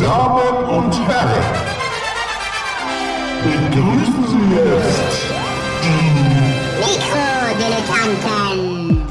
Damen 0.00 0.64
und 0.64 0.94
Herren, 1.06 1.44
begrüßen 3.44 4.24
Sie 4.28 4.56
jetzt 4.56 5.26
Mikrodilettanten. 6.78 9.04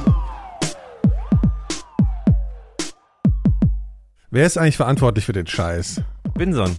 Wer 4.31 4.45
ist 4.47 4.57
eigentlich 4.57 4.77
verantwortlich 4.77 5.25
für 5.25 5.33
den 5.33 5.45
Scheiß? 5.45 6.01
Winson. 6.33 6.75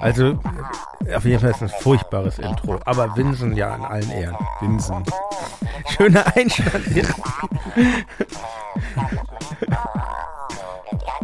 Also, 0.00 0.40
äh, 1.04 1.14
auf 1.14 1.26
jeden 1.26 1.40
Fall 1.40 1.50
ist 1.50 1.60
es 1.60 1.74
ein 1.74 1.80
furchtbares 1.80 2.38
Intro. 2.38 2.80
Aber 2.86 3.14
Winsen 3.16 3.54
ja 3.54 3.76
in 3.76 3.84
allen 3.84 4.10
Ehren. 4.10 4.36
Winsen. 4.60 5.04
Schöner 5.96 6.24
Einstand 6.34 6.86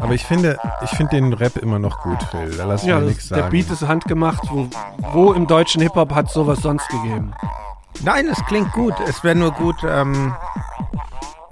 Aber 0.08 0.14
ich 0.14 0.24
finde, 0.24 0.58
ich 0.82 0.90
finde 0.90 1.16
den 1.16 1.32
Rap 1.34 1.56
immer 1.58 1.78
noch 1.78 2.00
gut, 2.02 2.22
Phil. 2.30 2.56
Da 2.56 2.64
lass 2.64 2.82
ich 2.82 2.88
Ja, 2.88 2.98
mir 2.98 3.06
nichts 3.08 3.28
sagen. 3.28 3.42
der 3.42 3.50
Beat 3.50 3.70
ist 3.70 3.86
handgemacht. 3.86 4.42
Wo, 4.50 4.66
wo 5.12 5.32
im 5.34 5.46
deutschen 5.46 5.82
Hip-Hop 5.82 6.14
hat 6.14 6.30
sowas 6.30 6.60
sonst 6.60 6.88
gegeben? 6.88 7.32
Nein, 8.02 8.26
es 8.28 8.42
klingt 8.46 8.72
gut. 8.72 8.94
Es 9.06 9.22
wäre 9.22 9.34
nur 9.36 9.50
gut, 9.52 9.76
ähm, 9.86 10.32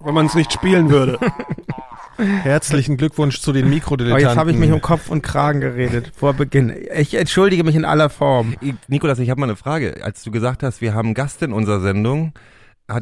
Wenn 0.01 0.15
man 0.15 0.27
es 0.27 0.34
nicht 0.34 0.52
spielen 0.52 0.88
würde. 0.88 1.19
Herzlichen 2.16 2.96
Glückwunsch 2.96 3.41
zu 3.42 3.52
den 3.52 3.65
aber 3.65 3.74
Mikrodilettanten. 3.74 4.27
jetzt 4.29 4.38
habe 4.38 4.51
ich 4.51 4.57
mich 4.57 4.73
um 4.73 4.80
Kopf 4.80 5.10
und 5.10 5.23
Kragen 5.23 5.60
geredet 5.60 6.12
vor 6.16 6.32
Beginn. 6.32 6.74
Ich 6.95 7.12
entschuldige 7.15 7.62
mich 7.62 7.74
in 7.77 7.84
aller 7.84 8.09
Form. 8.09 8.54
Ich- 8.62 8.74
Nikolas, 8.88 9.18
ich 9.18 9.29
habe 9.29 9.38
mal 9.41 9.46
eine 9.46 9.57
Frage. 9.57 10.01
Als 10.02 10.23
du 10.23 10.30
gesagt 10.30 10.62
hast, 10.62 10.80
wir 10.80 10.95
haben 10.95 11.09
einen 11.09 11.15
Gast 11.15 11.43
in 11.43 11.52
unserer 11.52 11.80
Sendung, 11.80 12.32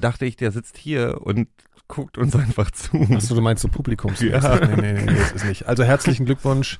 dachte 0.01 0.25
ich, 0.27 0.35
der 0.37 0.51
sitzt 0.51 0.77
hier 0.77 1.19
und 1.23 1.47
guckt 1.88 2.19
uns 2.19 2.34
einfach 2.37 2.70
zu. 2.70 3.01
Achso, 3.12 3.35
du 3.35 3.40
meinst 3.40 3.63
so 3.63 3.68
Publikums. 3.68 4.21
Ja. 4.21 4.59
Nee, 4.59 4.77
nee, 4.77 4.93
nee, 4.93 5.02
nee, 5.04 5.18
das 5.18 5.32
ist 5.32 5.45
nicht. 5.45 5.66
Also 5.66 5.85
herzlichen 5.85 6.27
Glückwunsch. 6.27 6.79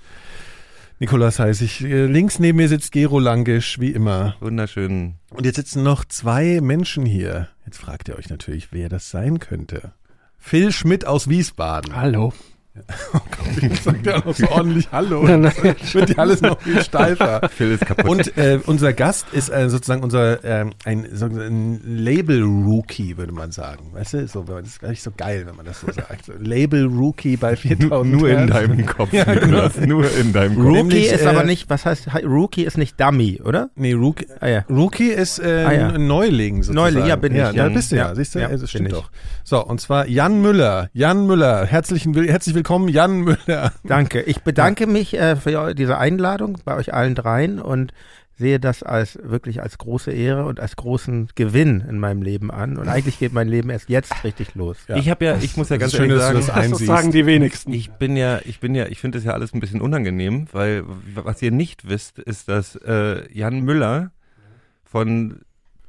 Nikolas 1.01 1.39
heiße 1.39 1.65
ich. 1.65 1.83
Äh, 1.83 2.07
Links 2.07 2.39
neben 2.39 2.57
mir 2.57 2.69
sitzt 2.69 2.93
Gero 2.93 3.19
Langisch, 3.19 3.81
wie 3.81 3.91
immer. 3.91 4.37
Wunderschön. 4.41 5.15
Und 5.31 5.45
jetzt 5.45 5.57
sitzen 5.57 5.83
noch 5.83 6.05
zwei 6.05 6.61
Menschen 6.61 7.05
hier. 7.05 7.49
Jetzt 7.67 7.79
fragt 7.79 8.09
ihr 8.09 8.17
euch 8.17 8.29
natürlich, 8.29 8.73
wer 8.73 8.89
das 8.89 9.11
sein 9.11 9.41
könnte. 9.41 9.93
Phil 10.39 10.73
Schmidt 10.73 11.07
aus 11.07 11.29
Wiesbaden. 11.29 11.97
Hallo. 11.97 12.33
Sagt 13.85 14.05
ja 14.05 14.19
noch 14.19 14.35
so 14.35 14.49
ordentlich 14.49 14.89
Hallo. 14.91 15.23
Nein, 15.27 15.43
nein. 15.43 15.53
Wird 15.93 16.11
ja 16.11 16.17
alles 16.19 16.41
noch 16.43 16.61
viel 16.61 16.83
steifer. 16.83 17.49
Phil 17.49 17.71
ist 17.73 17.87
kaputt. 17.87 18.07
Und 18.07 18.37
äh, 18.37 18.59
unser 18.67 18.93
Gast 18.93 19.27
ist 19.33 19.49
äh, 19.49 19.69
sozusagen 19.71 20.03
unser 20.03 20.43
ähm, 20.45 20.73
ein, 20.85 21.07
so 21.13 21.27
ein 21.27 21.81
Label-Rookie, 21.85 23.17
würde 23.17 23.33
man 23.33 23.53
sagen. 23.53 23.91
Weißt 23.93 24.15
du, 24.15 24.27
so, 24.27 24.43
das 24.43 24.67
ist 24.67 24.81
gar 24.81 24.89
nicht 24.89 25.03
so 25.03 25.13
geil, 25.17 25.45
wenn 25.47 25.55
man 25.55 25.65
das 25.67 25.81
so 25.81 25.87
sagt. 25.93 26.27
So, 26.27 26.33
Label-Rookie 26.37 27.37
bei 27.37 27.55
4000 27.55 28.13
nur 28.13 28.29
in 28.29 28.49
deinem 28.49 28.85
Kopf, 28.87 29.13
Ja, 29.13 29.23
genau. 29.25 29.69
Nur 29.87 30.11
in 30.17 30.33
deinem 30.33 30.57
Kopf. 30.57 30.65
Rookie 30.65 30.77
Nämlich, 30.79 31.13
ist 31.13 31.23
äh, 31.25 31.29
aber 31.29 31.45
nicht, 31.45 31.71
was 31.71 31.87
heißt, 31.87 32.09
Rookie 32.25 32.65
ist 32.65 32.77
nicht 32.77 33.01
Dummy, 33.01 33.41
oder? 33.45 33.71
Nee, 33.77 33.93
Rookie, 33.93 34.27
Ah 34.41 34.49
ja. 34.49 34.65
Rookie 34.69 35.11
ist 35.11 35.39
äh, 35.39 35.65
Ah, 35.65 35.73
ja. 35.73 35.89
ein 35.91 36.07
Neuling 36.09 36.65
sozusagen. 36.65 36.95
Neuling, 36.95 37.09
ja, 37.09 37.15
bin 37.17 37.33
ich, 37.33 37.39
Ja, 37.39 37.53
da 37.53 37.69
bist 37.69 37.93
du 37.93 37.97
ja, 37.97 38.09
Ja, 38.09 38.15
siehst 38.17 38.35
du, 38.35 38.41
ja, 38.41 38.49
das 38.49 38.69
stimmt 38.69 38.89
ich. 38.89 38.95
doch. 38.95 39.11
So, 39.45 39.65
und 39.65 39.81
zwar 39.81 40.09
Jan 40.09 40.43
Müller. 40.43 40.89
Jan 40.93 41.27
Müller, 41.27 41.67
herzlichen, 41.67 42.15
herzlich 42.15 42.55
willkommen, 42.55 42.64
Jan 42.89 43.21
Müller. 43.21 43.73
Danke. 43.85 44.23
Ich 44.23 44.41
bedanke 44.43 44.87
mich 44.87 45.15
äh, 45.15 45.37
für 45.37 45.75
diese 45.75 45.99
Einladung 45.99 46.59
bei 46.65 46.75
euch 46.77 46.93
allen 46.93 47.15
dreien 47.15 47.61
und 47.61 47.93
sehe 48.37 48.59
das 48.59 48.83
als 48.83 49.17
wirklich 49.23 49.63
als 49.63 49.79
große 49.79 50.11
Ehre 50.11 50.47
und 50.47 50.59
als 50.59 50.75
großen 50.75 51.29
Gewinn 51.37 51.85
in 51.89 52.01
meinem 52.01 52.21
Leben 52.23 52.51
an. 52.51 52.77
Und 52.79 52.89
eigentlich 52.89 53.19
geht 53.21 53.33
mein 53.33 53.47
Leben 53.47 53.71
erst 53.71 53.89
jetzt 53.89 54.25
richtig 54.25 54.57
los. 54.57 54.77
Ja. 54.89 54.97
Ich 54.97 55.09
habe 55.09 55.25
ja, 55.25 55.37
ich 55.41 55.57
muss 55.57 55.69
ja 55.69 55.77
ganz 55.77 55.93
schön, 55.93 56.11
ehrlich 56.11 56.21
sagen, 56.21 56.37
das 56.39 56.47
Das 56.47 56.57
einsiehst. 56.57 56.87
sagen 56.87 57.13
die 57.13 57.27
wenigsten. 57.27 57.73
ich 57.73 57.93
bin 57.93 58.17
ja, 58.17 58.41
ich 58.45 58.59
bin 58.59 58.75
ja, 58.75 58.87
ich 58.87 58.99
finde 58.99 59.19
das 59.19 59.25
ja 59.25 59.33
alles 59.33 59.55
ein 59.55 59.61
bisschen 59.61 59.81
unangenehm, 59.81 60.49
weil 60.51 60.83
was 61.15 61.41
ihr 61.43 61.53
nicht 61.53 61.89
wisst, 61.89 62.19
ist, 62.19 62.49
dass 62.49 62.75
äh, 62.75 63.23
Jan 63.33 63.61
Müller 63.61 64.11
von 64.85 65.41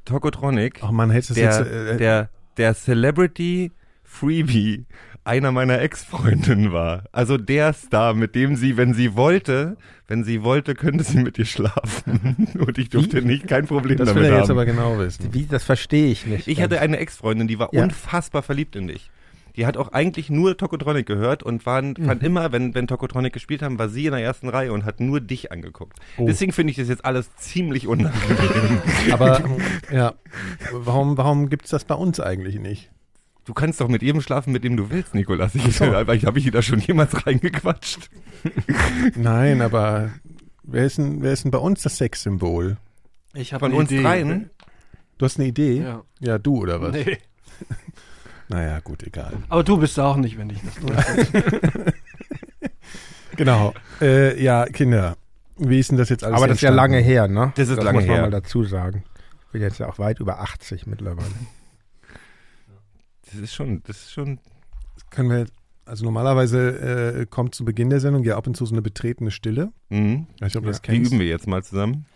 Tokotronic 0.04 0.80
Ach 0.82 0.92
man, 0.92 1.10
hättest 1.10 1.30
du 1.30 1.34
der, 1.34 1.44
jetzt, 1.44 1.60
äh, 1.68 1.96
der, 1.96 2.28
der 2.58 2.74
Celebrity 2.74 3.72
Freebie 4.04 4.86
einer 5.26 5.52
meiner 5.52 5.80
Ex-Freundinnen 5.80 6.72
war. 6.72 7.04
Also 7.12 7.36
der 7.36 7.72
Star, 7.72 8.14
mit 8.14 8.34
dem 8.34 8.56
sie, 8.56 8.76
wenn 8.76 8.94
sie 8.94 9.14
wollte, 9.16 9.76
wenn 10.08 10.24
sie 10.24 10.42
wollte, 10.42 10.74
könnte 10.74 11.04
sie 11.04 11.18
mit 11.18 11.36
ihr 11.38 11.44
schlafen. 11.46 12.48
Und 12.58 12.78
ich 12.78 12.88
durfte 12.90 13.22
nicht, 13.22 13.48
kein 13.48 13.66
Problem 13.66 13.98
das 13.98 14.08
will 14.08 14.14
damit 14.14 14.30
er 14.30 14.36
jetzt 14.38 14.42
haben. 14.48 14.56
aber 14.58 14.66
genau 14.66 14.98
wissen. 14.98 15.34
Wie, 15.34 15.46
das 15.46 15.64
verstehe 15.64 16.10
ich 16.10 16.26
nicht. 16.26 16.46
ich 16.48 16.60
hatte 16.62 16.80
eine 16.80 16.98
Ex-Freundin, 16.98 17.48
die 17.48 17.58
war 17.58 17.70
Ja. 17.72 17.82
unfassbar 17.82 18.42
verliebt 18.42 18.76
in 18.76 18.86
dich. 18.88 19.10
Die 19.56 19.64
hat 19.64 19.78
auch 19.78 19.92
eigentlich 19.92 20.28
nur 20.28 20.56
Tokotronic 20.58 21.06
gehört 21.06 21.42
und 21.42 21.64
waren, 21.64 21.96
fand 21.96 22.20
Mhm. 22.20 22.26
immer, 22.26 22.52
wenn, 22.52 22.74
wenn 22.74 22.86
Tokotronic 22.86 23.32
gespielt 23.32 23.62
haben, 23.62 23.78
war 23.78 23.88
sie 23.88 24.04
in 24.04 24.12
der 24.12 24.20
ersten 24.22 24.50
Reihe 24.50 24.70
und 24.72 24.84
hat 24.84 25.00
nur 25.00 25.20
dich 25.20 25.50
angeguckt. 25.50 25.98
Oh. 26.18 26.26
Deswegen 26.26 26.52
finde 26.52 26.72
ich 26.72 26.76
das 26.76 26.88
jetzt 26.88 27.06
alles 27.06 27.34
ziemlich 27.36 27.86
unangenehm. 27.86 28.82
Aber 29.12 29.42
ja, 29.92 30.12
warum, 30.72 31.16
warum 31.16 31.48
gibt's 31.48 31.70
das 31.70 31.84
bei 31.84 31.94
uns 31.94 32.20
eigentlich 32.20 32.58
nicht? 32.60 32.90
Du 33.46 33.54
kannst 33.54 33.80
doch 33.80 33.88
mit 33.88 34.02
jedem 34.02 34.20
schlafen, 34.20 34.52
mit 34.52 34.64
dem 34.64 34.76
du 34.76 34.90
willst, 34.90 35.14
Nikolas. 35.14 35.54
Ich, 35.54 35.80
aber 35.80 36.14
ich 36.14 36.26
habe 36.26 36.38
ich 36.38 36.50
da 36.50 36.62
schon 36.62 36.80
jemals 36.80 37.26
reingequatscht. 37.26 38.10
Nein, 39.14 39.62
aber 39.62 40.10
wer 40.64 40.84
ist 40.84 40.98
denn, 40.98 41.22
wer 41.22 41.32
ist 41.32 41.44
denn 41.44 41.52
bei 41.52 41.58
uns 41.58 41.82
das 41.82 41.96
Sexsymbol? 41.96 42.76
Ich 43.34 43.52
habe 43.52 43.66
Von 43.66 43.72
uns 43.72 43.90
Idee. 43.90 44.02
dreien? 44.02 44.50
Du 45.18 45.24
hast 45.24 45.38
eine 45.38 45.48
Idee? 45.48 45.80
Ja. 45.80 46.02
Ja, 46.20 46.38
du 46.38 46.58
oder 46.58 46.80
was? 46.82 46.92
Nee. 46.92 47.18
Naja, 48.48 48.78
gut, 48.78 49.02
egal. 49.02 49.32
Aber 49.48 49.64
du 49.64 49.76
bist 49.76 49.98
auch 49.98 50.16
nicht, 50.16 50.38
wenn 50.38 50.50
ich 50.50 50.60
das 50.62 50.74
tue. 50.76 51.92
Genau. 53.36 53.74
Äh, 54.00 54.42
ja, 54.42 54.64
Kinder, 54.66 55.16
wie 55.58 55.78
ist 55.78 55.90
denn 55.90 55.98
das 55.98 56.08
jetzt 56.08 56.24
alles 56.24 56.36
aber 56.36 56.46
das 56.46 56.56
ist 56.58 56.62
ja 56.62 56.70
entstanden? 56.70 56.92
lange 56.94 57.04
her, 57.04 57.28
ne? 57.28 57.52
Das 57.56 57.68
ist 57.68 57.76
das 57.76 57.84
lange 57.84 57.98
muss 57.98 58.06
man 58.06 58.14
her. 58.14 58.22
mal 58.22 58.30
dazu 58.30 58.64
sagen. 58.64 59.04
Ich 59.46 59.52
bin 59.52 59.62
jetzt 59.62 59.78
ja 59.78 59.88
auch 59.88 59.98
weit 59.98 60.20
über 60.20 60.40
80 60.40 60.86
mittlerweile. 60.86 61.28
Das 63.26 63.34
ist 63.40 63.54
schon, 63.54 63.82
das 63.84 63.96
ist 63.98 64.12
schon. 64.12 64.38
Können 65.10 65.30
wir, 65.30 65.46
also 65.84 66.04
normalerweise 66.04 67.20
äh, 67.20 67.26
kommt 67.26 67.54
zu 67.54 67.64
Beginn 67.64 67.90
der 67.90 68.00
Sendung 68.00 68.24
ja 68.24 68.36
ab 68.36 68.46
und 68.46 68.56
zu 68.56 68.64
so 68.66 68.74
eine 68.74 68.82
betretene 68.82 69.30
Stille. 69.30 69.72
Mhm. 69.90 70.26
Ich 70.44 70.52
du 70.52 70.60
das 70.60 70.80
Die 70.82 70.86
kennst. 70.92 71.10
üben 71.12 71.20
wir 71.20 71.26
jetzt 71.26 71.46
mal 71.46 71.62
zusammen. 71.62 72.06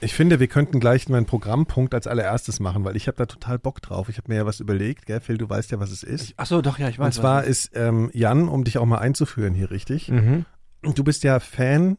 Ich 0.00 0.12
finde, 0.12 0.38
wir 0.38 0.48
könnten 0.48 0.80
gleich 0.80 1.08
meinen 1.08 1.24
Programmpunkt 1.24 1.94
als 1.94 2.06
allererstes 2.06 2.60
machen, 2.60 2.84
weil 2.84 2.94
ich 2.94 3.06
habe 3.06 3.16
da 3.16 3.24
total 3.24 3.58
Bock 3.58 3.80
drauf. 3.80 4.10
Ich 4.10 4.18
habe 4.18 4.30
mir 4.30 4.36
ja 4.36 4.44
was 4.44 4.60
überlegt, 4.60 5.06
gell, 5.06 5.20
Phil, 5.20 5.38
du 5.38 5.48
weißt 5.48 5.70
ja, 5.70 5.80
was 5.80 5.90
es 5.90 6.02
ist. 6.02 6.34
Ach 6.36 6.44
so, 6.44 6.60
doch, 6.60 6.78
ja, 6.78 6.90
ich 6.90 6.98
weiß. 6.98 7.06
und 7.06 7.12
zwar 7.22 7.40
was 7.42 7.48
ist 7.48 7.70
ähm, 7.74 8.10
Jan, 8.12 8.48
um 8.48 8.64
dich 8.64 8.76
auch 8.76 8.84
mal 8.84 8.98
einzuführen 8.98 9.54
hier 9.54 9.70
richtig. 9.70 10.08
Mhm. 10.10 10.44
Du 10.82 11.04
bist 11.04 11.22
ja 11.24 11.40
Fan 11.40 11.96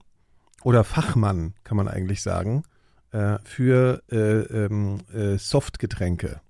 oder 0.63 0.83
Fachmann, 0.83 1.55
kann 1.63 1.77
man 1.77 1.87
eigentlich 1.87 2.21
sagen, 2.21 2.63
äh, 3.15 3.37
für 3.43 4.01
äh, 4.11 4.15
ähm, 4.65 4.99
äh, 5.13 5.31
Ja, 5.31 5.37
Softgetränke. 5.37 6.41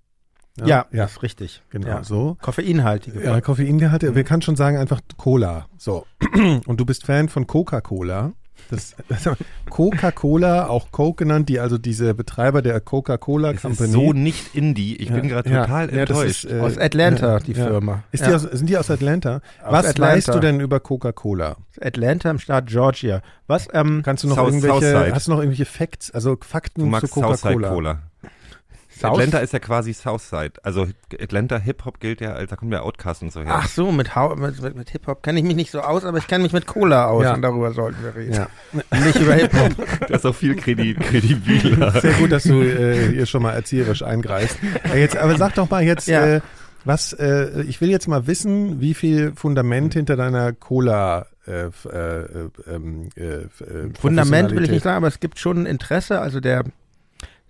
ja, 0.58 0.86
ja, 0.92 1.06
ist 1.06 1.22
richtig. 1.22 1.62
genau 1.70 1.88
Ja. 1.88 2.04
so. 2.04 2.38
Koffeinhaltige. 2.42 3.24
Ja, 3.24 3.40
Koffeingehalte, 3.42 4.16
wir 4.16 4.24
kann 4.24 4.42
schon 4.42 4.56
sagen 4.56 4.78
einfach 4.78 5.02
Cola. 5.18 5.68
So. 5.78 6.06
Und 6.66 6.80
du 6.80 6.86
bist 6.86 7.06
Fan 7.06 7.30
von 7.30 7.46
Coca-Cola. 7.48 8.34
Das, 8.72 8.96
also 9.10 9.34
Coca-Cola, 9.70 10.68
auch 10.68 10.92
Coke 10.92 11.24
genannt, 11.24 11.50
die 11.50 11.60
also 11.60 11.78
diese 11.78 12.14
Betreiber 12.14 12.62
der 12.62 12.80
Coca-Cola 12.80 13.54
Das 13.54 13.62
Company. 13.62 13.88
ist 13.90 13.94
so 13.94 14.14
nicht 14.14 14.56
Indie. 14.56 14.96
Ich 14.96 15.10
Ja, 15.10 15.16
bin 15.16 15.28
gerade 15.30 15.50
ja, 15.50 15.62
total 15.66 15.94
ja, 15.94 16.06
das 16.06 16.18
enttäuscht. 16.18 16.46
ist, 16.46 16.52
äh, 16.52 16.60
Aus 16.60 16.78
Atlanta, 16.78 17.34
ja, 17.34 17.40
die 17.40 17.52
ja. 17.54 17.66
Firma. 17.68 18.04
Ist 18.12 18.22
ja. 18.22 18.30
die 18.30 18.34
aus, 18.36 18.42
sind 18.44 18.68
die 18.70 18.78
aus 18.78 18.90
Atlanta? 18.90 19.36
Aus 19.64 19.72
Was 19.72 19.86
Atlanta. 19.88 20.16
weißt 20.16 20.28
du 20.30 20.40
denn 20.40 20.60
über 20.60 20.80
Coca-Cola? 20.80 21.58
Atlanta 21.82 22.32
im 22.32 22.40
Staat 22.40 22.68
Georgia. 22.68 23.22
Was, 23.48 23.68
ähm, 23.74 24.02
Kannst 24.04 24.24
du 24.24 24.30
noch 24.30 24.38
South- 24.38 24.48
irgendwelche, 24.48 24.92
Southside. 24.92 25.16
hast 25.16 25.28
du 25.28 25.32
noch 25.32 25.40
irgendwelche 25.40 25.66
Facts, 25.66 26.10
also 26.12 26.38
Fakten 26.42 26.92
zu 27.00 27.08
Coca-Cola? 27.08 28.00
South- 28.98 29.12
Atlanta 29.14 29.40
ist 29.40 29.52
ja 29.54 29.60
quasi 29.60 29.94
Southside. 29.94 30.54
Also 30.64 30.88
Atlanta 31.20 31.58
Hip-Hop 31.58 32.00
gilt 32.00 32.22
ja, 32.22 32.34
als 32.34 32.50
da 32.50 32.56
kommen 32.56 32.72
ja 32.72 32.82
Outcasts 32.82 33.22
und 33.24 33.32
so 33.34 33.42
her. 33.42 33.52
Ach 33.56 33.68
so, 33.68 33.92
mit, 33.92 34.10
mit, 34.38 34.76
mit, 34.76 34.90
Hip-Hop 34.90 35.22
kenne 35.24 35.40
ich 35.40 35.46
mich 35.46 35.56
nicht 35.56 35.72
so 35.72 35.82
aus, 35.82 36.06
aber 36.06 36.18
ich 36.18 36.28
kenne 36.28 36.44
mich 36.44 36.54
mit 36.54 36.66
Cola 36.66 37.08
aus 37.08 37.24
Ja. 37.24 37.34
und 37.34 37.42
darüber 37.42 37.72
sollten 37.74 38.02
wir 38.04 38.16
reden. 38.16 38.34
Ja. 38.34 38.48
Nicht 39.06 39.20
über 39.20 39.34
Hip-Hop. 39.34 39.72
Das 40.08 40.20
ist 40.20 40.26
auch 40.26 40.36
viel 40.36 40.56
kredi 40.56 40.94
kredibiler. 40.94 41.92
Sehr 42.00 42.14
gut, 42.14 42.32
dass 42.32 42.44
du 42.44 42.62
äh, 42.62 43.12
hier 43.12 43.26
schon 43.26 43.42
mal 43.44 43.54
erzieherisch 43.54 44.02
eingreifst. 44.04 44.58
Äh, 44.94 45.00
jetzt, 45.00 45.18
aber 45.18 45.36
sag 45.38 45.56
doch 45.56 45.70
mal 45.70 45.84
jetzt, 45.84 46.08
Ja. 46.08 46.26
äh, 46.26 46.42
was, 46.84 47.14
äh, 47.14 47.64
ich 47.64 47.82
will 47.82 47.90
jetzt 47.90 48.08
mal 48.08 48.28
wissen, 48.28 48.80
wie 48.80 48.94
viel 48.94 49.34
Fundament 49.36 49.94
hinter 49.94 50.16
deiner 50.16 50.54
Cola 50.54 51.26
äh, 51.48 51.66
äh, 51.66 51.70
äh, 51.90 52.50
ähm, 52.68 53.10
äh, 53.16 53.24
äh, 53.24 53.48
Fundament 54.00 54.52
will 54.52 54.64
ich 54.64 54.72
nicht 54.72 54.84
sagen, 54.84 54.98
aber 54.98 55.08
es 55.08 55.20
gibt 55.20 55.40
schon 55.40 55.64
ein 55.64 55.66
Interesse. 55.66 56.20
Also 56.20 56.40
der 56.40 56.64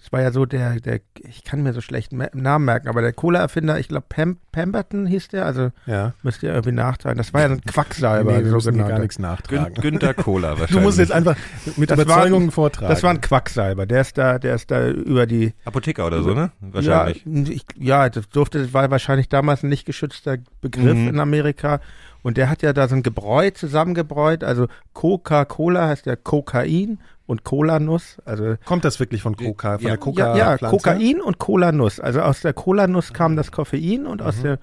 Es 0.01 0.12
war 0.12 0.21
ja 0.21 0.31
so 0.31 0.45
der, 0.45 0.80
der, 0.81 1.00
ich 1.27 1.44
kann 1.44 1.63
mir 1.63 1.74
so 1.74 1.81
schlecht 1.81 2.13
me- 2.13 2.30
Namen 2.33 2.65
merken, 2.65 2.88
aber 2.89 3.01
der 3.01 3.12
Cola-Erfinder, 3.12 3.80
ich 3.80 3.88
glaube 3.88 4.06
Pam, 4.07 4.38
Pemberton 4.51 5.07
hieß 5.07 5.30
der, 5.30 5.47
also 5.47 5.71
Ja. 5.88 6.13
müsst 6.21 6.44
ihr 6.44 6.50
irgendwie 6.53 6.74
nachtragen. 6.74 7.18
Das 7.18 7.33
war 7.33 7.42
ja 7.42 7.47
ein 7.47 7.62
Quacksalber, 7.62 8.33
Nee, 8.38 8.45
wir 8.45 8.59
so 8.59 8.71
genannt. 8.71 8.89
gar 8.89 9.00
nichts 9.00 9.15
Gün 9.15 9.24
nachtragen. 9.25 9.74
Günther 9.74 10.13
Kohler 10.13 10.50
wahrscheinlich. 10.59 10.71
Du 10.71 10.80
musst 10.81 11.00
jetzt 11.00 11.12
einfach 11.12 11.36
mit 11.75 11.89
Das 11.89 11.97
war- 11.97 12.06
Überzeugung 12.06 12.51
vortragen. 12.51 12.89
Das 12.89 13.01
war 13.01 13.09
ein 13.09 13.21
Quacksalber, 13.21 13.88
der 13.88 14.01
ist 14.01 14.15
da, 14.19 14.38
der 14.38 14.53
ist 14.56 14.69
da 14.69 14.89
über 14.89 15.25
die, 15.25 15.53
Apotheker 15.65 16.06
oder 16.06 16.21
so, 16.21 16.36
ne? 16.36 16.51
Wahrscheinlich. 16.62 17.24
Ja, 17.25 17.51
ich, 17.51 17.65
ja, 17.75 18.09
das 18.09 18.30
durfte, 18.30 18.59
das 18.62 18.74
war 18.74 18.92
wahrscheinlich 18.92 19.27
damals 19.30 19.63
ein 19.63 19.69
nicht 19.69 19.86
geschützter 19.88 20.38
Begriff 20.62 20.95
Mhm. 20.97 21.07
in 21.07 21.19
Amerika. 21.19 21.80
Und 22.21 22.38
der 22.38 22.50
hat 22.50 22.62
ja 22.63 22.74
da 22.74 22.88
so 22.88 22.95
ein 22.95 23.03
Gebräu 23.03 23.51
zusammengebräut. 23.51 24.44
Also 24.44 24.68
Coca-Cola 24.94 25.88
heißt 25.88 26.06
ja 26.07 26.15
Kokain 26.15 27.00
und 27.27 27.44
Cola-Nuss. 27.44 28.18
Also 28.25 28.56
Kommt 28.66 28.86
das 28.86 29.00
wirklich 29.00 29.22
von 29.22 29.36
Coca, 29.36 29.77
von 29.77 29.83
Ja. 29.83 29.89
der 29.92 29.98
Coca? 29.98 30.36
ja, 30.38 30.51
ja 30.54 30.57
Kokain 30.57 31.22
und 31.22 31.38
Cola-Nuss. 31.39 32.00
Also 32.00 32.22
aus 32.22 32.42
der 32.42 32.54
Cola-Nuss 32.54 33.13
kam 33.13 33.36
das 33.36 33.51
Koffein 33.51 34.06
und 34.06 34.22
Mhm. 34.22 34.27
aus 34.27 34.42
der 34.42 34.60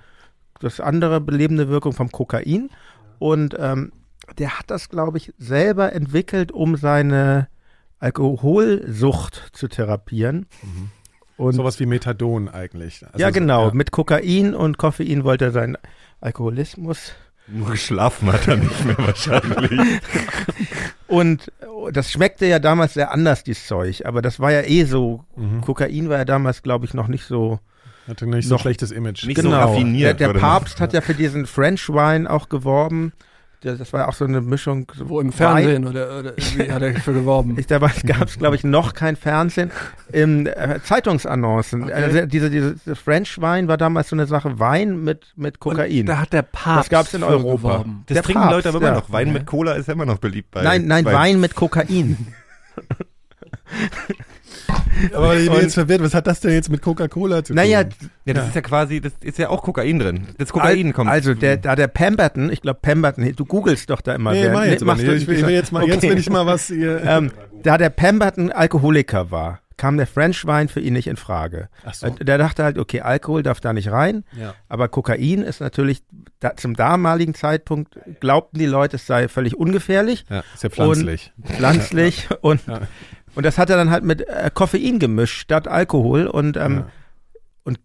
das 0.61 0.79
andere 0.81 1.21
belebende 1.21 1.69
Wirkung 1.69 1.93
vom 1.93 2.13
Kokain. 2.13 2.71
Und 3.19 3.57
ähm, 3.59 3.91
der 4.39 4.59
hat 4.61 4.71
das, 4.71 4.89
glaube 4.89 5.19
ich, 5.19 5.33
selber 5.39 5.93
entwickelt, 5.93 6.53
um 6.53 6.77
seine 6.77 7.49
Alkoholsucht 7.99 9.51
zu 9.53 9.69
therapieren. 9.69 10.47
Und 11.37 11.55
Sowas 11.55 11.81
wie 11.81 11.87
Methadon 11.87 12.49
eigentlich. 12.49 13.05
Also 13.07 13.19
ja, 13.19 13.29
so- 13.29 13.33
genau. 13.35 13.69
ja. 13.69 13.75
Mit 13.75 13.91
Kokain 13.91 14.55
und 14.55 14.79
Koffein 14.79 15.25
wollte 15.25 15.47
er 15.47 15.51
seinen 15.51 15.77
Alkoholismus. 16.21 17.13
Nur 17.49 17.71
geschlafen 17.71 18.33
hat 18.33 18.47
er 18.49 18.57
nicht 18.57 18.85
mehr 18.85 18.99
wahrscheinlich. 18.99 19.81
Und 21.07 21.53
das 21.93 22.11
schmeckte 22.11 22.47
ja 22.47 22.59
damals 22.59 22.95
sehr 22.95 23.13
anders, 23.13 23.45
dieses 23.45 23.67
Zeug. 23.67 24.07
Aber 24.07 24.23
das 24.23 24.41
war 24.41 24.53
ja 24.53 24.63
eh 24.63 24.85
so. 24.85 25.25
Mhm. 25.37 25.61
Kokain 25.61 26.09
war 26.09 26.19
ja 26.19 26.25
damals, 26.25 26.63
glaube 26.63 26.87
ich, 26.87 26.95
noch 26.95 27.09
nicht 27.09 27.25
so. 27.25 27.59
Hatte 28.09 28.27
nicht 28.27 28.49
so 28.49 28.55
Noch- 28.55 28.63
schlechtes 28.63 28.91
Image. 28.91 29.25
Nicht 29.27 29.41
so 29.41 29.51
raffiniert, 29.51 30.19
Der, 30.21 30.33
der 30.33 30.39
Papst 30.41 30.81
hat 30.81 30.93
ja 30.93 31.01
für 31.01 31.15
diesen 31.15 31.47
French 31.47 31.89
Wine 31.89 32.29
auch 32.31 32.49
geworben. 32.49 33.13
Das 33.63 33.93
war 33.93 34.01
ja 34.01 34.09
auch 34.09 34.13
so 34.15 34.25
eine 34.25 34.41
Mischung. 34.41 34.91
Wo 34.97 35.21
im 35.21 35.29
Wein- 35.29 35.33
Fernsehen 35.33 35.87
oder, 35.87 36.19
oder 36.19 36.35
irgendwie 36.37 36.71
hat 36.73 36.83
er 36.83 36.95
für 37.01 37.13
geworben. 37.13 37.57
Ich, 37.59 37.67
dabei 37.69 37.91
gab 38.07 38.29
es, 38.29 38.37
glaube 38.39 38.57
ich, 38.57 38.65
noch 38.65 38.93
kein 38.95 39.15
Fernsehen. 39.17 39.71
Im 40.13 40.47
äh, 40.47 40.81
Zeitungsannoncen. 40.83 41.93
Also 41.93 42.27
diese, 42.27 42.51
diese, 42.51 42.97
French 42.97 43.39
Wine 43.41 43.69
war 43.69 43.77
damals 43.77 44.09
so 44.09 44.17
eine 44.17 44.27
Sache. 44.27 44.59
Wein 44.59 45.05
mit, 45.05 45.33
mit 45.37 45.61
Kokain. 45.61 46.01
Und 46.01 46.07
da 46.07 46.19
hat 46.19 46.33
der 46.33 46.43
Papst 46.43 46.79
Das 46.87 46.89
gab's 46.91 47.15
in 47.15 47.21
für 47.21 47.27
Europa. 47.29 47.57
geworben. 47.79 48.05
Das 48.07 48.15
Der 48.17 48.23
trinken 48.25 48.43
Papst, 48.43 48.57
Leute 48.57 48.69
aber 48.71 48.79
immer 48.79 48.89
ja. 48.89 48.95
noch. 48.95 49.13
Wein 49.13 49.33
mit 49.33 49.47
Cola 49.47 49.73
ist 49.75 49.87
ja 49.89 49.95
immer 49.95 50.07
noch 50.07 50.19
beliebt 50.19 50.51
bei. 50.51 50.63
nein, 50.63 50.87
nein, 50.87 51.05
bei, 51.05 51.13
Wein 51.13 51.41
mit 51.41 51.55
Kokain. 51.55 52.17
Aber 55.15 55.37
ich 55.37 55.47
bin 55.47 55.57
Und- 55.57 55.63
jetzt 55.63 55.75
verwirrt, 55.75 56.03
was 56.03 56.15
hat 56.15 56.27
das 56.27 56.41
denn 56.41 56.53
jetzt 56.53 56.71
mit 56.71 56.83
Coca-Cola 56.83 57.43
zu 57.45 57.55
Naja, 57.55 57.85
tun? 57.85 58.11
Ja, 58.25 58.35
das 58.35 58.49
ist 58.49 58.55
ja 58.55 58.61
quasi, 58.61 59.01
das 59.01 59.13
ist 59.23 59.39
ja 59.39 59.49
auch 59.49 59.63
Kokain 59.63 59.99
drin. 59.99 60.27
Das 60.39 60.51
Kokain 60.53 60.87
Al- 60.89 60.93
kommt. 60.93 61.11
Also 61.11 61.35
der, 61.35 61.57
da 61.57 61.75
der 61.77 61.89
Pemberton, 61.89 62.51
ich 62.53 62.61
glaube 62.63 62.79
Pemberton, 62.83 63.33
du 63.35 63.45
googelst 63.45 63.91
doch 63.91 64.01
da 64.01 64.15
immer. 64.15 64.33
Nee, 64.33 64.43
wer- 64.45 64.53
mach 64.53 64.65
jetzt 64.65 64.85
nee, 64.85 65.05
du 65.05 65.13
Ich 65.15 65.27
will, 65.27 65.37
ich 65.39 65.47
will 65.47 65.55
jetzt 65.55 65.73
mal, 65.73 65.85
jetzt 65.87 65.99
Okay. 65.99 66.11
will 66.11 66.19
ich 66.19 66.31
mal 66.31 66.47
was 66.47 66.67
hier. 66.69 67.03
ähm, 67.07 67.31
da 67.63 67.79
der 67.79 67.91
Pemberton 67.91 68.51
Alkoholiker 68.53 69.31
war, 69.31 69.61
kam 69.77 69.97
der 69.97 70.07
French 70.07 70.45
Wine 70.47 70.69
für 70.69 70.81
ihn 70.81 70.93
nicht 70.93 71.09
in 71.09 71.17
Frage. 71.17 71.69
Ach 71.85 71.95
so. 71.95 72.09
Der 72.11 72.39
dachte 72.39 72.63
halt, 72.63 72.79
okay, 72.79 73.01
Alkohol 73.01 73.43
darf 73.43 73.59
da 73.61 73.73
nicht 73.73 73.91
rein, 73.91 74.25
Ja. 74.39 74.55
aber 74.69 74.89
Kokain 74.89 75.43
ist 75.43 75.61
natürlich 75.61 76.03
da, 76.39 76.55
zum 76.57 76.75
damaligen 76.77 77.35
Zeitpunkt 77.35 77.99
glaubten 78.21 78.59
die 78.59 78.67
Leute, 78.67 78.97
es 78.97 79.07
sei 79.07 79.27
völlig 79.29 79.57
ungefährlich, 79.57 80.25
ja, 80.31 80.43
ist 80.55 80.63
ja 80.63 80.71
pflanzlich. 80.71 81.33
pflanzlich 81.45 82.29
und 82.43 82.61
Ja. 82.67 82.75
und 82.77 82.83
das 83.37 83.59
hat 83.59 83.71
er 83.71 83.77
dann 83.77 83.91
halt 83.91 84.05
mit 84.05 84.27
äh, 84.29 84.51
Koffein 84.53 84.99
gemischt 84.99 85.41
statt 85.41 85.67
Alkohol 85.69 86.27
und 86.27 86.57
ähm, 86.57 86.75
Ja. 86.77 86.87
und 87.65 87.79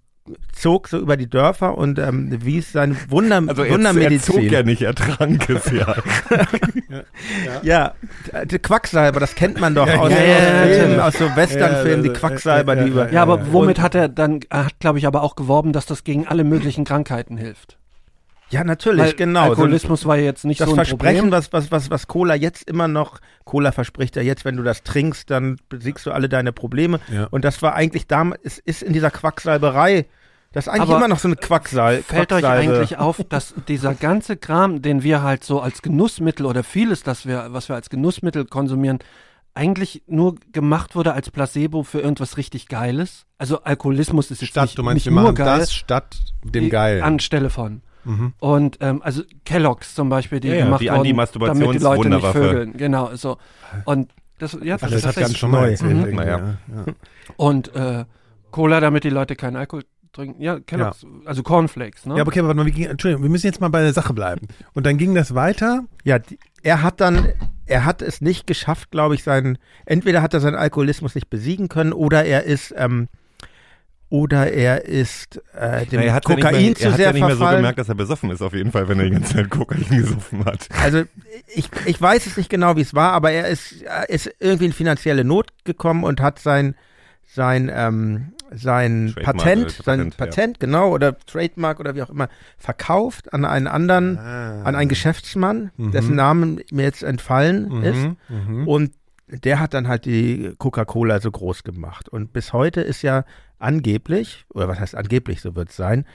zog 0.52 0.88
so 0.90 0.98
über 1.00 1.16
die 1.16 1.30
Dörfer 1.30 1.78
und 1.78 2.00
ähm, 2.00 2.38
wies 2.44 2.74
seine 2.74 2.96
Wunder, 3.10 3.42
also 3.48 3.62
er, 3.64 3.68
er 3.70 3.74
Wundermedizin. 3.76 4.34
zog 4.36 4.44
ja 4.44 4.64
nicht, 4.64 4.82
er 4.82 4.94
trank 4.96 5.50
es 5.50 5.72
ja. 5.72 5.96
Ja, 7.64 7.94
d- 8.34 8.46
die 8.46 8.60
Quacksalber, 8.60 9.20
das 9.20 9.36
kennt 9.36 9.60
man 9.60 9.76
doch 9.76 9.88
aus, 9.88 9.94
ja, 9.94 10.04
aus, 10.04 10.12
ja, 10.12 10.88
ja. 10.88 11.08
aus 11.08 11.14
so 11.18 11.26
Westernfilmen, 11.36 12.04
die 12.04 12.10
Ja, 12.10 12.14
ja, 12.14 12.20
Quacksalber, 12.20 12.76
ja, 12.76 12.84
die 12.84 12.90
ja, 12.90 12.94
über. 12.94 13.12
Ja, 13.14 13.22
aber 13.22 13.38
ja. 13.40 13.46
womit 13.52 13.80
hat 13.80 13.96
er 13.96 14.10
dann, 14.10 14.40
er 14.50 14.66
hat 14.66 14.80
glaube 14.80 15.00
ich 15.00 15.08
aber 15.08 15.24
auch 15.24 15.36
geworben, 15.36 15.74
dass 15.74 15.86
das 15.86 16.04
gegen 16.04 16.28
alle 16.28 16.44
möglichen 16.44 16.84
Krankheiten 16.86 17.38
hilft. 17.38 17.78
Ja, 18.50 18.64
natürlich, 18.64 19.02
Weil 19.02 19.14
genau. 19.14 19.44
So, 19.44 19.50
Alkoholismus 19.50 20.06
war 20.06 20.18
ja 20.18 20.24
jetzt 20.24 20.46
nicht 20.46 20.62
das 20.62 20.68
so 20.68 20.74
ein 20.74 20.76
Versprechen, 20.76 21.30
Problem. 21.30 21.32
was, 21.32 21.52
was, 21.52 21.72
was, 21.72 21.90
was 21.90 22.08
Cola 22.08 22.36
jetzt 22.36 22.70
immer 22.70 22.88
noch, 22.88 23.20
Cola 23.44 23.72
verspricht 23.72 24.16
ja 24.16 24.22
jetzt, 24.22 24.46
wenn 24.46 24.56
du 24.56 24.64
das 24.64 24.84
trinkst, 24.84 25.30
dann 25.30 25.58
besiegst 25.70 26.06
du 26.06 26.12
alle 26.12 26.30
deine 26.30 26.54
Probleme. 26.54 27.00
Ja. 27.12 27.28
Und 27.30 27.44
das 27.44 27.62
war 27.62 27.76
eigentlich 27.76 28.08
damals, 28.08 28.40
es 28.44 28.60
ist 28.60 28.84
in 28.84 28.94
dieser 28.94 29.12
Quacksalberei, 29.12 30.06
das 30.54 30.66
ist 30.66 30.70
eigentlich 30.70 30.90
Aber 30.90 30.98
immer 30.98 31.08
noch 31.10 31.20
so 31.20 31.28
eine 31.28 31.36
Quacksal 31.36 32.02
Fällt 32.04 32.32
euch 32.32 32.46
eigentlich 32.46 32.98
auf, 32.98 33.22
dass 33.28 33.54
dieser 33.68 33.94
ganze 33.94 34.38
Kram, 34.38 34.82
den 34.82 35.04
wir 35.04 35.22
halt 35.22 35.44
so 35.44 35.60
als 35.60 35.82
Genussmittel 35.82 36.46
oder 36.46 36.64
vieles, 36.64 37.04
das 37.04 37.26
wir, 37.26 37.48
was 37.50 37.68
wir 37.68 37.76
als 37.76 37.90
Genussmittel 37.90 38.46
konsumieren, 38.46 39.00
eigentlich 39.54 40.04
nur 40.08 40.36
gemacht 40.54 40.96
wurde 40.96 41.14
als 41.14 41.32
Placebo 41.32 41.84
für 41.84 42.00
irgendwas 42.00 42.38
richtig 42.38 42.70
Geiles? 42.70 43.26
Also 43.38 43.64
Alkoholismus 43.64 44.32
ist 44.32 44.42
jetzt 44.42 44.52
Statt, 44.52 44.66
nicht, 44.66 44.78
du 44.78 44.84
meinst, 44.84 45.06
nicht 45.06 45.14
wir 45.14 45.22
nur 45.22 45.24
machen 45.24 45.36
geil, 45.36 45.60
das 45.60 45.74
statt 45.74 46.18
dem 46.44 46.70
Geil. 46.70 47.02
Anstelle 47.02 47.50
von. 47.50 47.82
Mhm. 48.08 48.34
Und 48.40 48.78
ähm, 48.82 49.02
also 49.04 49.22
Kellogg's 49.46 49.94
zum 49.96 50.10
Beispiel, 50.10 50.40
die 50.40 50.48
Ja, 50.48 50.56
ja, 50.56 50.66
gemacht 50.66 50.82
die 50.82 50.90
wurden, 50.90 51.60
damit 51.60 51.74
die 51.74 51.84
Leute 51.84 52.10
nicht 52.10 52.26
vögeln. 52.28 52.74
Genau, 52.78 53.16
so. 53.16 53.38
Und 53.86 54.12
das, 54.40 54.58
ja, 54.64 54.76
Also 54.76 54.96
das 54.96 55.06
hat 55.06 55.18
ist 55.18 55.22
ganz 55.22 55.38
schon 55.38 55.52
neu. 55.52 55.70
erzählt. 55.72 56.10
Mhm. 56.12 56.16
Naja. 56.16 56.38
ja. 56.38 56.84
Ja. 56.86 56.94
Und 57.36 57.76
äh, 57.76 58.06
Cola, 58.52 58.80
damit 58.80 59.04
die 59.04 59.10
Leute 59.10 59.36
keinen 59.36 59.56
Alkohol 59.58 59.84
trinken. 60.14 60.42
Ja, 60.42 60.60
Kellogg's, 60.60 61.06
also 61.26 61.44
Cornflakes, 61.44 62.06
ne? 62.06 62.16
ja, 62.16 62.22
aber 62.22 62.30
okay, 62.30 62.40
aber 62.40 62.56
wir, 62.56 62.72
gehen- 62.72 62.90
Entschuldigung, 62.90 63.24
wir 63.24 63.30
müssen 63.30 63.46
jetzt 63.48 63.62
mal 63.62 63.70
bei 63.70 63.82
der 63.82 63.94
Sache 63.94 64.14
bleiben. 64.14 64.48
Und 64.74 64.86
dann 64.86 64.98
ging 64.98 65.14
das 65.16 65.36
weiter. 65.36 65.84
Ja, 66.04 66.18
die, 66.20 66.40
er 66.64 66.82
hat 66.82 67.02
dann, 67.02 67.34
er 67.66 67.84
hat 67.86 68.02
es 68.02 68.22
nicht 68.22 68.48
geschafft, 68.48 68.90
glaube 68.92 69.16
ich, 69.16 69.24
seinen, 69.24 69.58
entweder 69.86 70.22
hat 70.22 70.34
er 70.34 70.40
seinen 70.40 70.56
Alkoholismus 70.56 71.14
nicht 71.16 71.30
besiegen 71.30 71.68
können 71.68 71.94
oder 71.94 72.24
er 72.26 72.44
ist, 72.44 72.74
ähm, 72.78 73.10
oder 74.10 74.52
er 74.54 74.86
ist 74.86 75.42
äh, 75.54 75.86
dem 75.86 76.00
Na, 76.00 76.06
er 76.06 76.14
hat 76.14 76.28
ja 76.30 76.36
Kokain 76.36 76.56
nicht 76.56 76.66
mehr, 76.66 76.76
zu 76.76 76.84
er 76.86 76.90
hat 76.92 76.98
sehr 76.98 77.06
ja 77.08 77.14
nicht 77.14 77.22
mehr 77.22 77.32
so 77.32 77.38
verfallen. 77.38 77.58
gemerkt, 77.58 77.80
dass 77.80 77.90
er 77.90 77.96
besoffen 77.96 78.32
ist, 78.32 78.42
auf 78.42 78.54
jeden 78.54 78.72
Fall, 78.72 78.88
wenn 78.88 79.00
er 79.00 79.06
die 79.06 79.12
ganze 79.12 79.36
Zeit 79.36 79.50
Kokain 79.50 79.86
gesoffen 79.90 80.46
hat. 80.46 80.68
Also 80.82 81.04
ich, 81.54 81.70
ich 81.86 82.02
weiß 82.02 82.26
es 82.26 82.38
nicht 82.38 82.50
genau, 82.50 82.76
wie 82.78 82.82
es 82.82 82.94
war, 82.94 83.12
aber 83.14 83.32
er 83.32 83.48
ist, 83.48 83.82
er 83.82 84.10
ist 84.10 84.32
irgendwie 84.40 84.66
in 84.66 84.74
finanzielle 84.74 85.24
Not 85.24 85.48
gekommen 85.66 86.04
und 86.04 86.22
hat 86.22 86.40
sein 86.40 86.76
sein 87.26 87.70
ähm, 87.74 88.32
sein 88.50 89.12
Trademark 89.14 89.38
Patent, 89.38 89.66
oder 89.66 89.84
sein 89.84 89.98
Patent, 89.98 90.14
ja. 90.14 90.26
Patent, 90.26 90.60
genau 90.62 90.94
oder 90.94 91.18
Trademark 91.26 91.82
oder 91.82 91.96
wie 91.96 92.02
auch 92.02 92.10
immer 92.10 92.30
verkauft 92.58 93.34
an 93.34 93.44
einen 93.44 93.68
anderen, 93.68 94.18
Ah. 94.18 94.64
an 94.64 94.76
einen 94.76 94.88
Geschäftsmann, 94.88 95.72
Mhm. 95.76 95.92
dessen 95.92 96.16
Namen 96.16 96.62
mir 96.72 96.84
jetzt 96.84 97.04
entfallen 97.04 97.84
ist. 97.84 97.98
Mhm. 97.98 98.16
Mhm. 98.62 98.68
Und 98.70 98.92
der 99.28 99.60
hat 99.60 99.74
dann 99.74 99.88
halt 99.88 100.06
die 100.06 100.54
Coca-Cola 100.58 101.20
so 101.20 101.32
groß 101.32 101.64
gemacht. 101.64 102.10
Und 102.10 102.34
bis 102.34 102.54
heute 102.54 102.82
ist 102.82 103.02
ja 103.02 103.26
angeblich, 103.60 104.46
oder 104.54 104.68
was 104.68 104.80
heißt 104.80 104.96
angeblich, 104.96 105.42
so 105.42 105.56
wird 105.56 105.70
es 105.70 105.76
sein, 105.76 106.06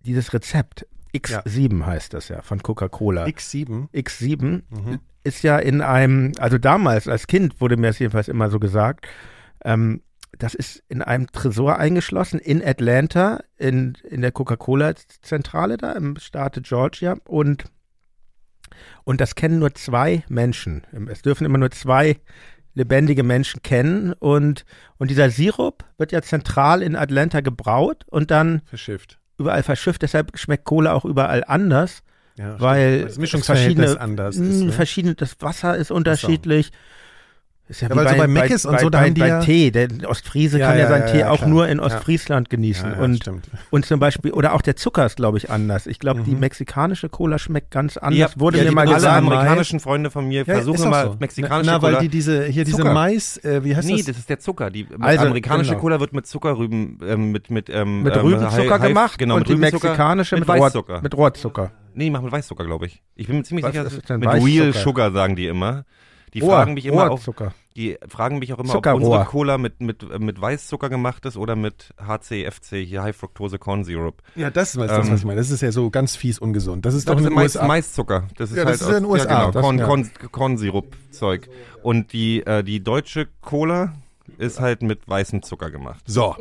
dieses 0.00 0.32
Rezept, 0.32 0.86
X7 1.14 1.84
heißt 1.86 2.14
das 2.14 2.28
ja, 2.28 2.42
von 2.42 2.62
Coca-Cola. 2.62 3.24
X7. 3.26 3.88
X7 3.92 4.62
Mhm. 4.70 5.00
ist 5.24 5.42
ja 5.42 5.58
in 5.58 5.80
einem, 5.80 6.32
also 6.38 6.58
damals 6.58 7.08
als 7.08 7.26
Kind 7.26 7.60
wurde 7.60 7.76
mir 7.76 7.88
das 7.88 7.98
jedenfalls 7.98 8.28
immer 8.28 8.50
so 8.50 8.58
gesagt, 8.58 9.06
ähm, 9.64 10.02
das 10.38 10.54
ist 10.54 10.82
in 10.88 11.02
einem 11.02 11.26
Tresor 11.32 11.78
eingeschlossen 11.78 12.38
in 12.38 12.62
Atlanta, 12.64 13.40
in, 13.56 13.94
in 14.08 14.20
der 14.20 14.30
Coca-Cola-Zentrale 14.32 15.78
da 15.78 15.92
im 15.92 16.16
Staate 16.16 16.60
Georgia 16.62 17.16
und 17.26 17.64
und 19.04 19.20
das 19.20 19.34
kennen 19.34 19.58
nur 19.58 19.74
zwei 19.74 20.24
Menschen. 20.28 20.82
Es 21.10 21.22
dürfen 21.22 21.44
immer 21.44 21.58
nur 21.58 21.70
zwei 21.70 22.16
lebendige 22.74 23.22
Menschen 23.22 23.62
kennen 23.62 24.12
und 24.12 24.64
und 24.98 25.10
dieser 25.10 25.30
Sirup 25.30 25.84
wird 25.98 26.12
ja 26.12 26.22
zentral 26.22 26.82
in 26.82 26.96
Atlanta 26.96 27.40
gebraut 27.40 28.04
und 28.06 28.30
dann 28.30 28.62
Verschifft. 28.66 29.18
überall 29.38 29.62
verschifft. 29.62 30.02
Deshalb 30.02 30.38
schmeckt 30.38 30.64
Cola 30.64 30.92
auch 30.92 31.04
überall 31.04 31.44
anders 31.44 32.02
Ja, 32.36 32.60
weil 32.60 33.02
das 33.02 33.18
Mischungsverhältnis 33.18 33.92
verschiedene, 33.92 34.00
anders 34.00 34.36
mh, 34.36 34.48
ist. 34.48 34.60
Ne? 34.62 34.72
verschiedene, 34.72 35.14
das 35.14 35.36
Wasser 35.40 35.76
ist 35.76 35.90
unterschiedlich. 35.90 36.70
Ist 37.68 37.82
ja, 37.82 37.88
Ja, 37.88 37.94
wie 37.94 37.98
weil 37.98 38.08
so 38.08 38.16
bei 38.16 38.26
Meckes 38.28 38.64
und 38.64 38.72
bei, 38.72 38.78
so, 38.82 38.88
da 38.88 38.98
bei, 39.00 39.04
haben 39.06 39.14
die 39.14 39.20
bei 39.20 39.28
ja- 39.28 39.40
Tee. 39.40 39.70
Der 39.70 39.88
Ostfriese 40.08 40.58
Ja, 40.58 40.68
kann 40.68 40.78
ja, 40.78 40.84
ja, 40.84 40.88
seinen 40.88 41.06
ja, 41.08 41.12
Tee 41.12 41.24
auch 41.24 41.36
klar. 41.36 41.48
nur 41.50 41.68
in 41.68 41.78
Ja. 41.78 41.84
Ostfriesland 41.84 42.48
genießen. 42.48 42.90
Ja, 42.92 42.96
ja, 42.96 43.02
und, 43.02 43.16
stimmt. 43.16 43.50
und 43.70 43.84
zum 43.84 44.00
Beispiel, 44.00 44.32
oder 44.32 44.54
auch 44.54 44.62
der 44.62 44.74
Zucker 44.76 45.04
ist, 45.04 45.16
glaube 45.16 45.36
ich, 45.36 45.50
anders. 45.50 45.86
Ich 45.86 45.98
glaube, 45.98 46.22
die 46.22 46.30
Mhm. 46.32 46.40
mexikanische 46.40 47.10
Cola 47.10 47.38
schmeckt 47.38 47.70
ganz 47.70 47.98
anders. 47.98 48.18
Ja, 48.34 48.40
Wurde 48.40 48.56
ja, 48.56 48.64
mir 48.64 48.70
die 48.70 48.74
mal 48.74 48.86
Alle 48.86 48.94
gesagt. 48.94 49.22
Mais. 49.22 49.32
amerikanischen 49.34 49.80
Freunde 49.80 50.10
von 50.10 50.26
mir 50.28 50.38
Ja, 50.46 50.54
versuchen 50.54 50.88
mal 50.88 51.06
so. 51.08 51.16
mexikanische 51.20 51.70
na, 51.70 51.76
na, 51.76 51.82
weil 51.82 51.90
Cola. 51.92 52.00
die 52.02 52.08
diese, 52.08 52.44
hier 52.46 52.64
diese 52.64 52.78
Zucker. 52.78 52.94
Mais, 52.94 53.36
äh, 53.44 53.62
wie 53.62 53.76
heißt 53.76 53.86
Nee, 53.86 53.96
das? 53.98 54.06
das 54.06 54.16
ist 54.18 54.30
der 54.30 54.38
Zucker. 54.38 54.70
Die 54.70 54.86
Also, 54.98 55.26
amerikanische 55.26 55.70
genau. 55.72 55.80
Cola 55.82 56.00
wird 56.00 56.14
mit 56.14 56.26
Zuckerrüben, 56.26 56.98
ähm, 57.06 57.32
mit 57.32 57.50
mit 57.50 57.68
ähm, 57.68 58.02
Mit 58.02 58.16
ähm, 58.16 58.22
Rübenzucker 58.22 58.78
gemacht 58.78 59.18
genau, 59.18 59.34
und 59.34 59.40
mit 59.40 59.48
die 59.48 59.52
Rübenzucker, 59.52 59.88
mexikanische 59.88 60.36
mit, 60.36 60.48
mit, 60.48 60.56
Rohr, 60.56 60.64
Weißzucker. 60.66 61.00
mit 61.02 61.14
Rohrzucker. 61.14 61.70
nee, 61.94 62.04
die 62.04 62.10
machen 62.10 62.24
mit 62.24 62.32
Weißzucker, 62.32 62.64
glaube 62.64 62.86
ich. 62.86 63.02
Ich 63.14 63.26
bin 63.26 63.36
mir 63.36 63.42
ziemlich 63.42 63.66
sicher, 63.66 63.82
mit 63.84 63.92
Weißzucker? 64.08 64.34
Real 64.46 64.72
Sugar 64.72 65.12
sagen 65.12 65.36
die 65.36 65.46
immer. 65.48 65.84
Die 66.40 66.44
Rohr, 66.44 66.54
fragen 66.54 66.74
mich 66.74 66.86
immer 66.86 67.04
auch, 67.06 67.10
Rohrzucker. 67.10 67.52
die 67.76 67.96
fragen 68.08 68.38
mich 68.38 68.52
auch 68.52 68.58
immer, 68.58 68.72
Zuckerrohr. 68.72 68.96
ob 69.00 69.04
unsere 69.06 69.24
Cola 69.26 69.58
mit, 69.58 69.80
mit, 69.80 70.18
mit 70.20 70.40
Weißzucker 70.40 70.88
gemacht 70.88 71.24
ist 71.26 71.36
oder 71.36 71.56
mit 71.56 71.94
HCFC, 71.98 72.76
hier 72.86 73.02
High 73.02 73.16
Fructose 73.16 73.58
Corn 73.58 73.84
Syrup. 73.84 74.22
Ja, 74.34 74.50
das 74.50 74.74
ist 74.74 74.80
das, 74.80 75.06
Ähm, 75.06 75.12
was 75.12 75.20
ich 75.20 75.24
meine. 75.26 75.38
Das 75.38 75.50
ist 75.50 75.60
ja 75.60 75.70
so 75.72 75.90
ganz 75.90 76.16
fies 76.16 76.38
ungesund. 76.38 76.84
Das 76.86 76.94
ist 76.94 77.08
doch 77.08 77.14
Das 77.14 77.22
in 77.22 77.26
ist 77.26 77.30
den 77.30 77.34
Mais, 77.36 77.54
USA. 77.56 77.66
Maiszucker. 77.66 78.28
Das 78.36 78.50
ist 78.50 78.56
Ja, 78.56 78.64
halt 78.64 78.74
das 78.74 78.80
ist 78.82 78.90
ja 78.90 78.96
in 78.98 79.02
den 79.04 79.10
USA. 79.12 79.28
Ja, 79.28 79.38
genau, 79.40 79.50
Das- 79.52 79.62
Korn, 79.62 79.78
ja. 79.78 79.84
Korn, 79.86 80.10
Kornsirup-Zeug. 80.32 81.48
Und 81.82 82.12
die, 82.12 82.40
äh, 82.46 82.62
die 82.62 82.82
deutsche 82.82 83.28
Cola 83.40 83.94
ist 84.38 84.60
halt 84.60 84.82
mit 84.82 85.06
weißem 85.08 85.42
Zucker 85.42 85.70
gemacht. 85.70 86.02
So. 86.06 86.34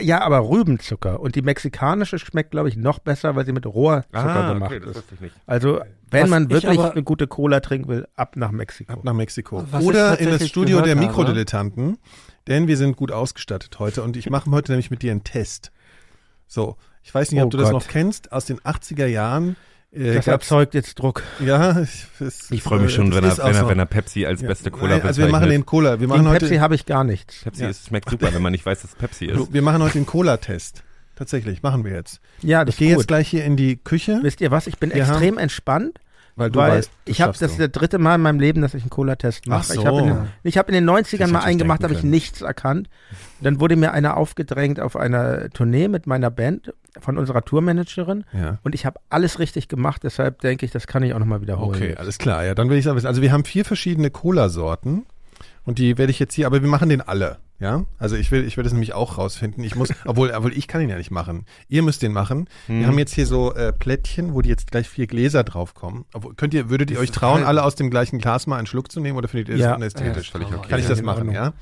Ja, 0.00 0.20
aber 0.22 0.48
Rübenzucker. 0.48 1.20
Und 1.20 1.34
die 1.36 1.42
mexikanische 1.42 2.18
schmeckt, 2.18 2.50
glaube 2.50 2.68
ich, 2.68 2.76
noch 2.76 2.98
besser, 2.98 3.36
weil 3.36 3.46
sie 3.46 3.52
mit 3.52 3.64
Rohrzucker 3.66 4.54
gemacht 4.54 4.72
Ah, 4.72 4.78
das 4.78 4.88
ist. 4.90 4.96
wusste 4.96 5.14
ich 5.14 5.20
nicht. 5.20 5.34
Also, 5.46 5.80
wenn 6.10 6.24
Was 6.24 6.30
man 6.30 6.42
ich 6.44 6.50
wirklich 6.50 6.78
aber- 6.78 6.92
eine 6.92 7.02
gute 7.02 7.26
Cola 7.26 7.60
trinken 7.60 7.88
will, 7.88 8.06
ab 8.16 8.36
nach 8.36 8.50
Mexiko. 8.50 8.92
Ab 8.92 9.04
nach 9.04 9.12
Mexiko. 9.14 9.64
Was 9.70 9.84
Oder 9.84 10.18
in 10.20 10.30
das 10.30 10.46
Studio 10.46 10.80
der 10.80 10.96
Mikrodilettanten, 10.96 11.98
denn 12.46 12.66
wir 12.68 12.76
sind 12.76 12.96
gut 12.96 13.12
ausgestattet 13.12 13.78
heute 13.78 14.02
und 14.02 14.16
ich 14.16 14.28
mache 14.30 14.50
heute 14.50 14.72
nämlich 14.72 14.90
mit 14.90 15.02
dir 15.02 15.10
einen 15.12 15.24
Test. 15.24 15.72
So, 16.46 16.76
ich 17.02 17.14
weiß 17.14 17.32
nicht, 17.32 17.40
ob 17.40 17.46
Oh 17.46 17.50
du 17.50 17.56
das 17.58 17.70
Gott. 17.70 17.82
noch 17.82 17.88
kennst, 17.88 18.32
aus 18.32 18.44
den 18.44 18.58
80er 18.60 19.06
Jahren. 19.06 19.56
Äh, 19.96 20.14
das 20.14 20.26
erzeugt 20.26 20.74
jetzt 20.74 20.98
Druck. 20.98 21.22
ja, 21.44 21.80
ich, 21.80 22.06
Ich 22.50 22.62
freue 22.62 22.80
mich 22.80 22.94
schon, 22.94 23.14
wenn 23.14 23.24
er, 23.24 23.36
wenn, 23.38 23.46
er, 23.46 23.54
so. 23.54 23.68
wenn 23.68 23.78
er 23.78 23.86
Pepsi 23.86 24.26
als 24.26 24.42
Ja. 24.42 24.48
beste 24.48 24.70
Cola 24.70 24.98
Nein, 24.98 25.02
Also 25.06 25.22
wir 25.22 25.28
machen 25.28 25.48
den 25.48 25.64
Cola, 25.66 25.92
wir 25.92 26.06
Gegen 26.06 26.08
machen 26.10 26.24
Pepsi 26.32 26.46
heute, 26.50 26.60
habe 26.60 26.74
ich 26.74 26.86
gar 26.86 27.04
nichts. 27.04 27.42
Pepsi 27.44 27.62
Ja. 27.62 27.68
ist, 27.70 27.86
schmeckt 27.88 28.10
super, 28.10 28.32
wenn 28.34 28.42
man 28.42 28.52
nicht 28.52 28.66
weiß, 28.66 28.82
dass 28.82 28.90
es 28.90 28.96
Pepsi 28.96 29.26
ist. 29.26 29.52
wir 29.52 29.62
machen 29.62 29.82
heute 29.82 29.94
den 29.94 30.06
Cola-Test. 30.06 30.82
Tatsächlich, 31.16 31.62
machen 31.62 31.82
wir 31.84 31.92
jetzt. 31.92 32.20
Ja, 32.42 32.64
das 32.64 32.74
Ich 32.74 32.78
gehe 32.78 32.90
jetzt 32.90 33.08
gleich 33.08 33.28
hier 33.28 33.42
in 33.44 33.56
die 33.56 33.76
Küche, 33.76 34.18
Wisst 34.22 34.42
ihr 34.42 34.50
was? 34.50 34.66
Ich 34.66 34.78
bin 34.78 34.92
Wir 34.92 34.98
extrem 35.00 35.38
entspannt, 35.38 35.98
weil 36.36 36.50
du 36.50 36.58
weil 36.58 36.72
weißt, 36.78 36.90
das 37.06 37.12
ich 37.12 37.20
habe 37.22 37.32
das 37.38 37.50
ist 37.52 37.58
der 37.58 37.68
dritte 37.68 37.98
Mal 37.98 38.14
in 38.16 38.20
meinem 38.22 38.38
Leben, 38.40 38.60
dass 38.62 38.74
ich 38.74 38.82
einen 38.82 38.90
Cola-Test 38.90 39.46
mache. 39.46 39.66
Ach 39.70 39.74
Ich 39.74 39.84
habe 39.86 39.98
in, 40.00 40.08
so. 40.08 40.14
den- 40.14 40.28
ich 40.42 40.58
hab 40.58 40.68
in 40.68 40.74
den 40.74 40.84
90ern 40.88 41.18
Das 41.18 41.30
mal 41.32 41.40
einen 41.40 41.58
gemacht, 41.58 41.82
habe 41.82 41.94
ich 41.94 42.02
nichts 42.02 42.42
erkannt. 42.42 42.88
Dann 43.40 43.58
wurde 43.60 43.76
mir 43.76 43.92
einer 43.92 44.16
aufgedrängt 44.16 44.78
auf 44.80 44.96
einer 44.96 45.50
Tournee 45.50 45.88
mit 45.88 46.06
meiner 46.06 46.30
Band 46.30 46.72
von 47.00 47.18
unserer 47.18 47.42
Tourmanagerin 47.44 48.24
Ja. 48.32 48.58
und 48.62 48.74
ich 48.74 48.86
habe 48.86 49.00
alles 49.10 49.38
richtig 49.38 49.68
gemacht, 49.68 50.02
deshalb 50.04 50.40
denke 50.40 50.64
ich, 50.64 50.72
das 50.72 50.86
kann 50.86 51.02
ich 51.02 51.12
auch 51.14 51.18
nochmal 51.18 51.40
wiederholen. 51.42 51.74
Okay, 51.76 51.94
alles 51.96 52.18
klar. 52.18 52.44
Ja, 52.44 52.54
dann 52.54 52.70
will 52.70 52.78
ich 52.78 52.84
wissen. 52.86 53.06
Also 53.06 53.20
wir 53.22 53.32
haben 53.32 53.44
vier 53.44 53.64
verschiedene 53.64 54.10
Cola-Sorten 54.10 55.04
und 55.64 55.78
die 55.78 55.98
werde 55.98 56.10
ich 56.10 56.18
jetzt 56.18 56.34
hier, 56.34 56.46
aber 56.46 56.62
wir 56.62 56.68
machen 56.68 56.88
den 56.88 57.00
alle. 57.02 57.38
Ja, 57.58 57.86
also 57.98 58.16
ich 58.16 58.30
will, 58.30 58.44
ich 58.44 58.56
will 58.56 58.64
das 58.64 58.72
nämlich 58.72 58.92
auch 58.92 59.16
rausfinden. 59.16 59.64
Ich 59.64 59.74
muss, 59.74 59.88
obwohl, 60.04 60.30
obwohl 60.30 60.52
ich 60.52 60.68
kann 60.68 60.80
ihn 60.82 60.90
ja 60.90 60.96
nicht 60.96 61.10
machen. 61.10 61.46
Ihr 61.68 61.82
müsst 61.82 62.02
den 62.02 62.12
machen. 62.12 62.48
Hm. 62.66 62.80
Wir 62.80 62.86
haben 62.86 62.98
jetzt 62.98 63.14
hier 63.14 63.26
so 63.26 63.54
äh, 63.54 63.72
Plättchen, 63.72 64.34
wo 64.34 64.42
die 64.42 64.48
jetzt 64.50 64.70
gleich 64.70 64.88
vier 64.88 65.06
Gläser 65.06 65.42
draufkommen. 65.42 66.04
Obwohl, 66.12 66.34
könnt 66.34 66.52
ihr, 66.52 66.68
würdet 66.68 66.90
ihr 66.90 66.98
euch 66.98 67.10
trauen, 67.12 67.44
alle 67.44 67.62
aus 67.62 67.74
dem 67.74 67.88
gleichen 67.90 68.18
Glas 68.18 68.46
mal 68.46 68.58
einen 68.58 68.66
Schluck 68.66 68.92
zu 68.92 69.00
nehmen 69.00 69.16
oder 69.16 69.28
findet 69.28 69.48
ihr 69.48 69.56
das 69.56 69.64
Ja. 69.64 69.74
unästhetisch? 69.74 70.26
Ja, 70.26 70.32
Völlig 70.32 70.48
das 70.48 70.58
okay. 70.58 70.66
ist 70.66 70.70
Kann 70.70 70.80
ich 70.80 70.86
das 70.86 71.02
machen, 71.02 71.30
ja? 71.32 71.54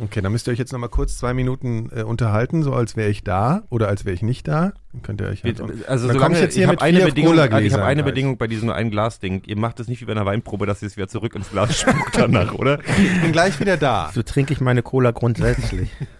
Okay, 0.00 0.20
dann 0.20 0.30
müsst 0.30 0.46
ihr 0.46 0.52
euch 0.52 0.58
jetzt 0.58 0.72
nochmal 0.72 0.90
kurz 0.90 1.18
zwei 1.18 1.34
Minuten 1.34 1.90
äh, 1.94 2.02
unterhalten, 2.02 2.62
so 2.62 2.72
als 2.72 2.96
wäre 2.96 3.10
ich 3.10 3.24
da 3.24 3.64
oder 3.68 3.88
als 3.88 4.04
wäre 4.04 4.14
ich 4.14 4.22
nicht 4.22 4.46
da. 4.46 4.72
Dann 4.92 5.02
könnt 5.02 5.20
ihr 5.20 5.26
euch 5.26 5.42
halt 5.42 5.60
Also 5.60 6.06
Dann 6.06 6.16
solange, 6.16 6.18
komm 6.20 6.32
ich 6.34 6.40
jetzt 6.40 6.54
hier 6.54 6.64
ich 6.64 6.70
mit 6.70 6.80
habe 6.80 6.86
eine 6.86 7.04
Bedingung, 7.04 7.32
ich 7.32 7.36
Cola-Gläsern 7.40 7.80
habe 7.80 7.88
eine 7.88 8.02
gleich. 8.02 8.14
Bedingung 8.14 8.38
bei 8.38 8.46
diesem 8.46 8.70
ein 8.70 8.90
Glas 8.90 9.18
Ding. 9.18 9.42
Ihr 9.46 9.56
macht 9.56 9.80
es 9.80 9.88
nicht 9.88 10.00
wie 10.00 10.04
bei 10.04 10.12
einer 10.12 10.24
Weinprobe, 10.24 10.66
dass 10.66 10.82
ihr 10.82 10.86
es 10.86 10.96
wieder 10.96 11.08
zurück 11.08 11.34
ins 11.34 11.50
Glas 11.50 11.80
spuckt 11.80 12.16
danach, 12.16 12.54
oder? 12.54 12.78
Ich 12.80 13.20
bin 13.22 13.32
gleich 13.32 13.58
wieder 13.58 13.76
da. 13.76 14.10
So 14.14 14.22
trinke 14.22 14.52
ich 14.52 14.60
meine 14.60 14.82
Cola 14.82 15.10
grundsätzlich. 15.10 15.90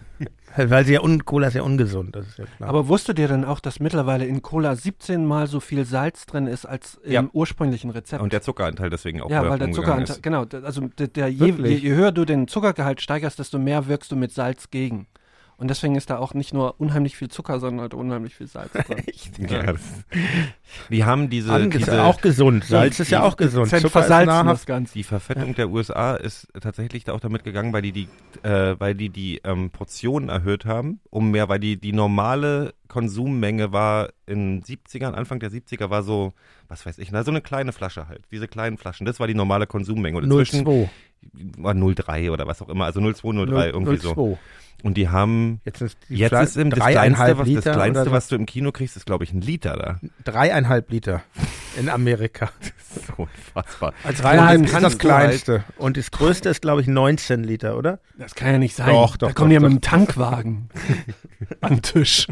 Weil 0.67 0.85
sie 0.85 0.93
ja 0.93 1.01
un 1.01 1.23
Cola 1.25 1.47
ist 1.47 1.53
ja 1.53 1.61
ungesund, 1.61 2.15
das 2.15 2.27
ist 2.27 2.37
ja 2.39 2.45
klar. 2.57 2.69
Aber 2.69 2.87
wusstet 2.87 3.19
ihr 3.19 3.27
denn 3.27 3.45
auch, 3.45 3.59
dass 3.59 3.79
mittlerweile 3.79 4.25
in 4.25 4.41
Cola 4.41 4.75
17 4.75 5.25
mal 5.25 5.47
so 5.47 5.59
viel 5.59 5.85
Salz 5.85 6.25
drin 6.25 6.47
ist 6.47 6.65
als 6.65 6.95
im 7.03 7.11
Ja. 7.11 7.23
ursprünglichen 7.33 7.89
Rezept? 7.91 8.21
Und 8.21 8.33
der 8.33 8.41
Zuckeranteil 8.41 8.89
deswegen 8.89 9.21
auch 9.21 9.29
ja, 9.29 9.47
weil 9.49 9.59
der 9.59 9.71
Zuckeranteil, 9.71 10.15
ist. 10.17 10.23
genau, 10.23 10.45
also 10.63 10.81
der, 10.97 11.07
der 11.07 11.27
je, 11.29 11.51
je, 11.51 11.75
je 11.75 11.95
höher 11.95 12.11
du 12.11 12.25
den 12.25 12.47
Zuckergehalt 12.47 13.01
steigerst, 13.01 13.39
desto 13.39 13.59
mehr 13.59 13.87
wirkst 13.87 14.11
du 14.11 14.15
mit 14.15 14.31
Salz 14.31 14.69
gegen. 14.69 15.07
Und 15.59 15.67
deswegen 15.67 15.95
ist 15.95 16.09
da 16.09 16.17
auch 16.19 16.33
nicht 16.33 16.53
nur 16.53 16.79
unheimlich 16.79 17.17
viel 17.17 17.27
Zucker, 17.27 17.59
sondern 17.59 17.81
halt 17.81 17.93
unheimlich 17.93 18.33
viel 18.33 18.47
Salz 18.47 18.71
drin. 18.71 19.03
Ja, 19.49 19.73
das, 19.73 19.81
die 20.89 21.03
haben 21.03 21.29
diese, 21.29 21.51
Ange 21.51 21.69
diese 21.69 22.03
auch 22.03 22.21
gesund. 22.21 22.63
Salz 22.63 22.99
ist 22.99 23.11
ja 23.11 23.23
auch 23.23 23.35
gesund. 23.35 23.67
Zucker 23.67 23.85
ist 23.85 23.91
versalzen 23.91 24.27
nahrhaft. 24.27 24.61
das 24.61 24.65
Ganze. 24.65 24.93
Die 24.93 25.03
Verfettung 25.03 25.55
der 25.55 25.69
USA 25.69 26.15
ist 26.15 26.47
tatsächlich 26.61 27.03
da 27.03 27.13
auch 27.13 27.19
damit 27.19 27.43
gegangen, 27.43 27.73
weil 27.73 27.81
die 27.81 27.91
die, 27.91 28.07
äh, 28.43 28.75
weil 28.79 28.95
die 28.95 29.09
die 29.09 29.41
ähm, 29.43 29.69
Portionen 29.69 30.29
erhöht 30.29 30.63
haben, 30.63 31.01
um 31.09 31.31
mehr, 31.31 31.49
weil 31.49 31.59
die 31.59 31.75
die 31.77 31.91
normale 31.91 32.73
Konsummenge 32.87 33.73
war 33.73 34.09
in 34.25 34.63
70ern, 34.63 35.11
Anfang 35.11 35.39
der 35.39 35.51
70er 35.51 35.89
war 35.89 36.03
so, 36.03 36.33
was 36.69 36.85
weiß 36.85 36.99
ich, 36.99 37.11
na, 37.11 37.23
so 37.23 37.31
eine 37.31 37.41
kleine 37.41 37.73
Flasche 37.73 38.07
halt, 38.07 38.21
diese 38.31 38.47
kleinen 38.47 38.77
Flaschen, 38.77 39.05
das 39.05 39.19
war 39.19 39.27
die 39.27 39.35
normale 39.35 39.67
Konsummenge. 39.67 40.17
Und 40.17 40.23
inzwischen 40.23 40.65
0,2. 40.65 40.89
war 41.57 41.73
0,3 41.73 42.31
oder 42.31 42.47
was 42.47 42.61
auch 42.61 42.69
immer, 42.69 42.85
also 42.85 43.01
0,2, 43.01 43.49
0,3 43.49 43.65
irgendwie 43.67 43.97
so. 43.97 44.37
0,2. 44.79 44.83
Und 44.85 44.95
die 44.97 45.09
haben, 45.09 45.61
Jetzt 45.65 45.81
ist 45.81 45.97
die 46.09 46.15
jetzt 46.15 46.31
ist 46.33 46.57
im, 46.57 46.69
das 46.69 46.79
kleinste, 46.79 47.37
was, 47.37 47.47
Liter 47.47 47.61
das 47.61 47.75
kleinste, 47.75 48.05
so. 48.05 48.11
was 48.11 48.27
du 48.27 48.35
im 48.35 48.45
Kino 48.45 48.71
kriegst, 48.71 48.95
ist 48.97 49.05
glaube 49.05 49.23
ich 49.23 49.33
ein 49.33 49.41
Liter 49.41 49.73
da. 49.77 49.99
Dreieinhalb 50.23 50.89
Liter 50.91 51.21
in 51.77 51.89
Amerika. 51.89 52.49
So 52.89 53.13
unfassbar. 53.23 53.93
Als 54.03 54.19
dreieinhalb 54.19 54.63
ist 54.65 54.71
kannst 54.71 54.83
das 54.83 54.97
du 54.97 55.11
halt- 55.11 55.25
kleinste. 55.45 55.63
Und 55.77 55.95
das 55.95 56.09
größte 56.09 56.49
ist, 56.49 56.59
glaube 56.63 56.81
ich, 56.81 56.87
19 56.87 57.43
Liter, 57.43 57.77
oder? 57.77 57.99
Das 58.17 58.33
kann 58.33 58.51
ja 58.53 58.57
nicht 58.57 58.75
sein. 58.75 58.87
Doch, 58.87 59.15
doch, 59.15 59.27
Da 59.27 59.33
kommen 59.35 59.49
doch, 59.49 59.49
die 59.49 59.53
ja 59.53 59.59
doch. 59.59 59.67
mit 59.75 59.77
dem 59.77 59.81
Tankwagen 59.81 60.69
an 61.61 61.75
den 61.75 61.81
Tisch. 61.83 62.25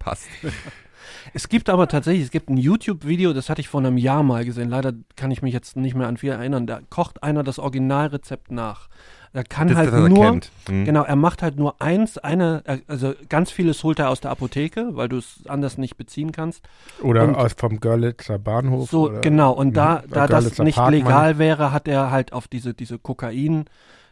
Passt. 0.00 0.26
Es 1.32 1.48
gibt 1.48 1.68
aber 1.70 1.86
tatsächlich, 1.86 2.24
es 2.24 2.32
gibt 2.32 2.48
ein 2.50 2.56
YouTube-Video, 2.56 3.32
das 3.32 3.48
hatte 3.48 3.60
ich 3.60 3.68
vor 3.68 3.78
einem 3.80 3.98
Jahr 3.98 4.24
mal 4.24 4.44
gesehen. 4.44 4.68
Leider 4.68 4.94
kann 5.14 5.30
ich 5.30 5.42
mich 5.42 5.54
jetzt 5.54 5.76
nicht 5.76 5.94
mehr 5.94 6.08
an 6.08 6.16
viel 6.16 6.32
erinnern. 6.32 6.66
Da 6.66 6.80
kocht 6.90 7.22
einer 7.22 7.44
das 7.44 7.60
Originalrezept 7.60 8.50
nach. 8.50 8.88
Er 9.32 9.44
kann 9.44 9.68
Das, 9.68 9.76
halt 9.76 9.92
das 9.92 10.08
nur, 10.08 10.24
kennt. 10.24 10.50
Hm. 10.68 10.84
genau, 10.84 11.04
er 11.04 11.14
macht 11.14 11.42
halt 11.42 11.56
nur 11.56 11.80
eins, 11.80 12.18
eine, 12.18 12.64
also 12.88 13.14
ganz 13.28 13.52
vieles 13.52 13.84
holt 13.84 14.00
er 14.00 14.08
aus 14.10 14.20
der 14.20 14.32
Apotheke, 14.32 14.88
weil 14.96 15.08
du 15.08 15.18
es 15.18 15.40
anders 15.46 15.78
nicht 15.78 15.96
beziehen 15.96 16.32
kannst. 16.32 16.62
Oder 17.00 17.22
Und- 17.24 17.36
aus 17.36 17.52
vom 17.56 17.78
Görlitzer 17.78 18.40
Bahnhof. 18.40 18.90
So, 18.90 19.08
oder? 19.08 19.20
genau. 19.20 19.52
Und 19.52 19.76
da, 19.76 20.02
Mhm. 20.04 20.10
da 20.10 20.26
das 20.26 20.30
Görlitzer 20.44 20.64
nicht 20.64 20.74
Parkmann. 20.74 20.94
legal 21.00 21.38
wäre, 21.38 21.70
hat 21.72 21.86
er 21.86 22.10
halt 22.10 22.32
auf 22.32 22.48
diese, 22.48 22.74
diese 22.74 22.98
Kokain, 22.98 23.66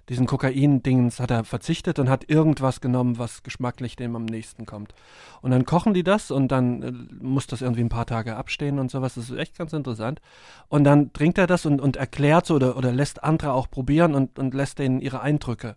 diesen 0.09 0.27
Kokain-Dings 0.27 1.21
hat 1.21 1.31
er 1.31 1.45
verzichtet 1.45 1.99
und 1.99 2.09
hat 2.09 2.29
irgendwas 2.29 2.81
genommen, 2.81 3.19
was 3.19 3.43
geschmacklich 3.43 3.97
dem 3.97 4.17
am 4.17 4.25
nächsten 4.25 4.67
kommt. 4.67 4.95
Und 5.43 5.51
dann 5.51 5.65
kochen 5.65 5.95
die 5.95 6.03
das 6.03 6.31
und 6.31 6.49
dann 6.49 6.83
äh, 6.83 6.93
muss 7.23 7.47
das 7.47 7.63
irgendwie 7.63 7.83
ein 7.83 7.89
paar 7.89 8.07
Tage 8.07 8.37
abstehen 8.37 8.79
und 8.79 8.91
sowas. 8.91 9.15
Das 9.15 9.31
ist 9.31 9.37
echt 9.37 9.59
ganz 9.59 9.73
interessant. 9.73 10.21
Und 10.69 10.85
dann 10.85 11.13
trinkt 11.13 11.39
er 11.39 11.47
das 11.47 11.67
und, 11.67 11.81
und 11.81 11.97
erklärt 11.97 12.47
so 12.47 12.55
oder, 12.55 12.77
oder 12.77 12.93
lässt 12.93 13.23
andere 13.23 13.53
auch 13.53 13.71
probieren 13.71 14.15
und, 14.15 14.39
und 14.39 14.55
lässt 14.55 14.79
denen 14.79 15.01
ihre 15.01 15.21
Eindrücke 15.21 15.77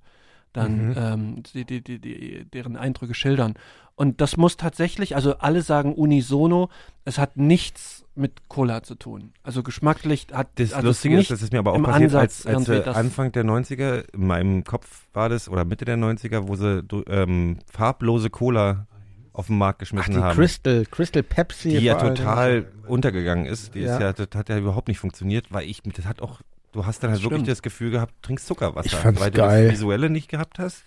dann, 0.53 0.89
Mhm. 0.89 0.93
ähm, 0.97 1.43
die, 1.53 1.65
die, 1.65 1.81
die, 1.83 1.99
die, 1.99 2.45
deren 2.45 2.75
Eindrücke 2.77 3.13
schildern. 3.13 3.53
Und 3.95 4.19
das 4.21 4.35
muss 4.37 4.57
tatsächlich, 4.57 5.15
also 5.15 5.37
alle 5.37 5.61
sagen 5.61 5.93
unisono, 5.93 6.69
es 7.05 7.17
hat 7.17 7.37
nichts 7.37 8.05
mit 8.15 8.49
Cola 8.49 8.83
zu 8.83 8.95
tun. 8.95 9.31
Also 9.43 9.63
geschmacklich 9.63 10.27
hat 10.33 10.49
Das 10.55 10.73
also 10.73 10.87
Lustige 10.89 11.15
nicht 11.15 11.29
ist, 11.29 11.31
das 11.31 11.41
ist 11.43 11.53
mir 11.53 11.59
aber 11.59 11.71
auch 11.73 11.75
im 11.77 11.83
passiert, 11.83 12.13
Ansatz 12.15 12.45
als, 12.45 12.67
als 12.69 12.87
Anfang 12.97 13.31
der 13.31 13.45
90er, 13.45 14.05
in 14.13 14.27
meinem 14.27 14.63
Kopf 14.63 15.07
war 15.13 15.29
das, 15.29 15.47
oder 15.47 15.65
Mitte 15.65 15.85
der 15.85 15.97
90er, 15.97 16.47
wo 16.47 16.55
sie 16.55 16.83
ähm, 17.07 17.59
farblose 17.71 18.29
Cola 18.29 18.87
auf 19.33 19.47
den 19.47 19.57
Markt 19.57 19.77
Ach, 19.77 19.79
geschmissen 19.79 20.13
die 20.15 20.19
haben. 20.19 20.35
Crystal, 20.35 20.85
Crystal 20.91 21.23
Pepsi. 21.23 21.69
die 21.69 21.77
ja 21.85 21.95
total 21.95 22.69
untergegangen 22.87 23.45
ist. 23.45 23.75
Die 23.75 23.79
Ja. 23.81 23.95
ist 23.95 24.01
ja, 24.01 24.13
das 24.13 24.27
hat 24.35 24.49
ja 24.49 24.57
überhaupt 24.57 24.87
nicht 24.89 24.99
funktioniert, 24.99 25.51
weil 25.53 25.69
ich, 25.69 25.81
das 25.83 26.05
hat 26.05 26.21
auch, 26.21 26.41
du 26.71 26.85
hast 26.85 27.03
dann 27.03 27.09
halt 27.11 27.19
Das 27.19 27.23
wirklich 27.23 27.39
stimmt. 27.39 27.47
das 27.49 27.61
Gefühl 27.61 27.91
gehabt, 27.91 28.13
du 28.21 28.27
trinkst 28.27 28.47
Zuckerwasser, 28.47 28.85
Ich 28.87 28.95
fand's 28.95 29.19
weil 29.21 29.31
geil. 29.31 29.61
du 29.63 29.67
das 29.69 29.79
Visuelle 29.79 30.09
nicht 30.09 30.29
gehabt 30.29 30.59
hast. 30.59 30.83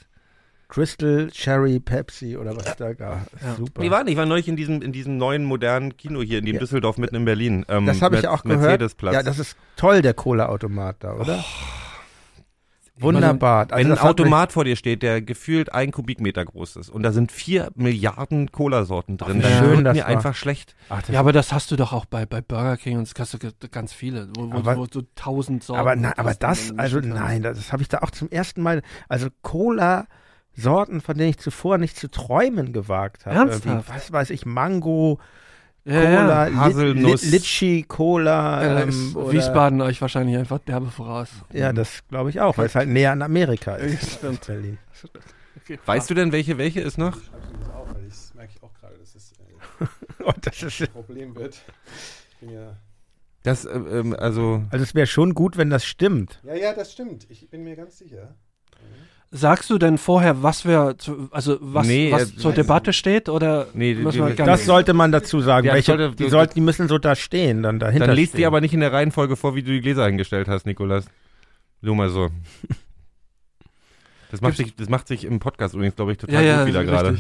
Crystal 0.69 1.29
Cherry 1.31 1.79
Pepsi 1.79 2.37
oder 2.37 2.57
was 2.57 2.75
da 2.77 2.95
gab. 2.95 3.29
Ja. 3.43 3.55
Super. 3.55 3.83
Nee, 3.83 3.91
war 3.91 4.03
nicht, 4.03 4.13
ich 4.13 4.19
war 4.19 4.27
neulich 4.27 4.49
in 4.49 4.57
diesem, 4.57 4.83
in 4.83 4.93
diesem 4.93 5.19
neuen 5.19 5.45
modernen 5.45 5.97
Kino 5.97 6.21
hier, 6.23 6.39
in 6.39 6.47
dem 6.47 6.55
Ja. 6.55 6.61
Düsseldorf 6.61 6.97
mitten 6.99 7.15
in 7.17 7.25
Berlin. 7.25 7.65
Ähm, 7.69 7.87
das 7.87 8.03
habe 8.03 8.17
ich 8.17 8.27
auch 8.27 8.43
gehört. 8.43 8.61
Mercedesplatz. 8.63 9.15
Ja, 9.15 9.23
das 9.23 9.39
ist 9.39 9.57
toll, 9.77 10.03
der 10.03 10.15
Cola-Automat 10.15 10.97
da, 11.01 11.15
oder? 11.15 11.45
Wunderbar. 12.97 13.67
Also 13.73 13.91
Wenn 13.91 13.99
ein 13.99 14.05
Automat 14.05 14.53
vor 14.53 14.65
dir 14.65 14.77
steht, 14.77 15.03
der 15.03 15.21
gefühlt 15.21 15.73
ein 15.73 15.91
Kubikmeter 15.91 16.45
groß 16.45 16.77
ist 16.77 16.91
und 16.91 17.03
da 17.03 17.11
sind 17.13 17.33
vier 17.33 17.71
Milliarden 17.75 18.53
Cola-Sorten 18.53 19.17
drin, 19.17 19.39
wie 19.39 19.43
dann 19.43 19.59
schön 19.65 19.77
wird 19.79 19.87
das 19.87 19.95
mir 19.97 20.03
war. 20.03 20.09
einfach 20.09 20.35
schlecht. 20.37 20.77
Ach, 20.89 21.03
Ja, 21.09 21.19
aber 21.19 21.33
das 21.33 21.53
hast 21.53 21.71
du 21.73 21.77
doch 21.77 21.93
auch 21.93 22.05
bei, 22.05 22.25
bei 22.25 22.41
Burger 22.41 22.77
King 22.77 22.99
und 22.99 23.11
das 23.11 23.19
hast 23.19 23.43
du 23.43 23.69
ganz 23.69 23.93
viele, 23.93 24.29
wo, 24.37 24.49
wo, 24.53 24.57
Aber- 24.59 24.77
wo 24.77 24.87
so 24.91 25.03
tausend 25.17 25.65
Sorten. 25.65 25.81
aber, 25.81 25.97
na, 25.97 26.13
aber 26.17 26.35
das, 26.35 26.73
also 26.77 27.01
nein, 27.01 27.43
das 27.43 27.73
habe 27.73 27.83
ich 27.83 27.89
da 27.89 27.99
auch 27.99 28.11
zum 28.13 28.31
ersten 28.31 28.63
Mal, 28.63 28.83
also 29.09 29.27
Cola-Sorten, 29.43 31.01
von 31.01 31.17
denen 31.19 31.31
ich 31.31 31.39
zuvor 31.39 31.79
nicht 31.79 31.97
zu 31.97 32.09
träumen 32.11 32.73
gewagt 32.73 33.27
habe. 33.27 33.35
Ernsthaft? 33.37 33.89
Was 33.89 34.13
weiß 34.13 34.31
ich, 34.31 34.47
Mango, 34.47 35.19
Cola, 35.85 36.49
ja. 36.49 36.57
Haselnuss. 36.57 37.25
Li 37.25 37.31
Litchi, 37.31 37.85
Cola. 37.87 38.83
Ähm, 38.83 39.15
Wiesbaden 39.31 39.81
euch 39.83 40.01
wahrscheinlich 40.01 40.37
einfach 40.37 40.59
derbe 40.61 40.91
voraus. 40.91 41.29
Ja, 41.53 41.73
das 41.73 42.03
glaube 42.09 42.31
ich 42.31 42.41
auch, 42.41 42.57
weil 42.57 42.67
es 42.67 42.75
halt 42.75 42.89
näher 42.89 43.13
an 43.13 43.21
Amerika 43.23 43.77
ist. 43.77 44.03
Ja, 44.03 44.09
stimmt. 44.19 44.47
Berlin. 44.47 44.79
Weißt 45.87 46.09
du 46.09 46.15
denn, 46.15 46.33
welche 46.33 46.59
welche 46.59 46.81
ist 46.81 46.99
noch? 46.99 47.17
auch, 47.75 47.95
weil 47.95 48.05
das 48.09 48.33
merke 48.35 48.53
ich 48.57 48.63
auch 48.63 48.73
gerade, 48.75 48.97
dass 48.99 49.15
es 49.15 49.33
äh, 49.33 50.25
das 50.43 50.63
ist, 50.63 50.81
ein 50.81 50.89
Problem 50.89 51.37
wird. 51.37 51.61
Ich 52.33 52.39
bin 52.39 52.51
ja 52.51 52.77
Das, 53.43 53.65
äh, 53.67 53.71
ähm, 53.71 54.15
also, 54.19 54.63
Also 54.71 54.83
es 54.83 54.95
wäre 54.95 55.07
schon 55.07 55.35
gut, 55.35 55.57
wenn 55.59 55.71
das 55.71 55.85
stimmt. 55.85 56.41
Ja, 56.45 56.55
ja, 56.55 56.73
das 56.73 56.93
stimmt. 56.93 57.27
Ich 57.31 57.49
bin 57.51 57.63
mir 57.63 57.77
ganz 57.77 57.99
sicher. 57.99 58.35
Sagst 59.37 59.69
du 59.69 59.79
denn 59.79 59.99
vorher, 59.99 60.45
was 60.45 60.65
wir, 60.65 60.95
zu, 60.97 61.27
also 61.33 61.59
was, 61.61 61.89
Nee, 61.89 62.13
was 62.13 62.35
äh, 62.35 62.37
zur 62.37 62.53
Debatte 62.53 62.93
steht 62.93 63.29
oder 63.29 63.67
Nee, 63.75 63.97
wir 63.99 64.05
gar 64.37 64.47
Das 64.47 64.61
nicht? 64.61 64.67
sollte 64.67 64.95
man 64.95 65.11
dazu 65.11 65.41
sagen. 65.41 65.67
Ja, 65.67 65.75
Welche, 65.75 65.97
sollte- 65.97 66.15
die, 66.15 66.29
sollten, 66.29 66.55
die 66.55 66.61
müssen 66.61 66.87
so 66.87 66.99
da 66.99 67.17
stehen, 67.17 67.65
dann 67.65 67.81
dahinter 67.81 68.07
dann 68.07 68.15
liest 68.17 68.31
stehen. 68.31 68.39
die 68.43 68.47
aber 68.47 68.61
nicht 68.61 68.75
in 68.75 68.79
der 68.81 68.93
Reihenfolge 68.93 69.35
vor, 69.35 69.57
wie 69.57 69.63
du 69.65 69.73
die 69.73 69.81
Gläser 69.81 70.07
hingestellt 70.07 70.47
hast, 70.47 70.67
Nikolas. 70.67 71.07
Nur 71.81 71.97
mal 71.97 72.11
so. 72.11 72.29
Das 74.31 74.41
macht, 74.41 74.57
sich, 74.57 74.75
das 74.75 74.89
macht 74.89 75.07
sich 75.07 75.25
im 75.25 75.39
Podcast 75.39 75.75
übrigens, 75.75 75.95
glaube 75.95 76.11
ich, 76.13 76.19
total 76.19 76.35
Ja, 76.35 76.41
ja, 76.43 76.59
gut 76.59 76.67
wieder 76.69 76.81
richtig. 76.81 76.93
gerade. 76.99 77.19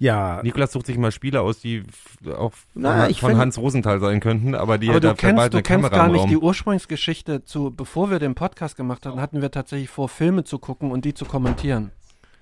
Ja, 0.00 0.40
Nikolas 0.42 0.72
sucht 0.72 0.86
sich 0.86 0.96
mal 0.96 1.12
Spieler 1.12 1.42
aus, 1.42 1.60
die 1.60 1.82
auch 2.26 2.54
von, 2.54 2.82
Na, 2.82 3.10
ich 3.10 3.20
von 3.20 3.30
find- 3.30 3.40
Hans 3.40 3.58
Rosenthal 3.58 4.00
sein 4.00 4.20
könnten, 4.20 4.54
aber 4.54 4.78
die 4.78 4.88
Aber 4.88 4.98
da 4.98 5.10
du 5.10 5.14
kennst, 5.14 5.36
bald 5.36 5.52
du 5.52 5.58
kennst 5.58 5.68
Kamera 5.68 5.94
gar 5.94 6.08
nicht 6.08 6.22
Raum. 6.22 6.30
die 6.30 6.38
Ursprungsgeschichte 6.38 7.44
zu, 7.44 7.70
bevor 7.70 8.10
wir 8.10 8.18
den 8.18 8.34
Podcast 8.34 8.78
gemacht 8.78 9.04
hatten, 9.04 9.20
hatten 9.20 9.42
wir 9.42 9.50
tatsächlich 9.50 9.90
vor, 9.90 10.08
Filme 10.08 10.42
zu 10.44 10.58
gucken 10.58 10.90
und 10.90 11.04
die 11.04 11.12
zu 11.12 11.26
kommentieren. 11.26 11.90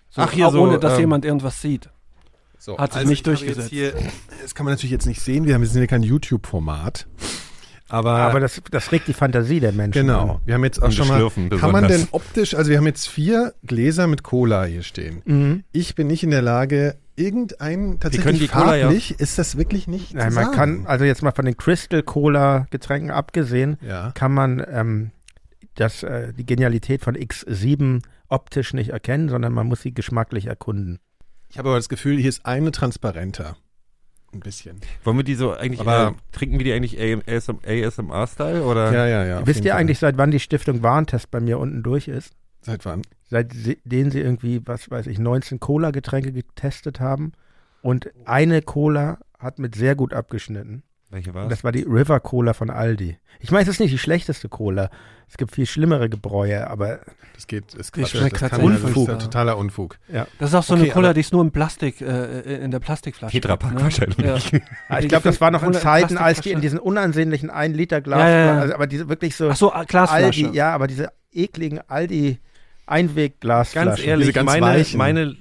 So, 0.08 0.22
Ach, 0.22 0.30
hier 0.30 0.46
auch 0.46 0.52
so, 0.52 0.62
ohne, 0.62 0.78
dass 0.78 0.94
ähm, 0.94 1.00
jemand 1.00 1.24
irgendwas 1.24 1.60
sieht. 1.60 1.90
So, 2.60 2.78
Hat 2.78 2.92
sich 2.92 3.06
nicht 3.06 3.26
ich 3.26 3.32
habe 3.34 3.36
durchgesetzt. 3.44 3.72
Jetzt 3.72 3.94
hier, 3.96 4.10
das 4.40 4.54
kann 4.54 4.64
man 4.64 4.74
natürlich 4.74 4.92
jetzt 4.92 5.06
nicht 5.06 5.20
sehen. 5.20 5.44
Wir 5.44 5.54
haben 5.54 5.62
wir 5.62 5.68
sind 5.68 5.80
ja 5.80 5.86
kein 5.88 6.04
YouTube-Format. 6.04 7.08
Aber, 7.88 8.12
aber 8.18 8.40
das, 8.40 8.60
das 8.70 8.92
regt 8.92 9.08
die 9.08 9.14
Fantasie 9.14 9.60
der 9.60 9.72
Menschen 9.72 10.06
genau. 10.06 10.34
an. 10.34 10.40
Wir 10.44 10.54
haben 10.54 10.64
jetzt 10.64 10.80
auch 10.80 10.86
Und 10.86 10.92
schon 10.94 11.08
mal. 11.08 11.28
Kann 11.58 11.72
man 11.72 11.88
denn 11.88 12.06
optisch? 12.12 12.54
Also 12.54 12.70
wir 12.70 12.76
haben 12.76 12.86
jetzt 12.86 13.08
vier 13.08 13.54
Gläser 13.64 14.06
mit 14.06 14.22
Cola 14.22 14.64
hier 14.64 14.82
stehen. 14.82 15.22
Mhm. 15.24 15.64
Ich 15.72 15.94
bin 15.94 16.06
nicht 16.06 16.22
in 16.22 16.30
der 16.30 16.42
Lage, 16.42 16.96
irgendein 17.18 17.98
tatsächlich 18.00 18.50
Cola 18.50 18.76
ja- 18.76 18.82
farblich 18.87 19.18
ist 19.18 19.38
das 19.38 19.56
wirklich 19.56 19.87
nicht. 19.88 20.14
Nein, 20.14 20.30
zu 20.30 20.34
man 20.37 20.44
sagen. 20.46 20.56
kann, 20.56 20.87
also 20.87 21.04
jetzt 21.04 21.22
mal 21.22 21.32
von 21.32 21.44
den 21.44 21.56
Crystal 21.56 22.02
Cola 22.02 22.66
Getränken 22.70 23.10
abgesehen, 23.10 23.76
Ja. 23.82 24.12
kann 24.12 24.32
man 24.32 24.64
ähm, 24.70 25.10
das, 25.75 26.02
äh, 26.02 26.32
die 26.32 26.46
Genialität 26.46 27.02
von 27.02 27.16
X7 27.16 28.02
optisch 28.28 28.75
nicht 28.75 28.90
erkennen, 28.90 29.28
sondern 29.28 29.52
man 29.52 29.66
muss 29.66 29.82
sie 29.82 29.92
geschmacklich 29.92 30.46
erkunden. 30.46 30.98
Ich 31.50 31.58
habe 31.58 31.68
aber 31.70 31.78
das 31.78 31.88
Gefühl, 31.88 32.18
hier 32.18 32.28
ist 32.28 32.44
eine 32.46 32.72
transparenter. 32.72 33.56
Ein 34.34 34.40
bisschen. 34.40 34.78
Wollen 35.04 35.16
wir 35.16 35.25
die 35.25 35.34
so 35.37 35.54
eigentlich, 35.54 35.80
Aber- 35.80 36.08
äh, 36.08 36.37
trinken 36.37 36.58
wir 36.58 36.64
die 36.64 36.72
eigentlich 36.75 36.98
ASM, 37.00 37.60
ASMR-Style 37.66 38.62
oder? 38.62 38.92
Ja, 38.92 39.06
ja, 39.06 39.25
ja. 39.25 39.46
Wisst 39.46 39.64
ihr 39.64 39.72
Fall. 39.72 39.80
eigentlich, 39.80 39.98
seit 39.98 40.18
wann 40.18 40.30
die 40.30 40.40
Stiftung 40.40 40.82
Warentest 40.82 41.30
bei 41.30 41.40
mir 41.40 41.58
unten 41.58 41.82
durch 41.82 42.08
ist? 42.08 42.34
Seit 42.68 42.84
wann? 42.84 43.02
Seitdem 43.30 44.10
sie 44.10 44.20
irgendwie, 44.20 44.62
was 44.64 44.90
weiß 44.90 45.06
ich, 45.08 45.18
19 45.18 45.58
Cola-Getränke 45.60 46.32
getestet 46.32 47.00
haben 47.00 47.32
und 47.82 48.10
eine 48.25 48.62
Cola 48.62 49.18
hat 49.38 49.58
mit 49.58 49.75
sehr 49.75 49.94
gut 49.94 50.12
abgeschnitten. 50.14 50.82
Welche 51.10 51.32
war 51.32 51.48
das 51.48 51.64
war 51.64 51.72
die 51.72 51.84
River 51.84 52.20
Cola 52.20 52.52
von 52.52 52.68
Aldi. 52.68 53.16
Ich 53.40 53.50
meine, 53.50 53.62
es 53.62 53.68
ist 53.68 53.80
nicht 53.80 53.92
die 53.94 53.98
schlechteste 53.98 54.50
Cola. 54.50 54.90
Es 55.26 55.38
gibt 55.38 55.52
viel 55.54 55.64
schlimmere 55.64 56.10
Gebräue, 56.10 56.68
aber 56.68 57.00
Das 57.34 57.46
geht, 57.46 57.72
ist 57.75 57.92
Quatsch. 57.94 58.10
schmeckt 58.16 58.42
das 58.42 58.50
kann 58.50 58.60
ja- 58.62 58.68
das 58.72 58.78
ist 58.80 58.84
ja 58.84 58.88
Unfug. 59.02 59.18
totaler 59.18 59.56
Unfug. 59.56 59.98
Das 60.38 60.50
ist 60.50 60.54
auch 60.54 60.62
so 60.62 60.75
Okay, 60.75 60.82
eine 60.84 60.92
Cola, 60.92 61.14
die 61.14 61.20
ist 61.20 61.32
nur 61.32 61.40
im 61.40 61.50
Plastik, 61.50 62.02
äh, 62.02 62.56
in 62.62 62.70
der 62.70 62.80
Plastikflasche. 62.80 63.32
Tetra 63.40 63.56
Pak 63.56 63.72
ne? 63.75 63.80
wahrscheinlich. 63.82 64.18
Ja. 64.18 64.37
Ah, 64.90 64.98
ich 65.00 65.08
glaube, 65.08 65.25
das 65.25 65.40
war 65.40 65.50
noch 65.50 65.62
in 65.62 65.72
Zeiten, 65.72 66.18
als 66.18 66.42
die 66.42 66.50
in 66.52 66.60
diesen 66.60 66.78
unansehnlichen 66.78 67.48
1 67.48 67.75
Liter 67.75 68.02
Glas, 68.02 68.20
Ja, 68.20 68.28
ja, 68.28 68.44
ja. 68.54 68.60
Also, 68.60 68.75
aber 68.75 68.87
diese 68.87 69.08
wirklich 69.08 69.34
so 69.34 69.48
Ach 69.50 69.56
so, 69.56 69.70
Glasflasche. 69.70 70.12
Aldi, 70.46 70.50
ja, 70.56 70.75
aber 70.75 70.87
diese 70.88 71.10
ekligen 71.32 71.80
Aldi 71.88 72.38
Einwegglasflaschen. 72.90 73.90
Ganz 73.90 74.04
ehrlich, 74.04 74.35
meine, 74.42 74.85
meine, 74.95 75.37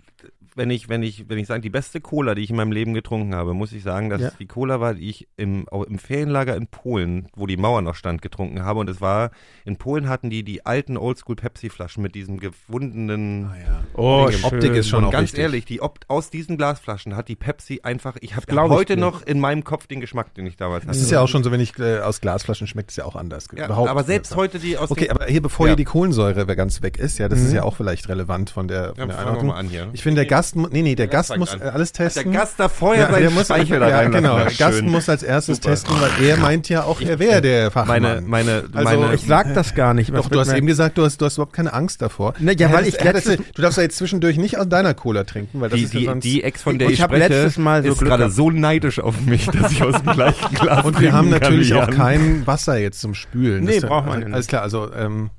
wenn 0.57 0.69
ich, 0.71 0.89
wenn 0.89 1.03
ich, 1.03 1.29
wenn 1.29 1.37
ich 1.37 1.47
sage, 1.47 1.61
die 1.61 1.69
beste 1.69 2.01
Cola, 2.01 2.35
die 2.35 2.41
ich 2.41 2.49
in 2.49 2.55
meinem 2.55 2.71
Leben 2.71 2.93
getrunken 2.93 3.35
habe, 3.35 3.53
muss 3.53 3.71
ich 3.71 3.83
sagen, 3.83 4.09
dass 4.09 4.21
Ja. 4.21 4.27
es 4.29 4.37
die 4.37 4.47
Cola 4.47 4.79
war, 4.81 4.95
die 4.95 5.09
ich 5.09 5.27
im, 5.37 5.65
im 5.87 5.99
Ferienlager 5.99 6.55
in 6.55 6.67
Polen, 6.67 7.29
wo 7.35 7.45
die 7.47 7.57
Mauer 7.57 7.81
noch 7.81 7.95
stand, 7.95 8.21
getrunken 8.21 8.63
habe. 8.63 8.79
Und 8.79 8.89
es 8.89 8.99
war, 8.99 9.31
in 9.65 9.77
Polen 9.77 10.09
hatten 10.09 10.29
die 10.29 10.43
die 10.43 10.65
alten 10.65 10.97
Oldschool 10.97 11.35
Pepsi-Flaschen 11.35 12.01
mit 12.03 12.15
diesem 12.15 12.39
gewundenen. 12.39 13.49
Oh, 13.93 14.27
Dingen. 14.29 14.43
Optik 14.43 14.73
ist 14.73 14.89
schon 14.89 14.99
und 15.03 15.05
auch 15.09 15.11
ganz 15.11 15.29
wichtig. 15.29 15.39
ehrlich, 15.39 15.65
die 15.65 15.81
Opt 15.81 16.09
aus 16.09 16.29
diesen 16.29 16.57
Glasflaschen 16.57 17.15
hat 17.15 17.27
die 17.27 17.35
Pepsi 17.35 17.81
einfach, 17.83 18.17
ich 18.21 18.35
habe 18.35 18.45
ich 18.49 18.57
heute 18.57 18.95
dir. 18.95 19.01
noch 19.01 19.21
in 19.23 19.39
meinem 19.39 19.63
Kopf 19.63 19.87
den 19.87 19.99
Geschmack, 20.01 20.33
den 20.33 20.45
ich 20.45 20.55
damals 20.57 20.83
hatte. 20.83 20.87
Das 20.93 21.01
ist 21.01 21.11
ja 21.11 21.21
auch 21.21 21.27
schon 21.27 21.43
so, 21.43 21.51
wenn 21.51 21.59
ich 21.59 21.77
äh, 21.79 21.99
aus 21.99 22.21
Glasflaschen 22.21 22.67
schmeckt 22.67 22.91
es 22.91 22.95
ja 22.97 23.05
auch 23.05 23.15
anders. 23.15 23.47
ja, 23.55 23.65
Überhaupt 23.65 23.89
aber 23.89 24.01
nicht. 24.01 24.07
selbst 24.07 24.35
heute 24.35 24.59
die 24.59 24.77
aus 24.77 24.91
Okay, 24.91 25.09
aber 25.09 25.25
hier, 25.25 25.41
bevor 25.41 25.67
Ja. 25.67 25.71
hier 25.71 25.75
die 25.77 25.83
Kohlensäure 25.85 26.45
ganz 26.55 26.81
weg 26.81 26.97
ist, 26.97 27.17
ja, 27.17 27.29
das 27.29 27.39
Mhm. 27.39 27.45
ist 27.47 27.53
ja 27.53 27.63
auch 27.63 27.75
vielleicht 27.75 28.09
relevant 28.09 28.49
von 28.49 28.67
der, 28.67 28.77
ja, 28.77 28.87
von 28.87 28.95
der 28.95 29.07
fangen 29.07 29.09
wir 29.09 29.19
Einordnung. 29.19 29.47
mal 29.47 29.55
an 29.57 29.67
hier. 29.69 29.89
Ich 29.93 30.03
finde, 30.03 30.21
der 30.21 30.25
Gast, 30.53 30.71
nee, 30.73 30.81
nee, 30.81 30.95
der 30.95 31.07
Gast 31.07 31.35
muss 31.37 31.53
an. 31.53 31.61
äh, 31.61 31.65
alles 31.65 31.91
der 31.91 32.05
testen. 32.09 32.31
Gast 32.31 32.53
da 32.57 32.69
vorher 32.69 33.05
ja, 33.05 33.11
seinen 33.11 33.21
der 33.21 33.31
muss, 33.31 33.45
Speichel 33.45 33.79
da 33.79 33.89
ja, 33.89 33.95
reinlassen. 33.97 34.23
genau. 34.23 34.37
Na, 34.37 34.43
Der 34.45 34.53
Gast 34.53 34.81
muss 34.83 35.09
als 35.09 35.23
erstes 35.23 35.57
Super. 35.57 35.69
testen, 35.69 35.95
weil 35.99 36.25
er 36.27 36.37
meint 36.37 36.69
ja 36.69 36.83
auch, 36.83 37.01
er 37.01 37.19
wäre 37.19 37.41
der 37.41 37.71
Fachmann. 37.71 38.01
meine, 38.01 38.21
meine, 38.21 38.63
Also, 38.73 38.99
meine, 38.99 39.13
Ich 39.15 39.21
sag 39.25 39.53
das 39.53 39.75
gar 39.75 39.93
nicht. 39.93 40.15
Doch, 40.15 40.29
du 40.29 40.39
hast 40.39 40.53
eben 40.53 40.67
gesagt, 40.67 40.97
du 40.97 41.03
hast, 41.03 41.19
du 41.19 41.25
hast 41.25 41.35
überhaupt 41.37 41.53
keine 41.53 41.73
Angst 41.73 42.01
davor. 42.01 42.33
Ne, 42.39 42.53
ja, 42.57 42.71
weil 42.71 42.87
ich 42.87 43.01
letztes- 43.03 43.37
du, 43.37 43.61
darfst 43.61 43.77
ja 43.77 43.83
jetzt 43.83 43.97
zwischendurch 43.97 44.37
nicht 44.37 44.57
aus 44.57 44.69
deiner 44.69 44.93
Cola 44.93 45.23
trinken, 45.23 45.59
weil 45.61 45.69
das 45.69 45.79
die, 45.79 45.85
ist 45.85 45.93
ja 45.93 45.99
die, 45.99 46.05
sonst... 46.05 46.23
die 46.23 46.43
Ex, 46.43 46.61
von 46.61 46.79
der 46.79 46.87
Ich 46.87 46.95
ich, 46.95 47.01
hab 47.01 47.11
spreche, 47.11 47.27
letztes 47.33 47.57
Mal 47.57 47.83
so 47.83 47.89
ist 47.91 47.99
gerade 47.99 48.29
so 48.29 48.49
neidisch 48.51 48.99
auf 48.99 49.19
mich, 49.21 49.45
dass 49.59 49.71
ich 49.71 49.83
aus 49.83 50.01
dem 50.01 50.13
gleichen 50.13 50.55
Glas 50.55 50.85
und 50.85 50.99
wir 50.99 51.13
haben 51.13 51.29
natürlich 51.29 51.73
auch 51.73 51.89
kein 51.89 52.45
Wasser 52.47 52.77
jetzt 52.77 53.01
zum 53.01 53.13
Spülen. 53.13 53.63
Nee, 53.63 53.79
Das- 53.79 53.89
braucht 53.89 54.05
man 54.05 54.15
also, 54.15 54.25
nicht. 54.27 54.33
Alles 54.33 54.47
klar, 54.47 54.61
also 54.61 54.91
ähm, 54.93 55.29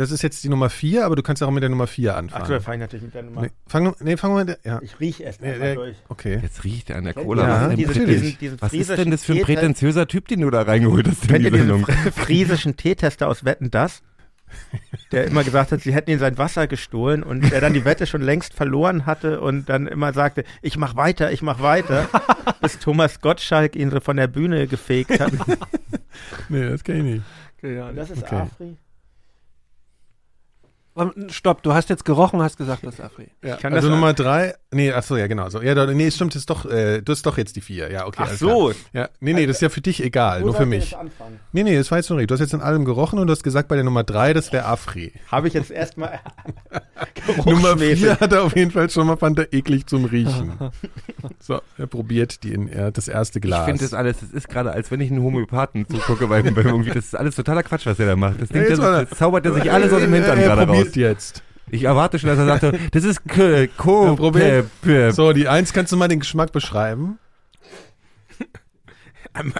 das 0.00 0.10
ist 0.10 0.22
jetzt 0.22 0.42
die 0.42 0.48
Nummer 0.48 0.68
vier, 0.70 1.04
aber 1.06 1.14
du 1.14 1.22
kannst 1.22 1.42
auch 1.42 1.50
mit 1.50 1.62
der 1.62 1.70
Nummer 1.70 1.86
vier 1.86 2.16
anfangen. 2.16 2.42
Ach 2.42 2.48
so, 2.48 2.54
da 2.54 2.60
fang 2.60 2.74
ich 2.74 2.80
natürlich 2.80 3.04
mit 3.04 3.14
der 3.14 3.22
Nummer. 3.22 3.42
nee, 3.42 3.50
fang, 3.68 3.94
nee, 4.00 4.16
fangen 4.16 4.34
wir 4.34 4.44
mit 4.44 4.48
der, 4.64 4.72
ja. 4.72 4.80
Ich 4.82 4.98
riech 5.00 5.20
erst 5.20 5.40
Nee, 5.40 5.52
einmal 5.52 5.68
nee, 5.70 5.74
durch. 5.76 5.96
okay. 6.08 6.40
Jetzt 6.42 6.64
riecht 6.64 6.90
er 6.90 6.96
an 6.96 7.04
der 7.04 7.14
Cola. 7.14 7.42
Ja, 7.42 7.48
was, 7.48 7.60
ist 7.60 7.68
denn 7.68 7.76
diesen, 7.76 7.88
natürlich. 8.02 8.20
diesen, 8.22 8.38
diesen 8.38 8.62
was 8.62 8.72
ist 8.72 8.90
denn 8.90 9.10
das 9.10 9.24
für 9.24 9.32
ein 9.34 9.42
prätentiöser 9.42 10.08
Typ, 10.08 10.26
den 10.28 10.40
du 10.40 10.50
da 10.50 10.62
reingeholt 10.62 11.06
hast 11.06 11.22
in 11.22 11.28
Kennt 11.28 11.40
die 11.40 11.44
ihr 11.44 11.50
diesen 11.52 11.66
Sendung? 11.68 11.84
fr- 11.86 12.10
friesischen 12.12 12.76
Teetester 12.76 13.28
aus 13.28 13.44
Wetten, 13.44 13.70
das? 13.70 14.02
Der 15.12 15.26
immer 15.26 15.44
gesagt 15.44 15.70
hat, 15.70 15.80
sie 15.80 15.94
hätten 15.94 16.10
ihm 16.10 16.18
sein 16.18 16.36
Wasser 16.36 16.66
gestohlen 16.66 17.22
und 17.22 17.52
der 17.52 17.60
dann 17.60 17.72
die 17.72 17.84
Wette 17.84 18.06
schon 18.08 18.20
längst 18.20 18.52
verloren 18.52 19.06
hatte 19.06 19.40
und 19.40 19.68
dann 19.68 19.86
immer 19.86 20.12
sagte, 20.12 20.42
ich 20.60 20.76
mach 20.76 20.96
weiter, 20.96 21.30
ich 21.30 21.40
mach 21.40 21.60
weiter, 21.62 22.08
bis 22.60 22.80
Thomas 22.80 23.20
Gottschalk 23.20 23.76
ihn 23.76 23.90
so 23.92 24.00
von 24.00 24.16
der 24.16 24.26
Bühne 24.26 24.66
gefegt 24.66 25.20
hat. 25.20 25.32
Nee, 26.48 26.68
das 26.68 26.82
kann 26.84 26.96
ich 26.96 27.02
nicht. 27.04 27.22
Das 27.96 28.10
ist 28.10 28.24
Okay. 28.24 28.34
Afri. 28.36 28.76
Stopp, 31.28 31.62
du 31.62 31.72
hast 31.72 31.88
jetzt 31.88 32.04
gerochen, 32.04 32.42
hast 32.42 32.56
gesagt, 32.58 32.84
das 32.84 32.94
ist 32.94 33.00
Afri. 33.00 33.28
Ja, 33.42 33.56
kann 33.56 33.72
also 33.72 33.88
das- 33.88 33.94
Nummer 33.94 34.12
drei, 34.12 34.54
nee, 34.72 34.92
ach 34.92 35.02
so, 35.02 35.16
ja, 35.16 35.28
genau. 35.28 35.48
So, 35.48 35.62
ja, 35.62 35.86
nee, 35.86 36.06
es 36.08 36.16
stimmt, 36.16 36.34
es 36.34 36.42
ist 36.42 36.50
doch, 36.50 36.66
äh, 36.66 37.00
du 37.00 37.12
hast 37.12 37.24
doch 37.24 37.38
jetzt 37.38 37.56
die 37.56 37.60
vier. 37.60 37.90
Ja, 37.90 38.06
okay. 38.06 38.24
Ach 38.26 38.32
so. 38.32 38.72
Ja, 38.92 39.08
nee, 39.20 39.32
nee, 39.32 39.46
das 39.46 39.56
ist 39.56 39.62
ja 39.62 39.68
für 39.68 39.80
dich 39.80 40.02
egal, 40.02 40.40
nur 40.42 40.52
für 40.54 40.66
mich. 40.66 40.96
Nee, 41.52 41.62
nee, 41.62 41.76
das 41.76 41.90
war 41.90 41.98
jetzt 41.98 42.08
schon 42.08 42.16
richtig. 42.16 42.28
Du 42.28 42.34
hast 42.34 42.40
jetzt 42.40 42.54
in 42.54 42.60
allem 42.60 42.84
gerochen 42.84 43.18
und 43.18 43.28
du 43.28 43.32
hast 43.32 43.42
gesagt, 43.44 43.68
bei 43.68 43.76
der 43.76 43.84
Nummer 43.84 44.02
drei, 44.04 44.32
das 44.32 44.52
wäre 44.52 44.66
Afri. 44.66 45.12
Habe 45.28 45.48
ich 45.48 45.54
jetzt 45.54 45.70
erstmal 45.70 46.18
Nummer 47.46 47.78
vier 47.78 48.18
hat 48.18 48.32
er 48.32 48.42
auf 48.42 48.56
jeden 48.56 48.70
Fall 48.72 48.90
schon 48.90 49.06
mal, 49.06 49.16
fand 49.16 49.38
er 49.38 49.52
eklig 49.52 49.86
zum 49.86 50.04
Riechen. 50.04 50.52
so, 51.38 51.60
er 51.78 51.86
probiert 51.86 52.42
die 52.42 52.52
in, 52.52 52.68
er, 52.68 52.90
das 52.90 53.08
erste 53.08 53.38
Ich 53.38 53.42
Glas. 53.42 53.64
finde 53.64 53.82
das 53.84 53.94
alles, 53.94 54.18
das 54.20 54.30
ist 54.30 54.48
gerade, 54.48 54.72
als 54.72 54.90
wenn 54.90 55.00
ich 55.00 55.10
einen 55.10 55.22
Homöopathen 55.22 55.86
zugucke, 55.88 56.28
weil, 56.28 56.44
weil 56.56 56.66
irgendwie, 56.66 56.90
das 56.90 57.06
ist 57.06 57.14
alles 57.16 57.36
totaler 57.36 57.62
Quatsch, 57.62 57.86
was 57.86 57.98
er 57.98 58.06
da 58.06 58.16
macht. 58.16 58.40
Das, 58.42 58.48
Ja, 58.50 58.54
Ding, 58.60 58.68
jetzt 58.70 58.82
das, 58.82 59.08
das 59.08 59.18
zaubert 59.18 59.46
er 59.46 59.54
sich 59.54 59.70
alles 59.70 59.92
aus 59.92 60.00
dem 60.00 60.12
Hintern 60.12 60.36
er, 60.38 60.44
er 60.44 60.48
gerade 60.56 60.66
probiert 60.66 60.79
raus. 60.88 60.94
jetzt. 60.94 61.42
Ich 61.72 61.84
erwarte 61.84 62.18
schon, 62.18 62.28
dass 62.30 62.38
er 62.38 62.46
sagt, 62.46 62.64
das 62.94 63.04
ist 63.04 63.26
K 63.28 63.68
Ko 63.68 64.06
Ja, 64.08 64.14
probier. 64.16 64.64
P- 64.82 64.88
P- 65.06 65.10
So, 65.12 65.32
die 65.32 65.46
eins, 65.48 65.72
kannst 65.72 65.92
du 65.92 65.96
mal 65.96 66.08
den 66.08 66.20
Geschmack 66.20 66.50
beschreiben? 66.52 67.18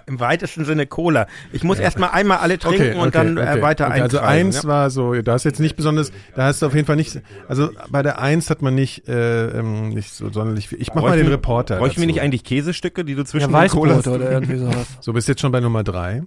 Im, 0.06 0.18
weitesten 0.18 0.64
Sinne 0.64 0.86
Cola. 0.88 1.28
Ich 1.52 1.62
muss 1.62 1.78
erstmal 1.78 2.10
einmal 2.10 2.38
alle 2.38 2.58
trinken 2.58 2.98
und 2.98 3.14
dann 3.14 3.36
Äh, 3.36 3.62
weiter 3.62 3.86
okay. 3.86 4.00
Also 4.00 4.18
eins 4.18 4.62
ja? 4.62 4.68
war 4.68 4.90
so, 4.90 5.14
da 5.22 5.32
hast 5.34 5.44
jetzt 5.44 5.60
nicht 5.60 5.76
besonders, 5.76 6.10
da 6.34 6.44
hast 6.46 6.60
du 6.60 6.66
auf 6.66 6.74
jeden 6.74 6.86
Fall 6.88 6.96
nicht, 6.96 7.20
also 7.46 7.70
bei 7.88 8.02
der 8.02 8.20
eins 8.20 8.50
hat 8.50 8.62
man 8.62 8.74
nicht, 8.74 9.06
äh, 9.08 9.46
ähm, 9.58 9.90
nicht 9.90 10.12
so 10.12 10.28
sonderlich 10.32 10.66
viel. 10.68 10.80
Ich 10.82 10.88
mach 10.88 11.02
mal 11.02 11.10
den 11.10 11.18
Bräuchten- 11.20 11.30
Reporter. 11.32 11.76
Bräuchten 11.78 12.00
wir 12.00 12.08
nicht 12.08 12.20
eigentlich 12.20 12.42
Käsestücke, 12.42 13.04
die 13.04 13.14
du 13.14 13.20
Ja, 13.20 13.26
zwischen 13.26 13.52
den 13.52 13.68
Colas... 13.70 13.98
Weißbrot 13.98 14.14
oder 14.16 14.30
irgendwie 14.32 14.56
sowas. 14.58 14.86
So, 15.00 15.12
bist 15.12 15.28
jetzt 15.28 15.40
schon 15.40 15.52
bei 15.52 15.60
Nummer 15.60 15.84
drei. 15.84 16.24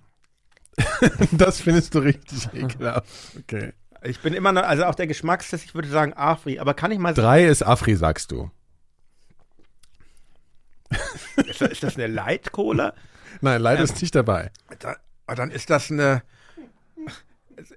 das 1.34 1.60
findest 1.60 1.94
du 1.96 2.00
richtig 2.00 2.48
ekelhaft. 2.54 3.06
Okay. 3.40 3.74
Ich 4.04 4.20
bin 4.20 4.34
immer 4.34 4.52
noch, 4.52 4.64
also 4.64 4.84
auch 4.86 4.96
der 4.96 5.08
Geschmackstest, 5.08 5.64
ich 5.66 5.76
würde 5.76 5.88
sagen 5.88 6.14
Afri, 6.16 6.60
aber 6.60 6.74
kann 6.74 6.92
ich 6.92 7.00
mal 7.00 7.14
Drei 7.14 7.46
ist 7.46 7.64
Afri, 7.64 7.96
sagst 7.96 8.32
du. 8.32 8.52
ist, 11.48 11.62
das- 11.62 11.72
ist 11.72 11.84
das 11.84 11.96
eine 11.96 12.08
Light 12.08 12.52
Cola? 12.52 12.94
Nein, 13.42 13.62
leider 13.62 13.84
ist 13.84 14.02
nicht 14.02 14.14
dabei. 14.14 14.52
Da, 14.80 14.96
ah, 15.28 15.36
dann 15.36 15.52
ist 15.52 15.70
das 15.70 15.90
eine 15.92 16.22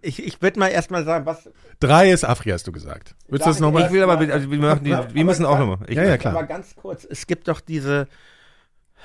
ich, 0.03 0.25
ich 0.25 0.43
würde 0.43 0.59
mal 0.59 0.69
erstmal 0.69 1.05
sagen, 1.05 1.27
was 1.27 1.49
Drei 1.81 2.11
ist 2.11 2.25
Afri, 2.25 2.51
hast 2.51 2.67
du 2.67 2.73
gesagt. 2.73 3.15
Willst 3.29 3.45
du 3.47 3.51
das 3.51 3.61
nochmal? 3.61 3.87
Ich 3.87 3.93
will 3.93 4.03
aber, 4.03 4.19
also 4.33 4.51
wir, 4.51 4.59
machen 4.59 4.85
die, 4.85 4.91
wir 4.91 5.25
müssen 5.25 5.45
auch 5.45 5.59
nochmal. 5.59 5.79
Ich- 5.89 5.97
Ja, 5.97 6.05
ja, 6.05 6.17
klar. 6.17 6.35
Aber 6.37 6.47
ganz 6.47 6.75
kurz, 6.75 7.05
es 7.09 7.27
gibt 7.27 7.49
doch 7.49 7.61
diese 7.61 8.09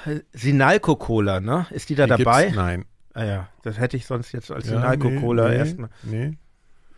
äh, 0.06 0.20
Sinalco 0.34 0.96
Cola, 0.96 1.40
ne? 1.40 1.68
Ist 1.72 1.90
die 1.90 1.96
da 1.96 2.06
Die 2.08 2.24
dabei? 2.24 2.50
Nein. 2.56 2.86
Ah 3.14 3.24
ja, 3.26 3.50
das 3.64 3.78
hätte 3.78 3.98
ich 3.98 4.06
sonst 4.06 4.32
jetzt 4.32 4.50
als 4.52 4.66
Ja, 4.66 4.76
Sinalco 4.76 5.10
nee, 5.10 5.20
Cola 5.20 5.50
nee, 5.50 5.58
erstmal. 5.58 5.90
Nee. 6.04 6.38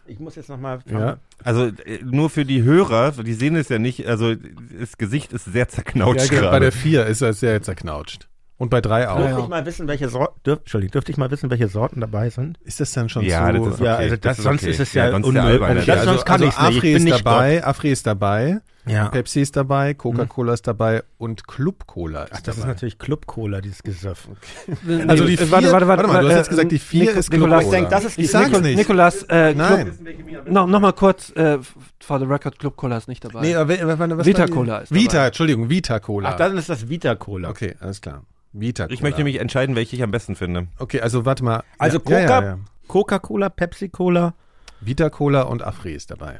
Ich 0.05 0.19
muss 0.19 0.35
jetzt 0.35 0.49
nochmal. 0.49 0.79
Ja. 0.89 1.17
Also 1.43 1.65
äh, 1.67 1.99
nur 2.03 2.29
für 2.29 2.45
die 2.45 2.63
Hörer, 2.63 3.11
die 3.11 3.33
sehen 3.33 3.55
es 3.55 3.69
ja 3.69 3.79
nicht, 3.79 4.05
also 4.07 4.35
das 4.35 4.97
Gesicht 4.97 5.31
ist 5.33 5.45
sehr 5.45 5.61
Ja, 5.63 5.67
zerknautscht 5.69 6.29
bei 6.29 6.35
gerade. 6.35 6.59
der 6.59 6.71
vier 6.71 7.05
ist 7.05 7.21
er 7.21 7.33
sehr 7.33 7.61
zerknautscht. 7.61 8.27
Und 8.57 8.69
bei 8.69 8.81
drei 8.81 9.09
auch. 9.09 9.17
Dürfte 9.17 9.39
ich 9.41 9.47
mal 9.49 9.65
wissen, 9.65 9.87
welche 9.87 10.09
Sorten, 10.09 10.39
dürf, 10.45 10.59
Entschuldigung, 10.59 10.91
dürfte 10.91 11.11
ich 11.11 11.17
mal 11.17 11.29
wissen, 11.31 11.49
welche 11.49 11.67
Sorten 11.67 11.99
dabei 11.99 12.29
sind? 12.29 12.57
Ist 12.63 12.79
das 12.79 12.91
dann 12.91 13.09
schon 13.09 13.23
Ja, 13.25 13.47
so? 13.47 13.51
das 13.65 13.67
ist 13.67 13.73
okay. 13.81 13.83
Ja, 13.85 13.95
also 13.95 14.15
das- 14.15 14.37
ist 14.37 14.43
sonst 14.43 14.61
okay. 14.61 14.71
ist 14.71 14.79
es 14.79 14.93
ja 14.93 15.07
ist 15.07 15.25
unmöglich. 15.25 15.61
Okay, 15.61 15.73
Ja, 15.79 15.85
das- 15.85 15.89
also, 15.99 16.09
sonst 16.11 16.25
kann 16.25 16.33
also 16.35 16.45
ich's 16.47 16.59
nicht. 16.59 16.69
Ich 16.69 16.77
Afri 16.77 16.87
bin 16.89 16.97
ist 16.97 17.03
nicht 17.03 17.25
dabei, 17.25 17.63
Afri 17.65 17.91
ist 17.91 18.07
dabei, 18.07 18.61
Ja. 18.85 19.07
Pepsi 19.09 19.41
ist 19.41 19.55
dabei, 19.55 19.93
Coca-Cola 19.95 20.53
ist 20.53 20.67
dabei 20.67 21.03
und 21.17 21.47
Club 21.47 21.87
Cola 21.87 22.23
ist 22.25 22.31
Ach, 22.35 22.41
das 22.41 22.55
ist 22.55 22.61
dabei. 22.61 22.73
natürlich 22.73 22.99
Club 22.99 23.25
Cola, 23.25 23.59
dieses 23.59 23.81
Gesöff. 23.81 24.27
Also 25.07 25.25
die 25.25 25.33
Äh, 25.33 25.37
vier, 25.37 25.51
warte, 25.51 25.71
warte, 25.71 25.87
warte, 25.87 26.07
mal, 26.07 26.21
du 26.21 26.27
hast 26.27 26.33
äh, 26.33 26.37
jetzt 26.37 26.49
gesagt, 26.49 26.71
die 26.71 26.79
vier 26.79 27.05
Nico- 27.05 27.19
ist 27.19 27.29
Club 27.31 27.41
Nikolas, 27.41 27.63
Cola. 27.65 27.73
ich 27.75 27.79
denk, 27.81 27.89
das 27.91 28.05
ist 28.05 28.17
die- 28.17 28.21
ich 28.21 28.31
sag's 28.31 28.49
Nico- 28.49 28.61
nicht. 28.61 28.77
Nikolas, 28.77 29.23
äh, 29.23 29.53
Nein. 29.55 29.91
Club, 29.97 30.47
no, 30.49 30.67
noch 30.67 30.79
mal 30.79 30.93
kurz, 30.93 31.31
äh, 31.31 31.57
for 31.99 32.19
the 32.19 32.25
record, 32.25 32.59
Club 32.59 32.75
Cola 32.77 32.97
ist 32.97 33.07
nicht 33.07 33.25
dabei. 33.25 33.41
Nee, 33.41 33.55
aber 33.55 33.69
was 34.17 34.25
Vita 34.27 34.47
Cola 34.47 34.77
ist 34.79 34.93
Vita. 34.93 35.25
Entschuldigung, 35.27 35.69
Vita 35.69 35.99
Cola. 35.99 36.29
Ach, 36.29 36.35
dann 36.37 36.55
ist 36.57 36.69
das 36.69 36.87
Vita 36.87 37.15
Cola. 37.15 37.49
okay, 37.49 37.75
alles 37.79 37.99
klar. 37.99 38.21
Vita 38.53 38.85
Cola. 38.85 38.93
Ich 38.93 39.01
möchte 39.01 39.23
mich 39.23 39.39
entscheiden, 39.39 39.75
welche 39.75 39.95
ich 39.95 40.03
am 40.03 40.11
besten 40.11 40.35
finde. 40.35 40.67
Okay, 40.79 41.01
also 41.01 41.25
warte 41.25 41.43
mal. 41.43 41.63
Also 41.77 41.99
ja, 42.07 42.19
ja, 42.19 42.25
Coca, 42.27 42.39
ja, 42.41 42.45
ja. 42.55 42.59
Coca-Cola, 42.87 43.49
Pepsi 43.49 43.89
Cola. 43.89 44.33
Vita 44.81 45.09
Cola 45.09 45.43
und 45.43 45.61
Afri 45.63 45.93
ist 45.93 46.11
dabei. 46.11 46.39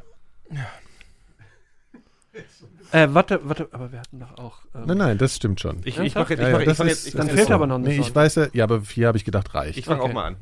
Äh, 2.92 3.08
warte, 3.12 3.40
warte, 3.48 3.68
aber 3.72 3.90
wir 3.90 4.00
hatten 4.00 4.20
doch 4.20 4.36
auch. 4.38 4.58
Ähm, 4.74 4.82
Nein, 4.86 4.98
nein, 4.98 5.18
das 5.18 5.34
stimmt 5.36 5.60
schon. 5.60 5.80
Ich, 5.84 5.96
Ja, 5.96 6.02
ich 6.04 6.14
mache 6.14 6.34
jetzt, 6.34 6.40
Ja, 6.40 6.46
ich 6.48 6.52
ja, 6.52 6.58
mach, 6.58 6.64
das 6.64 6.72
ich 6.72 6.76
fang 6.78 6.86
ist- 6.88 7.04
jetzt, 7.06 7.18
dann 7.18 7.26
fehlt 7.28 7.40
ist 7.40 7.50
aber 7.50 7.66
noch 7.66 7.76
eine 7.76 7.88
Nee, 7.88 7.98
ich 7.98 8.14
weiß 8.14 8.34
ja, 8.36 8.46
ja, 8.52 8.64
aber 8.64 8.82
vier 8.82 9.08
habe 9.08 9.18
ich 9.18 9.24
gedacht 9.24 9.54
reicht. 9.54 9.78
ich 9.78 9.84
fange 9.86 10.02
Okay. 10.02 10.10
auch 10.10 10.14
mal 10.14 10.24
an. 10.26 10.36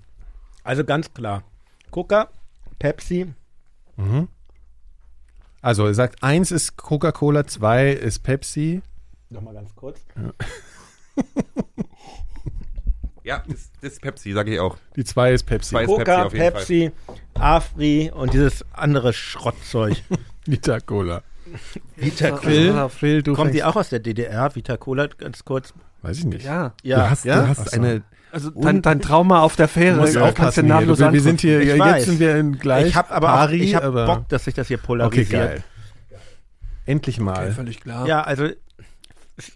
Also 0.64 0.84
ganz 0.84 1.12
klar. 1.14 1.44
Coca, 1.90 2.28
Pepsi. 2.78 3.32
Mhm. 3.96 4.28
Also, 5.62 5.86
er 5.86 5.94
sagt, 5.94 6.22
eins 6.22 6.50
ist 6.50 6.76
Coca-Cola, 6.76 7.46
zwei 7.46 7.90
ist 7.92 8.18
Pepsi. 8.20 8.82
Nochmal 9.30 9.54
ganz 9.54 9.74
kurz. 9.76 10.00
Ja, 10.16 10.32
das, 13.24 13.70
das 13.80 13.92
ist 13.92 14.02
Pepsi, 14.02 14.32
sage 14.32 14.54
ich 14.54 14.60
auch. 14.60 14.76
Die 14.96 15.04
zwei 15.04 15.32
ist 15.32 15.44
Pepsi. 15.44 15.70
Zwei 15.70 15.82
ist 15.82 15.88
Coca, 15.88 16.28
Pepsi 16.28 16.38
Pepsi, 16.38 16.92
Afri 17.34 18.10
und 18.14 18.32
dieses 18.34 18.64
andere 18.72 19.12
Schrottzeug. 19.12 19.96
Vita 20.46 20.80
Cola. 20.80 21.22
Vita 21.96 22.30
Also, 22.36 22.88
Phil, 22.88 23.22
du 23.22 23.34
Kommt 23.34 23.54
die 23.54 23.62
auch 23.62 23.76
aus 23.76 23.90
der 23.90 24.00
DDR? 24.00 24.54
Vita 24.54 24.76
Cola, 24.76 25.06
ganz 25.06 25.44
kurz. 25.44 25.72
Weiß 26.02 26.18
ich 26.18 26.24
nicht. 26.24 26.44
Ja, 26.44 26.72
Ja, 26.82 26.96
du 27.04 27.10
hast, 27.10 27.24
ja? 27.24 27.42
du 27.42 27.48
hast 27.48 27.70
so. 27.70 27.76
eine. 27.80 28.02
also 28.32 28.50
dein, 28.50 28.82
dein 28.82 29.00
Trauma 29.00 29.42
auf 29.42 29.54
der 29.54 29.68
Fähre 29.68 29.98
musst 30.00 30.16
äh, 30.16 30.32
kannst 30.34 30.56
du 30.56 30.62
nahtlos 30.64 30.98
Du, 30.98 31.12
wir 31.12 31.20
sind 31.20 31.40
hier, 31.40 31.60
Ich 31.60 31.68
ja, 31.68 31.78
weiß. 31.78 31.96
jetzt 31.98 32.06
sind 32.06 32.18
wir 32.20 32.36
in 32.36 32.58
gleich 32.58 32.88
ich 32.88 32.96
habe 32.96 33.10
aber 33.12 33.28
pari, 33.28 33.60
auch, 33.60 33.64
ich 33.64 33.74
hab 33.76 33.84
aber 33.84 34.06
Bock, 34.06 34.28
dass 34.30 34.44
sich 34.46 34.54
das 34.54 34.66
hier 34.68 34.78
Okay, 34.78 34.86
polarisiert. 34.86 35.30
geil. 35.30 35.64
Endlich 36.86 37.16
Okay, 37.16 37.24
mal. 37.24 37.52
völlig 37.52 37.80
klar. 37.80 38.06
Ja, 38.08 38.22
also 38.22 38.48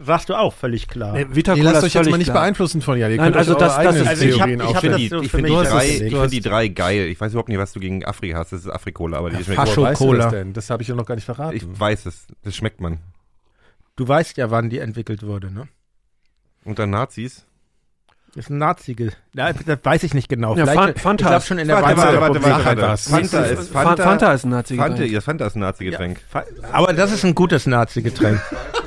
sagst 0.04 0.28
du 0.28 0.34
auch 0.34 0.52
völlig 0.54 0.88
klar. 0.88 1.12
Nee, 1.12 1.26
Vita 1.30 1.54
Cola 1.54 1.64
lasst 1.72 1.78
ist 1.78 1.84
euch 1.84 1.94
jetzt 1.94 2.10
mal 2.10 2.16
nicht 2.18 2.26
klar. 2.30 2.42
beeinflussen 2.42 2.82
von 2.82 2.98
ja. 2.98 3.08
Ihr 3.08 3.16
Nein, 3.16 3.26
könnt 3.26 3.36
also 3.36 3.54
das- 3.54 3.76
das 3.76 3.96
ist- 3.96 4.06
also 4.08 4.24
ich 4.24 4.40
hab- 4.40 4.46
Theorien 4.48 4.60
ich 4.60 4.66
hab 4.66 4.68
Ich 4.68 4.72
das 4.74 4.80
finde 4.80 4.96
die, 4.98 5.08
so 5.08 5.20
ich 5.20 5.30
drei, 5.30 5.86
ich 6.06 6.14
find 6.16 6.32
die 6.32 6.40
drei 6.40 6.68
geil. 6.68 7.06
Ich 7.06 7.20
weiß 7.20 7.32
überhaupt 7.32 7.48
nicht, 7.48 7.58
was 7.58 7.72
du 7.72 7.80
gegen 7.80 8.04
Afri 8.04 8.30
hast. 8.30 8.52
Das 8.52 8.60
ist 8.60 8.68
Afri-Cola, 8.70 9.18
aber 9.18 9.30
die 9.30 9.44
schmeckt 9.44 9.60
Fascho- 9.60 9.76
Woher 9.76 9.90
weißt 9.90 10.00
du 10.00 10.12
das 10.14 10.24
Cola. 10.24 10.30
denn? 10.30 10.52
Das 10.52 10.70
habe 10.70 10.82
ich 10.82 10.88
ja 10.88 10.94
noch 10.94 11.06
gar 11.06 11.14
nicht 11.14 11.24
verraten. 11.24 11.56
Ich 11.56 11.64
weiß 11.66 12.06
es. 12.06 12.26
Das 12.42 12.56
schmeckt 12.56 12.80
man. 12.80 12.98
Du 13.96 14.06
weißt 14.08 14.36
ja, 14.36 14.50
wann 14.50 14.68
die 14.70 14.78
entwickelt 14.78 15.22
wurde, 15.24 15.52
ne? 15.52 15.68
Unter 16.64 16.86
Nazis. 16.86 17.44
Das 18.34 18.44
ist 18.46 18.50
ein 18.50 18.58
Nazi. 18.58 18.94
Ja, 19.32 19.50
das 19.54 19.78
weiß 19.82 20.02
ich 20.02 20.12
nicht 20.12 20.28
genau. 20.28 20.54
Ja, 20.56 20.64
Vielleicht, 20.66 20.78
Fan- 20.78 20.92
ich 20.94 21.00
Fanta 21.00 21.24
glaube 21.28 21.36
ist- 21.38 21.46
schon 21.46 21.58
in 21.58 21.68
der 21.68 21.76
Warte, 21.80 21.96
warte, 21.96 22.20
warte, 22.20 22.42
warte, 22.42 22.64
warte. 22.66 22.82
was. 22.82 23.08
Fanta 23.08 23.28
Fanta, 23.28 23.44
ist 23.46 23.70
Fanta, 23.70 24.02
Fanta. 24.04 24.32
ist 24.34 24.44
ein 24.44 24.50
nazi 24.50 24.76
Fanta, 24.76 25.02
ja, 25.04 25.20
Fanta 25.22 25.46
ist 25.46 25.56
ein 25.56 25.60
Nazi-Getränk. 25.60 26.20
Fa- 26.28 26.44
Aber 26.70 26.92
das 26.92 27.12
ist 27.12 27.24
ein 27.24 27.34
gutes 27.34 27.64
Nazi-Getränk. 27.66 28.38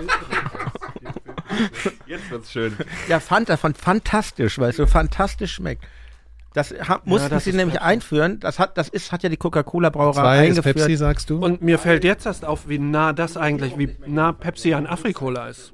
Jetzt 2.05 2.29
wird's 2.31 2.51
schön. 2.51 2.75
ja, 3.07 3.19
Fanta, 3.19 3.57
von 3.57 3.73
fantastisch, 3.73 4.59
weil 4.59 4.69
es 4.71 4.77
so 4.77 4.85
fantastisch 4.85 5.53
schmeckt. 5.53 5.83
Das 6.53 6.73
ha, 6.87 6.99
mussten 7.05 7.29
das 7.29 7.43
sie 7.43 7.51
ist 7.51 7.55
nämlich 7.57 7.75
Pepsi. 7.75 7.87
einführen. 7.87 8.39
Das 8.39 8.57
hat, 8.57 8.77
das 8.77 8.89
ist, 8.89 9.11
hat 9.11 9.21
ja 9.21 9.29
die 9.29 9.37
Coca-Cola-Brauerei 9.37 10.13
Zwei 10.13 10.47
ist 10.47 10.49
eingeführt. 10.57 10.75
Pepsi, 10.77 10.95
sagst 10.97 11.29
du? 11.29 11.37
Und 11.37 11.61
mir 11.61 11.77
fällt 11.77 12.03
jetzt 12.03 12.25
erst 12.25 12.43
auf, 12.43 12.67
wie 12.67 12.79
nah 12.79 13.13
das 13.13 13.37
eigentlich, 13.37 13.77
wie 13.77 13.95
nah 14.07 14.31
Pepsi 14.31 14.73
an 14.73 14.87
Afrikola 14.87 15.47
ist. 15.47 15.73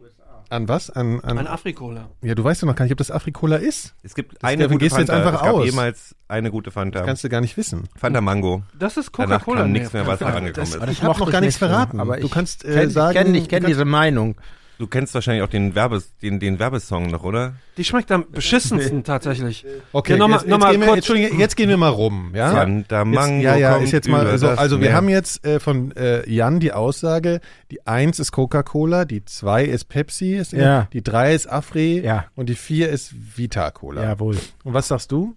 an 0.49 0.67
was? 0.67 0.89
An, 0.89 1.21
An 1.21 1.37
an, 1.37 1.47
Afrikola. 1.47 2.09
ja, 2.21 2.35
du 2.35 2.43
weißt 2.43 2.61
ja 2.61 2.67
noch 2.67 2.75
gar 2.75 2.83
nicht, 2.83 2.91
ob 2.91 2.97
das 2.97 3.09
Afrikola 3.09 3.55
ist. 3.55 3.95
Es 4.03 4.13
gibt 4.15 4.33
Das- 4.35 4.43
eine 4.43 4.63
davon 4.63 4.73
gute 4.75 4.85
gehst 4.85 4.97
du 4.97 4.99
jetzt 4.99 5.09
Fanta. 5.11 5.25
einfach 5.25 5.41
es 5.41 5.45
gab 5.47 5.55
aus. 5.55 5.65
jemals 5.65 6.15
eine 6.27 6.51
gute 6.51 6.71
Fanta. 6.71 7.01
Kannst 7.03 7.23
du 7.23 7.29
gar 7.29 7.39
nicht 7.41 7.55
wissen. 7.55 7.87
Fanta 7.95 8.19
Mango. 8.19 8.63
Das 8.77 8.97
ist 8.97 9.11
Danach 9.17 9.39
Coca-Cola. 9.39 9.61
kam 9.61 9.71
nichts 9.71 9.93
mehr, 9.93 10.05
was 10.05 10.19
da 10.19 10.25
angekommen 10.27 10.67
ist. 10.67 10.75
Ich 10.91 11.01
mochte 11.01 11.21
noch 11.23 11.31
gar 11.31 11.39
ich 11.41 11.45
nichts 11.45 11.57
verraten. 11.57 12.01
aber 12.01 12.17
du 12.17 12.25
ich 12.25 12.31
kannst 12.31 12.65
äh, 12.65 12.73
kenn, 12.81 12.89
sagen, 12.89 13.11
Ich 13.17 13.23
kenne 13.23 13.37
ich 13.37 13.43
du 13.45 13.49
kenn 13.49 13.59
kannst- 13.63 13.69
diese 13.69 13.85
Meinung. 13.85 14.35
Du 14.77 14.87
kennst 14.87 15.13
wahrscheinlich 15.13 15.41
auch 15.43 15.49
den, 15.49 15.73
Werbes, 15.73 16.17
den, 16.21 16.39
den 16.39 16.59
Werbesong 16.59 17.07
noch, 17.07 17.23
oder? 17.23 17.53
Die 17.77 17.83
schmeckt 17.85 18.11
am 18.11 18.25
beschissensten 18.29 19.03
tatsächlich. 19.05 19.65
Okay, 19.93 20.13
Ja, 20.13 20.17
nochmal- 20.17 20.39
jetzt, 20.39 20.49
nochmal 20.49 20.71
jetzt, 20.73 20.73
gehen 20.73 20.81
wir, 20.81 20.87
kurz- 20.87 20.97
Entschuldige, 20.97 21.35
jetzt 21.37 21.55
gehen 21.55 21.69
wir 21.69 21.77
mal 21.77 21.89
rum, 21.89 22.31
ja? 22.35 22.51
Fanta 22.51 23.03
Jetzt, 23.03 23.13
Mango 23.15 23.41
ja, 23.43 23.55
ja, 23.55 23.71
kommt 23.73 23.85
ist 23.85 23.91
jetzt 23.91 24.09
mal 24.09 24.37
so. 24.37 24.47
das 24.47 24.57
Also 24.57 24.79
wir 24.81 24.87
Meer. 24.87 24.95
haben 24.97 25.07
jetzt 25.09 25.45
äh, 25.45 25.59
von 25.61 25.91
äh, 25.95 26.29
Jan 26.29 26.59
die 26.59 26.73
Aussage: 26.73 27.39
Die 27.71 27.87
eins 27.87 28.19
ist 28.19 28.31
Coca-Cola, 28.33 29.05
die 29.05 29.23
zwei 29.23 29.63
ist 29.63 29.85
Pepsi, 29.85 30.33
ist 30.35 30.51
Ja. 30.51 30.87
die 30.91 31.01
drei 31.03 31.33
ist 31.33 31.47
Afri 31.49 32.01
Ja. 32.03 32.25
und 32.35 32.49
die 32.49 32.55
vier 32.55 32.89
ist 32.89 33.13
Vita 33.37 33.71
Cola. 33.71 34.03
Jawohl. 34.03 34.37
Und 34.63 34.73
was 34.73 34.89
sagst 34.89 35.11
du? 35.11 35.35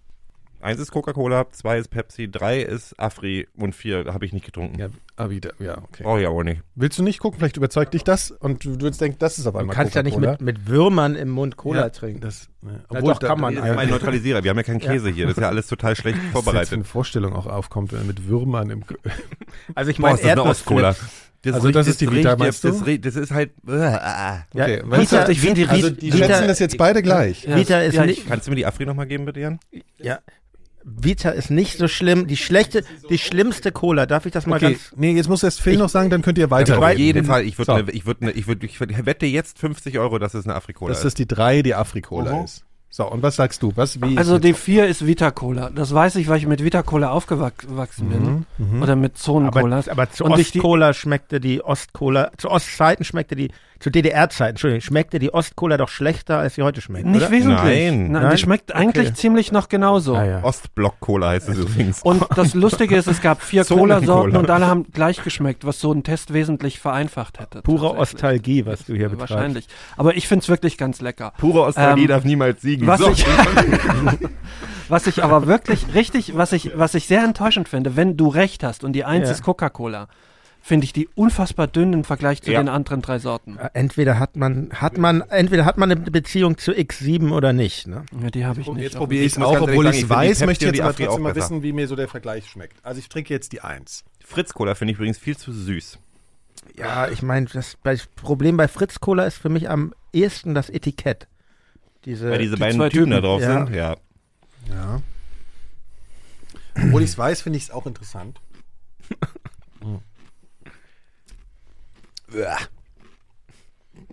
Eins 0.61 0.81
ist 0.81 0.91
Coca-Cola, 0.91 1.51
zwei 1.53 1.79
ist 1.79 1.89
Pepsi, 1.89 2.29
drei 2.31 2.61
ist 2.61 2.99
Afri 2.99 3.47
und 3.57 3.75
vier 3.77 4.07
habe 4.13 4.27
ich 4.27 4.33
nicht 4.33 4.45
getrunken. 4.45 4.79
Ja, 4.79 4.89
ah, 5.17 5.31
Vita, 5.31 5.51
ja, 5.61 5.79
okay. 5.79 6.03
Brauche 6.03 6.21
ich 6.21 6.27
aber 6.27 6.43
nicht. 6.43 6.63
Willst 6.75 6.99
du 6.99 7.05
nicht 7.05 7.21
gucken? 7.21 7.39
Vielleicht 7.39 7.57
überzeugt 7.57 7.95
dich 7.95 8.03
das 8.03 8.33
und 8.33 8.65
du 8.65 8.81
würdest 8.81 9.01
denken, 9.01 9.19
das 9.21 9.39
ist 9.39 9.47
aber 9.47 9.59
Du 9.59 9.63
einmal 9.63 9.77
kannst 9.77 9.95
ja 9.95 10.03
nicht 10.03 10.19
mit, 10.19 10.41
mit 10.41 10.67
Würmern 10.67 11.15
im 11.15 11.29
Mund 11.29 11.57
Cola 11.57 11.83
Ja, 11.83 11.89
trinken. 11.91 12.21
Das, 12.21 12.49
ja. 12.63 12.71
Ja, 12.71 12.79
Obwohl, 12.89 13.13
doch, 13.15 13.21
kann 13.21 13.41
man 13.41 13.55
da, 13.55 13.61
Das 13.61 13.71
ist 13.71 13.77
mein 13.77 13.89
Neutralisierer. 13.91 14.43
Wir 14.43 14.51
haben 14.51 14.57
ja 14.57 14.63
keinen 14.65 14.81
Käse 14.81 15.11
hier. 15.11 15.27
Das 15.27 15.37
ist 15.37 15.41
ja 15.43 15.49
alles 15.49 15.69
total 15.69 15.95
schlecht 15.95 16.19
dass 16.19 16.33
vorbereitet. 16.33 16.73
eine 16.73 16.85
Vorstellung 16.85 17.35
auch 17.35 17.47
aufkommt, 17.47 17.93
wenn 17.93 18.01
er 18.01 18.05
mit 18.05 18.27
Würmern 18.27 18.71
im. 18.71 18.83
Also 19.75 19.91
ich 19.91 19.99
meine 19.99 20.19
ist 20.19 20.25
das. 20.25 21.55
Also 21.55 21.71
das 21.71 21.87
ist 21.87 22.01
die 22.01 22.11
Vita, 22.11 22.31
riecht- 22.33 22.39
meinst 22.41 22.65
du? 22.65 22.69
Das, 22.69 22.85
riecht- 22.85 23.07
das 23.07 23.15
ist 23.15 23.31
halt... 23.31 23.53
äh, 23.69 23.79
Ja, 23.81 24.45
Okay, 24.53 24.83
Vita, 24.85 25.25
du, 25.25 25.33
ich 25.33 25.41
finde 25.41 25.55
die 25.63 25.69
Also 25.69 25.87
riecht- 25.87 26.03
die 26.03 26.13
Vita- 26.13 26.27
schätzen 26.27 26.49
das 26.49 26.59
jetzt 26.59 26.77
beide 26.79 27.01
gleich. 27.01 27.45
Ja, 27.45 27.57
Vita 27.57 27.81
ist 27.81 27.95
ja, 27.95 28.05
nicht- 28.07 28.19
ich- 28.23 28.27
Kannst 28.29 28.47
du 28.47 28.51
mir 28.51 28.57
die 28.57 28.67
Afri 28.67 28.85
nochmal 28.87 29.07
geben, 29.07 29.25
bitte, 29.25 29.41
Jan? 29.41 29.61
Ja. 29.99 30.19
Vita 31.01 31.31
ist 31.31 31.51
nicht 31.51 31.77
so 31.79 31.89
schlimm. 31.89 32.27
Die 32.27 32.37
schlechte, 32.37 32.85
die 33.11 33.19
schlimmste 33.19 33.73
Cola. 33.73 34.07
Darf 34.07 34.27
ich 34.27 34.33
das 34.33 34.47
mal 34.47 34.57
Okay, 34.57 34.73
ganz? 34.73 34.93
nee, 34.97 35.13
jetzt 35.13 35.29
muss 35.29 35.43
erst 35.43 35.61
Phil 35.61 35.75
Ich- 35.75 35.79
noch 35.79 35.89
sagen, 35.89 36.11
dann 36.11 36.23
könnt 36.23 36.39
ihr 36.39 36.51
weiter. 36.51 36.79
Auf 36.79 36.99
jeden 36.99 37.25
Fall. 37.25 37.45
Ich 37.45 37.59
würde 37.59 37.73
So. 37.73 37.79
ne, 37.79 37.91
ich 37.93 38.07
würd 38.07 38.21
ne, 38.23 38.31
ich 38.33 38.47
würd, 38.47 38.65
ich 38.65 38.79
würd, 38.81 39.07
wette 39.07 39.27
jetzt 39.27 39.59
50 39.59 39.99
Euro, 39.99 40.19
dass 40.19 40.35
es 40.35 40.45
eine 40.47 40.55
Afri-Cola 40.55 40.91
dass 40.91 40.99
ist. 40.99 41.05
das 41.05 41.15
die 41.15 41.27
drei, 41.27 41.63
die 41.63 41.75
Afrikola 41.75 42.35
Mhm. 42.39 42.45
ist. 42.45 42.65
So, 42.91 43.07
und 43.07 43.23
was 43.23 43.37
sagst 43.37 43.63
du? 43.63 43.71
Was, 43.75 44.01
wie 44.01 44.17
Also 44.17 44.37
ist 44.37 44.45
die 44.45 44.55
vier 44.55 44.87
ist 44.87 45.07
Vita 45.07 45.31
Cola. 45.31 45.69
Das 45.69 45.93
weiß 45.93 46.17
ich, 46.17 46.27
weil 46.29 46.39
ich 46.39 46.47
mit 46.47 46.65
Vita 46.65 46.83
Cola 46.83 47.11
aufgewachsen 47.11 48.09
bin. 48.09 48.47
Mhm, 48.57 48.83
Oder 48.83 48.97
mit 48.97 49.13
Aber, 49.13 49.21
Zonencolas. 49.21 49.89
aber 49.91 50.11
zu 50.11 50.25
Und 50.25 50.39
ich 50.39 50.53
die- 50.53 50.59
Ostcola 50.61 50.95
schmeckte 50.95 51.39
die 51.39 51.63
Ostcola, 51.63 52.31
zu 52.39 52.49
Ostzeiten 52.51 53.05
schmeckte 53.05 53.37
die, 53.37 53.51
zu 53.81 53.91
DDR-Zeiten, 53.91 54.51
Entschuldigung, 54.51 54.81
schmeckte 54.81 55.19
die 55.21 55.33
Ostcola 55.33 55.77
doch 55.77 55.89
schlechter, 55.89 56.39
als 56.39 56.57
sie 56.57 56.63
heute 56.63 56.81
schmeckt, 56.81 57.07
Nicht 57.07 57.23
oder? 57.23 57.31
wesentlich. 57.31 57.59
Nein. 57.91 58.11
Nein, 58.11 58.23
Nein? 58.23 58.31
die 58.33 58.39
schmeckt 58.39 58.75
eigentlich 58.75 59.07
Okay. 59.09 59.15
ziemlich 59.17 59.53
noch 59.53 59.69
genauso. 59.69 60.17
Ah, 60.17 60.25
ja. 60.25 60.43
Ostblock-Cola 60.43 61.29
heißt 61.29 61.49
es 61.49 61.59
übrigens. 61.59 62.03
Und 62.03 62.25
das 62.35 62.55
Lustige 62.55 62.97
ist, 62.97 63.07
es 63.07 63.21
gab 63.23 63.41
vier. 63.41 63.65
Cola-Sorten 63.69 64.37
und 64.37 64.51
alle 64.51 64.67
haben 64.67 64.87
gleich 64.93 65.23
geschmeckt, 65.23 65.65
was 65.65 65.79
so 65.81 65.93
einen 65.93 66.03
Test 66.03 66.33
wesentlich 66.33 66.81
vereinfacht 66.81 67.39
hätte. 67.39 67.63
Pure. 67.63 67.97
Ostalgie, 67.97 68.67
was 68.67 68.85
du 68.85 68.95
hier 68.95 69.11
betreibst. 69.11 69.35
Wahrscheinlich. 69.35 69.69
Aber 69.97 70.17
ich 70.17 70.27
find's 70.27 70.49
wirklich 70.49 70.77
ganz 70.77 71.01
lecker. 71.01 71.33
Pure 71.39 71.63
Ostalgie 71.63 72.03
Ähm, 72.03 72.09
darf 72.09 72.25
niemals 72.25 72.61
siegen. 72.63 72.87
Was 72.89 72.99
So. 73.01 73.11
ich, 73.11 73.25
was 74.89 75.07
ich 75.07 75.23
aber 75.23 75.47
wirklich 75.47 75.95
richtig, 75.95 76.37
was 76.37 76.53
ich, 76.53 76.73
was 76.77 76.95
ich 76.95 77.07
sehr 77.07 77.23
enttäuschend 77.23 77.69
finde, 77.69 77.97
wenn 77.97 78.17
du 78.17 78.29
recht 78.29 78.63
hast 78.65 78.85
und 78.85 78.93
die 78.95 79.05
eins 79.05 79.27
Ja. 79.27 79.33
ist 79.35 79.43
Coca-Cola, 79.43 80.09
finde 80.69 80.85
ich 80.85 80.93
die 80.93 81.09
unfassbar 81.15 81.67
dünn 81.67 81.95
im 81.95 82.05
Vergleich 82.05 82.43
zu 82.43 82.53
Ja. 82.53 82.63
den 82.63 82.69
anderen 82.69 83.01
drei 83.01 83.19
Sorten. 83.19 83.57
Äh, 83.57 83.71
Entweder 83.73 84.19
hat 84.19 84.37
man, 84.37 84.71
hat 84.75 84.99
man, 84.99 85.23
entweder 85.23 85.65
hat 85.65 85.79
man 85.79 85.91
eine 85.91 85.99
Beziehung 85.99 86.59
zu 86.59 86.73
X7 86.73 87.33
oder 87.33 87.55
nicht, 87.55 87.87
ne? 87.87 88.05
Ja, 88.23 88.31
die 88.31 88.45
habe 88.45 88.61
ich 88.61 88.69
nicht. 88.69 88.83
Jetzt 88.83 88.97
probiere 88.97 89.25
ich 89.25 89.33
es 89.33 89.39
muss 89.39 89.49
auch, 89.49 89.53
ganz 89.55 89.63
ehrlich 89.63 89.79
obwohl 89.79 89.87
ich 89.87 89.97
ich 89.97 90.03
es 90.05 90.11
weiß, 90.11 90.47
möchte 90.47 90.67
und 90.67 90.69
jetzt 90.69 90.77
die 90.77 90.83
aber 90.83 90.91
trotzdem 90.95 91.09
auch 91.09 91.19
mal 91.19 91.35
wissen, 91.35 91.63
wie 91.63 91.73
mir 91.73 91.89
so 91.89 91.97
der 91.97 92.07
Vergleich 92.07 92.49
schmeckt. 92.49 92.85
Also 92.85 92.99
ich 92.99 93.09
trinke 93.09 93.33
jetzt 93.33 93.53
die 93.53 93.63
Eins. 93.63 94.05
Fritz-Cola 94.25 94.75
finde 94.75 94.93
ich 94.93 94.99
übrigens 94.99 95.19
viel 95.19 95.37
zu 95.39 95.53
süß. 95.53 95.99
Ja, 96.77 97.09
ich 97.09 97.23
meine, 97.23 97.47
das 97.47 97.79
Problem 98.17 98.59
bei 98.59 98.69
Fritz 98.69 99.01
Cola 99.01 99.25
ist 99.25 99.39
für 99.39 99.49
mich 99.49 99.71
am 99.71 99.95
ehesten 100.13 100.55
das 100.55 100.69
Etikett. 100.69 101.27
Diese, 102.05 102.31
Weil 102.31 102.39
diese 102.39 102.57
die 102.57 102.61
beiden 102.61 102.79
zwei 102.79 102.89
Typen 102.91 103.11
da 103.11 103.17
Typen, 103.17 103.27
drauf 103.27 103.41
ja. 103.41 103.67
sind. 103.67 103.75
Ja. 103.75 103.97
Ja. 104.69 105.03
Obwohl 106.77 107.03
ich 107.03 107.11
es 107.11 107.19
weiß, 107.19 107.41
finde 107.41 107.57
ich 107.57 107.65
es 107.65 107.71
auch 107.71 107.87
interessant. 107.87 108.39
Hm. 112.31 114.07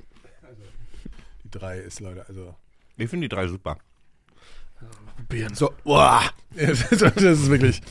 Die 1.44 1.50
drei 1.50 1.80
ist 1.80 2.00
Leute, 2.00 2.26
also. 2.28 2.56
Ich 2.98 3.10
finde 3.10 3.28
die 3.28 3.36
drei 3.36 3.48
super. 3.48 3.78
So, 5.54 5.74
boah. 5.84 6.22
Das 6.56 6.92
ist 6.92 7.50
wirklich. 7.50 7.82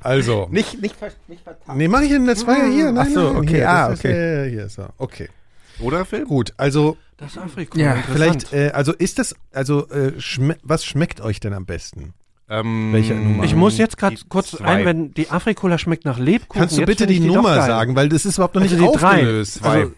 Also. 0.00 0.48
nicht, 0.50 0.80
nicht, 0.80 0.96
ver, 0.96 1.12
nicht 1.28 1.42
vertan. 1.42 1.76
Nee, 1.76 1.86
mach 1.86 2.00
ich 2.00 2.10
in 2.10 2.26
der 2.26 2.34
Zweier 2.34 2.66
hier. 2.66 2.90
Nein, 2.90 3.06
Ach 3.08 3.14
so, 3.14 3.32
nein, 3.32 3.36
okay, 3.36 3.48
hier, 3.48 3.70
ah, 3.70 3.88
das 3.90 3.98
ist, 3.98 4.04
okay. 4.04 4.34
ja, 4.36 4.44
ja, 4.44 4.50
hier 4.50 4.64
ist 4.64 4.78
er. 4.78 4.94
Okay. 4.98 5.28
Oder, 5.78 6.04
Phil? 6.04 6.24
Gut, 6.24 6.52
also 6.56 6.96
Das 7.16 7.32
ist 7.32 7.38
Afrikola. 7.38 7.84
Ja, 7.84 7.94
interessant. 7.94 8.48
Vielleicht, 8.48 8.52
äh, 8.52 8.70
also 8.72 8.92
ist 8.92 9.18
das, 9.20 9.36
also 9.52 9.88
äh, 9.90 10.20
schme 10.20 10.56
was 10.62 10.84
schmeckt 10.84 11.20
euch 11.20 11.38
denn 11.38 11.52
am 11.52 11.66
besten? 11.66 12.14
Ähm, 12.50 12.92
Welche 12.92 13.14
Nummer? 13.14 13.44
ich 13.44 13.54
muss 13.54 13.76
jetzt 13.78 13.98
gerade 13.98 14.16
die 14.16 14.22
kurz 14.28 14.52
zwei. 14.52 14.64
einwenden, 14.64 15.12
die 15.14 15.28
Afrikola 15.30 15.76
schmeckt 15.78 16.04
nach 16.06 16.18
Lebkuchen. 16.18 16.60
Kannst 16.60 16.76
du 16.76 16.80
Jetzt 16.80 16.86
bitte 16.88 17.06
die, 17.06 17.18
doch 17.20 17.36
Nummer 17.36 17.56
sagen, 17.56 17.94
weil 17.94 18.08
das 18.08 18.24
ist 18.24 18.36
überhaupt 18.38 18.54
noch 18.54 18.62
Also 18.62 18.76
nicht 18.76 18.94
die 18.94 18.98
drei. 18.98 19.08
aufgelöst. 19.16 19.54
Zwei. 19.56 19.68
Also, 19.68 19.92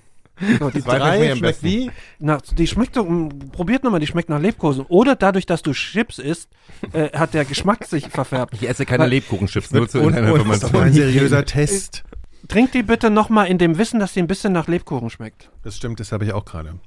So, 0.59 0.71
die 0.71 0.83
Zwei 0.83 0.99
drei 0.99 1.37
schmeckt 1.37 1.63
wie? 1.63 1.91
nach, 2.19 2.41
die 2.41 2.67
schmeckt 2.67 2.97
doch, 2.97 3.05
m, 3.07 3.29
probiert 3.53 3.85
nochmal, 3.85 4.01
die 4.01 4.07
schmeckt 4.07 4.31
nach 4.31 4.41
Lebkuchen. 4.41 4.87
Oder 4.89 5.15
dadurch, 5.15 5.45
dass 5.45 5.61
du 5.63 5.73
Chips 5.73 6.19
isst, 6.19 6.49
äh, 6.95 7.11
hat 7.17 7.35
der 7.35 7.45
Geschmack 7.45 7.85
sich 7.85 8.09
verfärbt. 8.09 8.55
Ich 8.55 8.67
esse 8.67 8.87
keine 8.87 9.07
Lebkuchenchips, 9.07 9.71
nur 9.73 9.87
zu 9.87 10.01
und- 10.01 10.15
deiner 10.17 10.33
und- 10.33 10.49
Das 10.49 10.63
ist 10.63 10.75
ein 10.75 10.93
seriöser 10.95 11.45
Test. 11.45 12.05
Trink 12.49 12.73
die 12.73 12.83
bitte 12.83 13.11
nochmal 13.11 13.49
in 13.49 13.59
dem 13.59 13.77
Wissen, 13.77 14.01
dass 14.01 14.15
sie 14.15 14.21
ein 14.21 14.27
bisschen 14.27 14.55
nach 14.55 14.67
Lebkuchen 14.67 15.11
schmeckt. 15.11 15.51
Das 15.63 15.77
stimmt, 15.77 16.01
das 16.01 16.11
habe 16.11 16.25
ich 16.25 16.33
auch 16.33 16.47
gerade. 16.47 16.81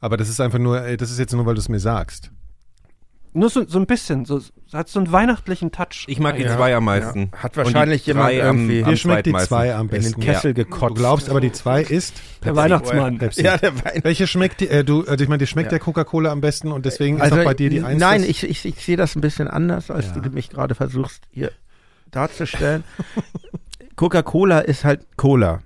Aber 0.00 0.16
das 0.16 0.28
ist 0.28 0.40
einfach 0.40 0.58
nur, 0.60 0.80
ey, 0.82 0.96
das 0.96 1.10
ist 1.10 1.18
jetzt 1.18 1.32
nur, 1.34 1.44
weil 1.44 1.54
du 1.54 1.60
es 1.60 1.68
mir 1.68 1.80
sagst. 1.80 2.30
Nur 3.32 3.50
so, 3.50 3.66
so 3.68 3.78
ein 3.78 3.86
bisschen, 3.86 4.24
so, 4.24 4.38
es 4.38 4.50
hat 4.72 4.88
so 4.88 4.98
einen 4.98 5.12
weihnachtlichen 5.12 5.70
Touch. 5.70 6.04
Ich 6.06 6.18
mag 6.18 6.36
die 6.36 6.42
Ja, 6.44 6.56
zwei 6.56 6.74
am 6.74 6.84
meisten. 6.86 7.30
ja. 7.34 7.38
Hat 7.42 7.56
Und 7.56 7.66
die 7.68 7.74
wahrscheinlich 7.74 8.06
jemand 8.06 8.28
drei 8.30 8.40
am- 8.48 8.56
irgendwie 8.56 8.82
am 8.82 8.90
Dir 8.90 8.96
schmeckt 8.96 9.26
die 9.26 9.30
zweitmeisten. 9.32 9.48
zwei 9.56 9.74
am 9.74 9.80
in 9.82 9.88
den 9.90 10.00
besten. 10.02 10.20
Kessel 10.22 10.54
Du 10.54 10.64
gekotzt. 10.64 10.94
glaubst 10.96 11.28
aber, 11.30 11.40
die 11.42 11.52
zwei 11.52 11.82
ist 11.82 12.14
der 12.44 12.56
Weihnachtsmann. 12.56 13.18
Pepsi. 13.18 13.42
Ja, 13.42 13.58
der 13.58 13.74
Wein. 13.84 14.00
Welche 14.02 14.26
schmeckt 14.26 14.60
die, 14.62 14.68
äh, 14.68 14.84
du, 14.84 15.04
also 15.06 15.22
ich 15.22 15.28
meine, 15.28 15.38
dir 15.38 15.46
schmeckt 15.46 15.66
Ja. 15.66 15.78
der 15.78 15.80
Coca-Cola 15.80 16.30
am 16.32 16.40
besten 16.40 16.72
und 16.72 16.86
deswegen 16.86 17.18
ist 17.20 17.30
auch 17.32 17.44
bei 17.44 17.52
dir 17.54 17.68
die 17.68 17.78
Eins. 17.80 17.86
Also, 17.86 17.98
Nein, 17.98 18.20
das- 18.22 18.30
ich, 18.30 18.42
ich, 18.44 18.64
ich 18.64 18.84
sehe 18.84 18.96
das 18.96 19.14
ein 19.16 19.20
bisschen 19.20 19.48
anders, 19.48 19.90
als 19.90 20.06
Ja. 20.14 20.20
du 20.22 20.30
mich 20.30 20.48
gerade 20.48 20.74
versuchst 20.74 21.24
hier 21.30 21.52
darzustellen. 22.10 22.84
Coca-Cola 23.96 24.60
ist 24.60 24.84
halt 24.84 25.06
Cola. 25.16 25.60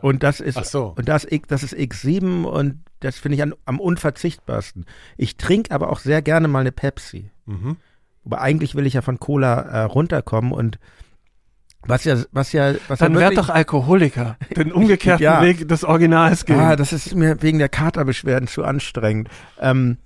Und 0.00 0.22
das 0.22 0.40
ist, 0.40 0.56
Ach 0.56 0.64
so. 0.64 0.94
und 0.96 1.08
das, 1.08 1.26
das 1.48 1.62
ist 1.62 1.74
X7 1.74 2.44
und 2.44 2.80
das 3.00 3.18
finde 3.18 3.36
ich 3.36 3.42
an, 3.42 3.54
am 3.64 3.80
unverzichtbarsten. 3.80 4.84
Ich 5.16 5.36
trinke 5.36 5.70
aber 5.72 5.90
auch 5.90 6.00
sehr 6.00 6.22
gerne 6.22 6.48
mal 6.48 6.60
eine 6.60 6.72
Pepsi. 6.72 7.30
Mhm. 7.46 7.76
Aber 8.24 8.40
eigentlich 8.40 8.74
will 8.74 8.86
ich 8.86 8.94
ja 8.94 9.02
von 9.02 9.18
Cola 9.20 9.60
äh, 9.60 9.82
runterkommen 9.84 10.52
und 10.52 10.78
was 11.86 12.04
ja, 12.04 12.16
was 12.32 12.52
ja, 12.52 12.74
was 12.88 12.98
Dann 12.98 13.14
ja 13.14 13.20
werd 13.20 13.38
doch 13.38 13.48
Alkoholiker. 13.48 14.36
Den 14.56 14.72
umgekehrten 14.72 15.22
Ja. 15.22 15.42
Weg 15.42 15.68
des 15.68 15.84
Originals 15.84 16.44
gehen. 16.44 16.58
Ah, 16.58 16.76
das 16.76 16.92
ist 16.92 17.14
mir 17.14 17.40
wegen 17.40 17.58
der 17.58 17.68
Katerbeschwerden 17.68 18.48
zu 18.48 18.64
anstrengend. 18.64 19.28
Ähm, 19.60 19.96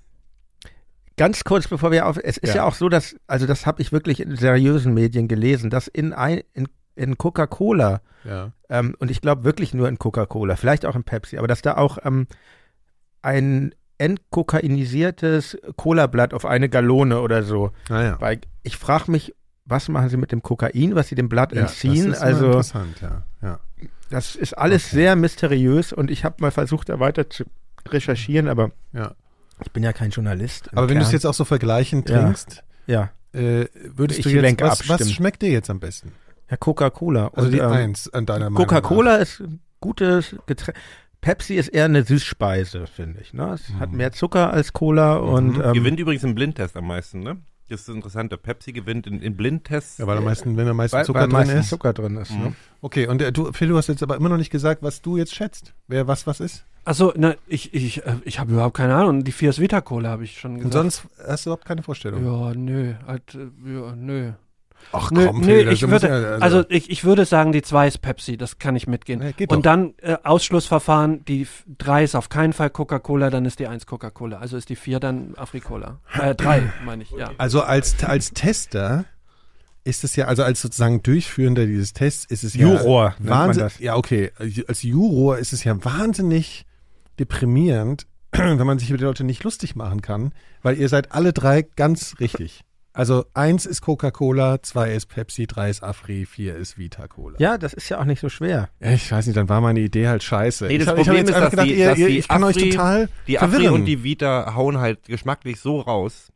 ganz 1.17 1.45
kurz 1.45 1.69
bevor 1.69 1.91
wir 1.91 2.07
auf, 2.07 2.19
es 2.23 2.37
ist 2.37 2.51
ja, 2.51 2.57
Ja. 2.57 2.65
auch 2.65 2.75
so, 2.75 2.89
dass, 2.89 3.17
also 3.27 3.47
das 3.47 3.67
habe 3.67 3.81
ich 3.83 3.91
wirklich 3.91 4.21
in 4.21 4.37
seriösen 4.37 4.95
Medien 4.95 5.29
gelesen, 5.29 5.71
dass 5.71 5.89
in, 5.89 6.13
ein, 6.13 6.43
in, 6.53 6.69
in 6.95 7.17
Coca-Cola, 7.19 8.03
Ja. 8.25 8.53
ähm, 8.69 8.95
und 8.99 9.11
ich 9.11 9.21
glaube 9.21 9.45
wirklich 9.45 9.75
nur 9.75 9.89
in 9.89 9.99
Coca-Cola, 9.99 10.57
vielleicht 10.57 10.85
auch 10.87 10.95
in 10.95 11.05
Pepsi, 11.05 11.39
aber 11.39 11.49
dass 11.49 11.63
da 11.63 11.77
auch 11.77 11.99
ähm, 12.05 12.27
ein 13.23 13.75
entkokainisiertes 13.99 15.57
Cola-Blatt 15.77 16.35
auf 16.35 16.45
eine 16.45 16.69
Gallone 16.69 17.21
oder 17.21 17.43
so, 17.43 17.71
Naja. 17.89 18.17
weil 18.21 18.41
ich 18.63 18.77
frage 18.77 19.11
mich, 19.11 19.35
was 19.65 19.89
machen 19.89 20.09
sie 20.09 20.17
mit 20.17 20.33
dem 20.33 20.43
Kokain, 20.43 20.95
was 20.95 21.09
sie 21.09 21.15
dem 21.15 21.29
Blatt 21.29 21.53
Ja, 21.53 21.63
entziehen? 21.63 22.09
Das 22.09 22.19
ist 22.19 22.23
also 22.23 22.47
interessant, 22.47 23.01
ja. 23.01 23.23
ja. 23.43 23.61
das 24.11 24.35
ist 24.37 24.55
alles 24.59 24.91
sehr 24.91 25.15
mysteriös 25.17 25.93
und 25.93 26.11
ich 26.11 26.25
habe 26.25 26.37
mal 26.41 26.51
versucht, 26.51 26.89
da 26.89 26.99
weiter 27.01 27.31
zu 27.31 27.45
recherchieren, 27.89 28.49
aber 28.49 28.73
ja. 28.93 29.13
ich 29.65 29.71
bin 29.71 29.83
ja 29.83 29.93
kein 29.93 30.11
Journalist. 30.11 30.69
Aber 30.77 30.89
wenn 30.89 30.99
du 30.99 31.05
es 31.05 31.13
jetzt 31.13 31.25
auch 31.27 31.35
so 31.35 31.45
vergleichen 31.45 32.05
Ja. 32.09 32.23
trinkst, 32.23 32.65
Ja, 32.87 33.11
äh, 33.33 33.67
würdest 33.95 34.19
Ich 34.21 34.25
du 34.25 34.31
jetzt, 34.31 34.43
lenke 34.43 34.65
ab, 34.65 34.73
was, 34.87 34.89
was 34.89 35.13
schmeckt 35.13 35.43
dir 35.43 35.51
jetzt 35.51 35.71
am 35.71 35.79
besten? 35.81 36.13
ja 36.51 36.57
Coca-Cola. 36.57 37.29
Also 37.35 37.47
Und, 37.47 37.53
die 37.53 37.59
ähm, 37.61 37.71
Eins 37.73 38.13
an 38.13 38.27
deiner 38.27 38.51
Meinung 38.51 38.67
Coca-Cola 38.67 39.17
ist 39.17 39.41
ein 39.41 39.61
gutes 39.81 40.37
Getränk. 40.47 40.77
Pepsi 41.23 41.55
ist 41.55 41.69
eher 41.69 41.87
eine 41.87 42.03
Süßspeise, 42.03 42.87
finde 42.87 43.21
ich. 43.21 43.33
Ne? 43.33 43.53
Es 43.55 43.73
hat 43.79 43.93
mehr 43.93 44.13
Zucker 44.13 44.53
als 44.53 44.73
Cola 44.75 45.17
und 45.17 45.57
ähm, 45.57 45.73
Gewinnt 45.73 45.99
übrigens 45.99 46.25
im 46.25 46.35
Blindtest 46.35 46.77
am 46.77 46.87
meisten, 46.89 47.21
ne? 47.21 47.39
Das 47.69 47.81
ist 47.81 47.89
das 47.89 47.95
Interessante. 47.95 48.37
Pepsi 48.37 48.73
gewinnt 48.73 49.07
in, 49.07 49.23
in 49.23 49.35
Blindtests. 49.35 49.97
Ja, 49.97 50.07
weil 50.07 50.19
am 50.19 50.25
meisten, 50.25 50.59
wenn 50.59 50.69
am 50.69 50.77
meisten 50.77 50.99
weil, 50.99 51.07
Zucker 51.07 51.21
weil 51.21 51.29
drin 51.29 51.33
meistens 51.39 51.61
ist. 51.61 51.69
Zucker 51.71 51.93
drin 51.95 52.17
ist. 52.19 52.33
Ne? 52.33 52.55
Okay, 52.83 53.07
und 53.07 53.23
äh, 53.23 53.33
du, 53.33 53.51
Phil, 53.53 53.69
du 53.69 53.79
hast 53.79 53.87
jetzt 53.87 54.03
aber 54.03 54.17
immer 54.17 54.29
noch 54.29 54.37
nicht 54.37 54.51
gesagt, 54.51 54.83
was 54.83 55.01
du 55.01 55.17
jetzt 55.17 55.35
schätzt. 55.35 55.73
Wer 55.89 56.07
was 56.07 56.27
was 56.27 56.41
ist? 56.41 56.67
Achso, 56.85 57.15
na, 57.17 57.35
ich, 57.47 57.73
ich, 57.73 58.05
äh, 58.05 58.17
ich 58.25 58.39
habe 58.41 58.53
überhaupt 58.53 58.77
keine 58.77 58.95
Ahnung. 58.95 59.25
Die 59.25 59.33
Fiat 59.33 59.59
Vita 59.59 59.81
Cola 59.81 60.11
habe 60.11 60.25
ich 60.25 60.39
schon 60.39 60.57
Und 60.57 60.59
gesagt. 60.59 60.75
sonst 60.75 61.07
hast 61.27 61.47
du 61.47 61.51
überhaupt 61.51 61.65
keine 61.65 61.83
Vorstellung. 61.83 62.27
Ja, 62.27 62.53
nö. 62.55 62.93
Halt, 63.07 63.33
ja, 63.33 63.97
nö. 63.97 64.33
Ach 64.93 65.11
Nö, 65.11 65.27
komm, 65.27 65.41
nö 65.41 65.65
das 65.65 65.75
ich 65.75 65.89
würde, 65.89 66.09
ja- 66.09 66.39
also, 66.39 66.65
ich, 66.69 66.91
ich 66.91 67.05
würde 67.05 67.25
sagen, 67.25 67.53
die 67.53 67.63
2 67.63 67.89
ist 67.89 67.99
Pepsi, 68.03 68.37
das 68.37 68.59
kann 68.59 68.77
ich 68.77 68.87
mitgehen. 68.87 69.21
Geht 69.37 69.51
Und 69.51 69.59
doch. 69.59 69.63
dann 69.63 69.95
äh, 70.03 70.17
Ausschlussverfahren, 70.23 71.25
die 71.25 71.47
3 71.79 72.05
ist 72.05 72.15
auf 72.15 72.29
keinen 72.29 72.53
Fall 72.53 72.71
Coca-Cola, 72.71 73.31
dann 73.31 73.45
ist 73.45 73.59
die 73.59 73.67
1 73.67 73.87
Coca-Cola. 73.87 74.39
Also 74.39 74.57
ist 74.57 74.69
die 74.69 74.77
4 74.77 75.01
dann 75.01 75.35
Afrikola. 75.37 76.01
Äh, 76.19 76.35
3, 76.35 76.63
meine 76.85 77.03
ich, 77.05 77.11
ja. 77.11 77.31
Also 77.39 77.63
als, 77.63 78.03
als 78.05 78.33
Tester 78.33 79.05
ist 79.85 80.05
es 80.05 80.15
ja, 80.17 80.27
also 80.27 80.43
als 80.45 80.61
sozusagen 80.61 81.03
Durchführender 81.03 81.67
dieses 81.67 81.93
Tests 81.93 82.25
ist 82.25 82.45
es 82.45 82.55
ja 82.55 82.69
Juror 82.69 83.15
nennt 83.19 83.31
man 83.31 83.39
Wahnsinn, 83.49 83.63
das. 83.65 83.79
Ja, 83.79 83.97
okay. 83.97 84.31
Als 84.69 84.83
Juror 84.83 85.39
ist 85.39 85.53
es 85.53 85.65
ja 85.65 85.85
wahnsinnig 85.85 86.67
deprimierend, 87.19 88.07
wenn 88.33 88.67
man 88.67 88.79
sich 88.79 88.91
über 88.91 88.99
die 88.99 89.05
Leute 89.05 89.25
nicht 89.25 89.43
lustig 89.45 89.75
machen 89.77 90.03
kann, 90.03 90.33
weil 90.63 90.79
ihr 90.79 90.89
seid 90.89 91.13
alle 91.13 91.33
drei 91.33 91.63
ganz 91.63 92.17
richtig. 92.21 92.63
Also 92.95 93.25
eins 93.33 93.65
ist 93.65 93.81
Coca-Cola, 93.81 94.63
zwei 94.63 94.93
ist 94.93 95.07
Pepsi, 95.07 95.47
drei 95.47 95.71
ist 95.71 95.83
Afri, 95.83 96.27
vier 96.27 96.57
ist 96.57 96.77
Vita 96.77 97.09
Cola. 97.09 97.37
Ja, 97.39 97.57
das 97.57 97.73
ist 97.73 97.89
ja 97.89 97.99
auch 97.99 98.05
nicht 98.05 98.21
so 98.21 98.29
schwer. 98.29 98.69
Ich 98.81 99.11
weiß 99.11 99.27
nicht, 99.27 99.37
dann 99.37 99.49
war 99.49 99.61
meine 99.63 99.81
Idee 99.81 100.09
halt 100.09 100.23
scheiße. 100.23 100.67
Nee, 100.67 100.77
das 100.79 100.89
ich 100.89 100.93
ich 100.93 100.97
Problem 101.07 101.17
jetzt 101.17 101.31
ist, 101.31 101.41
dass 101.41 101.51
gedacht, 101.51 101.67
die- 101.69 101.75
ihr, 101.75 101.89
dass 101.89 101.99
ihr, 101.99 102.09
die 102.09 102.19
ich 102.19 102.29
kann 102.29 102.45
euch 102.45 102.57
Afri- 102.57 102.71
total 102.71 103.09
Die 103.27 103.39
Afri 103.39 103.51
verwirren. 103.51 103.75
und 103.75 103.85
die 103.87 104.05
Vita 104.05 104.55
hauen 104.55 104.79
halt 104.79 105.05
geschmacklich 105.05 105.59
so 105.61 105.81
raus, 105.81 106.31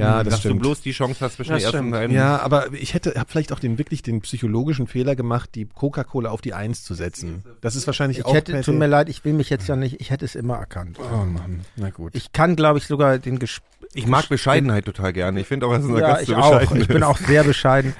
ja, 0.00 0.24
das 0.24 0.32
dass 0.32 0.40
stimmt. 0.40 0.56
du 0.56 0.60
bloß 0.60 0.80
die 0.82 0.92
Chance 0.92 1.16
hast 1.20 1.36
zwischen 1.36 1.52
Das 1.52 1.62
den 1.62 1.72
ersten 1.72 1.90
beiden. 1.90 2.14
Ja, 2.16 2.40
aber 2.40 2.72
ich 2.72 2.94
hätte 2.94 3.14
hab 3.16 3.30
vielleicht 3.30 3.52
auch 3.52 3.58
den 3.60 3.78
wirklich 3.78 4.02
den 4.02 4.20
psychologischen 4.20 4.86
Fehler 4.86 5.14
gemacht, 5.16 5.50
die 5.54 5.66
Coca-Cola 5.66 6.30
auf 6.30 6.40
die 6.40 6.54
Eins 6.54 6.82
zu 6.84 6.94
setzen. 6.94 7.44
Das 7.60 7.76
ist 7.76 7.86
wahrscheinlich 7.86 8.18
Ich 8.18 8.24
auch 8.24 8.34
hätte, 8.34 8.52
per 8.52 8.62
tut 8.62 8.74
mir 8.74 8.86
leid, 8.86 9.08
ich 9.08 9.24
will 9.24 9.32
mich 9.32 9.50
jetzt 9.50 9.68
ja 9.68 9.76
nicht, 9.76 10.00
ich 10.00 10.10
hätte 10.10 10.24
es 10.24 10.34
immer 10.34 10.56
erkannt. 10.56 10.98
Oh 11.00 11.24
Mann, 11.24 11.60
na 11.76 11.90
gut. 11.90 12.14
Ich 12.14 12.32
kann, 12.32 12.56
glaube 12.56 12.78
ich, 12.78 12.86
sogar 12.86 13.18
den 13.18 13.38
Ges 13.38 13.60
Ich 13.94 14.06
mag 14.06 14.28
Bescheidenheit 14.28 14.84
total 14.84 15.12
gerne. 15.12 15.40
Ich 15.40 15.46
finde 15.46 15.66
auch, 15.66 15.72
dass 15.74 15.84
unser 15.84 16.00
Ja, 16.00 16.08
Gast 16.14 16.22
ich 16.22 16.34
auch. 16.34 16.58
bescheiden 16.60 16.80
Ich 16.82 16.88
bin 16.88 17.02
auch 17.02 17.18
sehr 17.18 17.44
bescheiden. 17.44 17.94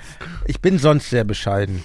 Ich 0.47 0.61
bin 0.61 0.79
sonst 0.79 1.11
sehr 1.11 1.25
bescheiden. 1.25 1.83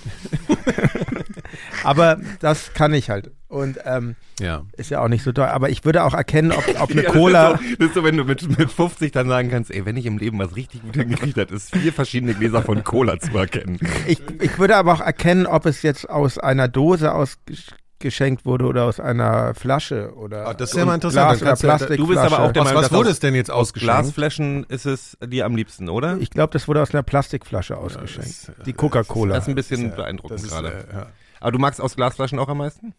Aber 1.84 2.20
das 2.40 2.74
kann 2.74 2.94
ich 2.94 3.10
halt. 3.10 3.32
Und 3.56 3.80
ähm, 3.86 4.16
ja. 4.40 4.64
ist 4.76 4.90
ja 4.90 5.00
auch 5.02 5.08
nicht 5.08 5.24
so 5.24 5.32
toll. 5.32 5.46
Aber 5.46 5.70
ich 5.70 5.86
würde 5.86 6.04
auch 6.04 6.14
erkennen, 6.14 6.52
ob, 6.52 6.64
ob 6.82 6.92
eine 6.92 7.04
Ja, 7.04 7.12
Cola. 7.12 7.54
Das 7.54 7.62
ist, 7.62 7.68
so, 7.70 7.76
das 7.78 7.88
ist 7.88 7.94
so, 7.96 8.04
wenn 8.04 8.18
du 8.18 8.24
mit, 8.26 8.58
mit 8.60 8.70
50 8.72 9.12
dann 9.14 9.28
sagen 9.30 9.50
kannst, 9.50 9.72
ey, 9.72 9.86
wenn 9.86 9.96
ich 9.96 10.06
im 10.06 10.18
Leben 10.18 10.38
was 10.40 10.56
richtig 10.56 10.82
gut 10.82 10.96
hingekriegt 10.96 11.38
habe, 11.38 11.54
ist 11.56 11.74
vier 11.76 11.94
verschiedene 11.94 12.34
Gläser 12.34 12.62
von 12.62 12.84
Cola 12.84 13.18
zu 13.20 13.38
erkennen. 13.38 13.80
Ich, 14.08 14.20
ich 14.42 14.60
würde 14.60 14.76
aber 14.76 14.94
auch 14.94 15.00
erkennen, 15.02 15.46
ob 15.48 15.66
es 15.66 15.82
jetzt 15.84 16.10
aus 16.10 16.38
einer 16.38 16.68
Dose 16.68 17.14
ausgeschenkt 17.14 18.46
wurde 18.46 18.66
oder 18.66 18.84
aus 18.84 19.00
einer 19.00 19.54
Flasche 19.56 20.14
oder 20.16 20.48
Ah, 20.48 20.54
das 20.54 20.72
ist 20.72 20.78
ja 20.78 20.86
mal 20.86 20.96
interessant. 20.96 21.40
Glas 21.40 21.42
kannst 21.48 21.64
du 21.64 21.68
ja- 21.68 21.78
Plastikflasche. 21.78 22.02
Du 22.02 22.08
bist 22.08 22.20
aber 22.34 22.44
auch 22.46 22.52
der 22.52 22.62
Was, 22.64 22.70
Meinung, 22.70 22.84
was 22.84 22.92
wurde 22.92 23.10
aus- 23.10 23.14
es 23.14 23.20
denn 23.20 23.36
jetzt 23.36 23.52
Aus 23.52 23.60
ausgeschenkt? 23.70 23.94
Glasflaschen 23.96 24.66
ist 24.66 24.86
es 24.86 25.18
dir 25.26 25.46
am 25.46 25.56
liebsten, 25.56 25.88
oder? 25.90 26.18
Ich 26.20 26.30
glaube, 26.30 26.52
das 26.52 26.68
wurde 26.68 26.82
aus 26.82 26.94
einer 26.94 27.04
Plastikflasche 27.04 27.78
ausgeschenkt. 27.78 28.28
das, 28.48 28.50
äh, 28.50 28.64
Die 28.66 28.74
Coca-Cola. 28.74 29.36
das 29.36 29.46
ist 29.46 29.48
ein 29.50 29.56
bisschen 29.56 29.86
ist 29.86 29.90
ja- 29.92 29.96
beeindruckend 29.96 30.40
das 30.40 30.44
ist, 30.46 30.52
gerade. 30.52 30.68
äh, 30.92 30.94
ja. 30.94 31.06
Aber 31.40 31.52
du 31.52 31.60
magst 31.60 31.80
aus 31.82 31.96
Glasflaschen 31.96 32.40
auch 32.40 32.50
am 32.50 32.58
meisten? 32.58 32.94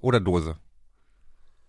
Oder 0.00 0.20
Dose? 0.20 0.56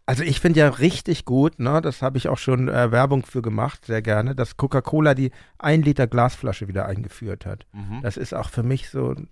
Also 0.06 0.24
ich 0.24 0.40
finde 0.40 0.62
ja 0.62 0.70
richtig 0.70 1.24
gut, 1.24 1.60
ne, 1.60 1.82
das 1.82 2.02
habe 2.02 2.18
ich 2.18 2.30
auch 2.30 2.40
schon 2.40 2.68
äh, 2.68 2.92
Werbung 2.92 3.24
für 3.24 3.44
gemacht, 3.44 3.86
sehr 3.86 4.02
gerne, 4.02 4.34
dass 4.34 4.58
Coca-Cola 4.58 5.14
die 5.14 5.32
1 5.60 5.86
Liter 5.86 6.08
Glasflasche 6.08 6.68
wieder 6.68 6.88
eingeführt 6.88 7.46
hat. 7.46 7.68
Das 8.02 8.18
ist 8.18 8.34
auch 8.34 8.50
für 8.50 8.64
mich 8.64 8.90
so 8.90 9.12
ein 9.12 9.28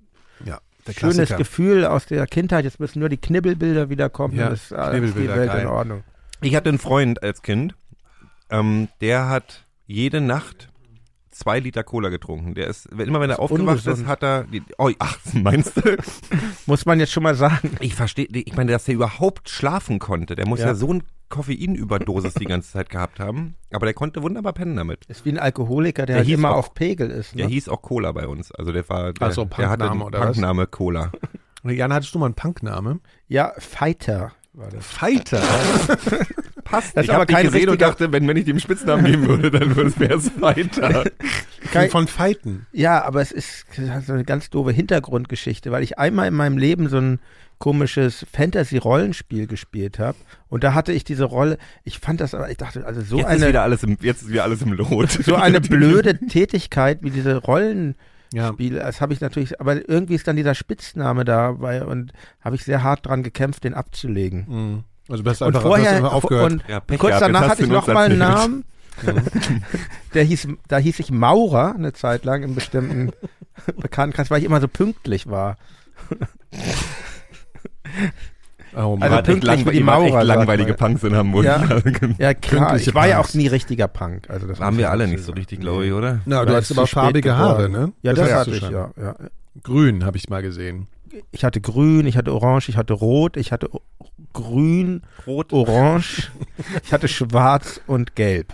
ja, 0.46 0.60
schönes 0.86 1.16
Klassiker. 1.16 1.38
Gefühl 1.38 1.86
aus 1.86 2.06
der 2.06 2.28
Kindheit. 2.28 2.64
Jetzt 2.64 2.80
müssen 2.80 3.00
nur 3.00 3.10
die 3.10 3.18
Knibbelbilder 3.18 3.90
wieder 3.90 4.12
kommen. 4.12 4.36
Ja, 4.36 4.50
ist 4.50 4.72
äh, 4.72 4.76
Knibbelbilder, 4.76 5.34
die 5.34 5.40
Welt 5.40 5.52
geil. 5.52 5.62
in 5.62 5.68
Ordnung. 5.68 6.04
Ich 6.42 6.56
hatte 6.56 6.70
einen 6.70 6.78
Freund 6.78 7.24
als 7.24 7.42
Kind, 7.42 7.74
ähm, 8.52 8.88
der 9.02 9.30
hat 9.30 9.66
jede 9.88 10.22
Nacht 10.22 10.70
zwei 11.40 11.60
Liter 11.60 11.84
Cola 11.84 12.10
getrunken. 12.10 12.54
Der 12.56 12.68
ist, 12.68 12.88
wenn- 12.92 13.08
immer 13.08 13.20
wenn 13.22 13.30
er 13.30 13.40
aufgewacht 13.40 13.62
ungesund. 13.86 14.00
ist, 14.00 14.06
hat 14.08 14.24
er, 14.24 14.44
die, 14.46 14.64
oh, 14.78 14.90
ach, 15.00 15.18
meinst 15.34 15.78
du? 15.78 15.98
Muss 16.66 16.86
man 16.86 17.00
jetzt 17.00 17.12
schon 17.12 17.24
mal 17.24 17.36
sagen. 17.36 17.72
Ich 17.80 17.96
verstehe, 17.96 18.28
ich 18.32 18.56
meine, 18.56 18.72
dass 18.72 18.86
der 18.86 18.96
überhaupt 18.96 19.50
schlafen 19.50 20.00
konnte. 20.00 20.36
Der 20.36 20.48
muss 20.48 20.60
ja, 20.60 20.68
Ja. 20.68 20.76
so 20.76 20.94
ein 20.94 21.04
Koffeinüberdosis 21.30 22.36
die 22.36 22.46
ganze 22.46 22.72
Zeit 22.72 22.90
gehabt 22.90 23.20
haben. 23.20 23.56
Aber 23.74 23.86
der 23.86 23.94
konnte 23.94 24.24
wunderbar 24.24 24.54
pennen 24.54 24.78
damit. 24.78 25.06
Ist 25.08 25.26
wie 25.26 25.30
ein 25.32 25.40
Alkoholiker, 25.40 26.06
der, 26.06 26.08
Der 26.08 26.16
halt 26.18 26.28
hieß 26.28 26.38
immer 26.38 26.52
auch- 26.52 26.58
auf 26.58 26.74
Pegel 26.74 27.10
ist. 27.12 27.36
Ne? 27.36 27.42
Der 27.44 27.50
hieß 27.50 27.68
auch 27.70 27.82
Cola 27.82 28.12
bei 28.14 28.28
uns. 28.28 28.52
Also 28.54 28.72
der 28.72 28.88
war, 28.90 29.12
der, 29.14 29.28
Ach 29.28 29.34
so, 29.34 29.44
der 29.46 29.70
hatte 29.70 29.86
Punkname 29.86 29.92
einen 29.92 30.02
oder 30.04 30.20
was? 30.22 30.28
Punkname 30.28 30.68
Cola. 30.68 31.12
Jan, 31.64 31.92
hattest 31.94 32.16
du 32.16 32.20
mal 32.20 32.28
einen 32.28 32.36
Punkname? 32.36 33.00
ja, 33.28 33.52
Fighter 33.58 34.32
war 34.54 34.70
das. 34.70 34.86
Fighter. 34.88 35.44
Passt. 36.70 36.96
Das 36.98 37.04
ich 37.04 37.10
ist 37.10 37.14
aber 37.14 37.22
hab 37.22 37.28
dich 37.28 37.36
kein 37.38 37.46
gesehen 37.48 37.70
und 37.70 37.82
dachte, 37.82 38.12
wenn, 38.12 38.28
wenn 38.28 38.38
ich 38.38 38.46
dem 38.46 38.60
Spitznamen 38.60 39.06
geben 39.06 39.28
würde, 39.28 39.52
dann 39.52 39.76
würde 39.76 39.90
es 39.90 40.26
es 40.28 40.42
weiter. 40.42 41.06
Kai- 41.72 41.90
Von 41.90 42.08
Fighten. 42.08 42.66
Ja, 42.72 43.04
aber 43.04 43.22
es 43.22 43.32
ist 43.32 43.66
so 44.06 44.14
eine 44.14 44.24
ganz 44.24 44.50
doofe 44.50 44.72
Hintergrundgeschichte, 44.72 45.72
weil 45.72 45.84
ich 45.84 45.98
einmal 45.98 46.28
in 46.28 46.34
meinem 46.34 46.58
Leben 46.58 46.88
so 46.90 46.98
ein 46.98 47.20
komisches 47.60 48.26
Fantasy-Rollenspiel 48.32 49.48
gespielt 49.48 49.98
habe 50.00 50.18
und 50.50 50.64
da 50.64 50.74
hatte 50.76 50.94
ich 50.94 51.04
diese 51.04 51.24
Rolle, 51.24 51.58
ich 51.84 51.98
fand 52.00 52.22
das 52.22 52.36
aber, 52.36 52.52
ich 52.52 52.58
dachte, 52.58 52.86
also 52.86 53.02
so 53.02 53.18
jetzt, 53.18 53.26
ist 53.28 53.32
eine 53.42 53.48
wieder 53.50 53.64
alles 53.64 53.82
im, 53.84 53.98
jetzt 54.02 54.22
ist 54.22 54.30
wieder 54.30 54.44
alles 54.44 54.62
im 54.62 54.74
Lot. 54.74 55.10
so 55.10 55.36
eine 55.38 55.60
blöde 55.60 56.20
Tätigkeit 56.28 57.00
wie 57.02 57.10
diese 57.10 57.38
Rollenspiele, 57.38 58.78
Ja. 58.78 58.84
das 58.86 59.02
habe 59.02 59.14
ich 59.14 59.22
natürlich, 59.22 59.60
aber 59.60 59.90
irgendwie 59.90 60.14
ist 60.16 60.28
dann 60.28 60.36
dieser 60.36 60.54
Spitzname 60.54 61.26
dabei 61.26 61.84
und 61.84 62.14
habe 62.42 62.56
ich 62.56 62.64
sehr 62.64 62.84
hart 62.84 63.06
dran 63.08 63.24
gekämpft, 63.24 63.64
den 63.64 63.74
abzulegen. 63.74 64.46
Mhm. 64.48 64.84
Also 65.10 65.24
du 65.24 65.30
hast 65.30 65.42
Und 65.42 65.48
einfach 65.48 65.62
hast 65.62 65.68
vorher 65.68 65.92
einfach 65.92 66.14
aufgehört. 66.14 66.52
und 66.52 66.64
Ja, 66.68 66.80
Pech 66.80 67.00
kurz 67.00 67.12
gehabt, 67.12 67.26
danach 67.26 67.50
hatte 67.50 67.64
ich 67.64 67.70
uns 67.70 67.88
noch 67.88 67.94
mal 67.94 68.06
einen. 68.06 68.18
Namen. 68.18 68.66
Der 70.14 70.24
hieß, 70.24 70.48
da 70.68 70.78
hieß 70.78 71.00
ich 71.00 71.12
Maurer 71.12 71.76
eine 71.76 71.94
Zeit 71.94 72.26
lang 72.26 72.44
im 72.44 72.56
bestimmten 72.56 73.12
Bekanntenkreis, 73.78 74.32
weil 74.32 74.40
ich 74.40 74.46
immer 74.46 74.60
so 74.60 74.68
pünktlich 74.68 75.28
war. 75.28 75.58
oh 78.76 78.96
Mann. 78.96 79.04
Also 79.04 79.24
pünktlich 79.24 79.66
wie 79.66 79.72
die 79.72 79.78
echt 79.78 79.86
Maurer, 79.86 80.24
langweilige. 80.24 80.74
Punks 80.74 81.04
in 81.04 81.16
Hamburg. 81.16 81.46
Ja. 81.46 81.64
Ja, 82.18 82.34
klar. 82.34 82.70
Pünktliche 82.70 82.90
Ich 82.90 82.96
war 82.96 83.08
ja 83.08 83.20
auch 83.20 83.34
nie 83.34 83.48
richtiger 83.48 83.88
Punk. 83.88 84.30
Also 84.30 84.48
das 84.48 84.60
Haben 84.60 84.78
wir 84.78 84.90
alle 84.90 85.08
nicht 85.08 85.24
so 85.24 85.32
richtig, 85.32 85.60
glaube 85.60 85.86
ich, 85.86 85.94
oder? 85.94 86.22
Na, 86.26 86.44
du 86.46 86.56
hast 86.56 86.72
aber 86.72 86.88
farbige 86.88 87.38
Haare, 87.38 87.70
ne? 87.70 87.94
Ja, 88.02 88.14
das, 88.14 88.32
hast 88.32 88.48
hatte 88.48 88.52
ich, 88.52 88.62
ja, 88.62 88.92
ja. 89.00 89.16
Grün 89.64 90.06
habe 90.06 90.18
ich 90.18 90.30
mal 90.30 90.42
gesehen. 90.42 90.88
Ich 91.32 91.44
hatte 91.44 91.62
grün, 91.62 92.06
ich 92.06 92.18
hatte 92.18 92.34
orange, 92.34 92.70
ich 92.70 92.78
hatte 92.78 92.94
rot, 92.94 93.38
ich 93.38 93.52
hatte 93.52 93.70
grün, 94.34 95.02
Rot. 95.26 95.54
orange, 95.54 96.32
ich 96.84 96.94
hatte 96.94 97.08
schwarz 97.08 97.82
und 97.88 98.16
gelb. 98.16 98.54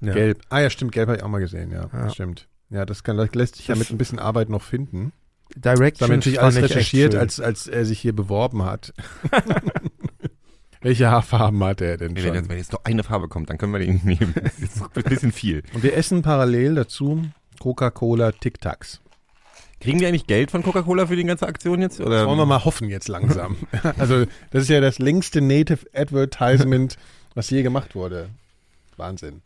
Ja. 0.00 0.12
Gelb. 0.12 0.40
Ah 0.50 0.60
ja, 0.60 0.70
stimmt, 0.70 0.92
gelb 0.92 1.08
habe 1.08 1.18
ich 1.18 1.24
auch 1.24 1.28
mal 1.28 1.38
gesehen, 1.38 1.70
ja. 1.70 1.88
Ja. 1.92 2.10
Stimmt. 2.10 2.48
Ja, 2.70 2.84
das, 2.84 3.04
kann, 3.04 3.16
das 3.16 3.34
lässt 3.34 3.56
sich 3.56 3.68
ja 3.68 3.76
mit 3.76 3.90
ein 3.90 3.98
bisschen 3.98 4.18
Arbeit 4.18 4.48
noch 4.48 4.62
finden. 4.62 5.12
Da 5.56 5.70
haben 5.70 5.76
Directions 5.78 6.08
wir 6.10 6.16
natürlich 6.16 6.40
alles 6.40 6.56
recherchiert, 6.56 7.14
als, 7.14 7.38
als 7.38 7.66
er 7.66 7.84
sich 7.84 8.00
hier 8.00 8.14
beworben 8.14 8.64
hat. 8.64 8.92
Welche 10.80 11.10
Haarfarben 11.10 11.62
hat 11.64 11.80
er 11.80 11.96
denn 11.96 12.12
Nee, 12.12 12.24
wenn, 12.24 12.34
jetzt, 12.34 12.42
schon? 12.42 12.48
wenn 12.50 12.58
jetzt 12.58 12.72
noch 12.72 12.84
eine 12.84 13.02
Farbe 13.04 13.28
kommt, 13.28 13.48
dann 13.48 13.56
können 13.56 13.72
wir 13.72 13.78
den 13.78 14.00
nehmen. 14.04 14.34
Das 14.34 14.58
ist 14.58 14.82
ein 14.82 15.02
bisschen 15.04 15.32
viel. 15.32 15.62
Und 15.72 15.82
wir 15.82 15.96
essen 15.96 16.22
parallel 16.22 16.74
dazu 16.74 17.24
Coca-Cola 17.58 18.32
Tic 18.32 18.60
Tacs. 18.60 19.00
Kriegen 19.84 20.00
wir 20.00 20.08
eigentlich 20.08 20.26
Geld 20.26 20.50
von 20.50 20.62
Coca-Cola 20.62 21.06
für 21.06 21.14
die 21.16 21.24
ganze 21.24 21.46
Aktion 21.46 21.80
jetzt? 21.82 22.00
Oder? 22.00 22.18
Das 22.20 22.26
wollen 22.26 22.38
wir 22.38 22.46
mal 22.46 22.64
hoffen 22.64 22.88
jetzt 22.88 23.06
langsam. 23.08 23.56
also, 23.98 24.24
das 24.50 24.62
ist 24.64 24.68
ja 24.70 24.80
das 24.80 24.98
längste 24.98 25.40
Native 25.40 25.78
Advertisement, 25.94 26.96
was 27.34 27.50
je 27.50 27.62
gemacht 27.62 27.94
wurde. 27.94 28.28
Wahnsinn. 28.96 29.42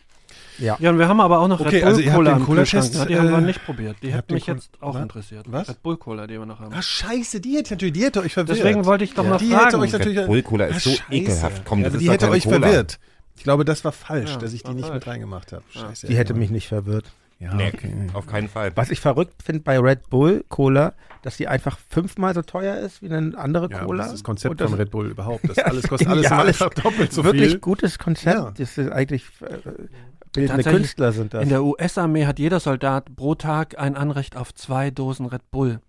ja. 0.59 0.77
Ja, 0.79 0.91
und 0.91 0.99
wir 0.99 1.09
haben 1.09 1.21
aber 1.21 1.41
auch 1.41 1.49
noch 1.49 1.61
Okay, 1.61 1.83
Red 1.83 1.85
Bull 1.85 1.89
also 1.95 2.11
Cola 2.11 2.31
den 2.35 2.41
im 2.41 2.47
Kühlschrank. 2.47 3.09
Die 3.09 3.17
haben 3.19 3.31
wir 3.31 3.39
äh, 3.39 3.41
nicht 3.41 3.65
probiert. 3.65 3.97
Die 4.03 4.13
hätte 4.13 4.33
mich 4.35 4.45
Cola- 4.45 4.57
jetzt 4.57 4.71
auch 4.81 4.95
Was? 4.95 5.03
interessiert. 5.03 5.45
Was? 5.49 5.69
Red 5.69 5.83
Bull 5.83 5.97
Cola, 5.97 6.27
die 6.27 6.39
wir 6.39 6.47
noch 6.47 6.61
haben. 6.61 6.73
Ah, 6.75 6.83
scheiße, 6.83 7.41
die 7.41 7.57
hätte 7.57 7.75
natürlich, 7.75 7.95
die 7.95 8.05
hätte 8.05 8.21
euch 8.21 8.35
verwirrt. 8.35 8.59
Deswegen 8.59 8.85
wollte 8.85 9.05
ich 9.05 9.15
doch 9.15 9.25
ja. 9.25 9.31
mal 9.31 9.39
Die 9.39 9.51
fragen. 9.51 9.65
hätte 9.65 9.79
euch 9.79 9.93
natürlich 9.93 10.19
Red 10.19 10.27
Bull 10.27 10.43
Cola 10.43 10.67
ist 10.67 10.77
Ah, 10.77 10.81
so 10.81 10.91
scheiße. 10.91 11.03
ekelhaft. 11.11 11.63
Komm, 11.65 11.79
ja, 11.81 11.85
das 11.87 11.95
aber 11.95 11.99
ist 11.99 12.03
die 12.07 12.11
hätte 12.13 12.31
euch 12.31 12.45
Cola. 12.45 12.61
verwirrt. 12.61 12.99
Ich 13.37 13.43
glaube, 13.45 13.65
das 13.65 13.85
war 13.85 13.93
falsch, 13.93 14.31
Ja, 14.31 14.37
dass 14.37 14.53
ich 14.53 14.63
die 14.63 14.75
nicht 14.75 14.83
falsch. 14.87 14.95
mit 14.95 15.07
reingemacht 15.07 15.53
habe. 15.53 15.65
Scheiße. 15.71 16.07
Die 16.09 16.17
hätte 16.17 16.35
mich 16.35 16.51
nicht 16.51 16.69
verwirrt. 16.69 17.07
Ja, 17.41 17.55
Nee, 17.55 17.71
okay. 17.73 17.93
auf 18.15 18.27
keinen 18.27 18.49
Fall. 18.49 18.73
Was 18.75 18.91
ich 18.91 19.01
verrückt 19.01 19.43
finde 19.45 19.61
bei 19.63 19.79
Red 19.79 20.11
Bull 20.11 20.45
Cola, 20.49 20.95
dass 21.23 21.37
die 21.37 21.47
einfach 21.47 21.79
fünfmal 21.89 22.35
so 22.35 22.43
teuer 22.43 22.77
ist 22.79 23.01
wie 23.01 23.07
eine 23.11 23.39
andere 23.39 23.71
Ja, 23.71 23.85
Cola. 23.85 23.99
das 23.99 24.07
ist 24.09 24.13
das 24.15 24.25
Konzept 24.25 24.51
Und 24.53 24.61
das 24.61 24.71
von 24.71 24.79
Red 24.81 24.91
Bull 24.91 25.07
überhaupt. 25.11 25.49
Das 25.49 25.57
Ja, 25.59 25.65
alles 25.67 25.87
kostet 25.87 26.09
alles 26.09 26.27
immer 26.27 26.43
einfach 26.45 26.71
doppelt 26.75 27.13
so 27.13 27.23
wirklich 27.23 27.51
viel. 27.51 27.59
gutes 27.61 27.99
Konzept. 27.99 28.37
Ja. 28.37 28.51
Das 28.57 28.77
ist 28.77 28.91
eigentlich 28.91 29.25
äh, 29.41 29.57
bildende 30.33 30.65
Künstler 30.65 31.13
sind 31.13 31.33
das. 31.33 31.43
In 31.45 31.49
der 31.49 31.63
US-Armee 31.63 32.27
hat 32.27 32.39
jeder 32.41 32.59
Soldat 32.61 33.15
pro 33.15 33.35
Tag 33.37 33.79
ein 33.79 33.95
Anrecht 33.97 34.37
auf 34.37 34.53
zwei 34.55 34.91
Dosen 34.91 35.27
Red 35.27 35.49
Bull. 35.53 35.81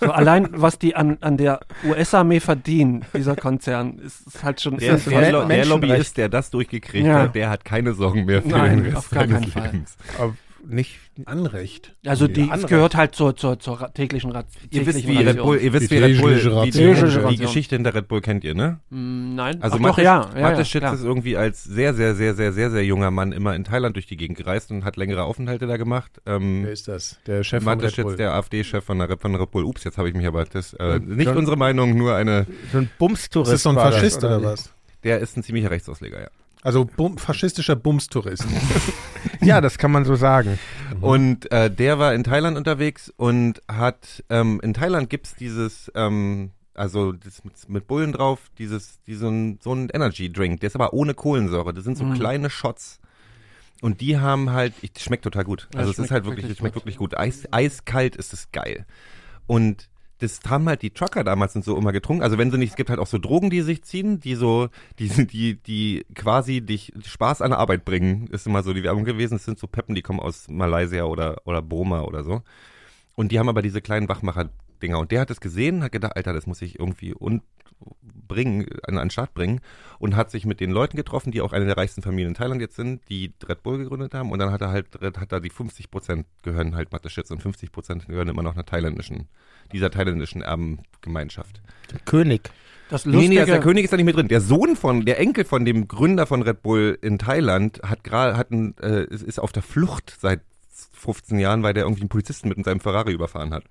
So 0.00 0.10
allein, 0.12 0.48
was 0.52 0.78
die 0.78 0.96
an, 0.96 1.16
an 1.22 1.36
der 1.38 1.60
US-Armee 1.84 2.40
verdienen, 2.40 3.06
dieser 3.14 3.36
Konzern, 3.36 3.98
ist, 3.98 4.26
ist 4.26 4.44
halt 4.44 4.60
schon 4.60 4.76
Der, 4.76 4.94
ein 4.94 5.02
der, 5.08 5.32
Lo- 5.32 5.44
der? 5.46 5.64
Lobbyist, 5.64 6.16
der 6.18 6.28
das 6.28 6.50
durchgekriegt 6.50 7.06
Ja. 7.06 7.22
hat, 7.22 7.34
der 7.34 7.48
hat 7.48 7.64
keine 7.64 7.94
Sorgen 7.94 8.26
mehr 8.26 8.42
für 8.42 8.48
Nein, 8.48 8.76
den 8.84 8.84
Rest 8.84 8.96
auf 8.98 9.10
gar 9.10 9.26
seines 9.26 9.52
keinen 9.54 9.86
Fall. 9.86 10.32
Nicht. 10.70 10.98
Anrecht. 11.26 11.94
Also 12.06 12.26
die, 12.28 12.42
es 12.42 12.50
Anrecht. 12.50 12.68
gehört 12.68 12.94
halt 12.96 13.14
zur, 13.14 13.36
zur, 13.36 13.58
zur 13.58 13.92
täglichen 13.92 14.30
Rat. 14.30 14.46
Ihr 14.70 14.86
wisst, 14.86 14.98
täglichen 15.00 15.20
wie 15.24 15.26
Red. 15.28 15.38
Bull, 15.42 15.58
ihr 15.58 15.72
wisst, 15.72 15.90
Die 15.90 15.96
wie 15.96 15.98
Red 16.02 16.20
Bull, 16.20 16.34
die, 16.64 16.70
die, 16.70 17.36
die. 17.36 17.36
Geschichte 17.36 17.74
hinter 17.76 17.94
Red 17.94 18.08
Bull 18.08 18.20
kennt 18.20 18.44
ihr, 18.44 18.54
ne? 18.54 18.80
Mm, 18.90 19.34
Nein, 19.34 19.62
Also 19.62 19.76
Ach, 19.76 19.80
Mathe, 19.80 19.96
doch, 19.96 20.04
ja. 20.04 20.30
ja, 20.34 20.40
Mathe 20.40 20.58
ja 20.58 20.64
Schitz 20.64 20.92
ist 20.92 21.04
irgendwie 21.04 21.36
als 21.36 21.64
sehr, 21.64 21.92
sehr, 21.94 22.14
sehr, 22.14 22.34
sehr, 22.34 22.52
sehr, 22.52 22.70
sehr 22.70 22.84
junger 22.84 23.10
Mann 23.10 23.32
immer 23.32 23.54
in 23.54 23.64
Thailand 23.64 23.96
durch 23.96 24.06
die 24.06 24.16
Gegend 24.16 24.38
gereist 24.38 24.70
und 24.70 24.84
hat 24.84 24.96
längere 24.96 25.24
Aufenthalte 25.24 25.66
da 25.66 25.76
gemacht. 25.76 26.12
Ähm, 26.26 26.62
Wer 26.64 26.72
ist 26.72 26.88
das? 26.88 27.18
Der 27.26 27.44
Chef 27.44 27.62
von 27.62 27.74
Mathe 27.74 27.86
Red 27.88 27.96
Bull. 27.96 28.10
Schitz, 28.12 28.16
der 28.18 28.34
AfD-Chef 28.34 28.84
von, 28.84 28.98
der 28.98 29.10
Red- 29.10 29.20
von 29.20 29.34
Red 29.34 29.50
Bull. 29.50 29.64
Ups, 29.64 29.84
jetzt 29.84 29.98
habe 29.98 30.08
ich 30.08 30.14
mich 30.14 30.26
aber 30.26 30.44
das, 30.44 30.72
äh, 30.74 30.98
nicht 31.00 31.26
John- 31.26 31.36
unsere 31.38 31.56
Meinung, 31.56 31.96
nur 31.96 32.14
eine, 32.14 32.46
So 32.72 32.78
ein 32.78 32.90
Bumstourist. 32.98 33.52
ist 33.52 33.54
das 33.54 33.62
so 33.64 33.70
ein 33.70 33.76
Faschist 33.76 34.24
oder 34.24 34.42
was? 34.42 34.72
der 35.04 35.18
ist 35.20 35.36
ein 35.36 35.42
ziemlicher 35.42 35.70
Rechtsausleger, 35.70 36.20
ja. 36.20 36.28
Also 36.62 36.84
bum, 36.84 37.18
faschistischer 37.18 37.76
Bumstourist. 37.76 38.44
Ja, 39.42 39.60
das 39.62 39.78
kann 39.78 39.90
man 39.90 40.04
so 40.04 40.14
sagen. 40.16 40.58
Und 41.00 41.50
äh, 41.50 41.70
der 41.70 41.98
war 41.98 42.14
in 42.14 42.24
Thailand 42.24 42.56
unterwegs 42.58 43.10
und 43.16 43.62
hat, 43.68 44.22
ähm, 44.28 44.60
in 44.62 44.74
Thailand 44.74 45.08
gibt's 45.10 45.34
dieses, 45.34 45.90
ähm, 45.94 46.50
also 46.74 47.12
das 47.12 47.42
mit, 47.44 47.68
mit 47.68 47.86
Bullen 47.86 48.12
drauf, 48.12 48.50
dieses, 48.58 49.02
diesen, 49.04 49.58
so 49.62 49.72
ein 49.74 49.88
Energy 49.92 50.30
Drink, 50.32 50.60
der 50.60 50.68
ist 50.68 50.74
aber 50.74 50.92
ohne 50.92 51.14
Kohlensäure, 51.14 51.72
das 51.72 51.84
sind 51.84 51.96
so 51.98 52.04
Mhm. 52.04 52.14
kleine 52.14 52.50
Shots. 52.50 53.00
Und 53.82 54.00
die 54.02 54.18
haben 54.18 54.50
halt, 54.52 54.74
ich, 54.82 54.92
das 54.92 55.02
schmeckt 55.02 55.24
total 55.24 55.44
gut. 55.44 55.68
Ja, 55.74 55.80
Also 55.80 55.92
es 55.92 55.98
ist 55.98 56.10
halt 56.10 56.24
wirklich, 56.24 56.44
wirklich 56.44 56.52
es 56.52 56.58
schmeckt 56.58 56.76
wirklich 56.76 56.96
gut. 56.96 57.16
Eis, 57.16 57.44
eiskalt 57.50 58.16
ist 58.16 58.32
es 58.34 58.52
geil. 58.52 58.84
Und 59.46 59.88
das 60.20 60.40
haben 60.48 60.68
halt 60.68 60.82
die 60.82 60.90
Trucker 60.90 61.24
damals 61.24 61.56
und 61.56 61.64
so 61.64 61.76
immer 61.76 61.92
getrunken. 61.92 62.22
Also 62.22 62.38
wenn 62.38 62.50
sie 62.50 62.58
nicht, 62.58 62.70
es 62.70 62.76
gibt 62.76 62.90
halt 62.90 63.00
auch 63.00 63.06
so 63.06 63.18
Drogen, 63.18 63.50
die 63.50 63.62
sich 63.62 63.82
ziehen, 63.82 64.20
die 64.20 64.34
so, 64.34 64.68
die 64.98 65.08
die, 65.26 65.54
die 65.54 66.06
quasi 66.14 66.60
dich 66.60 66.92
Spaß 67.04 67.42
an 67.42 67.50
der 67.50 67.58
Arbeit 67.58 67.84
bringen, 67.84 68.28
ist 68.28 68.46
immer 68.46 68.62
so 68.62 68.72
die 68.72 68.82
Werbung 68.82 69.04
gewesen. 69.04 69.36
Es 69.36 69.44
sind 69.44 69.58
so 69.58 69.66
Peppen, 69.66 69.94
die 69.94 70.02
kommen 70.02 70.20
aus 70.20 70.48
Malaysia 70.48 71.04
oder, 71.04 71.38
oder 71.44 71.62
Burma 71.62 72.02
oder 72.02 72.22
so. 72.22 72.42
Und 73.14 73.32
die 73.32 73.38
haben 73.38 73.48
aber 73.48 73.62
diese 73.62 73.80
kleinen 73.80 74.08
Wachmacher-Dinger. 74.08 74.98
Und 74.98 75.10
der 75.10 75.20
hat 75.20 75.30
es 75.30 75.40
gesehen, 75.40 75.82
hat 75.82 75.92
gedacht, 75.92 76.16
Alter, 76.16 76.32
das 76.32 76.46
muss 76.46 76.62
ich 76.62 76.78
irgendwie 76.78 77.14
un 77.14 77.42
bringen, 78.28 78.66
an 78.86 78.98
an 78.98 79.06
den 79.06 79.10
Start 79.10 79.34
bringen 79.34 79.60
und 79.98 80.14
hat 80.16 80.30
sich 80.30 80.44
mit 80.44 80.60
den 80.60 80.70
Leuten 80.70 80.96
getroffen, 80.96 81.32
die 81.32 81.40
auch 81.40 81.52
eine 81.52 81.66
der 81.66 81.76
reichsten 81.76 82.02
Familien 82.02 82.28
in 82.28 82.34
Thailand 82.34 82.60
jetzt 82.60 82.76
sind, 82.76 83.08
die 83.08 83.32
Red 83.46 83.62
Bull 83.62 83.78
gegründet 83.78 84.14
haben 84.14 84.30
und 84.30 84.38
dann 84.38 84.52
hat 84.52 84.60
er 84.60 84.70
halt, 84.70 84.88
hat 85.00 85.32
er 85.32 85.40
die 85.40 85.50
50 85.50 85.90
Prozent 85.90 86.26
gehören 86.42 86.76
halt 86.76 86.92
Mateschitz 86.92 87.30
und 87.30 87.42
50 87.42 87.72
Prozent 87.72 88.06
gehören 88.06 88.28
immer 88.28 88.42
noch 88.42 88.54
einer 88.54 88.64
thailändischen, 88.64 89.28
dieser 89.72 89.90
thailändischen 89.90 90.42
Erbengemeinschaft. 90.42 91.60
König. 92.04 92.50
Das 92.90 93.06
Nee, 93.06 93.12
Lustige, 93.12 93.34
nee, 93.34 93.40
also 93.40 93.52
der 93.52 93.60
König 93.60 93.84
ist 93.84 93.92
da 93.92 93.96
nicht 93.96 94.06
mit 94.06 94.16
drin. 94.16 94.28
Der 94.28 94.40
Sohn 94.40 94.74
von, 94.74 95.04
der 95.04 95.20
Enkel 95.20 95.44
von 95.44 95.64
dem 95.64 95.86
Gründer 95.86 96.26
von 96.26 96.42
Red 96.42 96.62
Bull 96.62 96.98
in 97.00 97.18
Thailand 97.18 97.80
hat 97.84 98.02
gerade, 98.02 98.36
hat 98.36 98.50
ein, 98.50 98.76
äh, 98.78 99.04
ist, 99.04 99.38
auf 99.38 99.52
der 99.52 99.62
Flucht 99.62 100.16
seit 100.20 100.40
15 100.94 101.38
Jahren, 101.38 101.62
weil 101.62 101.72
der 101.72 101.84
irgendwie 101.84 102.02
einen 102.02 102.08
Polizisten 102.08 102.48
mit 102.48 102.64
seinem 102.64 102.80
Ferrari 102.80 103.12
überfahren 103.12 103.54
hat. 103.54 103.64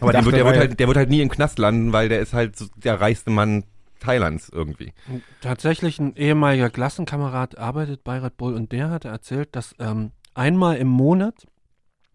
Aber 0.00 0.12
der 0.12 0.20
dachte, 0.20 0.26
wird, 0.26 0.36
der, 0.36 0.44
wird 0.44 0.56
halt, 0.56 0.80
der 0.80 0.86
wird 0.86 0.96
halt 0.98 1.08
nie 1.08 1.22
im 1.22 1.30
Knast 1.30 1.58
landen, 1.58 1.92
weil 1.92 2.08
der 2.08 2.20
ist 2.20 2.34
halt 2.34 2.56
so 2.56 2.66
der 2.76 3.00
reichste 3.00 3.30
Mann 3.30 3.64
Thailands 4.00 4.48
irgendwie. 4.48 4.92
tatsächlich 5.40 5.98
ein 5.98 6.16
ehemaliger 6.16 6.70
Klassenkamerad 6.70 7.56
arbeitet 7.56 8.04
bei 8.04 8.18
Red 8.18 8.36
Bull 8.36 8.54
und 8.54 8.72
der 8.72 8.90
hatte 8.90 9.08
erzählt, 9.08 9.54
dass 9.54 9.74
ähm, 9.78 10.10
einmal 10.34 10.76
im 10.76 10.88
Monat 10.88 11.46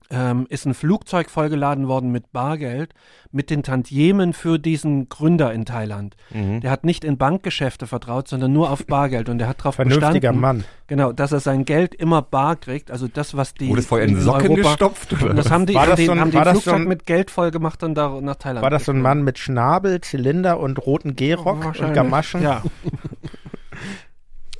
ähm, 0.09 0.45
ist 0.49 0.65
ein 0.65 0.73
Flugzeug 0.73 1.29
vollgeladen 1.29 1.87
worden 1.87 2.11
mit 2.11 2.31
Bargeld, 2.31 2.93
mit 3.31 3.49
den 3.49 3.61
Tantiemen 3.61 4.31
für 4.33 4.57
diesen 4.57 5.09
Gründer 5.09 5.51
in 5.53 5.65
Thailand. 5.65 6.15
Mhm. 6.33 6.61
Der 6.61 6.71
hat 6.71 6.85
nicht 6.85 7.03
in 7.03 7.17
Bankgeschäfte 7.17 7.87
vertraut, 7.87 8.27
sondern 8.29 8.53
nur 8.53 8.71
auf 8.71 8.85
Bargeld 8.85 9.27
und 9.27 9.37
der 9.39 9.47
hat 9.49 9.59
darauf 9.59 9.75
Vernünftiger 9.75 10.11
bestanden, 10.13 10.39
Mann. 10.39 10.63
genau, 10.87 11.11
dass 11.11 11.33
er 11.33 11.41
sein 11.41 11.65
Geld 11.65 11.93
immer 11.93 12.21
bar 12.21 12.55
kriegt, 12.55 12.89
also 12.89 13.07
das, 13.09 13.35
was 13.35 13.53
die 13.53 13.67
Wurde 13.67 13.81
es 13.81 13.87
vorher 13.87 14.07
in 14.07 14.19
Socken 14.21 14.51
Europa, 14.51 14.69
gestopft? 14.69 15.13
Oder? 15.13 15.31
Und 15.31 15.35
das 15.35 15.51
haben 15.51 15.65
die, 15.65 15.73
War 15.75 15.81
haben 15.83 15.89
das 15.89 15.99
die, 15.99 16.05
so 16.05 16.11
ein- 16.13 16.19
haben 16.21 16.31
das 16.31 16.49
Flugzeug 16.51 16.63
so 16.63 16.75
ein- 16.75 16.87
mit 16.87 17.05
Geld 17.05 17.29
voll 17.29 17.51
gemacht 17.51 17.83
und 17.83 17.95
da 17.95 18.19
nach 18.21 18.35
Thailand. 18.37 18.63
War 18.63 18.69
das 18.69 18.85
so 18.85 18.93
ein. 18.93 19.01
Mann 19.01 19.23
mit 19.23 19.37
Schnabel, 19.37 19.99
Zylinder 19.99 20.59
und 20.59 20.85
roten 20.85 21.15
Gehrock 21.17 21.65
und. 21.65 21.93
Gamaschen? 21.93 22.41
Ja, 22.41 22.63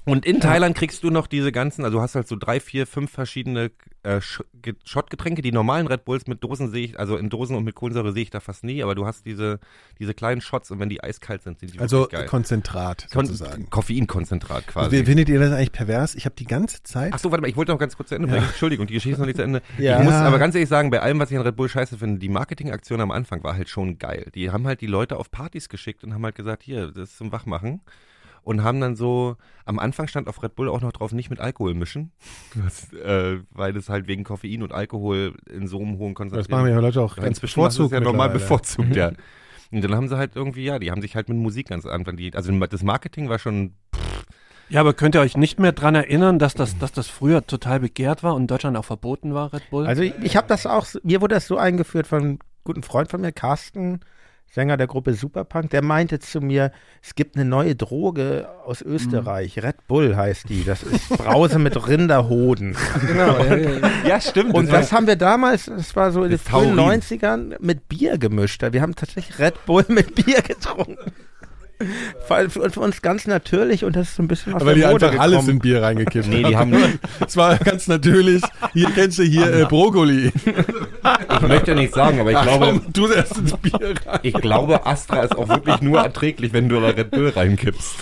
Und 0.08 0.26
in 0.26 0.40
Thailand 0.40 0.76
kriegst 0.76 1.04
du 1.04 1.10
noch 1.10 1.28
diese 1.28 1.52
ganzen, 1.52 1.84
also 1.84 1.98
du 1.98 2.02
hast 2.02 2.16
halt 2.16 2.28
so 2.28 2.36
drei, 2.36 2.60
vier, 2.60 2.88
fünf 2.88 3.12
verschiedene 3.12 3.72
äh, 4.04 4.18
Sch- 4.18 4.44
Ge- 4.62 4.76
Schottgetränke. 4.86 5.42
Die 5.42 5.52
normalen 5.52 5.86
Red 5.88 6.06
Bulls 6.06 6.28
mit 6.28 6.44
Dosen 6.44 6.72
sehe 6.72 6.86
ich, 6.86 7.00
also 7.00 7.18
in 7.18 7.30
Dosen 7.30 7.56
und 7.56 7.64
mit 7.66 7.76
Kohlensäure 7.76 8.14
sehe 8.14 8.24
ich 8.24 8.30
da 8.30 8.40
fast 8.40 8.64
nie, 8.64 8.82
aber 8.82 8.96
du 8.96 9.06
hast 9.06 9.26
diese, 9.26 9.60
diese 10.00 10.14
kleinen 10.14 10.40
Shots 10.42 10.72
und 10.72 10.80
wenn 10.80 10.90
die 10.90 11.04
eiskalt 11.04 11.44
sind, 11.44 11.60
sind 11.60 11.74
die 11.74 11.80
Also 11.80 12.00
wirklich 12.04 12.20
geil. 12.22 12.28
Konzentrat 12.30 13.08
Kon 13.12 13.26
sozusagen. 13.26 13.70
Koffeinkonzentrat 13.70 14.66
quasi. 14.68 15.04
Findet 15.06 15.30
ihr 15.30 15.40
das 15.40 15.52
eigentlich 15.52 15.74
pervers? 15.74 16.16
Ich 16.16 16.26
habe 16.26 16.36
die 16.36 16.46
ganze 16.46 16.82
Zeit. 16.84 17.12
Ach 17.14 17.20
so, 17.20 17.32
warte 17.32 17.42
mal, 17.42 17.50
ich 17.50 17.58
wollte 17.58 17.72
noch 17.74 17.80
ganz 17.80 17.98
kurz 17.98 18.10
zu 18.10 18.16
Ende 18.16 18.30
bringen. 18.30 18.46
Entschuldigung, 18.46 18.88
die 18.88 18.94
Geschichte 18.94 19.14
ist 19.16 19.20
noch 19.20 19.26
nicht 19.28 19.36
zu 19.38 19.44
Ende. 19.44 19.62
Ja. 19.78 19.98
Ich 20.00 20.04
muss 20.06 20.14
Ja. 20.14 20.24
aber 20.24 20.40
ganz 20.40 20.56
ehrlich 20.56 20.70
sagen, 20.70 20.90
bei 20.90 21.02
allem, 21.02 21.20
was 21.20 21.30
ich 21.32 21.38
an 21.38 21.44
Red 21.44 21.56
Bull 21.58 21.68
scheiße 21.70 21.98
finde, 21.98 22.20
die 22.20 22.30
Marketingaktion 22.30 23.02
am 23.02 23.12
Anfang 23.12 23.44
war 23.44 23.56
halt 23.56 23.68
schon 23.70 23.98
geil. 23.98 24.32
Die 24.34 24.52
haben 24.52 24.66
halt 24.68 24.80
die 24.82 24.88
Leute 24.88 25.18
auf 25.18 25.30
Partys 25.32 25.68
geschickt 25.70 26.04
und 26.04 26.14
haben 26.14 26.24
halt 26.24 26.36
gesagt, 26.36 26.64
hier, 26.64 26.88
das 26.88 27.10
ist 27.10 27.18
zum 27.18 27.32
Wachmachen. 27.32 27.82
Und 28.48 28.64
haben 28.64 28.80
dann 28.80 28.96
so, 28.96 29.36
am 29.66 29.78
Anfang 29.78 30.08
stand 30.08 30.30
auf 30.30 30.42
Red 30.42 30.56
Bull 30.56 30.70
auch 30.70 30.80
noch 30.80 30.94
drauf, 30.94 31.12
nicht 31.12 31.30
mit 31.30 31.42
Alkohol 31.42 31.74
mischen, 31.74 32.14
was, 32.56 32.94
äh, 32.94 33.40
weil 33.52 33.74
das 33.74 33.90
halt 33.90 34.08
wegen 34.08 34.24
Koffein 34.24 34.64
und 34.64 34.72
Alkohol 34.72 35.34
in 35.50 35.68
so 35.68 35.82
einem 35.82 35.98
hohen 35.98 36.14
Das 36.14 36.20
machen 36.30 36.30
Konzentration 36.30 36.68
ja 36.70 36.80
Leute 36.80 37.02
auch 37.02 37.18
ganz 37.18 37.28
inzwischen 37.28 37.60
ist 37.66 37.78
es 37.78 37.92
ja 37.92 38.00
normal 38.00 38.30
bevorzugt, 38.30 38.96
ja. 38.96 39.12
Und 39.70 39.84
dann 39.84 39.94
haben 39.96 40.08
sie 40.08 40.16
halt 40.16 40.38
irgendwie, 40.38 40.64
ja, 40.64 40.80
die 40.80 40.92
haben 40.92 41.02
sich 41.02 41.18
halt 41.18 41.28
mit 41.28 41.38
Musik 41.38 41.68
ganz 41.68 41.86
anfangen. 41.86 42.16
Die, 42.16 42.34
also 42.34 42.58
das 42.58 42.84
Marketing 42.84 43.28
war 43.28 43.38
schon, 43.38 43.74
Ja, 44.70 44.80
aber 44.80 44.94
könnt 44.94 45.16
ihr 45.16 45.20
euch 45.20 45.36
nicht 45.36 45.60
mehr 45.60 45.74
dran 45.74 45.94
erinnern, 45.94 46.40
dass 46.40 46.54
das, 46.54 46.78
dass 46.78 46.94
das 46.94 47.10
früher 47.10 47.46
total 47.46 47.82
begehrt 47.82 48.24
war 48.24 48.34
und 48.34 48.44
in 48.44 48.48
Deutschland 48.48 48.78
auch 48.78 48.86
verboten 48.86 49.34
war, 49.34 49.52
Red 49.52 49.70
Bull? 49.70 49.86
Also 49.86 50.04
ich, 50.04 50.14
ich 50.24 50.38
habe 50.38 50.48
das 50.48 50.66
auch, 50.66 50.88
mir 51.04 51.20
wurde 51.20 51.36
das 51.36 51.48
so 51.48 51.58
eingeführt 51.58 52.08
von 52.08 52.20
einem 52.22 52.40
guten 52.64 52.84
Freund 52.84 53.10
von 53.10 53.20
mir, 53.20 53.34
Carsten, 53.34 54.00
Sänger 54.50 54.78
der 54.78 54.88
Gruppe 54.88 55.14
Superpunk, 55.14 55.70
der 55.70 55.84
meinte 55.84 56.20
zu 56.20 56.42
mir, 56.42 56.72
es 57.04 57.16
gibt 57.16 57.36
eine 57.36 57.46
neue 57.46 57.76
Droge 57.76 58.48
aus 58.66 58.82
Österreich, 58.82 59.62
Red 59.62 59.88
Bull 59.88 60.16
heißt 60.16 60.50
die, 60.50 60.64
das 60.64 60.84
ist 60.84 61.10
Brause 61.10 61.60
mit 61.60 61.88
Rinderhoden. 61.88 62.76
genau, 63.06 63.38
ja, 63.38 63.56
ja, 63.56 63.70
ja. 63.72 63.92
ja 64.08 64.22
stimmt. 64.22 64.54
Und 64.54 64.72
das 64.72 64.92
haben 64.92 65.06
wir 65.06 65.16
damals, 65.16 65.66
das 65.66 65.96
war 65.96 66.12
so 66.12 66.24
in 66.24 66.30
den 66.30 66.40
Das 66.40 66.48
frühen 66.48 66.76
Taurin. 66.76 67.02
90ern, 67.02 67.56
mit 67.60 67.88
Bier 67.88 68.18
gemischt. 68.18 68.64
Wir 68.72 68.82
haben 68.82 68.96
tatsächlich 68.96 69.38
Red 69.38 69.66
Bull 69.66 69.86
mit 69.90 70.16
Bier 70.16 70.42
getrunken. 70.42 71.12
Für, 72.28 72.80
uns 72.82 73.02
ganz 73.02 73.28
natürlich 73.28 73.84
und 73.84 73.96
das 73.96 74.10
ist 74.10 74.16
so 74.16 74.24
ein 74.24 74.28
bisschen 74.28 74.54
aus 74.56 74.62
Aber 74.62 74.74
die 74.74 74.82
Mode 74.82 75.10
einfach 75.10 75.22
alles 75.22 75.34
gekommen. 75.36 75.50
in 75.50 75.60
Bier 75.60 75.82
reingekippt 75.84 76.28
Nee, 76.28 76.44
die 76.44 76.58
haben, 76.58 76.74
Es 77.26 77.38
war 77.38 77.58
ganz 77.58 77.88
natürlich. 77.88 78.42
Hier 78.74 78.90
kennst 78.92 79.20
du 79.20 79.24
hier 79.24 79.54
äh, 79.54 79.66
Brokkoli. 79.66 80.32
ich 80.36 81.42
möchte 81.48 81.76
nicht 81.76 81.94
sagen, 81.94 82.20
aber 82.20 82.32
ich 82.32 82.42
glaube, 82.42 82.66
Komm, 82.66 82.94
du 82.94 83.12
erst 83.12 83.38
ins 83.38 83.54
Bier 83.58 83.94
rein. 84.06 84.20
ich 84.24 84.34
glaube, 84.34 84.86
Astra 84.86 85.22
ist 85.22 85.38
auch 85.38 85.48
wirklich 85.50 85.82
nur 85.82 86.00
erträglich, 86.00 86.52
wenn 86.54 86.68
du 86.68 86.80
da 86.82 86.88
Red 86.88 87.12
Bull 87.12 87.30
reinkippst. 87.30 87.96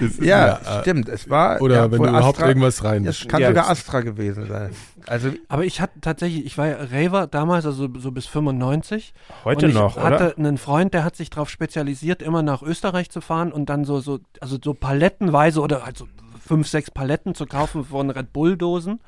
Ist- 0.00 0.20
Ja, 0.22 0.46
Ja, 0.64 0.78
äh, 0.78 0.80
stimmt. 0.80 1.08
Es 1.08 1.28
war 1.30 1.60
Oder 1.60 1.74
ja, 1.76 1.90
wenn 1.90 2.02
du 2.02 2.08
überhaupt 2.08 2.38
Astra- 2.38 2.48
irgendwas 2.48 2.82
rein. 2.84 3.06
Es 3.06 3.26
kann 3.28 3.40
Ja, 3.40 3.48
sogar 3.48 3.68
Astra 3.70 4.00
gewesen 4.00 4.46
sein. 4.46 4.70
Also 5.06 5.30
Aber 5.48 5.64
ich 5.64 5.80
hatte 5.80 6.00
tatsächlich, 6.00 6.44
ich 6.46 6.58
war 6.58 6.66
ja 6.68 6.76
Raver 6.92 7.26
damals, 7.26 7.66
also 7.66 7.88
so 7.98 8.10
bis 8.12 8.26
95. 8.26 9.12
heute 9.44 9.66
und 9.66 9.70
ich 9.70 9.76
noch, 9.76 9.96
hatte 9.96 10.34
oder? 10.34 10.38
einen 10.38 10.58
Freund, 10.58 10.94
der 10.94 11.04
hat 11.04 11.16
sich 11.16 11.30
darauf 11.30 11.48
spezialisiert, 11.50 12.22
immer 12.22 12.42
nach 12.42 12.62
Österreich 12.62 13.10
zu 13.10 13.20
fahren 13.20 13.52
und 13.52 13.66
dann 13.70 13.84
so, 13.84 14.00
so, 14.00 14.20
also 14.40 14.58
so 14.62 14.74
palettenweise 14.74 15.60
oder 15.60 15.84
halt 15.86 15.96
so 15.96 16.06
fünf, 16.46 16.68
sechs 16.68 16.90
Paletten 16.90 17.34
zu 17.34 17.46
kaufen 17.46 17.84
von 17.84 18.10
Red 18.10 18.32
Bull-Dosen 18.32 19.00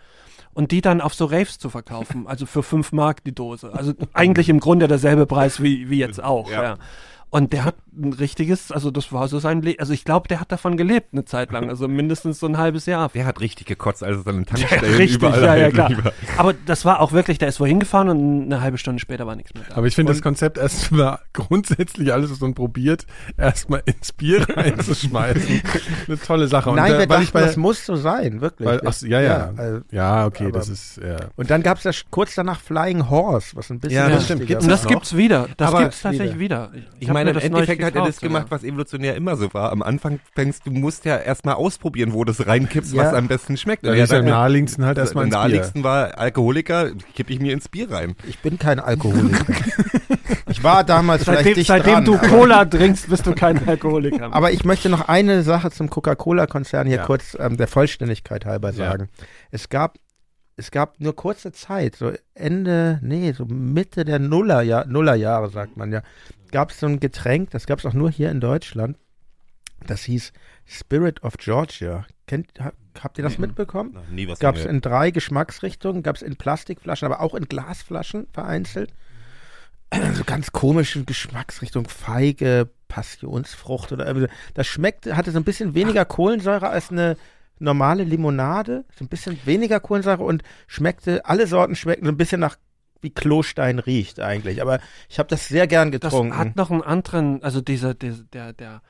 und 0.54 0.70
die 0.70 0.80
dann 0.80 1.00
auf 1.00 1.14
so 1.14 1.24
Raves 1.26 1.58
zu 1.58 1.70
verkaufen. 1.70 2.26
Also 2.26 2.46
für 2.46 2.62
fünf 2.62 2.92
Mark 2.92 3.24
die 3.24 3.34
Dose. 3.34 3.72
Also 3.72 3.92
eigentlich 4.12 4.48
im 4.48 4.60
Grunde 4.60 4.86
derselbe 4.88 5.26
Preis 5.26 5.62
wie, 5.62 5.88
wie 5.90 5.98
jetzt 5.98 6.22
auch. 6.22 6.50
Ja. 6.50 6.62
Ja. 6.62 6.76
Und 7.34 7.54
der 7.54 7.64
hat 7.64 7.76
ein 7.96 8.12
richtiges, 8.12 8.70
also 8.70 8.90
das 8.90 9.10
war 9.10 9.26
so 9.26 9.38
sein 9.38 9.62
Leben. 9.62 9.80
Also 9.80 9.94
ich 9.94 10.04
glaube, 10.04 10.28
der 10.28 10.38
hat 10.38 10.52
davon 10.52 10.76
gelebt 10.76 11.08
eine 11.14 11.24
Zeit 11.24 11.50
lang, 11.50 11.70
also 11.70 11.88
mindestens 11.88 12.38
so 12.38 12.46
ein 12.46 12.58
halbes 12.58 12.84
Jahr. 12.84 13.08
Der 13.08 13.24
hat 13.24 13.40
richtig 13.40 13.66
gekotzt, 13.66 14.04
als 14.04 14.18
es 14.18 14.26
an 14.26 14.36
den 14.36 14.44
Ja, 14.44 14.66
Tankstellen 14.68 14.94
richtig, 14.96 15.16
überall 15.16 15.42
ja, 15.42 15.56
ja, 15.56 15.70
klar. 15.70 15.88
lieber. 15.88 16.12
Aber 16.36 16.52
das 16.66 16.84
war 16.84 17.00
auch 17.00 17.12
wirklich, 17.12 17.38
der 17.38 17.48
ist 17.48 17.58
wohin 17.58 17.80
gefahren 17.80 18.10
und 18.10 18.42
eine 18.44 18.60
halbe 18.60 18.76
Stunde 18.76 19.00
später 19.00 19.26
war 19.26 19.34
nichts 19.34 19.54
mehr 19.54 19.62
da. 19.66 19.76
Aber 19.76 19.86
ich 19.86 19.94
finde 19.94 20.12
das 20.12 20.20
Konzept 20.20 20.58
erstmal 20.58 21.20
grundsätzlich 21.32 22.12
alles, 22.12 22.30
was 22.30 22.40
man 22.40 22.52
probiert, 22.52 23.06
erstmal 23.38 23.82
ins 23.86 24.12
Bier 24.12 24.46
reinzuschmeißen. 24.56 25.62
Eine 26.08 26.18
tolle 26.20 26.48
Sache. 26.48 26.68
Und 26.68 26.76
Nein, 26.76 26.92
da- 26.92 26.98
wir 26.98 27.00
weil 27.00 27.06
dachten, 27.08 27.22
ich 27.22 27.32
bei, 27.32 27.40
das 27.40 27.56
muss 27.56 27.86
so 27.86 27.96
sein, 27.96 28.42
wirklich. 28.42 28.68
weil, 28.68 28.82
ach, 28.86 29.00
ja, 29.02 29.20
ja. 29.22 29.52
also, 29.56 29.80
Ja, 29.90 30.26
okay, 30.26 30.44
aber- 30.44 30.52
das 30.58 30.68
ist, 30.68 30.98
ja. 30.98 31.16
und 31.36 31.50
dann 31.50 31.62
gab 31.62 31.78
es 31.78 31.84
ja 31.84 31.92
kurz 32.10 32.34
danach 32.34 32.60
Flying 32.60 33.08
Horse, 33.08 33.56
was 33.56 33.70
ein 33.70 33.80
bisschen 33.80 33.96
Ja, 33.96 34.10
das 34.10 34.24
stimmt. 34.26 34.46
Gibt's. 34.46 34.64
Und 34.64 34.70
das 34.70 34.82
noch? 34.84 34.90
gibt's 34.90 35.16
wieder. 35.16 35.48
Das 35.56 35.68
Aber- 35.68 35.82
gibt's 35.82 36.02
tatsächlich 36.02 36.38
wieder. 36.38 36.70
Ich 36.98 37.08
hab 37.08 37.14
meine, 37.14 37.21
mir 37.24 37.30
im 37.30 37.38
Endeffekt 37.38 37.82
hat 37.82 37.94
er 37.94 38.04
das 38.04 38.20
gemacht, 38.20 38.44
sogar. 38.44 38.58
was 38.58 38.64
evolutionär 38.64 39.14
immer 39.16 39.36
so 39.36 39.52
war. 39.54 39.72
Am 39.72 39.82
Anfang 39.82 40.20
fängst 40.34 40.66
du 40.66 40.70
musst 40.70 41.04
ja 41.04 41.16
erstmal 41.16 41.54
ausprobieren, 41.54 42.12
wo 42.12 42.24
das 42.24 42.46
reinkippst, 42.46 42.92
Ja. 42.92 43.04
was 43.04 43.14
am 43.14 43.28
besten 43.28 43.56
schmeckt. 43.56 43.84
Und 43.84 43.94
er 43.94 44.04
ist 44.04 44.12
dann- 44.12 44.24
naheliegendsten 44.24 44.84
halt 44.84 44.98
erstmal 44.98 45.24
ins 45.24 45.32
Bier. 45.32 45.38
naheliegendsten 45.38 45.84
war 45.84 46.18
Alkoholiker, 46.18 46.90
kippe 47.14 47.32
ich 47.32 47.40
mir 47.40 47.52
ins 47.52 47.68
Bier 47.68 47.90
rein. 47.90 48.14
Ich 48.28 48.38
bin 48.40 48.58
kein 48.58 48.80
Alkoholiker. 48.80 49.44
ich 50.48 50.62
war 50.62 50.84
damals 50.84 51.24
vielleicht 51.24 51.40
Seitdem, 51.40 51.54
dicht 51.54 51.66
seitdem 51.68 51.92
dran, 51.94 52.04
du 52.04 52.18
Cola 52.18 52.64
trinkst, 52.64 53.08
bist 53.08 53.26
du 53.26 53.32
kein 53.34 53.66
Alkoholiker. 53.66 54.18
mehr. 54.28 54.34
Aber 54.34 54.52
ich 54.52 54.64
möchte 54.64 54.88
noch 54.88 55.08
eine 55.08 55.42
Sache 55.42 55.70
zum 55.70 55.90
Coca-Cola-Konzern 55.90 56.86
hier 56.86 56.98
Ja. 56.98 57.04
kurz 57.06 57.36
ähm, 57.38 57.56
der 57.56 57.68
Vollständigkeit 57.68 58.44
halber 58.44 58.70
Ja. 58.70 58.74
sagen. 58.90 59.08
Es 59.50 59.68
gab 59.68 59.96
es 60.56 60.70
gab 60.70 61.00
nur 61.00 61.16
kurze 61.16 61.50
Zeit, 61.52 61.96
so 61.96 62.12
Ende, 62.34 63.00
nee, 63.02 63.32
so 63.32 63.46
Mitte 63.46 64.04
der 64.04 64.18
Nullerjahr, 64.18 64.84
Nullerjahre, 64.86 65.48
sagt 65.48 65.78
man 65.78 65.90
ja, 65.90 66.02
gab 66.52 66.70
es 66.70 66.78
so 66.80 66.86
ein 66.86 67.00
Getränk, 67.00 67.50
das 67.50 67.66
gab 67.66 67.80
es 67.80 67.86
auch 67.86 67.94
nur 67.94 68.10
hier 68.10 68.30
in 68.30 68.40
Deutschland. 68.40 68.96
Das 69.86 70.04
hieß 70.04 70.32
Spirit 70.64 71.24
of 71.24 71.36
Georgia. 71.38 72.06
Kennt, 72.28 72.48
ha- 72.60 72.72
habt 73.02 73.18
ihr 73.18 73.24
das 73.24 73.38
mitbekommen? 73.38 73.94
Noch 73.94 74.06
nie 74.08 74.28
was 74.28 74.38
Gab 74.38 74.54
es 74.56 74.64
in 74.64 74.80
drei 74.80 75.10
Geschmacksrichtungen, 75.10 76.04
gab 76.04 76.14
es 76.14 76.22
in 76.22 76.36
Plastikflaschen, 76.36 77.06
aber 77.06 77.20
auch 77.20 77.34
in 77.34 77.46
Glasflaschen 77.46 78.28
vereinzelt. 78.32 78.92
So 80.14 80.24
ganz 80.24 80.52
komische 80.52 81.04
Geschmacksrichtung, 81.04 81.86
Feige, 81.86 82.70
Passionsfrucht 82.88 83.92
oder 83.92 84.06
irgendwie. 84.06 84.26
so. 84.28 84.32
Das 84.54 84.66
schmeckte, 84.66 85.16
hatte 85.18 85.32
so 85.32 85.38
ein 85.38 85.44
bisschen 85.44 85.74
weniger 85.74 86.06
Kohlensäure 86.06 86.68
als 86.70 86.90
eine 86.90 87.16
normale 87.58 88.02
Limonade, 88.04 88.84
so 88.96 89.04
ein 89.04 89.08
bisschen 89.08 89.38
weniger 89.44 89.80
Kohlensäure 89.80 90.22
und 90.24 90.42
schmeckte, 90.66 91.26
alle 91.26 91.46
Sorten 91.46 91.76
schmeckten 91.76 92.06
so 92.06 92.12
ein 92.12 92.16
bisschen 92.16 92.40
nach 92.40 92.56
wie 93.02 93.10
Klostein 93.10 93.78
riecht 93.78 94.20
eigentlich. 94.20 94.62
Aber 94.62 94.80
ich 95.08 95.18
habe 95.18 95.28
das 95.28 95.48
sehr 95.48 95.66
gern 95.66 95.92
das 95.92 96.00
getrunken. 96.00 96.38
hat 96.38 96.56
noch 96.56 96.70
einen 96.70 96.82
anderen, 96.82 97.42
also 97.42 97.60
dieser, 97.60 97.94
der, 97.94 98.14
der, 98.32 98.52
der 98.52 98.82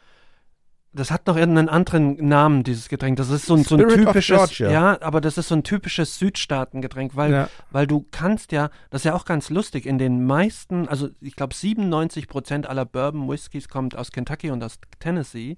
das 0.94 1.10
hat 1.10 1.26
noch 1.26 1.36
einen 1.36 1.70
anderen 1.70 2.16
Namen, 2.28 2.64
dieses 2.64 2.88
Getränk. 2.88 3.16
Das 3.16 3.30
ist 3.30 3.46
so 3.46 3.54
ein, 3.54 3.64
so 3.64 3.76
ein 3.76 3.88
typisches, 3.88 4.58
ja, 4.58 5.00
aber 5.00 5.22
das 5.22 5.38
ist 5.38 5.48
so 5.48 5.54
ein 5.54 5.62
typisches 5.64 6.18
Südstaatengetränk, 6.18 7.16
weil, 7.16 7.32
ja. 7.32 7.48
weil 7.70 7.86
du 7.86 8.06
kannst 8.10 8.52
ja, 8.52 8.68
das 8.90 9.00
ist 9.00 9.04
ja 9.06 9.14
auch 9.14 9.24
ganz 9.24 9.48
lustig, 9.48 9.86
in 9.86 9.96
den 9.96 10.26
meisten, 10.26 10.88
also 10.88 11.08
ich 11.20 11.34
glaube 11.34 11.54
97 11.54 12.28
Prozent 12.28 12.66
aller 12.66 12.84
Bourbon 12.84 13.28
Whiskys 13.28 13.68
kommt 13.68 13.96
aus 13.96 14.12
Kentucky 14.12 14.50
und 14.50 14.62
aus 14.62 14.78
Tennessee 15.00 15.56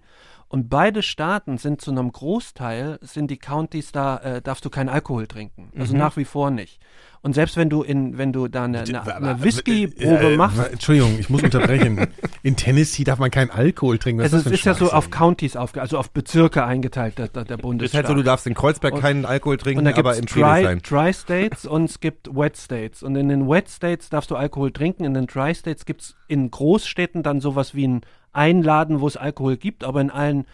und 0.55 0.69
beide 0.69 1.03
Staaten 1.03 1.59
sind 1.59 1.81
zu 1.81 1.91
einem 1.91 2.13
Großteil, 2.13 2.99
sind 3.03 3.29
die 3.29 3.39
Countys 3.39 3.91
da, 3.91 4.19
äh, 4.19 4.41
darfst 4.41 4.65
du 4.65 4.71
keinen 4.71 4.89
Alkohol 4.89 5.27
trinken. 5.27 5.73
Also 5.77 5.95
Mhm. 5.95 5.99
nach 5.99 6.17
wie 6.17 6.25
vor 6.25 6.53
nicht. 6.53 6.79
Und 7.23 7.33
selbst 7.35 7.57
wenn 7.57 7.71
du 7.71 7.83
in, 7.83 8.19
wenn 8.19 8.33
du 8.33 8.47
da 8.47 8.65
eine, 8.65 8.81
eine, 8.83 9.17
eine 9.17 9.43
Whisky-Probe 9.43 10.35
Äh, 10.35 10.37
machst, 10.37 10.59
wa- 10.59 10.65
Entschuldigung, 10.65 11.19
ich 11.19 11.29
muss 11.31 11.43
unterbrechen. 11.43 12.07
In 12.45 12.55
Tennessee 12.55 13.03
darf 13.03 13.19
man 13.19 13.31
keinen 13.33 13.51
Alkohol 13.51 13.99
trinken. 13.99 14.21
Was 14.23 14.33
es 14.35 14.41
ist, 14.41 14.47
das 14.47 14.53
ist, 14.53 14.65
ja 14.67 14.75
so 14.75 14.93
auf? 14.93 15.11
Counties 15.11 15.57
aufge, 15.57 15.81
also 15.81 15.97
auf 15.99 16.11
Bezirke 16.11 16.65
eingeteilt, 16.65 17.19
der, 17.19 17.29
der, 17.29 17.45
Das 17.45 17.57
Bundesstaat. 17.59 18.01
halt 18.05 18.07
so, 18.09 18.15
du 18.15 18.23
darfst 18.23 18.47
in 18.47 18.53
Kreuzberg 18.55 18.95
Und- 18.95 19.01
keinen 19.01 19.25
Alkohol 19.25 19.55
und 19.55 19.63
trinken, 19.63 19.89
aber 19.89 20.13
es 20.13 20.19
in 20.19 20.27
Dry, 20.27 20.41
Friedrichshain. 20.43 20.83
Dry 20.83 21.13
States 21.15 21.65
und 21.67 21.87
es 21.87 21.99
gibt 22.01 22.29
Wet 22.37 22.57
States. 22.59 23.03
Und 23.03 23.17
in 23.17 23.29
den 23.31 23.49
Wet 23.49 23.71
States 23.71 24.09
darfst 24.11 24.31
du 24.31 24.37
Alkohol 24.37 24.71
trinken. 24.71 25.03
In 25.05 25.15
den 25.15 25.27
Dry 25.27 25.55
States 25.55 25.87
gibt 25.87 26.03
es 26.03 26.17
in 26.29 26.51
Großstädten 26.51 27.23
dann 27.23 27.41
sowas 27.41 27.75
wie 27.75 27.89
ein 27.89 28.01
Einladen, 28.35 29.01
wo 29.01 29.07
es 29.07 29.17
Alkohol 29.17 29.57
gibt, 29.57 29.85
aber 29.85 30.01
in 30.01 30.11
allen 30.11 30.47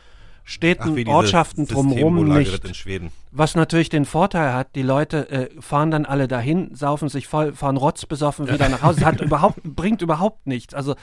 Städten, 0.50 0.96
dieses 0.96 1.12
Ortschaften 1.12 1.66
drumherum 1.68 2.28
nicht. 2.28 2.64
in 2.64 2.74
Schweden. 2.74 3.12
Was 3.30 3.54
natürlich 3.54 3.88
den 3.88 4.04
Vorteil 4.04 4.52
hat, 4.52 4.74
die 4.74 4.82
Leute 4.82 5.30
äh, 5.30 5.48
fahren 5.60 5.92
dann 5.92 6.04
alle 6.04 6.26
dahin, 6.26 6.74
saufen 6.74 7.08
sich 7.08 7.28
voll, 7.28 7.52
fahren 7.52 7.76
rotzbesoffen 7.76 8.50
wieder 8.50 8.68
nach 8.68 8.82
Hause. 8.82 9.04
Hat 9.04 9.20
überhaupt, 9.20 9.62
bringt 9.62 10.02
überhaupt 10.02 10.48
nichts. 10.48 10.74
Also 10.74 10.96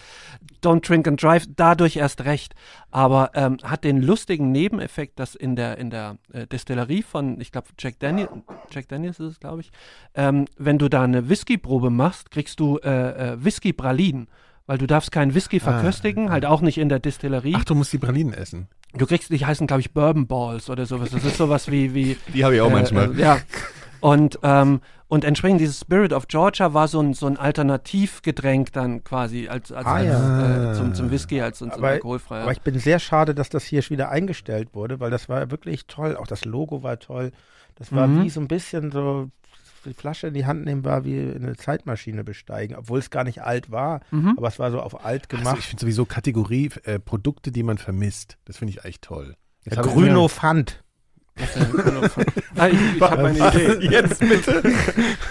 don't 0.62 0.86
drink 0.86 1.08
and 1.08 1.22
drive, 1.22 1.46
dadurch 1.56 1.96
erst 1.96 2.26
recht. 2.26 2.56
Aber 2.92 3.32
ähm, 3.36 3.58
hat 3.64 3.86
den 3.86 4.02
lustigen 4.02 4.52
Nebeneffekt, 4.52 5.18
dass 5.18 5.34
in 5.34 5.56
der, 5.56 5.78
in 5.78 5.92
der 5.92 6.18
äh, 6.34 6.46
Destillerie 6.48 7.02
von, 7.02 7.40
ich 7.40 7.54
glaube, 7.54 7.68
Jack, 7.80 8.00
Daniel, 8.00 8.28
Jack 8.70 8.90
Daniels 8.90 9.20
ist 9.22 9.32
es, 9.32 9.40
glaube 9.40 9.62
ich, 9.62 9.72
ähm, 10.14 10.46
wenn 10.58 10.78
du 10.78 10.90
da 10.90 11.04
eine 11.04 11.30
Whiskyprobe 11.30 11.90
machst, 11.90 12.32
kriegst 12.32 12.60
du 12.60 12.80
äh, 12.80 12.90
äh, 13.32 13.44
Whisky-Pralinen. 13.44 14.28
Weil 14.68 14.78
du 14.78 14.86
darfst 14.86 15.12
keinen 15.12 15.34
Whisky 15.34 15.60
verköstigen, 15.60 16.30
halt 16.30 16.46
auch 16.46 16.62
nicht 16.62 16.78
in 16.78 16.90
der 16.90 17.00
Distillerie. 17.00 17.54
Ach, 17.58 17.64
du 17.66 17.74
musst 17.74 17.92
die 17.94 17.98
Pralinen 17.98 18.34
essen. 18.34 18.68
Du 18.94 19.06
kriegst, 19.08 19.30
die 19.32 19.44
heißen, 19.46 19.66
glaube 19.66 19.82
ich, 19.82 19.94
Bourbon 19.94 20.28
Balls 20.28 20.70
oder 20.70 20.86
sowas. 20.86 21.10
Das 21.12 21.24
ist 21.24 21.38
sowas 21.38 21.72
wie, 21.72 21.94
wie 21.94 22.18
Die 22.34 22.44
habe 22.44 22.56
ich 22.56 22.62
auch 22.62 22.70
äh, 22.70 22.74
manchmal. 22.74 23.18
Äh, 23.18 23.22
ja. 23.22 23.38
Und, 24.02 24.38
ähm, 24.44 24.82
und 25.08 25.24
entsprechend 25.24 25.60
dieses 25.62 25.80
Spirit 25.80 26.12
of 26.14 26.28
Georgia 26.28 26.74
war 26.74 26.88
so 26.88 27.00
ein, 27.02 27.14
so 27.14 27.26
ein 27.28 27.38
Alternativgetränk 27.38 28.72
dann 28.74 29.04
quasi 29.04 29.48
als, 29.48 29.72
als, 29.72 29.86
Ah, 29.86 29.94
als 29.96 30.06
ja. 30.08 30.72
äh, 30.72 30.76
zum, 30.76 30.94
zum 30.94 31.12
Whisky, 31.12 31.42
als 31.42 31.60
zum, 31.60 31.72
zum 31.72 31.80
Aber- 31.80 31.90
alkoholfreier. 31.94 32.44
Aber 32.44 32.52
ich 32.52 32.62
bin 32.62 32.78
sehr 32.80 33.00
schade, 33.00 33.34
dass 33.34 33.50
das 33.50 33.64
hier 33.64 33.82
wieder 33.90 34.10
eingestellt 34.10 34.70
wurde, 34.74 35.00
weil 35.00 35.12
das 35.12 35.30
war 35.30 35.50
wirklich 35.52 35.88
toll. 35.88 36.16
Auch 36.18 36.28
das 36.28 36.46
Logo 36.46 36.84
war 36.84 37.00
toll. 37.00 37.32
Das 37.76 37.92
war 37.94 38.08
Mhm. 38.08 38.24
wie 38.24 38.30
so 38.30 38.42
ein 38.42 38.48
bisschen 38.48 38.92
so, 38.92 39.30
die 39.88 39.94
Flasche 39.94 40.28
in 40.28 40.34
die 40.34 40.46
Hand 40.46 40.66
nehmen 40.66 40.84
war 40.86 41.04
wie 41.06 41.20
eine 41.20 41.56
Zeitmaschine 41.56 42.24
besteigen, 42.24 42.76
obwohl 42.76 43.00
es 43.00 43.10
gar 43.10 43.24
nicht 43.24 43.42
alt 43.44 43.72
war, 43.72 44.02
Mhm. 44.12 44.36
aber 44.38 44.48
es 44.48 44.60
war 44.60 44.70
so 44.72 44.80
auf 44.82 45.04
alt 45.06 45.28
Also 45.32 45.38
gemacht. 45.44 45.58
ich 45.60 45.66
finde 45.68 45.82
sowieso 45.82 46.06
Kategorie 46.06 46.70
äh, 46.84 47.00
Produkte, 47.00 47.52
die 47.52 47.64
man 47.64 47.78
vermisst. 47.78 48.38
Das 48.46 48.58
finde 48.58 48.74
ich 48.74 48.86
echt 48.86 49.02
toll. 49.04 49.36
Ich- 49.66 49.76
Grüno 49.76 50.28
Fand. 50.28 50.84
ah, 52.56 52.68
ich 52.68 52.96
ich 52.96 53.02
habe 53.02 53.28
eine 53.28 53.38
Idee. 53.38 53.88
Jetzt 53.92 54.20
bitte. 54.20 54.64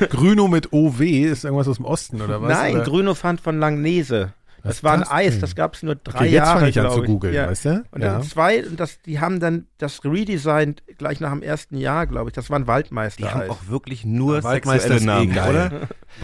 Grüno 0.08 0.46
mit 0.46 0.72
OW 0.72 1.00
ist 1.00 1.44
irgendwas 1.44 1.66
aus 1.68 1.76
dem 1.76 1.84
Osten 1.84 2.20
oder 2.22 2.40
was? 2.40 2.48
Nein, 2.56 2.76
oder? 2.76 2.84
Grüno 2.84 3.14
Fand 3.14 3.40
von 3.40 3.58
Langnese. 3.58 4.32
Das 4.66 4.84
war 4.84 4.92
ein 4.92 5.02
Eis, 5.04 5.32
denn? 5.32 5.40
das 5.40 5.54
gab 5.54 5.74
es 5.74 5.82
nur 5.82 5.94
drei 5.96 6.14
Okay, 6.18 6.24
jetzt 6.24 6.32
Jahre. 6.34 6.58
fange 6.58 6.68
ich 6.70 6.80
an 6.80 6.90
zu 6.90 7.02
googeln, 7.02 7.34
Ja. 7.34 7.48
weißt 7.48 7.64
du? 7.64 7.84
Und 7.90 8.02
Ja. 8.02 8.14
dann 8.14 8.22
zwei, 8.22 8.64
und 8.66 8.78
das, 8.80 9.00
die 9.02 9.20
haben 9.20 9.40
dann 9.40 9.66
das 9.78 10.04
redesigned 10.04 10.82
gleich 10.98 11.20
nach 11.20 11.32
dem 11.32 11.42
ersten 11.42 11.76
Jahr, 11.76 12.06
glaube 12.06 12.30
ich. 12.30 12.34
Das 12.34 12.50
war 12.50 12.58
ein 12.58 12.66
Waldmeister. 12.66 13.22
Die 13.22 13.28
haben 13.32 13.50
auch 13.50 13.68
wirklich 13.68 14.04
nur 14.04 14.42
Waldmeister 14.42 14.94
sexuelle 14.94 14.96
ist 14.96 15.04
Namen, 15.04 15.34
geil. 15.34 15.50
oder? 15.50 15.70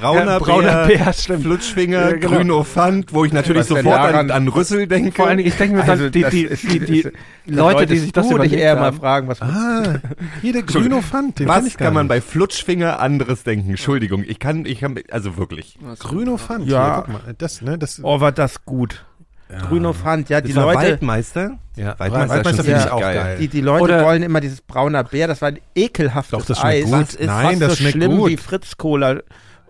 Brauner, 0.01 0.25
Ja, 0.33 0.39
brauner 0.39 0.87
Bär, 0.87 0.99
Bär. 1.05 1.13
Flutschfinger, 1.13 2.11
Ja, 2.11 2.17
genau. 2.17 2.29
Grünofant, 2.37 3.13
wo 3.13 3.25
ich 3.27 3.33
natürlich 3.33 3.67
sofort 3.67 4.15
an, 4.15 4.31
an 4.31 4.49
Rüssel 4.49 4.87
denke. 4.87 5.13
Vor 5.13 5.27
allen 5.27 5.37
Dingen, 5.39 5.49
ich 5.49 5.57
denke 5.57 5.77
mir 5.77 5.83
dann, 5.83 5.91
Also, 5.91 6.09
die, 6.11 6.25
die, 6.31 6.45
ist- 6.45 6.63
die, 6.63 6.79
die 6.81 7.01
ist- 7.01 7.13
Leute, 7.47 7.87
die 7.87 7.99
sich 7.99 8.13
das 8.13 8.31
überlegt 8.31 8.55
eher 8.55 8.77
mal 8.77 8.85
haben. 8.87 8.97
fragen, 8.99 9.29
was 9.29 9.43
Ah, 9.43 10.01
hier 10.41 10.53
der 10.55 10.63
Grünofant, 10.63 11.39
den 11.39 11.47
kenn 11.47 11.55
Was 11.57 11.67
ich 11.67 11.77
gar 11.77 11.87
kann 11.89 11.95
man 11.95 12.07
nicht. 12.07 12.09
bei 12.11 12.21
Flutschfinger 12.23 13.01
anderes 13.01 13.43
denken? 13.45 13.71
Entschuldigung, 13.71 14.25
ich 14.27 14.39
kann, 14.39 14.65
ich 14.65 14.81
kann, 14.81 14.99
also 15.11 15.37
wirklich. 15.37 15.79
Grünofant, 15.99 16.67
Ja. 16.69 16.85
hier, 16.85 17.03
guck 17.15 17.27
mal, 17.27 17.35
das, 17.37 17.61
ne, 17.63 17.77
das, 17.79 18.01
Oh, 18.03 18.21
war 18.21 18.32
das 18.39 18.65
gut. 18.65 19.05
Ja, 19.51 20.41
die 20.41 20.49
Das 20.55 20.57
war 20.57 20.73
Leute, 20.73 20.79
Waldmeister? 20.93 21.59
ja, 21.77 21.95
Waldmeister, 21.99 22.29
Waldmeister 22.37 22.51
ist 22.61 22.65
finde 22.67 22.81
ich 22.81 22.91
auch 22.91 23.01
geil. 23.01 23.37
die, 23.39 23.49
die 23.49 23.61
Leute 23.61 23.83
Oder- 23.85 24.05
wollen 24.05 24.23
immer 24.23 24.41
dieses 24.41 24.63
brauner 24.63 25.05
Bär, 25.05 25.27
das 25.27 25.43
war 25.43 25.49
ein 25.49 25.59
ekelhaftes 25.75 26.31
Doch, 26.39 26.47
das 26.47 26.59
schmeckt 26.59 26.85
Eis. 26.87 26.91
gut. 26.91 27.03
Das 27.03 27.15
ist 27.15 27.27
Nein, 27.27 27.47
fast 27.49 27.61
das 27.63 27.69
so 27.71 27.77
schmeckt 27.77 27.93
schlimm 27.97 28.17
gut. 28.17 28.31
wie 28.31 28.37
Fritz 28.39 28.77
Cola. 28.79 29.21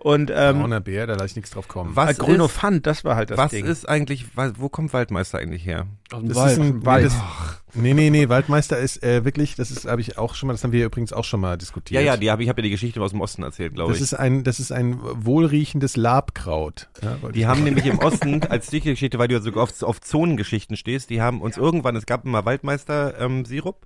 Und 0.03 0.31
ähm, 0.35 0.59
Brauner 0.59 0.81
Bär, 0.81 1.07
da 1.07 1.13
lasse 1.13 1.27
ich 1.27 1.35
nichts 1.37 1.51
drauf 1.51 1.67
kommen. 1.69 1.95
Was 1.95 2.09
äh, 2.09 2.11
ist, 2.11 2.19
Grünofant, 2.19 2.85
das 2.85 3.05
war 3.05 3.15
halt 3.15 3.29
das 3.31 3.37
was 3.37 3.51
Ding. 3.51 3.65
ist 3.65 3.87
eigentlich, 3.87 4.25
wo 4.57 4.67
kommt 4.67 4.91
Waldmeister 4.93 5.39
eigentlich 5.39 5.65
her? 5.65 5.87
Aus 6.11 6.19
dem 6.19 6.27
Das 6.29 6.37
Wald. 6.37 6.51
ist 6.51 6.59
ein 6.59 6.85
Wald. 6.85 7.03
Nee, 7.03 7.09
das, 7.09 7.81
nee, 7.81 7.93
nee, 7.93 8.09
nee, 8.09 8.27
Waldmeister 8.29 8.77
ist 8.77 9.01
äh, 9.01 9.23
wirklich, 9.23 9.55
das 9.55 9.71
ist, 9.71 9.85
habe 9.85 10.01
ich 10.01 10.17
auch 10.17 10.35
schon 10.35 10.47
mal, 10.47 10.53
das 10.53 10.63
haben 10.63 10.73
wir 10.73 10.85
übrigens 10.85 11.13
auch 11.13 11.23
schon 11.23 11.39
mal 11.39 11.51
Ja, 11.51 11.57
diskutiert. 11.57 12.03
ja, 12.03 12.17
die 12.17 12.29
hab, 12.29 12.41
ich 12.41 12.49
habe 12.49 12.59
ja 12.59 12.63
die 12.63 12.69
Geschichte 12.69 13.01
aus 13.01 13.11
dem 13.11 13.21
Osten 13.21 13.43
erzählt, 13.43 13.75
glaube 13.75 13.91
das 13.93 13.99
ich. 13.99 14.03
ist 14.03 14.13
ein, 14.13 14.43
das 14.43 14.59
ist 14.59 14.73
ein 14.73 14.99
wohlriechendes 15.01 15.95
Labkraut. 15.95 16.89
Ja, 17.01 17.29
Die 17.29 17.47
haben 17.47 17.63
nämlich 17.63 17.85
im 17.85 17.99
Osten, 17.99 18.43
als 18.49 18.67
die 18.67 18.81
Geschichte, 18.81 19.19
weil 19.19 19.29
du 19.29 19.35
ja 19.35 19.41
sogar 19.41 19.63
auf, 19.63 19.81
auf 19.83 20.01
Zonengeschichten 20.01 20.75
stehst, 20.75 21.09
die 21.11 21.21
haben 21.21 21.41
uns 21.41 21.55
irgendwann, 21.55 21.95
es 21.95 22.05
gab 22.05 22.25
immer 22.25 22.43
Waldmeister-Sirup, 22.43 23.77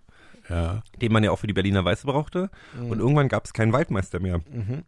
ja. 0.49 0.81
den 1.01 1.11
man 1.11 1.23
ja 1.23 1.31
auch 1.31 1.39
für 1.39 1.47
die 1.47 1.53
Berliner 1.53 1.83
Weiße 1.83 2.05
brauchte. 2.05 2.49
Und 2.79 2.99
irgendwann 2.99 3.27
gab 3.27 3.45
es 3.45 3.53
keinen 3.53 3.73
Waldmeister 3.73 4.19
mehr. 4.19 4.41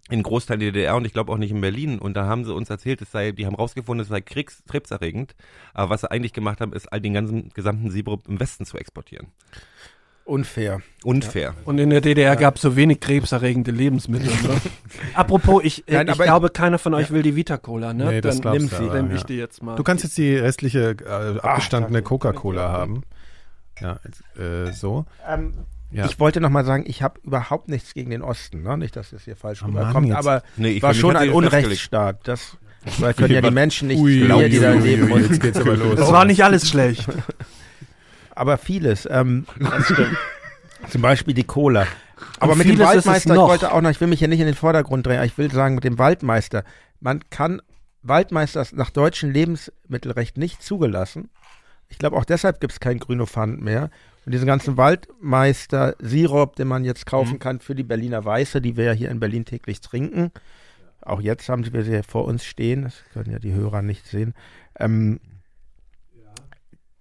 In 0.09 0.23
Großteil 0.23 0.57
der 0.57 0.71
DDR 0.71 0.95
und 0.95 1.05
ich 1.05 1.13
glaube 1.13 1.31
auch 1.31 1.37
nicht 1.37 1.51
in 1.51 1.61
Berlin. 1.61 1.99
Und 1.99 2.15
da 2.15 2.25
haben 2.25 2.45
sie 2.45 2.53
uns 2.53 2.69
erzählt, 2.69 3.01
es 3.01 3.11
sei, 3.11 3.31
die 3.31 3.45
haben 3.45 3.55
rausgefunden, 3.55 4.03
es 4.03 4.09
sei 4.09 4.21
krebserregend. 4.21 5.35
Aber 5.73 5.89
was 5.89 6.01
sie 6.01 6.11
eigentlich 6.11 6.33
gemacht 6.33 6.61
haben, 6.61 6.73
ist 6.73 6.91
all 6.91 7.01
den 7.01 7.13
ganzen 7.13 7.49
gesamten 7.49 7.91
Sirup 7.91 8.27
im 8.27 8.39
Westen 8.39 8.65
zu 8.65 8.77
exportieren. 8.77 9.27
Unfair. 10.29 10.81
Unfair. 11.03 11.55
Und 11.65 11.79
in 11.79 11.89
der 11.89 12.01
DDR 12.01 12.35
gab 12.35 12.57
es 12.57 12.61
so 12.61 12.75
wenig 12.75 12.99
krebserregende 12.99 13.71
Lebensmittel. 13.71 14.29
Ne? 14.29 14.61
Apropos, 15.15 15.63
ich, 15.63 15.87
äh, 15.87 15.95
Nein, 15.95 16.09
ich 16.09 16.19
glaube, 16.19 16.51
keiner 16.51 16.77
von 16.77 16.93
euch 16.93 17.09
will 17.09 17.23
die 17.23 17.35
Vita-Cola, 17.35 17.93
ne? 17.95 18.05
Nee, 18.05 18.21
das 18.21 18.39
Dann 18.39 18.53
nimm 18.53 18.69
du 18.69 18.75
sie, 18.75 18.85
ja. 18.85 19.09
ich 19.15 19.23
die 19.23 19.37
jetzt 19.37 19.63
mal. 19.63 19.75
Du 19.75 19.83
kannst 19.83 20.03
jetzt 20.03 20.19
die 20.19 20.35
restliche 20.35 20.95
äh, 21.03 21.39
abgestandene. 21.39 22.03
Coca-Cola 22.03 22.71
haben. 22.71 23.01
Ja, 23.81 23.99
äh, 24.41 24.71
so. 24.71 25.05
Ähm, 25.27 25.53
Ja. 25.91 26.05
Ich 26.05 26.19
wollte 26.19 26.39
noch 26.39 26.49
mal 26.51 26.65
sagen, 26.65 26.83
ich 26.85 27.01
habe 27.01 27.19
überhaupt 27.23 27.67
nichts 27.67 27.93
gegen 27.95 28.11
den 28.11 28.21
Osten, 28.21 28.61
ne? 28.61 28.77
nicht, 28.77 28.95
dass 28.95 29.11
es 29.11 29.23
hier 29.23 29.35
falsch 29.35 29.63
Oh 29.63 29.67
rüberkommt, 29.67 30.11
aber 30.13 30.43
Nee, 30.55 30.69
ich 30.69 30.83
war 30.83 30.93
schon 30.93 31.15
ein. 31.15 31.31
Unrechtsstaat. 31.31 32.27
Das 32.27 32.57
weil 32.99 33.13
können 33.13 33.33
ja 33.33 33.41
die 33.41 33.51
Menschen 33.51 33.87
nicht 33.87 33.99
Ui, 33.99 34.13
hier, 34.13 34.35
ui, 34.35 34.49
die 34.49 34.59
da 34.59 34.73
ui, 34.73 34.79
leben. 34.79 35.11
ui, 35.11 35.13
Und, 35.13 35.29
jetzt 35.29 35.41
geht's 35.41 35.57
aber 35.59 35.75
los. 35.75 35.95
das 35.95 36.11
war 36.11 36.25
nicht 36.25 36.43
alles 36.43 36.69
schlecht. 36.69 37.07
aber 38.35 38.57
vieles. 38.57 39.07
Ähm, 39.09 39.45
zum 40.89 41.01
Beispiel 41.01 41.33
die 41.33 41.43
Cola. 41.43 41.87
Aber 42.39 42.55
mit 42.55 42.67
dem 42.67 42.79
Waldmeister, 42.79 43.33
ich 43.33 43.39
wollte 43.39 43.71
auch 43.71 43.81
noch, 43.81 43.89
ich 43.89 43.99
will 43.99 44.07
mich 44.07 44.19
hier 44.19 44.27
nicht 44.27 44.39
in 44.39 44.45
den 44.45 44.55
Vordergrund 44.55 45.05
drehen, 45.05 45.17
aber 45.17 45.25
ich 45.25 45.37
will 45.37 45.51
sagen, 45.51 45.75
mit 45.75 45.83
dem 45.83 45.97
Waldmeister, 45.97 46.63
man 46.99 47.21
kann 47.29 47.61
Waldmeister 48.01 48.61
ist 48.61 48.73
nach 48.75 48.91
deutschem 48.91 49.31
Lebensmittelrecht 49.31 50.37
nicht 50.37 50.63
zugelassen. 50.63 51.29
Ich 51.89 51.97
glaube, 51.97 52.15
auch 52.17 52.25
deshalb 52.25 52.59
gibt 52.61 52.73
es 52.73 52.79
kein 52.79 52.99
Grünofant 52.99 53.61
mehr. 53.61 53.89
Und 54.25 54.33
diesen 54.33 54.47
ganzen 54.47 54.77
Waldmeister-Sirup, 54.77 56.55
den 56.55 56.67
man 56.67 56.83
jetzt 56.85 57.05
kaufen 57.05 57.33
Mhm. 57.33 57.39
kann 57.39 57.59
für 57.59 57.75
die 57.75 57.83
Berliner 57.83 58.23
Weiße, 58.23 58.61
die 58.61 58.77
wir 58.77 58.85
ja 58.85 58.91
hier 58.91 59.09
in 59.09 59.19
Berlin 59.19 59.45
täglich 59.45 59.81
trinken. 59.81 60.31
Auch 61.01 61.21
jetzt 61.21 61.49
haben 61.49 61.71
wir 61.71 61.83
sie 61.83 61.93
ja 61.93 62.03
vor 62.03 62.25
uns 62.25 62.43
stehen, 62.43 62.83
das 62.83 63.03
können 63.13 63.31
ja 63.31 63.39
die 63.39 63.53
Hörer 63.53 63.81
nicht 63.81 64.05
sehen. 64.05 64.33
Ähm, 64.77 65.19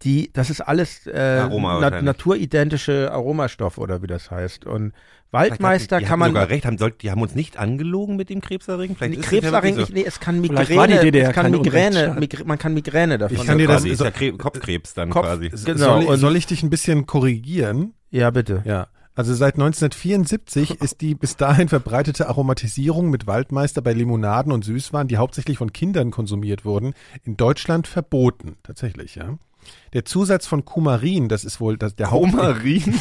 die, 0.02 0.30
das 0.32 0.50
ist 0.50 0.60
alles 0.60 1.06
äh, 1.06 1.40
Aroma 1.42 1.78
na, 1.80 2.02
naturidentische 2.02 3.10
Aromastoffe 3.12 3.78
oder 3.78 4.02
wie 4.02 4.06
das 4.06 4.30
heißt. 4.30 4.64
Und 4.64 4.92
Waldmeister 5.30 5.96
hatten- 5.96 6.04
die 6.04 6.08
kann 6.08 6.18
man 6.18 6.30
sogar 6.30 6.48
recht, 6.48 6.64
haben, 6.64 6.78
soll, 6.78 6.92
die 6.92 7.10
haben 7.10 7.20
uns 7.20 7.34
nicht 7.34 7.58
angelogen 7.58 8.16
mit 8.16 8.30
dem 8.30 8.40
Krebserregend. 8.40 8.96
Vielleicht 8.98 9.14
Nee, 9.14 9.20
ist 9.20 9.26
es 9.26 9.32
ja 9.32 9.40
Krebserregend, 9.40 9.78
wirklich 9.78 9.94
nicht, 9.94 10.02
nee, 10.04 10.08
es 10.08 10.20
kann 10.20 10.40
Migräne, 10.40 10.76
war 10.76 10.86
die 10.88 10.98
DDR 10.98 11.28
es 11.30 11.34
kann 11.34 11.50
Migräne, 11.50 11.86
Unrechtsstaat. 11.86 12.20
Migr 12.20 12.44
man 12.46 12.58
kann 12.58 12.74
Migräne 12.74 13.18
davon 13.18 13.36
Ich 13.36 13.44
kann 13.44 13.58
dir 13.58 13.66
so. 13.66 13.72
das- 13.72 13.82
Quasi, 13.82 13.88
ist 13.92 13.98
so- 13.98 14.04
ja 14.04 14.10
Kre 14.10 14.32
Kopfkrebs 14.32 14.94
dann 14.94 15.10
Kopf- 15.10 15.26
quasi. 15.26 15.50
Genau, 15.64 16.00
soll, 16.00 16.14
ich, 16.14 16.20
soll 16.20 16.36
ich 16.36 16.46
dich 16.46 16.62
ein 16.62 16.70
bisschen 16.70 17.06
korrigieren? 17.06 17.92
Ja, 18.10 18.30
bitte. 18.30 18.62
Ja. 18.64 18.86
Also 19.14 19.34
seit 19.34 19.54
1974 19.56 20.80
ist 20.80 21.00
die 21.00 21.14
bis 21.14 21.36
dahin 21.36 21.68
verbreitete 21.68 22.28
Aromatisierung 22.28 23.10
mit 23.10 23.26
Waldmeister 23.26 23.82
bei 23.82 23.92
Limonaden 23.92 24.52
und 24.52 24.64
Süßwaren, 24.64 25.08
die 25.08 25.16
hauptsächlich 25.16 25.58
von 25.58 25.72
Kindern 25.72 26.10
konsumiert 26.10 26.64
wurden, 26.64 26.94
in 27.24 27.36
Deutschland 27.36 27.86
verboten. 27.88 28.56
Tatsächlich, 28.62 29.16
ja. 29.16 29.36
Der 29.92 30.04
Zusatz 30.04 30.46
von 30.46 30.64
Kumarin, 30.64 31.28
das 31.28 31.44
ist 31.44 31.60
wohl 31.60 31.76
das, 31.76 31.94
der 31.96 32.10
Haupt... 32.10 32.30
Kumarin? 32.30 32.82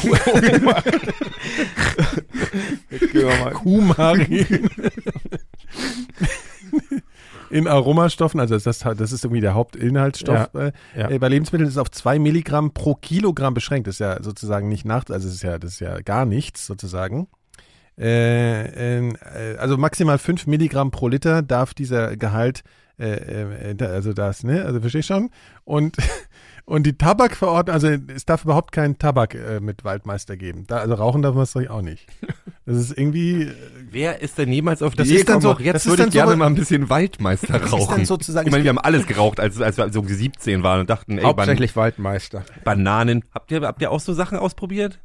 Kumarin. 3.54 4.70
In 7.50 7.66
Aromastoffen, 7.66 8.40
also 8.40 8.58
das, 8.58 8.78
das 8.78 9.12
ist 9.12 9.24
irgendwie 9.24 9.40
der 9.40 9.54
Hauptinhaltsstoff. 9.54 10.54
äh, 10.54 10.72
ja. 10.94 11.10
äh, 11.10 11.18
Bei 11.18 11.28
Lebensmitteln 11.28 11.66
ist 11.66 11.74
es 11.74 11.78
auf 11.78 11.90
zwei 11.90 12.18
Milligramm 12.18 12.72
pro 12.72 12.94
Kilogramm 12.94 13.54
beschränkt. 13.54 13.86
Das 13.86 13.94
ist 13.96 14.00
ja 14.00 14.22
sozusagen 14.22 14.68
nicht 14.68 14.84
nach, 14.84 15.08
also 15.08 15.26
das 15.26 15.34
ist 15.36 15.42
ja, 15.42 15.58
das 15.58 15.72
ist 15.72 15.80
ja 15.80 15.98
gar 16.00 16.26
nichts 16.26 16.66
sozusagen. 16.66 17.26
Äh, 17.98 19.06
äh, 19.08 19.56
also 19.58 19.76
maximal 19.76 20.18
fünf 20.18 20.46
Milligramm 20.46 20.90
pro 20.90 21.08
Liter 21.08 21.42
darf 21.42 21.74
dieser 21.74 22.16
Gehalt, 22.16 22.62
äh, 22.98 23.72
äh, 23.72 23.84
also 23.84 24.12
das, 24.12 24.44
ne, 24.44 24.64
also 24.64 24.80
verstehe 24.80 25.00
ich 25.00 25.06
schon. 25.06 25.30
Und 25.64 25.96
und 26.68 26.84
die 26.86 26.96
Tabakverordnung, 26.96 27.74
also 27.74 27.88
es 27.88 28.24
darf 28.26 28.44
überhaupt 28.44 28.72
keinen 28.72 28.98
Tabak 28.98 29.34
äh, 29.34 29.60
mit 29.60 29.84
Waldmeister 29.84 30.36
geben. 30.36 30.64
Da, 30.66 30.76
also 30.78 30.94
rauchen 30.94 31.22
darf 31.22 31.34
man 31.34 31.44
es 31.44 31.52
doch 31.52 31.68
auch 31.70 31.82
nicht. 31.82 32.06
Das 32.66 32.76
ist 32.76 32.96
irgendwie, 32.96 33.44
äh, 33.44 33.52
Wer 33.90 34.20
ist 34.20 34.36
denn 34.36 34.52
jemals 34.52 34.82
auf 34.82 34.92
die 34.92 34.98
Das 34.98 35.06
Idee 35.08 35.16
ist 35.20 35.28
dann 35.30 35.40
so- 35.40 35.52
auch 35.52 35.60
jetzt 35.60 35.74
das 35.76 35.86
würde 35.86 36.02
dann 36.02 36.08
ich 36.08 36.12
gerne 36.14 36.32
so- 36.32 36.36
mal 36.36 36.46
ein 36.46 36.54
bisschen 36.54 36.90
Waldmeister 36.90 37.54
ist 37.54 37.72
dann 37.72 37.80
rauchen. 37.80 38.04
sozusagen- 38.04 38.46
ich 38.46 38.52
meine, 38.52 38.64
wir 38.64 38.68
haben 38.68 38.78
alles 38.78 39.06
geraucht, 39.06 39.40
als, 39.40 39.58
als 39.60 39.78
wir 39.78 39.90
so 39.90 40.02
17 40.04 40.62
waren 40.62 40.80
und 40.80 40.90
dachten, 40.90 41.16
ey, 41.16 41.24
Hauptsächlich 41.24 41.74
Waldmeister. 41.74 42.44
Ban 42.64 42.78
Bananen. 42.84 43.24
Habt 43.34 43.50
ihr, 43.50 43.62
habt 43.62 43.80
ihr 43.80 43.90
auch 43.90 44.00
so 44.00 44.12
Sachen 44.12 44.36
ausprobiert? 44.38 44.98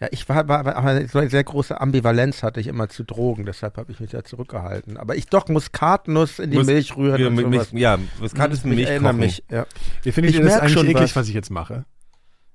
Ja, 0.00 0.08
ich 0.12 0.26
war, 0.30 0.48
war, 0.48 0.64
war 0.64 0.76
eine 0.84 1.06
sehr 1.06 1.44
große 1.44 1.78
Ambivalenz 1.78 2.42
hatte 2.42 2.58
ich 2.58 2.68
immer 2.68 2.88
zu 2.88 3.04
Drogen, 3.04 3.44
deshalb 3.44 3.76
habe 3.76 3.92
ich 3.92 4.00
mich 4.00 4.12
ja 4.12 4.24
zurückgehalten. 4.24 4.96
Aber 4.96 5.14
ich 5.16 5.26
doch 5.26 5.48
Muskatnuss 5.48 6.38
in 6.38 6.50
die 6.50 6.56
Mus- 6.56 6.66
Milch 6.68 6.96
rühren 6.96 7.20
Ja, 7.20 7.28
und 7.28 7.36
sowas. 7.36 7.72
Milch, 7.72 7.82
ja, 7.82 7.98
es 8.22 8.64
mit 8.64 8.72
ich 8.72 8.78
Milch 8.78 8.88
erinnere 8.88 9.12
kochen? 9.12 9.20
mich, 9.20 9.44
ja. 9.50 9.66
Ihr 10.04 10.12
findet 10.14 10.32
Ich 10.34 10.38
ihr 10.40 10.44
das 10.46 10.54
eigentlich 10.60 10.72
schon 10.72 10.86
eklig, 10.86 11.02
was. 11.04 11.16
was. 11.16 11.28
ich 11.28 11.34
jetzt 11.34 11.50
mache? 11.50 11.84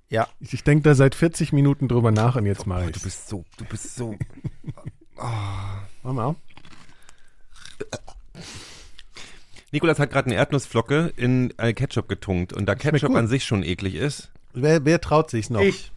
Ja. 0.09 0.27
Ich, 0.39 0.53
ich 0.53 0.63
denke 0.63 0.83
da 0.89 0.95
seit 0.95 1.13
40 1.13 1.53
Minuten 1.53 1.87
drüber 1.87 2.11
nach 2.11 2.35
und 2.35 2.47
jetzt 2.47 2.65
mache 2.65 2.85
Oh, 2.85 2.87
ich 2.87 2.93
du 2.93 2.99
bist 3.01 3.27
so, 3.29 3.45
du 3.57 3.65
bist 3.65 3.95
so. 3.95 4.15
Mama. 6.03 6.35
Nikolas 9.71 9.99
hat 9.99 10.09
gerade 10.11 10.27
eine 10.27 10.35
Erdnussflocke 10.35 11.13
in 11.15 11.53
äh, 11.57 11.73
Ketchup 11.73 12.07
getunkt 12.07 12.53
und 12.53 12.65
da 12.67 12.75
Ketchup 12.75 13.13
an 13.15 13.27
sich 13.27 13.45
schon 13.45 13.61
eklig 13.63 13.95
ist. 13.95 14.31
Wer, 14.53 14.85
wer 14.85 15.01
traut 15.01 15.29
sich's 15.29 15.49
noch? 15.49 15.61
Ich. 15.61 15.91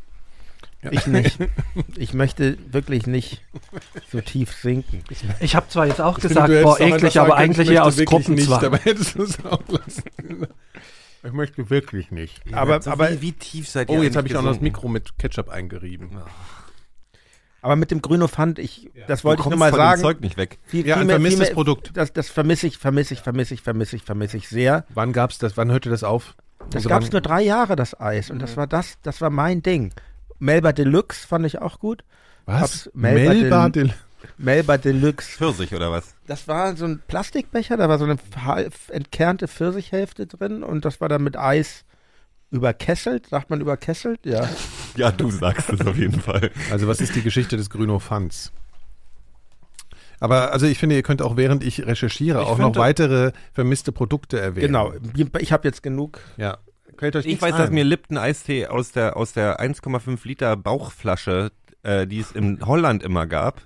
Ich 0.90 1.06
nicht. 1.08 1.38
Ich 1.96 2.14
möchte 2.14 2.56
wirklich 2.72 3.06
nicht 3.06 3.42
so 4.12 4.20
tief 4.20 4.52
sinken. 4.52 5.02
Ich 5.40 5.56
habe 5.56 5.68
zwar 5.68 5.86
jetzt 5.86 6.00
auch 6.00 6.18
Ich 6.18 6.22
finde, 6.22 6.34
gesagt, 6.34 6.48
hättest 6.50 6.64
boah, 6.64 6.80
eklig, 6.80 7.12
sagen 7.14 7.26
aber 7.30 7.36
eigentlich 7.38 7.68
ich 7.68 7.74
eher 7.74 7.80
möchte 7.80 7.88
aus 7.88 7.96
wirklich 7.96 8.08
Gruppenzwang. 8.24 8.58
Nicht, 8.60 8.66
aber 8.66 8.78
hättest 8.78 9.14
du 9.16 9.22
es 9.24 9.44
auch 9.44 9.62
lassen. 9.68 10.02
Ich 11.24 11.32
möchte 11.32 11.68
wirklich 11.68 12.12
nicht. 12.12 12.40
Aber, 12.54 12.80
so 12.80 12.90
aber, 12.92 13.10
wie, 13.10 13.20
wie 13.22 13.32
tief 13.32 13.68
seid 13.68 13.90
ihr 13.90 13.98
Oh, 13.98 14.02
jetzt 14.02 14.16
habe 14.16 14.28
ich 14.28 14.36
auch 14.36 14.42
noch 14.42 14.52
das? 14.52 14.60
Mikro 14.60 14.86
mit 14.88 15.18
Ketchup 15.18 15.48
eingerieben. 15.48 16.10
aber 17.60 17.74
mit 17.74 17.90
dem 17.90 18.00
Grünofant, 18.00 18.60
ich, 18.60 18.88
das 19.08 19.24
wollte 19.24 19.42
ich 19.42 19.48
nur 19.48 19.58
mal 19.58 19.70
von 19.70 19.80
dem 19.80 19.84
sagen. 19.84 20.00
Zeug 20.00 20.20
nicht 20.20 20.36
weg. 20.36 20.58
Viel, 20.64 20.86
Ja, 20.86 20.94
viel 20.94 21.02
ein 21.02 21.08
vermisstes 21.08 21.40
mehr- 21.48 21.54
Produkt. 21.54 21.90
Das, 21.94 22.12
das 22.12 22.28
vermisse 22.30 22.68
ich, 22.68 22.78
vermisse 22.78 23.14
ich, 23.14 23.20
vermisse 23.20 23.54
ich, 23.54 23.62
vermisse 23.62 23.96
ich, 23.96 24.04
vermisse 24.04 24.36
ich 24.36 24.48
sehr. 24.48 24.84
Wann 24.94 25.12
gab's 25.12 25.38
das? 25.38 25.56
Wann 25.56 25.72
hörte 25.72 25.90
das 25.90 26.04
auf? 26.04 26.36
Das 26.70 26.76
Also 26.76 26.88
gab 26.88 27.02
es 27.02 27.10
nur 27.10 27.20
drei 27.20 27.42
Jahre, 27.42 27.74
das 27.74 27.98
Eis. 28.00 28.30
Und 28.30 28.38
das 28.40 28.56
war 28.56 28.68
das, 28.68 28.98
das 29.02 29.20
war 29.20 29.30
mein 29.30 29.60
Ding. 29.62 29.92
Melba 30.38 30.72
Deluxe 30.72 31.26
fand 31.26 31.46
ich 31.46 31.58
auch 31.60 31.78
gut. 31.80 32.04
Was? 32.46 32.60
hab's 32.60 32.90
Melba 32.94 33.32
Melba 33.34 33.68
Del- 33.68 33.84
Del 33.88 33.94
Melba 34.36 34.78
Deluxe. 34.78 35.30
Pfirsich 35.38 35.74
oder 35.74 35.90
was? 35.92 36.14
Das 36.26 36.48
war 36.48 36.76
so 36.76 36.84
ein 36.86 37.00
Plastikbecher, 37.06 37.76
da 37.76 37.88
war 37.88 37.98
so 37.98 38.04
eine 38.04 38.18
entkernte 38.88 39.46
Pfirsichhälfte 39.48 40.26
drin 40.26 40.62
und 40.62 40.84
das 40.84 41.00
war 41.00 41.08
dann 41.08 41.22
mit 41.22 41.36
Eis 41.36 41.84
überkesselt. 42.50 43.26
Sagt 43.28 43.50
man 43.50 43.60
überkesselt? 43.60 44.20
Ja. 44.24 44.48
Ja, 44.96 45.12
du 45.12 45.30
sagst 45.30 45.70
es 45.70 45.86
auf 45.86 45.96
jeden 45.96 46.20
Fall. 46.20 46.50
Also 46.72 46.88
was 46.88 47.00
ist 47.00 47.14
die 47.14 47.22
Geschichte 47.22 47.56
des 47.56 47.70
Grünofants? 47.70 48.50
Aber 50.18 50.52
also 50.52 50.66
ich 50.66 50.78
finde, 50.78 50.96
ihr 50.96 51.04
könnt 51.04 51.22
auch 51.22 51.36
während 51.36 51.62
ich 51.62 51.86
recherchiere 51.86 52.40
Ich 52.40 52.46
auch 52.48 52.58
noch 52.58 52.66
finde- 52.68 52.80
weitere 52.80 53.32
vermisste 53.52 53.92
Produkte 53.92 54.40
erwähnen. 54.40 54.66
Genau, 54.68 54.92
ich 55.38 55.52
habe 55.52 55.68
jetzt 55.68 55.84
genug. 55.84 56.18
Ja. 56.36 56.58
Fällt 56.98 57.16
euch 57.16 57.26
Ich 57.26 57.40
weiß, 57.40 57.56
dass 57.56 57.70
mir 57.70 57.84
Lipton 57.84 58.18
Eistee 58.18 58.66
aus 58.66 58.92
der, 58.92 59.16
aus 59.16 59.32
der 59.32 59.60
1,5 59.60 60.26
Liter 60.26 60.56
Bauchflasche, 60.56 61.52
äh, 61.82 62.06
die 62.06 62.20
es 62.20 62.32
in 62.32 62.66
Holland 62.66 63.02
immer 63.02 63.26
gab. 63.26 63.62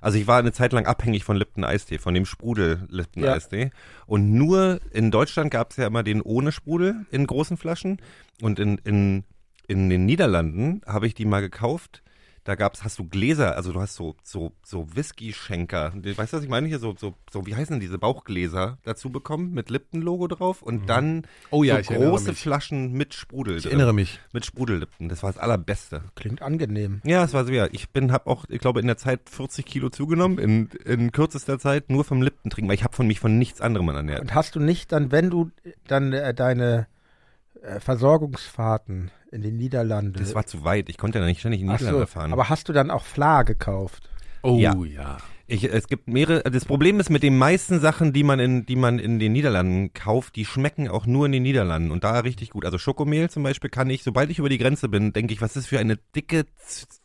Also 0.00 0.18
ich 0.18 0.26
war 0.26 0.38
eine 0.38 0.52
Zeit 0.52 0.72
lang 0.72 0.86
abhängig 0.86 1.24
von 1.24 1.36
Lipton 1.36 1.64
Eistee, 1.64 1.98
von 1.98 2.14
dem 2.14 2.26
Sprudel 2.26 2.86
Lipton 2.88 3.24
Ja. 3.24 3.32
Eistee. 3.32 3.70
Und 4.06 4.32
nur 4.32 4.80
in 4.92 5.10
Deutschland 5.10 5.50
gab 5.50 5.70
es 5.70 5.76
ja 5.76 5.86
immer 5.86 6.02
den 6.02 6.22
ohne 6.22 6.52
Sprudel 6.52 7.06
in 7.10 7.26
großen 7.26 7.56
Flaschen. 7.56 8.00
Und 8.40 8.58
in, 8.58 8.78
in, 8.84 9.24
in 9.66 9.90
den 9.90 10.06
Niederlanden 10.06 10.80
habe 10.86 11.06
ich 11.06 11.14
die 11.14 11.24
mal 11.24 11.40
gekauft. 11.40 12.02
Da 12.46 12.54
gab's, 12.54 12.84
hast 12.84 13.00
du 13.00 13.04
Gläser, 13.08 13.56
also 13.56 13.72
du 13.72 13.80
hast 13.80 13.96
so, 13.96 14.14
so, 14.22 14.52
so 14.62 14.86
Whisky-Schenker. 14.94 15.92
Weißt 15.96 16.32
du, 16.32 16.36
was 16.36 16.44
ich 16.44 16.48
meine 16.48 16.68
hier? 16.68 16.78
So, 16.78 16.94
so, 16.96 17.14
so, 17.28 17.44
wie 17.44 17.56
heißen 17.56 17.74
denn 17.74 17.80
diese 17.80 17.98
Bauchgläser 17.98 18.78
dazu 18.84 19.10
bekommen 19.10 19.52
mit 19.52 19.68
Lipton-Logo 19.68 20.28
drauf 20.28 20.62
und 20.62 20.88
dann 20.88 21.26
Oh 21.50 21.64
ja, 21.64 21.82
so 21.82 21.94
große. 21.94 22.34
Flaschen 22.34 22.92
mit 22.92 23.14
Sprudel. 23.14 23.56
Ich 23.56 23.66
erinnere 23.66 23.92
mich. 23.92 24.20
Mit 24.32 24.46
Sprudellipton. 24.46 25.08
Das 25.08 25.24
war 25.24 25.32
das 25.32 25.42
allerbeste. 25.42 26.02
Klingt 26.14 26.40
angenehm. 26.40 27.00
Ja, 27.04 27.24
es 27.24 27.34
war 27.34 27.44
so, 27.44 27.52
ja. 27.52 27.66
Ich 27.72 27.90
bin, 27.90 28.12
hab 28.12 28.28
auch, 28.28 28.44
ich 28.48 28.60
glaube, 28.60 28.78
in 28.78 28.86
der 28.86 28.96
Zeit 28.96 29.28
40 29.28 29.66
Kilo 29.66 29.90
zugenommen, 29.90 30.38
in, 30.38 30.68
in 30.84 31.10
kürzester 31.10 31.58
Zeit, 31.58 31.90
nur 31.90 32.04
vom 32.04 32.22
Lipton 32.22 32.50
trinken, 32.50 32.68
weil 32.68 32.76
ich 32.76 32.84
habe 32.84 32.94
von 32.94 33.08
mich 33.08 33.18
von 33.18 33.38
nichts 33.38 33.60
anderem 33.60 33.88
ernährt. 33.88 34.20
Und 34.20 34.36
hast 34.36 34.54
du 34.54 34.60
nicht 34.60 34.92
dann, 34.92 35.10
wenn 35.10 35.30
du 35.30 35.50
dann 35.88 36.12
äh, 36.12 36.32
deine 36.32 36.86
äh, 37.60 37.80
Versorgungsfahrten 37.80 39.10
in 39.36 39.42
den 39.42 39.56
Niederlanden. 39.56 40.14
Das 40.18 40.34
war 40.34 40.46
zu 40.46 40.64
weit. 40.64 40.88
Ich 40.88 40.98
konnte 40.98 41.18
ja 41.20 41.24
nicht 41.24 41.38
ständig 41.40 41.60
in 41.60 41.68
die 41.68 41.72
Ach 41.74 41.78
so, 41.78 41.84
Niederlande 41.84 42.06
fahren. 42.08 42.32
aber 42.32 42.48
hast 42.48 42.68
du 42.68 42.72
dann 42.72 42.90
auch 42.90 43.04
Fla 43.04 43.42
gekauft? 43.44 44.08
Oh 44.42 44.56
Ja. 44.58 44.74
ja. 44.84 45.18
Ich, 45.48 45.62
es 45.62 45.86
gibt 45.86 46.08
mehrere. 46.08 46.42
Das 46.50 46.64
Problem 46.64 46.98
ist 46.98 47.08
mit 47.08 47.22
den 47.22 47.38
meisten 47.38 47.78
Sachen, 47.78 48.12
die 48.12 48.24
man 48.24 48.40
in, 48.40 48.66
die 48.66 48.74
man 48.74 48.98
in 48.98 49.20
den 49.20 49.32
Niederlanden 49.32 49.92
kauft, 49.94 50.34
die 50.34 50.44
schmecken 50.44 50.88
auch 50.88 51.06
nur 51.06 51.26
in 51.26 51.30
den 51.32 51.44
Niederlanden 51.44 51.92
und 51.92 52.02
da 52.02 52.18
richtig 52.18 52.50
gut. 52.50 52.64
Also 52.64 52.78
Schokomehl 52.78 53.30
zum 53.30 53.44
Beispiel 53.44 53.70
kann 53.70 53.88
ich, 53.88 54.02
sobald 54.02 54.28
ich 54.30 54.40
über 54.40 54.48
die 54.48 54.58
Grenze 54.58 54.88
bin, 54.88 55.12
denke 55.12 55.32
ich, 55.32 55.40
was 55.40 55.54
ist 55.54 55.68
für 55.68 55.78
eine 55.78 55.98
dicke, 56.16 56.46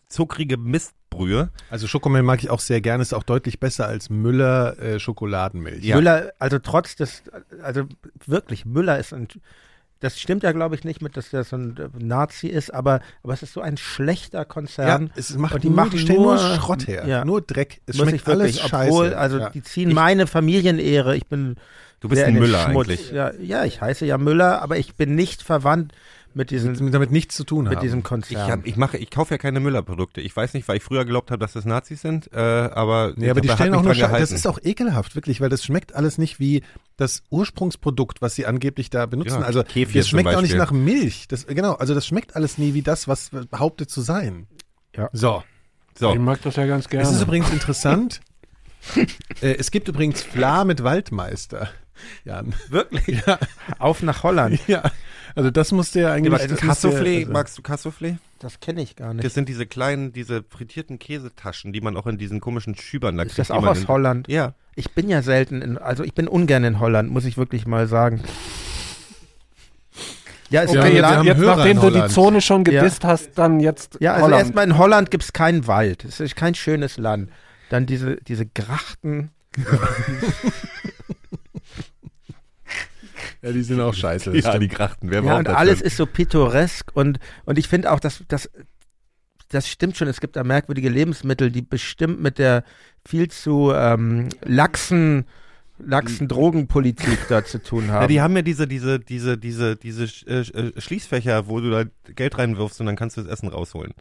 zuckrige 0.10 0.58
Mistbrühe. 0.58 1.52
Also 1.70 1.88
Schokomilch 1.88 2.26
mag 2.26 2.42
ich 2.44 2.50
auch 2.50 2.60
sehr 2.62 2.82
gerne, 2.82 3.04
ist 3.04 3.14
auch 3.14 3.22
deutlich 3.24 3.60
besser 3.60 3.86
als 3.88 4.10
Müller 4.10 4.78
äh, 4.80 5.00
Schokoladenmilch. 5.00 5.84
Ja. 5.84 5.96
Müller, 5.98 6.32
also 6.40 6.58
trotz 6.58 6.96
des, 6.96 7.22
also 7.62 7.84
wirklich, 8.26 8.66
Müller 8.66 8.98
ist 8.98 9.14
ein, 9.14 9.28
das 10.02 10.20
stimmt 10.20 10.44
ja 10.44 10.52
glaube 10.52 10.76
ich 10.76 10.84
nicht 10.84 11.02
mit, 11.02 11.16
dass 11.16 11.30
der 11.30 11.46
so 11.46 11.56
ein 11.56 11.78
äh, 11.78 11.88
Nazi 12.04 12.48
ist, 12.48 12.74
aber, 12.74 13.00
aber 13.24 13.34
es 13.34 13.42
ist 13.44 13.54
so 13.54 13.62
ein 13.62 13.78
schlechter 13.78 14.40
Ja, 14.40 14.46
Konzern. 14.46 15.12
es 15.16 15.36
macht 15.38 15.56
Und 15.56 15.64
die 15.64 15.68
nur, 15.70 15.76
machen 15.78 15.98
stellen 15.98 16.22
nur, 16.22 16.36
nur- 16.36 16.56
Schrott 16.58 16.88
her, 16.88 17.08
ja. 17.08 17.24
nur 17.24 17.42
Dreck. 17.42 17.80
Es 17.86 17.96
schmeckt 17.96 18.14
ich 18.16 18.28
wirklich, 18.28 18.62
alles 18.62 18.70
scheiße. 18.70 18.92
obwohl, 18.92 19.14
also 19.14 19.40
ja. 19.40 19.50
die 19.50 19.64
ziehen 19.64 19.94
meine 19.94 20.28
Familienehre. 20.28 21.16
Ich 21.16 21.28
bin 21.28 21.56
Du 22.02 22.10
bist 22.10 22.24
ein 22.24 22.34
Müller 22.34 22.64
Schmutz. 22.70 22.88
eigentlich. 22.90 23.12
Ja, 23.12 23.32
ja, 23.40 23.64
ich 23.64 23.80
heiße 23.80 24.06
ja 24.08 24.18
Müller, 24.18 24.62
aber 24.64 24.78
ich 24.78 24.96
bin 24.96 25.14
nicht 25.16 25.44
verwandt 25.44 25.94
mit 26.34 26.50
diesem, 26.50 26.72
Mit- 26.84 26.94
damit 26.94 27.12
nichts 27.12 27.36
zu 27.36 27.44
tun 27.44 27.66
mit 27.66 27.76
haben. 27.76 27.82
diesem 27.84 28.00
Ich, 28.00 28.06
Konzern. 28.06 28.50
hab, 28.52 28.66
ich 28.66 28.76
mache, 28.78 28.98
ich 28.98 29.12
kaufe 29.12 29.34
ja 29.36 29.38
keine 29.38 29.60
Müller-Produkte. 29.60 30.20
Ich 30.22 30.36
weiß 30.36 30.54
nicht, 30.56 30.68
weil 30.68 30.78
ich 30.78 30.84
früher 30.84 31.04
geglaubt 31.04 31.30
habe, 31.30 31.40
dass 31.40 31.54
das 31.54 31.66
Nazis 31.66 32.02
sind, 32.02 32.32
äh, 32.34 32.38
aber 32.40 33.14
Nee, 33.18 33.30
aber 33.30 33.42
ich 33.44 33.48
die 33.50 33.54
stellen 33.54 33.76
auch 33.76 33.84
nur 33.84 33.94
Scheiße. 33.94 34.20
Das 34.20 34.32
ist 34.32 34.48
auch 34.48 34.58
ekelhaft, 34.64 35.14
wirklich, 35.16 35.42
weil 35.42 35.50
das 35.50 35.64
schmeckt 35.64 35.94
alles 35.94 36.18
nicht 36.18 36.40
wie 36.40 36.64
das 37.02 37.24
Ursprungsprodukt, 37.32 38.22
was 38.22 38.36
sie 38.36 38.46
angeblich 38.46 38.90
da 38.92 39.08
benutzen. 39.08 39.42
Ja, 39.42 39.46
also 39.46 39.64
Kefir 39.64 40.02
das 40.02 40.10
schmeckt 40.10 40.30
auch 40.30 40.42
nicht 40.42 40.56
nach 40.56 40.72
Milch. 40.72 41.28
Das, 41.28 41.48
genau, 41.48 41.74
also 41.74 41.96
das 41.96 42.06
schmeckt 42.06 42.36
alles 42.36 42.58
nie 42.58 42.74
wie 42.74 42.84
das, 42.84 43.08
was 43.08 43.32
behauptet 43.50 43.90
zu 43.90 44.02
sein. 44.02 44.48
Ja. 44.96 45.10
So. 45.12 45.44
so. 45.98 46.14
Ich 46.14 46.20
mag 46.20 46.42
das 46.44 46.56
ja 46.56 46.68
ganz 46.68 46.88
gerne. 46.88 47.08
Es 47.08 47.14
ist 47.14 47.22
übrigens 47.22 47.50
interessant. 47.50 48.22
äh, 49.42 49.56
es 49.56 49.72
gibt 49.72 49.88
übrigens 49.88 50.22
Fla 50.22 50.64
mit 50.64 50.84
Waldmeister. 50.84 51.70
Jan. 52.24 52.54
Wirklich? 52.70 53.24
Ja, 53.26 53.40
Auf 53.80 54.04
nach 54.04 54.24
Holland. 54.24 54.60
ja. 54.68 54.92
Also 55.36 55.52
das 55.52 55.72
musste 55.72 56.02
ja 56.02 56.12
eigentlich. 56.12 56.32
Das 56.48 56.50
ja- 56.62 56.68
Cassoufflé, 56.70 57.20
also- 57.20 57.32
magst 57.32 57.58
du 57.58 57.62
Cassoufflé? 57.62 58.18
Das 58.40 58.60
kenne 58.60 58.82
ich 58.82 58.96
gar 58.96 59.14
nicht. 59.14 59.24
Das 59.26 59.34
sind 59.36 59.48
diese 59.50 59.66
kleinen, 59.68 60.14
diese 60.14 60.44
frittierten 60.50 60.98
Käsetaschen, 61.00 61.74
die 61.74 61.82
man 61.82 61.96
auch 61.96 62.08
in 62.08 62.18
diesen 62.18 62.40
komischen 62.40 62.76
Schübern 62.76 63.16
da 63.18 63.24
ist 63.24 63.30
kriegt. 63.36 63.40
das 63.40 63.48
die 63.48 63.54
auch 63.54 63.66
aus 63.66 63.82
in- 63.82 63.88
Holland? 63.88 64.28
Ja. 64.28 64.54
Ich 64.76 64.92
bin 64.92 65.10
ja 65.10 65.22
selten 65.22 65.62
in, 65.62 65.78
also 65.78 66.04
ich 66.04 66.14
bin 66.16 66.28
ungern 66.28 66.64
in 66.64 66.80
Holland, 66.80 67.12
muss 67.12 67.26
ich 67.26 67.38
wirklich 67.38 67.68
mal 67.68 67.88
sagen. 67.88 68.22
Ja, 70.50 70.64
es 70.64 70.74
Ja, 70.74 70.82
ist 70.82 70.86
okay, 70.88 71.02
ein 71.04 71.24
jetzt, 71.24 71.38
jetzt 71.38 71.46
nachdem 71.46 71.80
du 71.80 71.90
die. 71.92 72.08
Zone 72.08 72.42
schon 72.42 72.66
Ja. 72.66 72.82
gedisst 72.82 73.06
hast, 73.06 73.32
dann 73.38 73.60
jetzt 73.60 73.98
ja, 74.02 74.14
also 74.14 74.26
Holland. 74.26 74.42
erstmal 74.44 74.66
in 74.66 74.78
Holland 74.78 75.12
gibt 75.12 75.24
es 75.24 75.34
keinen 75.34 75.68
Wald. 75.68 76.04
Es 76.04 76.20
ist 76.20 76.36
kein 76.36 76.56
schönes 76.56 76.98
Land. 76.98 77.30
Dann 77.70 77.86
diese, 77.86 78.18
diese 78.18 78.46
Grachten. 78.48 79.30
Ja, 83.42 83.52
die 83.52 83.64
sind 83.64 83.80
auch 83.82 83.94
scheiße. 83.94 84.32
Ja, 84.36 84.50
stimmt. 84.50 84.64
die 84.64 84.68
Krachten. 84.68 85.12
Wer 85.12 85.24
Ja, 85.24 85.38
und 85.38 85.48
das 85.48 85.56
alles 85.56 85.80
denn? 85.80 85.88
ist 85.88 85.98
so 85.98 86.06
pittoresk 86.06 86.92
und, 86.94 87.20
und 87.46 87.58
ich 87.58 87.68
finde 87.68 87.92
auch, 87.92 88.00
dass 88.00 88.24
das, 88.28 88.50
das 89.50 89.68
stimmt 89.68 89.98
schon. 89.98 90.08
Es 90.08 90.22
gibt 90.22 90.36
da 90.36 90.44
merkwürdige 90.44 90.90
Lebensmittel, 90.90 91.52
die 91.52 91.62
bestimmt 91.62 92.22
mit 92.22 92.38
der 92.38 92.64
viel 93.06 93.30
zu 93.30 93.72
ähm, 93.74 94.30
laxen, 94.44 95.26
laxen 95.80 96.28
Drogenpolitik 96.28 97.28
da 97.30 97.44
zu 97.44 97.62
tun 97.62 97.90
haben. 97.90 98.04
Ja, 98.04 98.08
die 98.08 98.22
haben 98.22 98.36
ja 98.36 98.44
diese, 98.44 98.68
diese, 98.68 99.00
diese, 99.00 99.38
diese, 99.38 99.76
diese 99.76 100.04
äh, 100.28 100.40
äh, 100.42 100.80
Schließfächer, 100.80 101.48
wo 101.48 101.60
du 101.60 101.72
da 101.72 101.84
Geld 102.14 102.38
reinwirfst 102.38 102.80
und 102.80 102.86
dann 102.86 102.96
kannst 102.96 103.18
du 103.18 103.22
das 103.22 103.32
Essen 103.32 103.50
rausholen. 103.50 103.94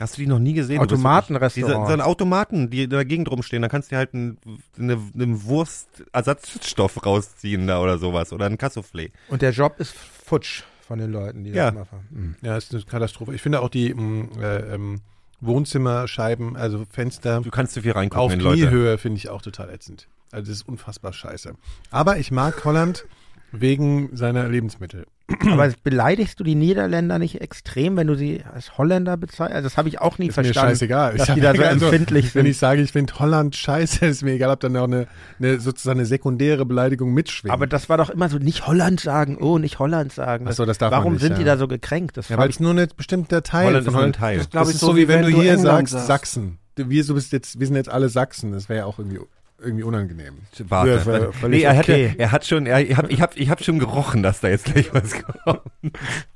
Hast 0.00 0.16
du 0.16 0.22
die 0.22 0.26
noch 0.26 0.38
nie 0.38 0.54
gesehen? 0.54 0.80
Automatenrestaurant. 0.80 1.86
So 1.86 1.92
ein 1.92 2.00
Automaten, 2.00 2.70
die 2.70 2.84
in 2.84 2.90
der 2.90 3.04
Gegend 3.04 3.30
rumstehen, 3.30 3.60
da 3.62 3.68
kannst 3.68 3.90
du 3.90 3.94
dir 3.94 3.98
halt 3.98 4.14
einen, 4.14 4.38
eine, 4.78 4.98
einen 5.14 5.44
Wurstersatzstoff 5.44 7.04
rausziehen 7.04 7.66
da 7.66 7.80
oder 7.80 7.98
sowas 7.98 8.32
oder 8.32 8.46
ein 8.46 8.56
Cassoufflé. 8.56 9.10
Und 9.28 9.42
der 9.42 9.50
Job 9.52 9.74
ist 9.78 9.92
futsch 9.94 10.62
von 10.86 10.98
den 10.98 11.12
Leuten, 11.12 11.44
die 11.44 11.50
Ja. 11.50 11.70
das 11.70 11.74
machen. 11.74 12.08
Mhm. 12.10 12.34
Ja, 12.42 12.56
ist 12.56 12.72
eine 12.74 12.82
Katastrophe. 12.82 13.34
Ich 13.34 13.42
finde 13.42 13.60
auch 13.60 13.68
die 13.68 13.94
mh, 13.94 14.40
äh, 14.42 14.74
ähm, 14.74 15.00
Wohnzimmerscheiben, 15.40 16.56
also 16.56 16.84
Fenster 16.90 17.40
Du 17.40 17.50
kannst 17.50 17.74
zu 17.74 17.82
viel 17.82 17.92
reingucken 17.92 18.20
auf 18.24 18.32
in 18.32 18.40
Leute. 18.40 18.62
Kniehöhe, 18.68 18.98
finde 18.98 19.18
ich 19.18 19.28
auch 19.28 19.42
total 19.42 19.70
ätzend. 19.70 20.08
Also 20.32 20.50
das 20.50 20.58
ist 20.60 20.68
unfassbar 20.68 21.12
scheiße. 21.12 21.54
Aber 21.90 22.18
ich 22.18 22.30
mag 22.30 22.64
Holland 22.64 23.04
wegen 23.52 24.10
seiner 24.16 24.48
Lebensmittel. 24.48 25.06
Aber 25.50 25.72
beleidigst 25.84 26.40
du 26.40 26.44
die 26.44 26.54
Niederländer 26.56 27.18
nicht 27.18 27.40
extrem, 27.40 27.96
wenn 27.96 28.08
du 28.08 28.14
sie 28.16 28.42
als 28.52 28.76
Holländer 28.78 29.16
bezeichnest? 29.16 29.54
Also 29.54 29.66
das 29.66 29.76
habe 29.76 29.88
ich 29.88 30.00
auch 30.00 30.18
nie 30.18 30.26
Ist 30.26 30.36
mir 30.36 30.44
verstanden. 30.44 30.70
scheißegal. 30.70 31.16
dass 31.16 31.28
Ich 31.28 31.34
die 31.34 31.40
da 31.40 31.54
so 31.54 31.62
also, 31.62 31.86
empfindlich 31.86 32.34
Wenn 32.34 32.44
sind. 32.44 32.50
ich 32.50 32.58
sage, 32.58 32.82
ich 32.82 32.92
finde 32.92 33.18
Holland 33.18 33.54
scheiße, 33.54 34.06
ist 34.06 34.22
mir 34.22 34.32
egal, 34.32 34.50
ob 34.50 34.60
dann 34.60 34.76
auch 34.76 34.84
eine, 34.84 35.06
eine 35.38 35.60
sozusagen 35.60 36.00
eine 36.00 36.06
sekundäre 36.06 36.66
Beleidigung 36.66 37.12
mitschwingt. 37.14 37.52
Aber 37.52 37.66
das 37.66 37.88
war 37.88 37.96
doch 37.96 38.10
immer 38.10 38.28
so, 38.28 38.38
nicht 38.38 38.66
Holland 38.66 39.00
sagen, 39.00 39.36
oh, 39.40 39.58
nicht 39.58 39.78
Holland 39.78 40.12
sagen. 40.12 40.46
Ach 40.48 40.52
so, 40.52 40.64
das 40.64 40.78
darf 40.78 40.90
man 40.90 41.00
Warum 41.00 41.12
nicht, 41.14 41.22
sind 41.22 41.36
die 41.38 41.42
ja. 41.42 41.54
da 41.54 41.56
so 41.58 41.68
gekränkt? 41.68 42.16
Das 42.16 42.28
ja, 42.28 42.36
weil 42.36 42.48
ich 42.50 42.56
es 42.56 42.60
nur 42.60 42.74
ein 42.74 42.88
bestimmter 42.96 43.42
Teil 43.42 43.66
Holland 43.66 43.84
von 43.84 43.92
ist 43.94 43.98
Holland 43.98 44.16
Teil. 44.16 44.38
Das 44.38 44.48
Das 44.50 44.68
ist 44.70 44.80
so, 44.80 44.96
wie 44.96 45.06
wenn, 45.06 45.20
wenn 45.20 45.30
du 45.30 45.36
du 45.36 45.42
hier 45.42 45.52
England 45.52 45.88
sagst, 45.88 45.92
sagst. 45.92 46.06
Sachsen. 46.06 46.58
Wir, 46.76 47.04
so 47.04 47.14
bist 47.14 47.32
jetzt, 47.32 47.60
wir 47.60 47.66
sind 47.66 47.76
jetzt 47.76 47.90
alle 47.90 48.08
Sachsen. 48.08 48.52
Das 48.52 48.68
wäre 48.68 48.80
ja 48.80 48.84
auch 48.86 48.98
irgendwie, 48.98 49.20
irgendwie 49.62 49.82
unangenehm. 49.84 50.34
Warte. 50.68 50.90
Ja, 50.90 51.32
völlig 51.32 51.60
nee, 51.60 51.64
er, 51.64 51.78
okay. 51.78 52.08
hatte, 52.08 52.18
er 52.18 52.32
hat 52.32 52.46
schon, 52.46 52.66
er, 52.66 52.80
ich 52.80 52.96
habe 52.96 53.08
ich 53.12 53.20
hab, 53.20 53.36
ich 53.36 53.50
hab 53.50 53.62
schon 53.62 53.78
gerochen, 53.78 54.22
dass 54.22 54.40
da 54.40 54.48
jetzt 54.48 54.66
gleich 54.66 54.92
was 54.94 55.12
kommt. 55.22 55.60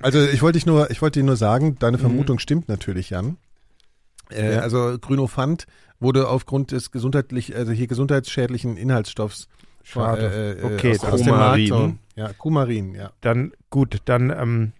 Also 0.00 0.22
ich 0.24 0.42
wollte 0.42 0.56
dich 0.58 0.66
nur, 0.66 0.90
ich 0.90 1.00
wollte 1.02 1.20
dir 1.20 1.24
nur 1.26 1.36
sagen, 1.36 1.76
deine 1.78 1.98
Vermutung 1.98 2.38
stimmt 2.38 2.68
natürlich, 2.68 3.10
Jan. 3.10 3.36
Äh, 4.30 4.54
Ja. 4.54 4.60
Also 4.60 4.98
Grünofant 5.00 5.66
wurde 6.00 6.28
aufgrund 6.28 6.72
des 6.72 6.90
gesundheitlich, 6.90 7.54
also 7.56 7.72
hier 7.72 7.86
gesundheitsschädlichen 7.86 8.76
Inhaltsstoffs 8.76 9.48
Schade. 9.82 10.56
äh, 10.60 10.60
äh, 10.60 10.74
Okay, 10.76 10.92
aus, 10.92 11.04
aus 11.04 11.22
dem 11.22 11.30
Markt. 11.30 11.68
Kumarin. 11.68 11.98
Ja, 12.16 12.32
Kumarin, 12.32 12.94
ja. 12.94 13.10
Dann 13.20 13.52
gut, 13.70 13.98
dann 14.04 14.30
ähm, 14.30 14.72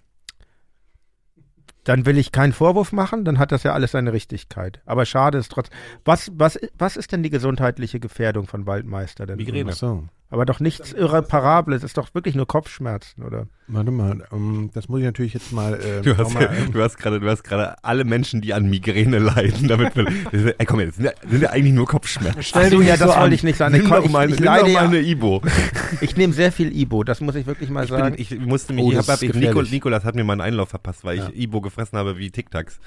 dann 1.85 2.07
will 2.07 2.19
ich 2.19 2.33
keinen 2.33 2.53
Vorwurf 2.53 2.93
machen, 2.93 3.25
dann 3.25 3.39
hat 3.39 3.53
das 3.53 3.63
ja 3.63 3.73
alles 3.73 3.93
seine 3.93 4.13
Richtigkeit. 4.13 4.81
Aber 4.87 5.05
schade 5.07 5.39
ist 5.39 5.53
trotz. 5.53 5.69
Was 6.05 6.33
was 6.35 6.59
was 6.77 6.97
ist 6.97 7.13
denn 7.13 7.23
die 7.23 7.31
gesundheitliche 7.31 8.01
Gefährdung 8.01 8.47
von 8.47 8.67
Waldmeister 8.67 9.27
denn? 9.27 9.37
Migräne. 9.37 9.73
So. 9.73 10.05
Aber 10.35 10.47
doch 10.47 10.59
nichts 10.59 10.93
Irreparables, 10.93 11.85
ist 11.85 11.97
doch 11.97 12.13
wirklich 12.13 12.35
nur 12.35 12.49
Kopfschmerzen, 12.49 13.23
oder? 13.23 13.47
Warte 13.69 13.93
mal, 13.93 14.27
ähm, 14.33 14.69
das 14.75 14.89
muss 14.89 14.99
ich 14.99 15.05
natürlich 15.05 15.33
jetzt 15.33 15.53
mal. 15.53 15.75
Äh, 15.75 16.03
Du 16.03 16.17
hast, 16.19 16.35
mal 16.35 16.51
du 16.73 16.83
hast 16.83 16.99
gerade, 16.99 17.21
du 17.21 17.31
hast 17.31 17.45
gerade 17.45 17.77
alle 17.85 18.05
Menschen, 18.05 18.41
die 18.41 18.53
an 18.53 18.69
Migräne 18.69 19.21
leiden, 19.21 19.69
damit. 19.69 19.93
Ey, 19.97 20.67
komm 20.67 20.81
jetzt, 20.81 20.97
sind 20.97 21.05
ja, 21.05 21.13
sind 21.31 21.41
ja 21.43 21.51
eigentlich 21.51 21.73
nur 21.73 21.87
Kopfschmerzen. 21.87 22.43
Stell 22.43 22.69
du 22.71 22.81
ja, 22.83 22.97
das 22.97 23.17
wollte 23.17 23.35
ich 23.37 23.45
nicht 23.45 23.57
sagen. 23.57 23.77
Ich, 23.77 23.83
ich, 23.85 24.11
mal, 24.11 24.29
ich, 24.29 24.41
leide 24.41 24.65
mal 24.65 24.73
ja, 24.73 24.81
eine 24.81 24.99
Ibo. 25.01 25.41
ich 26.01 26.17
nehme 26.17 26.33
sehr 26.33 26.51
viel 26.51 26.77
Ibo, 26.77 27.05
das 27.05 27.21
muss 27.21 27.37
ich 27.37 27.47
wirklich 27.47 27.71
mal 27.71 27.85
Ich, 27.85 27.91
bin, 27.91 27.99
sagen. 28.01 28.17
ich 28.19 28.37
musste 28.41 28.73
mich, 28.73 28.85
Oh, 28.85 28.91
ich 28.91 28.99
hab, 28.99 29.21
Nico, 29.23 29.33
gefährlich. 29.33 29.71
Nikolas 29.71 30.05
hat 30.05 30.17
mir 30.17 30.25
mal 30.25 30.33
einen 30.33 30.41
Einlauf 30.43 30.71
verpasst, 30.71 31.05
weil 31.05 31.19
Ja. 31.19 31.29
ich 31.33 31.43
Ibo 31.45 31.61
gefressen 31.61 31.97
habe 31.97 32.19
wie 32.19 32.33
Tic 32.33 32.51
Tacs. 32.51 32.81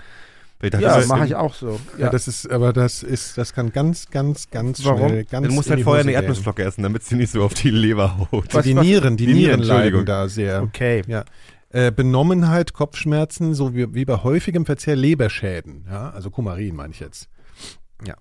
Dachte, 0.59 0.81
ja, 0.81 1.05
mache 1.05 1.25
ich 1.25 1.35
auch 1.35 1.53
so. 1.53 1.79
ja. 1.99 2.09
das 2.09 2.27
ist, 2.27 2.49
aber 2.49 2.73
das 2.73 3.03
ist, 3.03 3.37
das 3.37 3.53
kann 3.53 3.71
ganz, 3.71 4.09
ganz, 4.09 4.49
ganz 4.49 4.83
Warum? 4.83 5.09
schnell, 5.09 5.25
ganz 5.25 5.45
Dann 5.45 5.55
musst 5.55 5.69
halt 5.69 5.81
vorher 5.81 6.03
eine. 6.03 6.13
Erdnussflocke 6.13 6.63
essen, 6.63 6.81
damit 6.81 7.03
sie 7.03 7.15
nicht 7.15 7.31
so 7.31 7.43
auf 7.43 7.53
die 7.53 7.69
Leber 7.69 8.17
haut. 8.31 8.53
Was- 8.53 8.63
die 8.65 8.73
Nieren, 8.73 9.17
die, 9.17 9.27
die 9.27 9.33
Nieren, 9.33 9.59
Nieren, 9.59 9.67
leiden 9.67 10.05
da 10.05 10.27
sehr. 10.27 10.63
Okay. 10.63 11.03
Ja. 11.07 11.25
Äh, 11.69 11.91
Benommenheit, 11.91 12.73
Kopfschmerzen, 12.73 13.53
so 13.53 13.75
wie, 13.75 13.93
wie 13.93 14.05
bei 14.05 14.15
häufigem 14.23 14.65
Verzehr 14.65 14.95
Leberschäden. 14.95 15.85
Ja, 15.87 16.09
also 16.09 16.31
Kumarin 16.31 16.75
meine 16.75 16.91
ich 16.93 17.01
jetzt. 17.01 17.29
Ja. 18.05 18.15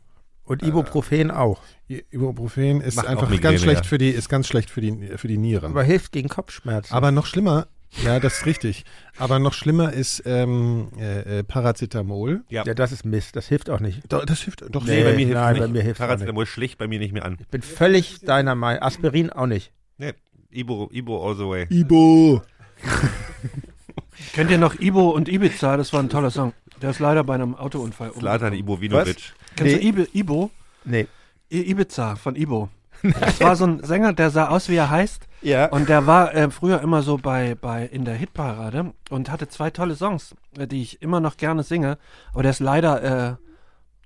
Und 0.44 0.62
Ibuprofen 0.62 1.30
auch. 1.30 1.60
Ibuprofen 1.88 2.80
ist 2.80 2.96
Macht 2.96 3.06
einfach 3.06 3.40
ganz 3.40 3.62
schlecht 3.62 3.84
ja. 3.84 3.88
für 3.88 3.98
die, 3.98 4.10
ist 4.10 4.28
ganz 4.28 4.46
schlecht 4.46 4.70
für 4.70 4.80
die, 4.80 5.16
für 5.16 5.28
die 5.28 5.38
Nieren. 5.38 5.72
Aber 5.72 5.84
hilft 5.84 6.12
gegen 6.12 6.28
Kopfschmerzen. 6.28 6.92
Aber 6.92 7.12
noch 7.12 7.26
schlimmer, 7.26 7.66
ja, 8.04 8.20
das 8.20 8.38
ist 8.38 8.46
richtig. 8.46 8.84
Aber 9.18 9.38
noch 9.38 9.52
schlimmer 9.54 9.92
ist 9.92 10.22
ähm, 10.26 10.88
äh, 10.98 11.38
äh, 11.38 11.42
Paracetamol. 11.44 12.44
Ja. 12.48 12.64
ja, 12.64 12.74
das 12.74 12.92
ist 12.92 13.04
Mist. 13.04 13.36
Das 13.36 13.48
hilft 13.48 13.70
auch 13.70 13.80
nicht. 13.80 14.02
Doch, 14.12 14.24
das 14.24 14.42
hilft 14.42 14.62
doch 14.70 14.82
Nee, 14.84 14.96
sehr. 14.96 15.04
bei 15.04 15.12
mir 15.16 15.26
hilft 15.26 15.34
nein, 15.34 15.52
nicht. 15.54 15.62
bei 15.62 15.68
mir 15.68 15.82
hilft's 15.82 16.00
auch 16.00 16.06
Paracetamol 16.06 16.46
schlicht 16.46 16.78
bei 16.78 16.86
mir 16.86 16.98
nicht 16.98 17.12
mehr 17.12 17.24
an. 17.24 17.36
Ich 17.40 17.48
bin 17.48 17.62
völlig 17.62 18.20
deiner 18.20 18.54
Meinung. 18.54 18.82
Aspirin 18.82 19.30
auch 19.30 19.46
nicht. 19.46 19.72
Nee, 19.98 20.12
Ibo, 20.50 20.90
Ibo 20.92 21.26
all 21.28 21.36
the 21.36 21.44
way. 21.46 21.66
Ibo. 21.70 22.42
Kennt 24.32 24.50
ihr 24.50 24.58
noch 24.58 24.78
Ibo 24.80 25.10
und 25.10 25.28
Ibiza? 25.28 25.76
Das 25.76 25.92
war 25.92 26.00
ein 26.00 26.08
toller 26.08 26.30
Song. 26.30 26.52
Der 26.82 26.90
ist 26.90 26.98
leider 27.00 27.24
bei 27.24 27.34
einem 27.34 27.54
Autounfall 27.54 28.10
um. 28.10 28.20
Zlatan 28.20 28.52
Ibovinovic. 28.52 29.32
Kennst 29.56 29.74
du 29.74 29.78
Nee. 29.78 29.88
Ibi, 29.88 30.06
Ibo? 30.12 30.50
Nee. 30.84 31.06
I 31.52 31.70
Ibiza 31.70 32.16
von 32.16 32.36
Ibo. 32.36 32.68
Das 33.02 33.40
war 33.40 33.56
so 33.56 33.64
ein 33.66 33.82
Sänger, 33.84 34.12
der 34.12 34.30
sah 34.30 34.48
aus, 34.48 34.68
wie 34.68 34.76
er 34.76 34.90
heißt. 34.90 35.26
Ja. 35.42 35.66
Und 35.66 35.88
der 35.88 36.06
war 36.06 36.34
äh, 36.34 36.50
früher 36.50 36.80
immer 36.80 37.02
so 37.02 37.18
bei, 37.18 37.54
bei 37.54 37.84
in 37.86 38.04
der 38.04 38.14
Hitparade 38.14 38.92
und 39.10 39.30
hatte 39.30 39.48
zwei 39.48 39.70
tolle 39.70 39.94
Songs, 39.94 40.34
äh, 40.58 40.66
die 40.66 40.82
ich 40.82 41.02
immer 41.02 41.20
noch 41.20 41.36
gerne 41.36 41.62
singe. 41.62 41.98
Aber 42.32 42.42
der 42.42 42.50
ist 42.50 42.60
leider, 42.60 43.02
äh, 43.30 43.34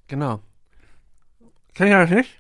genau. 0.09 0.41
Kennt 1.75 1.91
ihr 1.91 1.99
das 1.99 2.11
nicht? 2.11 2.31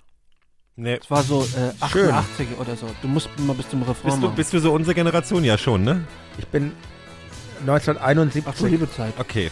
Nee. 0.76 0.98
Das 0.98 1.10
war 1.10 1.22
so 1.22 1.42
äh, 1.42 1.72
Schön. 1.88 2.10
88 2.10 2.48
oder 2.58 2.76
so. 2.76 2.86
Du 3.02 3.08
musst 3.08 3.28
mal 3.38 3.54
bis 3.54 3.68
zum 3.68 3.82
Refrain 3.82 4.04
Bist 4.10 4.16
du, 4.16 4.26
machen. 4.26 4.36
bist 4.36 4.52
du 4.52 4.58
so 4.60 4.72
unsere 4.72 4.94
Generation? 4.94 5.44
Ja, 5.44 5.56
schon, 5.58 5.84
ne? 5.84 6.04
Ich 6.38 6.46
bin 6.48 6.72
1971. 7.60 8.44
Ach 8.46 8.56
so, 8.56 8.66
liebe 8.66 8.90
Zeit. 8.90 9.12
Okay. 9.18 9.50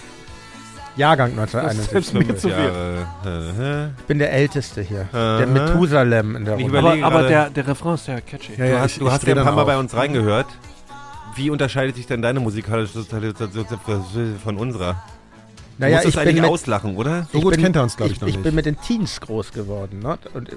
Jahrgang 0.98 1.34
Das 1.36 1.54
ist 1.54 1.54
1971. 1.54 2.26
mir 2.28 2.36
zu 2.36 2.48
viel. 2.48 2.58
Jahre. 2.58 3.90
Ich 3.98 4.04
bin 4.04 4.18
der 4.18 4.32
Älteste 4.32 4.82
hier. 4.82 5.08
Der 5.12 5.46
Methusalem 5.46 6.36
in 6.36 6.44
der 6.44 6.58
Ich 6.58 6.64
Runde. 6.64 6.78
Aber, 6.78 6.94
aber 7.02 7.22
der, 7.28 7.50
der 7.50 7.66
Refrain 7.68 7.94
ist 7.94 8.04
sehr 8.04 8.20
catchy. 8.20 8.52
Ja, 8.58 8.64
Du 8.66 8.70
ja, 8.72 8.80
hast, 8.80 8.92
ich- 8.92 8.98
du 8.98 9.06
ich 9.06 9.12
hast 9.12 9.26
ja 9.26 9.34
ein 9.36 9.42
paar 9.44 9.52
Mal 9.54 9.62
auf. 9.62 9.66
bei 9.66 9.78
uns 9.78 9.94
reingehört. 9.96 10.46
Wie 11.36 11.50
unterscheidet 11.50 11.94
sich 11.96 12.06
denn 12.06 12.20
deine 12.20 12.40
musikalische 12.40 12.92
Sozialisation 12.94 13.64
von 14.42 14.56
unserer? 14.56 14.94
Du 15.78 15.84
naja, 15.84 15.96
musst 15.98 16.08
ich 16.08 16.14
bin, 16.16 16.22
eigentlich 16.22 16.40
mit, 16.42 16.50
auslachen, 16.50 16.96
oder? 16.96 17.28
So 17.30 17.38
ich 17.38 17.44
gut 17.44 17.52
bin, 17.54 17.62
kennt 17.62 17.76
er 17.76 17.84
uns, 17.84 17.96
glaube 17.96 18.10
ich, 18.10 18.16
ich, 18.16 18.20
noch 18.20 18.26
ich 18.28 18.34
nicht. 18.34 18.42
bin 18.42 18.54
mit 18.56 18.66
den 18.66 18.80
Teens 18.80 19.20
groß 19.20 19.52
geworden. 19.52 20.00
Ne? 20.00 20.18
Und 20.34 20.50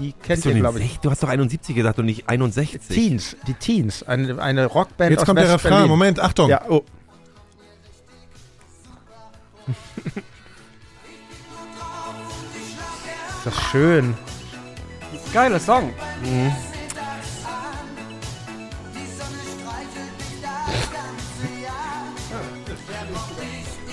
die 0.00 0.12
kennt 0.20 0.44
du, 0.44 0.48
ihr, 0.48 0.56
glaube 0.56 0.80
ich. 0.80 0.98
du 0.98 1.12
hast 1.12 1.22
doch 1.22 1.28
71 1.28 1.76
gesagt 1.76 2.00
und 2.00 2.06
nicht 2.06 2.28
61. 2.28 2.80
Teens, 2.88 3.36
die 3.46 3.54
Teens. 3.54 4.02
Eine, 4.02 4.42
eine 4.42 4.66
Rockband 4.66 5.12
Jetzt 5.12 5.20
aus 5.20 5.26
kommt 5.26 5.38
der 5.38 5.52
Refrain. 5.52 5.86
Moment, 5.86 6.18
Achtung. 6.18 6.48
Ja, 6.50 6.62
oh. 6.68 6.82
ist 13.36 13.46
das 13.46 13.60
schön. 13.70 14.14
Geiler 15.32 15.60
Song. 15.60 15.92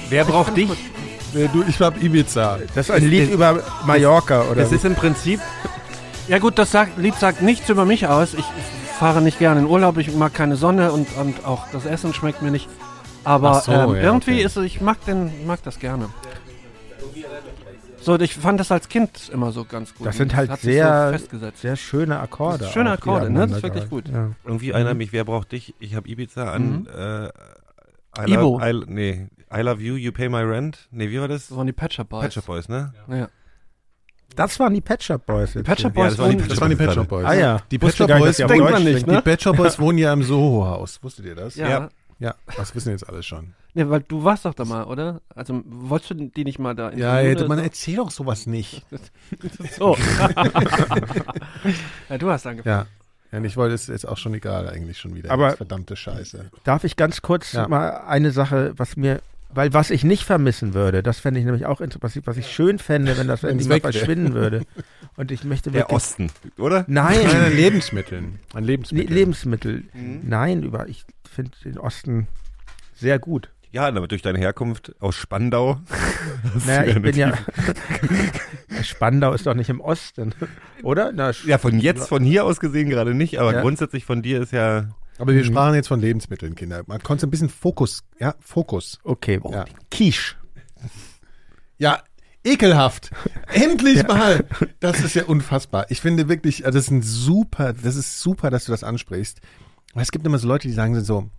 Wer 0.09 0.26
braucht 0.26 0.57
dich? 0.57 0.69
Äh, 0.69 1.47
Du, 1.53 1.63
ich 1.67 1.80
hab 1.80 2.01
Ibiza. 2.01 2.59
Das 2.76 2.89
ist 2.89 2.91
ein 2.91 3.07
Lied 3.07 3.32
über 3.32 3.63
Mallorca, 3.86 4.41
oder? 4.43 4.55
Das 4.63 4.72
ist 4.72 4.84
im 4.84 4.95
Prinzip, 4.95 5.39
Ja 6.28 6.39
gut, 6.39 6.57
das 6.59 6.72
sagt, 6.72 6.97
Lied 6.97 7.15
sagt 7.15 7.41
nichts 7.41 7.69
über 7.69 7.86
mich 7.86 8.07
aus. 8.07 8.34
Ich 8.34 8.45
fahre 8.99 9.22
nicht 9.22 9.39
gerne 9.39 9.61
in 9.61 9.65
Urlaub, 9.65 9.97
ich 9.97 10.13
mag 10.13 10.34
keine 10.34 10.55
Sonne 10.57 10.91
und, 10.91 11.07
und 11.17 11.45
auch 11.45 11.67
das 11.72 11.86
Essen 11.86 12.13
schmeckt 12.13 12.41
mir 12.41 12.51
nicht. 12.51 12.67
Aber 13.24 13.61
so, 13.61 13.72
ähm, 13.72 13.95
ja, 13.95 14.01
irgendwie 14.01 14.32
okay. 14.36 14.43
ist 14.43 14.57
es, 14.57 14.65
ich 14.65 14.82
mag 14.82 15.03
den, 15.05 15.28
ich 15.39 15.45
mag 15.45 15.61
das 15.63 15.80
gerne. 15.80 16.09
So, 17.99 18.19
ich 18.19 18.34
fand 18.34 18.59
das 18.59 18.72
als 18.72 18.89
Kind 18.89 19.30
immer 19.32 19.51
so 19.51 19.63
ganz 19.63 19.93
gut. 19.93 20.07
Das 20.07 20.17
sind 20.17 20.36
halt 20.36 20.51
sich 20.53 20.61
sehr- 20.61 21.05
so 21.07 21.11
festgesetzt. 21.17 21.61
Sehr 21.61 21.76
schöne 21.76 22.19
Akkorde. 22.19 22.57
Das 22.59 22.67
ist 22.69 22.74
schöne 22.74 22.91
Akkorde, 22.91 23.30
ne? 23.30 23.47
Das 23.47 23.57
ist 23.57 23.63
wirklich 23.63 23.89
gut. 23.89 24.05
greifen. 24.05 24.36
irgendwie 24.43 24.72
erinnert 24.72 24.97
mich, 24.97 25.13
wer 25.13 25.24
braucht 25.24 25.51
dich? 25.51 25.76
Ich 25.80 25.93
habe 25.95 26.09
Ibiza 26.09 26.51
an. 26.51 26.88
Äh, 26.88 27.28
I 28.19 28.34
Ibo. 28.34 28.59
Love, 28.59 28.69
I, 28.69 28.84
nee, 28.88 29.28
I 29.55 29.61
love 29.61 29.82
you, 29.82 29.95
you 29.95 30.11
pay 30.11 30.30
my 30.30 30.41
rent. 30.41 30.88
Nee, 30.89 31.09
wie 31.11 31.19
war 31.22 31.28
das? 31.28 31.47
Das 31.49 31.57
waren 31.57 31.67
die 31.67 31.74
Patcher 31.74 32.03
Boys. 32.03 32.24
Patch 32.24 32.38
Up 32.39 32.45
Boys, 32.47 32.67
ne? 32.69 32.91
Ja. 33.07 33.15
Ja. 33.15 33.30
Das 34.36 34.59
waren 34.59 34.74
die 34.74 34.82
Shop 34.82 35.26
Boys. 35.26 35.53
Die 35.53 35.61
Patcher 35.63 35.84
Ja, 35.84 35.89
Boys 35.89 36.09
das 36.11 36.19
waren 36.19 36.32
die 36.32 36.39
wohnen- 36.39 36.47
Das 36.49 36.61
waren 36.61 36.69
die 36.69 36.76
Shop 36.78 37.07
Boys. 37.07 37.24
Boys. 37.24 37.26
Ah 37.26 37.34
ja. 37.34 37.59
Die 37.69 37.78
nicht, 37.78 38.07
Boys, 38.07 38.38
Denkt 38.38 38.72
man 38.72 38.84
nicht, 38.84 39.07
ne? 39.07 39.13
die 39.17 39.22
Shop 39.43 39.57
Boys 39.57 39.80
wohnen 39.80 39.97
ja 39.97 40.13
im 40.13 40.24
Soho-Haus. 40.24 40.99
Wusstet 41.03 41.26
ihr 41.26 41.36
das? 41.36 41.55
Ja. 41.55 41.69
Ja. 41.69 41.89
Ja, 42.22 42.36
das 42.55 42.76
wissen 42.76 42.91
jetzt 42.91 43.09
alle 43.09 43.24
schon. 43.24 43.55
Nee, 43.74 43.89
weil 43.89 44.01
du 44.01 44.24
warst 44.24 44.45
doch 44.45 44.53
da 44.53 44.63
mal, 44.63 44.84
oder? 44.84 45.22
Also 45.34 45.61
wolltest 45.65 46.11
du 46.11 46.15
die 46.15 46.43
nicht 46.43 46.59
mal 46.59 46.76
da 46.76 46.91
Ja, 46.91 47.19
interviewen 47.19 47.47
man 47.49 47.59
erzählt 47.59 47.97
doch 47.97 48.11
sowas 48.11 48.45
nicht. 48.45 48.86
so? 49.78 49.97
ja, 52.09 52.17
du 52.17 52.30
hast 52.30 52.45
angefangen. 52.47 52.80
Ja. 52.80 52.86
Ja, 53.32 53.38
und 53.38 53.45
ich 53.45 53.55
wollte, 53.55 53.74
ist 53.74 53.88
jetzt 53.88 54.05
auch 54.07 54.17
schon 54.17 54.34
egal 54.34 54.67
eigentlich 54.69 54.99
schon 54.99 55.15
wieder. 55.15 55.32
Aber- 55.32 55.55
verdammte 55.55 55.95
Scheiße. 55.95 56.51
Darf 56.65 56.84
ich 56.84 56.97
ganz 56.97 57.22
kurz 57.22 57.53
Ja. 57.53 57.67
mal 57.67 58.01
eine 58.05 58.32
Sache, 58.32 58.74
was 58.76 58.97
mir, 58.97 59.22
weil 59.54 59.74
was 59.74 59.89
ich 59.91 60.04
nicht 60.04 60.24
vermissen 60.24 60.74
würde, 60.74 61.04
das 61.04 61.20
fände 61.20 61.39
ich 61.39 61.45
nämlich 61.45 61.66
auch 61.66 61.82
interessant, 61.82 62.26
was 62.28 62.38
ich 62.38 62.47
schön 62.47 62.80
fände, 62.80 63.18
wenn 63.18 63.28
das 63.28 63.43
endlich 63.43 63.68
mal 63.68 63.80
verschwinden 63.80 64.34
würde. 64.34 64.62
Und 65.18 65.32
ich 65.32 65.43
möchte 65.43 65.72
Der. 65.72 65.91
Osten, 65.91 66.30
oder? 66.58 66.86
Nein, 66.88 67.20
Nein, 67.24 67.36
an 67.36 67.56
Lebensmitteln. 67.56 68.39
An 68.54 68.64
Le 68.64 68.72
Lebensmitteln. 68.72 69.14
Lebensmittel. 69.14 69.84
Mhm. 69.93 70.22
Nein, 70.24 70.64
über, 70.64 70.88
ich 70.88 71.04
finde 71.30 71.52
den 71.66 71.78
Osten 71.78 72.28
sehr 72.95 73.20
gut. 73.20 73.49
Ja, 73.74 73.89
damit 73.89 74.12
durch 74.12 74.22
deine 74.22 74.38
Herkunft 74.39 74.93
aus 74.99 75.16
Spandau. 75.16 75.80
Naja, 76.66 76.84
ich 76.84 77.02
bin 77.02 77.16
ja. 77.16 77.34
Spandau 78.84 79.34
ist 79.34 79.45
doch 79.47 79.54
nicht 79.54 79.70
im 79.70 79.82
Osten, 79.82 80.34
oder? 80.84 81.12
Na, 81.14 81.32
Ja, 81.45 81.58
von 81.58 81.80
jetzt, 81.80 82.08
von 82.10 82.24
hier 82.24 82.45
aus 82.45 82.60
gesehen 82.60 82.89
gerade 82.89 83.14
nicht, 83.14 83.39
aber 83.39 83.54
Ja. 83.54 83.62
grundsätzlich 83.62 84.06
von 84.06 84.22
dir 84.22 84.41
ist 84.41 84.52
ja. 84.54 84.89
Aber 85.22 85.34
wir 85.34 85.43
sprachen 85.43 85.76
jetzt 85.76 85.88
von 85.88 86.01
Lebensmitteln, 86.01 86.55
Kinder. 86.55 86.84
Man 86.88 87.01
konnte 87.03 87.28
ein 87.28 87.30
bisschen 87.30 87.49
Fokus, 87.49 88.03
ja, 88.19 88.36
Fokus. 88.39 88.99
Okay. 89.03 89.39
Ja. 89.49 89.65
Quiche. 89.91 90.36
Ja, 91.78 92.01
ekelhaft. 92.43 93.11
Endlich 93.47 94.07
mal. 94.07 94.45
Das 94.80 94.99
ist 94.99 95.13
ja 95.13 95.26
unfassbar. 95.26 95.86
Ich 95.89 96.01
finde 96.01 96.28
wirklich, 96.28 96.65
also 96.65 96.78
das 96.78 96.86
ist 96.86 96.91
ein 96.91 97.03
super, 97.03 97.74
das 97.74 97.95
ist 97.95 98.19
super, 98.19 98.49
dass 98.49 98.65
du 98.65 98.72
das 98.72 98.84
ansprichst. 98.84 99.41
Weil 99.93 100.03
es 100.03 100.11
gibt 100.11 100.26
immer 100.26 100.39
so 100.39 100.47
Leute, 100.47 100.67
die 100.67 100.74
sagen 100.74 100.99
so, 101.03 101.30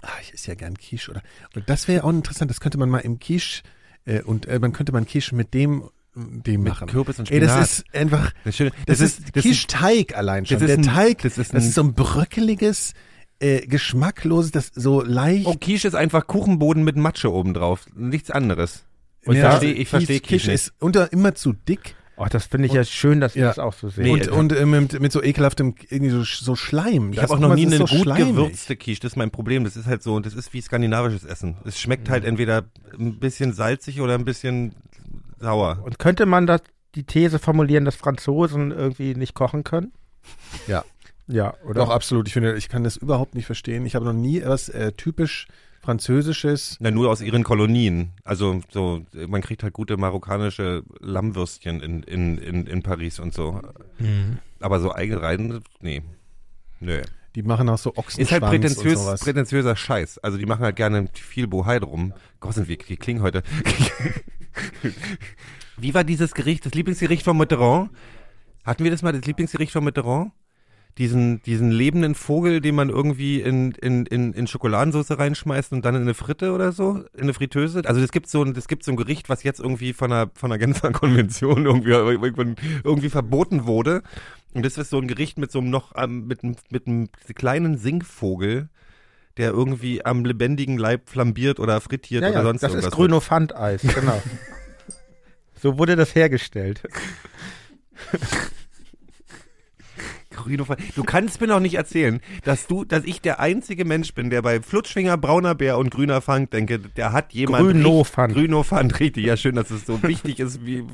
ah, 0.00 0.08
ich 0.22 0.32
esse 0.32 0.48
ja 0.48 0.54
gern 0.54 0.78
Quiche 0.78 1.10
oder. 1.10 1.22
Und 1.54 1.68
das 1.68 1.88
wäre 1.88 2.04
auch 2.04 2.10
interessant, 2.10 2.50
das 2.50 2.60
könnte 2.60 2.78
man 2.78 2.88
mal 2.88 3.00
im 3.00 3.18
Quiche, 3.18 3.62
äh, 4.06 4.22
und 4.22 4.46
äh, 4.46 4.58
man 4.58 4.72
könnte 4.72 4.92
man 4.92 5.04
Quiche 5.04 5.34
mit 5.34 5.52
dem, 5.52 5.90
dem 6.16 6.62
Mit 6.62 6.72
machen. 6.72 6.88
Kürbis 6.88 7.18
und 7.18 7.30
Ey, 7.30 7.40
das 7.40 7.50
Spinat. 7.50 7.68
ist 7.68 7.84
einfach, 7.94 8.32
Das, 8.44 8.50
ist 8.50 8.56
schön. 8.56 8.70
das, 8.86 9.00
ist, 9.00 9.20
das 9.36 9.42
Quiche-Teig 9.44 10.16
allein 10.16 10.46
schon. 10.46 10.58
das 10.58 10.62
ist 10.62 10.68
Der 10.68 10.78
ein- 10.92 10.96
Teig, 10.96 11.18
das 11.22 11.36
ist 11.38 11.52
das 11.52 11.62
ein- 11.62 11.68
ist 11.68 11.74
so 11.74 11.82
ein 11.82 11.92
bröckeliges, 11.94 12.94
äh, 13.38 13.66
geschmackloses, 13.66 14.50
das 14.50 14.70
so 14.74 15.02
leicht. 15.02 15.46
Oh, 15.46 15.54
Quiche 15.60 15.86
ist 15.86 15.94
einfach 15.94 16.26
Kuchenboden 16.26 16.84
mit 16.84 16.96
Matsche 16.96 17.30
obendrauf. 17.32 17.84
Nichts 17.94 18.30
anderes. 18.30 18.84
Und 19.26 19.34
ich 19.36 19.42
Ja, 19.42 19.50
verstehe, 19.50 19.72
ich 19.74 19.88
verstehe 19.88 20.20
Quiche 20.20 20.38
Quiche 20.38 20.52
ist 20.52 20.72
unter 20.78 21.12
immer 21.12 21.34
zu 21.34 21.52
dick. 21.52 21.96
Oh, 22.18 22.24
das 22.30 22.46
finde 22.46 22.66
ich 22.68 22.72
ja 22.72 22.82
schön, 22.82 23.20
dass 23.20 23.36
ihr 23.36 23.42
Ja. 23.42 23.48
das 23.48 23.58
auch 23.58 23.74
so 23.74 23.90
seht. 23.90 24.04
Nee, 24.06 24.12
und 24.12 24.26
äh, 24.28 24.30
und 24.30 24.52
äh, 24.52 24.64
mit, 24.64 24.98
mit 25.00 25.12
so 25.12 25.22
ekelhaftem, 25.22 25.74
irgendwie 25.90 26.08
so, 26.12 26.22
so 26.24 26.56
Schleim. 26.56 27.10
Ich 27.10 27.16
Das 27.16 27.24
habe 27.24 27.34
auch 27.34 27.36
ist 27.36 27.42
noch 27.42 27.54
nie 27.54 27.64
das 27.66 27.74
eine 27.74 27.84
ist 27.84 27.90
so 27.90 27.96
gut 27.96 28.04
schleimig. 28.04 28.28
gewürzte 28.36 28.76
Quiche. 28.76 29.00
Das 29.02 29.12
ist 29.12 29.16
mein 29.16 29.30
Problem. 29.30 29.64
Das 29.64 29.76
ist 29.76 29.84
halt 29.84 30.02
so, 30.02 30.18
das 30.20 30.32
ist 30.32 30.54
wie 30.54 30.62
skandinavisches 30.62 31.24
Essen. 31.26 31.56
Es 31.66 31.78
schmeckt 31.78 32.08
halt 32.08 32.24
entweder 32.24 32.64
ein 32.98 33.18
bisschen 33.18 33.52
salzig 33.52 34.00
oder 34.00 34.14
ein 34.14 34.24
bisschen 34.24 34.72
sauer. 35.38 35.80
Und 35.84 35.98
könnte 35.98 36.26
man 36.26 36.46
das, 36.46 36.62
die 36.94 37.04
These 37.04 37.38
formulieren, 37.38 37.84
dass 37.84 37.96
Franzosen 37.96 38.70
irgendwie 38.70 39.14
nicht 39.14 39.34
kochen 39.34 39.64
können? 39.64 39.92
Ja. 40.66 40.84
Ja, 41.28 41.54
oder? 41.64 41.74
Doch, 41.84 41.90
absolut. 41.90 42.28
Ich 42.28 42.34
finde, 42.34 42.56
ich 42.56 42.68
kann 42.68 42.84
das 42.84 42.96
überhaupt 42.96 43.34
nicht 43.34 43.46
verstehen. 43.46 43.84
Ich 43.84 43.94
habe 43.96 44.04
noch 44.04 44.12
nie 44.12 44.38
etwas 44.38 44.68
äh, 44.68 44.92
typisch 44.92 45.48
Französisches. 45.82 46.76
Na, 46.80 46.90
nur 46.90 47.10
aus 47.10 47.20
ihren 47.20 47.44
Kolonien. 47.44 48.12
Also 48.24 48.60
so, 48.70 49.02
man 49.28 49.40
kriegt 49.40 49.62
halt 49.62 49.72
gute 49.72 49.96
marokkanische 49.96 50.82
Lammwürstchen 51.00 51.80
in, 51.80 52.02
in, 52.02 52.38
in, 52.38 52.66
in 52.66 52.82
Paris 52.82 53.18
und 53.20 53.34
so. 53.34 53.60
Mhm. 53.98 54.38
Aber 54.60 54.80
so 54.80 54.92
eigen 54.92 55.16
rein, 55.16 55.60
nee. 55.80 56.02
Nö. 56.80 57.02
Die 57.34 57.42
machen 57.42 57.68
auch 57.68 57.78
so 57.78 57.90
Ochsenschwanz 57.90 58.18
Ist 58.18 58.32
halt 58.32 58.42
und 58.42 58.48
prätentiös, 58.48 58.98
sowas. 58.98 59.20
prätentiöser 59.20 59.76
Scheiß. 59.76 60.18
Also 60.18 60.38
die 60.38 60.46
machen 60.46 60.64
halt 60.64 60.76
gerne 60.76 61.08
viel 61.12 61.46
Bohai 61.46 61.78
drum. 61.78 62.14
Gott, 62.40 62.54
sind 62.54 62.66
wir, 62.68 62.78
die 62.78 62.96
klingen 62.96 63.22
heute. 63.22 63.42
Wie 65.76 65.94
war 65.94 66.04
dieses 66.04 66.34
Gericht, 66.34 66.64
das 66.64 66.74
Lieblingsgericht 66.74 67.22
von 67.22 67.36
Mitterrand? 67.36 67.90
Hatten 68.64 68.84
wir 68.84 68.90
das 68.90 69.02
mal, 69.02 69.12
das 69.12 69.26
Lieblingsgericht 69.26 69.72
von 69.72 69.84
Mitterrand? 69.84 70.32
Diesen, 70.98 71.42
diesen 71.42 71.70
lebenden 71.70 72.14
Vogel, 72.14 72.62
den 72.62 72.74
man 72.74 72.88
irgendwie 72.88 73.42
in, 73.42 73.72
in, 73.72 74.06
in, 74.06 74.32
in 74.32 74.46
Schokoladensauce 74.46 75.18
reinschmeißt 75.18 75.72
und 75.72 75.84
dann 75.84 75.94
in 75.94 76.02
eine 76.02 76.14
Fritte 76.14 76.52
oder 76.52 76.72
so, 76.72 77.04
in 77.12 77.24
eine 77.24 77.34
Fritteuse. 77.34 77.82
Also 77.84 78.00
es 78.00 78.12
gibt 78.12 78.30
so 78.30 78.42
ein, 78.42 78.54
gibt 78.54 78.82
so 78.82 78.92
ein 78.92 78.96
Gericht, 78.96 79.28
was 79.28 79.42
jetzt 79.42 79.60
irgendwie 79.60 79.92
von 79.92 80.08
der, 80.08 80.30
von 80.34 80.48
der 80.48 80.58
Genfer 80.58 80.90
Konvention 80.92 81.66
irgendwie, 81.66 81.90
irgendwie 81.90 83.10
verboten 83.10 83.66
wurde. 83.66 84.02
Und 84.54 84.64
das 84.64 84.78
ist 84.78 84.88
so 84.88 84.98
ein 84.98 85.06
Gericht 85.06 85.36
mit 85.36 85.52
so 85.52 85.58
einem 85.58 85.68
noch, 85.68 85.92
ähm, 85.96 86.26
mit, 86.28 86.42
mit 86.42 86.86
einem 86.86 87.10
kleinen 87.34 87.76
Singvogel, 87.76 88.70
der 89.36 89.50
irgendwie 89.50 90.04
am 90.04 90.24
lebendigen 90.24 90.78
Leib 90.78 91.08
flambiert 91.08 91.60
oder 91.60 91.80
frittiert 91.80 92.22
ja, 92.22 92.30
oder 92.30 92.38
ja, 92.38 92.44
sonst 92.44 92.62
das 92.62 92.70
irgendwas. 92.70 92.92
ist 92.92 92.96
Grünophant-Eis, 92.96 93.82
genau. 93.82 94.22
So 95.58 95.78
wurde 95.78 95.96
das 95.96 96.14
hergestellt. 96.14 96.82
Du 100.94 101.02
kannst 101.02 101.40
mir 101.40 101.46
noch 101.48 101.60
nicht 101.60 101.74
erzählen, 101.74 102.20
dass 102.44 102.66
du, 102.66 102.84
dass 102.84 103.04
ich 103.04 103.20
der 103.20 103.40
einzige 103.40 103.84
Mensch 103.84 104.14
bin, 104.14 104.30
der 104.30 104.42
bei 104.42 104.60
Flutschfinger, 104.60 105.16
brauner 105.16 105.54
Bär 105.54 105.78
und 105.78 105.90
grüner 105.90 106.20
Fang 106.20 106.48
denke, 106.50 106.78
der 106.78 107.12
hat 107.12 107.32
jemand. 107.32 107.64
Grünofant. 107.64 108.34
Grünofant, 108.34 109.00
richtig. 109.00 109.24
Ja, 109.26 109.36
schön, 109.36 109.54
dass 109.56 109.70
es 109.70 109.86
so 109.86 110.02
wichtig 110.02 110.38
ist 110.40 110.64
wie. 110.64 110.84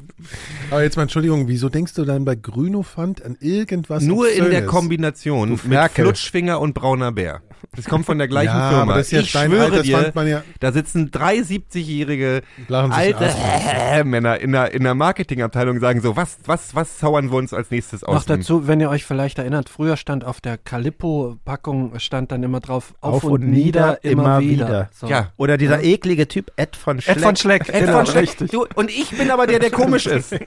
Aber 0.71 0.83
jetzt 0.83 0.97
mal 0.97 1.03
Entschuldigung, 1.03 1.49
wieso 1.49 1.69
denkst 1.69 1.95
du 1.95 2.05
dann 2.05 2.25
bei 2.25 2.35
Grünofant 2.35 3.23
an 3.23 3.37
irgendwas 3.41 4.03
Nur 4.03 4.31
in 4.31 4.51
der? 4.51 4.65
Kombination 4.65 5.51
mit. 5.51 5.91
Flutschfinger 5.93 6.61
und 6.61 6.73
brauner 6.75 7.13
Bär. 7.13 7.43
Das 7.75 7.87
kommt 7.87 8.05
von 8.07 8.19
der 8.19 8.29
gleichen 8.29 8.49
Ja, 8.55 8.69
Firma. 8.69 8.83
aber 8.83 8.95
das 8.97 9.07
ist 9.07 9.13
ja 9.13 9.21
ich 9.21 9.31
schwöre 9.31 9.71
das 9.71 9.83
dir, 9.83 10.13
ja- 10.29 10.43
da 10.61 10.73
sitzen 10.73 11.11
drei 11.11 11.39
70-jährige 11.39 12.43
Lachen 12.69 12.93
sich 12.93 13.17
alte 13.17 14.05
Männer 14.05 14.39
in 14.41 14.53
der, 14.53 14.73
in 14.75 14.83
der 14.85 14.95
Marketingabteilung 14.95 15.77
und 15.77 15.81
sagen 15.81 16.01
so, 16.01 16.17
was, 16.17 16.39
was, 16.45 16.75
was 16.75 16.99
zaubern 16.99 17.31
wir 17.31 17.37
uns 17.39 17.53
als 17.53 17.71
nächstes 17.71 18.05
aus? 18.05 18.15
Noch 18.15 18.25
dazu, 18.25 18.67
wenn 18.67 18.81
ihr 18.81 18.91
euch 18.91 19.05
vielleicht 19.05 19.39
erinnert, 19.39 19.69
früher 19.69 19.97
stand 19.97 20.25
auf 20.25 20.41
der 20.41 20.59
Calippo-Packung, 20.59 21.99
stand 21.99 22.33
dann 22.33 22.43
immer 22.43 22.61
drauf, 22.61 22.95
auf, 23.01 23.25
Auf 23.25 23.31
und 23.31 23.49
nieder, 23.49 24.03
immer 24.05 24.41
wieder. 24.41 24.91
So. 24.93 25.07
Ja. 25.07 25.33
Oder 25.37 25.57
dieser 25.57 25.83
eklige 25.83 26.29
Typ 26.29 26.51
Ed 26.57 26.77
von 26.77 27.01
Schleck. 27.01 27.17
Ed 27.17 27.23
von 27.23 27.37
Schleck, 27.37 27.69
Ed 27.69 27.87
genau, 27.87 27.99
von 27.99 28.07
Schleck. 28.07 28.37
Du, 28.51 28.67
und 28.75 28.91
ich 28.91 29.11
bin 29.11 29.31
aber 29.31 29.47
der, 29.47 29.59
der 29.59 29.71
komisch 29.73 30.07
ist. 30.07 30.33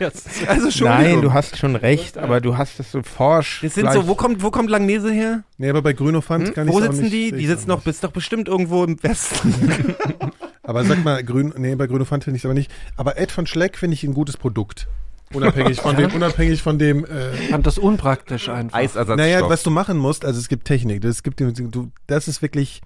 Also 0.48 0.72
schon. 0.72 0.88
Nein, 0.88 1.22
du 1.22 1.34
hast 1.34 1.58
schon 1.58 1.76
recht, 1.76 2.18
aber 2.18 2.42
du 2.42 2.58
hast 2.58 2.80
es 2.80 2.92
so 2.92 3.02
forsch. 3.04 3.62
Das 3.62 3.76
sind 3.76 3.92
so, 3.92 4.08
wo 4.08 4.16
kommt, 4.16 4.44
wo 4.44 4.52
kommt 4.52 4.70
Langnese 4.70 5.12
her? 5.12 5.44
Nee, 5.58 5.70
aber 5.70 5.82
bei 5.82 5.94
Grünofant 5.94 6.54
kann 6.54 6.68
ich 6.68 6.74
Wo 6.74 6.80
auch 6.80 6.84
sitzen 7.10 7.32
die? 7.32 7.38
Die 7.38 7.48
sitzen 7.48 7.70
doch, 7.70 7.82
bist 7.82 8.04
doch 8.04 8.12
bestimmt 8.12 8.48
irgendwo 8.48 8.84
im 8.84 9.02
Westen. 9.02 9.54
Aber 10.64 10.84
sag 10.84 11.04
mal, 11.04 11.24
Grün, 11.24 11.54
nee, 11.58 11.76
bei 11.76 11.88
finde 11.88 12.32
ich 12.32 12.42
es 12.42 12.46
aber 12.46 12.54
nicht. 12.56 12.72
Aber 12.98 13.18
Ed 13.18 13.32
von 13.32 13.46
Schleck 13.46 13.78
finde 13.78 13.94
ich 13.94 14.04
ein 14.04 14.16
gutes 14.16 14.36
Produkt. 14.36 14.88
Unabhängig 15.34 15.80
von 15.82 15.96
dem, 15.98 16.12
unabhängig 16.14 16.62
von 16.62 16.80
dem, 16.80 17.06
äh, 17.06 17.34
Ich 17.36 17.50
fand 17.50 17.66
das 17.68 17.78
unpraktisch 17.78 18.50
einfach. 18.50 18.78
Eisersatzstoff. 18.78 19.18
Naja, 19.18 19.48
was 19.50 19.64
du 19.64 19.70
machen 19.70 19.98
musst, 19.98 20.26
also 20.26 20.40
es 20.40 20.48
gibt 20.48 20.66
Technik. 20.66 21.02
Das 21.02 21.24
gibt 21.24 21.40
du, 21.40 21.92
das 22.08 22.28
ist 22.28 22.42
wirklich, 22.42 22.82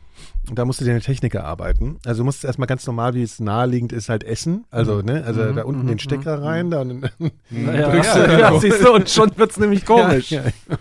da 0.53 0.65
musst 0.65 0.81
du 0.81 0.85
dir 0.85 0.91
eine 0.91 1.01
Technik 1.01 1.35
erarbeiten. 1.35 1.99
Also 2.05 2.21
du 2.21 2.25
musst 2.25 2.43
erstmal 2.43 2.67
ganz 2.67 2.85
normal, 2.87 3.13
wie 3.13 3.23
es 3.23 3.39
naheliegend 3.39 3.93
ist, 3.93 4.09
halt 4.09 4.23
essen. 4.23 4.65
Also, 4.71 5.01
ne, 5.01 5.23
also 5.25 5.51
da 5.53 5.63
unten 5.63 5.87
den 5.87 5.99
Stecker 5.99 6.41
rein, 6.41 6.71
dann 6.71 7.09
ja, 7.49 7.89
drückst 7.91 8.15
ja, 8.15 8.27
du- 8.27 8.39
ja, 8.39 8.59
siehst 8.59 8.83
du, 8.83 8.93
und 8.93 9.09
schon 9.09 9.31
wird's 9.37 9.57
nämlich 9.57 9.85
komisch. 9.85 10.31
Ja, 10.31 10.43
ja. 10.45 10.77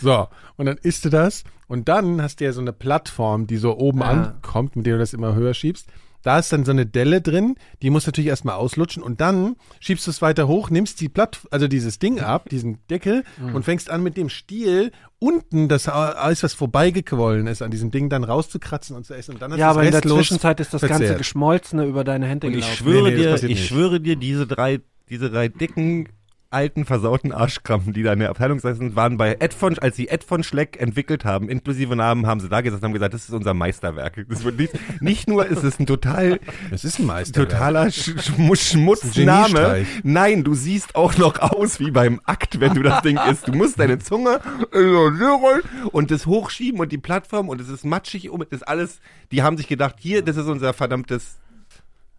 So, 0.00 0.28
und 0.56 0.66
dann 0.66 0.76
isst 0.78 1.04
du 1.04 1.08
das 1.10 1.44
und 1.68 1.88
dann 1.88 2.20
hast 2.22 2.40
du 2.40 2.44
ja 2.44 2.52
so 2.52 2.60
eine 2.60 2.72
Plattform, 2.72 3.46
die 3.46 3.56
so 3.56 3.76
oben 3.76 4.00
Ja. 4.00 4.06
ankommt, 4.06 4.76
mit 4.76 4.86
der 4.86 4.94
du 4.94 4.98
das 5.00 5.12
immer 5.14 5.34
höher 5.34 5.54
schiebst. 5.54 5.86
Da 6.22 6.38
ist 6.38 6.50
dann 6.54 6.64
so 6.64 6.70
eine 6.70 6.86
Delle 6.86 7.20
drin, 7.20 7.56
die 7.82 7.90
musst 7.90 8.06
du 8.06 8.08
natürlich 8.08 8.28
erstmal 8.30 8.54
auslutschen 8.54 9.02
und 9.02 9.20
dann 9.20 9.56
schiebst 9.78 10.06
du 10.06 10.10
es 10.10 10.22
weiter 10.22 10.48
hoch, 10.48 10.70
nimmst 10.70 10.98
die 11.02 11.10
Platt, 11.10 11.40
also 11.50 11.68
dieses 11.68 11.98
Ding 11.98 12.18
ab, 12.20 12.48
diesen 12.48 12.78
Deckel 12.88 13.24
Mhm. 13.38 13.54
und 13.56 13.64
fängst 13.64 13.90
an 13.90 14.02
mit 14.02 14.16
dem 14.16 14.30
Stiel 14.30 14.90
unten 15.18 15.68
das 15.68 15.86
alles, 15.86 16.42
was 16.42 16.54
vorbeigequollen 16.54 17.46
ist, 17.46 17.60
an 17.60 17.70
diesem 17.70 17.90
Ding 17.90 18.08
dann 18.08 18.24
rauszukratzen 18.24 18.96
und 18.96 19.04
zu 19.04 19.12
essen. 19.12 19.32
Und 19.34 19.42
dann 19.42 19.54
Ja, 19.58 19.68
aber 19.70 19.84
in 19.84 19.92
der 19.92 20.00
Zwischenzeit 20.00 20.60
ist 20.60 20.72
das 20.72 20.80
ganze 20.80 20.96
verzehrt. 20.98 21.18
Geschmolzene 21.18 21.84
über 21.84 22.04
deine 22.04 22.26
Hände 22.26 22.46
Und 22.46 22.54
ich 22.54 22.60
gelaufen. 22.60 22.76
schwöre 22.76 23.10
Nee, 23.10 23.16
nee, 23.16 23.22
dir, 23.22 23.34
ich 23.34 23.42
nicht. 23.42 23.66
schwöre 23.68 24.00
dir, 24.00 24.16
diese 24.16 24.46
drei, 24.46 24.80
diese 25.10 25.30
drei 25.30 25.48
dicken, 25.48 26.08
alten, 26.54 26.84
versauten 26.84 27.32
Arschkrampen, 27.32 27.92
die 27.92 28.02
da 28.02 28.12
in 28.12 28.20
der 28.20 28.30
Abteilung 28.30 28.60
saßen, 28.60 28.96
waren 28.96 29.16
bei 29.16 29.36
Ed 29.40 29.52
von, 29.52 29.78
als 29.78 29.96
sie 29.96 30.08
Ed 30.08 30.24
von 30.24 30.42
Schleck 30.44 30.80
entwickelt 30.80 31.24
haben, 31.24 31.48
inklusive 31.48 31.96
Namen, 31.96 32.26
haben 32.26 32.40
sie 32.40 32.48
da 32.48 32.58
und 32.58 32.82
haben 32.82 32.92
gesagt, 32.92 33.12
das 33.12 33.24
ist 33.24 33.34
unser 33.34 33.52
Meisterwerk. 33.52 34.24
Das 34.28 34.44
wird 34.44 34.58
nicht, 34.58 35.02
nicht 35.02 35.28
nur 35.28 35.46
ist 35.46 35.64
es 35.64 35.78
ein 35.78 35.86
total, 35.86 36.38
Es 36.70 36.84
ist 36.84 36.98
ein 37.00 37.06
Meister. 37.06 37.42
totaler 37.46 37.90
Sch 37.90 38.14
Sch 38.18 38.70
Schmutzname. 38.70 39.84
Nein, 40.04 40.44
du 40.44 40.54
siehst 40.54 40.94
auch 40.94 41.18
noch 41.18 41.40
aus 41.40 41.80
wie 41.80 41.90
beim 41.90 42.20
Akt, 42.24 42.60
wenn 42.60 42.74
du 42.74 42.82
das 42.82 43.02
Ding 43.02 43.18
isst. 43.18 43.48
Du 43.48 43.52
musst 43.52 43.78
deine 43.78 43.98
Zunge 43.98 44.40
und 45.90 46.10
das 46.10 46.26
hochschieben 46.26 46.80
und 46.80 46.92
die 46.92 46.98
Plattform 46.98 47.48
und 47.48 47.60
es 47.60 47.68
ist 47.68 47.84
matschig 47.84 48.30
um, 48.30 48.40
das 48.40 48.60
ist 48.60 48.68
alles, 48.68 49.00
die 49.32 49.42
haben 49.42 49.56
sich 49.56 49.66
gedacht, 49.66 49.96
hier, 49.98 50.22
das 50.22 50.36
ist 50.36 50.46
unser 50.46 50.72
verdammtes 50.72 51.38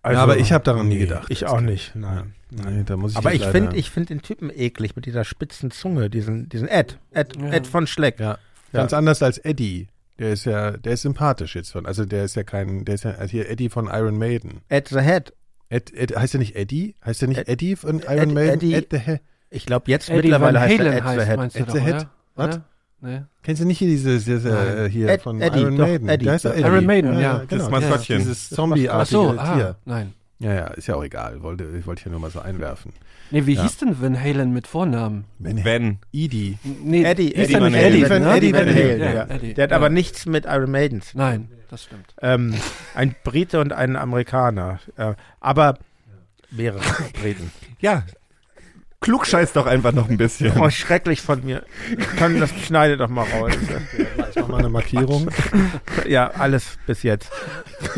Also, 0.05 0.17
ja, 0.17 0.23
aber 0.23 0.37
ich 0.37 0.51
habe 0.51 0.63
daran 0.63 0.87
nie 0.87 0.99
gedacht. 0.99 1.27
Ich 1.29 1.45
auch 1.45 1.61
nicht, 1.61 1.95
nein. 1.95 2.33
Nee, 2.51 2.83
da 2.85 2.95
muss 2.95 3.11
ich 3.13 3.17
Aber 3.17 3.33
ich 3.33 3.43
finde 3.45 3.75
ich 3.75 3.89
find 3.89 4.09
den 4.09 4.21
Typen 4.21 4.49
eklig 4.53 4.95
mit 4.95 5.05
dieser 5.05 5.23
spitzen 5.23 5.71
Zunge, 5.71 6.09
diesen, 6.09 6.47
diesen 6.47 6.67
Ed, 6.67 6.99
Ed, 7.11 7.35
Ja. 7.37 7.51
Ed 7.51 7.67
von 7.67 7.87
Schleck. 7.87 8.19
Ja. 8.19 8.37
Ganz 8.71 8.93
anders 8.93 9.23
als 9.23 9.37
Eddie. 9.39 9.87
Der 10.19 10.31
ist 10.31 10.45
ja, 10.45 10.71
der 10.77 10.93
ist 10.93 11.01
sympathisch 11.01 11.55
jetzt 11.55 11.71
von, 11.71 11.85
also 11.85 12.05
der 12.05 12.23
ist 12.23 12.35
ja 12.35 12.43
kein, 12.43 12.85
der 12.85 12.95
ist 12.95 13.03
ja 13.03 13.11
also 13.11 13.31
hier 13.31 13.49
Eddie 13.49 13.69
von 13.69 13.87
Iron 13.87 14.17
Maiden. 14.17 14.61
Ed 14.69 14.87
the 14.89 15.01
Head. 15.01 15.33
Ed, 15.69 15.91
Ed, 15.93 16.15
heißt 16.15 16.33
der 16.35 16.39
nicht 16.39 16.55
Eddie? 16.55 16.95
Heißt 17.03 17.21
der 17.21 17.27
nicht 17.27 17.39
Ed- 17.39 17.49
Eddie 17.49 17.75
von 17.75 17.99
Ed- 17.99 18.05
Iron 18.09 18.33
Maiden? 18.33 18.53
Eddie- 18.59 18.73
Ed 18.75 18.87
the 18.91 18.99
He 18.99 19.17
Ich 19.49 19.65
glaube 19.65 19.89
jetzt 19.91 20.09
Eddie 20.09 20.17
mittlerweile 20.29 20.59
heißt 20.61 20.79
er 20.79 20.93
Ed 20.93 21.03
the 21.03 21.25
Head. 21.25 21.39
Ed 21.55 21.67
doch, 21.67 21.73
the 21.73 21.79
Head? 21.81 22.07
Was? 22.35 22.59
Nee. 23.01 23.21
Kennst 23.43 23.61
du 23.61 23.67
nicht 23.67 23.77
hier 23.77 23.87
dieses, 23.89 24.25
dieses 24.25 24.45
äh, 24.45 24.89
hier 24.89 25.09
Ed- 25.09 25.21
von 25.21 25.39
Eddie, 25.41 25.59
Iron 25.59 25.77
doch, 25.77 25.87
Maiden? 25.87 26.09
Eddie. 26.09 26.29
Heißt 26.29 26.45
doch 26.45 26.51
Eddie. 26.53 26.61
Iron 26.63 26.85
Maiden, 26.85 27.19
ja. 27.19 27.43
genau. 27.47 27.63
Das 27.63 27.69
Maskottchen. 27.69 28.17
Dieses 28.19 28.49
Ach 28.51 28.55
Zombie-artige 28.55 29.09
so, 29.17 29.35
ah, 29.37 29.55
Tier. 29.55 29.75
nein. 29.85 30.13
Ja, 30.39 30.53
ja, 30.53 30.67
ist 30.67 30.87
ja 30.87 30.95
auch 30.95 31.03
egal. 31.03 31.41
Wollte, 31.43 31.65
ich 31.79 31.85
wollte 31.87 32.03
hier 32.03 32.11
nur 32.11 32.19
mal 32.21 32.29
so 32.31 32.39
einwerfen. 32.41 32.91
Nee, 33.31 33.45
wie 33.45 33.53
Ja. 33.53 33.63
hieß 33.63 33.77
denn 33.77 34.01
Van 34.01 34.19
Halen 34.19 34.51
mit 34.53 34.67
Vornamen? 34.67 35.25
Wenn. 35.39 35.99
Edie. 36.11 36.57
Nee, 36.83 37.03
Eddie, 37.03 37.33
Eddie 37.35 37.53
der 37.53 37.61
Van 37.61 37.73
Halen. 37.73 37.85
Eddie, 37.85 38.09
Van- 38.09 38.21
ne? 38.21 38.35
Eddie 38.35 38.53
Van 38.53 38.67
Halen, 38.67 38.99
ja. 38.99 39.13
ja, 39.13 39.23
Eddie, 39.25 39.53
Der 39.53 39.63
hat 39.63 39.71
ja. 39.71 39.77
aber 39.77 39.89
nichts 39.89 40.25
mit 40.25 40.45
Iron 40.45 40.71
Maiden 40.71 41.01
zu 41.01 41.13
tun. 41.13 41.21
Nein, 41.21 41.47
das 41.69 41.83
stimmt. 41.85 42.13
Ähm, 42.21 42.53
ein 42.95 43.15
Brite 43.23 43.59
und 43.61 43.71
ein 43.71 43.95
Amerikaner. 43.95 44.79
Äh, 44.97 45.13
aber 45.39 45.77
mehrere 46.51 46.81
Briten. 47.21 47.51
Ja. 47.79 48.03
Klugscheiß 49.05 49.53
doch 49.53 49.67
einfach 49.67 49.91
noch 49.91 50.09
ein 50.09 50.17
bisschen. 50.17 50.51
Oh, 50.59 50.67
schrecklich 50.71 51.21
von 51.21 51.45
mir. 51.45 51.61
Kann 52.17 52.39
das 52.39 52.49
schneide 52.65 52.97
doch 52.97 53.07
mal 53.07 53.23
raus. 53.39 53.51
Ich 54.31 54.35
mach 54.41 54.47
mal 54.47 54.57
eine 54.57 54.69
Markierung. 54.69 55.29
Ja, 56.07 56.31
alles 56.31 56.65
bis 56.87 57.03
jetzt. 57.03 57.29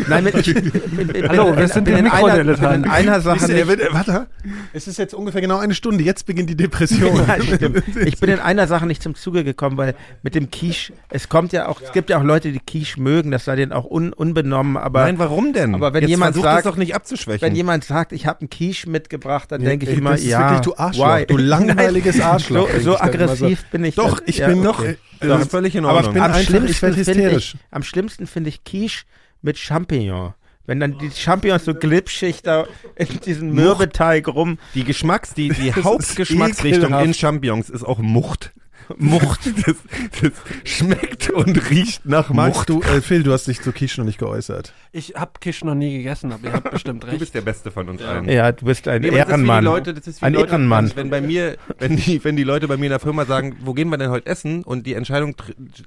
Nein, 0.10 0.26
mit, 0.26 0.36
ich 0.36 0.54
bin, 0.54 1.08
bin, 1.08 1.30
Hallo, 1.30 1.56
wir 1.56 1.68
sind 1.70 1.88
die 1.88 1.94
in 1.94 2.08
einer, 2.08 2.40
in 2.76 2.86
einer 2.90 3.22
Sache 3.22 3.48
ihr, 3.52 3.66
nicht, 3.66 3.68
wird- 3.68 3.94
warte, 3.94 4.28
es 4.74 4.88
ist 4.88 4.98
jetzt 4.98 5.14
ungefähr 5.14 5.40
genau 5.40 5.58
eine 5.60 5.74
Stunde. 5.76 6.04
Jetzt 6.04 6.26
beginnt 6.26 6.50
die 6.50 6.58
Depression. 6.58 7.22
Ja. 7.28 7.70
Ich 8.06 8.20
bin 8.20 8.30
in 8.30 8.40
einer 8.40 8.68
Sache 8.68 8.86
nicht 8.86 9.02
zum 9.02 9.16
Zuge 9.16 9.44
gekommen, 9.44 9.78
weil 9.78 9.96
mit 10.24 10.36
dem 10.36 10.52
Quiche, 10.52 10.92
es 11.10 11.30
kommt 11.30 11.54
ja 11.54 11.68
auch, 11.68 11.82
es 11.82 11.92
gibt 11.94 12.10
ja 12.10 12.18
auch 12.20 12.24
Leute, 12.24 12.52
die 12.52 12.60
Quiche 12.60 13.00
mögen, 13.02 13.32
das 13.32 13.46
sei 13.46 13.56
denen 13.56 13.72
auch 13.72 13.86
un, 13.90 14.12
unbenommen, 14.12 14.76
aber 14.76 15.02
Nein, 15.02 15.18
warum 15.20 15.54
denn? 15.54 15.74
aber 15.74 15.94
wenn 15.94 16.02
Jetzt 16.02 16.10
jemand 16.10 16.36
sagt- 16.36 16.58
das 16.58 16.64
doch 16.64 16.76
nicht 16.78 16.94
abzuschwächen. 16.96 17.42
wenn 17.42 17.56
jemand 17.56 17.84
sagt, 17.86 18.12
ich 18.12 18.28
habe 18.28 18.42
einen 18.42 18.50
Quiche 18.50 18.90
mitgebracht, 18.90 19.52
dann 19.52 19.62
Nee, 19.62 19.68
denke 19.70 19.86
ich 19.90 19.98
immer, 19.98 20.12
das 20.12 20.22
ist 20.22 20.28
ja, 20.28 20.40
wirklich, 20.42 20.62
du 20.62 20.74
Arschloch, 21.02 21.20
why? 21.20 21.26
du 21.26 21.38
langweiliges 21.38 22.20
Arschloch, 22.20 22.70
So, 22.76 22.80
so 22.82 23.00
aggressiv 23.00 23.66
bin 23.72 23.84
ich. 23.84 23.96
Doch, 23.96 24.22
ich 24.26 24.38
Ja, 24.40 24.48
bin 24.48 24.62
noch. 24.62 24.80
okay. 24.80 24.98
das 25.20 25.42
ist 25.44 25.52
völlig 25.52 25.76
in 25.76 25.86
Aber 25.86 25.96
Ordnung. 25.96 26.12
ich 26.12 26.14
bin 26.16 26.24
am 26.24 26.32
einfach- 26.32 26.44
schlimmsten 26.50 26.92
ich 26.92 26.98
hysterisch. 26.98 27.54
ich, 27.56 27.60
am 27.72 27.84
schlimmsten 27.84 28.28
finde 28.28 28.50
ich 28.50 28.64
Quiche 28.64 29.04
mit 29.42 29.58
Champignon. 29.58 30.34
Wenn 30.66 30.82
dann 30.82 30.98
die 30.98 31.10
Champignons 31.12 31.64
so 31.64 31.74
glitschig 31.74 32.42
da 32.42 32.68
in 32.96 33.08
diesem 33.22 33.54
Mürbeteig 33.54 34.28
rum. 34.28 34.58
die 34.76 34.84
Geschmacks, 34.84 35.34
die, 35.34 35.50
die 35.50 35.74
Hauptgeschmacksrichtung 35.84 36.94
in 37.00 37.14
Champignons 37.14 37.70
ist 37.70 37.84
auch 37.84 38.00
Mucht. 38.00 38.52
Mucht. 38.98 39.40
Das, 39.66 39.76
das 40.22 40.32
schmeckt 40.64 41.30
und 41.30 41.70
riecht 41.70 42.06
nach 42.06 42.30
Magst 42.30 42.70
Mucht. 42.70 42.70
du, 42.70 42.82
äh, 42.82 43.02
Phil, 43.02 43.24
du 43.24 43.32
hast 43.34 43.48
dich 43.48 43.62
zu 43.62 43.72
Quiche 43.72 44.00
noch 44.02 44.06
nicht 44.06 44.18
geäußert. 44.20 44.74
Ich 44.92 45.16
habe 45.16 45.32
Kisch 45.40 45.64
noch 45.64 45.76
nie 45.76 45.98
gegessen, 45.98 46.32
aber 46.32 46.48
ihr 46.48 46.54
habt 46.54 46.72
bestimmt 46.72 47.04
recht. 47.06 47.14
Du 47.18 47.20
bist 47.20 47.34
der 47.36 47.42
Beste 47.42 47.72
von 47.72 47.90
uns 47.90 48.02
allen. 48.02 48.30
Ja, 48.30 48.52
du 48.52 48.66
bist 48.66 48.88
ein 48.88 49.02
Nee, 49.02 49.08
aber 49.10 49.18
das 49.18 49.26
ist 49.26 49.28
wie 49.28 49.32
Ehrenmann. 49.34 49.62
Die 49.64 49.66
Leute, 49.66 49.94
das 49.94 50.08
ist 50.08 50.22
wie 50.22 50.26
ein 50.26 50.34
Leute, 50.34 50.48
Ehrenmann. 50.52 50.92
Wenn 50.96 51.10
bei 51.10 51.22
mir, 51.22 51.58
wenn 51.80 51.96
die, 51.98 52.24
wenn 52.24 52.36
die 52.36 52.44
Leute 52.44 52.68
bei 52.68 52.78
mir 52.78 52.86
in 52.86 52.92
der 52.92 53.00
Firma 53.00 53.26
sagen, 53.26 53.58
wo 53.62 53.74
gehen 53.74 53.90
wir 53.90 53.98
denn 53.98 54.10
heute 54.12 54.26
essen? 54.28 54.64
Und 54.64 54.86
die 54.88 54.94
Entscheidung 54.94 55.36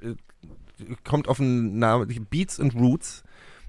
äh, 0.03 0.13
kommt 1.03 1.27
auf 1.27 1.37
den 1.37 1.79
Namen 1.79 2.07
Beats 2.29 2.59
and 2.59 2.75
Roots. 2.75 3.23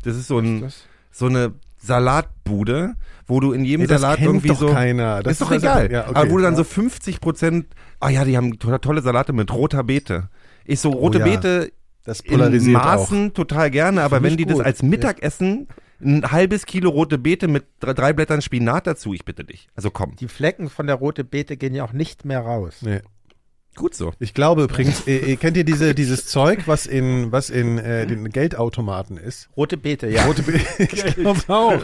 Das 0.05 0.17
ist 0.17 0.27
so 0.29 0.39
ein, 0.39 0.73
so 1.11 1.27
eine 1.27 1.53
Salatbude, 1.79 2.95
wo 3.27 3.41
du 3.41 3.53
in 3.53 3.65
jedem 3.65 3.83
Nee, 3.83 3.87
das 3.87 4.01
Salat 4.01 4.17
kennt 4.19 4.29
irgendwie 4.29 4.49
doch 4.49 4.59
so. 4.59 4.69
keiner. 4.73 5.23
Das 5.23 5.33
ist 5.35 5.41
doch 5.43 5.51
ist 5.51 5.65
also- 5.65 5.85
egal. 5.85 5.93
ja, 5.93 6.09
okay. 6.09 6.15
Aber 6.19 6.31
wo 6.31 6.37
du 6.39 6.43
dann 6.43 6.57
so 6.57 6.65
50 6.65 7.21
Prozent, 7.21 7.67
ah 8.03 8.11
ja, 8.11 8.25
die 8.25 8.37
haben 8.37 8.59
to- 8.59 8.77
tolle 8.79 9.03
Salate 9.03 9.33
mit 9.33 9.53
roter 9.53 9.85
Beete. 9.85 10.29
Ich 10.65 10.81
so, 10.81 10.91
rote 10.91 11.19
Oh 11.19 11.21
ja. 11.21 11.27
Beete 11.27 11.73
Das 12.05 12.21
in 12.21 12.33
polarisiert 12.33 12.77
Maßen 12.83 13.33
total 13.35 13.71
gerne, 13.71 14.03
aber 14.03 14.23
wenn 14.23 14.37
die 14.37 14.45
das 14.45 14.57
gut. 14.57 14.65
als 14.67 14.83
Mittagessen 14.83 15.69
ein 16.01 16.31
halbes 16.33 16.67
Kilo 16.67 16.91
rote 16.91 17.17
Beete 17.17 17.47
mit 17.49 17.65
drei, 17.81 17.95
drei 17.95 18.13
Blättern 18.13 18.43
Spinat 18.43 18.87
dazu, 18.89 19.15
ich 19.15 19.25
bitte 19.25 19.45
dich. 19.45 19.69
Also 19.77 19.91
komm. 19.91 20.17
Die 20.17 20.27
Flecken 20.29 20.69
von 20.69 20.87
der 20.89 20.97
rote 20.97 21.23
Beete 21.25 21.57
gehen 21.57 21.75
ja 21.75 21.85
auch 21.85 21.93
nicht 21.93 22.25
mehr 22.25 22.41
raus. 22.41 22.79
auch. 22.83 22.87
Nee. 22.87 23.01
Gut 23.75 23.95
so. 23.95 24.13
Ich 24.19 24.35
glaube 24.35 24.65
übrigens, 24.65 25.07
äh, 25.07 25.33
äh, 25.33 25.37
kennt 25.37 25.57
ihr 25.57 25.65
diese, 25.65 25.95
dieses 25.95 26.27
Zeug, 26.27 26.65
was 26.67 26.85
in, 26.85 27.33
was 27.33 27.49
in 27.49 27.79
äh, 27.79 28.07
den 28.07 28.29
Geldautomaten 28.29 29.17
ist? 29.17 29.49
Rote 29.57 29.79
Beete, 29.79 30.09
ja. 30.09 30.25
Rote 30.27 30.43
Be 30.43 30.61
ich 30.79 30.91
glaube 31.17 31.41
auch. 31.49 31.83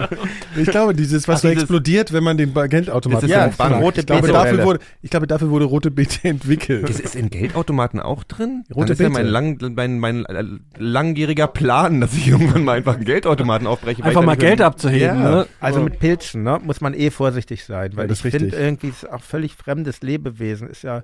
Ich 0.55 0.69
glaube, 0.69 0.93
dieses, 0.95 1.27
was 1.29 1.37
Ach, 1.39 1.43
so 1.43 1.49
dieses- 1.49 1.63
explodiert, 1.63 2.13
wenn 2.13 2.23
man 2.25 2.37
den 2.37 2.53
Geldautomaten 2.53 3.27
Das 3.29 3.51
ist 3.51 3.59
ja, 3.59 3.69
rote 3.79 4.01
ich 4.01 4.07
glaube, 4.07 4.21
Beete 4.23 4.33
dafür 4.35 4.65
wurde, 4.65 4.81
ich 5.01 5.11
glaube, 5.11 5.27
dafür 5.27 5.49
wurde 5.49 5.65
rote 5.65 5.91
Beete 5.91 6.29
entwickelt. 6.29 6.91
Ist 6.91 7.01
es 7.03 7.15
in 7.15 7.31
Geldautomaten 7.31 8.01
auch 8.01 8.23
drin? 8.25 8.65
Rote 8.75 8.89
Dann 8.89 8.93
ist 8.93 9.01
ja 9.01 9.09
Beete. 9.09 9.21
mein, 9.23 9.27
lang, 9.27 9.75
mein, 9.75 9.99
mein 9.99 10.25
äh, 10.27 10.45
langjähriger 10.77 11.47
Plan, 11.47 12.03
dass 12.03 12.13
ich 12.13 12.29
irgendwann 12.29 12.65
mal 12.65 12.77
einfach 12.77 12.97
einen 12.97 13.05
Geldautomaten 13.07 13.67
aufbreche. 13.67 14.05
Einfach 14.05 14.23
mal 14.23 14.37
Geld 14.37 14.61
abzuheben, 14.61 15.01
Ja. 15.23 15.31
ne? 15.31 15.47
Also 15.61 15.81
mit 15.83 15.99
Pilzen, 16.01 16.43
ne, 16.43 16.61
muss 16.63 16.81
man 16.83 16.93
eh 16.93 17.11
vorsichtig 17.11 17.65
sein, 17.65 17.93
weil 17.95 18.05
Ja, 18.05 18.09
das 18.09 18.19
ich 18.21 18.27
ist 18.27 18.41
finde 18.43 18.57
irgendwie 18.57 18.89
ist 18.89 19.11
auch 19.11 19.23
völlig 19.23 19.55
fremdes 19.55 20.03
Lebewesen 20.03 20.69
ist 20.69 20.83
ja 20.83 21.03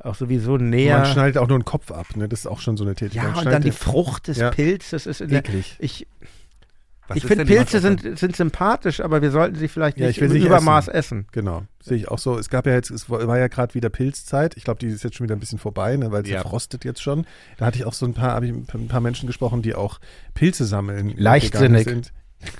auch 0.00 0.14
sowieso 0.14 0.52
Man 0.52 0.70
näher. 0.70 1.04
schneidet 1.06 1.38
auch 1.38 1.48
nur 1.48 1.58
den 1.58 1.64
Kopf 1.64 1.90
ab, 1.90 2.16
ne? 2.16 2.28
Das 2.28 2.40
ist 2.40 2.46
auch 2.46 2.60
schon 2.60 2.76
so 2.76 2.84
eine 2.84 2.94
Tätigkeit. 2.94 3.22
ja, 3.22 3.28
und 3.30 3.34
Schneidet 3.42 3.52
dann 3.52 3.62
die 3.62 3.70
Frucht 3.70 4.28
des 4.28 4.38
Ja. 4.38 4.50
Pilzes 4.50 5.06
ist 5.06 5.20
in 5.20 5.30
der, 5.30 5.42
ich, 5.78 6.06
Was 7.08 7.16
ich 7.18 7.24
finde 7.26 7.44
Pilze 7.46 7.80
sind, 7.80 8.18
sind 8.18 8.34
sympathisch, 8.36 9.00
aber 9.00 9.22
wir 9.22 9.30
sollten 9.30 9.56
sie 9.56 9.68
vielleicht 9.68 9.98
Ja, 9.98 10.06
nicht 10.06 10.16
ich 10.16 10.20
will 10.20 10.26
im 10.28 10.32
sie 10.32 10.38
nicht 10.40 10.46
Übermaß 10.48 10.88
essen. 10.88 11.26
Genau, 11.32 11.62
sehe 11.82 11.96
ich 11.96 12.08
auch 12.08 12.18
so. 12.18 12.38
Es 12.38 12.48
gab 12.50 12.66
ja 12.66 12.72
jetzt, 12.74 12.90
es 12.90 13.08
war 13.08 13.38
ja 13.38 13.48
gerade 13.48 13.74
wieder 13.74 13.88
Pilzzeit. 13.90 14.56
Ich 14.56 14.64
glaube, 14.64 14.80
die 14.80 14.88
ist 14.88 15.04
jetzt 15.04 15.16
schon 15.16 15.24
wieder 15.24 15.36
ein 15.36 15.40
bisschen 15.40 15.58
vorbei, 15.58 15.96
ne, 15.96 16.10
weil 16.12 16.22
es 16.22 16.28
Ja. 16.30 16.42
frostet 16.42 16.84
jetzt 16.84 17.02
schon. 17.02 17.26
Da 17.58 17.66
hatte 17.66 17.78
ich 17.78 17.84
auch 17.84 17.92
so 17.94 18.04
ein 18.06 18.14
paar, 18.14 18.32
habe 18.32 18.46
ich 18.46 18.52
mit 18.52 18.74
ein 18.74 18.88
paar 18.88 19.00
Menschen 19.00 19.26
gesprochen, 19.26 19.62
die 19.62 19.74
auch 19.74 20.00
Pilze 20.34 20.64
sammeln. 20.66 21.14
Leichtsinnig. 21.16 21.84
Sind. 21.84 22.12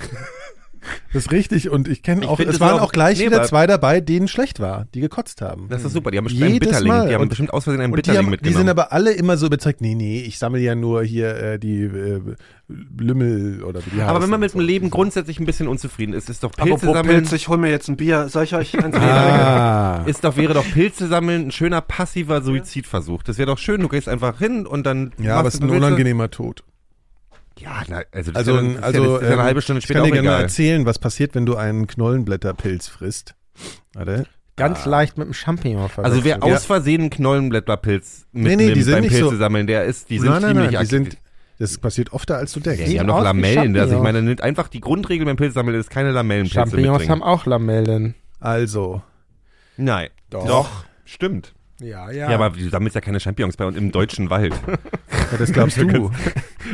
Das 1.12 1.24
ist 1.26 1.32
richtig 1.32 1.70
und 1.70 1.88
ich 1.88 2.02
kenne 2.02 2.28
auch, 2.28 2.36
find 2.36 2.48
es 2.48 2.56
es 2.56 2.60
waren 2.60 2.78
auch- 2.78 2.84
auch 2.88 2.92
gleich 2.92 3.18
nee, 3.18 3.26
wieder 3.26 3.42
zwei 3.44 3.66
dabei, 3.66 4.00
denen 4.00 4.28
schlecht 4.28 4.60
war, 4.60 4.86
die 4.94 5.00
gekotzt 5.00 5.40
haben. 5.42 5.68
Das 5.68 5.84
ist 5.84 5.92
super. 5.92 6.10
Die 6.10 6.18
haben 6.18 6.24
bestimmt 6.24 6.44
einen 6.44 6.52
Jedes 6.54 6.68
Bitterling. 6.68 6.88
Mal. 6.92 7.08
Die 7.08 7.14
haben 7.14 7.22
Und- 7.22 7.28
bestimmt 7.30 7.52
aus 7.52 7.64
Versehen 7.64 7.80
einen 7.82 7.92
Und 7.92 7.96
die, 7.96 8.02
Bitterling 8.02 8.18
haben, 8.18 8.26
die 8.26 8.30
mitgenommen. 8.32 8.58
sind 8.58 8.68
aber 8.68 8.92
alle 8.92 9.12
immer 9.12 9.36
so 9.36 9.46
überzeugt, 9.46 9.80
nee, 9.80 9.94
nee, 9.94 10.20
ich 10.20 10.38
sammle 10.38 10.60
ja 10.60 10.74
nur 10.74 11.02
hier 11.04 11.34
äh, 11.36 11.58
die 11.58 11.82
äh, 11.84 12.20
Lümmel 12.68 13.62
oder 13.62 13.80
wie 13.84 13.90
die 13.90 14.00
aber 14.00 14.14
wenn 14.14 14.20
heißen 14.22 14.30
man 14.30 14.40
mit 14.40 14.54
dem. 14.54 14.60
Leben 14.60 14.90
grundsätzlich 14.90 15.38
ein 15.38 15.46
bisschen 15.46 15.68
unzufrieden 15.68 16.14
ist, 16.14 16.30
ist 16.30 16.42
doch 16.42 16.52
Pilze 16.52 16.74
Apropos 16.74 16.94
sammeln, 16.96 17.18
Pilze, 17.22 17.36
ich 17.36 17.48
hol 17.48 17.58
mir 17.58 17.70
jetzt 17.70 17.88
ein 17.88 17.96
Bier. 17.96 18.28
Soll 18.28 18.44
ich 18.44 18.54
euch 18.54 18.82
eins 18.82 18.96
Ah. 18.96 20.02
ist 20.06 20.24
doch, 20.24 20.36
wäre 20.36 20.54
doch 20.54 20.64
Pilze 20.72 21.06
sammeln 21.08 21.48
ein 21.48 21.50
schöner 21.50 21.80
passiver 21.80 22.42
Suizidversuch. 22.42 23.22
Das 23.22 23.38
wäre 23.38 23.46
doch 23.46 23.58
schön, 23.58 23.80
du 23.80 23.88
gehst 23.88 24.08
einfach 24.08 24.38
hin 24.38 24.66
und 24.66 24.84
dann 24.86 25.12
Ja, 25.18 25.36
aber 25.36 25.48
es 25.48 25.54
ist 25.54 25.62
ein 25.62 25.70
unangenehmer 25.70 26.30
Tod. 26.30 26.64
Ja, 27.58 27.82
na, 27.88 28.02
also 28.12 28.32
das 28.32 28.40
Also, 28.48 28.56
ist 28.56 28.56
ja, 28.56 28.62
dann- 28.62 28.74
das 28.76 28.82
also 28.84 29.16
ist 29.16 29.22
ja, 29.22 29.26
eine 29.28 29.36
ähm, 29.36 29.42
halbe 29.42 29.62
Stunde 29.62 29.78
ich 29.78 29.84
später 29.84 30.00
kann 30.00 30.10
dir 30.10 30.22
gerne 30.22 30.42
erzählen, 30.42 30.86
was 30.86 30.98
passiert, 30.98 31.34
wenn 31.34 31.46
du 31.46 31.56
einen 31.56 31.86
Knollenblätterpilz 31.86 32.88
frisst. 32.88 33.34
Warte. 33.94 34.26
Ganz 34.56 34.84
leicht 34.86 35.18
mit 35.18 35.26
einem 35.26 35.34
Champignon 35.34 35.88
verwechseln. 35.88 36.04
Also 36.12 36.24
wer 36.24 36.36
Ja. 36.36 36.42
aus 36.56 36.64
Versehen 36.64 37.00
einen 37.02 37.10
Knollenblätterpilz 37.10 38.26
Nee, 38.32 38.42
mitnimmt 38.50 38.68
nee, 38.70 38.74
die 38.74 38.82
sind 38.82 38.94
beim 38.94 39.02
nicht 39.02 39.12
Pilze 39.12 39.30
so- 39.30 39.36
sammeln, 39.36 39.66
der 39.66 39.84
ist, 39.84 40.10
die 40.10 40.18
sind 40.18 40.28
nein, 40.30 40.42
nein, 40.42 40.50
ziemlich 40.50 40.62
nein, 40.64 40.70
die 40.70 40.76
aktiv. 40.76 40.90
sind, 40.90 41.18
das 41.58 41.78
passiert 41.78 42.12
öfter, 42.12 42.36
als 42.36 42.52
du 42.52 42.60
denkst. 42.60 42.80
Ja, 42.82 42.86
die 42.88 43.00
haben 43.00 43.06
doch 43.08 43.20
wie 43.20 43.24
Lamellen. 43.24 43.76
Also 43.76 43.96
ich 43.96 44.02
meine, 44.02 44.22
nimmt 44.22 44.40
einfach 44.42 44.68
die 44.68 44.80
Grundregel 44.80 45.24
beim 45.26 45.36
Pilzsammeln 45.36 45.78
ist 45.78 45.90
keine 45.90 46.10
Lamellenpilze 46.12 46.54
Champignons 46.54 46.98
mitbringen. 46.98 47.10
haben 47.10 47.22
auch 47.22 47.46
Lamellen. 47.46 48.14
Also, 48.40 49.02
Nein. 49.76 50.08
Doch. 50.30 50.84
Stimmt. 51.04 51.52
Ja, 51.80 52.10
Ja. 52.10 52.28
aber 52.28 52.50
du 52.50 52.68
sammelst 52.68 52.94
ja 52.94 53.00
keine 53.00 53.18
Champignons 53.18 53.56
bei 53.56 53.64
uns 53.66 53.76
im 53.76 53.90
deutschen 53.90 54.30
Wald. 54.30 54.54
ja, 54.68 55.36
das 55.38 55.52
glaubst 55.52 55.76
du. 55.80 56.10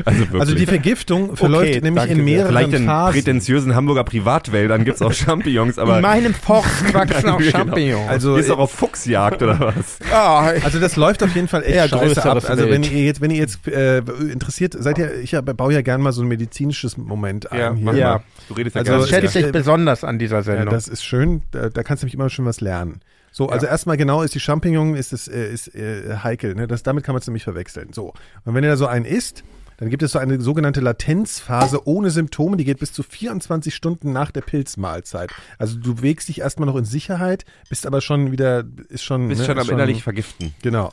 Also 0.05 0.21
wirklich. 0.21 0.41
Also 0.41 0.55
die 0.55 0.67
Vergiftung 0.67 1.37
verläuft 1.37 1.71
Okay, 1.71 1.81
nämlich 1.81 2.03
danke 2.05 2.19
in 2.19 2.25
mehreren 2.25 2.49
Vielleicht 2.49 2.73
in 2.75 2.85
Phasen. 2.85 3.13
prätentiösen 3.15 3.75
Hamburger 3.75 4.05
Privatwäldern 4.05 4.85
gibt's 4.85 5.01
auch 5.03 5.13
Champignons, 5.13 5.79
aber 5.79 5.97
In 5.97 6.03
meinem 6.03 6.35
Forst 6.35 6.93
wachsen 6.95 7.31
auch 7.31 7.39
Genau. 7.39 7.51
Champignons. 7.51 8.09
Also, 8.09 8.37
ist 8.37 8.51
auch 8.51 8.59
auf 8.59 8.73
Fuchsjagd 8.73 9.43
oder 9.43 9.59
was? 9.59 9.99
Ah, 10.13 10.53
Also 10.63 10.79
das 10.79 10.97
läuft 10.97 11.23
auf 11.23 11.35
jeden 11.35 11.49
Fall 11.49 11.63
echt 11.63 11.75
Eher 11.75 11.89
scheiße 11.89 12.23
ab. 12.23 12.45
Also 12.49 12.69
wenn 12.69 12.83
ihr 12.83 13.05
jetzt, 13.05 13.21
wenn 13.23 13.31
ihr 13.31 13.39
jetzt 13.39 13.67
äh, 13.69 13.99
interessiert 14.31 14.77
seid, 14.79 14.99
ihr, 14.99 15.15
ich 15.21 15.33
baue 15.33 15.73
ja 15.73 15.81
gerne 15.81 16.05
mal 16.05 16.13
so 16.13 16.21
ein 16.23 16.29
medizinisches 16.29 16.97
Moment 16.99 17.51
ein 17.51 17.59
Ja. 17.59 17.73
mal. 17.73 18.23
Du 18.49 18.55
redest 18.55 18.77
ja 18.77 18.81
Also 18.81 18.91
gerne. 18.93 19.03
das 19.07 19.11
es 19.11 19.33
schätze 19.33 19.47
ich 19.47 19.53
besonders 19.53 20.05
an 20.05 20.19
dieser 20.19 20.37
Ja, 20.39 20.43
Sendung. 20.43 20.69
das 20.75 20.89
ist 20.89 21.03
schön. 21.05 21.43
Da, 21.53 21.71
da 21.71 21.83
kannst 21.83 22.03
du 22.03 22.05
nämlich 22.07 22.15
immer 22.15 22.29
schon 22.29 22.45
was 22.45 22.61
lernen. 22.61 23.01
So, 23.33 23.49
also 23.49 23.67
erstmal 23.67 23.97
genau 23.97 24.23
ist 24.23 24.35
die 24.35 24.41
Champignon 24.41 24.95
ist 24.97 25.13
es 25.13 25.29
äh, 25.29 25.53
ist 25.53 25.75
äh, 25.75 26.17
heikel. 26.23 26.55
Ne? 26.55 26.67
Das, 26.67 26.83
damit 26.83 27.05
kann 27.05 27.15
man 27.15 27.21
es 27.21 27.27
nämlich 27.27 27.45
verwechseln. 27.45 27.93
So 27.93 28.13
und 28.45 28.55
wenn 28.55 28.65
ihr 28.65 28.71
da 28.71 28.77
so 28.77 28.87
einen 28.87 29.05
isst, 29.05 29.45
dann 29.81 29.89
gibt 29.89 30.03
es 30.03 30.13
so 30.13 30.19
eine 30.19 30.41
sogenannte 30.41 30.81
Latenzphase 30.81 31.87
ohne 31.87 32.11
Symptome, 32.11 32.59
die 32.59 32.65
geht 32.65 32.81
bis 32.81 32.93
zu 32.93 33.03
24 33.03 33.75
Stunden 33.75 34.13
nach 34.13 34.31
der 34.31 34.43
Pilzmahlzeit. 34.43 35.31
Also 35.59 35.79
du 35.79 36.03
wägst 36.03 36.29
dich 36.29 36.41
erstmal 36.41 36.67
noch 36.67 36.77
in 36.77 36.85
Sicherheit, 36.85 37.47
bist 37.71 37.87
aber 37.87 38.03
schon 38.03 38.31
wieder 38.31 38.65
ist 38.89 39.03
schon 39.03 39.29
bist 39.29 39.41
ne, 39.41 39.47
schon 39.47 39.59
am 39.59 39.69
innerlich 39.71 40.03
vergiften. 40.03 40.55
Genau. 40.63 40.93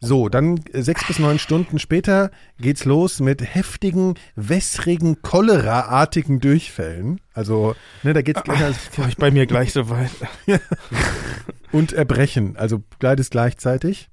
So, 0.00 0.28
dann 0.28 0.60
äh, 0.72 0.82
sechs 0.82 1.06
bis 1.06 1.18
neun 1.18 1.38
Stunden 1.38 1.78
später 1.78 2.30
geht's 2.58 2.84
los 2.84 3.20
mit 3.20 3.42
heftigen, 3.42 4.14
wässrigen, 4.36 5.22
choleraartigen 5.22 6.40
Durchfällen. 6.40 7.20
Also, 7.34 7.74
ne, 8.02 8.12
da 8.12 8.22
geht's 8.22 8.42
gleich 8.44 8.60
War 8.96 9.08
ich 9.08 9.16
bei 9.16 9.30
mir 9.30 9.46
gleich 9.46 9.72
so 9.72 9.90
weit. 9.90 10.10
und 11.72 11.92
Erbrechen, 11.92 12.56
also 12.56 12.82
beides 13.00 13.30
gleichzeitig. 13.30 14.08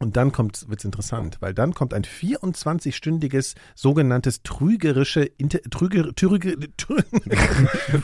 Und 0.00 0.16
dann 0.16 0.32
kommt, 0.32 0.68
wird's 0.68 0.84
interessant, 0.84 1.36
weil 1.40 1.54
dann 1.54 1.72
kommt 1.72 1.94
ein 1.94 2.02
24-stündiges 2.02 3.54
sogenanntes 3.74 4.42
trügerische, 4.42 5.22
inter, 5.22 5.60
trüger, 5.70 6.14
trüger, 6.14 6.52
trü, 6.76 7.00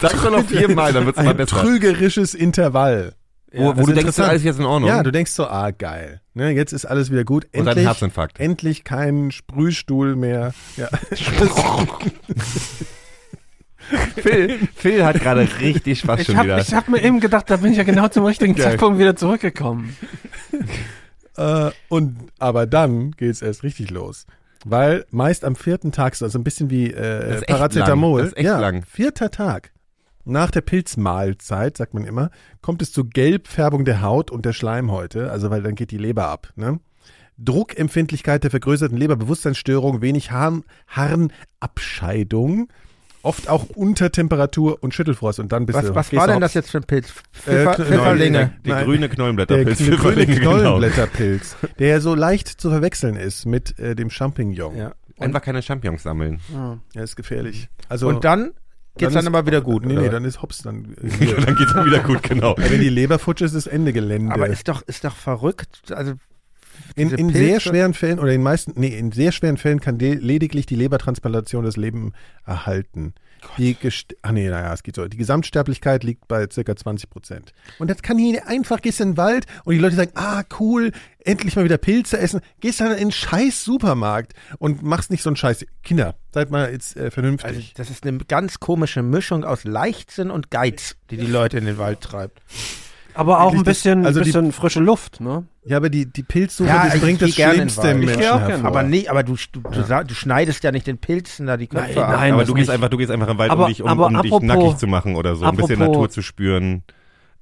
Sag 0.01 0.13
doch 0.23 0.31
noch 0.31 0.45
viermal, 0.47 0.93
dann 0.93 1.07
wird's 1.07 1.19
mal 1.23 1.35
besser. 1.35 1.61
trügerisches 1.61 2.35
Intervall. 2.35 3.15
Wo, 3.53 3.73
das 3.73 3.83
wo 3.83 3.87
du 3.87 3.95
denkst, 3.95 4.19
alles 4.21 4.37
ist 4.39 4.45
jetzt 4.45 4.59
in 4.61 4.65
Ordnung. 4.65 4.89
Ja, 4.89 5.03
du 5.03 5.11
denkst 5.11 5.33
so, 5.33 5.47
ah, 5.47 5.71
geil. 5.73 6.21
Ne, 6.35 6.51
jetzt 6.51 6.73
ist 6.73 6.85
alles 6.85 7.11
wieder 7.11 7.25
gut. 7.25 7.45
Und 7.47 7.53
dann 7.65 7.69
Endlich, 7.69 7.87
Herzinfarkt. 7.87 8.39
endlich 8.39 8.85
kein 8.85 9.33
Sprühstuhl 9.33 10.15
mehr. 10.17 10.55
Ja. 10.77 10.89
Phil, 14.17 14.69
Phil 14.77 15.05
hat 15.05 15.21
gerade 15.21 15.49
richtig 15.61 15.99
Spaß 16.01 16.21
Ich 16.21 16.27
schon 16.27 16.37
habe 16.37 16.49
wieder. 16.49 16.63
hab 16.77 16.89
mir 16.89 17.03
eben 17.03 17.19
gedacht, 17.19 17.51
da 17.51 17.57
bin 17.57 17.73
ich 17.73 17.79
ja 17.79 17.83
genau 17.85 18.07
zum 18.09 18.25
richtigen 18.25 18.55
Geil. 18.55 18.65
Zeitpunkt 18.73 18.99
wieder 19.01 19.17
zurückgekommen. 19.17 19.97
Äh, 21.37 21.71
und 21.89 22.17
aber 22.39 22.67
dann 22.67 23.13
geht's 23.13 23.43
erst 23.43 23.63
richtig 23.65 23.91
los. 23.91 24.27
Weil 24.65 25.07
meist 25.11 25.45
am 25.45 25.57
vierten 25.57 25.91
Tag, 25.91 26.15
so 26.15 26.25
also 26.25 26.39
ein 26.39 26.45
bisschen 26.45 26.71
wie 26.71 26.91
Das 26.91 27.43
äh, 27.43 27.47
Paracetamol, 27.47 28.21
lang. 28.21 28.27
Das 28.27 28.33
ist 28.33 28.39
echt 28.39 28.47
ja, 28.47 28.61
lang. 28.61 28.85
vierter 28.85 29.31
Tag. 29.31 29.73
Nach 30.31 30.51
der 30.51 30.61
Pilzmahlzeit, 30.61 31.77
sagt 31.77 31.93
man 31.93 32.05
immer, 32.05 32.31
kommt 32.63 32.83
es 32.83 32.93
zu 32.93 33.05
Gelbfärbung 33.05 33.85
der 33.85 34.01
Haut 34.01 34.31
und 34.31 34.47
der 34.47 34.53
Schleimhäute, 34.53 35.31
also 35.31 35.51
weil 35.51 35.63
dann 35.63 35.75
geht 35.75 35.91
die 35.91 35.99
Leber 35.99 36.29
ab. 36.29 36.53
Ne? 36.57 36.79
Druckempfindlichkeit 37.39 38.45
der 38.45 38.51
vergrößerten 38.51 38.97
Leber, 38.97 39.17
Bewusstseinsstörung, 39.17 40.03
wenig 40.03 40.31
Harn, 40.31 40.63
Harnabscheidung, 40.89 42.69
oft 43.23 43.49
auch 43.49 43.71
Untertemperatur 43.71 44.83
und 44.83 44.95
Schüttelfrost 44.95 45.41
und 45.41 45.51
dann 45.53 45.67
bist 45.67 45.79
Was, 45.79 45.87
du. 45.87 45.95
was 45.95 46.13
war 46.13 46.27
denn 46.29 46.41
das 46.41 46.55
jetzt 46.55 46.71
für 46.71 46.79
ein 46.79 46.85
Pilz? 46.85 47.13
Äh, 47.47 47.67
Pfefferlinge. 47.75 48.53
Der 48.65 48.75
Nein. 48.75 48.85
grüne 48.85 49.01
Der, 49.01 49.09
Knollenblätterpilz. 49.09 49.79
der 49.79 49.97
grüne 49.97 50.27
genau. 50.27 50.59
Knollenblätterpilz, 50.59 51.57
der 51.79 51.89
ja 51.89 52.01
so 52.01 52.15
leicht 52.15 52.49
zu 52.49 52.71
verwechseln 52.71 53.17
ist 53.17 53.47
mit 53.47 53.79
äh, 53.79 53.95
dem 53.97 54.11
Champignon. 54.11 54.77
Ja. 54.77 54.95
Einfach 55.19 55.43
keine 55.43 55.61
Champignons 55.61 56.03
sammeln. 56.03 56.41
Ja, 56.95 57.03
ist 57.03 57.17
gefährlich. 57.17 57.69
Also, 57.91 58.09
Und 58.09 58.25
dann 58.25 58.53
geht's 59.01 59.15
dann, 59.15 59.23
ist- 59.25 59.29
aber 59.29 59.47
wieder 59.47 59.61
gut. 59.61 59.85
Nee, 59.85 59.95
nee, 59.97 60.09
dann 60.09 60.25
ist 60.25 60.41
Hops 60.43 60.59
dann. 60.63 60.95
Äh, 61.03 61.45
dann 61.45 61.57
geht's 61.57 61.73
dann 61.75 61.87
wieder 61.87 62.01
gut, 62.01 62.23
genau. 62.23 62.55
wenn 62.59 62.81
die 62.81 62.89
Leber 62.89 63.19
futsch 63.19 63.43
ist, 63.43 63.55
ist 63.55 63.67
Ende 63.67 63.93
Gelände. 63.93 64.33
aber 64.33 64.47
ist 64.49 64.69
doch, 64.69 64.83
ist 64.83 65.05
doch 65.05 65.17
verrückt. 65.17 65.93
Also 65.93 66.15
in, 66.97 67.11
in 67.11 67.31
sehr 67.31 67.61
schweren 67.61 67.95
Fällen 67.95 68.19
oder 68.19 68.33
in 68.33 68.43
meisten, 68.43 68.73
nee, 68.77 68.89
in 68.97 69.13
sehr 69.13 69.33
schweren 69.33 69.57
Fällen 69.57 69.81
kann 69.81 69.99
lediglich 69.99 70.67
die 70.67 70.77
Lebertransplantation 70.77 71.65
das 71.65 71.77
Leben 71.77 72.13
erhalten. 72.47 73.15
Die 73.59 73.75
Gest 73.75 74.15
Ach 74.23 74.33
nee, 74.33 74.49
naja, 74.49 74.73
es 74.73 74.83
geht 74.83 74.97
so. 74.97 75.07
Die 75.09 75.17
Gesamtsterblichkeit 75.17 76.05
liegt 76.05 76.29
bei 76.29 76.47
circa 76.51 76.77
20 76.77 77.11
Prozent. 77.11 77.53
Und 77.79 77.89
das 77.91 78.03
kann 78.03 78.19
hier 78.19 78.47
einfach, 78.47 78.81
gehst 78.81 79.01
in 79.01 79.13
den 79.13 79.17
Wald 79.17 79.47
und 79.65 79.75
die 79.75 79.81
Leute 79.81 79.97
sagen, 79.97 80.13
ah, 80.15 80.43
cool, 80.59 80.93
endlich 81.25 81.57
mal 81.57 81.65
wieder 81.65 81.79
Pilze 81.79 82.19
essen. 82.19 82.41
Gehst 82.61 82.81
dann 82.81 82.93
in 82.93 82.99
einen 82.99 83.13
scheiß 83.13 83.65
Supermarkt 83.65 84.35
und 84.59 84.83
machst 84.83 85.11
nicht 85.11 85.23
so 85.23 85.31
einen 85.31 85.37
Scheiß. 85.37 85.65
Kinder, 85.83 86.17
seid 86.33 86.51
mal 86.51 86.71
jetzt 86.71 86.97
äh, 86.97 87.01
Also, 87.05 87.11
vernünftig. 87.15 87.75
das 87.75 87.91
ist 87.91 88.07
eine 88.07 88.19
ganz 88.19 88.61
komische 88.61 89.03
Mischung 89.03 89.45
aus 89.45 89.65
Leichtsinn 89.65 90.31
und 90.31 90.51
Geiz, 90.51 90.97
die 91.11 91.17
die 91.17 91.27
Leute 91.27 91.59
in 91.59 91.65
den 91.65 91.79
Wald 91.79 92.01
treibt. 92.01 92.41
Aber 93.15 93.41
auch 93.41 93.51
ein 93.53 93.59
das- 93.59 93.65
bisschen, 93.65 94.07
also 94.07 94.21
die- 94.21 94.27
bisschen 94.27 94.53
frische 94.53 94.81
Luft, 94.81 95.21
ne? 95.21 95.45
ja, 95.65 95.77
aber 95.77 95.89
die, 95.91 96.07
die 96.07 96.23
Pilzsuche, 96.23 96.69
Ja, 96.69 96.85
das 96.87 96.95
ich 96.95 97.01
bringt 97.03 97.21
das 97.23 97.31
in 97.31 97.35
Schlimmste 97.53 97.89
im 97.89 98.01
Menschen 98.01 98.21
hervor. 98.21 98.65
Aber 98.67 98.83
nee, 98.83 99.09
aber 99.09 99.23
du, 99.23 99.37
du, 99.53 99.61
du, 99.61 99.83
sa- 99.83 100.05
du 100.05 100.15
schneidest 100.15 100.63
ja 100.65 100.73
nicht 100.73 100.87
den 100.87 100.99
Pilzen 100.99 101.47
da 101.47 101.57
die 101.57 101.67
Köpfe 101.67 101.95
Nein, 101.95 102.05
ab. 102.05 102.17
nein. 102.21 102.33
aber 102.33 102.43
das 102.43 102.49
du 102.49 102.55
gehst 102.55 102.69
nicht. 102.69 102.75
einfach, 102.75 102.89
du 102.89 102.97
gehst 102.97 103.11
einfach 103.11 103.29
im 103.29 103.39
Wald, 103.39 103.51
Aber- 103.51 103.65
um 103.65 103.69
dich, 103.69 103.83
um, 103.83 103.91
um 103.91 104.23
dich 104.23 104.33
apropos- 104.33 104.43
nackig 104.43 104.77
zu 104.79 104.87
machen 104.87 105.17
oder 105.17 105.37
so, 105.37 105.45
ein 105.45 105.57
bisschen 105.57 105.79
Natur 105.79 106.09
zu 106.11 106.23
spüren, 106.23 106.83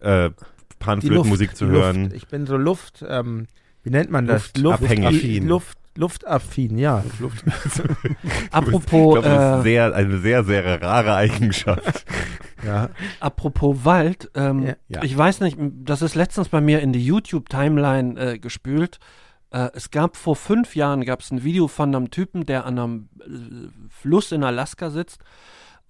äh, 0.01 0.31
Panflötenmusik 0.79 1.57
zu 1.57 1.67
die 1.67 1.73
hören. 1.73 2.05
Luft. 2.05 2.17
Ich 2.17 2.29
bin 2.29 2.47
so 2.47 2.57
Luft, 2.57 3.05
ähm, 3.09 3.47
wie 3.83 3.91
nennt 3.91 4.11
man 4.11 4.27
das? 4.27 4.53
Luftabhängig. 4.57 5.41
Luft, 5.43 5.49
Luft, 5.49 5.79
luftaffin, 5.99 6.79
ja. 6.79 7.05
Apropos, 8.51 9.17
ich 9.17 9.23
glaube, 9.23 9.23
das 9.23 9.55
ist 9.55 9.61
äh, 9.61 9.63
sehr, 9.63 9.95
eine 9.95 10.19
sehr, 10.19 10.45
sehr 10.45 10.83
rare 10.83 11.15
Eigenschaft. 11.15 12.07
Ja. 12.65 12.91
apropos 13.21 13.85
Wald, 13.85 14.33
ähm, 14.35 14.75
Ja. 14.89 15.05
Ich 15.05 15.17
weiß 15.17 15.43
nicht, 15.43 15.57
das 15.61 16.03
ist 16.03 16.17
letztens 16.17 16.49
bei 16.49 16.61
mir 16.61 16.81
in 16.81 16.93
die 16.93 17.07
YouTube-Timeline 17.07 18.19
äh, 18.19 18.39
gespült. 18.41 18.99
Äh, 19.53 19.69
es 19.75 19.93
gab 19.93 20.17
vor 20.17 20.35
fünf 20.35 20.75
Jahren 20.75 21.05
gab 21.05 21.21
es 21.21 21.31
ein 21.31 21.45
Video 21.45 21.69
von 21.69 21.95
einem 21.95 22.11
Typen, 22.11 22.47
der 22.47 22.67
an 22.67 22.79
einem 22.81 23.09
äh, 23.21 23.69
Fluss 23.91 24.33
in 24.33 24.43
Alaska 24.43 24.91
sitzt. 24.91 25.21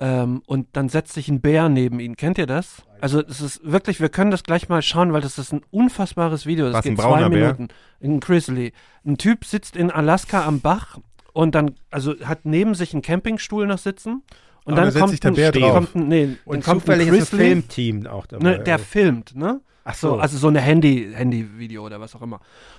Ähm, 0.01 0.42
und 0.46 0.68
dann 0.74 0.88
setzt 0.88 1.12
sich 1.14 1.28
ein 1.28 1.40
Bär 1.40 1.68
neben 1.68 1.99
ihn. 1.99 2.16
Kennt 2.16 2.38
ihr 2.38 2.46
das? 2.46 2.82
Also 3.01 3.20
es 3.20 3.40
ist 3.40 3.61
wirklich, 3.64 4.01
wir 4.01 4.09
können 4.09 4.30
das 4.30 4.44
gleich 4.44 4.68
mal 4.68 4.80
schauen, 4.82 5.12
weil 5.12 5.20
das 5.22 5.38
ist 5.38 5.53
ein 5.53 5.62
unfassbares 5.70 6.46
Video. 6.46 6.66
Das 6.66 6.74
Was, 6.74 6.82
geht 6.84 6.92
ein 6.92 6.99
zwei 6.99 7.28
Bär? 7.28 7.28
Minuten. 7.28 7.68
Ein 8.03 8.20
Grizzly. 8.20 8.72
Ein 9.05 9.18
Typ 9.18 9.44
sitzt 9.44 9.76
in 9.76 9.90
Alaska 9.90 10.44
am 10.46 10.61
Bach 10.61 10.99
und 11.32 11.55
dann, 11.55 11.74
also 11.90 12.14
hat 12.24 12.44
neben 12.44 12.74
sich 12.74 12.92
einen 12.92 13.03
Campingstuhl 13.03 13.66
noch 13.66 13.78
sitzen. 13.78 14.22
Und 14.64 14.74
Aber 14.74 14.82
dann 14.82 14.84
da 14.86 14.90
setzt 14.92 15.01
kommt 15.01 15.11
sich 15.12 15.20
der 15.20 15.30
ein, 15.30 15.34
Bär 15.34 15.53
drauf. 15.53 15.72
kommt 15.74 15.94
ein, 15.96 16.09
nee, 16.09 16.26
dann 16.26 16.38
Und 16.44 16.64
kommt 16.64 16.82
zufällig 16.82 17.09
ein 17.09 17.14
ist 17.14 17.32
ein 17.32 17.38
Grizzly, 17.38 17.44
Filmteam 17.46 18.07
auch 18.07 18.26
dabei. 18.26 18.42
ne, 18.44 18.59
der 18.61 18.78
filmt, 18.78 19.34
ne? 19.34 19.61
Ach 19.84 19.94
So, 19.94 20.11
so, 20.11 20.16
also 20.18 20.36
so 20.38 20.49
eine 20.49 20.61
Handy, 20.61 21.11
Handy-Video 21.14 21.84
oder 21.84 21.99
was 22.01 22.14
auch 22.14 22.22
immer. 22.22 22.36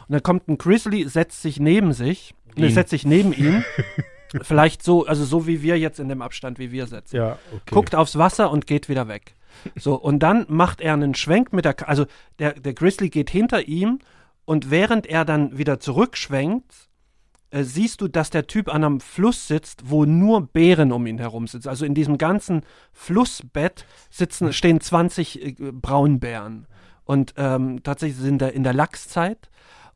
Und 0.07 0.13
dann 0.13 0.21
kommt 0.23 0.47
ein 0.47 0.57
Grizzly, 0.57 1.07
setzt 1.09 1.41
sich 1.41 1.59
neben 1.59 1.91
sich, 1.93 2.35
ne, 2.55 2.67
Ihn. 2.67 2.73
setzt 2.73 2.91
sich 2.91 3.05
neben 3.05 3.33
ihm. 3.33 3.63
Vielleicht 4.41 4.83
so, 4.83 5.05
also 5.05 5.25
so 5.25 5.47
wie 5.47 5.61
wir 5.61 5.77
jetzt 5.77 5.99
in 5.99 6.09
dem 6.09 6.21
Abstand, 6.21 6.59
wie 6.59 6.71
wir 6.71 6.87
sitzen. 6.87 7.15
ja, 7.15 7.37
okay. 7.51 7.73
Guckt 7.73 7.95
aufs 7.95 8.17
Wasser 8.17 8.51
und 8.51 8.67
geht 8.67 8.89
wieder 8.89 9.07
weg. 9.07 9.35
So, 9.75 9.95
und 9.95 10.19
dann 10.19 10.45
macht 10.47 10.81
er 10.81 10.93
einen 10.93 11.15
Schwenk 11.15 11.53
mit 11.53 11.65
der, 11.65 11.73
Ka 11.73 11.85
also 11.85 12.05
der, 12.37 12.53
der 12.53 12.73
Grizzly 12.73 13.09
geht 13.09 13.29
hinter 13.29 13.67
ihm 13.67 13.99
und 14.45 14.71
während 14.71 15.07
er 15.07 15.25
dann 15.25 15.57
wieder 15.57 15.79
zurückschwenkt, 15.79 16.89
äh, 17.51 17.63
siehst 17.63 18.01
du, 18.01 18.07
dass 18.07 18.29
der 18.29 18.47
Typ 18.47 18.73
an 18.73 18.83
einem 18.83 18.99
Fluss 18.99 19.47
sitzt, 19.47 19.89
wo 19.89 20.05
nur 20.05 20.47
Bären 20.47 20.91
um 20.91 21.07
ihn 21.07 21.17
herum 21.17 21.47
sitzen. 21.47 21.69
Also 21.69 21.85
in 21.85 21.95
diesem 21.95 22.17
ganzen 22.17 22.61
Flussbett 22.91 23.85
sitzen, 24.09 24.53
stehen 24.53 24.81
20 24.81 25.59
äh, 25.59 25.71
Braunbären. 25.71 26.67
Und 27.05 27.33
ähm, 27.37 27.81
tatsächlich 27.81 28.19
sind 28.19 28.39
da 28.39 28.47
in 28.47 28.63
der 28.63 28.73
Lachszeit. 28.73 29.49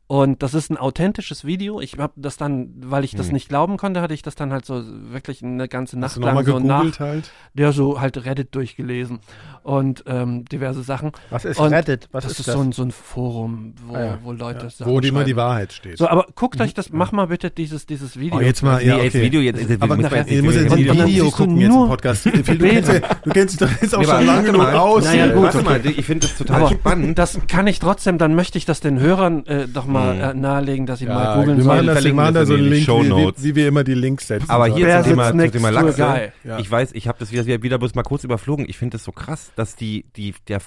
Und 0.06 0.42
das 0.42 0.52
ist 0.52 0.70
ein 0.70 0.76
authentisches 0.76 1.46
Video. 1.46 1.80
Ich 1.80 1.96
habe 1.96 2.12
das 2.16 2.36
dann, 2.36 2.74
weil 2.76 3.04
ich 3.04 3.14
das 3.16 3.32
nicht 3.32 3.48
glauben 3.48 3.78
konnte, 3.78 4.02
hatte 4.02 4.12
ich 4.12 4.20
das 4.20 4.34
dann 4.34 4.52
halt 4.52 4.66
so 4.66 4.82
wirklich 5.10 5.42
eine 5.42 5.66
ganze 5.66 5.98
Nacht 5.98 6.10
Hast 6.10 6.16
du 6.18 6.20
lang 6.20 6.44
so 6.44 6.58
nach, 6.58 6.98
halt? 7.00 7.30
ja, 7.54 7.72
so 7.72 7.98
halt 8.02 8.22
Reddit 8.26 8.54
durchgelesen 8.54 9.20
und 9.62 10.04
ähm, 10.06 10.44
diverse 10.44 10.82
Sachen. 10.82 11.12
Was 11.30 11.46
ist 11.46 11.58
Und 11.58 11.72
Reddit? 11.72 12.08
Was 12.12 12.24
das 12.24 12.32
ist 12.34 12.40
ist 12.40 12.48
das? 12.48 12.54
so 12.54 12.60
ein, 12.60 12.72
so 12.72 12.82
ein 12.82 12.90
Forum, 12.90 13.74
wo, 13.86 13.94
Ah 13.94 14.00
ja. 14.04 14.18
wo 14.22 14.32
Leute 14.32 14.68
Sachen 14.68 14.92
Wo 14.92 15.00
die 15.00 15.08
immer 15.08 15.24
die. 15.24 15.36
Wahrheit 15.36 15.72
steht. 15.72 15.96
So, 15.96 16.06
aber 16.06 16.26
guckt 16.34 16.60
euch 16.60 16.74
das, 16.74 16.90
mach 16.92 17.10
mal 17.12 17.28
bitte 17.28 17.50
dieses, 17.50 17.86
dieses 17.86 18.18
Video. 18.20 18.36
oh, 18.38 18.42
jetzt 18.42 18.62
mal, 18.62 18.84
ja, 18.84 18.98
Nee, 18.98 19.04
jetzt 19.04 19.14
okay. 19.14 19.24
Video, 19.24 19.40
jetzt, 19.40 19.68
jetzt, 19.68 19.82
Aber 19.82 19.96
muss 19.96 20.04
nachher- 20.04 20.18
jetzt 20.18 20.30
Ich 20.30 20.42
muss 20.42 20.54
jetzt 20.54 20.76
Video 20.76 21.06
siehst 21.06 21.20
du 21.22 21.30
gucken 21.30 21.56
jetzt 21.56 21.66
im 21.70 21.74
nur 21.76 21.88
Podcast. 21.88 22.26
Du 22.26 22.30
kennst, 22.58 22.92
ja- 22.92 23.00
du 23.24 23.30
kennst 23.30 23.58
dich 23.60 23.68
doch 23.68 23.80
jetzt 23.80 23.94
auch 23.94 24.00
Nee, 24.00 24.04
schon 24.06 24.26
lange 24.26 24.42
genug 24.52 24.66
aus. 24.66 25.04
Naja, 25.04 25.32
gut, 25.32 25.44
Warte 25.44 25.58
okay. 25.60 25.64
mal, 25.66 25.86
ich 25.86 26.04
finde 26.04 26.26
das 26.26 26.36
total 26.36 26.60
aber 26.60 26.70
spannend. 26.74 27.18
das 27.18 27.38
kann 27.48 27.66
ich 27.66 27.78
trotzdem, 27.78 28.18
dann 28.18 28.34
möchte 28.34 28.58
ich 28.58 28.66
das 28.66 28.80
den 28.80 29.00
Hörern 29.00 29.46
äh, 29.46 29.66
doch 29.66 29.86
mal 29.86 29.93
äh, 29.94 30.34
nahelegen, 30.34 30.86
dass 30.86 30.98
sie 30.98 31.06
mal 31.06 31.24
Ja, 31.24 31.34
googeln 31.36 31.58
wir 31.58 31.64
machen, 31.64 31.76
sollen. 31.84 31.94
das, 31.94 32.04
wir 32.04 32.14
machen 32.14 32.34
da 32.34 32.46
so 32.46 32.54
in 32.54 32.60
einen 32.60 32.70
Link, 32.70 32.88
wie, 32.88 32.92
wie, 33.10 33.44
wie 33.44 33.54
wir 33.56 33.68
immer 33.68 33.84
die 33.84 33.94
Links 33.94 34.28
setzen. 34.28 34.50
Aber 34.50 34.66
hier 34.66 34.86
Wer 34.86 35.02
zum 35.02 35.10
Thema, 35.12 35.30
zum 35.30 35.52
Thema 35.52 35.70
Lachse. 35.70 36.32
Ja. 36.44 36.58
Ich 36.58 36.70
weiß, 36.70 36.92
ich 36.92 37.08
habe 37.08 37.18
das 37.18 37.32
wieder, 37.32 37.62
wieder 37.62 37.78
bloß 37.78 37.94
mal 37.94 38.02
kurz 38.02 38.24
überflogen. 38.24 38.66
Ich 38.68 38.76
finde 38.78 38.96
das 38.96 39.04
so 39.04 39.12
krass, 39.12 39.52
dass 39.56 39.76
die, 39.76 40.04
die, 40.16 40.34
der, 40.48 40.60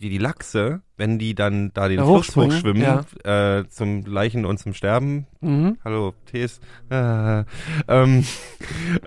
die, 0.00 0.08
die 0.10 0.18
Lachse, 0.18 0.82
wenn 0.96 1.18
die 1.18 1.34
dann 1.34 1.72
da 1.74 1.88
den 1.88 1.98
Da 1.98 2.04
Fluss 2.04 2.34
hochschwimmen, 2.36 2.82
äh, 3.24 3.64
zum 3.68 4.04
Leichen 4.06 4.44
und 4.44 4.58
zum 4.58 4.74
Sterben, 4.74 5.26
Mhm. 5.40 5.78
hallo, 5.84 6.14
Tees, 6.30 6.60
äh, 6.90 7.44
ähm, 7.88 8.24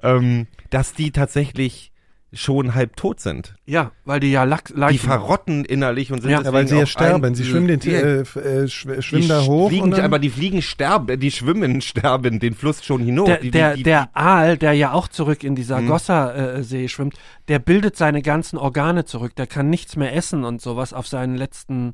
ähm, 0.03 0.47
dass 0.69 0.93
die 0.93 1.11
tatsächlich 1.11 1.91
schon 2.33 2.75
halb 2.75 2.97
tot 2.97 3.21
sind. 3.21 3.55
Ja, 3.65 3.91
weil 4.03 4.19
die 4.19 4.31
ja 4.31 4.43
Lachs, 4.43 4.73
Die 4.91 4.97
verrotten 4.97 5.63
innerlich 5.63 6.11
und 6.11 6.21
sind 6.21 6.29
Ja, 6.31 6.41
Ja, 6.41 6.51
weil 6.51 6.63
deswegen 6.65 6.67
sie 6.67 6.79
ja 6.79 6.85
sterben. 6.85 7.35
sie 7.35 7.45
schwimmen, 7.45 7.67
den, 7.67 7.79
die, 7.79 7.91
äh, 7.93 8.19
äh, 8.21 8.63
die 8.65 8.69
schwimmen 9.01 9.27
da 9.29 9.41
hoch. 9.43 9.69
Fliegen, 9.69 9.93
aber 9.93 10.19
die 10.19 10.29
fliegen 10.29 10.61
sterben, 10.61 11.19
die 11.19 11.31
schwimmen 11.31 11.79
sterben 11.81 12.39
den 12.39 12.53
Fluss 12.53 12.83
schon 12.83 13.01
hinauf. 13.01 13.27
Der, 13.27 13.37
die, 13.39 13.51
der, 13.51 13.71
die, 13.71 13.77
die, 13.77 13.83
der 13.83 14.09
Aal, 14.13 14.57
der 14.57 14.73
ja 14.73 14.91
auch 14.91 15.07
zurück 15.07 15.43
in 15.45 15.55
die 15.55 15.61
Mhm. 15.61 15.67
Sargossa-See 15.67 16.87
schwimmt, 16.89 17.15
der 17.47 17.59
bildet 17.59 17.95
seine 17.95 18.21
ganzen 18.21 18.57
Organe 18.57 19.05
zurück. 19.05 19.35
Der 19.35 19.47
kann 19.47 19.69
nichts 19.69 19.95
mehr 19.95 20.13
essen 20.15 20.43
und 20.43 20.61
sowas 20.61 20.93
auf 20.93 21.07
seinen 21.07 21.35
letzten 21.35 21.93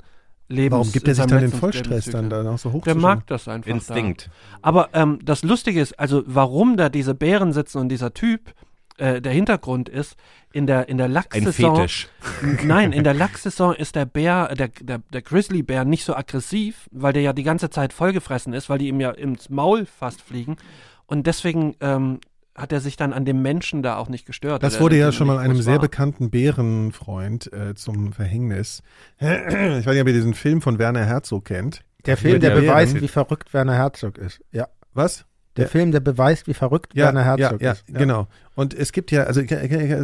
Lebens. 0.50 0.72
warum 0.72 0.92
gibt 0.92 1.08
er 1.08 1.16
sich 1.16 1.26
dann 1.26 1.40
den 1.42 1.52
Vollstress 1.52 2.06
dann 2.06 2.30
da 2.30 2.44
noch 2.44 2.58
so 2.58 2.72
hoch 2.72 2.84
Der 2.84 2.96
mag 2.96 3.26
das 3.28 3.48
einfach. 3.48 3.70
Instinkt. 3.70 4.28
Da. 4.28 4.58
Aber 4.68 4.90
ähm, 4.94 5.20
das 5.24 5.44
Lustige 5.44 5.80
ist, 5.80 6.00
also 6.00 6.24
warum 6.26 6.76
da 6.76 6.90
diese 6.90 7.14
Bären 7.16 7.54
sitzen 7.54 7.78
und 7.78 7.90
dieser 7.90 8.14
Typ, 8.14 8.52
äh, 8.98 9.22
der 9.22 9.32
Hintergrund 9.32 9.90
ist, 9.90 10.16
in 10.52 10.68
der, 10.68 10.88
in 10.88 10.98
der 10.98 11.08
Ein 11.08 11.14
Lachssaison. 11.14 11.76
Fetisch. 11.76 12.08
Nein, 12.64 12.92
in 12.94 13.04
der 13.04 13.14
Lachssaison 13.14 13.74
ist 13.76 13.96
der 13.96 14.06
Bär, 14.06 14.54
der, 14.56 14.70
der, 14.70 15.00
der 15.12 15.22
Grizzlybär 15.22 15.86
nicht 15.86 16.06
so 16.06 16.16
aggressiv, 16.16 16.88
weil 16.92 17.14
der 17.14 17.22
ja 17.24 17.34
die 17.34 17.44
ganze 17.44 17.70
Zeit 17.70 17.94
vollgefressen 17.94 18.54
ist, 18.54 18.70
weil 18.70 18.78
die 18.78 18.88
ihm 18.88 19.00
ja 19.00 19.12
ins 19.12 19.50
Maul 19.50 19.86
fast 19.86 20.22
fliegen. 20.22 20.58
Und 21.06 21.28
deswegen 21.28 21.76
ähm, 21.82 22.20
hat 22.56 22.72
er 22.72 22.82
sich 22.82 22.96
dann 22.96 23.14
an 23.14 23.26
dem 23.26 23.42
Menschen 23.42 23.82
da 23.82 23.98
auch 23.98 24.10
nicht 24.10 24.26
gestört. 24.26 24.62
Das 24.64 24.80
wurde 24.80 24.98
ja 24.98 25.12
schon 25.12 25.28
mal 25.28 25.40
einem 25.40 25.62
sehr 25.62 25.76
war. 25.76 25.82
bekannten 25.82 26.30
Bärenfreund 26.30 27.52
äh, 27.52 27.74
zum 27.76 28.14
Verhängnis. 28.14 28.84
Ich 29.20 29.28
weiß 29.28 29.88
nicht, 29.88 30.02
ob 30.02 30.08
ihr 30.08 30.14
diesen 30.14 30.34
Film 30.34 30.62
von 30.62 30.78
Werner 30.78 31.06
Herzog 31.06 31.46
kennt. 31.46 31.84
Der 32.06 32.18
Film, 32.18 32.40
der 32.40 32.54
Ja, 32.54 32.60
beweist, 32.60 33.00
wie 33.02 33.08
verrückt 33.08 33.54
Werner 33.54 33.76
Herzog 33.76 34.18
ist. 34.18 34.42
Ja. 34.52 34.68
Was? 34.94 35.26
Der 35.56 35.66
Ja. 35.66 35.70
Film, 35.70 35.92
der 35.92 36.00
beweist, 36.00 36.48
wie 36.48 36.54
verrückt 36.56 36.94
Ja, 36.96 37.06
Werner 37.06 37.20
ja, 37.22 37.26
Herzog 37.38 37.62
ja, 37.62 37.72
ist. 37.74 37.86
genau. 37.88 38.28
Und 38.56 38.74
es 38.76 38.92
gibt 38.92 39.12
ja, 39.12 39.24
also 39.24 39.42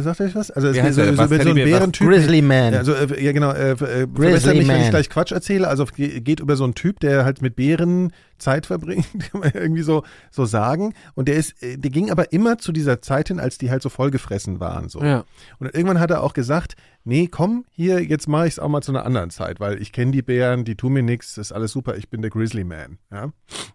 sagt 0.00 0.20
euch 0.20 0.34
was? 0.34 0.50
Also 0.50 0.68
es 0.68 0.80
heißt 0.82 0.94
so, 0.96 1.04
so, 1.04 1.10
so, 1.12 1.16
Bear, 1.28 1.30
was? 1.30 1.54
Bärentyp. 1.54 2.08
Grizzly 2.08 2.42
Man. 2.42 2.72
Ja, 2.72 2.78
also, 2.80 2.94
äh, 2.94 3.24
ja 3.24 3.30
genau, 3.32 3.52
äh, 3.52 3.70
äh, 3.72 4.06
Grizzly 4.12 4.58
mich, 4.58 4.68
wenn 4.68 4.76
ich 4.76 4.82
Man. 4.82 4.90
gleich 4.90 5.08
Quatsch 5.08 5.30
erzähle. 5.32 5.68
Also 5.68 5.84
ge- 5.84 6.20
geht 6.20 6.40
über 6.40 6.56
so 6.56 6.64
einen 6.64 6.74
Typ, 6.74 6.98
der 7.00 7.24
halt 7.24 7.42
mit 7.42 7.54
Bären 7.56 8.12
Zeit 8.38 8.66
verbringt, 8.66 9.06
kann 9.30 9.40
man 9.40 9.50
irgendwie 9.54 9.82
so, 9.82 10.02
so 10.32 10.46
sagen. 10.46 10.94
Und 11.14 11.28
der 11.28 11.36
ist, 11.36 11.62
äh, 11.62 11.76
der 11.78 11.90
ging 11.92 12.10
aber 12.10 12.32
immer 12.32 12.58
zu 12.58 12.72
dieser 12.72 13.00
Zeit 13.02 13.28
hin, 13.28 13.38
als 13.38 13.56
die 13.58 13.70
halt 13.70 13.82
so 13.82 13.88
vollgefressen 13.88 14.58
waren. 14.58 14.88
So. 14.88 15.00
Ja. 15.02 15.24
Und 15.60 15.72
irgendwann 15.72 16.00
hat 16.00 16.10
er 16.10 16.22
auch 16.24 16.32
gesagt, 16.32 16.74
nee, 17.04 17.28
komm, 17.28 17.64
hier, 17.70 18.02
jetzt 18.02 18.28
mache 18.28 18.46
ich 18.46 18.54
es 18.54 18.58
auch 18.58 18.68
mal 18.68 18.82
zu 18.82 18.92
einer 18.92 19.04
anderen 19.04 19.30
Zeit, 19.30 19.60
weil 19.60 19.80
ich 19.80 19.92
kenne 19.92 20.12
die 20.12 20.22
Bären, 20.22 20.64
die 20.64 20.76
tun 20.76 20.92
mir 20.92 21.02
nichts, 21.02 21.38
ist 21.38 21.52
alles 21.52 21.72
super, 21.72 21.96
ich 21.96 22.10
bin 22.10 22.22
der 22.22 22.30
Grizzly 22.30 22.64
Man. 22.64 22.98
Ja? 23.10 23.32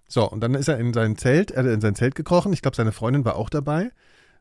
So, 0.07 0.29
und 0.29 0.41
dann 0.41 0.53
ist 0.53 0.67
er 0.67 0.77
in 0.77 0.93
sein 0.93 1.17
Zelt, 1.17 1.51
er 1.51 1.63
hat 1.63 1.71
in 1.71 1.81
sein 1.81 1.95
Zelt 1.95 2.15
gekrochen, 2.15 2.53
ich 2.53 2.61
glaube, 2.61 2.77
seine 2.77 2.91
Freundin 2.91 3.25
war 3.25 3.35
auch 3.35 3.49
dabei. 3.49 3.91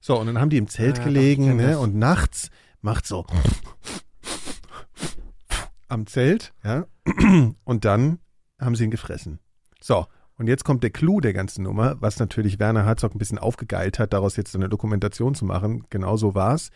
So, 0.00 0.18
und 0.18 0.26
dann 0.26 0.38
haben 0.38 0.50
die 0.50 0.58
im 0.58 0.68
Zelt 0.68 0.98
Ja, 0.98 1.04
doch, 1.04 1.04
gelegen, 1.04 1.56
ne? 1.56 1.78
Und 1.78 1.94
nachts 1.94 2.50
macht 2.80 3.06
so 3.06 3.26
am 5.88 6.06
Zelt, 6.06 6.52
ja, 6.64 6.86
und 7.64 7.84
dann 7.84 8.18
haben 8.60 8.74
sie 8.74 8.84
ihn 8.84 8.90
gefressen. 8.90 9.38
So, 9.80 10.06
und 10.36 10.48
jetzt 10.48 10.64
kommt 10.64 10.82
der 10.82 10.90
Clou 10.90 11.20
der 11.20 11.32
ganzen 11.32 11.62
Nummer, 11.62 11.96
was 12.00 12.18
natürlich 12.18 12.58
Werner 12.58 12.84
Herzog 12.84 13.14
ein 13.14 13.18
bisschen 13.18 13.38
aufgegeilt 13.38 13.98
hat, 13.98 14.12
daraus 14.12 14.36
jetzt 14.36 14.54
eine 14.56 14.68
Dokumentation 14.68 15.34
zu 15.34 15.44
machen. 15.44 15.84
Genau 15.90 16.16
so 16.16 16.34
war's. 16.34 16.70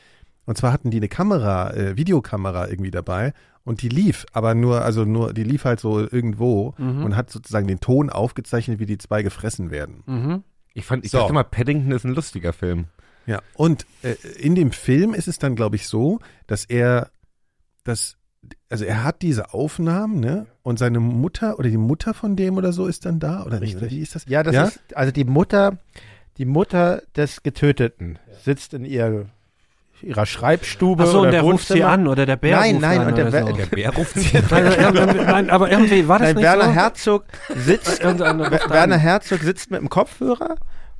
Und 0.49 0.57
zwar 0.57 0.73
hatten 0.73 0.91
die 0.91 0.97
eine 0.97 1.09
Kamera, 1.09 1.75
äh, 1.75 1.97
Videokamera 1.99 2.69
irgendwie 2.69 2.91
dabei 2.91 3.35
und 3.65 3.83
die 3.83 3.91
lief, 3.91 4.25
aber 4.33 4.55
nur, 4.55 4.83
also 4.83 5.05
nur, 5.05 5.35
die 5.35 5.45
lief 5.45 5.67
halt 5.67 5.79
so 5.79 6.01
irgendwo 6.01 6.75
Mhm. 6.79 7.05
und 7.05 7.17
hat 7.17 7.29
sozusagen 7.31 7.67
den 7.67 7.81
Ton 7.81 8.09
aufgezeichnet, 8.09 8.79
wie 8.81 8.87
die 8.87 8.97
zwei 8.97 9.23
gefressen 9.23 9.71
werden. 9.71 10.03
Mhm. 10.07 10.43
Ich 10.73 10.87
fand, 10.87 11.05
ich 11.05 11.11
So. 11.11 11.19
dachte 11.19 11.35
mal, 11.35 11.45
Paddington 11.45 11.93
ist 11.93 12.05
ein 12.05 12.15
lustiger 12.15 12.55
Film. 12.55 12.87
Ja, 13.27 13.43
und 13.55 13.85
äh, 14.03 14.15
in 14.41 14.55
dem 14.55 14.73
Film 14.73 15.13
ist 15.13 15.29
es 15.29 15.39
dann, 15.39 15.55
glaube 15.55 15.77
ich, 15.77 15.87
so, 15.87 16.19
dass 16.47 16.65
er 16.65 17.11
das, 17.85 18.17
also 18.71 18.87
er 18.87 19.05
hat 19.05 19.21
diese 19.21 19.53
Aufnahmen, 19.53 20.19
ne? 20.21 20.47
Und 20.63 20.79
seine 20.79 20.99
Mutter 20.99 21.59
oder 21.59 21.69
die 21.69 21.77
Mutter 21.77 22.15
von 22.15 22.37
dem 22.37 22.57
oder 22.57 22.73
so 22.73 22.87
ist 22.87 23.05
dann 23.05 23.21
da 23.21 23.45
oder 23.45 23.61
nicht? 23.61 23.77
Oder 23.77 23.91
wie 23.91 24.01
ist 24.01 24.15
das? 24.15 24.25
Ja, 24.27 24.43
das 24.43 24.55
Ja? 24.55 24.65
ist, 24.65 24.81
also 24.97 25.13
die 25.13 25.25
Mutter, 25.25 25.77
die 26.39 26.47
Mutter 26.47 27.03
des 27.17 27.43
Getöteten 27.43 28.19
sitzt 28.43 28.73
in 28.73 28.87
ihr, 28.87 29.27
ihrer 30.03 30.27
Schreibstube 30.27 31.03
Achso, 31.03 31.19
oder 31.19 31.27
und 31.29 31.33
der 31.33 31.43
ruft 31.43 31.67
sie 31.69 31.75
Wohnzimmer. 31.75 31.91
an 31.91 32.07
oder 32.09 32.27
der 32.27 32.37
Bär 32.37 32.57
Nein, 32.57 32.71
ruft 32.77 32.83
nein, 32.83 33.01
an 33.01 33.07
und 33.09 33.17
der 33.19 33.29
oder 33.29 33.39
Bär- 33.39 33.47
so. 33.51 33.57
Der 33.57 33.67
Bär 33.77 33.91
ruft 33.95 34.15
sie 34.15 34.37
irgendwie- 34.37 35.25
nein, 35.25 35.51
aber 35.51 35.71
irgendwie 35.71 36.09
war 36.09 36.19
das 36.19 36.29
Nein, 36.29 36.37
nicht 36.37 36.45
Werner 36.45 36.65
so. 36.65 36.71
Herzog 36.73 37.25
sitzt, 37.57 38.03
Werner 38.05 38.95
an. 38.95 39.01
Herzog 39.01 39.41
sitzt 39.41 39.71
mit 39.71 39.81
dem 39.81 39.89
Kopfhörer 39.89 40.57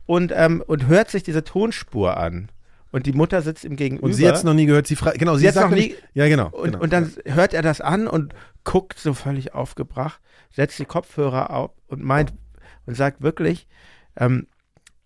und, 0.07 0.33
ähm, 0.35 0.63
und 0.67 0.87
hört 0.87 1.11
sich 1.11 1.23
diese 1.23 1.45
Tonspur 1.45 2.17
an. 2.17 2.49
Und 2.91 3.05
die 3.05 3.13
Mutter 3.13 3.43
sitzt 3.43 3.65
ihm 3.65 3.77
gegenüber. 3.77 4.07
Und 4.07 4.15
sie 4.15 4.27
hat 4.27 4.37
es 4.37 4.45
noch 4.45 4.55
nie 4.55 4.65
gehört. 4.65 4.87
Sie 4.87 4.97
fragt, 4.97 5.19
genau, 5.19 5.35
sie, 5.37 5.47
Sie 5.47 5.53
sagt 5.53 5.71
noch 5.71 5.77
nämlich- 5.77 5.97
Ja, 6.15 6.27
genau. 6.27 6.49
Und, 6.49 6.65
genau. 6.73 6.79
und 6.83 6.91
dann 6.93 7.13
hört 7.27 7.53
er 7.53 7.61
das 7.61 7.83
an 7.83 8.07
und 8.07 8.33
guckt 8.65 8.99
so 8.99 9.13
völlig 9.13 9.55
aufgebracht, 9.55 10.21
setzt 10.51 10.79
die 10.79 10.87
Kopfhörer 10.87 11.51
auf 11.51 11.71
und 11.89 12.03
meint 12.03 12.33
und 12.87 12.97
sagt 12.97 13.21
wirklich, 13.21 13.69
ähm, 14.19 14.47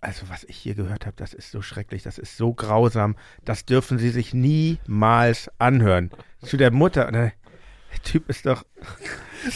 also 0.02 0.28
was 0.28 0.44
ich 0.44 0.56
hier 0.56 0.74
gehört 0.74 1.06
habe, 1.06 1.16
das 1.16 1.32
ist 1.32 1.50
so 1.50 1.62
schrecklich, 1.62 2.02
das 2.02 2.18
ist 2.18 2.36
so 2.36 2.52
grausam, 2.52 3.16
das 3.44 3.64
dürfen 3.64 3.98
Sie 3.98 4.10
sich 4.10 4.34
niemals 4.34 5.50
anhören. 5.58 6.10
Zu 6.44 6.56
der 6.56 6.70
Mutter, 6.72 7.04
dann, 7.04 7.32
der 7.92 8.02
Typ 8.02 8.28
ist 8.28 8.44
doch, 8.46 8.64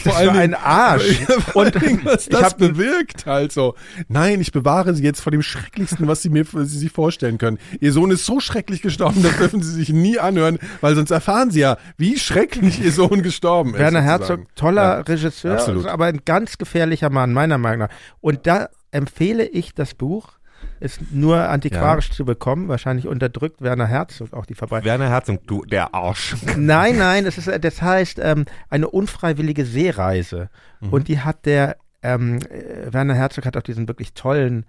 Vor 0.03 0.13
war 0.13 0.33
ein 0.35 0.53
Arsch. 0.53 1.19
Und 1.53 1.75
was 2.05 2.27
ich 2.27 2.29
das 2.29 2.43
hab- 2.43 2.57
bewirkt 2.57 3.25
halt 3.25 3.51
so. 3.51 3.75
Nein, 4.07 4.39
ich 4.41 4.51
bewahre 4.51 4.93
sie 4.93 5.03
jetzt 5.03 5.19
vor 5.21 5.31
dem 5.31 5.41
Schrecklichsten, 5.41 6.07
was 6.07 6.21
sie 6.21 6.29
mir 6.29 6.45
was 6.53 6.69
sie 6.69 6.77
sich 6.79 6.91
vorstellen 6.91 7.37
können. 7.37 7.57
Ihr 7.81 7.91
Sohn 7.93 8.11
ist 8.11 8.25
so 8.25 8.39
schrecklich 8.39 8.81
gestorben, 8.81 9.23
das 9.23 9.37
dürfen 9.37 9.61
sie 9.61 9.71
sich 9.73 9.89
nie 9.89 10.17
anhören, 10.19 10.59
weil 10.81 10.95
sonst 10.95 11.11
erfahren 11.11 11.51
sie 11.51 11.59
ja, 11.61 11.77
wie 11.97 12.17
schrecklich 12.19 12.81
ihr 12.81 12.91
Sohn 12.91 13.21
gestorben 13.23 13.71
ist. 13.73 13.79
Werner 13.79 13.99
sozusagen. 14.01 14.41
Herzog, 14.43 14.55
toller 14.55 14.83
Ja. 14.83 14.99
Regisseur, 15.01 15.53
absolut. 15.53 15.85
aber 15.87 16.05
ein 16.05 16.21
ganz 16.23 16.57
gefährlicher 16.57 17.09
Mann, 17.09 17.33
meiner 17.33 17.57
Meinung 17.57 17.87
nach. 17.87 17.95
Und 18.21 18.45
da 18.47 18.69
empfehle 18.91 19.45
ich 19.45 19.73
das 19.73 19.93
Buch. 19.93 20.36
Ist 20.79 21.11
nur 21.11 21.37
antiquarisch 21.49 22.11
zu 22.11 22.25
bekommen, 22.25 22.67
wahrscheinlich 22.67 23.07
unterdrückt 23.07 23.61
Werner 23.61 23.87
Herzog 23.87 24.33
auch 24.33 24.45
die 24.45 24.53
Verbreitung. 24.53 24.85
Werner 24.85 25.09
Herzog, 25.09 25.45
du, 25.47 25.65
der 25.65 25.93
Arsch. 25.93 26.35
Nein, 26.57 26.97
nein, 26.97 27.25
das, 27.25 27.37
ist, 27.37 27.49
das 27.63 27.81
heißt 27.81 28.19
ähm, 28.21 28.45
eine 28.69 28.89
unfreiwillige 28.89 29.65
Seereise. 29.65 30.49
Mhm. 30.81 30.89
Und 30.93 31.07
die 31.07 31.19
hat 31.19 31.45
der, 31.45 31.77
ähm, 32.03 32.39
äh, 32.49 32.93
Werner 32.93 33.15
Herzog 33.15 33.45
hat 33.45 33.57
auch 33.57 33.63
diesen 33.63 33.87
wirklich 33.87 34.13
tollen 34.13 34.65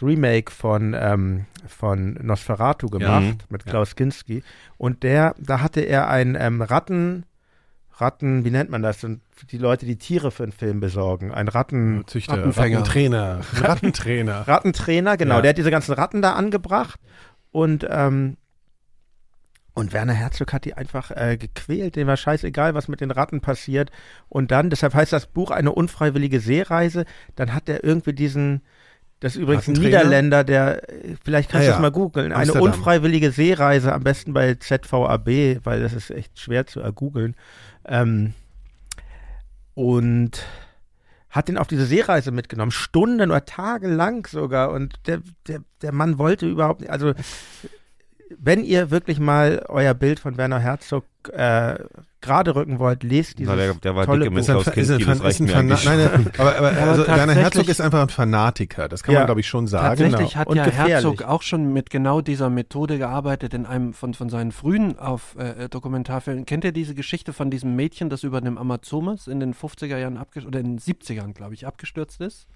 Remake 0.00 0.50
von, 0.50 0.96
ähm, 0.98 1.44
von 1.66 2.14
Nosferatu 2.22 2.88
gemacht 2.88 3.22
Mhm. 3.22 3.38
mit 3.50 3.66
Klaus 3.66 3.94
Kinski. 3.94 4.42
Und 4.78 5.02
der, 5.02 5.34
da 5.38 5.60
hatte 5.60 5.80
er 5.80 6.08
ein 6.08 6.36
ähm, 6.40 6.62
Ratten, 6.62 7.24
Ratten, 7.96 8.44
wie 8.44 8.50
nennt 8.50 8.70
man 8.70 8.82
das? 8.82 9.04
Und 9.04 9.20
die 9.50 9.58
Leute, 9.58 9.86
die 9.86 9.96
Tiere 9.96 10.30
für 10.30 10.42
einen 10.42 10.52
Film 10.52 10.80
besorgen. 10.80 11.32
Ein 11.32 11.48
Ratten, 11.48 12.04
Züchter, 12.06 12.38
Rattenfänger. 12.38 12.78
Rattentrainer, 12.78 13.40
Rattentrainer. 13.54 14.48
Rattentrainer, 14.48 15.16
genau. 15.16 15.36
Ja. 15.36 15.40
Der 15.42 15.48
hat 15.50 15.58
diese 15.58 15.70
ganzen 15.70 15.92
Ratten 15.92 16.22
da 16.22 16.32
angebracht 16.32 16.98
und 17.50 17.86
ähm, 17.88 18.36
und 19.74 19.94
Werner 19.94 20.12
Herzog 20.12 20.52
hat 20.52 20.66
die 20.66 20.74
einfach 20.74 21.10
äh, 21.12 21.38
gequält. 21.38 21.96
Dem 21.96 22.06
war 22.06 22.18
scheißegal, 22.18 22.74
was 22.74 22.88
mit 22.88 23.00
den 23.00 23.10
Ratten 23.10 23.40
passiert. 23.40 23.90
Und 24.28 24.50
dann, 24.50 24.68
deshalb 24.68 24.94
heißt 24.94 25.12
das 25.14 25.26
Buch 25.26 25.50
eine 25.50 25.72
unfreiwillige 25.72 26.40
Seereise. 26.40 27.06
Dann 27.36 27.54
hat 27.54 27.70
er 27.70 27.82
irgendwie 27.82 28.12
diesen, 28.12 28.60
das 29.20 29.36
ist 29.36 29.40
übrigens 29.42 29.68
ein? 29.68 29.74
Niederländer, 29.74 30.44
der, 30.44 30.82
vielleicht 31.24 31.48
kannst 31.50 31.62
Ah 31.62 31.66
du 31.66 31.66
ja. 31.66 31.72
das 31.72 31.80
mal 31.80 31.90
googeln. 31.90 32.32
Eine 32.32 32.54
unfreiwillige 32.54 33.30
Seereise, 33.30 33.94
am 33.94 34.02
besten 34.02 34.34
bei 34.34 34.54
ZVAB, 34.56 35.64
weil 35.64 35.80
das 35.80 35.94
ist 35.94 36.10
echt 36.10 36.38
schwer 36.38 36.66
zu 36.66 36.80
ergoogeln. 36.80 37.34
Ähm, 37.86 38.34
und 39.74 40.44
hat 41.30 41.48
ihn 41.48 41.56
auf 41.56 41.66
diese 41.66 41.86
Seereise 41.86 42.30
mitgenommen, 42.30 42.72
Stunden 42.72 43.30
oder 43.30 43.44
Tage 43.46 43.88
lang 43.88 44.26
sogar. 44.26 44.70
Und 44.70 44.94
der, 45.06 45.22
der, 45.48 45.60
der 45.80 45.92
Mann 45.92 46.18
wollte 46.18 46.46
überhaupt 46.46 46.82
nicht, 46.82 46.90
also 46.90 47.14
wenn 48.38 48.64
ihr 48.64 48.90
wirklich 48.90 49.18
mal 49.18 49.64
euer 49.68 49.94
Bild 49.94 50.20
von 50.20 50.36
Werner 50.36 50.58
Herzog 50.58 51.04
äh, 51.32 51.78
gerade 52.22 52.54
rücken 52.54 52.78
wollt, 52.78 53.02
lest 53.02 53.38
dieses 53.38 53.50
Na, 53.52 53.56
der, 53.56 53.74
der 53.74 53.94
war 53.94 54.06
tolle 54.06 54.20
dicke 54.30 54.30
Buch. 54.34 54.40
Ist 54.40 54.48
ein, 54.50 54.58
ist 54.58 54.90
ein, 54.90 55.18
das 55.18 55.20
ist 55.34 55.40
ein 55.40 55.46
mir 55.46 55.52
Fana 55.52 55.74
eigentlich. 55.74 55.84
nein, 55.84 56.30
aber, 56.38 56.56
aber, 56.56 56.68
also 56.70 57.06
Werner 57.06 57.34
Herzog 57.34 57.68
ist 57.68 57.80
einfach 57.80 58.02
ein 58.02 58.08
Fanatiker, 58.08 58.88
das 58.88 59.02
kann 59.02 59.12
Ja. 59.14 59.20
man 59.20 59.26
glaube 59.26 59.40
ich 59.40 59.48
schon 59.48 59.66
sagen. 59.66 59.88
Tatsächlich 59.88 60.30
genau. 60.30 60.40
hat 60.40 60.46
Und 60.48 60.56
ja 60.56 60.64
gefährlich. 60.64 60.94
Herzog 60.94 61.22
auch 61.22 61.42
schon 61.42 61.72
mit 61.72 61.90
genau 61.90 62.20
dieser 62.20 62.48
Methode 62.48 62.98
gearbeitet 62.98 63.52
in 63.54 63.66
einem 63.66 63.92
von, 63.92 64.14
von 64.14 64.28
seinen 64.30 64.52
frühen 64.52 64.98
auf 64.98 65.36
äh, 65.36 65.68
Dokumentarfilmen. 65.68 66.46
Kennt 66.46 66.64
ihr 66.64 66.72
diese 66.72 66.94
Geschichte 66.94 67.32
von 67.32 67.50
diesem 67.50 67.76
Mädchen, 67.76 68.08
das 68.08 68.22
über 68.22 68.40
dem 68.40 68.56
Amazonas 68.56 69.26
in 69.26 69.40
den 69.40 69.52
50er 69.54 69.98
Jahren 69.98 70.16
abgestürzt 70.16 70.46
oder 70.48 70.60
in 70.60 70.76
den 70.76 70.78
70ern, 70.78 71.32
glaube 71.34 71.54
ich, 71.54 71.66
abgestürzt 71.66 72.20
ist? 72.20 72.46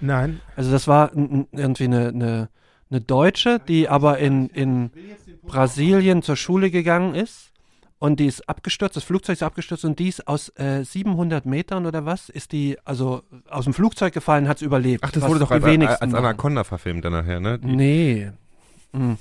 Nein, 0.00 0.40
Also 0.56 0.70
das 0.70 0.86
war 0.88 1.12
irgendwie 1.14 1.84
eine, 1.84 2.08
eine, 2.08 2.48
eine 2.90 3.00
Deutsche, 3.00 3.60
die 3.66 3.88
aber 3.88 4.18
in, 4.18 4.48
in 4.48 4.90
Brasilien 5.42 6.22
zur 6.22 6.36
Schule 6.36 6.70
gegangen 6.70 7.14
ist 7.14 7.52
und 7.98 8.20
die 8.20 8.26
ist 8.26 8.48
abgestürzt, 8.48 8.96
das 8.96 9.04
Flugzeug 9.04 9.34
ist 9.34 9.42
abgestürzt 9.42 9.84
und 9.84 9.98
die 9.98 10.08
ist 10.08 10.26
aus 10.28 10.50
äh, 10.58 10.84
700 10.84 11.46
Metern 11.46 11.86
oder 11.86 12.04
was, 12.04 12.28
ist 12.28 12.52
die 12.52 12.76
also 12.84 13.22
aus 13.48 13.64
dem 13.64 13.72
Flugzeug 13.74 14.12
gefallen, 14.12 14.48
hat 14.48 14.58
es 14.58 14.62
überlebt. 14.62 15.04
Ach, 15.04 15.10
das 15.12 15.26
wurde 15.26 15.40
doch 15.40 15.48
die 15.48 15.54
als, 15.54 15.64
wenigsten 15.64 16.02
als 16.04 16.12
machen. 16.12 16.24
Anaconda 16.26 16.64
verfilmt 16.64 17.04
dann 17.04 17.12
nachher, 17.12 17.40
ne? 17.40 17.58
Die- 17.58 17.66
Nee. 17.76 18.30
Mhm. 18.92 19.16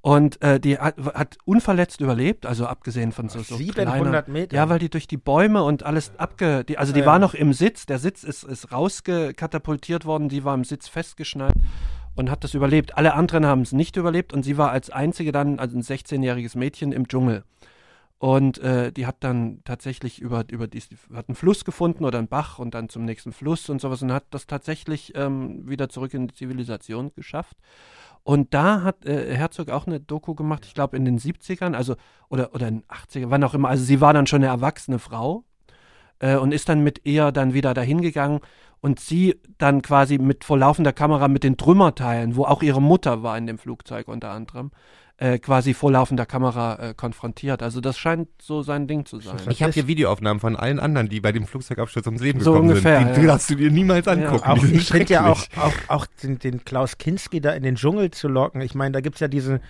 Und 0.00 0.42
äh, 0.42 0.60
die 0.60 0.76
hat, 0.78 0.96
hat 1.14 1.38
unverletzt 1.46 2.02
überlebt, 2.02 2.44
also 2.44 2.66
abgesehen 2.66 3.10
von 3.12 3.30
so, 3.30 3.38
so 3.40 3.56
700 3.56 3.86
kleiner, 3.96 4.24
Meter. 4.28 4.54
Ja, 4.54 4.68
weil 4.68 4.78
die 4.78 4.90
durch 4.90 5.06
die 5.06 5.16
Bäume 5.16 5.62
und 5.62 5.82
alles 5.82 6.12
abge... 6.18 6.62
Die, 6.64 6.76
also 6.76 6.92
die 6.92 7.00
Ja. 7.00 7.06
war 7.06 7.18
noch 7.18 7.32
im 7.32 7.54
Sitz, 7.54 7.86
der 7.86 7.98
Sitz 7.98 8.22
ist, 8.22 8.42
ist 8.44 8.70
rausgekatapultiert 8.70 10.04
worden, 10.04 10.28
die 10.28 10.44
war 10.44 10.54
im 10.54 10.64
Sitz 10.64 10.88
festgeschnallt 10.88 11.54
und 12.16 12.30
hat 12.30 12.44
das 12.44 12.52
überlebt. 12.54 12.96
Alle 12.98 13.14
anderen 13.14 13.46
haben 13.46 13.62
es 13.62 13.72
nicht 13.72 13.96
überlebt 13.96 14.32
und 14.34 14.42
sie 14.42 14.58
war 14.58 14.70
als 14.70 14.90
einzige 14.90 15.32
dann, 15.32 15.58
also 15.58 15.76
ein 15.76 15.82
16-jähriges 15.82 16.56
Mädchen 16.58 16.92
im 16.92 17.08
Dschungel. 17.08 17.44
Und 18.24 18.56
äh, 18.56 18.90
die 18.90 19.06
hat 19.06 19.16
dann 19.20 19.60
tatsächlich 19.64 20.18
über, 20.18 20.46
über 20.50 20.66
die, 20.66 20.80
hat 21.12 21.28
einen 21.28 21.36
Fluss 21.36 21.66
gefunden 21.66 22.06
oder 22.06 22.16
einen 22.16 22.26
Bach 22.26 22.58
und 22.58 22.72
dann 22.72 22.88
zum 22.88 23.04
nächsten 23.04 23.32
Fluss 23.32 23.68
und 23.68 23.82
sowas 23.82 24.00
und 24.00 24.10
hat 24.12 24.24
das 24.30 24.46
tatsächlich 24.46 25.12
ähm, 25.14 25.68
wieder 25.68 25.90
zurück 25.90 26.14
in 26.14 26.28
die 26.28 26.34
Zivilisation 26.34 27.12
geschafft. 27.14 27.58
Und 28.22 28.54
da 28.54 28.80
hat 28.80 29.04
äh, 29.04 29.34
Herzog 29.36 29.68
auch 29.68 29.86
eine 29.86 30.00
Doku 30.00 30.34
gemacht, 30.34 30.64
ich 30.64 30.72
glaube 30.72 30.96
in 30.96 31.04
den 31.04 31.18
70ern, 31.18 31.74
also 31.74 31.96
oder, 32.30 32.54
oder 32.54 32.66
in 32.68 32.78
den 32.78 32.84
80ern, 32.84 33.26
wann 33.28 33.44
auch 33.44 33.52
immer. 33.52 33.68
Also 33.68 33.84
sie 33.84 34.00
war 34.00 34.14
dann 34.14 34.26
schon 34.26 34.38
eine 34.38 34.46
erwachsene 34.46 34.98
Frau 34.98 35.44
äh, 36.18 36.36
und 36.36 36.54
ist 36.54 36.70
dann 36.70 36.82
mit 36.82 37.02
ihr 37.04 37.30
dann 37.30 37.52
wieder 37.52 37.74
dahin 37.74 38.00
gegangen 38.00 38.40
und 38.84 39.00
sie 39.00 39.40
dann 39.56 39.80
quasi 39.80 40.18
mit 40.18 40.44
vor 40.44 40.58
laufender 40.58 40.92
Kamera 40.92 41.26
mit 41.26 41.42
den 41.42 41.56
Trümmerteilen, 41.56 42.36
wo 42.36 42.44
auch 42.44 42.62
ihre 42.62 42.82
Mutter 42.82 43.22
war 43.22 43.38
in 43.38 43.46
dem 43.46 43.56
Flugzeug 43.56 44.08
unter 44.08 44.30
anderem, 44.30 44.72
äh, 45.16 45.38
quasi 45.38 45.72
vor 45.72 45.90
laufender 45.90 46.26
Kamera 46.26 46.90
äh, 46.90 46.94
konfrontiert. 46.94 47.62
Also 47.62 47.80
das 47.80 47.96
scheint 47.96 48.28
so 48.42 48.60
sein 48.60 48.86
Ding 48.86 49.06
zu 49.06 49.20
sein. 49.20 49.36
Ich 49.48 49.62
habe 49.62 49.72
hier 49.72 49.86
Videoaufnahmen 49.86 50.38
von 50.38 50.54
allen 50.54 50.78
anderen, 50.78 51.08
die 51.08 51.22
bei 51.22 51.32
dem 51.32 51.46
Flugzeugabsturz 51.46 52.04
ums 52.04 52.20
Leben 52.20 52.40
So 52.40 52.52
gekommen 52.52 52.68
ungefähr, 52.68 52.98
sind. 52.98 53.08
Die, 53.08 53.14
die 53.14 53.20
ja. 53.22 53.32
darfst 53.32 53.48
du 53.48 53.54
dir 53.54 53.70
niemals 53.70 54.06
angucken. 54.06 54.44
Auch, 54.44 54.58
die 54.58 54.66
sind 54.66 54.76
ich 54.76 54.88
finde 54.88 55.14
ja 55.14 55.28
auch, 55.28 55.42
auch, 55.56 55.72
auch 55.88 56.06
den, 56.22 56.38
den 56.38 56.66
Klaus 56.66 56.98
Kinski 56.98 57.40
da 57.40 57.52
in 57.52 57.62
den 57.62 57.76
Dschungel 57.76 58.10
zu 58.10 58.28
locken. 58.28 58.60
Ich 58.60 58.74
meine, 58.74 58.92
da 58.92 59.00
gibt 59.00 59.16
es 59.16 59.20
ja 59.20 59.28
diesen, 59.28 59.60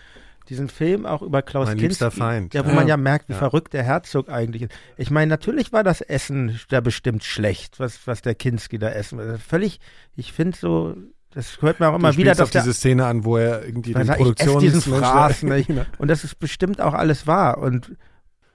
diesen 0.48 0.68
Film 0.68 1.06
auch 1.06 1.22
über 1.22 1.42
Klaus 1.42 1.68
Mein 1.68 1.78
Kinski. 1.78 2.10
Feind. 2.10 2.54
Ja, 2.54 2.64
wo 2.64 2.68
Ja. 2.70 2.74
man 2.74 2.88
ja 2.88 2.96
merkt, 2.96 3.28
wie 3.28 3.32
Ja. 3.32 3.38
verrückt 3.38 3.72
der 3.72 3.82
Herzog 3.82 4.28
eigentlich 4.28 4.62
ist. 4.62 4.72
Ich 4.96 5.10
meine, 5.10 5.28
natürlich 5.30 5.72
war 5.72 5.82
das 5.84 6.00
Essen 6.00 6.60
da 6.68 6.80
bestimmt 6.80 7.24
schlecht, 7.24 7.80
was, 7.80 8.06
was 8.06 8.22
der 8.22 8.34
Kinski 8.34 8.78
da 8.78 8.88
essen 8.90 9.18
will. 9.18 9.38
Völlig, 9.38 9.80
ich 10.16 10.32
finde 10.32 10.56
so, 10.58 10.94
das 11.32 11.60
hört 11.62 11.80
man 11.80 11.90
auch 11.90 11.96
immer 11.96 12.12
du 12.12 12.18
wieder, 12.18 12.30
dass 12.32 12.40
auf 12.40 12.50
der, 12.50 12.62
diese 12.62 12.74
Szene 12.74 13.06
an, 13.06 13.24
wo 13.24 13.36
er 13.36 13.64
irgendwie 13.64 13.92
den 13.92 14.04
sagt, 14.06 14.20
ich 14.20 14.24
Produktions... 14.26 14.62
diesen 14.62 14.82
Fraß 14.94 15.42
nicht. 15.44 15.70
und 15.98 16.08
das 16.08 16.24
ist 16.24 16.38
bestimmt 16.38 16.80
auch 16.80 16.94
alles 16.94 17.26
wahr. 17.26 17.58
Und, 17.58 17.96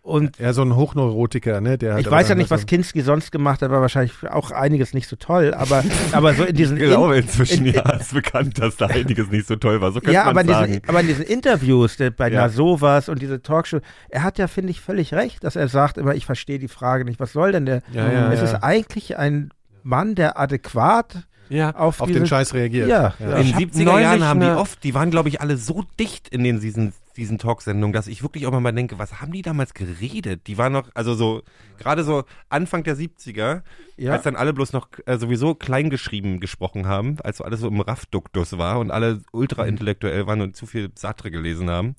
und 0.10 0.38
Ja, 0.40 0.54
so 0.54 0.62
ein 0.64 0.76
Hochneurotiker, 0.76 1.62
ne? 1.62 1.78
Der 1.78 1.94
hat 1.94 2.02
ich 2.02 2.10
weiß 2.12 2.28
ja 2.30 2.36
nicht, 2.36 2.50
was 2.52 2.66
Kinski 2.66 3.02
sonst 3.02 3.32
gemacht 3.32 3.62
hat, 3.62 3.72
war 3.72 3.82
wahrscheinlich 3.82 4.14
auch 4.30 4.52
einiges 4.52 4.94
nicht 4.94 5.08
so 5.08 5.16
toll, 5.16 5.54
aber, 5.54 5.84
aber 6.12 6.34
so 6.34 6.44
in 6.44 6.56
diesen 6.56 6.78
Ich 6.78 6.84
glaube 6.84 7.18
inzwischen, 7.18 7.66
in- 7.66 7.74
ja, 7.76 7.90
ist 7.92 8.14
bekannt, 8.14 8.60
dass 8.60 8.76
da 8.78 8.88
einiges 8.88 9.30
nicht 9.30 9.48
so 9.48 9.56
toll 9.56 9.80
war. 9.82 9.92
So 9.92 10.00
könnte 10.02 10.14
ja, 10.14 10.26
man 10.26 10.30
aber 10.32 10.42
in, 10.42 10.48
sagen. 10.48 10.68
diesen, 10.74 10.90
aber 10.90 11.00
in 11.02 11.08
diesen 11.08 11.24
Interviews 11.26 11.98
der, 11.98 12.12
bei 12.12 12.30
Ja. 12.30 12.42
Na 12.42 12.50
sowas 12.50 13.08
und 13.10 13.22
diese 13.22 13.42
Talkshow, 13.42 13.80
er 14.10 14.24
hat 14.24 14.38
ja, 14.38 14.48
finde 14.48 14.72
ich, 14.72 14.82
völlig 14.82 15.14
recht, 15.14 15.44
dass 15.44 15.56
er 15.56 15.68
sagt 15.68 15.98
immer, 15.98 16.16
ich 16.16 16.26
verstehe 16.26 16.60
die 16.60 16.68
Frage 16.68 17.06
nicht, 17.06 17.20
was 17.20 17.32
soll 17.34 17.52
denn 17.52 17.66
der? 17.66 17.82
Ja, 17.94 18.12
ja, 18.12 18.32
es 18.34 18.40
ja. 18.40 18.46
ist 18.46 18.56
eigentlich 18.64 19.18
ein 19.18 19.52
Mann, 19.84 20.16
der 20.16 20.38
adäquat 20.40 21.24
Ja, 21.50 21.76
auf, 21.76 22.02
auf 22.02 22.08
diese, 22.08 22.20
den 22.20 22.28
Scheiß 22.28 22.54
reagiert. 22.54 22.90
Ja, 22.90 23.14
ja. 23.20 23.38
In 23.38 23.46
den 23.48 23.56
hab 23.56 23.62
70er 23.62 23.84
neulich 23.84 24.04
Jahren 24.04 24.24
haben 24.26 24.40
die 24.40 24.48
oft, 24.48 24.84
die 24.84 24.94
waren, 24.94 25.10
glaube 25.12 25.30
ich, 25.30 25.42
alle 25.42 25.58
so 25.58 25.84
dicht 26.00 26.28
in 26.30 26.44
den, 26.44 26.60
diesen, 26.60 26.94
diesen 27.20 27.38
Talksendungen, 27.38 27.94
dass 27.94 28.08
ich 28.08 28.24
wirklich 28.24 28.48
auch 28.48 28.60
mal 28.60 28.72
denke, 28.72 28.98
was 28.98 29.22
haben 29.22 29.32
die 29.32 29.42
damals 29.44 29.74
geredet? 29.76 30.48
Die 30.48 30.58
waren 30.58 30.74
noch, 30.74 30.90
also 30.96 31.14
so, 31.14 31.44
gerade 31.78 32.04
so 32.04 32.24
Anfang 32.50 32.84
der 32.84 32.96
70er, 32.98 33.62
Ja. 33.98 34.14
als 34.14 34.24
dann 34.24 34.36
alle 34.36 34.54
bloß 34.54 34.74
noch 34.74 34.88
äh, 35.06 35.18
sowieso 35.18 35.54
kleingeschrieben 35.56 36.40
gesprochen 36.40 36.88
haben, 36.88 37.18
als 37.22 37.38
so 37.38 37.44
alles 37.44 37.60
so 37.60 37.68
im 37.68 37.82
Raffduktus 37.82 38.58
war 38.58 38.80
und 38.80 38.90
alle 38.92 39.22
ultra 39.32 39.66
intellektuell 39.66 40.26
waren 40.26 40.42
und 40.42 40.56
zu 40.56 40.66
viel 40.66 40.90
Sartre 40.96 41.30
gelesen 41.30 41.70
haben. 41.70 41.96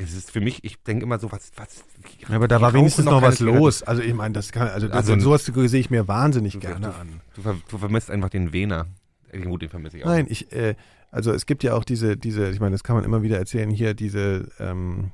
Es 0.00 0.12
ist 0.14 0.30
für 0.30 0.40
mich, 0.40 0.62
ich 0.62 0.80
denke 0.84 1.04
immer 1.06 1.18
so, 1.18 1.32
was, 1.32 1.50
was. 1.56 1.84
Ja, 2.28 2.36
aber 2.36 2.46
da 2.46 2.60
war 2.60 2.72
wenigstens 2.72 3.04
noch 3.06 3.14
keine 3.14 3.26
was 3.26 3.36
Zigaretten. 3.38 3.58
los. 3.60 3.82
Also 3.82 4.00
ich 4.02 4.14
meine, 4.14 4.32
das 4.32 4.52
kann, 4.52 4.68
also, 4.68 4.86
Also- 4.90 5.12
also 5.14 5.18
sowas 5.24 5.44
sehe 5.70 5.80
ich 5.80 5.90
mir 5.90 6.06
wahnsinnig 6.06 6.52
Du- 6.52 6.60
gerne 6.60 6.86
du- 6.86 6.94
an. 6.94 7.20
Du, 7.34 7.42
du 7.68 7.78
vermisst 7.78 8.08
einfach 8.10 8.28
den 8.28 8.52
Wehner. 8.52 8.86
Äh, 9.32 9.40
Gut, 9.40 9.62
den 9.62 9.68
vermisse 9.68 9.98
ich 9.98 10.04
auch. 10.04 10.08
Nein, 10.08 10.26
ich, 10.28 10.52
äh, 10.52 10.74
also 11.10 11.32
es 11.32 11.46
gibt 11.46 11.62
ja 11.62 11.74
auch 11.74 11.84
diese, 11.84 12.16
diese, 12.16 12.48
ich 12.50 12.60
meine, 12.60 12.72
das 12.72 12.82
kann 12.84 12.96
man 12.96 13.04
immer 13.04 13.22
wieder 13.22 13.38
erzählen, 13.38 13.70
hier 13.70 13.94
diese 13.94 14.48
ähm, 14.58 15.10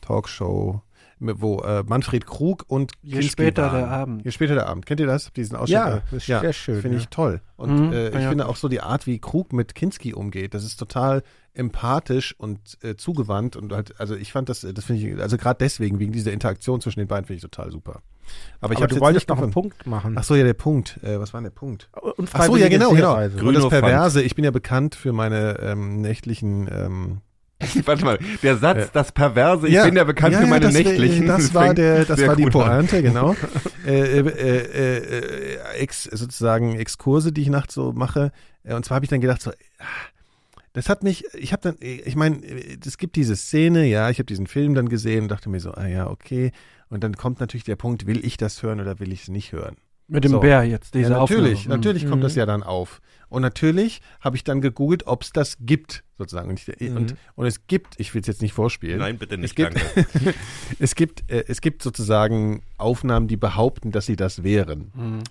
Talkshow, 0.00 0.82
wo 1.20 1.60
äh, 1.60 1.82
Manfred 1.86 2.26
Krug 2.26 2.64
und 2.68 2.92
Je 3.02 3.12
Kinski 3.14 3.30
später 3.30 3.62
waren. 3.62 3.74
der 3.76 3.88
Abend. 3.90 4.24
Je 4.24 4.30
später 4.30 4.54
der 4.54 4.66
Abend. 4.66 4.84
Kennt 4.84 5.00
ihr 5.00 5.06
das? 5.06 5.32
Diesen 5.32 5.56
Ausschnitt? 5.56 5.74
Ja, 5.78 5.96
Äh, 5.96 6.00
das 6.10 6.12
ist 6.18 6.26
sehr 6.26 6.52
schön, 6.52 6.80
Finde 6.82 6.96
ich 6.98 7.04
ja. 7.04 7.10
toll. 7.10 7.40
Und 7.56 7.86
Mhm, 7.88 7.92
äh, 7.92 8.08
ich 8.08 8.14
ja. 8.14 8.28
finde 8.28 8.46
auch 8.48 8.56
so 8.56 8.68
die 8.68 8.80
Art, 8.80 9.06
wie 9.06 9.18
Krug 9.18 9.52
mit 9.52 9.74
Kinski 9.74 10.12
umgeht, 10.12 10.52
das 10.54 10.64
ist 10.64 10.76
total 10.76 11.22
empathisch 11.54 12.34
und 12.38 12.76
äh, 12.82 12.96
zugewandt 12.96 13.56
und 13.56 13.72
halt, 13.72 13.98
also 14.00 14.16
ich 14.16 14.32
fand 14.32 14.48
das, 14.48 14.60
das 14.74 14.84
finde 14.84 15.08
ich, 15.08 15.20
also 15.20 15.38
gerade 15.38 15.58
deswegen, 15.60 15.98
wegen 16.00 16.12
dieser 16.12 16.32
Interaktion 16.32 16.80
zwischen 16.80 16.98
den 16.98 17.08
beiden, 17.08 17.24
finde 17.26 17.36
ich 17.36 17.42
total 17.42 17.70
super. 17.70 18.02
Aber 18.60 18.72
ich 18.72 18.78
aber 18.78 18.82
habe 18.84 18.88
du 18.88 18.94
jetzt 18.94 19.00
wolltest 19.00 19.28
nicht 19.28 19.36
noch 19.36 19.42
einen. 19.42 19.52
Punkt 19.52 19.86
machen. 19.86 20.16
Ach 20.18 20.24
so, 20.24 20.34
ja, 20.34 20.44
der 20.44 20.54
Punkt. 20.54 20.98
Äh, 21.02 21.20
was 21.20 21.32
war 21.32 21.40
denn 21.40 21.44
der 21.44 21.58
Punkt? 21.58 21.88
Ach 22.32 22.44
so, 22.44 22.56
ja, 22.56 22.68
genau, 22.68 22.92
genau. 22.92 23.16
Und 23.16 23.54
das 23.54 23.68
Perverse, 23.68 24.22
ich 24.22 24.34
bin 24.34 24.44
ja 24.44 24.50
bekannt 24.50 24.94
für 24.94 25.12
meine 25.12 25.58
ähm, 25.60 26.00
nächtlichen 26.00 26.68
ähm, 26.70 27.20
Warte 27.84 28.04
mal, 28.04 28.18
der 28.42 28.56
Satz, 28.56 28.90
das 28.92 29.12
Perverse, 29.12 29.68
ich 29.68 29.74
Ja, 29.74 29.84
bin 29.84 29.96
ja 29.96 30.04
bekannt 30.04 30.34
ja, 30.34 30.40
für 30.40 30.46
meine 30.46 30.66
das, 30.66 30.74
nächtlichen. 30.74 31.26
Das 31.26 31.54
war 31.54 31.72
der, 31.72 32.04
das 32.04 32.20
war 32.26 32.36
die 32.36 32.44
gut 32.44 32.56
an. 32.56 32.86
Pointe, 32.86 33.02
genau. 33.02 33.36
äh, 33.86 34.20
äh, 34.20 34.28
äh, 34.28 34.98
äh, 34.98 35.58
ex, 35.78 36.04
sozusagen 36.04 36.76
Exkurse, 36.76 37.32
die 37.32 37.42
ich 37.42 37.48
nachts 37.48 37.74
so 37.74 37.92
mache. 37.92 38.32
Äh, 38.64 38.74
Und 38.74 38.84
zwar 38.84 38.96
habe 38.96 39.04
ich 39.04 39.10
dann 39.10 39.20
gedacht 39.20 39.40
so, 39.40 39.50
ah, 39.50 39.84
das 40.74 40.88
hat 40.90 41.02
mich, 41.02 41.24
ich 41.34 41.52
habe 41.52 41.62
dann, 41.62 41.76
ich 41.80 42.14
meine, 42.16 42.40
es 42.84 42.98
gibt 42.98 43.16
diese 43.16 43.36
Szene, 43.36 43.86
ja, 43.86 44.10
ich 44.10 44.18
habe 44.18 44.26
diesen 44.26 44.46
Film 44.46 44.74
dann 44.74 44.88
gesehen 44.88 45.22
und 45.22 45.28
dachte 45.28 45.48
mir 45.48 45.60
so, 45.60 45.70
ah 45.72 45.86
ja, 45.86 46.10
okay. 46.10 46.52
Und 46.90 47.02
dann 47.02 47.16
kommt 47.16 47.40
natürlich 47.40 47.64
der 47.64 47.76
Punkt, 47.76 48.06
will 48.06 48.24
ich 48.24 48.36
das 48.36 48.62
hören 48.62 48.80
oder 48.80 49.00
will 49.00 49.12
ich 49.12 49.22
es 49.22 49.28
nicht 49.28 49.52
hören? 49.52 49.76
Mit 50.06 50.24
dem 50.24 50.32
So. 50.32 50.40
Bär 50.40 50.64
jetzt, 50.64 50.94
diese 50.94 51.12
ja, 51.12 51.18
natürlich, 51.20 51.60
Aufnahme. 51.60 51.76
natürlich 51.78 52.06
kommt 52.06 52.18
Mhm. 52.20 52.24
das 52.24 52.34
ja 52.34 52.44
dann 52.44 52.62
auf. 52.62 53.00
Und 53.30 53.40
natürlich 53.40 54.02
habe 54.20 54.36
ich 54.36 54.44
dann 54.44 54.60
gegoogelt, 54.60 55.06
ob 55.06 55.22
es 55.22 55.32
das 55.32 55.56
gibt, 55.60 56.04
sozusagen. 56.18 56.50
Und, 56.50 56.60
ich, 56.68 56.90
und, 56.90 57.14
und 57.36 57.46
es 57.46 57.66
gibt, 57.66 57.98
ich 57.98 58.12
will 58.12 58.20
es 58.20 58.26
jetzt 58.26 58.42
nicht 58.42 58.52
vorspielen. 58.52 58.98
Nein, 58.98 59.16
bitte 59.16 59.38
nicht, 59.38 59.50
es 59.50 59.54
gibt, 59.54 59.74
danke. 59.76 60.34
es 60.78 60.94
gibt, 60.94 61.30
äh, 61.30 61.44
es 61.48 61.62
gibt 61.62 61.82
sozusagen 61.82 62.62
Aufnahmen, 62.76 63.28
die 63.28 63.38
behaupten, 63.38 63.92
dass 63.92 64.04
sie 64.06 64.16
das 64.16 64.42
wären. 64.42 64.92
Mhm. 64.94 65.22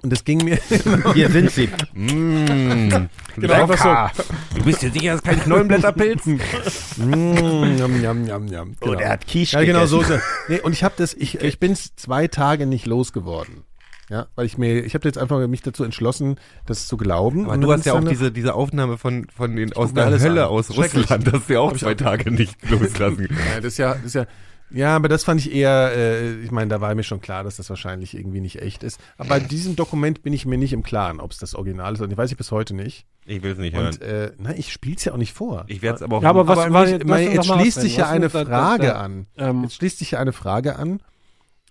Und 0.00 0.10
das 0.10 0.24
ging 0.24 0.42
mir. 0.44 0.58
Hier 1.14 1.30
sind 1.30 1.50
sie. 1.50 1.68
Mmh, 1.94 3.08
Genau, 3.36 3.54
einfach 3.54 4.12
Du 4.54 4.64
bist 4.64 4.82
dir 4.82 4.90
sicher, 4.90 5.12
das 5.12 5.20
ist 5.20 5.24
kein 5.26 5.40
Knollenblätterpilz? 5.40 6.26
Mm, 6.96 7.78
yum, 7.78 8.02
yum, 8.02 8.26
yum, 8.26 8.46
yum. 8.48 8.76
Oh, 8.80 8.94
der 8.94 9.10
hat 9.10 9.26
Quiche 9.26 9.56
Ja, 9.58 9.64
genau 9.64 9.86
so. 9.86 10.02
er. 10.02 10.20
Nee, 10.48 10.60
und 10.60 10.72
ich 10.72 10.84
habe 10.84 10.94
das, 10.96 11.14
ich, 11.14 11.40
ich 11.40 11.58
bin 11.58 11.72
es 11.72 11.94
zwei 11.96 12.28
Tage 12.28 12.66
nicht 12.66 12.86
losgeworden. 12.86 13.64
Ja, 14.10 14.26
weil 14.34 14.44
ich 14.44 14.58
mir, 14.58 14.84
ich 14.84 14.94
habe 14.94 15.08
jetzt 15.08 15.16
einfach 15.16 15.46
mich 15.48 15.62
dazu 15.62 15.84
entschlossen, 15.84 16.36
das 16.66 16.86
zu 16.86 16.98
glauben. 16.98 17.44
Aber 17.44 17.54
Und 17.54 17.62
du 17.62 17.72
hast 17.72 17.86
ja 17.86 17.94
auch 17.94 18.04
diese, 18.04 18.30
diese 18.30 18.54
Aufnahme 18.54 18.98
von, 18.98 19.26
von 19.34 19.56
den 19.56 19.72
aus 19.72 19.94
der 19.94 20.10
Hölle 20.20 20.44
an. 20.44 20.50
aus. 20.50 20.76
Russland, 20.76 21.26
das 21.26 21.32
hast 21.32 21.48
du 21.48 21.52
ja 21.54 21.60
auch 21.60 21.74
zwei 21.76 21.94
Tage 21.94 22.30
nicht 22.30 22.56
loslassen. 22.68 23.28
Ja, 23.30 23.56
das 23.56 23.64
ist 23.72 23.78
ja, 23.78 23.94
das 23.94 24.04
ist 24.04 24.14
ja, 24.14 24.26
ja, 24.74 24.96
aber 24.96 25.08
das 25.08 25.24
fand 25.24 25.40
ich 25.40 25.52
eher, 25.54 25.92
äh, 25.94 26.40
ich 26.42 26.50
meine, 26.50 26.68
da 26.68 26.80
war 26.80 26.94
mir 26.94 27.02
schon 27.02 27.20
klar, 27.20 27.44
dass 27.44 27.56
das 27.56 27.68
wahrscheinlich 27.70 28.14
irgendwie 28.16 28.40
nicht 28.40 28.60
echt 28.62 28.82
ist. 28.82 29.00
Aber 29.18 29.28
bei 29.30 29.40
diesem 29.40 29.76
Dokument 29.76 30.22
bin 30.22 30.32
ich 30.32 30.46
mir 30.46 30.58
nicht 30.58 30.72
im 30.72 30.82
Klaren, 30.82 31.20
ob 31.20 31.30
es 31.32 31.38
das 31.38 31.54
Original 31.54 31.92
ist. 31.94 32.00
Und 32.00 32.10
ich 32.10 32.16
weiß 32.16 32.30
ich 32.30 32.36
bis 32.36 32.50
heute 32.50 32.74
nicht. 32.74 33.06
Ich 33.24 33.42
will 33.42 33.52
es 33.52 33.58
nicht 33.58 33.74
hören. 33.76 33.86
Und 33.86 34.02
äh, 34.02 34.32
na, 34.38 34.54
ich 34.56 34.72
spiel's 34.72 35.04
ja 35.04 35.12
auch 35.12 35.16
nicht 35.18 35.32
vor. 35.32 35.64
Ich 35.68 35.82
werde 35.82 35.96
es 35.96 36.02
aber 36.02 36.16
auch 36.18 36.22
Ja, 36.22 36.30
aber 36.30 36.46
was 36.48 36.58
aber 36.58 36.72
war 36.72 36.82
mich, 36.82 36.90
jetzt- 36.92 37.06
mein, 37.06 37.24
lass 37.34 37.38
uns 37.38 37.46
jetzt 37.48 37.60
schließt 37.60 37.80
sich 37.80 37.96
ja 37.96 38.04
Was 38.04 38.10
eine 38.10 38.30
Frage 38.30 38.96
an. 38.96 39.26
Ähm, 39.36 39.62
Jetzt 39.62 39.74
schließt 39.76 39.98
sich 39.98 40.10
ja 40.12 40.18
eine 40.18 40.32
Frage 40.32 40.76
an. 40.76 41.00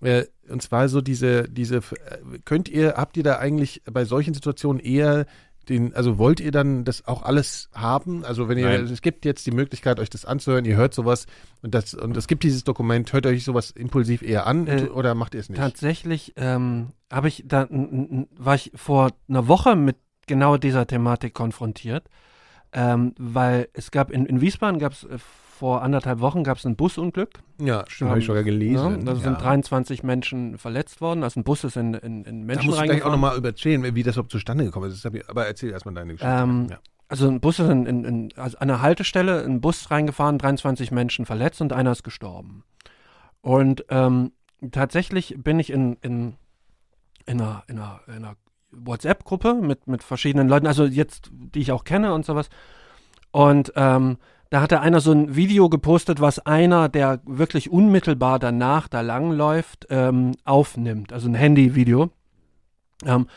Äh, 0.02 0.26
und 0.50 0.62
zwar 0.62 0.90
so 0.90 1.02
diese, 1.02 1.44
diese, 1.50 1.78
äh, 1.78 1.82
könnt 2.46 2.68
ihr, 2.70 2.94
habt 2.98 3.18
ihr 3.18 3.24
da 3.24 3.38
eigentlich 3.38 3.82
bei 3.92 4.04
solchen 4.06 4.34
Situationen 4.34 4.80
eher 4.80 5.26
den, 5.70 5.94
also 5.96 6.18
wollt 6.18 6.40
ihr 6.40 6.52
dann 6.52 6.84
das 6.84 7.08
auch 7.08 7.24
alles 7.24 7.70
haben? 7.74 8.26
Also 8.26 8.50
wenn 8.50 8.58
ihr, 8.58 8.66
Nein. 8.66 8.86
es 8.86 9.02
gibt 9.02 9.26
jetzt 9.26 9.46
die 9.46 9.52
Möglichkeit, 9.52 10.00
euch 10.00 10.10
das 10.10 10.26
anzuhören, 10.26 10.66
ihr 10.66 10.76
hört 10.76 10.94
sowas 10.94 11.26
und 11.62 11.76
das, 11.76 11.94
und 11.94 12.18
es 12.18 12.28
gibt 12.28 12.44
dieses 12.44 12.64
Dokument, 12.64 13.12
hört 13.14 13.26
euch 13.26 13.44
sowas 13.44 13.72
impulsiv 13.72 14.22
eher 14.22 14.48
an 14.48 14.68
Äh, 14.68 14.90
oder 14.90 15.16
macht 15.16 15.34
ihr 15.34 15.40
es 15.40 15.50
nicht? 15.50 15.60
Tatsächlich 15.60 16.34
ähm, 16.36 16.92
habe 17.12 17.28
ich 17.28 17.44
da 17.48 17.68
war 17.70 18.56
ich 18.56 18.72
vor 18.76 19.12
einer 19.28 19.48
Woche 19.48 19.76
mit 19.76 19.98
genau 20.28 20.58
dieser 20.58 20.88
Thematik 20.88 21.34
konfrontiert, 21.34 22.08
ähm, 22.74 23.14
weil 23.18 23.70
es 23.74 23.92
gab 23.92 24.12
in, 24.12 24.26
in 24.26 24.42
Wiesbaden 24.42 24.80
gab 24.80 24.94
es 24.94 25.04
äh, 25.04 25.18
vor 25.62 25.84
anderthalb 25.84 26.22
Wochen 26.22 26.44
gab 26.44 26.58
es 26.58 26.66
ein 26.66 26.76
Busunglück. 26.76 27.34
Ja, 27.60 27.84
stimmt, 27.88 28.10
habe 28.10 28.20
ich 28.20 28.26
sogar 28.26 28.42
Ja, 28.42 28.46
gelesen. 28.46 29.06
da 29.06 29.12
ja. 29.14 29.20
sind 29.20 29.40
23 29.40 30.02
Menschen 30.02 30.58
verletzt 30.58 31.02
worden. 31.02 31.22
Also 31.22 31.40
ein 31.40 31.44
Bus 31.44 31.64
ist 31.64 31.78
in, 31.78 31.94
in, 31.94 32.24
in 32.26 32.40
Da 32.40 32.46
Menschen 32.48 32.66
musst 32.66 32.80
du 32.82 32.84
gleich 32.86 33.04
auch 33.04 33.06
reingefahren. 33.06 33.12
nochmal 33.12 33.38
überzählen, 33.38 33.94
wie 33.94 34.02
das 34.02 34.16
überhaupt 34.16 34.32
zustande 34.32 34.64
gekommen 34.64 34.90
ist. 34.90 35.06
Ich, 35.06 35.30
aber 35.30 35.46
erzähl 35.46 35.70
erstmal 35.70 35.94
deine 35.94 36.14
Geschichte. 36.14 36.34
Ähm, 36.36 36.66
ja. 36.72 36.80
Also 37.10 37.28
ein 37.28 37.40
Bus 37.42 37.60
ist 37.60 37.70
in, 37.70 37.86
in, 37.86 38.04
in, 38.06 38.30
also 38.38 38.58
an 38.58 38.72
einer 38.72 38.82
Haltestelle, 38.82 39.44
ein 39.46 39.62
Bus 39.62 39.92
reingefahren, 39.92 40.40
23 40.40 40.90
Menschen 40.90 41.28
verletzt 41.28 41.62
und 41.62 41.74
einer 41.74 41.92
ist 41.92 42.02
gestorben. 42.02 42.64
Und 43.42 43.86
ähm, 43.90 44.32
tatsächlich 44.72 45.36
bin 45.38 45.60
ich 45.60 45.70
in, 45.70 45.96
in, 46.02 46.38
in 47.28 47.40
einer, 47.40 47.64
in 47.68 47.78
einer, 47.78 48.00
in 48.08 48.14
einer 48.14 48.36
WhatsApp-Gruppe 48.72 49.54
mit, 49.62 49.86
mit 49.86 50.02
verschiedenen 50.02 50.50
Leuten, 50.50 50.66
also 50.66 50.86
jetzt, 50.86 51.30
die 51.32 51.60
ich 51.60 51.72
auch 51.72 51.84
kenne 51.84 52.16
und 52.16 52.26
sowas. 52.26 52.50
Und 53.30 53.72
ähm, 53.76 54.18
da 54.52 54.60
hatte 54.60 54.82
einer 54.82 55.00
so 55.00 55.14
ein 55.14 55.38
Video 55.38 55.70
gepostet, 55.70 56.20
was 56.20 56.46
einer, 56.46 56.90
der 56.90 57.22
wirklich 57.26 57.72
unmittelbar 57.72 58.38
danach 58.38 58.90
da 58.90 59.00
langläuft, 59.00 59.88
ähm, 59.90 60.34
aufnimmt. 60.44 61.14
Also 61.14 61.30
ein 61.30 61.36
Handyvideo. 61.36 62.10
Ähm, 63.06 63.28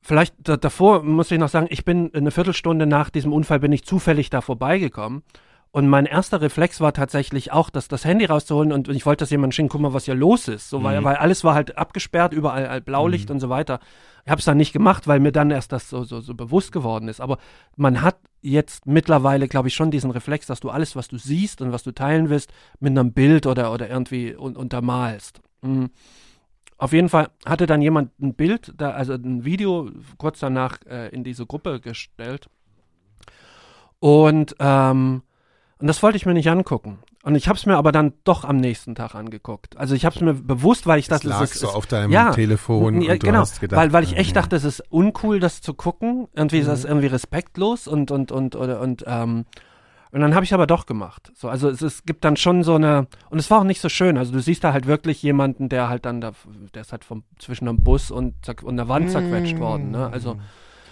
vielleicht 0.00 0.34
da, 0.38 0.56
davor 0.56 1.02
muss 1.02 1.30
ich 1.30 1.38
noch 1.38 1.50
sagen, 1.50 1.66
ich 1.68 1.84
bin 1.84 2.14
eine 2.14 2.30
Viertelstunde 2.30 2.86
nach 2.86 3.10
diesem 3.10 3.34
Unfall 3.34 3.60
bin 3.60 3.72
ich 3.72 3.84
zufällig 3.84 4.30
da 4.30 4.40
vorbeigekommen. 4.40 5.22
Und 5.70 5.86
mein 5.86 6.06
erster 6.06 6.40
Reflex 6.40 6.80
war 6.80 6.94
tatsächlich 6.94 7.52
auch, 7.52 7.68
das, 7.68 7.88
das 7.88 8.04
Handy 8.04 8.24
rauszuholen 8.24 8.72
und 8.72 8.88
ich 8.88 9.04
wollte 9.04 9.22
das 9.22 9.30
jemandem 9.30 9.52
schicken, 9.52 9.68
guck 9.68 9.82
mal, 9.82 9.92
was 9.92 10.06
hier 10.06 10.14
los 10.14 10.48
ist. 10.48 10.70
So, 10.70 10.82
weil, 10.82 11.04
weil 11.04 11.16
alles 11.16 11.44
war 11.44 11.54
halt 11.54 11.76
abgesperrt, 11.76 12.32
überall 12.32 12.78
äh, 12.78 12.80
Blaulicht 12.80 13.30
und 13.30 13.38
so 13.38 13.50
weiter. 13.50 13.80
Ich 14.24 14.30
habe 14.30 14.38
es 14.38 14.46
dann 14.46 14.56
nicht 14.56 14.72
gemacht, 14.72 15.06
weil 15.06 15.20
mir 15.20 15.32
dann 15.32 15.50
erst 15.50 15.72
das 15.72 15.90
so, 15.90 16.04
so, 16.04 16.20
so 16.20 16.34
bewusst 16.34 16.72
geworden 16.72 17.08
ist. 17.08 17.20
Aber 17.20 17.38
man 17.76 18.00
hat 18.00 18.16
jetzt 18.40 18.86
mittlerweile, 18.86 19.46
glaube 19.46 19.68
ich, 19.68 19.74
schon 19.74 19.90
diesen 19.90 20.10
Reflex, 20.10 20.46
dass 20.46 20.60
du 20.60 20.70
alles, 20.70 20.96
was 20.96 21.08
du 21.08 21.18
siehst 21.18 21.60
und 21.60 21.70
was 21.70 21.82
du 21.82 21.92
teilen 21.92 22.30
willst, 22.30 22.50
mit 22.80 22.98
einem 22.98 23.12
Bild 23.12 23.46
oder, 23.46 23.72
oder 23.72 23.90
irgendwie 23.90 24.34
un 24.36 24.56
untermalst. 24.56 25.40
Mhm. 25.60 25.90
Auf 26.78 26.92
jeden 26.92 27.08
Fall 27.08 27.28
hatte 27.44 27.66
dann 27.66 27.82
jemand 27.82 28.18
ein 28.20 28.34
Bild, 28.34 28.72
da, 28.76 28.92
also 28.92 29.14
ein 29.14 29.44
Video 29.44 29.90
kurz 30.16 30.38
danach 30.38 30.78
äh, 30.86 31.08
in 31.08 31.24
diese 31.24 31.44
Gruppe 31.44 31.80
gestellt. 31.80 32.48
Und, 33.98 34.54
ähm, 34.60 35.22
und 35.80 35.86
das 35.86 36.02
wollte 36.02 36.16
ich 36.16 36.26
mir 36.26 36.34
nicht 36.34 36.50
angucken. 36.50 36.98
Und 37.22 37.34
ich 37.34 37.48
habe 37.48 37.58
es 37.58 37.66
mir 37.66 37.76
aber 37.76 37.92
dann 37.92 38.14
doch 38.24 38.44
am 38.44 38.56
nächsten 38.56 38.94
Tag 38.94 39.14
angeguckt. 39.14 39.76
Also 39.76 39.94
ich 39.94 40.04
habe 40.04 40.14
es 40.16 40.22
mir 40.22 40.34
bewusst, 40.34 40.86
weil 40.86 40.98
ich 40.98 41.08
Das 41.08 41.20
dachte, 41.20 41.28
lag 41.28 41.42
es 41.42 41.54
so 41.54 41.68
es- 41.68 41.74
auf 41.74 41.86
deinem 41.86 42.10
ja, 42.12 42.30
Telefon 42.32 43.02
ja, 43.02 43.12
und 43.12 43.22
du 43.22 43.26
genau, 43.26 43.40
hast 43.40 43.60
gedacht, 43.60 43.78
weil, 43.78 43.92
weil 43.92 44.04
ich 44.04 44.16
echt 44.16 44.30
ähm, 44.30 44.34
dachte, 44.34 44.56
es 44.56 44.64
ist 44.64 44.82
uncool, 44.90 45.40
das 45.40 45.60
zu 45.60 45.74
gucken. 45.74 46.28
Irgendwie 46.34 46.58
ist 46.58 46.68
das 46.68 46.84
Mhm. 46.84 46.88
irgendwie 46.90 47.06
respektlos 47.08 47.86
und 47.88 48.10
und 48.10 48.32
und 48.32 48.56
oder 48.56 48.80
und 48.80 49.04
ähm, 49.06 49.44
und 50.10 50.20
dann 50.22 50.34
habe 50.34 50.42
ich 50.42 50.54
aber 50.54 50.66
doch 50.66 50.86
gemacht. 50.86 51.30
So, 51.34 51.50
also 51.50 51.68
es, 51.68 51.82
es 51.82 52.04
gibt 52.06 52.24
dann 52.24 52.38
schon 52.38 52.62
so 52.62 52.76
eine 52.76 53.08
und 53.28 53.38
es 53.38 53.50
war 53.50 53.58
auch 53.60 53.64
nicht 53.64 53.82
so 53.82 53.90
schön. 53.90 54.16
Also 54.16 54.32
du 54.32 54.40
siehst 54.40 54.64
da 54.64 54.72
halt 54.72 54.86
wirklich 54.86 55.22
jemanden, 55.22 55.68
der 55.68 55.90
halt 55.90 56.06
dann 56.06 56.22
da, 56.22 56.32
der 56.72 56.80
ist 56.80 56.92
halt 56.92 57.04
vom 57.04 57.24
zwischen 57.38 57.68
einem 57.68 57.82
Bus 57.82 58.10
und 58.10 58.34
und 58.62 58.76
der 58.78 58.88
Wand 58.88 59.10
zerquetscht 59.10 59.58
worden. 59.58 59.90
Ne? 59.90 60.08
Also 60.10 60.38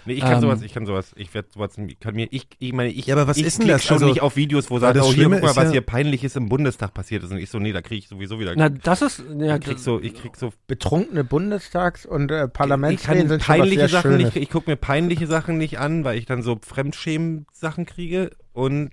Nee, 0.07 0.13
ich 0.13 0.21
kann 0.21 0.35
Ähm, 0.35 0.41
sowas, 0.41 0.61
ich 0.61 0.73
kann 0.73 0.85
sowas, 0.85 1.11
ich 1.17 1.33
werde 1.33 1.49
sowas, 1.53 1.77
ich 1.77 1.99
kann 1.99 2.15
mir, 2.15 2.27
ich, 2.31 2.47
ich 2.59 2.71
meine, 2.73 2.89
ich, 2.89 3.05
Ja, 3.07 3.15
aber 3.15 3.27
was 3.27 3.37
ich 3.37 3.45
ist 3.45 3.59
denn 3.59 3.67
das? 3.67 3.83
schon 3.83 3.95
Also, 3.95 4.05
nicht 4.07 4.21
auf 4.21 4.35
Videos, 4.37 4.69
wo 4.71 4.79
sagt, 4.79 4.97
oh 4.99 5.13
hier, 5.13 5.25
guck 5.29 5.41
mal, 5.41 5.49
ist 5.49 5.55
was 5.57 5.65
ja- 5.65 5.71
hier 5.71 5.81
peinliches 5.81 6.35
im 6.37 6.47
Bundestag 6.47 6.93
passiert 6.93 7.23
ist. 7.23 7.31
Und 7.31 7.37
ich 7.37 7.49
so, 7.49 7.59
nee, 7.59 7.73
da 7.73 7.81
kriege 7.81 7.99
ich 7.99 8.07
sowieso 8.07 8.39
wieder, 8.39 8.53
na, 8.55 8.69
das 8.69 9.01
ist 9.01 9.23
ja 9.37 9.57
ich 9.57 9.61
krieg 9.61 9.79
so, 9.79 9.99
ich 10.01 10.13
krieg 10.15 10.35
so 10.37 10.53
Betrunkene 10.67 11.23
Bundestags- 11.23 12.05
und 12.05 12.31
äh, 12.31 12.45
ich 12.45 12.53
Parlamentsreden 12.53 13.19
kann 13.19 13.27
sind 13.29 13.43
schon 13.43 13.53
was 13.53 13.57
peinliche 13.59 13.79
sehr 13.81 13.89
Sachen 13.89 14.11
Schönes. 14.11 14.33
nicht, 14.33 14.37
ich 14.43 14.49
gucke 14.49 14.69
mir 14.69 14.77
peinliche 14.77 15.27
Sachen 15.27 15.57
nicht 15.57 15.77
an, 15.79 16.03
weil 16.05 16.17
ich 16.17 16.25
dann 16.25 16.41
so 16.41 16.57
Fremdschämen-Sachen 16.61 17.85
kriege 17.85 18.31
und 18.53 18.91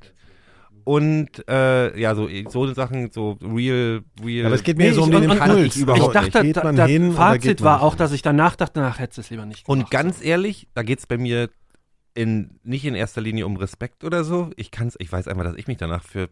und 0.85 1.49
äh, 1.49 1.99
ja, 1.99 2.15
so 2.15 2.29
so 2.49 2.73
Sachen, 2.75 3.11
so 3.11 3.39
real, 3.43 4.03
real. 4.25 4.47
Aber 4.47 4.55
es 4.55 4.63
geht 4.63 4.77
mir 4.79 4.89
Nee, 4.89 4.93
so 4.93 5.03
um 5.03 5.11
den 5.11 5.31
und- 5.31 5.39
und- 5.41 5.49
Impuls. 5.49 5.77
ich 5.77 5.83
überhaupt 5.83 6.15
ich 6.15 6.21
dachte, 6.31 6.43
Geht 6.47 6.57
da, 6.59 6.65
man 6.65 6.77
da, 6.77 6.87
hin 6.87 7.13
Fazit 7.13 7.43
geht 7.43 7.61
man 7.61 7.65
war 7.67 7.77
nicht? 7.79 7.83
auch, 7.85 7.95
dass 7.95 8.13
ich 8.13 8.23
danach 8.23 8.57
dachte, 8.57 8.81
nach 8.81 8.99
hätte 8.99 9.21
es 9.21 9.31
lieber 9.31 9.47
nicht 9.47 9.69
Und 9.69 9.79
gemacht. 9.79 9.91
ganz 9.93 10.23
ehrlich, 10.25 10.69
da 10.75 10.83
geht's 10.83 11.07
bei 11.07 11.17
mir 11.19 11.49
in, 12.17 12.61
nicht 12.63 12.85
in 12.85 12.95
erster 12.95 13.21
Linie 13.21 13.45
um 13.45 13.57
Respekt 13.57 14.05
oder 14.05 14.23
so. 14.23 14.51
Ich 14.57 14.71
kann's, 14.71 14.95
ich 15.01 15.11
weiß 15.11 15.27
einfach, 15.27 15.43
dass 15.43 15.57
ich 15.57 15.67
mich 15.67 15.79
danach 15.79 16.05
für 16.05 16.29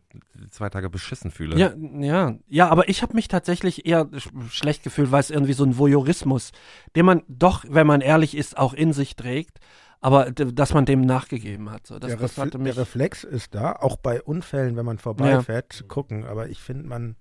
zwei 0.51 0.69
Tage 0.69 0.89
beschissen 0.89 1.33
fühle. 1.33 1.59
Ja, 1.59 1.73
ja, 1.99 2.35
ja, 2.49 2.69
aber 2.69 2.89
ich 2.89 3.03
habe 3.03 3.15
mich 3.15 3.27
tatsächlich 3.27 3.85
eher 3.85 4.09
sch 4.16 4.29
schlecht 4.51 4.85
gefühlt, 4.85 5.11
weil 5.11 5.19
es 5.20 5.31
irgendwie 5.31 5.55
so 5.55 5.65
ein 5.65 5.77
Voyeurismus, 5.79 6.53
den 6.95 7.05
man 7.07 7.23
doch, 7.27 7.65
wenn 7.69 7.87
man 7.89 8.01
ehrlich 8.01 8.37
ist, 8.37 8.57
auch 8.59 8.74
in 8.74 8.93
sich 8.93 9.16
trägt, 9.16 9.59
aber 10.03 10.33
dass 10.33 10.74
man 10.74 10.85
dem 10.85 11.01
nachgegeben 11.01 11.70
hat. 11.70 11.87
So, 11.87 11.99
das, 11.99 12.11
der, 12.11 12.19
das 12.19 12.37
mich. 12.37 12.74
der 12.74 12.77
Reflex 12.77 13.23
ist 13.24 13.55
da, 13.55 13.73
auch 13.73 13.97
bei 13.97 14.20
Unfällen, 14.20 14.77
wenn 14.77 14.85
man 14.85 14.99
vorbeifährt, 14.99 15.73
zu 15.73 15.85
gucken. 15.85 16.27
Aber 16.27 16.49
ich 16.49 16.61
finde, 16.61 16.89
man 16.89 17.16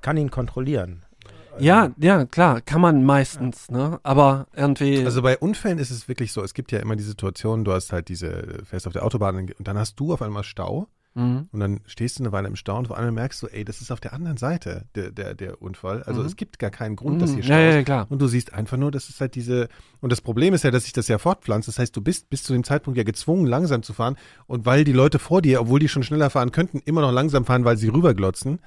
kann 0.00 0.16
ihn 0.16 0.30
kontrollieren. 0.30 1.04
Also, 1.52 1.64
Ja, 1.64 1.90
ja, 1.98 2.24
klar, 2.24 2.60
kann 2.60 2.80
man 2.80 3.04
meistens, 3.04 3.68
ne? 3.70 3.98
Aber 4.04 4.46
irgendwie. 4.54 5.04
Also 5.04 5.22
bei 5.22 5.36
Unfällen 5.36 5.78
ist 5.78 5.90
es 5.90 6.06
wirklich 6.06 6.32
so, 6.32 6.42
es 6.42 6.54
gibt 6.54 6.70
ja 6.70 6.78
immer 6.78 6.94
die 6.94 7.02
Situation, 7.02 7.64
du 7.64 7.72
hast 7.72 7.92
halt 7.92 8.08
diese, 8.08 8.60
fährst 8.64 8.86
auf 8.86 8.92
der 8.92 9.04
Autobahn 9.04 9.36
und 9.36 9.54
dann 9.58 9.76
hast 9.76 9.98
du 9.98 10.12
auf 10.12 10.22
einmal 10.22 10.44
Stau 10.44 10.86
mhm. 11.14 11.48
und 11.52 11.60
dann 11.60 11.80
stehst 11.86 12.18
du 12.18 12.22
eine 12.22 12.32
Weile 12.32 12.48
im 12.48 12.56
Stau 12.56 12.78
und 12.78 12.86
vor 12.88 12.96
allem 12.98 13.14
merkst 13.14 13.42
du, 13.42 13.46
ey, 13.48 13.64
das 13.64 13.80
ist 13.80 13.90
auf 13.90 14.00
der 14.00 14.12
anderen 14.12 14.36
Seite 14.36 14.84
der, 14.94 15.10
der, 15.10 15.34
der 15.34 15.60
Unfall. 15.60 16.02
Also 16.04 16.20
Mhm. 16.20 16.26
es 16.26 16.36
gibt 16.36 16.58
gar 16.58 16.70
keinen 16.70 16.96
Grund, 16.96 17.20
dass 17.20 17.30
hier 17.30 17.38
Mhm. 17.40 17.44
Stau 17.44 17.54
ja, 17.54 17.60
ja, 17.76 17.82
klar. 17.82 18.06
Und 18.10 18.20
du 18.22 18.26
siehst 18.28 18.52
einfach 18.54 18.76
nur, 18.76 18.90
das 18.90 19.08
ist 19.08 19.20
halt 19.20 19.34
diese, 19.34 19.68
und 20.00 20.10
das 20.12 20.20
Problem 20.20 20.54
ist 20.54 20.64
ja, 20.64 20.70
dass 20.70 20.84
sich 20.84 20.92
das 20.92 21.08
ja 21.08 21.18
fortpflanzt. 21.18 21.68
Das 21.68 21.78
heißt, 21.78 21.94
du 21.96 22.00
bist 22.00 22.30
bis 22.30 22.42
zu 22.42 22.52
dem 22.52 22.64
Zeitpunkt 22.64 22.96
ja 22.96 23.04
gezwungen, 23.04 23.46
langsam 23.46 23.82
zu 23.82 23.92
fahren. 23.92 24.16
Und 24.46 24.66
weil 24.66 24.84
die 24.84 24.92
Leute 24.92 25.18
vor 25.18 25.42
dir, 25.42 25.60
obwohl 25.60 25.80
die 25.80 25.88
schon 25.88 26.02
schneller 26.02 26.30
fahren 26.30 26.52
könnten, 26.52 26.80
immer 26.84 27.00
noch 27.00 27.12
langsam 27.12 27.44
fahren, 27.44 27.64
weil 27.64 27.76
sie 27.76 27.88
rüberglotzen. 27.88 28.60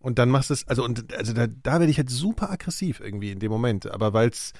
Und 0.00 0.18
dann 0.18 0.30
machst 0.30 0.50
du 0.50 0.54
es, 0.54 0.66
also, 0.66 0.84
und, 0.84 1.14
also 1.16 1.32
da, 1.32 1.46
da 1.46 1.72
werde 1.78 1.86
ich 1.90 1.98
halt 1.98 2.10
super 2.10 2.50
aggressiv 2.50 2.98
irgendwie 2.98 3.30
in 3.30 3.38
dem 3.38 3.52
Moment. 3.52 3.88
Aber 3.90 4.12
weil 4.12 4.30
es, 4.30 4.52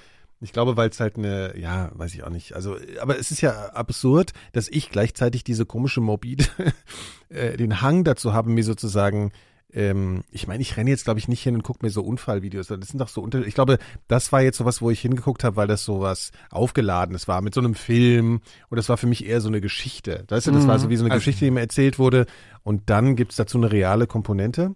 Ich 0.43 0.53
glaube, 0.53 0.77
weil 0.77 0.89
es 0.89 0.99
halt 0.99 1.17
eine, 1.17 1.57
ja, 1.57 1.89
weiß 1.93 2.13
ich 2.13 2.23
auch 2.23 2.29
nicht. 2.29 2.53
Also, 2.53 2.75
aber 3.01 3.17
es 3.17 3.31
ist 3.31 3.41
ja 3.41 3.69
absurd, 3.69 4.33
dass 4.51 4.67
ich 4.67 4.89
gleichzeitig 4.91 5.43
diese 5.43 5.65
komische 5.65 6.01
morbide, 6.01 6.45
äh, 7.29 7.57
den 7.57 7.81
Hang 7.81 8.03
dazu 8.03 8.33
habe, 8.33 8.49
mir 8.49 8.63
sozusagen, 8.63 9.31
ähm, 9.71 10.23
ich 10.31 10.45
meine, 10.47 10.61
ich 10.61 10.77
renne 10.77 10.89
jetzt, 10.91 11.05
glaube 11.05 11.19
ich, 11.19 11.27
nicht 11.27 11.41
hin 11.41 11.55
und 11.55 11.63
gucke 11.63 11.79
mir 11.83 11.89
so 11.89 12.03
Unfallvideos 12.03 12.69
an. 12.71 12.79
Das 12.81 12.89
sind 12.89 12.99
doch 12.99 13.07
so 13.07 13.21
unter, 13.21 13.45
ich 13.47 13.55
glaube, 13.55 13.79
das 14.07 14.31
war 14.31 14.41
jetzt 14.41 14.57
sowas, 14.57 14.81
wo 14.81 14.91
ich 14.91 14.99
hingeguckt 15.01 15.43
habe, 15.43 15.55
weil 15.55 15.67
das 15.67 15.83
sowas 15.85 16.31
aufgeladenes 16.51 17.27
war 17.27 17.41
mit 17.41 17.53
so 17.53 17.61
einem 17.61 17.73
Film 17.73 18.41
und 18.69 18.75
das 18.75 18.89
war 18.89 18.97
für 18.97 19.07
mich 19.07 19.25
eher 19.25 19.41
so 19.41 19.47
eine 19.47 19.61
Geschichte. 19.61 20.25
Weißt 20.29 20.45
du, 20.47 20.51
das 20.51 20.67
war 20.67 20.77
so 20.77 20.89
wie 20.89 20.97
so 20.97 21.05
eine 21.05 21.13
Also- 21.13 21.21
Geschichte, 21.21 21.45
die 21.45 21.51
mir 21.51 21.61
erzählt 21.61 21.97
wurde 21.97 22.25
und 22.63 22.89
dann 22.89 23.15
gibt's 23.15 23.35
dazu 23.37 23.57
eine 23.57 23.71
reale 23.71 24.05
Komponente. 24.07 24.75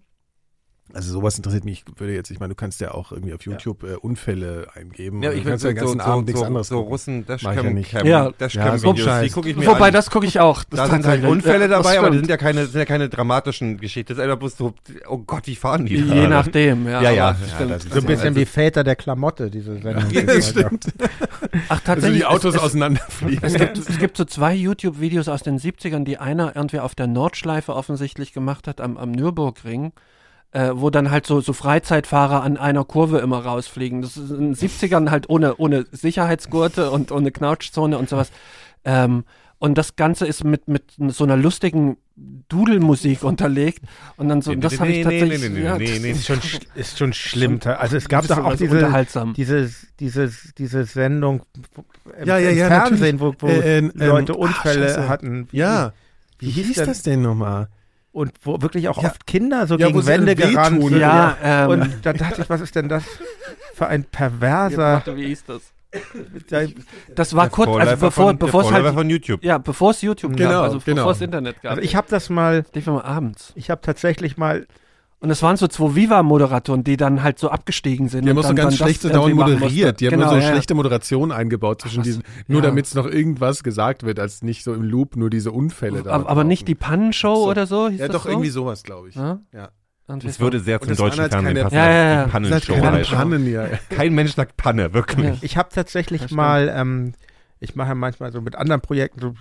Also 0.94 1.12
sowas 1.12 1.36
interessiert 1.36 1.64
mich, 1.66 1.84
ich 1.86 2.00
würde 2.00 2.14
jetzt, 2.14 2.30
ich 2.30 2.40
meine, 2.40 2.50
du 2.50 2.54
kannst 2.54 2.80
ja 2.80 2.92
auch 2.92 3.12
irgendwie 3.12 3.34
auf 3.34 3.42
YouTube 3.42 3.82
äh, 3.82 3.96
Unfälle 3.96 4.68
eingeben. 4.74 5.22
Ja, 5.22 5.32
ich 5.32 5.44
kannst 5.44 5.62
so, 5.62 5.68
ja 5.68 5.74
den 5.74 5.80
ganzen 5.80 5.98
so, 6.00 6.04
Abend 6.04 6.26
so, 6.26 6.30
nichts 6.30 6.40
so, 6.40 6.46
anderes 6.46 6.68
so. 6.68 6.80
Russen 6.80 7.18
ja 7.28 7.36
Dashcam 7.36 7.74
nicht. 7.74 7.90
Cam, 7.90 8.06
Ja. 8.06 8.30
Dashcam 8.30 8.66
Ja, 8.66 8.78
so 8.78 8.92
Videos, 8.96 9.20
die 9.22 9.28
gucke 9.30 9.50
ich 9.50 9.56
mir 9.56 9.66
Wobei, 9.66 9.88
an. 9.88 9.92
das 9.92 10.10
gucke 10.10 10.26
ich 10.26 10.40
auch. 10.40 10.64
da 10.64 10.76
Das 10.78 10.90
sind 10.90 11.06
halt. 11.06 11.24
Unfälle 11.24 11.64
Ja, 11.64 11.68
dabei, 11.68 11.98
aber 11.98 12.08
das 12.08 12.16
stimmt. 12.16 12.26
sind 12.26 12.30
ja 12.30 12.36
keine, 12.38 12.66
sind 12.66 12.78
ja 12.78 12.84
keine 12.86 13.08
dramatischen 13.10 13.76
Geschichten. 13.78 14.08
Das 14.14 14.18
ist 14.18 14.24
einfach 14.24 14.38
bloß 14.38 14.56
so, 14.56 14.74
oh 15.08 15.18
Gott, 15.18 15.46
wie 15.46 15.56
fahren 15.56 15.84
die 15.84 16.06
da? 16.06 16.14
Je 16.14 16.26
nachdem, 16.28 16.86
ja. 16.86 17.02
Ja, 17.02 17.10
ja. 17.10 17.28
aber 17.28 17.38
ja 17.38 17.54
stimmt. 17.54 17.70
das 17.70 17.84
ist 17.84 17.92
So 17.92 18.00
ein 18.00 18.06
bisschen 18.06 18.26
also- 18.28 18.40
wie 18.40 18.44
Väter 18.46 18.82
der 18.84 18.96
Klamotte, 18.96 19.50
diese 19.50 19.78
Sendung. 19.80 20.04
Ja, 20.10 20.22
das 20.22 20.48
stimmt. 20.50 20.86
Ach, 21.68 21.70
Also 21.70 21.82
tatsächlich. 21.84 22.18
die 22.20 22.24
Autos 22.26 22.54
es, 22.54 22.60
auseinanderfliegen. 22.60 23.40
es, 23.42 23.54
gibt, 23.54 23.76
es 23.78 23.98
gibt 23.98 24.16
so 24.16 24.24
zwei 24.24 24.54
YouTube-Videos 24.54 25.28
aus 25.28 25.42
den 25.42 25.58
70ern, 25.58 26.04
die 26.04 26.16
einer 26.18 26.56
irgendwie 26.56 26.80
auf 26.80 26.94
der 26.94 27.06
Nordschleife 27.06 27.74
offensichtlich 27.74 28.32
gemacht 28.32 28.66
hat, 28.66 28.80
am, 28.80 28.96
am 28.96 29.10
Nürburgring. 29.12 29.92
Äh, 30.50 30.70
wo 30.74 30.88
dann 30.88 31.10
halt 31.10 31.26
so, 31.26 31.42
so 31.42 31.52
Freizeitfahrer 31.52 32.42
an 32.42 32.56
einer 32.56 32.82
Kurve 32.84 33.18
immer 33.18 33.44
rausfliegen. 33.44 34.00
Das 34.00 34.16
ist 34.16 34.30
in 34.30 34.52
den 34.52 34.54
70ern 34.54 35.10
halt 35.10 35.28
ohne, 35.28 35.56
ohne 35.56 35.84
Sicherheitsgurte 35.92 36.90
und 36.90 37.12
ohne 37.12 37.30
Knautschzone 37.30 37.98
und 37.98 38.08
sowas. 38.08 38.30
Ähm, 38.84 39.24
und 39.58 39.76
das 39.76 39.96
Ganze 39.96 40.24
ist 40.26 40.44
mit, 40.44 40.66
mit 40.66 40.84
so 41.08 41.24
einer 41.24 41.36
lustigen 41.36 41.98
Dudelmusik 42.48 43.24
unterlegt. 43.24 43.80
Und 44.16 44.28
dann 44.28 44.40
so, 44.40 44.52
Nee, 44.52 44.56
das 44.60 44.72
nee, 44.74 44.78
habe 44.78 44.90
ich 44.90 44.96
nee, 44.98 45.02
tatsächlich. 45.04 45.40
nee, 45.42 45.48
nee, 45.60 45.64
ja, 45.64 45.76
nee, 45.78 45.98
nee, 46.00 46.10
ist 46.12 46.26
schon, 46.26 46.38
sch- 46.40 46.60
ist 46.74 46.98
schon 46.98 47.12
schlimm. 47.12 47.60
Also 47.64 47.96
es 47.96 48.08
gab 48.08 48.24
ist 48.24 48.30
auch 48.32 48.54
diese, 48.56 48.76
unterhaltsam. 48.76 49.34
diese, 49.34 49.70
diese, 50.00 50.30
diese 50.56 50.84
Sendung 50.84 51.42
Ja, 52.24 52.38
ja, 52.38 52.50
im 52.50 52.58
ja, 52.58 52.66
Fernsehen, 52.68 53.20
wo, 53.20 53.34
wo 53.38 53.48
Äh, 53.48 53.78
äh, 53.78 53.90
Leute 53.94 54.32
ähm, 54.32 54.38
Unfälle 54.38 54.88
Scheiße. 54.88 55.08
hatten. 55.08 55.48
Wie, 55.50 55.58
Ja, 55.58 55.92
wie, 56.38 56.46
wie 56.46 56.50
hieß, 56.52 56.66
hieß 56.68 56.76
denn, 56.76 56.86
das 56.86 57.02
denn 57.02 57.22
nochmal? 57.22 57.68
Und 58.12 58.32
wo 58.42 58.60
wirklich 58.62 58.88
auch 58.88 59.02
Ja. 59.02 59.10
oft 59.10 59.26
Kinder 59.26 59.66
so 59.66 59.76
Ja, 59.76 59.88
gegen 59.88 60.06
Wände 60.06 60.34
gerannt 60.34 60.82
sind. 60.82 60.98
Ja, 60.98 61.36
ähm, 61.42 61.70
Und 61.70 61.98
da 62.02 62.12
dachte 62.12 62.42
ich, 62.42 62.50
was 62.50 62.60
ist 62.60 62.74
denn 62.74 62.88
das 62.88 63.04
für 63.74 63.86
ein 63.86 64.04
perverser... 64.04 65.02
wie 65.14 65.26
hieß 65.26 65.44
das? 65.46 65.62
Das 67.14 67.34
war 67.34 67.44
Der 67.44 67.50
kurz, 67.50 67.68
also 67.80 67.96
bevor, 67.96 68.24
von, 68.28 68.38
bevor 68.38 68.62
der 68.62 68.70
es 68.78 68.84
halt, 68.84 68.94
von 68.94 69.08
YouTube. 69.08 69.42
ja, 69.42 69.56
bevor 69.58 69.92
es 69.92 70.02
YouTube 70.02 70.36
Genau, 70.36 70.50
gab, 70.50 70.62
also 70.64 70.78
genau. 70.84 70.96
bevor 70.96 71.12
es 71.12 71.20
Internet 71.22 71.62
gab. 71.62 71.70
also 71.72 71.82
ich 71.82 71.96
habe 71.96 72.06
das 72.10 72.28
mal, 72.28 72.64
lief 72.74 72.86
immer 72.86 73.04
abends. 73.04 73.52
ich 73.56 73.70
habe 73.70 73.80
tatsächlich 73.80 74.36
mal 74.36 74.66
Und 75.20 75.30
es 75.30 75.42
waren 75.42 75.56
so 75.56 75.66
zwei 75.66 75.96
Viva-Moderatoren, 75.96 76.84
die 76.84 76.96
dann 76.96 77.24
halt 77.24 77.40
so 77.40 77.50
abgestiegen 77.50 78.08
sind. 78.08 78.24
Die 78.24 78.30
haben 78.30 78.36
und 78.36 78.44
auch 78.44 78.48
so 78.48 78.54
dann, 78.54 78.66
ganz 78.66 78.78
dann 78.78 78.86
schlecht 78.86 79.02
so 79.02 79.08
das 79.08 79.16
dauernd 79.16 79.34
moderiert. 79.34 79.98
Die 80.00 80.06
haben 80.06 80.12
genau, 80.12 80.30
immer 80.30 80.40
so 80.40 80.46
ja. 80.46 80.52
schlechte 80.52 80.74
Moderation 80.74 81.32
eingebaut 81.32 81.80
zwischen 81.82 82.00
Ach, 82.00 82.04
diesen, 82.04 82.22
nur 82.46 82.62
ja. 82.62 82.68
damit 82.68 82.86
es 82.86 82.94
noch 82.94 83.06
irgendwas 83.06 83.64
gesagt 83.64 84.04
wird, 84.04 84.20
als 84.20 84.42
nicht 84.42 84.62
so 84.62 84.72
im 84.74 84.82
Loop 84.82 85.16
nur 85.16 85.28
diese 85.28 85.50
Unfälle 85.50 86.04
da. 86.04 86.12
Aber, 86.12 86.28
aber 86.30 86.44
nicht 86.44 86.68
die 86.68 86.76
Pannenshow 86.76 87.34
So. 87.34 87.50
oder 87.50 87.66
so? 87.66 87.88
Hieß 87.88 87.98
Ja, 87.98 88.06
das 88.06 88.14
doch 88.16 88.22
so? 88.24 88.28
irgendwie 88.30 88.50
sowas, 88.50 88.84
glaube 88.84 89.08
ich. 89.08 89.16
Ja? 89.16 89.40
Ja. 89.52 89.70
Es 90.24 90.40
würde 90.40 90.60
sehr 90.60 90.80
zum 90.80 90.96
deutschen 90.96 91.20
halt 91.20 91.32
Fernsehen 91.32 91.54
keine- 91.54 91.64
passen. 91.64 91.74
Ja, 91.74 91.90
ja, 91.90 92.12
ja. 92.14 92.24
Die 92.24 92.30
Pannenshow 92.30 92.72
keine. 92.74 93.02
Pannen, 93.02 93.52
ja. 93.52 93.66
Kein 93.90 94.14
Mensch 94.14 94.34
sagt 94.34 94.56
Panne, 94.56 94.94
wirklich. 94.94 95.26
Ja. 95.26 95.36
Ich 95.42 95.56
habe 95.56 95.68
tatsächlich 95.74 96.30
mal, 96.30 96.72
ähm, 96.74 97.12
ich 97.60 97.74
mache 97.74 97.94
manchmal 97.94 98.32
so 98.32 98.40
mit 98.40 98.56
anderen 98.56 98.80
Projekten, 98.80 99.20
so, 99.20 99.34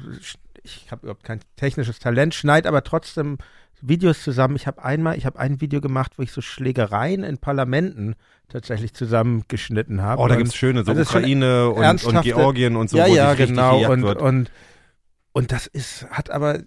ich 0.63 0.87
habe 0.91 1.03
überhaupt 1.03 1.23
kein 1.23 1.39
technisches 1.55 1.99
Talent, 1.99 2.33
schneide 2.33 2.67
aber 2.67 2.83
trotzdem 2.83 3.37
Videos 3.81 4.23
zusammen. 4.23 4.55
Ich 4.55 4.65
habe 4.67 4.83
einmal, 4.83 5.17
ich 5.17 5.25
habe 5.25 5.39
ein 5.39 5.61
Video 5.61 5.81
gemacht, 5.81 6.13
wo 6.17 6.23
ich 6.23 6.31
so 6.31 6.41
Schlägereien 6.41 7.23
in 7.23 7.37
Parlamenten 7.37 8.15
tatsächlich 8.49 8.93
zusammengeschnitten 8.93 10.01
habe. 10.01 10.21
Oh, 10.21 10.27
da 10.27 10.33
Und- 10.35 10.39
gibt's 10.39 10.55
schöne, 10.55 10.83
so 10.83 10.91
also 10.91 11.01
es 11.01 11.09
Ukraine 11.09 11.69
und, 11.69 12.03
und 12.05 12.21
Georgien 12.21 12.75
und 12.75 12.89
so, 12.89 12.97
ja, 12.97 13.07
wo 13.07 13.13
ja, 13.15 13.33
genau. 13.35 13.91
Und, 13.91 14.03
wird. 14.03 14.21
und, 14.21 14.51
und 15.33 15.51
das 15.51 15.67
ist, 15.67 16.09
hat 16.09 16.29
aber, 16.31 16.61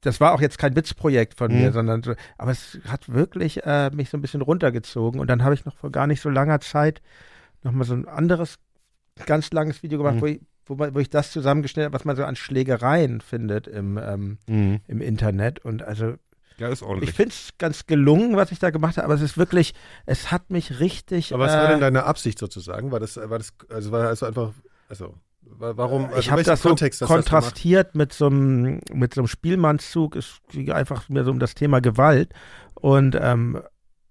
das 0.00 0.20
war 0.20 0.32
auch 0.32 0.40
jetzt 0.40 0.58
kein 0.58 0.74
Witzprojekt 0.76 1.34
von 1.34 1.52
mir, 1.52 1.68
Mhm. 1.68 1.72
sondern, 1.72 2.02
so, 2.02 2.14
aber 2.38 2.50
es 2.52 2.78
hat 2.88 3.12
wirklich 3.12 3.64
äh, 3.64 3.90
mich 3.90 4.10
so 4.10 4.16
ein 4.16 4.22
bisschen 4.22 4.40
runtergezogen. 4.42 5.20
Und 5.20 5.28
dann 5.28 5.44
habe 5.44 5.54
ich 5.54 5.64
noch 5.64 5.76
vor 5.76 5.92
gar 5.92 6.06
nicht 6.06 6.20
so 6.20 6.30
langer 6.30 6.60
Zeit 6.60 7.00
nochmal 7.62 7.86
so 7.86 7.94
ein 7.94 8.08
anderes, 8.08 8.56
ganz 9.26 9.52
langes 9.52 9.82
Video 9.82 9.98
gemacht, 9.98 10.16
Mhm. 10.16 10.20
wo, 10.20 10.26
ich, 10.26 10.40
wo, 10.66 10.74
man, 10.76 10.94
wo 10.94 10.98
ich 10.98 11.10
das 11.10 11.30
zusammengeschnitten 11.32 11.86
habe, 11.86 11.94
was 11.94 12.04
man 12.04 12.16
so 12.16 12.24
an 12.24 12.36
Schlägereien 12.36 13.20
findet 13.20 13.66
im, 13.66 13.98
ähm, 13.98 14.38
Mhm. 14.46 14.80
im 14.86 15.00
Internet. 15.00 15.64
Und 15.64 15.82
also 15.82 16.14
Ja, 16.58 16.68
ist 16.68 16.82
ordentlich. 16.82 17.10
ich 17.10 17.16
finde 17.16 17.30
es 17.30 17.50
ganz 17.58 17.86
gelungen, 17.86 18.36
was 18.36 18.52
ich 18.52 18.58
da 18.58 18.70
gemacht 18.70 18.96
habe, 18.96 19.04
aber 19.06 19.14
es 19.14 19.20
ist 19.22 19.36
wirklich, 19.38 19.74
es 20.06 20.30
hat 20.30 20.50
mich 20.50 20.80
richtig. 20.80 21.32
Aber 21.34 21.44
was 21.44 21.52
war 21.52 21.64
äh, 21.64 21.68
denn 21.68 21.80
deine 21.80 22.04
Absicht 22.04 22.38
sozusagen? 22.38 22.90
War 22.92 23.00
das, 23.00 23.16
war 23.16 23.38
das, 23.38 23.52
also 23.68 23.92
war 23.92 24.08
also 24.08 24.26
einfach, 24.26 24.52
also, 24.88 25.14
wa- 25.42 25.76
warum, 25.76 26.06
also 26.06 26.18
ich 26.18 26.30
habe 26.30 26.42
das 26.42 26.62
so 26.62 26.68
Kontext 26.70 27.00
gemacht? 27.00 27.14
kontrastiert 27.14 27.94
mit 27.94 28.12
so 28.12 28.26
einem 28.26 28.80
mit 28.92 29.14
so 29.14 29.20
einem 29.20 29.28
Spielmannszug. 29.28 30.16
Es 30.16 30.38
ging 30.50 30.70
einfach 30.72 31.08
mir 31.08 31.24
so 31.24 31.30
um 31.30 31.38
das 31.38 31.54
Thema 31.54 31.80
Gewalt 31.80 32.32
und 32.74 33.16
ähm, 33.20 33.60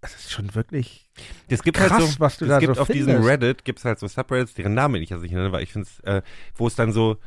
es 0.01 0.13
ist 0.15 0.31
schon 0.31 0.53
wirklich 0.55 1.02
Es 1.47 1.61
gibt 1.63 1.77
krass, 1.77 1.91
halt 1.91 2.01
so, 2.03 2.19
was 2.19 2.37
du 2.37 2.45
es 2.45 2.49
da 2.49 2.59
gibt 2.59 2.75
so 2.75 2.81
auf 2.81 2.87
findest. 2.87 3.09
diesem 3.09 3.23
Reddit 3.23 3.63
gibt's 3.65 3.85
halt 3.85 3.99
so 3.99 4.07
Subreddits, 4.07 4.53
deren 4.55 4.73
Namen 4.73 5.01
ich 5.01 5.09
jetzt 5.11 5.21
nicht 5.21 5.33
nenne, 5.33 5.51
weil 5.51 5.63
ich 5.63 5.71
finde 5.71 5.87
es, 5.87 5.99
äh, 6.03 6.21
wo 6.55 6.65
es 6.67 6.75
dann 6.75 6.91
so, 6.91 7.17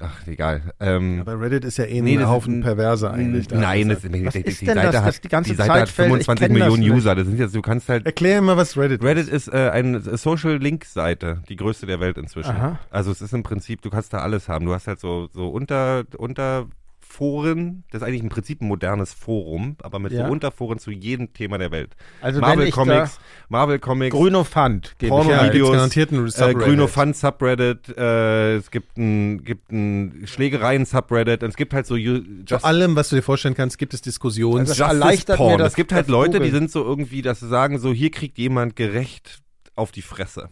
ach 0.00 0.26
egal. 0.26 0.72
Ähm, 0.80 1.20
Aber 1.20 1.40
Reddit 1.40 1.64
ist 1.64 1.78
ja 1.78 1.84
eh 1.84 2.00
Nee, 2.02 2.14
ein 2.14 2.20
das 2.20 2.28
Haufen 2.28 2.58
ist- 2.58 2.64
Perverse 2.64 3.10
eigentlich. 3.10 3.48
Nein, 3.50 3.90
Also, 3.90 4.08
das, 4.08 4.12
die, 4.12 4.26
Was 4.26 4.34
die, 4.34 4.40
ist 4.40 4.60
die 4.60 4.64
denn 4.66 4.74
Seite 4.74 4.90
das, 4.92 5.00
hat, 5.02 5.08
dass 5.08 5.20
die 5.20 5.28
ganze 5.28 5.50
die 5.50 5.56
Seite 5.56 5.68
Zeit 5.68 5.80
hat 5.82 5.88
fällt? 5.88 6.06
Ich 6.20 6.26
25 6.26 6.40
kenn 6.46 6.54
das 6.54 6.58
Millionen 6.68 6.82
nicht. 6.82 6.92
User. 6.92 7.14
Das 7.14 7.26
sind 7.26 7.38
jetzt, 7.38 7.54
du 7.54 7.62
kannst 7.62 7.88
halt 7.88 8.06
Erklär 8.06 8.42
mal, 8.42 8.56
was 8.56 8.76
Reddit, 8.76 9.02
Reddit 9.04 9.28
ist 9.28 9.48
äh, 9.48 9.70
eine 9.70 10.00
Social 10.16 10.56
Link 10.56 10.84
Seite, 10.84 11.42
die 11.48 11.56
größte 11.56 11.86
der 11.86 12.00
Welt 12.00 12.18
inzwischen. 12.18 12.50
Aha. 12.56 12.78
Also 12.90 13.12
es 13.12 13.20
ist 13.22 13.32
im 13.34 13.44
Prinzip, 13.44 13.82
du 13.82 13.90
kannst 13.90 14.12
da 14.12 14.18
alles 14.18 14.48
haben. 14.48 14.66
Du 14.66 14.74
hast 14.74 14.86
halt 14.88 14.98
so 15.00 15.28
so 15.32 15.48
unter 15.48 16.04
Unterforen, 17.08 17.84
das 17.90 18.02
ist 18.02 18.06
eigentlich 18.08 18.22
im 18.22 18.28
Prinzip 18.28 18.60
ein 18.60 18.68
modernes 18.68 19.12
Forum, 19.12 19.76
aber 19.82 19.98
mit 19.98 20.12
Ja. 20.12 20.26
so 20.26 20.32
Unterforen 20.32 20.78
zu 20.78 20.90
jedem 20.90 21.32
Thema 21.32 21.58
der 21.58 21.70
Welt. 21.70 21.96
Also 22.20 22.40
Marvel 22.40 22.70
Comics, 22.70 23.18
Marvel 23.48 23.78
Comics, 23.78 24.14
Grüno 24.14 24.44
Fund 24.44 24.94
Ja. 25.00 25.08
Porno-Videos, 25.08 25.76
ein 25.82 25.90
äh. 25.90 26.64
Grüno 26.64 26.86
Fun 26.86 27.14
Subreddit, 27.14 27.96
äh, 27.96 28.56
es 28.56 28.70
gibt 28.70 28.96
ein 28.98 29.42
gibt 29.44 29.72
ein 29.72 30.22
Schlägereien 30.26 30.84
Subreddit 30.84 31.42
und 31.42 31.48
es 31.50 31.56
gibt 31.56 31.72
halt 31.74 31.86
so 31.86 31.96
Zu 31.96 32.54
Just- 32.54 32.64
allem, 32.64 32.94
was 32.96 33.08
du 33.08 33.16
dir 33.16 33.22
vorstellen 33.22 33.54
kannst, 33.54 33.78
gibt 33.78 33.94
es 33.94 34.02
Diskussionen. 34.02 34.60
Also 34.68 34.82
erleichtert 34.84 35.38
mir 35.38 35.44
Porn. 35.46 35.58
das- 35.58 35.68
es 35.72 35.76
gibt 35.76 35.92
halt 35.92 36.08
Leute, 36.08 36.32
die 36.32 36.36
Googeln. 36.50 36.54
sind 36.54 36.70
so 36.70 36.84
irgendwie, 36.84 37.22
dass 37.22 37.40
sie 37.40 37.48
sagen, 37.48 37.78
so 37.78 37.92
hier 37.92 38.10
kriegt 38.10 38.38
jemand 38.38 38.76
gerecht 38.76 39.40
auf 39.74 39.92
die 39.92 40.02
Fresse. 40.02 40.50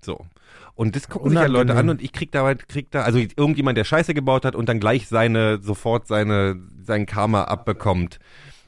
So. 0.00 0.24
Und 0.78 0.94
das 0.94 1.08
gucken 1.08 1.30
sich 1.30 1.40
ja 1.40 1.46
Leute 1.46 1.72
Unangenehm. 1.72 1.90
an 1.90 1.96
und 1.96 2.02
ich 2.02 2.12
krieg 2.12 2.30
da 2.30 2.44
halt, 2.44 2.68
krieg 2.68 2.88
da, 2.92 3.02
also 3.02 3.18
irgendjemand, 3.18 3.76
der 3.76 3.82
Scheiße 3.82 4.14
gebaut 4.14 4.44
hat 4.44 4.54
und 4.54 4.68
dann 4.68 4.78
gleich 4.78 5.08
seine, 5.08 5.60
sofort 5.60 6.06
seine, 6.06 6.54
sein 6.84 7.04
Karma 7.04 7.42
abbekommt. 7.42 8.20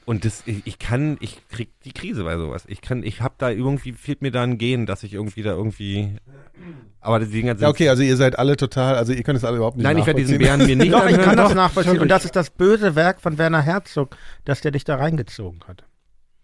Und 0.07 0.25
das, 0.25 0.43
ich, 0.45 0.67
ich 0.67 0.81
kann, 0.81 1.19
ich 1.21 1.41
krieg 1.51 1.71
die 1.85 1.93
Krise 1.93 2.25
bei 2.25 2.37
sowas. 2.37 2.65
Ich 2.67 2.81
kann, 2.81 3.05
ich 3.05 3.21
hab 3.21 3.39
da 3.39 3.51
irgendwie, 3.51 3.93
fehlt 3.93 4.23
mir 4.23 4.33
da 4.33 4.43
ein 4.43 4.59
Gehen, 4.59 4.87
dass 4.87 5.05
ich 5.05 5.15
irgendwie 5.15 5.45
da 5.45 5.53
irgendwie, 5.53 6.17
aber 7.01 7.21
deswegen 7.21 7.47
ja, 7.47 7.69
okay, 7.69 7.89
also 7.89 8.03
ihr 8.03 8.17
seid 8.17 8.37
alle 8.37 8.57
total, 8.57 8.97
also 8.97 9.13
ihr 9.13 9.23
könnt 9.23 9.39
es 9.39 9.45
alle 9.45 9.59
überhaupt 9.59 9.77
nicht 9.77 9.85
Nein, 9.85 9.97
ich 9.97 10.07
werde 10.07 10.19
diesen 10.19 10.39
nachvollziehen. 10.39 10.67
Bären 10.67 10.79
mir 10.79 10.85
nicht 10.85 10.93
Doch, 10.93 11.09
ich 11.09 11.25
kann 11.25 11.37
das 11.37 11.55
nachvollziehen. 11.55 12.01
Und 12.01 12.09
das 12.09 12.25
ist 12.25 12.35
das 12.35 12.51
böse 12.51 12.97
Werk 12.97 13.21
von 13.21 13.39
Werner 13.39 13.63
Herzog, 13.63 14.17
dass 14.45 14.61
der 14.63 14.73
dich 14.73 14.83
da 14.83 14.97
reingezogen 14.97 15.61
hat. 15.69 15.85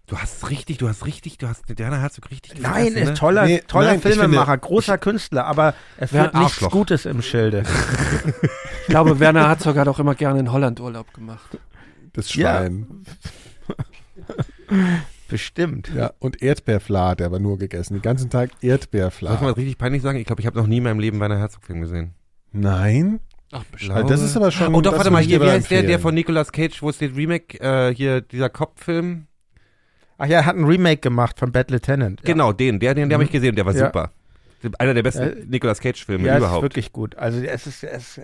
Du 0.07 0.17
hast 0.17 0.49
richtig, 0.51 0.79
du 0.79 0.89
hast 0.89 1.05
richtig, 1.05 1.37
du 1.39 1.49
hast 1.49 1.65
Werner 1.79 2.01
Herzog 2.01 2.31
richtig 2.31 2.53
Nein, 2.61 2.87
gefressen, 2.87 3.05
ne? 3.07 3.11
ist 3.13 3.19
toller, 3.19 3.45
Nee, 3.47 3.63
toller 3.67 3.87
nein, 3.89 4.01
Filmemacher, 4.01 4.57
großer 4.57 4.99
Künstler, 4.99 5.47
aber 5.47 5.75
er 5.97 6.07
führt 6.07 6.33
Ja, 6.33 6.39
nichts 6.41 6.55
Arschloch. 6.55 6.71
Gutes 6.71 7.07
im 7.07 7.23
Schilde. 7.23 7.63
Ich 8.83 8.91
glaube, 8.91 9.19
Werner 9.19 9.49
hat 9.49 9.61
sogar 9.63 9.85
doch 9.85 9.99
immer 9.99 10.15
gerne 10.15 10.39
in 10.39 10.53
Holland 10.53 10.79
Urlaub 10.79 11.13
gemacht. 11.13 11.59
Das 12.13 12.33
Ja. 12.37 12.59
Schwein. 12.59 12.87
Bestimmt. 15.29 15.91
Ja. 15.93 16.13
und 16.21 16.41
Erdbeerfla 16.41 17.09
hat 17.09 17.21
er 17.21 17.27
aber 17.27 17.41
nur 17.41 17.59
gegessen. 17.59 17.95
Den 17.95 18.03
ganzen 18.03 18.31
Tag 18.31 18.51
Soll 18.51 18.59
ich 18.61 18.63
mal 18.63 18.71
Erdbeerfla. 18.75 19.39
was 19.41 19.57
richtig 19.57 19.77
peinlich 19.77 20.03
sagen? 20.03 20.19
Ich 20.19 20.25
glaube, 20.27 20.41
ich 20.41 20.47
habe 20.47 20.57
noch 20.57 20.69
nie 20.69 20.77
in 20.77 20.85
meinem 20.85 21.01
Leben 21.01 21.19
Werner 21.19 21.39
Herzog-Film 21.39 21.81
gesehen. 21.81 22.15
Nein? 22.53 23.19
Ach, 23.51 23.65
Also 23.91 24.09
das 24.09 24.23
ist 24.23 24.37
aber 24.37 24.53
schon. 24.53 24.73
Oh 24.73 24.81
doch, 24.81 24.97
warte 24.97 25.11
mal, 25.11 25.21
hier, 25.23 25.41
wie 25.41 25.51
heißt 25.51 25.69
der, 25.71 25.83
der 25.83 25.99
von 25.99 26.15
Nicolas 26.15 26.53
Cage, 26.53 26.81
wo 26.81 26.89
es 26.91 26.99
den 26.99 27.13
Remake, 27.15 27.59
äh, 27.61 27.93
hier, 27.93 28.21
dieser 28.21 28.49
Cop-Film? 28.51 29.27
Ach 30.19 30.27
ja, 30.27 30.39
er 30.39 30.47
hat 30.47 30.57
ein 30.57 30.65
Remake 30.65 31.01
gemacht 31.01 31.39
von 31.39 31.53
Bad 31.53 31.71
Lieutenant. 31.71 32.21
Ja. 32.23 32.27
Genau, 32.33 32.53
den, 32.53 32.79
der, 32.81 32.95
den, 32.95 33.09
den 33.09 33.15
habe 33.15 33.25
ich 33.25 33.31
gesehen, 33.33 33.55
der 33.57 33.67
war 33.67 33.75
Ja. 33.75 33.87
super. 33.87 34.11
Einer 34.79 34.95
der 34.95 35.03
besten 35.03 35.23
Ja. 35.23 35.45
Nicolas 35.47 35.81
Cage-Filme 35.81 36.27
Ja, 36.27 36.35
ist 36.35 36.39
überhaupt. 36.39 36.63
wirklich 36.63 36.93
gut. 36.93 37.15
Also 37.17 37.41
es 37.41 37.67
ist, 37.67 37.85
es, 37.85 38.21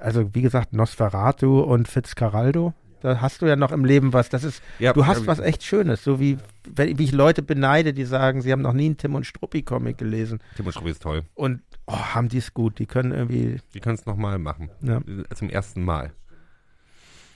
also 0.00 0.34
wie 0.34 0.42
gesagt, 0.42 0.72
Nosferatu 0.72 1.60
und 1.60 1.86
Fitzcarraldo. 1.88 2.72
Da 3.02 3.20
hast 3.20 3.42
du 3.42 3.46
ja 3.46 3.54
noch 3.56 3.70
im 3.72 3.84
Leben 3.84 4.14
was. 4.14 4.30
Das 4.30 4.42
ist, 4.42 4.62
Ja, 4.78 4.94
du 4.94 5.06
hast 5.06 5.26
was 5.26 5.38
echt 5.38 5.62
Schönes. 5.62 6.02
So 6.02 6.18
wie, 6.18 6.38
wenn, 6.68 6.98
wie 6.98 7.04
ich 7.04 7.12
Leute 7.12 7.42
beneide, 7.42 7.92
die 7.92 8.04
sagen, 8.06 8.40
sie 8.40 8.50
haben 8.50 8.62
noch 8.62 8.72
nie 8.72 8.86
einen 8.86 8.96
Tim 8.96 9.14
und 9.14 9.26
Struppi 9.26 9.62
Comic 9.62 9.98
gelesen. 9.98 10.40
Tim 10.56 10.66
und 10.66 10.72
Struppi 10.72 10.90
ist 10.90 11.02
toll. 11.02 11.22
Und 11.34 11.60
oh, 11.86 11.92
haben 11.94 12.28
die 12.30 12.38
es 12.38 12.54
gut. 12.54 12.78
Die 12.78 12.86
können 12.86 13.12
irgendwie, 13.12 13.60
Die 13.74 13.80
können 13.80 13.96
es 13.96 14.06
nochmal 14.06 14.38
machen. 14.38 14.70
ja. 14.80 14.96
Äh, 14.96 15.34
Zum 15.34 15.50
ersten 15.50 15.84
Mal. 15.84 16.12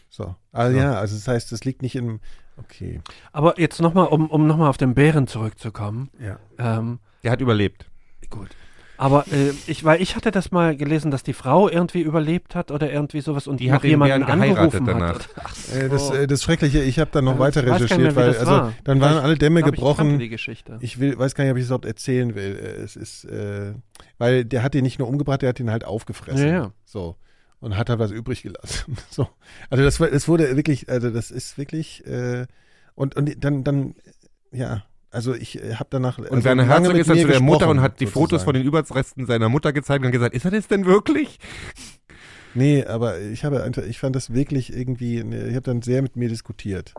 So. 0.09 0.35
Also 0.51 0.77
ja, 0.77 0.95
also 0.95 1.15
das 1.15 1.28
heißt, 1.28 1.53
das 1.53 1.65
liegt 1.65 1.82
nicht 1.82 1.95
im. 1.95 2.20
Okay. 2.65 3.01
Aber 3.32 3.59
jetzt 3.59 3.81
nochmal, 3.81 4.07
um, 4.09 4.28
um 4.31 4.47
nochmal 4.47 4.69
auf 4.69 4.77
den 4.77 4.95
Bären 4.95 5.27
zurückzukommen. 5.27 6.11
ja. 6.20 6.39
Ähm, 6.59 6.99
Der 7.23 7.32
hat 7.32 7.41
überlebt. 7.41 7.87
gut. 8.31 8.49
Aber 8.97 9.24
äh, 9.32 9.53
ich, 9.66 9.82
weil 9.82 10.03
ich 10.03 10.15
hatte 10.15 10.31
das 10.31 10.51
mal 10.51 10.77
gelesen, 10.77 11.11
dass 11.11 11.23
die 11.23 11.32
Frau 11.32 11.70
irgendwie 11.70 12.03
überlebt 12.03 12.55
hat 12.55 12.70
oder 12.70 12.93
irgendwie 12.93 13.23
sowas 13.23 13.47
und 13.47 13.59
Die 13.59 13.69
noch 13.69 13.77
hat 13.77 13.82
den 13.85 13.93
jemanden 13.93 14.27
Bären 14.27 14.41
geheiratet 14.41 14.74
angerufen 14.82 14.87
danach. 14.87 15.15
hat. 15.15 15.28
Ach 15.43 15.55
so. 15.55 15.74
Äh, 15.78 15.89
das, 15.89 16.11
äh, 16.11 16.27
das 16.27 16.43
Schreckliche, 16.43 16.82
ich 16.82 16.99
habe 16.99 17.11
dann 17.11 17.24
noch 17.24 17.39
weiter 17.39 17.62
ich 17.65 17.70
recherchiert, 17.73 17.99
mehr, 17.99 18.16
weil 18.16 18.37
also 18.37 18.51
war. 18.51 18.73
dann 18.85 19.01
waren 19.01 19.16
alle 19.16 19.37
Dämme 19.39 19.61
ich, 19.61 19.66
ich 19.66 19.73
gebrochen. 19.73 20.19
die 20.19 20.28
Geschichte. 20.28 20.77
Ich 20.82 21.01
will, 21.01 21.19
weiß 21.19 21.35
gar 21.35 21.45
nicht, 21.45 21.51
ob 21.53 21.57
ich 21.57 21.62
es 21.62 21.69
überhaupt 21.70 21.87
erzählen 21.87 22.35
will. 22.35 22.59
Äh, 22.62 22.82
Es 22.82 22.95
ist, 22.95 23.24
äh, 23.24 23.73
weil 24.19 24.45
der 24.45 24.62
hat 24.62 24.74
ihn 24.74 24.82
nicht 24.82 24.99
nur 24.99 25.09
umgebracht, 25.09 25.41
der 25.41 25.49
hat 25.49 25.61
ihn 25.61 25.70
halt 25.70 25.87
aufgefressen. 25.87 26.47
Ja, 26.47 26.53
ja. 26.53 26.73
So. 26.85 27.16
Und 27.61 27.77
hat 27.77 27.91
halt 27.91 27.99
was 27.99 28.11
übrig 28.11 28.43
gelassen. 28.43 28.97
So. 29.11 29.28
Also 29.69 29.85
das, 29.85 30.01
war- 30.01 30.09
das 30.11 30.27
wurde 30.28 30.57
wirklich, 30.57 30.89
also 30.89 31.11
das 31.11 31.31
ist 31.31 31.59
wirklich, 31.59 32.07
äh, 32.07 32.47
und, 32.95 33.16
und 33.16 33.45
dann, 33.45 33.65
dann, 33.65 33.95
ja, 34.51 34.82
also 35.11 35.35
ich 35.35 35.57
habe 35.74 35.87
danach. 35.91 36.19
Und 36.19 36.31
also 36.31 36.45
Werner 36.45 36.65
Herzog 36.66 36.95
ist 36.95 37.11
dann 37.11 37.19
zu 37.19 37.27
der 37.28 37.41
Mutter 37.41 37.69
und 37.69 37.81
hat 37.81 38.01
die 38.01 38.07
Fotos 38.07 38.41
sozusagen. 38.43 38.45
von 38.45 38.55
den 38.55 38.65
Überresten 38.65 39.27
seiner 39.27 39.49
Mutter 39.49 39.73
gezeigt 39.73 40.05
und 40.05 40.12
gesagt, 40.12 40.35
ist 40.35 40.45
er 40.45 40.51
das 40.53 40.69
denn 40.69 40.87
wirklich? 40.87 41.39
Nee, 42.53 42.85
aber 42.85 43.20
ich 43.20 43.45
habe 43.45 43.62
einfach, 43.62 43.82
ich 43.85 44.01
fand 44.01 44.16
das 44.16 44.35
wirklich 44.35 44.73
irgendwie, 44.77 45.20
ich 45.20 45.51
habe 45.55 45.61
dann 45.62 45.82
sehr 45.82 46.03
mit 46.03 46.16
mir 46.16 46.28
diskutiert. 46.28 46.95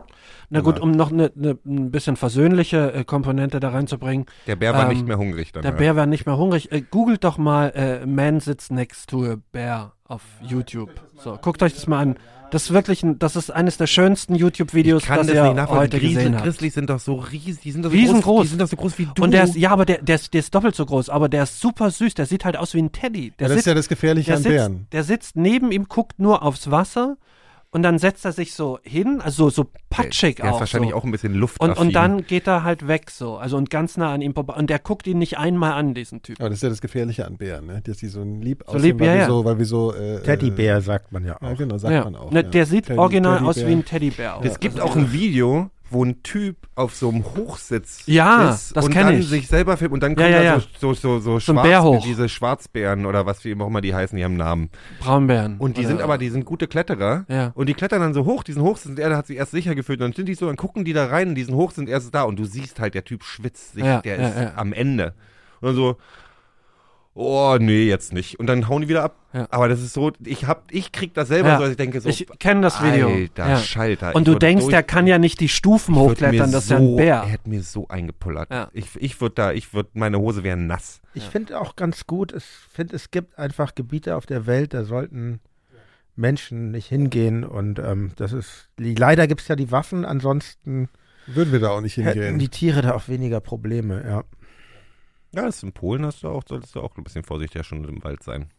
Na 0.48 0.60
gut, 0.60 0.76
Aber- 0.76 0.84
um 0.84 0.92
noch 0.92 1.12
eine 1.12 1.30
ne, 1.34 1.58
ein 1.66 1.90
bisschen 1.90 2.16
versöhnliche 2.16 2.92
äh, 2.94 3.04
Komponente 3.04 3.60
da 3.60 3.68
reinzubringen. 3.68 4.24
Der 4.46 4.56
Bär 4.56 4.72
war 4.72 4.84
Ähm, 4.84 4.88
nicht 4.96 5.06
mehr 5.06 5.18
hungrig 5.18 5.52
dann. 5.52 5.62
Der 5.62 5.72
Bär 5.72 5.94
war 5.94 6.06
nicht 6.06 6.24
mehr 6.24 6.38
hungrig. 6.38 6.72
Äh, 6.72 6.80
googelt 6.82 7.22
doch 7.24 7.36
mal 7.36 7.68
äh, 7.74 8.06
Man 8.06 8.40
Sits 8.40 8.70
Next 8.70 9.10
to 9.10 9.24
a 9.30 9.36
Bear 9.52 9.92
auf 10.12 10.22
YouTube. 10.42 10.90
So, 11.16 11.38
guckt 11.40 11.62
euch 11.62 11.72
das 11.74 11.86
mal 11.86 12.00
an. 12.00 12.16
Das 12.50 12.64
ist 12.64 12.72
wirklich, 12.74 13.02
ein, 13.02 13.18
das 13.18 13.34
ist 13.34 13.50
eines 13.50 13.78
der 13.78 13.86
schönsten 13.86 14.34
YouTube-Videos, 14.34 15.04
das 15.06 15.26
das 15.26 15.34
ihr 15.34 15.68
heute 15.68 15.98
Grizzly, 15.98 16.14
gesehen 16.14 16.34
habt. 16.34 16.44
Grizzlies 16.44 16.74
sind 16.74 16.90
doch 16.90 17.00
so 17.00 17.14
riesig, 17.14 17.60
die 17.62 17.72
sind 17.72 17.82
doch 17.82 17.90
so 17.90 17.96
Riesengroß. 17.96 18.24
groß, 18.24 18.42
die 18.42 18.48
sind 18.48 18.60
doch 18.60 18.68
so 18.68 18.76
groß 18.76 18.98
wie 18.98 19.08
du. 19.14 19.22
Und 19.22 19.30
der 19.30 19.44
ist, 19.44 19.56
ja, 19.56 19.70
aber 19.70 19.86
der, 19.86 20.02
der, 20.02 20.16
ist, 20.16 20.34
der 20.34 20.40
ist 20.40 20.54
doppelt 20.54 20.74
so 20.74 20.84
groß, 20.84 21.08
aber 21.08 21.30
der 21.30 21.44
ist 21.44 21.60
super 21.60 21.90
süß. 21.90 22.12
Der 22.12 22.26
sieht 22.26 22.44
halt 22.44 22.58
aus 22.58 22.74
wie 22.74 22.82
ein 22.82 22.92
Teddy. 22.92 23.32
Der 23.38 23.46
Ja, 23.46 23.48
das 23.48 23.50
ist 23.50 23.54
sitzt, 23.54 23.66
ja 23.68 23.74
das 23.74 23.88
Gefährliche 23.88 24.34
an 24.34 24.42
sitzt, 24.42 24.50
Bären. 24.50 24.86
Der 24.92 25.02
sitzt 25.02 25.36
neben 25.36 25.72
ihm, 25.72 25.88
guckt 25.88 26.18
nur 26.18 26.42
aufs 26.42 26.70
Wasser 26.70 27.16
und 27.72 27.82
dann 27.82 27.98
setzt 27.98 28.24
er 28.24 28.32
sich 28.32 28.54
so 28.54 28.78
hin, 28.82 29.20
also 29.20 29.50
so 29.50 29.66
patschig 29.90 30.36
der 30.36 30.44
ist 30.46 30.52
auch. 30.52 30.60
wahrscheinlich 30.60 30.90
so. 30.92 30.96
auch 30.96 31.04
ein 31.04 31.10
bisschen 31.10 31.34
Luft 31.34 31.58
und, 31.60 31.76
und 31.78 31.94
dann 31.94 32.24
geht 32.26 32.46
er 32.46 32.62
halt 32.62 32.86
weg 32.86 33.10
so, 33.10 33.36
also 33.38 33.56
und 33.56 33.70
ganz 33.70 33.96
nah 33.96 34.12
an 34.12 34.20
ihm 34.22 34.34
vorbei. 34.34 34.54
Und 34.54 34.70
der 34.70 34.78
guckt 34.78 35.06
ihn 35.06 35.18
nicht 35.18 35.38
einmal 35.38 35.72
an, 35.72 35.94
diesen 35.94 36.22
Typ. 36.22 36.38
Aber 36.38 36.50
das 36.50 36.58
ist 36.58 36.62
ja 36.62 36.68
das 36.68 36.80
Gefährliche 36.80 37.26
an 37.26 37.38
Bären, 37.38 37.66
ne? 37.66 37.80
Dass 37.82 37.96
die 37.96 38.06
so 38.08 38.20
ein 38.20 38.40
lieb 38.42 38.62
So 38.66 38.74
aussehen, 38.74 38.82
lieb, 38.82 39.00
weil, 39.00 39.06
ja, 39.08 39.12
wir 39.14 39.20
ja. 39.22 39.26
so, 39.26 39.44
weil 39.44 39.58
wir 39.58 39.66
so 39.66 39.92
äh, 39.94 40.20
Teddybär 40.22 40.80
sagt 40.82 41.10
man 41.12 41.24
ja 41.24 41.32
Äh, 41.40 41.44
ja, 41.46 41.52
auch. 41.52 41.56
genau, 41.58 41.78
sagt 41.78 41.92
ja. 41.94 42.04
man 42.04 42.14
auch. 42.16 42.30
ne, 42.30 42.42
ja. 42.42 42.48
Der 42.48 42.66
sieht 42.66 42.86
Teddy- 42.86 42.98
original 42.98 43.38
aus 43.44 43.54
Teddybär. 43.56 43.68
wie 43.70 43.80
ein 43.80 43.84
Teddybär. 43.84 44.40
Es 44.42 44.60
gibt 44.60 44.78
auch 44.80 44.94
ein 44.94 45.12
Video, 45.12 45.70
wo 45.92 46.04
ein 46.04 46.22
Typ 46.22 46.56
auf 46.74 46.94
so 46.94 47.08
einem 47.08 47.24
Hochsitz 47.24 48.02
Ja, 48.06 48.50
ist 48.50 48.76
das 48.76 48.84
und 48.84 48.96
dann 48.96 49.18
ich. 49.18 49.28
sich 49.28 49.48
selber 49.48 49.76
filmt 49.76 49.94
und 49.94 50.02
dann 50.02 50.16
kommen 50.16 50.30
ja, 50.30 50.38
da 50.38 50.44
ja. 50.44 50.60
so, 50.78 50.94
so, 50.94 51.18
so, 51.18 51.20
so, 51.20 51.38
So 51.38 51.58
ein 51.58 51.66
Schwarz, 51.66 52.02
diese 52.04 52.28
Schwarzbären 52.28 53.06
oder 53.06 53.26
was 53.26 53.44
wie 53.44 53.54
auch 53.54 53.66
immer 53.66 53.80
die 53.80 53.94
heißen, 53.94 54.16
die 54.16 54.24
haben 54.24 54.36
Namen. 54.36 54.70
Braunbären. 55.00 55.58
Und 55.58 55.76
die 55.76 55.84
sind 55.84 56.00
aber, 56.00 56.18
die 56.18 56.30
sind 56.30 56.44
gute 56.44 56.66
Kletterer. 56.66 57.24
Ja. 57.28 57.52
Und 57.54 57.68
die 57.68 57.74
klettern 57.74 58.00
dann 58.00 58.14
so 58.14 58.24
hoch, 58.24 58.42
diesen 58.42 58.62
Hochsitz, 58.62 58.90
und 58.90 58.98
er 58.98 59.16
hat 59.16 59.26
sich 59.26 59.36
erst 59.36 59.52
sicher 59.52 59.74
gefühlt. 59.74 60.00
Und 60.00 60.08
dann 60.08 60.12
sind 60.14 60.26
die 60.26 60.34
so, 60.34 60.46
dann 60.46 60.56
gucken 60.56 60.84
die 60.84 60.92
da 60.92 61.06
rein 61.06 61.30
in 61.30 61.34
diesen 61.34 61.54
Hochsitz, 61.54 61.88
er 61.88 61.98
ist 61.98 62.14
da. 62.14 62.22
Und 62.22 62.38
du 62.38 62.44
siehst 62.44 62.80
halt, 62.80 62.94
der 62.94 63.04
Typ 63.04 63.22
schwitzt 63.24 63.74
sich, 63.74 63.84
der 63.84 64.16
ist 64.16 64.56
am 64.56 64.72
Ende. 64.72 65.14
Und 65.60 65.68
dann 65.68 65.76
so, 65.76 65.96
oh, 67.14 67.56
nee, 67.60 67.84
jetzt 67.84 68.12
nicht. 68.12 68.38
Und 68.40 68.46
dann 68.46 68.68
hauen 68.68 68.82
die 68.82 68.88
wieder 68.88 69.02
ab. 69.04 69.16
Ja. 69.32 69.46
Aber 69.50 69.68
das 69.68 69.80
ist 69.80 69.92
so, 69.94 70.12
ich 70.24 70.46
hab, 70.46 70.70
ich 70.70 70.92
krieg 70.92 71.14
das 71.14 71.28
selber 71.28 71.48
Ja. 71.50 71.56
so, 71.56 71.62
dass 71.62 71.70
ich 71.72 71.76
denke 71.76 72.00
so, 72.00 72.08
Ich 72.08 72.26
kenne 72.38 72.60
das 72.62 72.82
Video. 72.82 73.08
Alter 73.08 73.48
ja. 73.48 73.56
Schalter. 73.58 74.14
Und 74.14 74.26
du 74.28 74.34
denkst, 74.34 74.62
durch- 74.64 74.72
der 74.72 74.82
kann 74.82 75.06
ja 75.06 75.18
nicht 75.18 75.40
die 75.40 75.48
Stufen 75.48 75.94
hochklettern, 75.94 76.52
das 76.52 76.64
ist 76.64 76.70
ja 76.70 76.78
so, 76.78 76.82
ein 76.92 76.96
Bär. 76.96 77.14
Er 77.16 77.26
hätte 77.26 77.48
mir 77.48 77.62
so 77.62 77.88
eingepullert. 77.88 78.50
Ja. 78.50 78.68
Ich, 78.72 78.88
ich 78.96 79.20
würde 79.20 79.34
da, 79.34 79.52
ich 79.52 79.72
würde, 79.74 79.88
meine 79.94 80.18
Hose 80.18 80.42
wäre 80.42 80.56
nass. 80.56 81.00
Ich 81.14 81.24
finde 81.24 81.60
auch 81.60 81.76
ganz 81.76 82.06
gut, 82.06 82.32
ich 82.34 82.44
finde, 82.44 82.96
es 82.96 83.10
gibt 83.10 83.38
einfach 83.38 83.74
Gebiete 83.74 84.16
auf 84.16 84.26
der 84.26 84.46
Welt, 84.46 84.72
da 84.74 84.84
sollten 84.84 85.40
Menschen 86.14 86.70
nicht 86.70 86.88
hingehen 86.88 87.42
und 87.44 87.78
ähm, 87.78 88.12
das 88.16 88.32
ist, 88.32 88.68
leider 88.78 89.26
gibt 89.26 89.40
es 89.40 89.48
ja 89.48 89.56
die 89.56 89.70
Waffen, 89.70 90.04
ansonsten 90.04 90.88
Würden 91.26 91.52
wir 91.52 91.60
da 91.60 91.70
auch 91.70 91.80
nicht 91.80 91.96
hätten 91.96 92.08
hingehen. 92.20 92.38
die 92.38 92.48
Tiere 92.48 92.82
da 92.82 92.94
auch 92.94 93.08
weniger 93.08 93.40
Probleme, 93.40 94.02
ja. 94.06 94.24
Ja, 95.34 95.42
das 95.46 95.56
ist 95.56 95.62
in 95.62 95.72
Polen 95.72 96.04
hast 96.04 96.22
du 96.22 96.28
auch, 96.28 96.42
solltest 96.46 96.74
du 96.74 96.80
auch 96.80 96.96
ein 96.96 97.04
bisschen 97.04 97.24
vorsichtiger 97.24 97.64
schon 97.64 97.84
im 97.84 98.02
Wald 98.04 98.22
sein. 98.22 98.50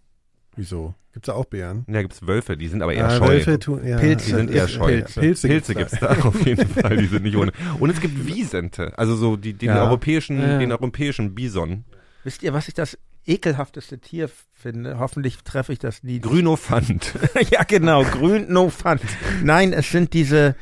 Wieso? 0.56 0.94
Gibt's 1.14 1.28
da 1.28 1.34
auch 1.34 1.46
Bären? 1.46 1.84
Und 1.88 1.94
da 1.94 2.02
gibt's 2.02 2.26
Wölfe, 2.26 2.58
die 2.58 2.68
sind 2.68 2.82
aber 2.84 2.94
eher 2.94 3.08
Ah, 3.08 3.18
scheu. 3.18 3.28
Wölfe 3.28 3.60
tun, 3.60 3.86
ja, 3.86 3.98
Pilze, 3.98 4.26
Die 4.26 4.32
sind 4.34 4.52
eher 4.52 4.68
scheu. 4.68 4.88
Pilze, 4.88 5.20
Pilze, 5.20 5.48
Pilze 5.48 5.76
gibt's 5.76 5.92
gibt's 6.00 6.08
da 6.22 6.28
auf 6.28 6.46
jeden 6.46 6.68
Fall, 6.82 6.98
die 6.98 7.06
sind 7.08 7.24
nicht 7.24 7.36
ohne. 7.36 7.52
Und 7.80 7.90
es 7.90 8.00
gibt 8.00 8.26
Wiesente, 8.28 8.98
also 8.98 9.16
so 9.16 9.36
die, 9.36 9.54
den 9.54 9.70
Ja. 9.70 9.84
europäischen, 9.84 10.40
Ja. 10.40 10.60
den 10.60 10.72
europäischen 10.72 11.34
Bison. 11.36 11.86
Wisst 12.24 12.42
ihr, 12.44 12.54
was 12.54 12.68
ich 12.68 12.74
das 12.76 12.98
ekelhafteste 13.26 14.00
Tier 14.00 14.30
finde? 14.54 15.00
Hoffentlich 15.00 15.38
treffe 15.44 15.74
ich 15.74 15.80
das 15.80 16.04
nie. 16.04 16.20
Grünofant. 16.20 17.14
ja, 17.52 17.64
genau, 17.64 18.04
grün, 18.04 18.46
no 18.50 18.70
fun. 18.70 19.00
Nein, 19.44 19.74
es 19.74 19.92
sind 19.92 20.14
diese 20.14 20.56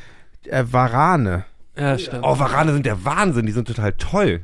äh, 0.46 0.64
Warane. 0.70 1.46
Ja, 1.78 1.98
stimmt. 1.98 2.24
Oh, 2.24 2.38
Warane 2.40 2.74
sind 2.74 2.86
der 2.86 3.04
Wahnsinn, 3.06 3.46
die 3.46 3.52
sind 3.52 3.68
total 3.68 3.94
toll. 3.94 4.42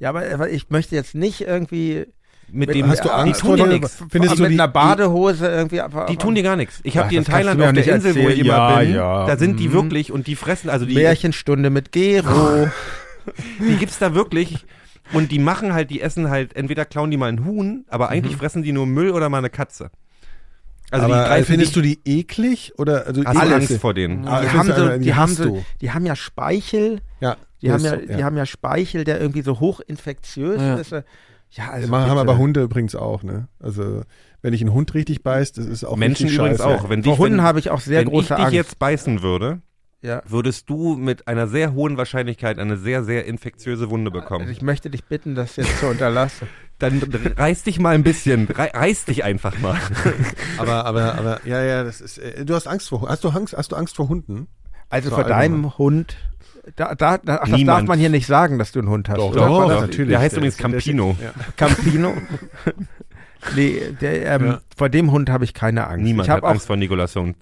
Ja, 0.00 0.10
aber, 0.10 0.48
ich 0.50 0.70
möchte 0.70 0.94
jetzt 0.94 1.14
nicht 1.14 1.40
irgendwie 1.42 2.06
Mit 2.50 2.68
Mit- 2.68 2.76
dem 2.76 2.88
Hast 2.88 3.04
du 3.04 3.08
Ja, 3.08 3.16
Angst 3.16 3.40
die 3.42 3.46
tun 3.46 3.58
vor 3.58 3.66
dir 3.66 3.72
nichts. 3.72 4.02
Findest 4.10 4.38
du 4.38 4.42
mit 4.42 4.50
die, 4.52 4.54
einer 4.54 4.68
Badehose 4.68 5.46
irgendwie. 5.48 5.80
Aber, 5.82 6.06
Die 6.06 6.16
tun 6.16 6.34
dir 6.34 6.42
gar 6.42 6.56
nichts. 6.56 6.80
Ich 6.82 6.96
habe 6.96 7.08
die 7.10 7.16
in 7.16 7.24
Thailand 7.24 7.60
auf 7.60 7.72
der 7.72 7.86
Insel, 7.94 8.14
wo 8.14 8.20
ich 8.20 8.24
erzählen. 8.38 8.40
immer 8.46 8.54
Ja, 8.56 8.78
bin. 8.78 8.94
ja. 8.94 9.26
Da 9.26 9.36
sind 9.36 9.60
die 9.60 9.68
Mhm. 9.68 9.72
wirklich 9.74 10.12
und 10.12 10.26
die 10.26 10.34
fressen, 10.34 10.70
also 10.70 10.86
die, 10.86 10.94
Märchenstunde 10.94 11.68
mit 11.68 11.92
Gero. 11.92 12.68
die 13.60 13.76
gibt's 13.76 13.98
da 13.98 14.14
wirklich. 14.14 14.64
Und 15.12 15.30
die 15.32 15.38
machen 15.38 15.72
halt, 15.74 15.90
die 15.90 16.00
essen 16.00 16.30
halt, 16.30 16.54
entweder 16.56 16.84
klauen 16.84 17.10
die 17.10 17.16
mal 17.16 17.28
ein 17.30 17.44
Huhn, 17.44 17.84
aber 17.88 18.08
eigentlich 18.08 18.36
fressen 18.36 18.62
die 18.62 18.72
nur 18.72 18.86
Müll 18.86 19.10
oder 19.10 19.28
mal 19.28 19.38
eine 19.38 19.50
Katze. 19.50 19.90
Also 20.90 21.04
aber 21.04 21.34
die 21.34 21.40
äh, 21.42 21.44
findest 21.44 21.76
die, 21.76 21.82
du 21.82 21.82
die 21.82 22.00
eklig 22.18 22.72
oder 22.78 23.06
also 23.06 23.22
hast? 23.24 23.36
Angst 23.36 23.76
vor 23.78 23.92
denen? 23.92 24.22
Die, 24.22 24.28
ich 24.28 24.32
haben 24.32 24.50
find's 24.64 24.76
so, 24.76 24.82
einfach, 24.84 24.98
die, 25.00 25.14
haben 25.14 25.30
hast 25.30 25.36
so, 25.36 25.44
du. 25.44 25.64
die 25.82 25.90
haben 25.92 26.06
ja 26.06 26.16
Speichel. 26.16 27.00
Ja, 27.20 27.36
Die, 27.62 27.72
haben 27.72 27.82
ja, 27.84 27.90
so, 27.90 27.96
die 28.06 28.24
haben 28.24 28.36
ja 28.36 28.46
Speichel, 28.46 29.04
der 29.04 29.20
irgendwie 29.20 29.42
so 29.42 29.58
hochinfektiös 29.60 30.60
Ja. 30.60 30.74
ist. 30.76 30.90
Ja, 31.50 31.70
also 31.70 31.88
machen, 31.88 32.10
haben 32.10 32.18
aber 32.18 32.36
Hunde 32.36 32.62
übrigens 32.62 32.94
auch, 32.94 33.22
ne? 33.22 33.48
Also 33.58 34.02
wenn 34.42 34.52
ich 34.52 34.60
einen 34.60 34.72
Hund 34.74 34.92
richtig 34.94 35.22
beißt, 35.22 35.56
das 35.56 35.64
ist 35.66 35.82
auch 35.84 35.96
Menschen 35.96 36.28
übrigens 36.28 36.58
scheiße. 36.58 36.66
auch. 36.84 36.90
Wenn 36.90 37.02
Vor 37.02 37.12
dich, 37.14 37.18
Hunden 37.18 37.42
habe 37.42 37.58
ich 37.58 37.70
auch 37.70 37.80
sehr 37.80 38.00
wenn 38.00 38.08
ich 38.08 38.12
große 38.12 38.34
dich 38.34 38.44
Angst. 38.44 38.52
jetzt 38.52 38.78
beißen 38.78 39.22
würde, 39.22 39.62
ja. 40.02 40.22
würdest 40.26 40.68
du 40.68 40.94
mit 40.96 41.26
einer 41.26 41.48
sehr 41.48 41.72
hohen 41.72 41.96
Wahrscheinlichkeit 41.96 42.58
eine 42.58 42.76
sehr, 42.76 43.02
sehr 43.02 43.24
infektiöse 43.24 43.88
Wunde 43.90 44.10
Also 44.12 44.20
bekommen. 44.20 44.48
ich 44.50 44.60
möchte 44.60 44.90
dich 44.90 45.04
bitten, 45.06 45.34
das 45.34 45.56
jetzt 45.56 45.78
zu 45.80 45.86
unterlassen. 45.86 46.48
Dann 46.78 47.00
reiß 47.36 47.62
dich 47.64 47.80
mal 47.80 47.94
ein 47.94 48.04
bisschen, 48.04 48.46
rei 48.48 48.70
reiß 48.72 49.06
dich 49.06 49.24
einfach 49.24 49.58
mal. 49.58 49.76
Aber, 50.58 50.84
aber, 50.84 51.14
aber, 51.18 51.40
ja, 51.44 51.60
ja, 51.64 51.82
das 51.82 52.00
ist. 52.00 52.18
Äh, 52.18 52.44
du 52.44 52.54
hast 52.54 52.68
Angst 52.68 52.90
vor. 52.90 53.08
Hast 53.08 53.24
du 53.24 53.30
Angst? 53.30 53.56
Hast 53.56 53.72
du 53.72 53.76
Angst 53.76 53.96
vor 53.96 54.08
Hunden? 54.08 54.46
Also 54.88 55.08
So 55.08 55.16
vor 55.16 55.24
allgemein. 55.24 55.50
deinem 55.52 55.78
Hund. 55.78 56.16
Da, 56.76 56.94
da, 56.94 57.18
da, 57.18 57.40
ach, 57.42 57.48
das 57.48 57.64
darf 57.64 57.82
man 57.84 57.98
hier 57.98 58.10
nicht 58.10 58.26
sagen, 58.26 58.58
dass 58.58 58.72
du 58.72 58.78
einen 58.80 58.88
Hund 58.88 59.08
hast. 59.08 59.18
Doch, 59.18 59.32
doch, 59.34 59.68
doch. 59.68 59.80
natürlich. 59.82 60.10
Der 60.10 60.20
heißt 60.20 60.32
Der 60.36 60.38
übrigens 60.38 60.54
ist- 60.54 60.60
der 60.62 60.70
ist- 60.74 60.84
Campino. 60.84 61.16
ja. 61.22 61.32
Campino. 61.56 62.14
nee, 63.56 63.80
der, 64.00 64.26
ähm, 64.34 64.46
Ja. 64.46 64.60
vor 64.76 64.88
dem 64.88 65.10
Hund 65.12 65.30
habe 65.30 65.44
ich 65.44 65.54
keine 65.54 65.86
Angst. 65.86 66.04
Niemand 66.04 66.26
ich 66.26 66.30
hat 66.30 66.36
habe 66.38 66.46
auch 66.46 66.50
Angst 66.52 66.66
vor 66.66 66.76
Nikolas 66.76 67.14
Hund. 67.16 67.36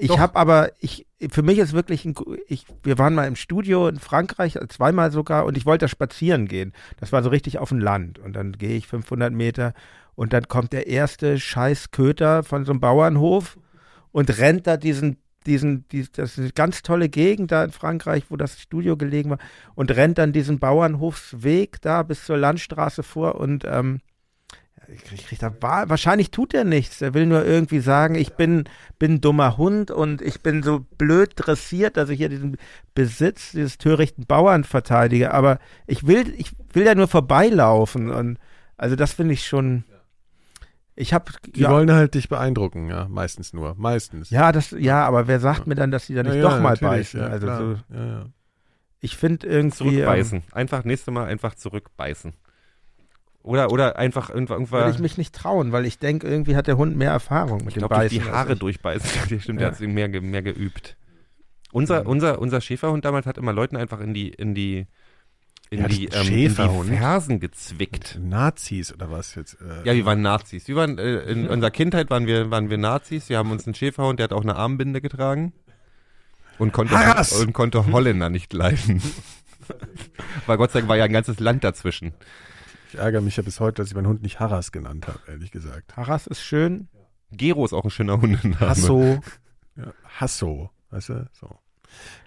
Ich 0.00 0.16
habe 0.18 0.36
aber, 0.36 0.70
ich, 0.78 1.06
für 1.30 1.42
mich 1.42 1.58
ist 1.58 1.72
wirklich 1.72 2.04
ein, 2.04 2.14
ich, 2.46 2.66
wir 2.84 2.98
waren 2.98 3.14
mal 3.16 3.26
im 3.26 3.34
Studio 3.34 3.88
in 3.88 3.98
Frankreich, 3.98 4.56
zweimal 4.68 5.10
sogar, 5.10 5.44
und 5.44 5.56
ich 5.56 5.66
wollte 5.66 5.86
da 5.86 5.88
spazieren 5.88 6.46
gehen. 6.46 6.72
Das 7.00 7.10
war 7.10 7.22
so 7.24 7.30
richtig 7.30 7.58
auf 7.58 7.70
dem 7.70 7.80
Land. 7.80 8.20
Und 8.20 8.34
dann 8.34 8.52
gehe 8.52 8.76
ich 8.76 8.86
500 8.86 9.32
Meter 9.32 9.74
und 10.14 10.32
dann 10.32 10.46
kommt 10.46 10.72
der 10.72 10.86
erste 10.86 11.40
scheiß 11.40 11.90
Köter 11.90 12.44
von 12.44 12.64
so 12.64 12.70
einem 12.72 12.80
Bauernhof 12.80 13.58
und 14.12 14.38
rennt 14.38 14.68
da 14.68 14.76
diesen, 14.76 15.16
diesen, 15.48 15.84
dies, 15.88 16.12
das 16.12 16.32
ist 16.32 16.38
eine 16.38 16.50
ganz 16.52 16.82
tolle 16.82 17.08
Gegend 17.08 17.50
da 17.50 17.64
in 17.64 17.72
Frankreich, 17.72 18.26
wo 18.28 18.36
das 18.36 18.60
Studio 18.60 18.96
gelegen 18.96 19.30
war, 19.30 19.38
und 19.74 19.90
rennt 19.90 20.18
dann 20.18 20.32
diesen 20.32 20.60
Bauernhofsweg 20.60 21.80
da 21.80 22.04
bis 22.04 22.24
zur 22.24 22.36
Landstraße 22.36 23.02
vor 23.02 23.34
und, 23.34 23.64
ähm, 23.66 24.00
ich 24.90 25.26
krieg, 25.26 25.38
da, 25.38 25.52
wa- 25.60 25.84
wahrscheinlich 25.88 26.30
tut 26.30 26.54
er 26.54 26.64
nichts. 26.64 27.02
Er 27.02 27.12
will 27.12 27.26
nur 27.26 27.44
irgendwie 27.44 27.80
sagen, 27.80 28.14
ich 28.14 28.34
bin, 28.34 28.64
bin 28.98 29.14
ein 29.14 29.20
dummer 29.20 29.58
Hund 29.58 29.90
und 29.90 30.22
ich 30.22 30.40
bin 30.40 30.62
so 30.62 30.86
blöd 30.96 31.32
dressiert, 31.36 31.98
dass 31.98 32.08
ich 32.08 32.16
hier 32.16 32.30
diesen 32.30 32.56
Besitz 32.94 33.50
dieses 33.52 33.76
törichten 33.76 34.24
Bauern 34.24 34.64
verteidige. 34.64 35.34
Aber 35.34 35.58
ich 35.86 36.06
will, 36.06 36.32
ich 36.38 36.52
will 36.72 36.86
ja 36.86 36.94
nur 36.94 37.08
vorbeilaufen 37.08 38.10
und 38.10 38.38
also 38.78 38.96
das 38.96 39.12
finde 39.12 39.34
ich 39.34 39.46
schon. 39.46 39.84
Ich 41.00 41.12
habe 41.14 41.30
Die 41.54 41.60
ja, 41.60 41.70
wollen 41.70 41.92
halt 41.92 42.14
dich 42.14 42.28
beeindrucken, 42.28 42.88
ja, 42.90 43.06
meistens 43.08 43.52
nur. 43.52 43.76
Meistens. 43.76 44.30
ja, 44.30 44.50
das 44.50 44.72
ja, 44.72 45.04
aber 45.06 45.28
wer 45.28 45.38
sagt 45.38 45.68
mir 45.68 45.76
dann, 45.76 45.92
dass 45.92 46.06
sie 46.06 46.14
da 46.14 46.24
nicht 46.24 46.34
Ja, 46.34 46.42
doch 46.42 46.54
ja, 46.56 46.60
mal 46.60 46.76
beißen? 46.76 47.20
Ja, 47.20 47.26
also 47.28 47.46
so, 47.46 47.76
ja, 47.94 48.06
ja. 48.06 48.26
ich 49.00 49.16
finde 49.16 49.46
irgendwie 49.46 49.86
ähm, 49.86 49.92
Zurückbeißen. 49.92 50.42
Einfach 50.50 50.82
nächste 50.84 51.12
Mal 51.12 51.26
einfach 51.26 51.54
zurückbeißen. 51.54 52.32
Oder, 53.44 53.70
oder 53.70 53.96
einfach 53.96 54.28
irgendwann. 54.28 54.68
würde 54.70 54.90
ich 54.90 54.98
mich 54.98 55.16
nicht 55.16 55.34
trauen, 55.34 55.70
weil 55.70 55.86
ich 55.86 56.00
denke, 56.00 56.26
irgendwie 56.26 56.56
hat 56.56 56.66
der 56.66 56.76
Hund 56.76 56.96
mehr 56.96 57.12
Erfahrung 57.12 57.58
mit 57.58 57.68
Ich 57.68 57.74
dem 57.74 57.78
glaube, 57.86 57.94
durch 57.94 58.06
Beißen. 58.10 58.18
die 58.24 58.30
Haare 58.30 58.52
ich. 58.54 58.58
durchbeißen. 58.58 59.08
Ja, 59.30 59.38
stimmt, 59.40 59.46
Ja. 59.46 59.52
der 59.54 59.66
hat 59.68 59.76
sich 59.76 59.88
mehr, 59.88 60.08
mehr 60.08 60.42
geübt. 60.42 60.96
Unser, 61.70 62.06
unser, 62.06 62.40
unser 62.40 62.60
Schäferhund 62.60 63.04
damals 63.04 63.26
hat 63.26 63.38
immer 63.38 63.52
Leuten 63.52 63.76
einfach 63.76 64.00
in 64.00 64.14
die, 64.14 64.30
in 64.30 64.54
die, 64.54 64.86
in 65.70 65.80
Ja, 65.80 65.88
die, 65.88 66.06
ähm, 66.06 66.26
in 66.28 66.34
die? 66.34 66.48
Fersen 66.50 67.40
gezwickt. 67.40 68.18
Nazis 68.22 68.92
oder 68.92 69.10
was 69.10 69.34
jetzt? 69.34 69.58
Äh, 69.60 69.86
Ja, 69.86 69.94
wir 69.94 70.04
waren 70.04 70.22
Nazis. 70.22 70.66
Wir 70.68 70.76
waren, 70.76 70.98
äh, 70.98 71.20
in 71.22 71.48
unserer 71.48 71.70
Kindheit 71.70 72.10
waren 72.10 72.26
wir, 72.26 72.50
waren 72.50 72.70
wir 72.70 72.78
Nazis. 72.78 73.28
Wir 73.28 73.38
haben 73.38 73.50
uns 73.50 73.66
einen 73.66 73.74
Schäferhund, 73.74 74.18
der 74.18 74.24
hat 74.24 74.32
auch 74.32 74.42
eine 74.42 74.56
Armbinde 74.56 75.00
getragen. 75.00 75.52
Und 76.58 76.72
konnte, 76.72 76.98
Harras! 76.98 77.32
und 77.32 77.52
konnte 77.52 77.86
Holländer 77.86 78.30
nicht 78.30 78.52
leiden. 78.52 79.00
Weil 80.46 80.56
Gott 80.56 80.72
sei 80.72 80.80
Dank 80.80 80.88
war 80.88 80.96
ja 80.96 81.04
ein 81.04 81.12
ganzes 81.12 81.38
Land 81.38 81.62
dazwischen. 81.62 82.14
Ich 82.88 82.98
ärgere 82.98 83.20
mich 83.20 83.36
ja 83.36 83.42
bis 83.42 83.60
heute, 83.60 83.82
dass 83.82 83.88
ich 83.88 83.94
meinen 83.94 84.06
Hund 84.08 84.22
nicht 84.22 84.40
Harras 84.40 84.72
genannt 84.72 85.06
habe, 85.06 85.20
ehrlich 85.28 85.50
gesagt. 85.50 85.96
Haras 85.96 86.26
ist 86.26 86.40
schön. 86.40 86.88
Gero 87.30 87.64
ist 87.64 87.74
auch 87.74 87.84
ein 87.84 87.90
schöner 87.90 88.20
Hundename. 88.20 88.58
Hasso. 88.58 89.20
Ja, 89.76 89.92
Hasso, 90.18 90.70
weißt 90.90 91.10
du? 91.10 91.30
So. 91.32 91.58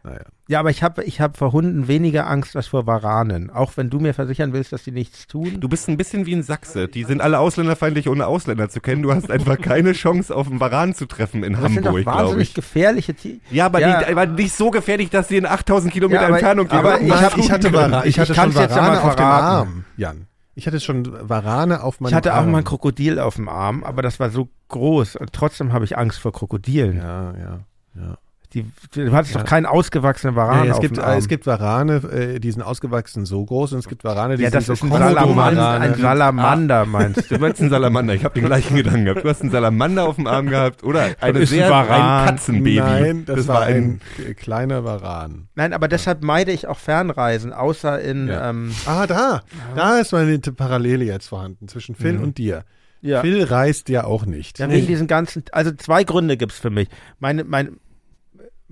Naja. 0.04 0.22
Ja, 0.48 0.60
aber 0.60 0.70
ich 0.72 0.82
habe 0.84 1.04
ich 1.04 1.22
hab 1.22 1.38
vor 1.38 1.52
Hunden 1.52 1.88
weniger 1.88 2.28
Angst 2.28 2.56
als 2.56 2.68
vor 2.68 2.88
Waranen. 2.88 3.50
Auch 3.52 3.78
wenn 3.78 3.90
du 3.90 4.00
mir 4.00 4.14
versichern 4.14 4.52
willst, 4.52 4.74
dass 4.74 4.84
die 4.84 4.92
nichts 4.92 5.28
tun. 5.28 5.60
Du 5.60 5.70
bist 5.70 5.88
ein 5.88 5.96
bisschen 5.98 6.26
wie 6.26 6.34
ein 6.36 6.44
Sachse. 6.44 6.88
Die 6.88 7.04
sind 7.04 7.22
alle 7.22 7.40
ausländerfeindlich, 7.40 8.10
ohne 8.10 8.26
Ausländer 8.26 8.68
zu 8.70 8.82
kennen. 8.82 9.04
Du 9.04 9.14
hast 9.14 9.30
einfach 9.32 9.60
keine 9.62 9.94
Chance, 9.94 10.36
auf 10.36 10.48
einen 10.48 10.60
Varan 10.60 10.96
zu 10.96 11.06
treffen 11.06 11.44
in 11.44 11.54
das 11.54 11.62
Hamburg, 11.62 11.84
glaube 11.84 12.06
wahnsinnig 12.06 12.50
ich. 12.50 12.54
gefährliche 12.56 13.14
Tiere. 13.14 13.38
Ja, 13.52 13.68
aber, 13.68 13.80
Ja. 13.80 14.00
Die, 14.04 14.12
aber 14.12 14.26
nicht 14.26 14.54
so 14.56 14.72
gefährlich, 14.72 15.10
dass 15.12 15.28
sie 15.28 15.38
in 15.38 15.46
8000 15.46 15.94
Kilometer 15.94 16.22
Ja, 16.22 16.28
aber- 16.28 16.38
Entfernung 16.38 16.68
die 16.68 16.74
aber 16.76 17.00
ich 17.00 17.12
hab- 17.12 17.38
ich 17.38 17.52
hatte, 17.52 17.72
können. 17.72 17.92
Vara, 17.92 18.04
ich 18.04 18.10
Ich 18.10 18.20
hatte 18.20 18.34
kann's 18.34 18.56
schon 18.56 18.70
Warane 18.70 19.02
auf 19.04 19.16
dem. 19.16 19.26
Arm, 19.26 19.86
Jan. 19.98 20.28
Ich 20.56 20.68
hatte 20.68 20.80
schon 20.82 21.30
Warane 21.30 21.82
auf 21.84 22.02
meinem 22.02 22.10
Ich 22.10 22.16
hatte 22.16 22.34
auch 22.34 22.38
Arm. 22.40 22.52
mal 22.52 22.58
ein 22.58 22.64
Krokodil 22.66 23.20
auf 23.20 23.36
dem 23.36 23.48
Arm, 23.48 23.84
aber 23.86 24.02
das 24.02 24.20
war 24.20 24.32
so 24.32 24.50
groß 24.68 25.16
und 25.16 25.32
trotzdem 25.32 25.72
habe 25.72 25.86
ich 25.86 25.98
Angst 25.98 26.20
vor 26.20 26.34
Krokodilen. 26.34 26.98
Ja, 26.98 27.34
ja, 27.38 27.60
ja. 27.96 28.18
Die, 28.54 28.66
du 28.94 29.12
hattest 29.14 29.34
Ja. 29.36 29.42
doch 29.42 29.48
keinen 29.48 29.66
ausgewachsenen 29.66 30.36
Varan 30.36 30.66
Ja, 30.66 30.72
es, 30.72 30.76
auf 30.78 30.82
gibt, 30.82 30.98
dem 30.98 31.04
Arm. 31.06 31.18
es 31.18 31.28
gibt 31.30 31.46
Warane, 31.48 31.96
äh, 32.12 32.40
die 32.40 32.52
sind 32.52 32.62
ausgewachsen 32.62 33.26
so 33.26 33.46
groß 33.46 33.72
und 33.74 33.80
es 33.80 33.88
gibt 33.88 34.04
Warane, 34.04 34.36
die 34.36 34.44
ja, 34.44 34.50
sind 34.50 34.58
das 34.58 34.66
so 34.66 34.74
ist 34.74 34.84
ein. 34.84 34.90
Salamander, 34.92 35.70
ein 35.80 35.96
Salamander 35.96 36.86
meinst 36.86 37.32
du? 37.32 37.36
Du 37.36 37.40
meinst 37.42 37.62
einen 37.62 37.70
Salamander. 37.70 38.14
Ich 38.14 38.26
habe 38.26 38.34
den 38.40 38.46
gleichen 38.48 38.76
Gedanken 38.76 39.06
gehabt. 39.06 39.24
Du 39.24 39.30
hast 39.30 39.42
einen 39.42 39.52
Salamander 39.52 40.06
auf 40.08 40.16
dem 40.18 40.28
Arm 40.28 40.48
gehabt 40.48 40.84
oder 40.84 41.10
eine 41.22 41.40
ist 41.40 41.52
ein 41.52 41.56
sehr, 41.60 41.70
Varan. 41.70 42.02
ein 42.02 42.26
Katzenbaby. 42.28 42.76
Nein, 42.80 43.26
das, 43.26 43.48
war 43.48 43.62
ein, 43.62 44.02
äh, 44.28 44.34
kleiner 44.34 44.84
Varan. 44.84 45.48
Nein, 45.56 45.72
aber 45.74 45.88
deshalb 45.88 46.22
meide 46.24 46.52
ich 46.52 46.68
auch 46.68 46.78
Fernreisen, 46.80 47.54
außer 47.54 48.02
in 48.02 48.28
Ja. 48.28 48.50
ähm, 48.50 48.72
Ah, 48.86 49.08
da. 49.08 49.42
Da 49.76 50.00
ist 50.00 50.12
meine 50.12 50.38
Parallele 50.40 51.06
jetzt 51.06 51.28
vorhanden 51.30 51.68
zwischen 51.70 51.96
Phil 51.96 52.18
und 52.18 52.38
dir. 52.38 52.66
ja. 53.02 53.22
Phil 53.22 53.44
reist 53.46 53.88
ja 53.90 54.04
auch 54.04 54.26
nicht. 54.26 54.60
Ja, 54.60 54.70
wegen 54.70 54.88
diesen 54.88 55.08
ganzen, 55.08 55.44
also 55.54 55.72
zwei 55.72 56.04
Gründe 56.04 56.36
gibt's 56.38 56.60
für 56.60 56.70
mich. 56.70 56.90
Meine, 57.20 57.44
meine, 57.46 57.72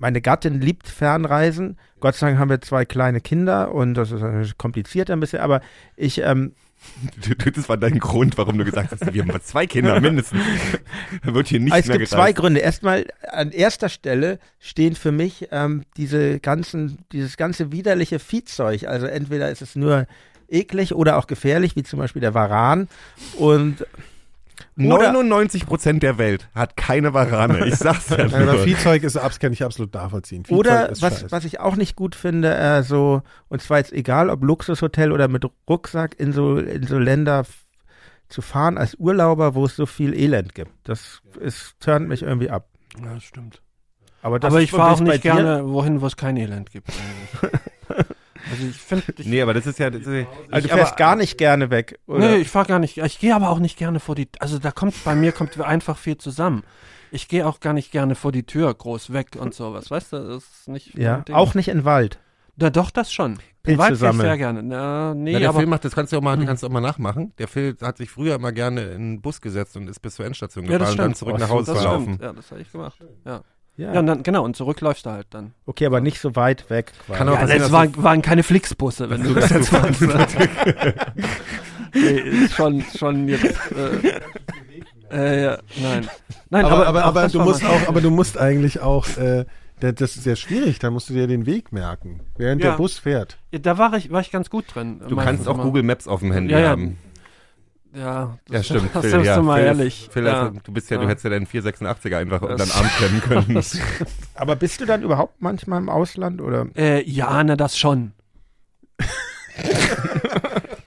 meine 0.00 0.20
Gattin 0.20 0.60
liebt 0.60 0.88
Fernreisen. 0.88 1.78
Gott 2.00 2.16
sei 2.16 2.28
Dank 2.28 2.38
haben 2.38 2.50
wir 2.50 2.60
zwei 2.60 2.84
kleine 2.84 3.20
Kinder 3.20 3.72
und 3.72 3.94
das 3.94 4.10
ist 4.10 4.58
kompliziert 4.58 5.10
ein 5.10 5.20
bisschen, 5.20 5.40
aber 5.40 5.60
ich, 5.96 6.22
ähm, 6.22 6.52
Das 7.54 7.68
war 7.68 7.76
dein 7.76 7.98
Grund, 7.98 8.38
warum 8.38 8.56
du 8.56 8.64
gesagt 8.64 8.92
hast, 8.92 9.12
wir 9.12 9.22
haben 9.22 9.40
zwei 9.42 9.66
Kinder 9.66 10.00
mindestens. 10.00 10.40
Da 11.24 11.34
wird 11.34 11.48
hier 11.48 11.60
nicht 11.60 11.74
es 11.74 11.86
mehr 11.86 11.98
gibt 11.98 12.10
gereist. 12.10 12.12
zwei 12.12 12.32
Gründe. 12.32 12.60
Erstmal 12.60 13.06
an 13.30 13.50
erster 13.50 13.90
Stelle 13.90 14.38
stehen 14.58 14.94
für 14.94 15.12
mich 15.12 15.48
ähm, 15.50 15.84
diese 15.98 16.40
ganzen, 16.40 16.98
dieses 17.12 17.36
ganze 17.36 17.70
widerliche 17.70 18.18
Viehzeug. 18.18 18.84
Also 18.84 19.06
entweder 19.06 19.50
ist 19.50 19.60
es 19.60 19.76
nur 19.76 20.06
eklig 20.48 20.94
oder 20.94 21.18
auch 21.18 21.26
gefährlich, 21.26 21.76
wie 21.76 21.82
zum 21.82 21.98
Beispiel 21.98 22.20
der 22.20 22.34
Varan. 22.34 22.88
Und 23.36 23.86
oder, 24.86 25.12
99 25.12 25.66
Prozent 25.66 26.02
der 26.02 26.18
Welt 26.18 26.48
hat 26.54 26.76
keine 26.76 27.14
Warane. 27.14 27.66
Ich 27.66 27.76
sag's 27.76 28.08
ja 28.16 28.24
aber. 28.24 28.58
Viehzeug 28.58 29.02
ist, 29.02 29.16
abs- 29.16 29.38
kann 29.38 29.52
ich 29.52 29.64
absolut 29.64 29.92
nachvollziehen. 29.94 30.44
Viehzeug 30.44 30.58
Oder 30.58 30.90
was, 31.00 31.30
was 31.30 31.44
ich 31.44 31.60
auch 31.60 31.76
nicht 31.76 31.96
gut 31.96 32.14
finde, 32.14 32.54
äh, 32.54 32.82
so, 32.82 33.22
und 33.48 33.62
zwar 33.62 33.78
jetzt 33.78 33.92
egal, 33.92 34.30
ob 34.30 34.42
Luxushotel 34.42 35.12
oder 35.12 35.28
mit 35.28 35.44
Rucksack 35.68 36.18
in 36.18 36.32
so, 36.32 36.56
in 36.58 36.86
so 36.86 36.98
Länder 36.98 37.44
zu 38.28 38.42
fahren 38.42 38.78
als 38.78 38.94
Urlauber, 38.94 39.54
wo 39.54 39.64
es 39.64 39.76
so 39.76 39.86
viel 39.86 40.14
Elend 40.14 40.54
gibt. 40.54 40.70
Das 40.84 41.20
ist, 41.40 41.74
turnt 41.80 42.08
mich 42.08 42.22
irgendwie 42.22 42.50
ab. 42.50 42.68
Ja, 43.02 43.14
das 43.14 43.24
stimmt. 43.24 43.60
Aber, 44.22 44.38
das 44.38 44.52
Aber 44.52 44.60
ich 44.62 44.70
fahre 44.70 44.92
auch 44.92 45.00
nicht 45.00 45.22
gerne 45.22 45.66
wohin, 45.68 46.00
wo 46.00 46.06
es 46.06 46.16
kein 46.16 46.36
Elend 46.36 46.70
gibt. 46.70 46.88
also 48.50 48.66
ich 48.66 48.76
finde, 48.76 49.04
ich, 49.16 49.26
Nee, 49.26 49.42
aber 49.42 49.54
das 49.54 49.66
ist 49.66 49.78
ja. 49.78 49.90
Das 49.90 50.02
ist, 50.02 50.08
Also 50.50 50.66
ich, 50.66 50.70
du 50.70 50.76
fährst 50.76 50.92
aber, 50.92 50.96
gar 50.98 51.16
nicht 51.16 51.38
gerne 51.38 51.70
weg. 51.70 51.98
Oder? 52.06 52.18
nee, 52.30 52.36
ich 52.36 52.48
fahre 52.48 52.66
gar 52.66 52.78
nicht. 52.78 52.98
Ich 52.98 53.18
gehe 53.18 53.34
aber 53.34 53.50
auch 53.50 53.58
nicht 53.58 53.76
gerne 53.78 54.00
vor 54.00 54.14
die. 54.14 54.28
Also 54.38 54.58
da 54.58 54.70
kommt 54.70 54.94
bei 55.04 55.14
mir 55.14 55.32
kommt 55.32 55.58
einfach 55.60 55.96
viel 55.98 56.16
zusammen. 56.18 56.62
Ich 57.12 57.26
gehe 57.28 57.46
auch 57.46 57.60
gar 57.60 57.72
nicht 57.72 57.90
gerne 57.90 58.14
vor 58.14 58.30
die 58.32 58.44
Tür 58.44 58.72
groß 58.72 59.12
weg 59.12 59.36
und 59.38 59.52
sowas. 59.54 59.90
Weißt 59.90 60.12
du, 60.12 60.18
das 60.28 60.44
ist 60.44 60.68
nicht. 60.68 60.94
ja, 60.96 61.24
auch 61.32 61.54
nicht 61.54 61.68
in 61.68 61.84
Wald. 61.84 62.18
Ja, 62.60 62.68
doch 62.70 62.90
das 62.90 63.12
schon. 63.12 63.38
Pilze 63.62 63.72
Im 63.74 63.78
Wald 63.78 63.88
gehe 63.88 63.94
ich 63.94 64.00
sammeln. 64.00 64.20
sehr 64.28 64.36
gerne. 64.38 64.62
Na, 64.62 65.14
nee, 65.14 65.32
Na, 65.32 65.38
der 65.38 65.48
aber 65.48 65.58
Phil 65.60 65.66
macht, 65.68 65.84
das 65.84 65.94
kannst 65.94 66.12
du 66.12 66.18
auch 66.18 66.22
mal, 66.22 66.36
kannst 66.44 66.62
du 66.62 66.66
auch 66.66 66.70
mal 66.70 66.80
nachmachen. 66.80 67.32
Der 67.38 67.48
Phil 67.48 67.76
hat 67.80 67.96
sich 67.98 68.10
früher 68.10 68.34
immer 68.34 68.52
gerne 68.52 68.82
in 68.82 68.94
einen 68.94 69.20
Bus 69.22 69.40
gesetzt 69.40 69.76
und 69.76 69.88
ist 69.88 70.00
bis 70.00 70.14
zur 70.16 70.26
Endstation 70.26 70.64
Ja, 70.66 70.72
gefahren 70.78 70.92
und 70.92 70.98
dann 70.98 71.14
zurück 71.14 71.34
Oh, 71.36 71.38
nach 71.38 71.48
Hause 71.50 71.72
das 71.72 71.78
zu 71.82 71.84
laufen. 71.84 72.04
stimmt. 72.04 72.22
Ja, 72.22 72.32
das 72.32 72.50
habe 72.50 72.60
ich 72.60 72.70
gemacht. 72.72 72.98
Ja. 73.24 73.42
Ja. 73.76 73.94
ja, 73.94 74.00
und 74.00 74.06
dann 74.06 74.22
genau 74.22 74.44
und 74.44 74.56
zurück 74.56 74.80
läufst 74.82 75.06
du 75.06 75.10
halt 75.10 75.28
dann. 75.30 75.54
okay, 75.64 75.86
aber 75.86 76.00
nicht 76.00 76.20
so 76.20 76.36
weit 76.36 76.68
weg. 76.68 76.92
quasi. 77.06 77.18
Kann 77.18 77.28
auch 77.30 77.34
Ja, 77.34 77.40
passieren, 77.40 77.58
das 77.62 77.70
dass 77.70 77.78
waren, 77.78 78.02
waren 78.02 78.22
keine 78.22 78.42
Flixbusse, 78.42 79.08
wenn 79.08 79.22
du 79.22 79.32
das 79.34 79.48
jetzt 79.50 79.72
meinst. 79.72 80.00
ne? 80.02 80.26
nee, 81.94 82.18
ist 82.44 82.54
schon, 82.54 82.82
schon 82.96 83.28
jetzt. 83.28 83.58
Äh, 85.10 85.10
äh, 85.16 85.42
ja, 85.44 85.58
nein. 85.82 86.08
Nein, 86.50 86.64
aber, 86.64 86.86
aber, 86.86 87.04
aber, 87.04 87.04
aber 87.22 87.28
du 87.28 87.38
war 87.38 87.46
musst 87.46 87.64
auch, 87.64 87.88
aber 87.88 88.00
du 88.00 88.10
musst 88.10 88.38
eigentlich 88.38 88.80
auch, 88.80 89.06
äh, 89.16 89.44
das 89.80 90.00
ist 90.02 90.24
sehr 90.24 90.36
schwierig, 90.36 90.78
da 90.78 90.90
musst 90.90 91.08
du 91.08 91.14
dir 91.14 91.26
den 91.26 91.46
Weg 91.46 91.72
merken, 91.72 92.20
während 92.36 92.62
Ja. 92.62 92.70
der 92.72 92.76
Bus 92.76 92.98
fährt. 92.98 93.38
Ja, 93.50 93.60
Da 93.60 93.78
war 93.78 93.94
ich, 93.94 94.10
war 94.10 94.20
ich 94.20 94.30
ganz 94.30 94.50
gut 94.50 94.66
drin. 94.74 95.00
Du 95.08 95.16
kannst 95.16 95.48
auch 95.48 95.54
immer. 95.54 95.62
Google 95.64 95.82
Maps 95.84 96.06
auf 96.06 96.20
dem 96.20 96.32
Handy 96.32 96.52
Ja, 96.52 96.60
ja. 96.60 96.68
haben. 96.70 96.98
Ja, 97.94 98.38
Ja, 98.48 98.62
stimmt. 98.62 98.90
Das 98.94 99.04
Phil, 99.04 99.24
ja. 99.24 99.36
du 99.36 99.42
mal 99.42 99.58
Phil, 99.58 99.66
ehrlich. 99.66 100.08
Phil, 100.12 100.26
ja. 100.26 100.42
also, 100.42 100.58
du 100.62 100.72
bist 100.72 100.90
ja, 100.90 100.96
du 100.98 101.04
Ja. 101.04 101.08
hättest 101.08 101.24
ja 101.24 101.30
deinen 101.30 101.46
486er 101.46 102.18
einfach 102.18 102.42
unter 102.42 102.56
den 102.56 102.70
Arm 102.70 102.88
klemmen 102.96 103.20
können. 103.20 103.64
Aber 104.34 104.56
bist 104.56 104.80
du 104.80 104.86
dann 104.86 105.02
überhaupt 105.02 105.40
manchmal 105.40 105.80
im 105.80 105.88
Ausland 105.88 106.40
oder? 106.40 106.66
Äh, 106.76 107.02
ja, 107.08 107.42
na 107.42 107.56
das 107.56 107.76
schon. 107.78 108.12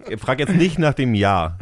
Ich 0.10 0.20
frag 0.22 0.40
jetzt 0.40 0.56
nicht 0.56 0.80
nach 0.80 0.94
dem 0.94 1.14
Jahr. 1.14 1.58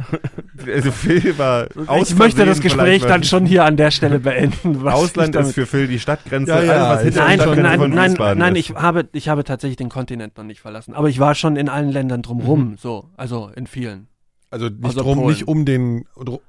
Also 0.66 0.90
Phil 0.92 1.36
war 1.38 1.66
aus 1.86 2.10
ich 2.10 2.16
möchte 2.18 2.44
das 2.44 2.60
Gespräch 2.60 3.02
dann 3.02 3.24
schon 3.24 3.46
hier 3.46 3.64
an 3.64 3.76
der 3.76 3.90
Stelle 3.90 4.20
beenden. 4.20 4.82
was 4.84 4.94
Ausland 4.94 5.34
ist 5.34 5.54
für 5.54 5.66
Phil 5.66 5.88
die 5.88 5.98
Stadtgrenze. 5.98 6.52
Ja, 6.52 6.62
ja, 6.62 6.86
alles, 6.88 7.06
was 7.08 7.14
Nein, 7.16 7.34
Stadtgrenze 7.40 7.62
nein, 7.62 7.80
von 7.80 7.90
nein, 7.90 8.38
nein, 8.38 8.56
ich 8.56 8.74
habe, 8.74 9.08
ich 9.12 9.28
habe 9.28 9.44
tatsächlich 9.44 9.76
den 9.76 9.88
Kontinent 9.88 10.36
noch 10.36 10.44
nicht 10.44 10.60
verlassen. 10.60 10.94
Aber 10.94 11.08
ich 11.08 11.18
war 11.18 11.34
schon 11.34 11.56
in 11.56 11.68
allen 11.68 11.90
Ländern 11.90 12.22
drumherum, 12.22 12.76
so, 12.78 13.08
also 13.16 13.50
in 13.56 13.66
vielen. 13.66 14.08
Also 14.52 14.66
nicht 14.66 14.84
Also 14.84 15.00
drum, 15.02 15.14
Polen. 15.18 15.28
nicht 15.30 15.48
um 15.48 15.64
den, 15.64 16.04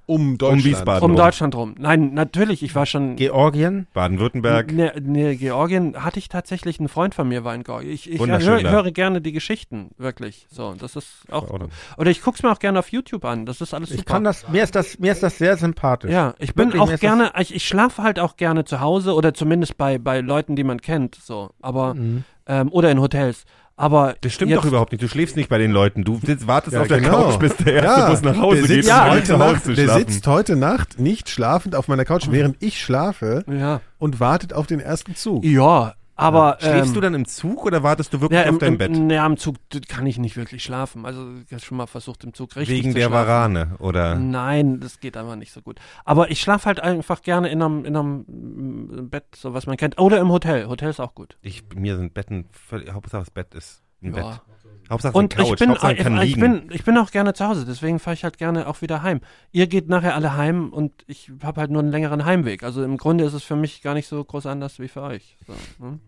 um 0.06 0.38
Deutschland. 0.38 0.66
Wiesbaden. 0.66 1.04
Um 1.04 1.12
rum. 1.12 1.18
Deutschland 1.18 1.56
rum. 1.56 1.76
Nein, 1.80 2.14
natürlich, 2.14 2.62
ich 2.62 2.76
war 2.76 2.86
schon. 2.86 3.16
Georgien? 3.16 3.88
Baden-Württemberg. 3.94 4.74
Ne, 4.74 4.92
ne, 5.02 5.36
Georgien 5.38 5.96
hatte 6.04 6.20
ich 6.20 6.28
tatsächlich, 6.28 6.80
ein 6.82 6.90
Freund 6.90 7.16
von 7.16 7.28
mir 7.30 7.46
war 7.46 7.56
in 7.56 7.64
Georgien. 7.64 7.92
Ich, 7.94 8.12
ich 8.12 8.20
höre, 8.20 8.62
höre 8.70 8.92
gerne 8.92 9.22
die 9.22 9.32
Geschichten, 9.32 9.92
wirklich. 9.98 10.48
So, 10.52 10.74
das 10.78 10.98
ist 10.98 11.24
auch. 11.32 11.50
Oder- 11.50 11.70
Oder 11.98 12.12
ich 12.12 12.22
guck's 12.22 12.44
mir 12.44 12.52
auch 12.52 12.60
gerne 12.60 12.80
auf 12.80 12.92
YouTube 12.92 13.24
an. 13.24 13.46
Das 13.46 13.62
ist 13.62 13.74
alles 13.74 13.90
super. 13.90 14.00
Ich 14.02 14.06
kann 14.06 14.26
das, 14.26 14.50
mir 14.50 14.64
ist 14.64 14.76
das, 14.76 15.00
mir 15.00 15.14
ist 15.14 15.24
das 15.24 15.38
sehr 15.38 15.56
sympathisch. 15.56 16.12
Ja, 16.12 16.34
ich 16.40 16.54
bin 16.54 16.74
Wirklich, 16.74 16.82
auch 16.96 17.00
gerne, 17.00 17.32
ich, 17.40 17.56
ich 17.56 17.66
schlafe 17.66 18.04
halt 18.04 18.20
auch 18.20 18.36
gerne 18.36 18.66
zu 18.66 18.82
Hause 18.82 19.14
oder 19.14 19.34
zumindest 19.34 19.78
bei, 19.78 19.98
bei 19.98 20.20
Leuten, 20.20 20.58
die 20.58 20.66
man 20.66 20.82
kennt, 20.82 21.16
so. 21.16 21.52
Aber, 21.62 21.94
Mhm. 21.94 22.26
ähm, 22.48 22.68
oder 22.72 22.92
in 22.92 23.00
Hotels. 23.00 23.46
Aber 23.76 24.16
Das 24.22 24.34
stimmt 24.34 24.52
jetzt, 24.52 24.60
doch 24.60 24.66
überhaupt 24.66 24.92
nicht. 24.92 25.04
Du 25.04 25.08
schläfst 25.08 25.36
nicht 25.36 25.50
bei 25.50 25.58
den 25.58 25.72
Leuten. 25.72 26.04
Du 26.04 26.20
sitzt, 26.24 26.46
wartest 26.48 26.76
Ja, 26.76 26.82
auf 26.82 26.88
der 26.88 27.02
genau. 27.02 27.32
Couch, 27.32 27.40
bis 27.40 27.56
der 27.56 27.74
erste 27.74 28.02
Ja, 28.02 28.10
Bus 28.10 28.22
nach 28.22 28.38
Hause 28.38 28.58
der 28.60 28.68
geht, 28.68 28.76
sitzt, 28.76 28.88
Ja, 28.90 29.06
um 29.06 29.12
heute 29.12 29.38
Nacht, 29.38 29.66
der 29.68 29.74
schlafen. 29.76 30.00
sitzt 30.08 30.28
heute 30.28 30.56
Nacht 30.56 31.00
nicht 31.00 31.30
schlafend 31.30 31.76
auf 31.76 31.88
meiner 31.88 32.06
Couch, 32.06 32.28
während 32.30 32.62
ich 32.62 32.80
schlafe 32.82 33.44
Ja. 33.52 33.82
und 33.98 34.20
wartet 34.20 34.54
auf 34.54 34.68
den 34.68 34.80
ersten 34.80 35.16
Zug. 35.16 35.44
Ja, 35.44 35.96
aber. 36.16 36.58
Schläfst 36.60 36.90
ähm, 36.90 36.94
du 36.94 37.02
dann 37.02 37.14
im 37.14 37.26
Zug 37.26 37.66
oder 37.66 37.84
wartest 37.84 38.14
du 38.14 38.22
wirklich 38.22 38.40
ja, 38.40 38.46
auf 38.46 38.50
im, 38.50 38.60
dein 38.60 38.74
im, 38.74 38.78
Bett? 38.78 39.12
Ja, 39.12 39.26
am 39.26 39.38
Zug 39.38 39.56
kann 39.88 40.06
ich 40.06 40.18
nicht 40.18 40.36
wirklich 40.38 40.64
schlafen. 40.64 41.06
Also, 41.06 41.28
ich 41.46 41.52
habe 41.52 41.62
schon 41.62 41.78
mal 41.78 41.88
versucht, 41.88 42.24
im 42.24 42.34
Zug 42.34 42.56
richtig 42.56 42.78
Wegen 42.78 42.92
zu 42.92 42.98
der 42.98 43.08
schlafen. 43.08 43.28
Warane, 43.28 43.76
oder? 43.80 44.16
Nein, 44.16 44.80
das 44.80 45.00
geht 45.00 45.18
einfach 45.18 45.36
nicht 45.36 45.52
so 45.52 45.62
gut. 45.62 45.80
Aber 46.06 46.32
ich 46.32 46.42
schlafe 46.42 46.66
halt 46.66 46.80
einfach 46.80 47.22
gerne 47.22 47.50
in 47.50 47.62
einem, 47.62 47.86
in 47.86 47.96
einem 47.96 48.26
mm, 48.28 49.10
Bett, 49.10 49.26
so 49.36 49.54
was 49.54 49.66
man 49.66 49.78
kennt. 49.78 50.00
Oder 50.00 50.20
im 50.20 50.30
Hotel. 50.30 50.68
Hotel 50.68 50.90
ist 50.90 51.00
auch 51.00 51.16
gut. 51.16 51.38
Ich, 51.42 51.64
mir 51.76 51.98
sind 51.98 52.14
Betten 52.14 52.46
völlig, 52.52 52.92
Hauptsache 52.92 53.22
das 53.22 53.32
Bett 53.32 53.54
ist 53.56 53.82
ein 54.02 54.14
Ja. 54.14 54.30
Bett. 54.30 54.42
Hauptsache 54.90 55.18
Und 55.18 55.36
Couch, 55.36 55.54
ich 55.54 55.56
bin, 55.60 55.70
Hauptsache 55.70 55.96
kann 55.96 56.18
ich, 56.18 56.24
ich, 56.24 56.36
liegen. 56.36 56.42
bin, 56.42 56.72
ich 56.72 56.84
bin 56.84 56.98
auch 56.98 57.12
gerne 57.12 57.34
zu 57.34 57.48
Hause, 57.48 57.66
deswegen 57.66 58.00
fahre 58.00 58.16
ich 58.16 58.24
halt 58.24 58.38
gerne 58.38 58.68
auch 58.68 58.82
wieder 58.82 59.02
heim. 59.02 59.22
Ihr 59.52 59.68
geht 59.68 59.88
nachher 59.90 60.16
alle 60.16 60.36
heim 60.36 60.72
und 60.72 60.92
ich 61.08 61.32
habe 61.42 61.62
halt 61.62 61.72
nur 61.72 61.82
einen 61.82 61.92
längeren 61.92 62.26
Heimweg. 62.26 62.64
Also 62.64 62.84
im 62.84 62.98
Grunde 62.98 63.24
ist 63.24 63.34
es 63.34 63.44
für 63.44 63.56
mich 63.56 63.82
gar 63.82 63.94
nicht 63.94 64.08
so 64.08 64.24
groß 64.24 64.46
anders 64.46 64.80
wie 64.80 64.88
für 64.88 65.02
euch. 65.02 65.38
So, 65.48 65.86
ne? 65.86 66.00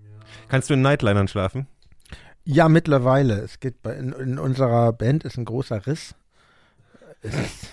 Kannst 0.49 0.69
du 0.69 0.73
in 0.73 0.81
Nightlinern 0.81 1.27
schlafen? 1.27 1.68
Ja, 2.43 2.69
mittlerweile. 2.69 3.39
Es 3.39 3.60
geht 3.60 3.81
bei, 3.81 3.95
in, 3.95 4.14
in 4.14 4.39
unserer 4.39 4.93
Band 4.93 5.23
ist 5.23 5.38
ein 5.38 5.45
großer 5.45 5.88
Riss. 5.88 6.15
Es 7.22 7.34
ist 7.34 7.69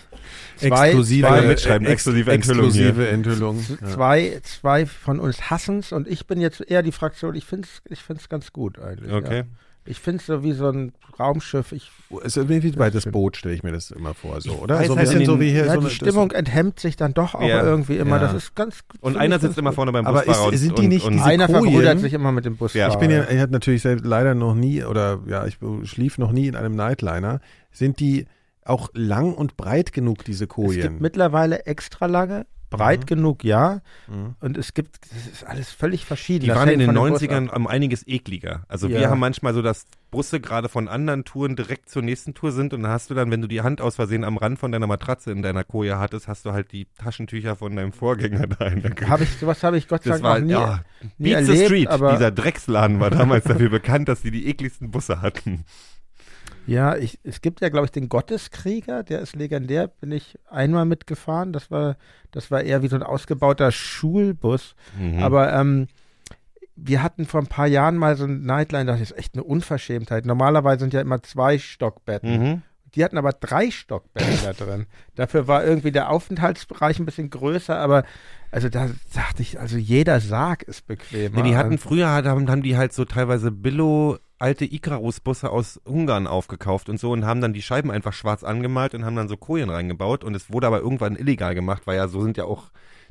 zwei, 0.57 0.87
exklusive, 0.87 1.27
zwei 1.27 1.39
äh, 1.39 1.47
mitschreiben, 1.47 1.87
exklusive 1.87 2.31
Enthüllung 2.31 2.65
exklusive 2.65 3.07
Enthüllung. 3.07 3.65
Ja. 3.81 3.87
zwei, 3.87 4.39
zwei 4.43 4.85
von 4.85 5.19
uns 5.19 5.49
hassen's 5.51 5.91
und 5.91 6.07
ich 6.07 6.25
bin 6.25 6.41
jetzt 6.41 6.61
eher 6.61 6.81
die 6.81 6.91
Fraktion, 6.91 7.35
ich 7.35 7.45
finde 7.45 7.67
es 7.67 7.81
ich 7.91 8.01
find's 8.01 8.29
ganz 8.29 8.51
gut 8.51 8.79
eigentlich. 8.79 9.11
Okay. 9.11 9.39
Ja. 9.39 9.45
Ich 9.85 9.99
finde 9.99 10.19
es 10.19 10.25
so 10.27 10.43
wie 10.43 10.53
so 10.53 10.69
ein 10.69 10.93
Raumschiff. 11.19 11.71
Ich, 11.73 11.91
Es 12.23 12.37
ist 12.37 12.49
irgendwie 12.49 12.71
bei 12.71 12.89
das. 12.89 13.05
Boot, 13.05 13.37
stelle 13.37 13.53
ich 13.53 13.63
mir 13.63 13.71
das 13.73 13.91
immer 13.91 14.13
vor, 14.13 14.39
so, 14.41 14.53
oder? 14.53 14.77
weiß 14.79 14.87
So 14.87 14.93
ein 14.93 14.97
halt 14.99 15.07
bisschen 15.07 15.21
in 15.21 15.25
so 15.27 15.35
den- 15.35 15.41
wie 15.41 15.51
hier. 15.51 15.65
ja, 15.65 15.73
so 15.73 15.79
die 15.81 15.85
eine- 15.87 15.89
Stimmung 15.89 16.31
enthemmt 16.31 16.79
sich 16.79 16.95
dann 16.95 17.13
doch 17.13 17.35
auch 17.35 17.41
Ja. 17.41 17.63
irgendwie 17.63 17.97
immer. 17.97 18.15
Ja. 18.15 18.21
Das 18.23 18.33
ist 18.33 18.55
ganz 18.55 18.79
Und 19.01 19.17
einer 19.17 19.39
sitzt 19.39 19.57
immer 19.57 19.73
vorne 19.73 19.91
beim 19.91 20.05
Aber 20.07 20.21
Busfahrer 20.21 20.47
ist- 20.47 20.53
und, 20.53 20.57
sind 20.57 20.77
die 20.77 20.81
und, 20.83 20.87
nicht 20.89 21.05
und 21.05 21.13
diese 21.13 21.25
Einer 21.25 21.47
Kojen- 21.47 21.63
verbrüdert 21.63 21.99
sich 21.99 22.13
immer 22.13 22.31
mit 22.31 22.45
dem 22.45 22.55
Busfahrer. 22.55 22.93
Ich 22.93 22.99
bin 22.99 23.11
ja, 23.11 23.29
ich 23.29 23.39
hatte 23.39 23.51
natürlich 23.51 23.81
seit- 23.81 24.05
leider 24.05 24.35
noch 24.35 24.55
nie 24.55 24.83
oder 24.83 25.19
ja, 25.27 25.45
ich 25.45 25.57
schlief 25.83 26.17
noch 26.17 26.31
nie 26.31 26.47
in 26.47 26.55
einem 26.55 26.75
Nightliner. 26.75 27.41
Sind 27.71 27.99
die 27.99 28.25
auch 28.65 28.89
lang 28.93 29.33
und 29.33 29.57
breit 29.57 29.91
genug, 29.91 30.23
diese 30.23 30.45
es 30.45 30.49
gibt 30.49 30.53
Kojen? 30.55 30.97
mittlerweile 31.01 31.65
extra 31.65 32.05
lange, 32.05 32.45
breit 32.77 33.01
Mhm. 33.01 33.05
genug, 33.05 33.43
ja. 33.43 33.81
Mhm. 34.07 34.35
Und 34.39 34.57
es 34.57 34.73
gibt, 34.73 34.99
das 35.11 35.27
ist 35.33 35.43
alles 35.45 35.71
völlig 35.71 36.05
verschieden. 36.05 36.41
Die 36.41 36.47
Das 36.47 36.57
waren 36.57 36.69
in 36.69 36.79
den 36.79 36.87
von 36.87 36.95
dem 36.95 37.09
Bus 37.13 37.21
90ern 37.21 37.49
ab. 37.49 37.55
um 37.57 37.67
einiges 37.67 38.07
ekliger. 38.07 38.63
Also 38.67 38.87
Ja. 38.87 38.99
wir 38.99 39.09
haben 39.09 39.19
manchmal 39.19 39.53
so, 39.53 39.61
dass 39.61 39.85
Busse 40.11 40.39
gerade 40.39 40.69
von 40.69 40.87
anderen 40.87 41.23
Touren 41.25 41.55
direkt 41.55 41.89
zur 41.89 42.01
nächsten 42.03 42.33
Tour 42.33 42.51
sind 42.51 42.73
und 42.73 42.83
dann 42.83 42.91
hast 42.91 43.09
du 43.09 43.13
dann, 43.15 43.31
wenn 43.31 43.41
du 43.41 43.47
die 43.47 43.61
Hand 43.61 43.81
aus 43.81 43.95
Versehen 43.95 44.23
am 44.23 44.37
Rand 44.37 44.59
von 44.59 44.71
deiner 44.71 44.85
Matratze 44.87 45.31
in 45.31 45.41
deiner 45.41 45.63
Koje 45.63 45.97
hattest, 45.97 46.27
hast 46.27 46.45
du 46.45 46.51
halt 46.51 46.71
die 46.71 46.85
Taschentücher 46.97 47.55
von 47.55 47.75
deinem 47.75 47.93
Vorgänger 47.93 48.45
da 48.59 48.65
in 48.67 48.81
der. 48.81 48.95
Hab 49.09 49.21
ich, 49.21 49.29
sowas 49.37 49.63
habe 49.63 49.77
ich 49.77 49.87
Gott 49.87 50.03
sei 50.03 50.11
Dank 50.11 50.23
war, 50.23 50.39
noch 50.39 50.45
nie, 50.45 50.51
ja, 50.53 50.83
nie 51.17 51.33
Beat 51.33 51.45
the 51.45 51.51
erlebt, 51.51 51.65
Street, 51.65 51.87
aber 51.87 52.11
dieser 52.13 52.31
Drecksladen 52.31 52.99
war 52.99 53.09
damals 53.09 53.45
dafür 53.45 53.69
bekannt, 53.69 54.07
dass 54.07 54.21
die 54.21 54.31
die 54.31 54.47
ekligsten 54.47 54.91
Busse 54.91 55.21
hatten. 55.21 55.65
Ja, 56.65 56.95
ich, 56.95 57.19
es 57.23 57.41
gibt 57.41 57.61
ja, 57.61 57.69
glaube 57.69 57.85
ich, 57.85 57.91
den 57.91 58.09
Gotteskrieger, 58.09 59.03
der 59.03 59.19
ist 59.19 59.35
legendär, 59.35 59.87
bin 59.87 60.11
ich 60.11 60.39
einmal 60.49 60.85
mitgefahren. 60.85 61.53
Das 61.53 61.71
war, 61.71 61.97
das 62.31 62.51
war 62.51 62.61
eher 62.61 62.81
wie 62.83 62.87
so 62.87 62.95
ein 62.95 63.03
ausgebauter 63.03 63.71
Schulbus. 63.71 64.75
Mhm. 64.97 65.21
Aber 65.21 65.53
ähm, 65.53 65.87
wir 66.75 67.03
hatten 67.03 67.25
vor 67.25 67.41
ein 67.41 67.47
paar 67.47 67.67
Jahren 67.67 67.97
mal 67.97 68.15
so 68.15 68.25
ein 68.25 68.43
Nightline, 68.43 68.85
das 68.85 69.01
ist 69.01 69.17
echt 69.17 69.35
eine 69.35 69.43
Unverschämtheit. 69.43 70.25
Normalerweise 70.25 70.79
sind 70.79 70.93
ja 70.93 71.01
immer 71.01 71.21
zwei 71.21 71.57
Stockbetten. 71.57 72.41
Mhm. 72.41 72.61
Die 72.95 73.03
hatten 73.03 73.17
aber 73.17 73.33
drei 73.33 73.71
Stockbetten 73.71 74.39
da 74.43 74.53
drin. 74.53 74.85
Dafür 75.15 75.47
war 75.47 75.63
irgendwie 75.65 75.91
der 75.91 76.11
Aufenthaltsbereich 76.11 76.99
ein 76.99 77.05
bisschen 77.05 77.31
größer, 77.31 77.75
aber 77.75 78.03
also 78.51 78.69
da 78.69 78.87
dachte 79.15 79.41
ich, 79.41 79.59
also 79.59 79.77
jeder 79.77 80.19
Sarg 80.19 80.61
ist 80.61 80.85
bequemer. 80.85 81.41
Nee, 81.41 81.49
die 81.49 81.57
hatten 81.57 81.79
früher 81.79 82.07
haben, 82.07 82.51
haben 82.51 82.61
die 82.61 82.77
halt 82.77 82.93
so 82.93 83.03
teilweise 83.03 83.49
Billo 83.49 84.19
alte 84.43 84.65
Icarus-Busse 84.65 85.49
aus 85.49 85.79
Ungarn 85.85 86.27
aufgekauft 86.27 86.89
und 86.89 86.99
so 86.99 87.11
und 87.11 87.25
haben 87.25 87.39
dann 87.41 87.53
die 87.53 87.61
Scheiben 87.61 87.89
einfach 87.91 88.11
schwarz 88.13 88.43
angemalt 88.43 88.93
und 88.93 89.05
haben 89.05 89.15
dann 89.15 89.29
so 89.29 89.37
Kojen 89.37 89.69
reingebaut 89.69 90.23
und 90.25 90.35
es 90.35 90.51
wurde 90.51 90.67
aber 90.67 90.79
irgendwann 90.81 91.15
illegal 91.15 91.55
gemacht, 91.55 91.83
weil 91.85 91.95
ja 91.97 92.07
so 92.09 92.21
sind 92.21 92.35
ja 92.37 92.43
auch 92.43 92.63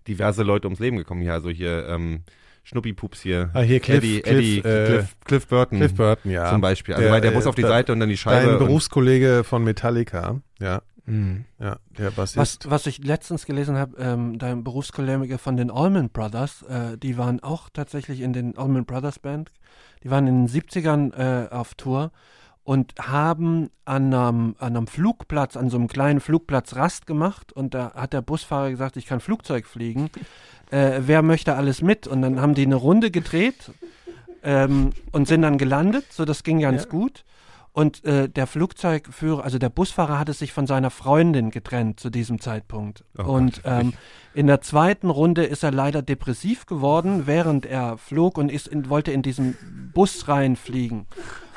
diverse 0.07 0.43
Leute 0.43 0.67
ums 0.69 0.79
Leben 0.81 0.99
gekommen 0.99 1.23
hier, 1.23 1.33
also 1.33 1.49
hier 1.49 1.89
ähm, 1.89 2.21
Schnuppi-Pups 2.65 3.21
hier. 3.23 3.51
Ah, 3.55 3.61
hier 3.63 3.81
Cliff- 3.81 3.97
Eddie, 3.97 4.21
Cliff, 4.21 4.37
Eddie, 4.37 4.59
äh, 4.59 4.87
Cliff, 4.87 5.17
Cliff 5.25 5.47
Burton. 5.49 5.79
Cliff 5.79 5.95
Burton, 5.95 6.31
ja. 6.31 6.51
Zum 6.51 6.61
Beispiel. 6.61 6.95
Also 6.95 7.03
Der, 7.05 7.13
weil 7.13 7.21
der 7.21 7.31
Bus 7.33 7.47
äh, 7.47 7.49
auf 7.49 7.55
die 7.57 7.63
da- 7.63 7.69
Seite 7.69 7.93
und 7.93 7.99
dann 8.01 8.09
die 8.09 8.17
Scheibe. 8.17 8.51
Dein 8.51 8.59
Berufskollege 8.59 9.43
von 9.43 9.65
Metallica, 9.65 10.41
ja, 10.61 10.83
Mhm. 11.07 11.45
ja, 11.59 11.77
der 11.99 12.17
Was, 12.17 12.35
Bassist. 12.35 12.71
was 12.71 12.87
ich 12.87 13.03
letztens 13.05 13.45
gelesen 13.47 13.77
habe, 13.77 13.97
ähm, 13.99 14.39
dein 14.39 14.63
Berufskollege 14.63 15.39
von 15.39 15.57
den 15.57 15.71
Allman 15.71 16.11
Brothers, 16.11 16.63
äh, 16.63 16.97
die 16.97 17.19
waren 17.19 17.43
auch 17.43 17.69
tatsächlich 17.73 18.21
in 18.21 18.33
den 18.33 18.57
Allman 18.57 18.85
Brothers 18.85 19.19
Band, 19.19 19.51
die 20.05 20.11
waren 20.11 20.27
in 20.27 20.47
den 20.47 20.49
70ern 20.49 21.13
äh, 21.15 21.49
auf 21.51 21.75
Tour 21.75 22.13
und 22.65 22.95
haben 23.01 23.71
an 23.85 24.15
einem, 24.15 24.55
an 24.61 24.77
einem 24.77 24.87
Flugplatz, 24.87 25.57
an 25.57 25.69
so 25.71 25.77
einem 25.77 25.89
kleinen 25.89 26.21
Flugplatz 26.21 26.77
Rast 26.77 27.07
gemacht 27.09 27.53
und 27.53 27.75
da 27.75 27.93
hat 27.95 28.13
der 28.13 28.23
Busfahrer 28.23 28.71
gesagt, 28.71 28.97
ich 28.97 29.07
kann 29.07 29.19
Flugzeug 29.19 29.67
fliegen. 29.67 30.09
Äh, 30.71 31.01
wer 31.01 31.23
möchte 31.23 31.57
alles 31.57 31.83
mit? 31.83 32.07
Und 32.07 32.23
dann 32.23 32.41
haben 32.41 32.55
die 32.55 32.63
eine 32.65 32.77
Runde 32.77 33.11
gedreht 33.11 33.73
ähm, 34.45 34.91
und 35.11 35.27
sind 35.27 35.43
dann 35.43 35.59
gelandet, 35.59 36.13
so 36.13 36.25
das 36.25 36.45
ging 36.45 36.61
ganz 36.61 36.85
Ja. 36.85 36.89
gut. 36.89 37.25
Und 37.75 38.05
äh, 38.05 38.29
der 38.29 38.47
Flugzeugführer, 38.47 39.45
also 39.45 39.59
der 39.59 39.71
Busfahrer 39.71 40.19
hatte 40.19 40.35
sich 40.35 40.53
von 40.53 40.67
seiner 40.67 40.91
Freundin 40.91 41.51
getrennt 41.51 42.01
zu 42.01 42.11
diesem 42.11 42.39
Zeitpunkt. 42.39 43.03
Oh 43.17 43.23
und 43.23 43.63
Gott, 43.63 43.73
ähm, 43.81 43.93
in 44.35 44.47
der 44.47 44.61
zweiten 44.61 45.09
Runde 45.09 45.45
ist 45.45 45.63
er 45.63 45.71
leider 45.71 46.03
depressiv 46.03 46.67
geworden, 46.67 47.27
während 47.27 47.65
er 47.65 47.97
flog 47.97 48.37
und 48.37 48.53
ist 48.53 48.69
in, 48.69 48.91
wollte 48.91 49.13
in 49.13 49.23
diesen 49.23 49.57
Bus 49.95 50.29
reinfliegen. 50.29 51.07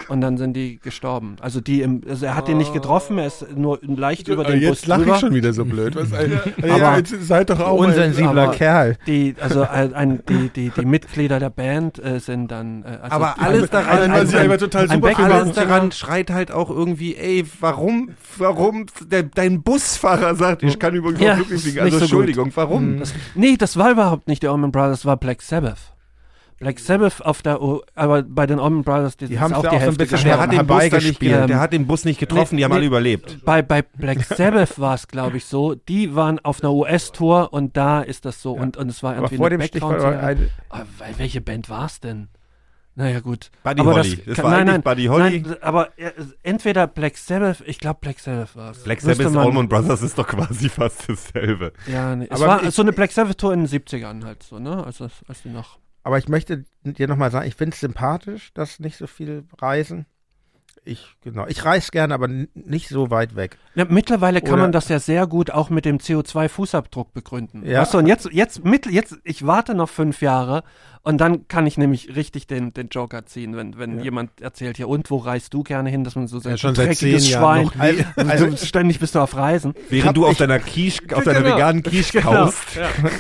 Und 0.10 0.22
dann 0.22 0.38
sind 0.38 0.54
die 0.54 0.78
gestorben. 0.80 1.38
Also 1.42 1.62
die 1.62 1.82
im, 1.82 2.02
also 2.08 2.26
er 2.26 2.36
hat 2.36 2.48
ihn 2.50 2.58
nicht 2.58 2.74
getroffen, 2.74 3.18
er 3.18 3.28
ist 3.28 3.46
nur 3.56 3.80
leicht 3.84 4.28
über 4.28 4.44
den 4.44 4.56
Äh, 4.60 4.64
jetzt 4.66 4.82
Bus 4.82 4.86
lache 4.88 5.02
drüber. 5.02 5.16
ich 5.16 5.20
schon 5.22 5.34
wieder 5.34 5.54
so 5.54 5.66
blöd. 5.66 5.96
Was, 5.96 6.12
äh, 6.12 6.30
ja, 6.68 6.76
Aber- 6.76 6.98
jetzt 6.98 7.16
seid 7.26 7.50
doch 7.50 7.60
auch 7.60 7.78
Unsensibler 7.80 8.52
Kerl. 8.52 8.98
Die, 9.08 9.36
also 9.40 9.64
ein, 9.64 9.94
ein, 9.94 10.20
die, 10.30 10.50
die, 10.50 10.70
die 10.70 10.86
Mitglieder 10.86 11.40
der 11.40 11.50
Band 11.50 12.04
äh, 12.04 12.20
sind 12.20 12.52
dann. 12.52 12.84
Äh, 12.84 12.88
also 13.02 13.16
Aber 13.16 13.38
ein- 13.40 13.46
alles 13.46 13.70
daran- 13.70 14.00
ein, 14.00 14.12
ein, 14.12 14.36
einfach 14.36 14.58
total 14.58 14.84
ein 14.84 14.90
super 14.90 15.00
Background- 15.08 15.32
alles 15.32 15.56
daran 15.56 15.92
schreit 15.92 16.30
halt 16.30 16.52
auch 16.52 16.70
irgendwie, 16.70 17.16
ey, 17.16 17.46
warum, 17.60 18.10
warum, 18.38 18.86
der, 19.10 19.24
dein 19.24 19.64
Busfahrer 19.64 20.36
sagt, 20.36 20.62
ich 20.64 20.78
kann 20.78 20.94
übrigens 20.94 21.22
Ja, 21.22 21.34
auch 21.36 21.40
ist 21.50 21.64
fliegen. 21.64 21.66
nicht 21.66 21.82
Also 21.82 21.90
so 21.92 21.96
gut. 21.98 22.02
Entschuldigung, 22.04 22.52
warum? 22.56 23.00
Das, 23.00 23.14
nee, 23.34 23.56
das 23.58 23.78
war 23.78 23.92
überhaupt 23.92 24.28
nicht 24.28 24.44
die 24.44 24.48
Allman 24.48 24.72
Brothers, 24.72 25.00
das 25.00 25.06
war 25.06 25.18
Black 25.18 25.42
Sabbath. 25.42 25.95
Black 26.60 26.80
Sabbath 26.80 27.22
auf 27.26 27.42
der, 27.42 27.62
O 27.62 27.82
aber 27.96 28.24
bei 28.24 28.46
den 28.48 28.60
Allman 28.60 28.84
Brothers, 28.84 29.18
die, 29.18 29.28
Die 29.28 29.34
ist 29.34 29.40
haben's 29.42 29.58
auch 29.58 29.64
ja 29.66 29.70
die 29.72 29.76
auch 29.76 29.80
so 29.82 29.88
ein 29.90 29.96
Hälfte 29.98 30.06
bisschen 30.06 30.26
Der 30.26 30.40
hat 30.40 30.52
den 30.54 30.66
Bus 30.68 30.84
nicht, 30.92 31.20
ge- 31.20 31.48
der 31.48 31.60
hat 31.60 31.74
den 31.74 31.86
Bus 31.88 32.06
nicht 32.06 32.20
getroffen, 32.20 32.58
die 32.58 32.64
haben 32.64 32.72
Nee, 32.72 32.78
alle 32.78 32.86
überlebt. 32.86 33.44
Bei, 33.44 33.62
bei 33.62 33.82
Black 33.82 34.24
Sabbath 34.24 34.80
war 34.80 34.96
es, 34.96 35.08
glaube 35.10 35.36
ich, 35.38 35.46
so. 35.46 35.76
Die 35.76 36.16
waren 36.16 36.40
auf 36.40 36.64
einer 36.64 36.72
US-Tour 36.74 37.52
und 37.52 37.76
da 37.76 38.02
ist 38.02 38.24
das 38.26 38.42
so. 38.42 38.54
Und, 38.54 38.78
und 38.78 38.88
es 38.90 39.04
war 39.04 39.12
Aber 39.18 39.24
irgendwie 39.24 39.36
vor 39.38 39.48
eine 39.48 39.58
dem 39.58 39.70
Background-Serie. 39.70 40.20
ein, 40.20 40.50
Ah, 40.70 40.82
weil- 40.98 41.14
welche 41.18 41.42
Band 41.42 41.70
war 41.70 41.86
es 41.88 42.00
denn? 42.00 42.30
Naja, 42.98 43.20
gut. 43.20 43.52
Buddy 43.62 43.82
aber 43.82 43.96
Holly. 43.96 44.24
Das 44.26 44.36
kann- 44.38 44.46
war 44.46 44.52
nein, 44.52 44.68
nein, 44.68 44.82
Buddy 44.82 45.06
Holly. 45.08 45.42
Nein, 45.42 45.56
aber 45.60 45.90
äh, 46.00 46.12
entweder 46.44 46.88
Black 46.88 47.18
Sabbath, 47.18 47.62
ich 47.66 47.80
glaube 47.80 47.98
Black 48.00 48.20
Sabbath 48.20 48.56
war 48.56 48.72
es. 48.72 48.84
Black 48.86 49.02
Sabbath 49.02 49.36
Allman 49.36 49.68
Brothers 49.68 50.02
ist 50.02 50.18
doch 50.18 50.26
quasi 50.28 50.70
fast 50.70 51.10
dasselbe. 51.10 51.74
Ja, 51.92 52.16
nee. 52.16 52.28
Es 52.30 52.40
Aber 52.40 52.48
war 52.48 52.64
ich- 52.64 52.74
so 52.74 52.82
eine 52.82 52.94
Black 52.94 53.12
Sabbath-Tour 53.12 53.52
in 53.54 53.66
den 53.66 53.68
70ern 53.68 54.24
halt 54.24 54.42
so, 54.44 54.60
ne? 54.60 54.82
Als, 54.86 55.00
das- 55.00 55.12
als 55.28 55.42
die 55.42 55.50
noch. 55.50 55.78
Aber 56.06 56.18
ich 56.20 56.30
möchte 56.30 56.64
dir 56.84 57.08
nochmal 57.08 57.32
sagen, 57.32 57.48
ich 57.48 57.56
finde 57.56 57.74
es 57.74 57.80
sympathisch, 57.82 58.54
dass 58.54 58.80
nicht 58.80 58.96
so 58.98 59.08
viel 59.08 59.44
reisen. 59.60 60.06
Ich, 60.88 61.16
genau. 61.22 61.48
Ich 61.48 61.66
reise 61.66 61.90
gerne, 61.90 62.14
aber 62.14 62.28
nicht 62.28 62.90
so 62.90 63.10
weit 63.10 63.36
weg. 63.36 63.58
Ja, 63.74 63.86
mittlerweile 63.90 64.40
kann 64.40 64.54
Oder- 64.54 64.62
man 64.64 64.72
das 64.72 64.88
ja 64.88 65.00
sehr 65.00 65.26
gut 65.26 65.50
auch 65.50 65.72
mit 65.72 65.84
dem 65.84 65.98
CO2-Fußabdruck 65.98 67.08
begründen. 67.12 67.66
Ja. 67.66 67.82
Weißt 67.82 67.96
du, 67.96 67.98
und 67.98 68.06
jetzt, 68.06 68.30
jetzt, 68.32 68.64
mit, 68.64 68.86
jetzt, 68.86 69.18
ich 69.24 69.48
warte 69.48 69.74
noch 69.74 69.90
fünf 69.90 70.22
Jahre 70.22 70.64
und 71.02 71.18
dann 71.20 71.48
kann 71.48 71.66
ich 71.66 71.80
nämlich 71.80 72.16
richtig 72.16 72.46
den, 72.46 72.72
den 72.72 72.90
Joker 72.90 73.26
ziehen, 73.26 73.56
wenn, 73.56 73.80
wenn 73.80 73.98
Ja. 73.98 74.04
jemand 74.04 74.42
erzählt, 74.42 74.78
ja, 74.78 74.86
und 74.86 75.10
wo 75.10 75.18
reist 75.18 75.56
du 75.56 75.64
gerne 75.64 75.90
hin, 75.90 76.04
dass 76.04 76.16
man 76.16 76.28
so 76.28 76.38
sagt, 76.38 76.52
Ja, 76.52 76.58
schon 76.58 76.76
seit 76.76 76.90
dreckiges 76.90 77.24
zehn 77.24 77.32
Jahren 77.32 77.72
Schwein. 77.72 78.06
noch. 78.18 78.28
Also, 78.30 78.46
du, 78.52 78.58
ständig 78.58 79.00
bist 79.00 79.16
du 79.16 79.20
auf 79.22 79.36
Reisen. 79.36 79.74
Während 79.90 80.10
hab- 80.10 80.14
du 80.16 80.26
auf 80.26 80.34
ich- 80.34 80.38
deiner 80.38 80.60
Quiche, 80.60 81.02
auf 81.16 81.24
deiner 81.24 81.42
Genau. 81.42 81.56
veganen 81.56 81.82
Quiche 81.82 82.20
Genau. 82.20 82.32
kaust. 82.46 82.60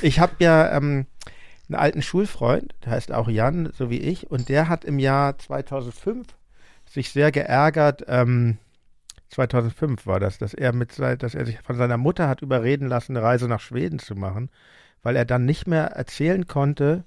Ich 0.03 0.20
habe 0.20 0.34
ja 0.38 0.78
ähm, 0.78 1.07
einen 1.70 1.80
alten 1.80 2.02
Schulfreund, 2.02 2.74
der 2.84 2.92
heißt 2.94 3.12
auch 3.12 3.28
Jan, 3.30 3.72
so 3.74 3.90
wie 3.90 4.00
ich, 4.00 4.30
und 4.30 4.50
der 4.50 4.70
hat 4.70 4.86
im 4.86 5.00
Jahr 5.00 5.38
2005 5.38 6.28
sich 6.86 7.12
sehr 7.12 7.32
geärgert. 7.32 8.04
Ähm, 8.08 8.58
2005 9.30 10.06
war 10.06 10.20
das, 10.20 10.38
dass 10.38 10.54
er 10.54 10.72
mit, 10.74 10.98
dass 11.00 11.34
er 11.36 11.46
sich 11.46 11.60
von 11.62 11.76
seiner 11.78 11.98
Mutter 11.98 12.28
hat 12.30 12.42
überreden 12.42 12.88
lassen, 12.88 13.18
eine 13.18 13.26
Reise 13.26 13.48
nach 13.48 13.60
Schweden 13.60 14.00
zu 14.00 14.16
machen, 14.16 14.50
weil 15.02 15.16
er 15.16 15.26
dann 15.26 15.46
nicht 15.46 15.68
mehr 15.68 15.88
erzählen 15.88 16.48
konnte, 16.48 17.04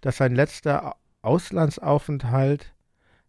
dass 0.00 0.16
sein 0.16 0.34
letzter 0.34 0.86
Au- 0.88 0.94
Auslandsaufenthalt 1.22 2.72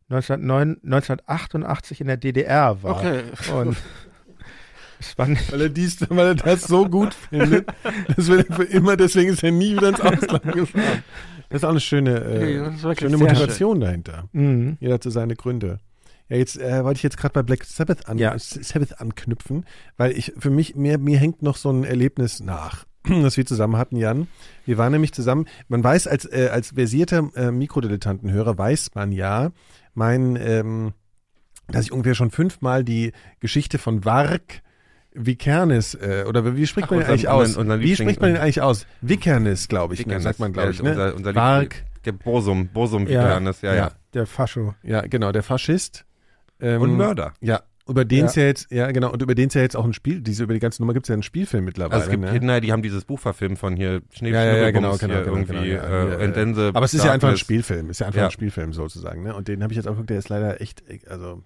1909, 0.10 0.78
1988 0.84 2.02
in 2.02 2.08
der 2.08 2.18
DDR 2.18 2.84
war. 2.84 2.98
Okay. 2.98 3.24
Und 3.54 3.78
Weil 5.52 5.62
er, 5.62 5.70
dies, 5.70 5.98
weil 6.10 6.28
er 6.28 6.36
das 6.36 6.64
so 6.64 6.88
gut 6.88 7.14
findet, 7.14 7.68
das 8.16 8.28
will 8.28 8.46
er 8.48 8.56
für 8.56 8.64
immer, 8.64 8.98
deswegen 8.98 9.32
ist 9.32 9.44
er 9.44 9.52
nie 9.52 9.74
wieder 9.76 9.90
ins 9.90 10.02
Ausland 10.02 10.52
gefahren. 10.52 11.04
Das 11.50 11.62
ist 11.62 11.66
auch 11.66 11.70
eine 11.70 11.80
schöne, 11.80 12.20
äh, 12.24 12.82
wirklich 12.82 13.00
schöne 13.00 13.18
Motivation 13.18 13.80
dahinter. 13.80 14.28
Mhm. 14.32 14.78
Jeder 14.80 14.96
hat 14.96 15.04
so 15.04 15.10
seine 15.10 15.36
Gründe. 15.36 15.80
Ja, 16.30 16.38
jetzt 16.38 16.58
äh, 16.58 16.84
wollte 16.84 16.98
ich 16.98 17.04
jetzt 17.04 17.18
gerade 17.18 17.34
bei 17.34 17.44
Black 17.44 17.64
Sabbath, 17.66 18.08
an, 18.08 18.18
Ja. 18.18 18.34
Sabbath 18.38 19.00
anknüpfen, 19.00 19.66
weil 19.98 20.14
ich 20.18 20.34
für 20.38 20.50
mich, 20.50 20.76
mir, 20.76 20.98
mir 20.98 21.20
hängt 21.20 21.42
noch 21.44 21.58
so 21.58 21.70
ein 21.70 21.84
Erlebnis 21.84 22.40
nach, 22.40 22.86
das 23.04 23.38
wir 23.38 23.46
zusammen 23.46 23.78
hatten, 23.78 23.98
Jan. 23.98 24.28
Wir 24.66 24.78
waren 24.78 24.94
nämlich 24.94 25.14
zusammen, 25.14 25.46
man 25.68 25.84
weiß, 25.84 26.08
als, 26.08 26.26
äh, 26.26 26.50
als 26.52 26.70
versierter 26.70 27.30
äh, 27.36 27.52
Mikrodilettantenhörer 27.52 28.58
weiß 28.58 28.96
man 28.96 29.12
ja, 29.12 29.52
mein, 29.94 30.38
ähm, 30.42 30.94
dass 31.68 31.86
ich 31.86 31.92
ungefähr 31.92 32.16
schon 32.16 32.32
fünfmal 32.32 32.84
die 32.84 33.12
Geschichte 33.40 33.78
von 33.78 34.04
Varg 34.06 34.62
Vikernes, 35.16 35.96
äh, 35.96 36.26
oder 36.28 36.56
wie 36.56 36.66
spricht 36.68 36.88
Ach, 36.88 36.92
man 36.92 37.00
den 37.02 37.08
eigentlich 37.10 37.28
aus? 37.28 37.50
unser- 37.50 37.62
unser 37.62 37.80
wie 37.80 37.96
spricht 37.96 38.22
man 38.22 38.34
den 38.34 38.42
eigentlich 38.42 38.62
aus? 38.62 38.86
Vikernes, 39.02 39.68
glaube 39.68 39.94
ich, 39.94 40.02
ne, 40.02 40.06
Vikernes, 40.06 40.24
sagt 40.24 40.40
man, 40.40 40.54
glaube 40.54 40.68
ja, 40.70 40.72
ich, 40.74 40.82
ne? 40.84 40.90
Unser, 40.92 41.16
unser 41.16 41.32
Liebling- 41.34 41.70
Der 42.06 42.12
Bosum, 42.12 42.68
Bosum 42.68 43.08
Ja. 43.08 43.24
Vikernes, 43.24 43.62
ja, 43.62 43.74
ja. 43.76 43.92
Der 44.14 44.26
Fascho. 44.26 44.76
ja, 44.84 45.02
genau, 45.02 45.32
der 45.32 45.44
Faschist. 45.44 46.06
Ähm, 46.60 46.82
Und 46.82 46.96
Mörder. 46.98 47.34
Ja, 47.42 47.62
über 47.88 48.06
den 48.06 48.26
es 48.26 48.36
Ja. 48.36 48.44
ja. 48.44 48.48
jetzt, 48.48 48.72
ja 48.72 48.92
genau, 48.92 49.12
und 49.12 49.22
über 49.22 49.36
den 49.36 49.48
es 49.50 49.54
ja 49.54 49.62
jetzt 49.62 49.76
auch 49.76 49.84
ein 49.86 49.94
Spiel, 49.94 50.22
diese 50.22 50.44
über 50.44 50.54
die 50.54 50.60
ganze 50.60 50.82
Nummer 50.82 50.94
gibt 50.94 51.06
es 51.06 51.10
ja 51.10 51.14
einen 51.14 51.24
Spielfilm 51.24 51.66
mittlerweile. 51.66 51.94
Also 51.96 52.06
es 52.06 52.12
gibt 52.12 52.24
ne? 52.24 52.32
Kinder, 52.32 52.62
die 52.62 52.72
haben 52.72 52.82
dieses 52.82 53.04
Buch 53.06 53.20
verfilmt 53.20 53.60
von 53.60 53.76
hier 53.76 54.02
Schnee, 54.12 54.32
Ja, 54.32 54.44
ja, 54.46 54.56
ja, 54.58 54.72
genau, 54.72 54.96
genau, 54.98 55.14
genau, 55.24 55.36
irgendwie 55.36 55.54
genau, 55.54 55.64
ja, 55.64 55.84
äh, 56.20 56.26
ja, 56.26 56.54
the 56.54 56.62
Aber 56.74 56.86
es 56.86 56.94
ist 56.94 57.04
ja 57.04 57.12
einfach 57.12 57.30
ein. 57.30 57.38
Spielfilm, 57.38 57.90
ist 57.90 58.00
ja 58.00 58.08
einfach 58.08 58.20
Ja. 58.20 58.26
ein 58.26 58.32
Spielfilm 58.32 58.72
sozusagen, 58.74 59.24
ne? 59.24 59.36
Und 59.36 59.48
den 59.48 59.64
habe 59.64 59.74
ich 59.74 59.78
jetzt 59.78 59.88
auch 59.88 59.92
geguckt, 59.92 60.10
der 60.10 60.20
ist 60.20 60.30
leider 60.30 60.62
echt, 60.62 60.84
also 61.10 61.44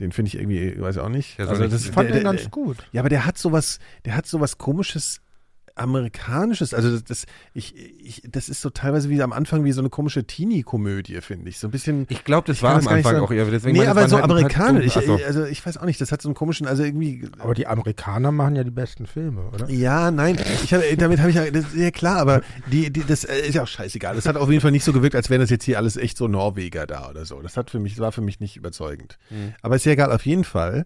den 0.00 0.12
finde 0.12 0.28
ich 0.28 0.36
irgendwie, 0.36 0.80
weiß 0.80 0.96
ich 0.96 1.02
auch 1.02 1.08
nicht. 1.08 1.38
Also 1.38 1.54
nicht- 1.62 1.72
das 1.72 1.84
Ich 1.84 1.90
fand 1.92 2.08
der, 2.08 2.16
den 2.16 2.24
der, 2.24 2.32
ganz 2.32 2.50
gut. 2.50 2.78
Ja, 2.92 3.02
aber 3.02 3.08
der 3.08 3.26
hat 3.26 3.38
sowas, 3.38 3.78
der 4.04 4.16
hat 4.16 4.26
sowas 4.26 4.58
komisches 4.58 5.20
amerikanisches, 5.80 6.74
also 6.74 6.90
das, 6.90 7.04
das 7.04 7.26
ich, 7.54 7.74
ich 8.00 8.22
das 8.30 8.48
ist 8.48 8.60
so 8.60 8.70
teilweise 8.70 9.08
wie 9.08 9.22
am 9.22 9.32
Anfang 9.32 9.64
wie 9.64 9.72
so 9.72 9.80
eine 9.80 9.90
komische 9.90 10.24
Teenie-Komödie, 10.24 11.20
finde 11.20 11.48
ich, 11.48 11.58
so 11.58 11.68
ein 11.68 11.70
bisschen 11.70 12.06
Ich 12.08 12.24
glaube, 12.24 12.46
das 12.46 12.58
Ich 12.58 12.62
war 12.62 12.72
am 12.72 12.86
Anfang 12.86 13.02
sagen. 13.02 13.20
auch 13.20 13.30
eher. 13.30 13.46
Deswegen 13.46 13.78
Nee, 13.78 13.86
aber 13.86 14.04
es 14.04 14.10
so 14.10 14.16
halt 14.16 14.24
amerikanisch. 14.24 14.96
Ich, 14.96 15.26
also 15.26 15.44
ich 15.44 15.64
weiß 15.64 15.78
auch 15.78 15.84
nicht, 15.84 16.00
das 16.00 16.12
hat 16.12 16.22
so 16.22 16.28
einen 16.28 16.34
komischen, 16.34 16.66
also 16.66 16.84
irgendwie. 16.84 17.28
Aber 17.38 17.54
die 17.54 17.66
Amerikaner 17.66 18.30
machen 18.30 18.56
ja 18.56 18.64
die 18.64 18.70
besten 18.70 19.06
Filme, 19.06 19.42
oder? 19.52 19.68
Ja, 19.70 20.10
nein, 20.10 20.38
ich 20.62 20.72
hab, 20.74 20.82
damit 20.98 21.20
habe 21.20 21.30
ich 21.30 21.36
ja, 21.36 21.50
das 21.50 21.64
ist 21.66 21.76
ja 21.76 21.90
klar, 21.90 22.18
aber 22.18 22.42
die, 22.70 22.92
die, 22.92 23.04
das 23.04 23.24
äh, 23.24 23.40
ist 23.40 23.54
ja 23.54 23.62
auch 23.62 23.68
scheißegal. 23.68 24.14
Das 24.14 24.26
hat 24.26 24.36
auf 24.36 24.48
jeden 24.50 24.60
Fall 24.60 24.72
nicht 24.72 24.84
so 24.84 24.92
gewirkt, 24.92 25.16
als 25.16 25.30
wären 25.30 25.40
das 25.40 25.50
jetzt 25.50 25.64
hier 25.64 25.78
alles 25.78 25.96
echt 25.96 26.16
so 26.16 26.28
Norweger 26.28 26.86
da 26.86 27.08
oder 27.08 27.24
so. 27.24 27.40
Das 27.40 27.56
hat 27.56 27.70
für 27.70 27.78
mich, 27.78 27.94
das 27.94 28.00
war 28.00 28.12
für 28.12 28.20
mich 28.20 28.40
nicht 28.40 28.56
überzeugend. 28.56 29.18
Mhm. 29.30 29.54
Aber 29.62 29.76
ist 29.76 29.86
ja 29.86 29.92
egal, 29.92 30.12
auf 30.12 30.26
jeden 30.26 30.44
Fall 30.44 30.84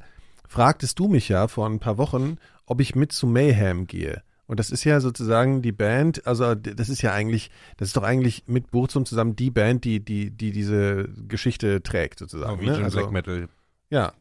fragtest 0.49 0.99
du 0.99 1.09
mich 1.09 1.29
ja 1.29 1.49
vor 1.49 1.67
ein 1.67 1.81
paar 1.81 1.99
Wochen, 1.99 2.37
ob 2.67 2.81
ich 2.81 2.95
mit 2.95 3.13
zu 3.13 3.27
Mayhem 3.27 3.87
gehe. 3.87 4.23
Und 4.47 4.61
das 4.61 4.71
ist 4.71 4.85
ja 4.85 5.01
sozusagen 5.01 5.63
die 5.63 5.73
Band, 5.73 6.27
also 6.27 6.55
das 6.55 6.89
ist 6.91 7.01
ja 7.03 7.13
eigentlich, 7.13 7.51
das 7.79 7.89
ist 7.89 7.97
doch 7.97 8.03
eigentlich 8.03 8.45
mit 8.47 8.71
Burzum 8.71 9.07
zusammen 9.07 9.37
die 9.37 9.51
Band, 9.51 9.85
die, 9.85 10.01
die, 10.01 10.31
die 10.31 10.53
diese 10.53 11.09
Geschichte 11.29 11.83
trägt, 11.83 12.19
sozusagen. 12.19 12.53
Norwegian 12.53 12.79
ne? 12.81 12.85
also, 12.85 12.99
Black 12.99 13.11
Metal 13.13 13.49
Ja. 13.91 14.13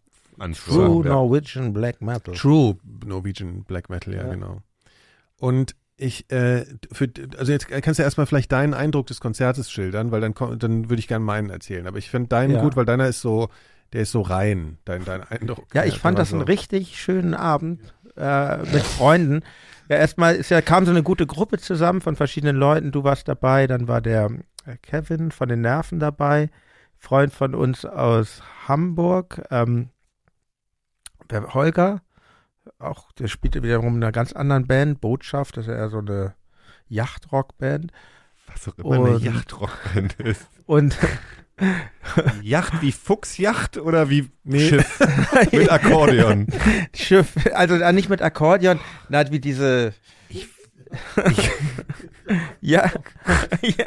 True 0.65 1.03
ja. 1.05 1.11
Norwegian 1.13 1.73
Black 1.73 2.01
Metal. 2.01 2.33
True 2.33 2.77
Norwegian 3.05 3.63
Black 3.65 3.89
Metal, 3.89 4.13
ja, 4.13 4.23
Ja. 4.23 4.29
genau. 4.33 4.61
Und 5.39 5.75
ich, 5.97 6.29
äh, 6.31 6.65
für, 6.91 7.07
also 7.37 7.51
jetzt 7.51 7.67
kannst 7.67 7.99
du 7.99 8.03
erstmal 8.03 8.25
vielleicht 8.25 8.51
deinen 8.51 8.73
Eindruck 8.73 9.07
des 9.07 9.19
Konzertes 9.19 9.69
schildern, 9.71 10.11
weil 10.11 10.21
dann, 10.21 10.33
komm- 10.33 10.57
dann 10.57 10.89
würde 10.89 10.99
ich 10.99 11.07
gerne 11.07 11.23
meinen 11.23 11.49
erzählen. 11.49 11.85
Aber 11.85 11.97
ich 11.97 12.09
finde 12.09 12.29
deinen 12.29 12.55
Ja. 12.55 12.61
gut, 12.61 12.75
weil 12.75 12.85
deiner 12.85 13.07
ist 13.07 13.21
so, 13.21 13.49
der 13.93 14.01
ist 14.01 14.11
so 14.11 14.21
rein, 14.21 14.77
dein, 14.85 15.05
dein 15.05 15.21
Eindruck. 15.21 15.67
Ja, 15.75 15.83
ich 15.85 15.99
fand 15.99 16.17
das 16.17 16.31
einen 16.31 16.41
so, 16.41 16.45
richtig 16.47 16.99
schönen 16.99 17.35
Abend 17.35 17.93
äh, 18.17 18.57
mit 18.57 18.83
Freunden. 18.83 19.41
Ja, 19.89 19.97
erstmal 19.97 20.35
ist 20.35 20.49
ja, 20.49 20.61
kam 20.61 20.85
so 20.85 20.91
eine 20.91 21.03
gute 21.03 21.25
Gruppe 21.27 21.57
zusammen 21.57 22.01
von 22.01 22.15
verschiedenen 22.15 22.55
Leuten. 22.55 22.91
Du 22.91 23.03
warst 23.03 23.27
dabei, 23.27 23.67
dann 23.67 23.87
war 23.87 24.01
der 24.01 24.29
äh, 24.65 24.77
Kevin 24.81 25.31
von 25.31 25.49
den 25.49 25.61
Nerven 25.61 25.99
dabei, 25.99 26.49
Freund 26.97 27.33
von 27.33 27.53
uns 27.53 27.83
aus 27.85 28.41
Hamburg, 28.67 29.43
ähm, 29.51 29.89
der 31.29 31.53
Holger, 31.53 32.01
auch 32.79 33.11
der 33.13 33.27
spielte 33.27 33.61
wiederum 33.63 33.95
in 33.97 34.03
einer 34.03 34.11
ganz 34.11 34.33
anderen 34.33 34.67
Band, 34.67 35.01
Botschaft, 35.01 35.57
das 35.57 35.65
ist 35.65 35.71
ja 35.71 35.77
eher 35.77 35.89
so 35.89 35.99
eine 35.99 36.33
Yachtrock-Band. 36.87 37.91
Was 38.47 38.67
auch 38.67 38.77
immer 38.77 38.95
eine 39.05 39.15
Und- 39.15 39.23
Yachtrockband 39.23 40.19
ist. 40.19 40.47
Und 40.65 40.97
Yacht 42.41 42.73
wie 42.81 42.91
Fuchsjacht 42.91 43.77
oder 43.77 44.09
wie 44.09 44.29
Nee. 44.43 44.67
Schiff 44.69 44.99
mit 45.51 45.71
Akkordeon? 45.71 46.47
Schiff, 46.95 47.27
also 47.53 47.75
äh, 47.75 47.93
nicht 47.93 48.09
mit 48.09 48.21
Akkordeon, 48.21 48.79
na, 49.09 49.29
wie 49.31 49.39
diese. 49.39 49.93
ja, 52.61 52.91
ja. 53.61 53.85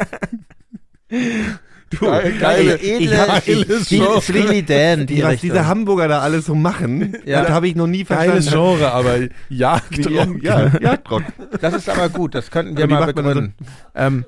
Du, 1.90 1.98
geile- 2.07 2.81
edle, 2.81 3.16
geile 3.16 3.85
Show. 3.85 4.20
Steely 4.20 4.65
Dan, 4.65 5.07
die 5.07 5.23
was 5.23 5.32
Richtung. 5.35 5.51
diese 5.51 5.66
Hamburger 5.66 6.09
da 6.09 6.19
alles 6.20 6.47
so 6.47 6.55
machen, 6.57 7.16
Ja. 7.24 7.43
das 7.43 7.51
habe 7.51 7.69
ich 7.69 7.77
noch 7.77 7.86
nie 7.86 8.03
Geiles 8.05 8.48
verstanden. 8.48 8.78
Genre, 8.78 8.93
aber 8.93 9.19
Jagd 9.48 9.98
Wie- 10.11 10.44
Ja, 10.44 10.77
Jagdrock. 10.81 11.23
Das 11.61 11.74
ist 11.74 11.89
aber 11.89 12.09
gut, 12.09 12.35
das 12.35 12.51
könnten 12.51 12.77
wir 12.77 12.85
Aber 12.85 13.01
mal 13.01 13.12
begründen. 13.12 13.55
Ähm, 13.94 14.24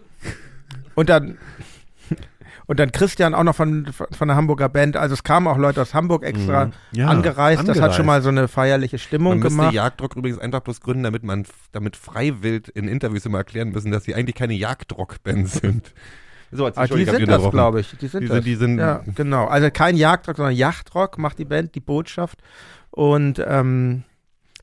und 0.95 1.09
dann 1.09 1.37
und 2.69 2.79
dann 2.79 2.93
Christian 2.93 3.35
auch 3.35 3.43
noch 3.43 3.57
von, 3.57 3.87
von 3.93 4.29
der 4.29 4.37
Hamburger 4.37 4.69
Band. 4.69 4.97
Also 4.97 5.15
es 5.15 5.25
kamen 5.25 5.49
auch 5.49 5.57
Leute 5.59 5.83
aus 5.83 5.95
Hamburg 5.95 6.23
extra 6.23 6.67
Mhm. 6.67 6.73
Ja, 6.93 7.09
angereist. 7.09 7.67
Das 7.67 7.81
hat 7.81 7.95
schon 7.97 8.07
mal 8.07 8.23
so 8.23 8.29
eine 8.29 8.47
feierliche 8.47 8.99
Stimmung 8.99 9.41
Man 9.41 9.49
gemacht. 9.49 9.73
Jagdrock 9.75 10.15
übrigens 10.15 10.39
einfach 10.39 10.61
bloß 10.61 10.81
gründen, 10.81 11.03
damit 11.03 11.25
man 11.25 11.45
damit 11.73 11.97
freiwillig 11.97 12.71
in 12.77 12.87
Interviews 12.87 13.27
immer 13.27 13.39
erklären 13.39 13.71
müssen, 13.71 13.91
dass 13.91 14.05
sie 14.05 14.15
eigentlich 14.15 14.37
keine 14.37 14.55
Jagdrock-Band 14.55 15.49
sind. 15.49 15.93
So, 16.51 16.67
Ah, 16.67 16.87
die 16.87 17.05
sind 17.05 17.29
das, 17.29 17.51
glaube 17.51 17.81
ich. 17.81 17.97
Die 18.01 18.07
sind 18.07 18.23
Die 18.23 18.27
das. 18.29 18.37
sind, 18.37 18.47
die 18.47 18.55
sind 18.55 18.79
Ja, 18.79 19.03
genau. 19.15 19.47
Also 19.47 19.71
kein 19.71 19.97
Jagdrock, 19.97 20.37
sondern 20.37 20.55
Yachtrock 20.55 21.19
macht 21.19 21.39
die 21.39 21.45
Band, 21.45 21.75
die 21.75 21.81
Botschaft. 21.81 22.39
Und 22.91 23.43
ähm, 23.47 24.05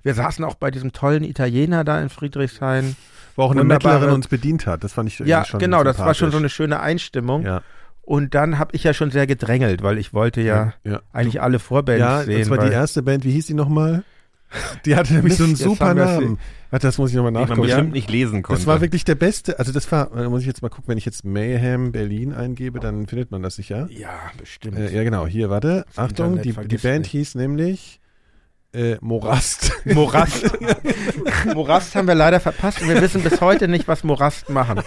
wir 0.03 0.14
saßen 0.14 0.44
auch 0.45 0.56
bei 0.56 0.72
diesem 0.72 0.94
tollen 0.94 1.23
Italiener 1.23 1.84
da 1.84 1.99
in 2.02 2.10
Friedrichshain. 2.10 2.95
Wo 3.36 3.44
auch 3.44 3.52
eine 3.52 3.64
Mettlerin 3.64 4.11
uns 4.11 4.27
bedient 4.27 4.65
hat. 4.68 4.84
Das 4.84 4.94
fand 4.94 5.10
ich 5.10 5.19
Ja, 5.19 5.44
schon 5.44 5.60
genau, 5.60 5.84
das 5.84 5.99
war 5.99 6.14
schon 6.14 6.32
so 6.32 6.38
eine 6.38 6.49
schöne 6.49 6.80
Einstimmung. 6.80 7.44
Ja, 7.44 7.61
Und 8.06 8.36
dann 8.36 8.60
habe 8.60 8.76
ich 8.76 8.84
ja 8.84 8.94
schon 8.94 9.10
sehr 9.11 9.26
gedrängelt, 9.27 9.82
weil 9.82 9.98
ich 9.98 10.14
wollte 10.14 10.41
ja, 10.41 10.73
ja. 10.84 11.02
eigentlich 11.11 11.41
alle 11.41 11.57
Vorbands 11.60 11.99
Ja, 11.99 12.23
sehen. 12.23 12.40
das 12.40 12.49
war 12.49 12.57
weil 12.60 12.69
die 12.69 12.73
erste 12.76 13.02
Band, 13.02 13.23
wie 13.26 13.32
hieß 13.32 13.48
die 13.48 13.53
nochmal? 13.56 14.03
Die 14.86 14.95
hatte 14.95 15.14
nämlich 15.15 15.36
so 15.36 15.44
einen 15.44 15.56
super. 15.56 15.94
Namen. 15.95 16.38
Warte, 16.69 16.88
das 16.88 16.98
muss 16.98 17.10
ich 17.10 17.15
nochmal 17.15 17.32
die 17.32 17.40
man 17.40 17.48
nachgucken. 17.49 17.61
bestimmt 17.68 17.91
nicht 17.94 18.10
lesen 18.10 18.44
konnte. 18.44 18.60
Das 18.60 18.68
war 18.68 18.80
wirklich 18.80 19.03
der 19.03 19.15
beste, 19.15 19.57
also 19.60 19.72
das 19.72 19.91
war, 19.91 20.11
da 20.15 20.30
muss 20.30 20.41
ich 20.41 20.48
jetzt 20.48 20.61
mal 20.61 20.69
gucken, 20.69 20.88
wenn 20.88 20.98
ich 20.98 21.06
jetzt 21.06 21.26
Mayhem 21.26 21.91
Berlin 21.91 22.32
eingebe, 22.34 22.80
dann 22.80 23.07
findet 23.07 23.32
man 23.32 23.41
das 23.41 23.56
sicher. 23.56 23.88
ja, 23.91 24.11
bestimmt. 24.38 24.77
Äh, 24.77 24.94
ja, 24.95 25.03
genau, 25.03 25.26
hier, 25.26 25.49
warte. 25.49 25.84
Achtung, 25.95 26.38
Internet 26.38 26.45
die, 26.45 26.68
die 26.68 26.77
Band 26.77 26.99
nicht. 26.99 27.11
hieß 27.11 27.36
nämlich 27.36 27.99
äh, 28.76 28.97
Morast. 29.02 29.72
Morast. 29.85 30.52
Morast 31.53 31.95
haben 31.95 32.07
wir 32.07 32.15
leider 32.15 32.39
verpasst 32.39 32.81
und 32.81 32.89
wir 32.89 33.02
wissen 33.02 33.23
bis 33.23 33.41
heute 33.41 33.68
nicht, 33.68 33.88
was 33.88 34.03
Morast 34.03 34.49
machen. 34.49 34.81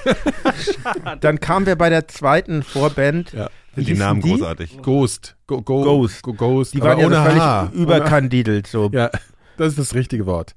Dann 1.21 1.41
kamen 1.41 1.67
wir 1.67 1.77
bei 1.77 1.89
der 1.89 2.07
zweiten 2.09 2.63
Vorband. 2.63 3.33
Ja. 3.33 3.49
Wie 3.75 3.85
die 3.85 3.95
Namen 3.95 4.21
die? 4.21 4.31
großartig. 4.31 4.83
Ghost. 4.83 5.37
Go, 5.47 5.63
go, 5.63 5.83
Ghost. 5.83 6.23
Go, 6.23 6.35
Ghost. 6.35 6.75
Die 6.75 6.81
waren 6.81 6.99
ja 6.99 7.09
so 7.09 7.15
ohne 7.15 7.25
völlig 7.25 7.43
H. 7.43 7.71
überkandidelt, 7.73 8.67
so 8.67 8.91
ja, 8.93 9.11
das 9.57 9.69
ist 9.69 9.79
das 9.79 9.95
richtige 9.95 10.27
Wort. 10.27 10.55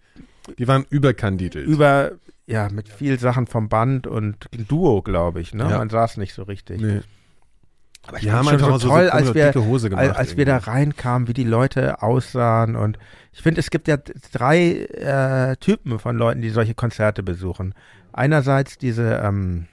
Die 0.58 0.68
waren 0.68 0.86
überkandidelt. 0.90 1.68
über, 1.68 2.12
ja, 2.48 2.70
mit 2.70 2.90
viel 2.90 3.20
Sachen 3.20 3.48
vom 3.48 3.70
Band 3.70 4.08
und 4.08 4.48
Duo, 4.68 5.02
glaube 5.02 5.40
ich, 5.40 5.53
ne? 5.53 5.70
Ja. 5.70 5.78
Man 5.78 5.90
saß 5.90 6.18
nicht 6.18 6.34
so 6.34 6.44
richtig. 6.44 6.82
nee. 6.82 7.02
Aber 8.07 8.18
fand's 8.18 8.52
einfach 8.52 8.68
schon 8.68 8.80
so, 8.80 8.88
toll, 8.88 9.06
so 9.06 9.11
als 9.11 9.34
wir, 9.34 9.45
dicke 9.48 9.65
Hose 9.65 9.90
gemacht. 9.90 10.07
als, 10.07 10.18
als 10.18 10.38
wir 10.38 10.45
da 10.45 10.57
reinkamen, 10.57 11.28
wie 11.28 11.34
die 11.34 11.44
Leute 11.44 12.02
aussahen 12.02 12.76
und 12.76 12.98
ich 13.32 13.41
finde, 13.41 13.60
es 13.60 13.69
gibt 13.69 13.88
ja 13.88 13.98
drei 14.34 14.86
äh, 14.86 15.56
Typen 15.57 15.99
von 15.99 16.18
Leuten, 16.18 16.41
die 16.41 16.49
solche 16.49 16.73
Konzerte 16.73 17.23
besuchen. 17.23 17.73
Einerseits 18.11 18.78
diese 18.78 19.22
ähm, 19.23 19.68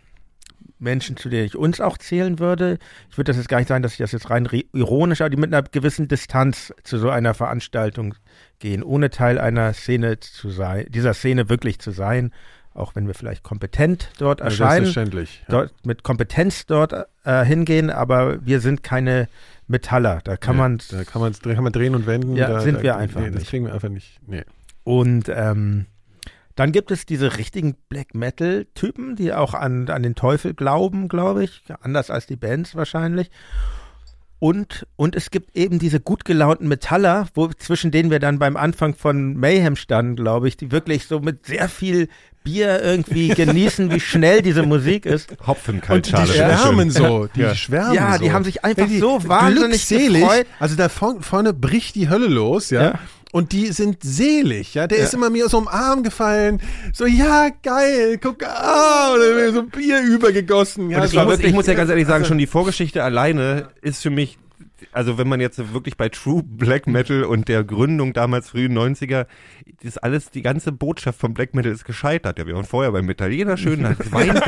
Menschen, 0.79 1.17
zu 1.17 1.29
denen 1.29 1.45
ich 1.47 1.57
uns 1.57 1.81
auch 1.81 1.99
zählen 1.99 2.39
würde. 2.39 2.79
Ich 3.11 3.19
würde 3.19 3.33
das 3.33 3.37
jetzt 3.37 3.49
gar 3.49 3.59
nicht 3.59 3.67
sagen, 3.67 3.83
dass 3.83 3.93
ich 3.93 3.99
das 3.99 4.13
jetzt 4.13 4.31
rein 4.31 4.47
re- 4.47 4.65
ironisch, 4.73 5.21
aber 5.21 5.31
die 5.31 5.37
mit 5.37 5.53
einer 5.53 5.65
gewissen 5.65 6.07
Distanz 6.07 6.73
zu 6.85 6.99
so 6.99 7.11
einer 7.11 7.35
Veranstaltung 7.35 8.15
gehen, 8.61 8.85
ohne 8.85 9.11
Teil 9.11 9.41
einer 9.41 9.73
Szene 9.73 10.21
zu 10.21 10.51
sein, 10.51 10.87
dieser 10.89 11.15
Szene 11.15 11.49
wirklich 11.49 11.81
zu 11.81 11.91
sein, 11.91 12.33
auch 12.79 12.95
wenn 12.95 13.07
wir 13.07 13.15
vielleicht 13.15 13.43
kompetent 13.43 14.11
dort 14.19 14.41
erscheinen 14.41 14.85
Selbstverständlich. 14.87 15.45
Ja. 15.49 15.53
dort 15.55 15.87
mit 15.87 16.03
Kompetenz 16.03 16.67
dort 16.67 16.95
äh, 17.25 17.45
hingehen, 17.45 17.91
aber 17.91 18.45
wir 18.47 18.61
sind 18.61 18.83
keine 18.83 19.29
Metaller. 19.67 20.21
Da 20.25 20.37
kann 20.37 20.57
Nee, 20.57 20.63
man 20.63 20.79
Da 20.91 21.05
kann 21.05 21.21
man, 21.21 21.33
kann 21.33 21.65
man 21.65 21.73
drehen 21.73 21.95
und 21.95 22.07
wenden. 22.07 22.37
Ja, 22.37 22.49
da, 22.49 22.61
sind 22.61 22.79
da, 22.79 22.83
wir 22.83 22.97
einfach 22.97 23.21
nee, 23.21 23.27
Das 23.31 23.41
nicht. 23.41 23.51
kriegen 23.51 23.67
wir 23.67 23.75
einfach 23.75 23.89
nicht. 23.91 24.19
Nee. 24.27 24.45
und 24.85 25.29
ähm, 25.29 25.87
dann 26.55 26.73
gibt 26.73 26.91
es 26.91 27.07
diese 27.07 27.37
richtigen 27.37 27.77
Black 27.89 28.17
Metal 28.17 28.67
Typen, 28.75 29.15
die 29.15 29.33
auch 29.33 29.55
an, 29.55 29.89
an 29.91 30.03
den 30.03 30.17
Teufel 30.17 30.55
glauben, 30.55 31.07
glaube 31.09 31.45
ich, 31.45 31.63
anders 31.83 32.11
als 32.11 32.27
die 32.27 32.35
Bands 32.35 32.75
wahrscheinlich. 32.75 33.31
Und, 34.41 34.87
und 34.97 35.17
es 35.17 35.31
gibt 35.33 35.57
eben 35.57 35.79
diese 35.81 35.99
gut 35.99 36.25
gelaunten 36.25 36.69
Metaller, 36.69 37.27
wo, 37.35 37.49
zwischen 37.49 37.91
denen 37.91 38.11
wir 38.11 38.21
dann 38.21 38.39
beim 38.39 38.57
Anfang 38.57 38.95
von 38.95 39.35
Mayhem 39.37 39.75
standen, 39.75 40.15
glaube 40.17 40.47
ich, 40.47 40.57
die 40.57 40.71
wirklich 40.71 41.07
so 41.07 41.19
mit 41.19 41.45
sehr 41.47 41.69
viel 41.69 42.09
Bier 42.45 42.81
irgendwie 42.81 43.29
genießen, 43.35 43.91
wie 43.91 43.99
schnell 43.99 44.41
diese 44.43 44.63
Musik 44.63 45.07
ist. 45.07 45.33
Und 45.33 45.41
die 45.41 45.47
Hopfenkaltschale. 45.49 46.33
schwärmen 46.33 46.91
so. 46.93 47.27
Die 47.35 47.41
Ja. 47.41 47.55
schwärmen 47.57 47.95
Ja, 47.95 48.13
so. 48.17 48.23
die 48.23 48.31
haben 48.33 48.45
sich 48.45 48.65
einfach 48.65 48.87
die 48.87 48.99
so 49.01 49.19
wahnsinnig 49.27 49.87
glückselig, 49.89 50.21
gefreut. 50.23 50.47
Also 50.61 50.77
da 50.77 50.89
vorn- 50.89 51.21
vorne 51.23 51.53
bricht 51.53 51.97
die 51.97 52.09
Hölle 52.09 52.29
los, 52.29 52.71
ja. 52.71 52.83
Ja. 52.83 52.99
Und 53.31 53.53
die 53.53 53.67
sind 53.73 53.99
selig, 54.03 54.75
ja. 54.75 54.87
Der 54.87 54.99
ist 54.99 55.13
immer 55.15 55.29
mir 55.29 55.49
so 55.49 55.59
im 55.59 55.69
Arm 55.69 56.03
gefallen. 56.03 56.61
So, 56.95 57.05
ja, 57.05 57.49
geil, 57.63 58.19
guck, 58.23 58.43
ah, 58.45 59.15
so 59.53 59.65
Bier 59.65 60.01
übergegossen. 60.03 60.89
Ja, 60.91 60.99
Und 61.01 61.07
ich, 61.07 61.15
war 61.15 61.25
muss, 61.25 61.35
wirklich- 61.35 61.49
ich 61.51 61.55
muss 61.55 61.67
ja 61.67 61.75
ganz 61.75 61.91
ehrlich 61.91 62.07
sagen, 62.07 62.25
schon 62.25 62.39
die 62.39 62.47
Vorgeschichte 62.47 63.03
alleine 63.05 63.69
ist 63.83 64.03
für 64.03 64.11
mich 64.11 64.39
also 64.93 65.19
wenn 65.19 65.29
man 65.29 65.41
jetzt 65.41 65.73
wirklich 65.73 65.97
bei 65.97 66.09
True 66.09 66.43
Black 66.45 66.87
Metal 66.87 67.25
und 67.25 67.49
der 67.49 67.65
Gründung 67.65 68.13
damals 68.13 68.51
frühen 68.51 68.77
90er, 68.77 69.27
das 69.83 69.99
alles, 69.99 70.31
die 70.31 70.43
ganze 70.43 70.73
Botschaft 70.73 71.21
von 71.21 71.35
Black 71.35 71.55
Metal 71.55 71.71
ist 71.71 71.85
gescheitert. 71.85 72.39
Ja, 72.39 72.47
wir 72.47 72.55
waren 72.55 72.65
vorher 72.65 72.93
beim 72.93 73.09
Italiener 73.09 73.57
schön, 73.57 73.83
Wein, 74.11 74.41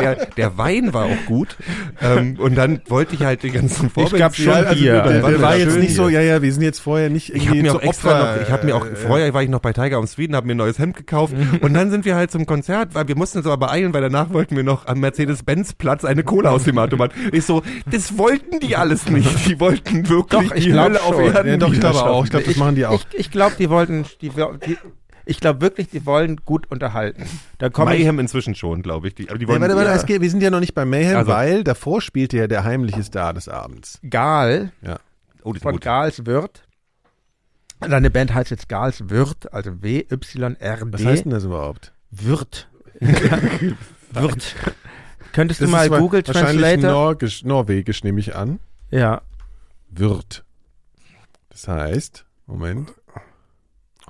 der, 0.00 0.26
der 0.26 0.58
Wein 0.58 0.92
war 0.92 1.06
auch 1.06 1.26
gut. 1.26 1.56
Ähm, 2.00 2.36
und 2.38 2.54
dann 2.54 2.80
wollte 2.88 3.14
ich 3.14 3.22
halt 3.22 3.42
die 3.42 3.50
ganzen 3.50 3.90
Vorbilder. 3.90 4.18
gab 4.18 4.36
schon 4.36 4.52
also, 4.52 4.74
Bier. 4.74 5.02
der, 5.02 5.20
Dann 5.20 5.32
der 5.32 5.42
war 5.42 5.56
jetzt 5.56 5.78
nicht 5.78 5.94
so, 5.94 6.08
hier. 6.08 6.22
ja, 6.22 6.34
ja, 6.34 6.42
wir 6.42 6.52
sind 6.52 6.62
jetzt 6.62 6.78
vorher 6.80 7.10
nicht 7.10 7.30
Ich 7.30 7.44
irgendwie 7.44 7.62
mir 7.62 7.72
zu 7.72 7.78
auch 7.78 7.82
extra 7.82 8.10
Opfer, 8.10 8.36
noch, 8.36 8.42
ich 8.42 8.50
habe 8.50 8.66
mir 8.66 8.76
auch, 8.76 8.86
äh, 8.86 8.96
vorher 8.96 9.34
war 9.34 9.42
ich 9.42 9.48
noch 9.48 9.60
bei 9.60 9.72
Tiger 9.72 9.98
of 9.98 10.08
Sweden, 10.08 10.36
habe 10.36 10.46
mir 10.46 10.54
ein 10.54 10.58
neues 10.58 10.78
Hemd 10.78 10.96
gekauft 10.96 11.34
und 11.60 11.74
dann 11.74 11.90
sind 11.90 12.04
wir 12.04 12.14
halt 12.14 12.30
zum 12.30 12.46
Konzert, 12.46 12.94
weil 12.94 13.08
wir 13.08 13.16
mussten 13.16 13.38
uns 13.38 13.46
aber 13.46 13.66
beeilen, 13.66 13.92
weil 13.92 14.02
danach 14.02 14.32
wollten 14.32 14.56
wir 14.56 14.62
noch 14.62 14.86
am 14.86 15.00
Mercedes-Benz-Platz 15.00 16.04
eine 16.04 16.22
Cola 16.22 16.50
aus 16.50 16.64
dem 16.64 16.78
Automat. 16.78 17.12
Ich 17.32 17.44
so, 17.44 17.62
das 17.90 18.16
wollten 18.16 18.60
die 18.60 18.76
alles 18.76 19.08
nicht. 19.08 19.46
Die 19.48 19.60
wollten 19.60 19.87
wirklich 19.92 20.48
Doch, 20.48 20.54
ich 20.54 20.64
die 20.64 20.72
Hölle 20.74 21.02
auf 21.02 21.14
schon. 21.14 21.24
Erden 21.34 21.48
Ja, 21.50 21.56
doch, 21.56 21.72
ich 21.72 21.80
glaube 21.80 22.02
auch. 22.02 22.24
Ich 22.24 22.30
glaube, 22.30 22.46
das 22.46 22.56
machen 22.56 22.74
die 22.74 22.86
auch. 22.86 22.94
Ich, 23.12 23.18
ich 23.18 23.30
glaube, 23.30 23.54
die 23.58 23.68
wollten, 23.70 24.04
die, 24.20 24.30
die, 24.30 24.78
ich 25.26 25.40
glaube 25.40 25.60
wirklich, 25.60 25.88
die 25.90 26.04
wollen 26.06 26.36
gut 26.44 26.70
unterhalten. 26.70 27.24
Da 27.58 27.68
komme 27.68 27.94
ich, 27.94 28.00
Mayhem 28.00 28.18
inzwischen 28.18 28.54
schon, 28.54 28.82
glaube 28.82 29.08
ich. 29.08 29.14
Die, 29.14 29.28
aber 29.28 29.38
die 29.38 29.44
Nee, 29.46 29.52
wollen, 29.52 29.60
warte, 29.60 29.76
warte, 29.76 29.90
ja. 29.90 29.96
es 29.96 30.06
geht, 30.06 30.20
wir 30.22 30.30
sind 30.30 30.42
ja 30.42 30.50
noch 30.50 30.60
nicht 30.60 30.74
bei 30.74 30.84
Mayhem, 30.84 31.16
Also- 31.16 31.30
weil 31.32 31.64
davor 31.64 32.00
spielte 32.00 32.36
ja 32.36 32.46
der 32.46 32.64
heimliche 32.64 33.02
Star 33.02 33.34
des 33.34 33.48
Abends. 33.48 33.98
Gal 34.08 34.72
oh, 35.42 35.52
die 35.52 35.58
sind 35.58 35.62
von 35.62 35.72
gut. 35.72 35.82
Gals 35.82 36.24
Wirt. 36.26 36.62
Seine 37.86 38.10
Band 38.10 38.34
heißt 38.34 38.50
jetzt 38.50 38.68
Gals 38.68 39.08
Wirt, 39.08 39.52
also 39.52 39.82
W-Y-R-D. 39.82 40.92
Was 40.92 41.04
heißt 41.04 41.24
denn 41.24 41.30
das 41.32 41.44
überhaupt? 41.44 41.92
Wirt. 42.10 42.68
Wirt. 43.00 44.54
Könntest 45.32 45.60
du 45.60 45.64
Das 45.66 45.70
mal 45.70 45.84
ist 45.84 45.90
wa- 45.90 45.98
Google 45.98 46.22
wahrscheinlich 46.26 46.60
Translator? 46.62 46.90
Norgisch, 46.90 47.44
Norwegisch 47.44 48.02
nehme 48.02 48.18
ich 48.18 48.34
an. 48.34 48.58
Ja. 48.90 49.20
Wird. 49.90 50.44
Das 51.50 51.66
heißt, 51.68 52.24
Moment. 52.46 52.92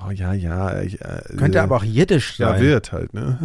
Oh 0.05 0.10
ja, 0.10 0.32
ja. 0.32 0.80
Ich, 0.82 1.00
äh, 1.00 1.22
Könnte 1.36 1.59
äh, 1.59 1.62
aber 1.62 1.76
auch 1.76 1.84
Jiddisch 1.84 2.38
Ja, 2.38 2.50
sein. 2.52 2.60
wird 2.62 2.92
halt, 2.92 3.14
ne? 3.14 3.38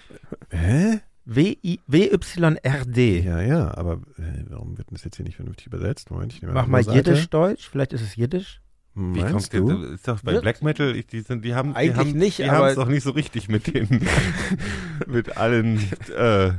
Hä? 0.50 1.00
W-Y-R-D. 1.26 3.20
Ja, 3.20 3.40
ja, 3.42 3.76
aber 3.76 3.94
äh, 4.18 4.44
warum 4.48 4.78
wird 4.78 4.88
das 4.90 5.04
jetzt 5.04 5.16
hier 5.16 5.24
nicht 5.24 5.36
vernünftig 5.36 5.66
übersetzt? 5.66 6.10
Moment, 6.10 6.32
ich 6.32 6.42
nehme 6.42 6.54
Mach 6.54 6.66
mal. 6.66 6.80
Jiddisch-Deutsch. 6.82 7.68
Vielleicht 7.68 7.92
ist 7.92 8.02
es 8.02 8.16
Jiddisch. 8.16 8.60
Wie 8.94 9.20
Meinst 9.20 9.30
kommst 9.32 9.54
du? 9.54 9.68
du? 9.68 9.84
Ist 9.92 10.08
doch 10.08 10.20
bei 10.22 10.32
Wird- 10.32 10.42
Black 10.42 10.62
Metal, 10.62 10.96
ich, 10.96 11.06
die, 11.06 11.20
sind, 11.20 11.44
die 11.44 11.54
haben, 11.54 11.70
die 11.70 11.76
Eigentlich 11.76 11.96
haben, 11.96 12.18
nicht, 12.18 12.38
die 12.38 12.44
aber- 12.44 12.56
haben 12.58 12.66
es 12.68 12.74
doch 12.74 12.88
nicht 12.88 13.04
so 13.04 13.10
richtig 13.10 13.48
mit 13.48 13.72
den, 13.72 14.04
mit 15.06 15.36
allen 15.36 15.78
äh, 16.16 16.52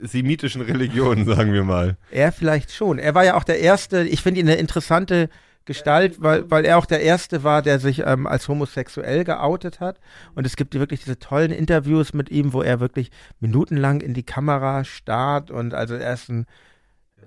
semitischen 0.00 0.62
Religionen, 0.62 1.24
sagen 1.26 1.52
wir 1.52 1.64
mal. 1.64 1.96
Er 2.10 2.32
vielleicht 2.32 2.72
schon. 2.72 2.98
Er 2.98 3.14
war 3.14 3.24
ja 3.24 3.34
auch 3.34 3.44
der 3.44 3.60
Erste, 3.60 4.02
ich 4.02 4.22
finde 4.22 4.40
ihn 4.40 4.48
eine 4.48 4.58
interessante 4.58 5.28
Gestalt, 5.68 6.22
weil, 6.22 6.50
weil 6.50 6.64
er 6.64 6.78
auch 6.78 6.86
der 6.86 7.02
Erste 7.02 7.44
war, 7.44 7.60
der 7.60 7.78
sich 7.78 7.98
ähm, 8.06 8.26
als 8.26 8.48
homosexuell 8.48 9.24
geoutet 9.24 9.80
hat. 9.80 10.00
Und 10.34 10.46
es 10.46 10.56
gibt 10.56 10.72
wirklich 10.74 11.00
diese 11.00 11.18
tollen 11.18 11.52
Interviews 11.52 12.14
mit 12.14 12.30
ihm, 12.30 12.54
wo 12.54 12.62
er 12.62 12.80
wirklich 12.80 13.10
minutenlang 13.38 14.00
in 14.00 14.14
die 14.14 14.22
Kamera 14.22 14.84
starrt 14.84 15.50
und 15.50 15.74
also 15.74 15.94
er 15.94 16.14
ist 16.14 16.30
ein 16.30 16.46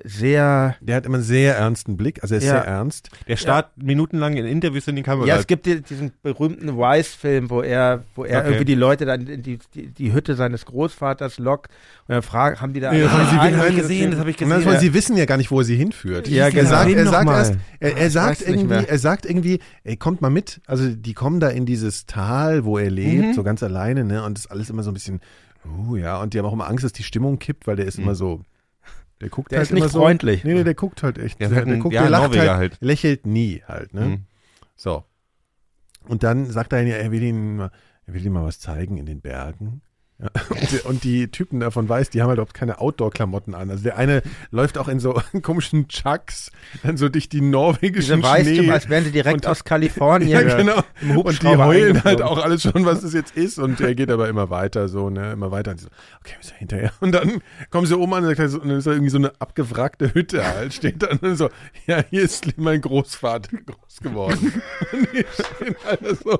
sehr 0.03 0.75
Der 0.81 0.95
hat 0.95 1.05
immer 1.05 1.15
einen 1.15 1.23
sehr 1.23 1.55
ernsten 1.57 1.97
Blick, 1.97 2.21
also 2.23 2.35
er 2.35 2.39
ist 2.39 2.45
Ja. 2.45 2.53
sehr 2.53 2.65
ernst. 2.65 3.09
Der 3.27 3.35
starrt 3.37 3.71
minutenlang 3.77 4.35
in 4.35 4.45
Interviews 4.45 4.87
in 4.87 4.95
die 4.95 5.03
Kamera. 5.03 5.27
Ja, 5.27 5.37
es 5.37 5.47
gibt 5.47 5.65
die, 5.65 5.81
diesen 5.81 6.11
berühmten 6.23 6.77
Wise-Film, 6.77 7.49
wo 7.49 7.61
er, 7.61 8.03
wo 8.15 8.23
er 8.25 8.39
Okay. 8.39 8.47
irgendwie 8.49 8.65
die 8.65 8.75
Leute 8.75 9.05
dann 9.05 9.27
in 9.27 9.43
die, 9.43 9.59
die, 9.73 9.87
die 9.87 10.13
Hütte 10.13 10.35
seines 10.35 10.65
Großvaters 10.65 11.37
lockt 11.39 11.71
und 12.07 12.13
dann 12.15 12.21
fragen, 12.21 12.59
haben 12.61 12.73
die 12.73 12.79
da 12.79 12.91
Ja, 12.93 13.07
einen 13.09 13.31
will- 13.31 13.39
Einblick 13.61 13.81
gesehen, 13.81 14.11
das 14.11 14.19
habe 14.19 14.29
ich 14.31 14.37
gesehen. 14.37 14.55
das, 14.57 14.65
weil 14.65 14.79
sie 14.79 14.93
wissen 14.93 15.17
ja 15.17 15.25
gar 15.25 15.37
nicht, 15.37 15.51
wo 15.51 15.59
er 15.59 15.65
sie 15.65 15.75
hinführt. 15.75 16.27
Ja, 16.27 16.45
er 16.45 16.51
genau. 16.51 16.69
sagt, 16.69 16.91
er 16.91 17.05
sagt 17.07 17.29
erst, 17.29 17.55
er, 17.79 17.97
er 17.97 18.09
sagt 18.09 18.41
irgendwie, 18.47 18.73
er 18.87 18.99
sagt 18.99 19.25
irgendwie, 19.25 19.59
ey, 19.83 19.97
kommt 19.97 20.21
mal 20.21 20.29
mit. 20.29 20.61
Also 20.65 20.89
die 20.89 21.13
kommen 21.13 21.39
da 21.39 21.49
in 21.49 21.65
dieses 21.65 22.05
Tal, 22.05 22.65
wo 22.65 22.77
er 22.77 22.89
lebt, 22.89 23.27
Mhm. 23.27 23.33
so 23.33 23.43
ganz 23.43 23.61
alleine, 23.63 24.03
ne? 24.03 24.23
Und 24.23 24.37
das 24.37 24.45
ist 24.45 24.51
alles 24.51 24.69
immer 24.69 24.83
so 24.83 24.91
ein 24.91 24.93
bisschen, 24.93 25.21
uh, 25.65 25.95
ja, 25.95 26.19
und 26.21 26.33
die 26.33 26.39
haben 26.39 26.45
auch 26.45 26.53
immer 26.53 26.67
Angst, 26.67 26.83
dass 26.83 26.93
die 26.93 27.03
Stimmung 27.03 27.39
kippt, 27.39 27.67
weil 27.67 27.75
der 27.75 27.85
ist 27.85 27.99
immer 27.99 28.15
so, 28.15 28.41
der 29.21 29.29
guckt 29.29 29.51
Der 29.51 29.59
halt 29.59 29.69
ist 29.69 29.73
nicht 29.73 29.89
so. 29.89 29.99
freundlich. 29.99 30.43
Nee, 30.43 30.53
nee, 30.55 30.63
der 30.63 30.73
guckt 30.73 31.03
halt 31.03 31.17
echt. 31.17 31.39
Der 31.39 31.49
Der, 31.49 31.57
halt 31.59 31.67
der, 31.67 31.77
guckt, 31.77 31.93
ja, 31.93 32.01
der 32.01 32.09
lacht 32.09 32.23
Norweger 32.23 32.57
halt, 32.57 32.71
halt. 32.73 32.77
lächelt 32.81 33.25
nie 33.25 33.61
halt, 33.67 33.93
ne? 33.93 34.01
Mhm. 34.05 34.25
So. 34.75 35.03
Und 36.07 36.23
dann 36.23 36.47
sagt 36.47 36.73
er 36.73 36.81
ja, 36.81 36.95
er 36.97 37.11
will 37.11 37.21
ihnen, 37.23 37.55
mal- 37.57 37.71
er 38.07 38.13
will 38.13 38.21
ihnen 38.23 38.33
mal 38.33 38.43
was 38.45 38.59
zeigen 38.59 38.97
in 38.97 39.05
den 39.05 39.21
Bergen. 39.21 39.81
Ja. 40.21 40.27
Und, 40.51 40.71
die, 40.71 40.79
und 40.81 41.03
die 41.03 41.27
Typen 41.29 41.59
davon 41.59 41.89
weiß, 41.89 42.11
die 42.11 42.21
haben 42.21 42.27
halt 42.29 42.37
überhaupt 42.37 42.53
keine 42.53 42.79
Outdoor-Klamotten 42.79 43.55
an. 43.55 43.71
Also 43.71 43.83
der 43.83 43.97
eine 43.97 44.21
läuft 44.51 44.77
auch 44.77 44.87
in 44.87 44.99
so 44.99 45.19
komischen 45.41 45.87
Chucks, 45.87 46.51
dann 46.83 46.95
so 46.97 47.09
durch 47.09 47.27
die 47.27 47.41
norwegischen 47.41 48.21
Diese 48.21 48.63
du, 48.63 48.71
als 48.71 48.87
wären 48.87 49.03
sie 49.03 49.11
direkt 49.11 49.33
Und- 49.45 49.47
aus 49.47 49.63
Kalifornien. 49.63 50.29
ja, 50.29 50.41
genau. 50.43 50.83
im 51.01 51.17
Und 51.17 51.41
die 51.41 51.47
heulen 51.47 52.03
halt 52.03 52.21
auch 52.21 52.37
alles 52.37 52.61
schon, 52.61 52.85
was 52.85 53.01
das 53.01 53.13
jetzt 53.13 53.35
ist. 53.35 53.57
Und 53.57 53.81
er 53.81 53.95
geht 53.95 54.11
aber 54.11 54.29
immer 54.29 54.49
weiter, 54.51 54.87
so, 54.89 55.09
ne, 55.09 55.31
immer 55.31 55.49
weiter. 55.51 55.71
Und 55.71 55.79
die 55.79 55.83
so, 55.85 55.89
okay, 56.19 56.35
wir 56.39 56.43
sind 56.47 56.57
hinterher. 56.59 56.91
Und 56.99 57.13
dann 57.13 57.41
kommen 57.71 57.87
sie 57.87 57.97
oben 57.97 58.13
an 58.13 58.23
und 58.25 58.35
sagt 58.35 58.51
so- 58.51 58.61
und 58.61 58.69
dann 58.69 58.77
ist 58.77 58.85
da 58.85 58.91
irgendwie 58.91 59.09
so 59.09 59.17
eine 59.17 59.31
abgewrackte 59.39 60.13
Hütte 60.13 60.45
halt, 60.45 60.73
steht 60.75 61.01
dann 61.01 61.17
und 61.17 61.35
so, 61.35 61.49
ja, 61.87 62.03
hier 62.11 62.21
ist 62.21 62.57
mein 62.59 62.81
Großvater 62.81 63.57
groß 63.57 63.99
geworden. 64.01 64.61
und 64.91 65.07
die 65.13 65.25
stehen 65.33 65.75
alle 65.87 66.13
so, 66.15 66.39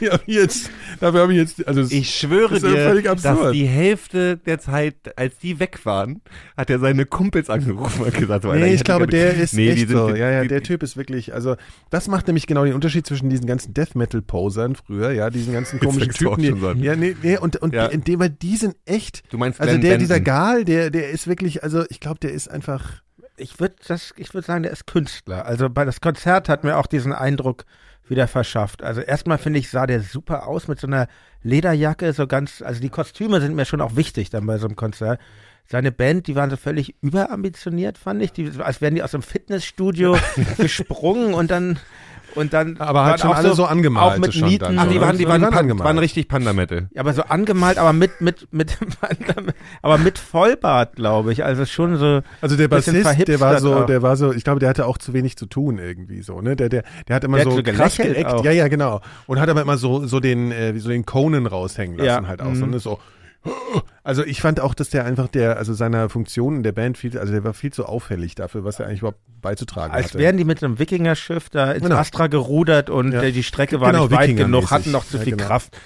ja, 0.00 0.18
jetzt, 0.26 0.70
dafür 1.00 1.20
habe 1.22 1.32
ich 1.32 1.38
jetzt, 1.38 1.66
also 1.66 1.82
Ich 1.82 2.14
schwöre 2.14 2.54
Das 2.54 2.62
ist 2.62 2.70
dir, 2.72 2.84
völlig 2.88 3.08
absurd. 3.10 3.44
dass 3.46 3.52
die 3.52 3.64
Hälfte 3.66 4.36
der 4.36 4.58
Zeit, 4.60 4.94
als 5.16 5.36
die 5.38 5.58
weg 5.58 5.84
waren, 5.84 6.20
hat 6.56 6.70
er 6.70 6.78
seine 6.78 7.06
Kumpels 7.06 7.50
angerufen 7.50 8.02
und 8.04 8.14
gesagt, 8.14 8.44
so, 8.44 8.52
Nee, 8.52 8.74
ich 8.74 8.84
glaube, 8.84 9.06
der 9.08 9.34
ist 9.34 9.54
Nee, 9.54 9.70
echt 9.70 9.76
die 9.82 9.86
sind, 9.86 9.96
so. 9.96 10.10
Ja, 10.10 10.30
ja, 10.30 10.42
die- 10.42 10.48
der 10.48 10.62
Typ 10.62 10.82
ist 10.82 10.96
wirklich, 10.96 11.34
also 11.34 11.56
das 11.90 12.06
macht 12.08 12.26
nämlich 12.28 12.46
genau 12.46 12.64
den 12.64 12.74
Unterschied 12.74 13.06
zwischen 13.06 13.28
diesen 13.30 13.46
ganzen 13.46 13.74
Death 13.74 13.94
Metal 13.96 14.22
Posern 14.22 14.76
früher, 14.76 15.10
ja, 15.10 15.30
diesen 15.30 15.52
ganzen 15.52 15.80
komischen 15.80 16.12
Typen, 16.12 16.40
die, 16.78 16.84
ja, 16.84 16.94
nee, 16.94 17.16
nee, 17.22 17.36
und 17.38 17.56
und 17.56 17.74
Ja. 17.74 17.88
dem, 17.88 18.20
weil 18.20 18.30
die 18.30 18.56
sind 18.56 18.76
echt, 18.86 19.22
Du 19.32 19.38
meinst 19.38 19.60
also 19.60 19.70
Glenn 19.72 19.80
der 19.82 19.98
dieser 19.98 20.14
Benton. 20.14 20.24
Gal, 20.34 20.64
der 20.64 20.90
der 20.90 21.10
ist 21.10 21.26
wirklich, 21.26 21.64
also 21.64 21.84
ich 21.88 21.98
glaube, 22.00 22.20
der 22.20 22.32
ist 22.32 22.50
einfach 22.50 23.02
ich 23.36 23.58
würde 23.58 23.74
das, 23.88 24.12
ich 24.18 24.34
würde 24.34 24.46
sagen, 24.46 24.64
der 24.64 24.72
ist 24.72 24.86
Künstler. 24.86 25.46
Also 25.46 25.70
bei 25.70 25.86
das 25.86 26.02
Konzert 26.02 26.50
hat 26.50 26.62
mir 26.62 26.76
auch 26.76 26.86
diesen 26.86 27.14
Eindruck 27.14 27.64
wieder 28.10 28.28
verschafft. 28.28 28.82
Also 28.82 29.00
erstmal 29.00 29.38
finde 29.38 29.58
ich, 29.58 29.70
sah 29.70 29.86
der 29.86 30.00
super 30.00 30.46
aus 30.46 30.68
mit 30.68 30.78
so 30.78 30.86
einer 30.86 31.08
Lederjacke, 31.42 32.12
so 32.12 32.26
ganz, 32.26 32.60
also 32.60 32.80
die 32.80 32.90
Kostüme 32.90 33.40
sind 33.40 33.54
mir 33.54 33.64
schon 33.64 33.80
auch 33.80 33.96
wichtig 33.96 34.28
dann 34.30 34.46
bei 34.46 34.58
so 34.58 34.66
einem 34.66 34.76
Konzert. 34.76 35.20
Seine 35.66 35.92
Band, 35.92 36.26
die 36.26 36.34
waren 36.34 36.50
so 36.50 36.56
völlig 36.56 36.96
überambitioniert, 37.00 37.96
fand 37.96 38.20
ich. 38.22 38.32
Die, 38.32 38.50
als 38.58 38.80
wären 38.80 38.96
die 38.96 39.04
aus 39.04 39.12
dem 39.12 39.22
Fitnessstudio 39.22 40.18
gesprungen 40.58 41.32
und 41.32 41.50
dann 41.50 41.78
und 42.34 42.52
dann 42.52 42.76
Aber 42.78 43.04
halt 43.04 43.20
schon 43.20 43.32
alle 43.32 43.54
so 43.54 43.64
angemalt 43.64 44.14
auch 44.14 44.18
mit 44.18 44.34
Nieten. 44.34 44.64
dann, 44.64 44.78
Ach, 44.78 44.86
die 44.88 45.00
waren, 45.00 45.18
die 45.18 45.26
waren, 45.26 45.42
waren 45.42 45.78
waren 45.78 45.98
richtig 45.98 46.28
Panda-Metal. 46.28 46.88
Ja, 46.94 47.00
aber 47.00 47.12
so 47.12 47.22
angemalt, 47.22 47.78
aber 47.78 47.92
mit 47.92 48.20
mit 48.20 48.48
mit 48.52 48.78
aber 49.82 49.98
mit 49.98 50.18
Vollbart, 50.18 50.96
glaube 50.96 51.32
ich. 51.32 51.44
Also 51.44 51.64
schon 51.66 51.96
so 51.96 52.20
Also 52.40 52.56
der 52.56 52.68
Bassist, 52.68 53.28
der 53.28 53.40
war 53.40 53.58
so, 53.60 53.74
auch. 53.74 53.86
der 53.86 54.02
war 54.02 54.16
so, 54.16 54.32
ich 54.32 54.44
glaube, 54.44 54.60
der 54.60 54.68
hatte 54.68 54.86
auch 54.86 54.98
zu 54.98 55.12
wenig 55.12 55.36
zu 55.36 55.46
tun 55.46 55.78
irgendwie 55.78 56.22
so, 56.22 56.40
ne? 56.40 56.56
Der, 56.56 56.68
der, 56.68 56.84
der 57.08 57.16
hat 57.16 57.24
immer 57.24 57.38
Der 57.38 57.46
hat 57.46 57.52
so, 57.52 57.56
so 57.58 57.62
krass 57.62 57.98
auch. 58.26 58.44
ja, 58.44 58.50
ja, 58.52 58.68
genau. 58.68 59.00
Und 59.26 59.40
hat 59.40 59.48
aber 59.48 59.62
immer 59.62 59.76
so, 59.76 60.06
so 60.06 60.20
den, 60.20 60.52
äh, 60.52 60.78
so 60.78 60.88
den 60.88 61.04
Conan 61.06 61.46
raushängen 61.46 61.96
lassen 61.98 62.24
Ja, 62.24 62.28
halt 62.28 62.42
auch. 62.42 62.50
mhm. 62.50 62.56
So, 62.56 62.66
ne? 62.66 62.78
so, 62.78 62.98
also 64.04 64.24
ich 64.24 64.40
fand 64.42 64.60
auch, 64.60 64.74
dass 64.74 64.90
der 64.90 65.04
einfach 65.04 65.28
der, 65.28 65.56
also 65.56 65.72
seiner 65.72 66.08
Funktion 66.08 66.56
in 66.56 66.62
der 66.62 66.72
Band 66.72 66.98
viel, 66.98 67.18
also 67.18 67.32
der 67.32 67.42
war 67.44 67.54
viel 67.54 67.72
zu 67.72 67.86
auffällig 67.86 68.34
dafür, 68.34 68.64
was 68.64 68.78
er 68.80 68.86
eigentlich 68.86 69.00
überhaupt 69.00 69.20
beizutragen 69.40 69.92
Als 69.94 70.06
hatte. 70.08 70.18
wären 70.18 70.36
die 70.36 70.44
mit 70.44 70.62
einem 70.62 70.78
Wikingerschiff 70.78 71.48
da 71.48 71.72
ins 71.72 71.82
Genau. 71.84 71.96
Astra 71.96 72.26
gerudert 72.26 72.90
und 72.90 73.12
Ja. 73.12 73.22
äh, 73.22 73.32
die 73.32 73.42
Strecke 73.42 73.80
war 73.80 73.92
Genau, 73.92 74.04
nicht 74.08 74.16
weit 74.16 74.36
genug, 74.36 74.70
hatten 74.70 74.90
noch 74.90 75.06
zu 75.06 75.16
Ja, 75.16 75.22
viel 75.22 75.36
genau. 75.36 75.46
Kraft. 75.48 75.76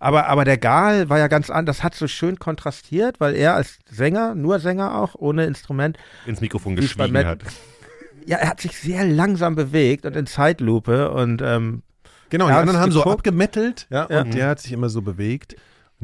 Aber, 0.00 0.26
aber 0.26 0.44
der 0.44 0.58
Gal 0.58 1.08
war 1.08 1.18
ja 1.18 1.28
ganz 1.28 1.50
anders, 1.50 1.76
das 1.78 1.84
hat 1.84 1.94
so 1.94 2.08
schön 2.08 2.38
kontrastiert, 2.38 3.20
weil 3.20 3.34
er 3.34 3.54
als 3.54 3.78
Sänger, 3.88 4.34
nur 4.34 4.58
Sänger 4.58 4.98
auch, 5.00 5.14
ohne 5.14 5.46
Instrument, 5.46 5.96
Ins 6.26 6.40
Mikrofon 6.40 6.76
geschwiegen 6.76 7.12
Matt- 7.12 7.26
hat. 7.26 7.38
ja, 8.26 8.38
er 8.38 8.48
hat 8.48 8.60
sich 8.60 8.76
sehr 8.78 9.04
langsam 9.04 9.54
bewegt 9.54 10.04
und 10.04 10.16
in 10.16 10.26
Zeitlupe 10.26 11.10
und 11.12 11.40
ähm, 11.42 11.82
genau, 12.28 12.46
die 12.46 12.52
er 12.52 12.58
anderen 12.58 12.80
haben 12.80 12.92
so 12.92 13.04
abgemettelt, 13.04 13.86
ja, 13.88 14.06
Ja. 14.10 14.22
und 14.22 14.34
der 14.34 14.48
hat 14.48 14.60
sich 14.60 14.72
immer 14.72 14.88
so 14.90 15.00
bewegt, 15.00 15.54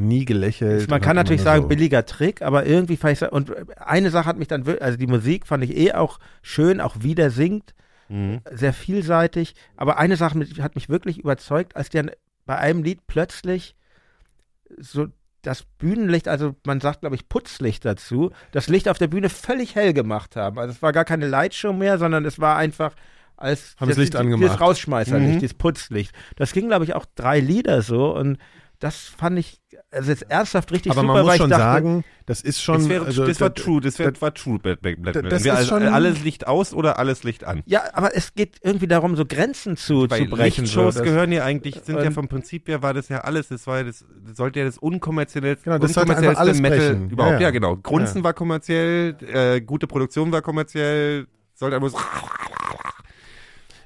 nie 0.00 0.24
gelächelt. 0.24 0.88
man 0.90 1.00
kann 1.00 1.16
natürlich 1.16 1.42
sagen, 1.42 1.62
so, 1.62 1.68
billiger 1.68 2.04
Trick, 2.06 2.42
aber 2.42 2.66
irgendwie 2.66 2.96
fand 2.96 3.20
ich, 3.20 3.30
und 3.32 3.52
eine 3.78 4.10
Sache 4.10 4.26
hat 4.26 4.38
mich 4.38 4.48
dann, 4.48 4.66
wir- 4.66 4.80
also 4.82 4.96
die 4.98 5.06
Musik 5.06 5.46
fand 5.46 5.62
ich 5.64 5.76
eh 5.76 5.92
auch 5.92 6.18
schön, 6.42 6.80
auch 6.80 6.96
wie 7.00 7.14
der 7.14 7.30
singt, 7.30 7.74
Mhm. 8.08 8.40
sehr 8.50 8.72
vielseitig. 8.72 9.54
Aber 9.76 9.98
eine 9.98 10.16
Sache 10.16 10.40
hat 10.60 10.74
mich 10.74 10.88
wirklich 10.88 11.18
überzeugt, 11.18 11.76
als 11.76 11.90
der 11.90 12.12
bei 12.44 12.56
einem 12.58 12.82
Lied 12.82 13.06
plötzlich 13.06 13.76
so 14.78 15.06
das 15.42 15.62
Bühnenlicht, 15.78 16.28
also 16.28 16.54
man 16.66 16.80
sagt, 16.80 17.00
glaube 17.00 17.14
ich, 17.16 17.28
Putzlicht 17.28 17.84
dazu, 17.84 18.30
das 18.52 18.68
Licht 18.68 18.88
auf 18.88 18.98
der 18.98 19.06
Bühne 19.06 19.28
völlig 19.30 19.74
hell 19.74 19.92
gemacht 19.94 20.36
haben. 20.36 20.58
Also 20.58 20.72
es 20.72 20.82
war 20.82 20.92
gar 20.92 21.04
keine 21.04 21.26
Lightshow 21.28 21.72
mehr, 21.72 21.98
sondern 21.98 22.24
es 22.24 22.38
war 22.38 22.56
einfach 22.56 22.94
als 23.36 23.74
Haben 23.80 23.88
das 23.88 23.96
Licht 23.96 24.16
angemacht. 24.16 24.42
Dieses 24.50 24.60
Rausschmeißerlicht, 24.60 25.34
Mhm. 25.36 25.38
dieses 25.38 25.54
Putzlicht. 25.54 26.12
Das 26.36 26.52
ging, 26.52 26.66
glaube 26.68 26.84
ich, 26.84 26.94
auch 26.94 27.06
drei 27.14 27.40
Lieder 27.40 27.80
so 27.80 28.14
und 28.14 28.36
das 28.80 28.96
fand 28.96 29.38
ich 29.38 29.60
also 29.92 30.10
jetzt 30.10 30.22
ernsthaft 30.30 30.72
richtig 30.72 30.90
Aber 30.92 31.02
super, 31.02 31.12
man 31.14 31.22
muss 31.22 31.30
weil 31.32 31.38
schon 31.38 31.50
ich 31.50 31.56
dachte, 31.56 31.62
sagen, 31.84 32.04
das 32.26 32.40
ist 32.42 32.62
schon. 32.62 32.76
Das, 32.78 32.88
wäre, 32.88 33.04
also, 33.06 33.26
das 33.26 33.40
war 33.40 33.50
da- 33.50 33.62
true, 33.62 33.80
das 33.80 33.98
wär, 33.98 34.10
da- 34.10 34.20
war 34.20 34.34
true 34.34 34.58
Black, 34.58 34.80
Black, 34.80 35.00
Black 35.02 35.14
das 35.28 35.42
ist 35.42 35.48
also, 35.50 35.68
schon- 35.68 35.82
alles 35.88 36.22
Licht 36.24 36.46
aus 36.46 36.72
oder 36.74 36.98
alles 36.98 37.22
Licht 37.22 37.44
an. 37.44 37.62
Ja, 37.66 37.82
aber 37.92 38.16
es 38.16 38.34
geht 38.34 38.56
irgendwie 38.62 38.86
darum, 38.88 39.16
so 39.16 39.24
Grenzen 39.26 39.76
zu, 39.76 40.06
Bei 40.08 40.18
zu 40.20 40.26
brechen. 40.30 40.64
Lichtshows 40.64 40.94
so, 40.94 41.00
das- 41.00 41.08
gehören 41.08 41.30
ja 41.32 41.44
eigentlich, 41.44 41.74
sind 41.84 41.98
ja 41.98 42.06
Und- 42.06 42.12
vom 42.14 42.28
Prinzip 42.28 42.68
her, 42.68 42.82
war 42.82 42.94
das 42.94 43.08
ja 43.08 43.18
alles, 43.20 43.48
das 43.48 43.66
war 43.66 43.78
ja 43.78 43.84
das, 43.84 44.04
das 44.26 44.36
sollte 44.36 44.60
ja 44.60 44.64
das 44.64 44.78
unkommerziellste, 44.78 45.64
Genau, 45.64 45.78
das 45.78 45.92
sollte 45.92 46.08
unkommerziellste 46.10 46.40
alles 46.40 46.60
Metal 46.60 46.78
brechen. 46.78 47.10
überhaupt. 47.10 47.32
Ja, 47.34 47.38
Ja, 47.40 47.46
ja. 47.46 47.50
genau. 47.50 47.76
Grunzen 47.76 48.24
war 48.24 48.32
kommerziell, 48.32 49.16
äh, 49.32 49.60
gute 49.60 49.86
Produktion 49.86 50.32
war 50.32 50.42
kommerziell, 50.42 51.26
sollte 51.54 51.76
einfach 51.76 51.90
so, 51.90 51.98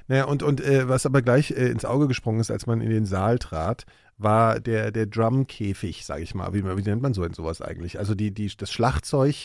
Naja, 0.07 0.25
und, 0.25 0.43
und 0.43 0.61
äh, 0.61 0.87
was 0.87 1.05
aber 1.07 1.21
gleich 1.23 1.49
äh, 1.51 1.69
ins 1.69 1.83
Auge 1.83 2.07
gesprungen 2.07 2.39
ist, 2.39 2.51
als 2.51 2.67
man 2.67 2.79
in 2.79 2.91
den 2.91 3.05
Saal 3.05 3.39
trat, 3.39 3.85
war 4.17 4.59
der, 4.59 4.91
der 4.91 5.05
Drumkäfig, 5.05 6.05
sage 6.05 6.23
ich 6.23 6.33
mal. 6.35 6.53
Wie, 6.53 6.63
wie 6.63 6.81
nennt 6.81 7.01
man 7.01 7.13
so 7.13 7.23
in 7.23 7.33
sowas 7.33 7.61
eigentlich? 7.61 7.99
Also 7.99 8.15
die, 8.15 8.31
die, 8.31 8.51
das 8.55 8.71
Schlagzeug, 8.71 9.35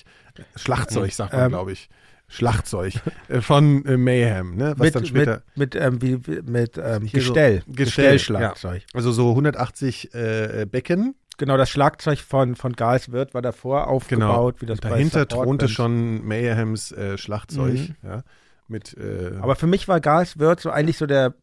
Schlagzeug 0.57 1.13
sagt 1.13 1.33
man, 1.33 1.43
Ähm, 1.45 1.49
glaube 1.51 1.73
ich. 1.73 1.89
Schlagzeug 2.29 2.95
äh, 3.29 3.41
von 3.41 3.85
äh, 3.87 3.97
Mayhem, 3.97 4.55
ne? 4.55 4.75
Was 4.77 4.87
mit, 4.87 4.95
dann 4.95 5.07
später. 5.07 5.43
mit, 5.57 5.75
mit, 5.75 5.83
ähm, 5.83 6.01
wie, 6.03 6.41
mit 6.49 6.79
ähm, 6.79 7.07
so- 7.07 7.13
Gestell, 7.13 7.63
Gestell, 7.67 7.75
Gestellschlagzeug. 7.75 8.85
Also 8.95 9.11
so 9.11 9.31
180 9.31 10.15
äh, 10.15 10.67
Becken. 10.71 11.17
Genau, 11.39 11.57
das 11.57 11.71
Schlagzeug 11.71 12.21
von, 12.21 12.55
von 12.55 12.75
Gals 12.75 13.11
Wirt 13.11 13.35
war 13.35 13.43
davor 13.43 13.89
aufgebaut, 13.89 14.57
wie 14.61 14.67
das 14.67 14.77
Und 14.79 14.83
bei 14.83 14.91
dahinter 14.91 15.27
thronte 15.27 15.69
schon 15.69 16.25
Mayhems 16.25 16.93
äh, 16.93 17.19
Schlagzeug. 17.19 17.75
Mhm. 17.75 17.97
Ja, 18.05 18.23
mit, 18.69 18.97
äh, 18.97 19.33
Aber 19.41 19.57
für 19.57 19.67
mich 19.67 19.89
war 19.89 19.99
Gals 20.01 20.39
Wirt 20.39 20.61
so 20.61 20.71
eigentlich 20.71 20.99
so 20.99 21.07
der. 21.07 21.35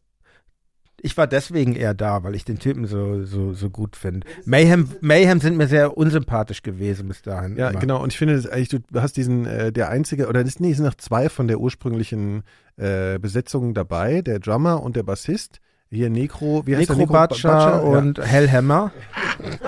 Ich 1.00 1.16
war 1.16 1.26
deswegen 1.28 1.76
eher 1.76 1.94
da, 1.94 2.24
weil 2.24 2.34
ich 2.34 2.44
den 2.44 2.58
Typen 2.58 2.86
so, 2.86 3.22
so, 3.24 3.52
so 3.52 3.70
gut 3.70 3.94
finde. 3.94 4.26
Mayhem, 4.44 4.88
Mayhem 5.00 5.40
sind 5.40 5.56
mir 5.56 5.68
sehr 5.68 5.96
unsympathisch 5.96 6.62
gewesen 6.62 7.06
bis 7.06 7.22
dahin. 7.22 7.56
Ja, 7.56 7.70
immer. 7.70 7.78
genau. 7.78 8.02
Und 8.02 8.12
ich 8.12 8.18
finde, 8.18 8.34
das 8.34 8.46
eigentlich, 8.46 8.68
du 8.70 8.80
hast 9.00 9.16
diesen, 9.16 9.46
äh, 9.46 9.70
der 9.72 9.90
einzige, 9.90 10.26
oder 10.28 10.42
das, 10.42 10.58
nee, 10.58 10.70
es 10.72 10.78
sind 10.78 10.86
noch 10.86 10.96
zwei 10.96 11.28
von 11.28 11.46
der 11.46 11.60
ursprünglichen 11.60 12.42
äh, 12.76 13.18
Besetzung 13.20 13.74
dabei, 13.74 14.22
der 14.22 14.40
Drummer 14.40 14.82
und 14.82 14.96
der 14.96 15.04
Bassist. 15.04 15.60
Hier 15.90 16.10
Necro, 16.10 16.66
wie 16.66 16.76
heißt 16.76 16.90
Necro 16.90 17.06
der? 17.12 17.28
Butcher 17.28 17.82
und 17.82 18.18
Hellhammer. 18.20 18.92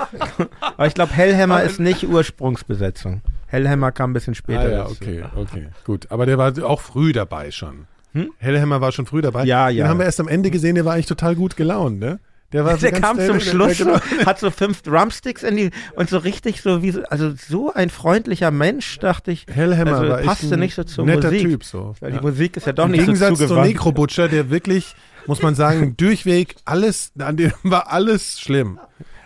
Aber 0.76 0.86
ich 0.86 0.94
glaube, 0.94 1.12
Hellhammer 1.14 1.62
ist 1.62 1.80
nicht 1.80 2.06
Ursprungsbesetzung. 2.06 3.22
Hellhammer 3.46 3.90
kam 3.92 4.10
ein 4.10 4.12
bisschen 4.12 4.34
Ja. 4.34 4.38
später. 4.38 4.60
Ah, 4.60 4.70
ja, 4.70 4.86
okay, 4.86 5.24
okay, 5.34 5.68
gut. 5.84 6.10
Aber 6.10 6.26
der 6.26 6.38
war 6.38 6.52
auch 6.64 6.80
früh 6.80 7.12
dabei 7.12 7.50
schon. 7.50 7.86
Hm? 8.12 8.32
Hellhammer 8.38 8.80
war 8.80 8.92
schon 8.92 9.06
früh 9.06 9.20
dabei. 9.22 9.44
Ja, 9.44 9.68
ja. 9.68 9.84
Den 9.84 9.90
haben 9.90 9.98
wir 9.98 10.06
erst 10.06 10.20
am 10.20 10.28
Ende 10.28 10.50
gesehen, 10.50 10.74
der 10.74 10.84
war 10.84 10.94
eigentlich 10.94 11.06
total 11.06 11.34
gut 11.36 11.56
gelaunt, 11.56 11.98
ne? 12.00 12.18
Der 12.52 12.64
war 12.64 12.74
so 12.76 12.80
Der 12.80 13.00
kam 13.00 13.16
zum 13.20 13.38
Schluss, 13.38 13.78
genau. 13.78 14.00
hat 14.26 14.40
so 14.40 14.50
fünf 14.50 14.82
Drumsticks 14.82 15.44
in 15.44 15.56
die 15.56 15.70
und 15.94 16.10
so 16.10 16.18
richtig 16.18 16.62
so 16.62 16.82
wie 16.82 16.90
so, 16.90 17.02
also 17.04 17.32
so 17.36 17.72
ein 17.72 17.90
freundlicher 17.90 18.50
Mensch, 18.50 18.98
dachte 18.98 19.30
ich. 19.30 19.46
Hellhammer 19.48 19.98
also 19.98 20.08
war 20.10 20.18
passte 20.18 20.56
nicht 20.56 20.74
so 20.74 20.82
zur 20.82 21.06
netter 21.06 21.30
Musik. 21.30 21.48
Typ 21.48 21.64
so. 21.64 21.94
Weil 22.00 22.12
Ja. 22.12 22.18
die 22.18 22.26
Musik 22.26 22.56
ist 22.56 22.66
ja 22.66 22.72
doch 22.72 22.86
Im 22.86 22.90
nicht 22.90 23.02
Gegensatz 23.02 23.30
so 23.30 23.34
zu 23.36 23.48
zugewandt. 23.50 23.68
Necro 23.68 23.92
Butcher, 23.92 24.26
der 24.28 24.50
wirklich, 24.50 24.96
muss 25.26 25.42
man 25.42 25.54
sagen, 25.54 25.94
durchweg 25.96 26.56
alles, 26.64 27.12
an 27.20 27.36
dem 27.36 27.52
war 27.62 27.92
alles 27.92 28.40
schlimm. 28.40 28.80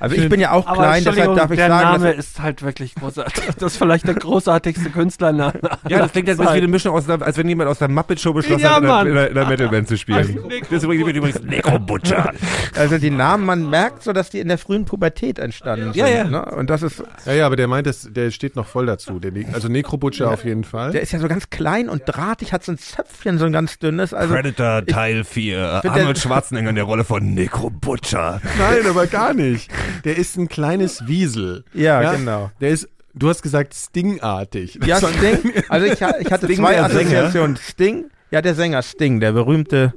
Also 0.04 0.16
ich 0.16 0.28
bin 0.28 0.40
ja 0.40 0.52
auch 0.52 0.72
klein, 0.72 1.02
deshalb 1.04 1.34
darf 1.36 1.50
ich 1.50 1.56
der 1.56 1.68
sagen, 1.68 1.92
Name 2.02 2.14
dass 2.16 2.26
ist 2.26 2.40
halt 2.40 2.62
wirklich 2.62 2.94
großartig. 2.94 3.44
Das 3.58 3.72
ist 3.72 3.78
vielleicht 3.78 4.06
der 4.06 4.14
großartigste 4.14 4.90
Künstlername. 4.90 5.54
Ja, 5.88 5.98
das 5.98 6.12
klingt 6.12 6.28
jetzt 6.28 6.40
wie 6.40 6.46
eine 6.46 6.68
Mischung 6.68 6.94
aus, 6.94 7.08
als 7.08 7.36
wenn 7.36 7.48
jemand 7.48 7.68
aus 7.70 7.78
der 7.78 7.88
Muppet 7.88 8.20
Show 8.20 8.32
beschlossen 8.32 8.62
Ja, 8.62 8.74
hat, 8.82 8.82
in 8.82 8.86
der, 8.88 9.06
in 9.06 9.14
der, 9.14 9.28
in 9.28 9.34
der 9.34 9.46
Metal-Band 9.46 9.88
zu 9.88 9.96
spielen. 9.96 10.38
Das 10.62 10.70
ist 10.72 10.82
übrigens, 10.84 11.08
übrigens 11.08 11.42
Necro 11.42 11.78
Butcher. 11.78 12.32
also 12.76 12.98
die 12.98 13.10
Namen, 13.10 13.44
man 13.46 13.68
merkt 13.70 14.02
so, 14.02 14.12
dass 14.12 14.30
die 14.30 14.40
in 14.40 14.48
der 14.48 14.58
frühen 14.58 14.84
Pubertät 14.84 15.38
entstanden 15.38 15.92
Ja, 15.94 16.06
sind. 16.06 16.16
ja. 16.16 16.24
Ne? 16.24 16.44
Und 16.56 16.70
das 16.70 16.82
ist, 16.82 17.02
Ja, 17.26 17.32
ja, 17.32 17.46
aber 17.46 17.56
der 17.56 17.68
meint, 17.68 17.86
das, 17.86 18.08
der 18.10 18.30
steht 18.30 18.56
noch 18.56 18.66
voll 18.66 18.86
dazu. 18.86 19.18
Der, 19.18 19.32
also 19.52 19.68
Necro 19.68 19.96
Butcher 19.96 20.30
auf 20.30 20.44
jeden 20.44 20.64
Fall. 20.64 20.92
der 20.92 21.00
ist 21.02 21.12
ja 21.12 21.18
so 21.18 21.28
ganz 21.28 21.50
klein 21.50 21.88
und 21.88 22.02
drahtig, 22.06 22.52
hat 22.52 22.64
so 22.64 22.72
ein 22.72 22.78
Zöpfchen, 22.78 23.38
so 23.38 23.46
ein 23.46 23.52
ganz 23.52 23.78
dünnes. 23.78 24.12
Also 24.14 24.34
Predator 24.34 24.84
Teil 24.86 25.24
4. 25.24 25.78
find 25.82 25.92
Arnold 25.94 26.16
der- 26.16 26.20
Schwarzenegger 26.20 26.68
in 26.70 26.74
der 26.76 26.84
Rolle 26.84 27.04
von 27.04 27.34
Necro 27.34 27.70
Butcher. 27.70 28.40
Nein, 28.58 28.86
aber 28.88 29.06
gar 29.06 29.32
nicht. 29.34 29.70
Der 30.04 30.16
ist 30.16 30.36
ein 30.36 30.48
kleines 30.48 31.06
Wiesel. 31.06 31.64
Ja, 31.72 32.14
genau. 32.14 32.50
Der 32.60 32.70
ist, 32.70 32.88
du 33.14 33.28
hast 33.28 33.42
gesagt, 33.42 33.74
Stingartig. 33.74 34.78
Ja, 34.84 34.98
Sting. 34.98 35.52
Also 35.68 35.86
ich, 35.86 35.92
ich 35.94 36.32
hatte 36.32 36.46
Sting, 36.46 36.56
zwei 36.56 36.74
der 36.74 36.88
Sänger? 36.90 37.10
Assoziationen. 37.20 37.56
Sting, 37.56 38.04
ja, 38.30 38.42
der 38.42 38.54
Sänger 38.54 38.82
Sting, 38.82 39.20
der 39.20 39.32
berühmte 39.32 39.94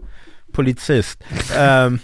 Polizist. 0.51 1.19
ähm, 1.55 1.99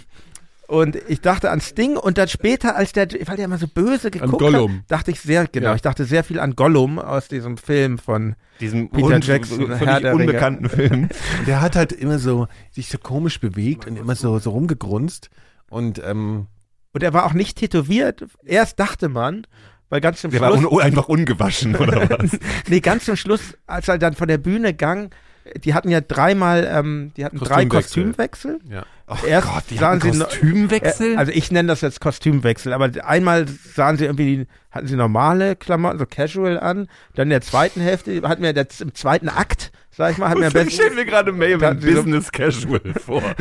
und 0.66 0.96
ich 1.08 1.20
dachte 1.20 1.50
an 1.50 1.60
Sting 1.60 1.96
und 1.98 2.16
dann 2.16 2.26
später, 2.28 2.74
als 2.74 2.92
der, 2.92 3.06
weil 3.26 3.36
der 3.36 3.44
immer 3.44 3.58
so 3.58 3.68
böse 3.68 4.10
geguckt 4.10 4.38
Gollum. 4.38 4.78
hat, 4.78 4.82
dachte 4.90 5.10
ich 5.10 5.20
sehr, 5.20 5.46
genau, 5.46 5.68
Ja. 5.68 5.74
ich 5.74 5.82
dachte 5.82 6.04
sehr 6.06 6.24
viel 6.24 6.40
an 6.40 6.56
Gollum 6.56 6.98
aus 6.98 7.28
diesem 7.28 7.58
Film 7.58 7.98
von, 7.98 8.34
Diesen 8.60 8.90
Peter 8.90 9.06
un- 9.16 9.20
Jackson, 9.20 9.76
Herr 9.76 10.00
der 10.00 10.12
Ringe. 10.12 10.24
unbekannten 10.24 10.68
Film. 10.70 11.08
Der 11.46 11.60
hat 11.60 11.76
halt 11.76 11.92
immer 11.92 12.18
so, 12.18 12.48
sich 12.70 12.88
so 12.88 12.96
komisch 12.98 13.40
bewegt 13.40 13.86
und 13.86 13.96
immer 13.98 14.14
so, 14.14 14.38
so 14.38 14.50
rumgegrunzt. 14.50 15.28
Und, 15.68 16.00
ähm, 16.04 16.46
und 16.94 17.02
er 17.02 17.12
war 17.12 17.26
auch 17.26 17.34
nicht 17.34 17.58
tätowiert. 17.58 18.24
Erst 18.44 18.80
dachte 18.80 19.08
man, 19.10 19.46
weil 19.90 20.00
ganz 20.00 20.20
zum 20.22 20.30
Der 20.30 20.40
war 20.40 20.56
Schluss, 20.56 20.72
un 20.72 20.80
einfach 20.80 21.08
ungewaschen, 21.08 21.76
oder 21.84 22.08
was? 22.08 22.38
nee, 22.68 22.80
ganz 22.80 23.04
zum 23.04 23.16
Schluss, 23.16 23.58
als 23.66 23.88
er 23.88 23.98
dann 23.98 24.14
von 24.14 24.28
der 24.28 24.38
Bühne 24.38 24.72
gang, 24.72 25.14
die 25.62 25.74
hatten 25.74 25.90
ja 25.90 26.00
dreimal, 26.00 26.66
ähm, 26.72 27.12
die 27.18 27.24
hatten 27.24 27.36
drei 27.38 27.66
Kostümwechsel. 27.66 28.54
Kostümwechsel. 28.60 28.60
ja. 28.70 28.84
Erst 29.26 29.48
Gott, 29.48 29.64
die 29.68 29.76
sahen 29.76 30.02
hatten 30.02 30.18
Kostümwechsel? 30.18 31.12
Äh, 31.12 31.16
Also 31.16 31.32
ich 31.32 31.50
nenne 31.50 31.68
das 31.68 31.82
jetzt 31.82 32.00
Kostümwechsel, 32.00 32.72
aber 32.72 32.90
einmal 33.04 33.46
sahen 33.74 33.98
sie 33.98 34.06
irgendwie, 34.06 34.46
hatten 34.70 34.86
sie 34.86 34.96
normale 34.96 35.56
Klamotten, 35.56 35.98
so 35.98 36.06
casual 36.06 36.58
an, 36.58 36.88
dann 37.14 37.24
in 37.24 37.30
der 37.30 37.42
zweiten 37.42 37.82
Hälfte, 37.82 38.22
hatten 38.26 38.42
wir 38.42 38.54
der, 38.54 38.66
im 38.80 38.94
zweiten 38.94 39.28
Akt, 39.28 39.72
sag 39.96 40.12
ich 40.12 40.18
mal, 40.18 40.28
hatten 40.30 40.40
wir 40.40 40.46
am 40.46 40.48
ich 40.50 40.54
besten, 40.54 40.70
stelle 40.70 40.94
mir 40.94 41.04
gerade 41.04 41.32
diese- 41.32 41.94
Business 41.94 42.30
Casual 42.32 42.80
vor. 43.04 43.22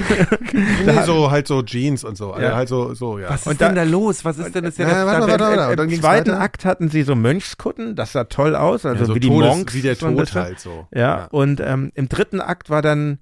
Nee, 0.54 1.02
so 1.06 1.32
halt 1.32 1.48
so 1.48 1.62
Jeans 1.64 2.04
und 2.04 2.16
so. 2.18 2.36
Ja. 2.40 2.56
halt 2.56 2.70
so, 2.70 2.94
so, 2.94 3.18
ja. 3.20 3.30
Was 3.30 3.42
ist 3.42 3.48
Und 3.48 3.62
denn 3.62 3.76
da- 3.76 3.84
da 3.86 3.90
los? 3.90 4.24
Was 4.26 4.38
ist 4.38 4.54
denn 4.54 4.64
das? 4.66 4.78
Ja, 4.78 5.06
warte, 5.06 5.82
im 5.84 5.90
zweiten 6.02 6.32
weiter? 6.32 6.40
Akt 6.42 6.66
hatten 6.66 6.90
sie 6.90 7.04
so 7.04 7.16
Mönchskutten, 7.16 7.96
das 7.96 8.12
sah 8.12 8.26
toll 8.26 8.56
aus, 8.56 8.86
also 8.86 9.02
ja, 9.02 9.06
so 9.08 9.16
wie 9.16 9.20
die 9.20 9.28
Todes, 9.30 9.50
Monks. 9.56 9.74
Wie 9.74 9.82
der 9.82 9.98
Tod 9.98 10.34
halt 10.36 10.60
so. 10.60 10.88
Ja, 10.94 11.28
und 11.32 11.60
ähm, 11.60 11.92
im 11.96 12.10
dritten 12.10 12.40
Akt 12.42 12.70
war 12.70 12.82
dann 12.82 13.20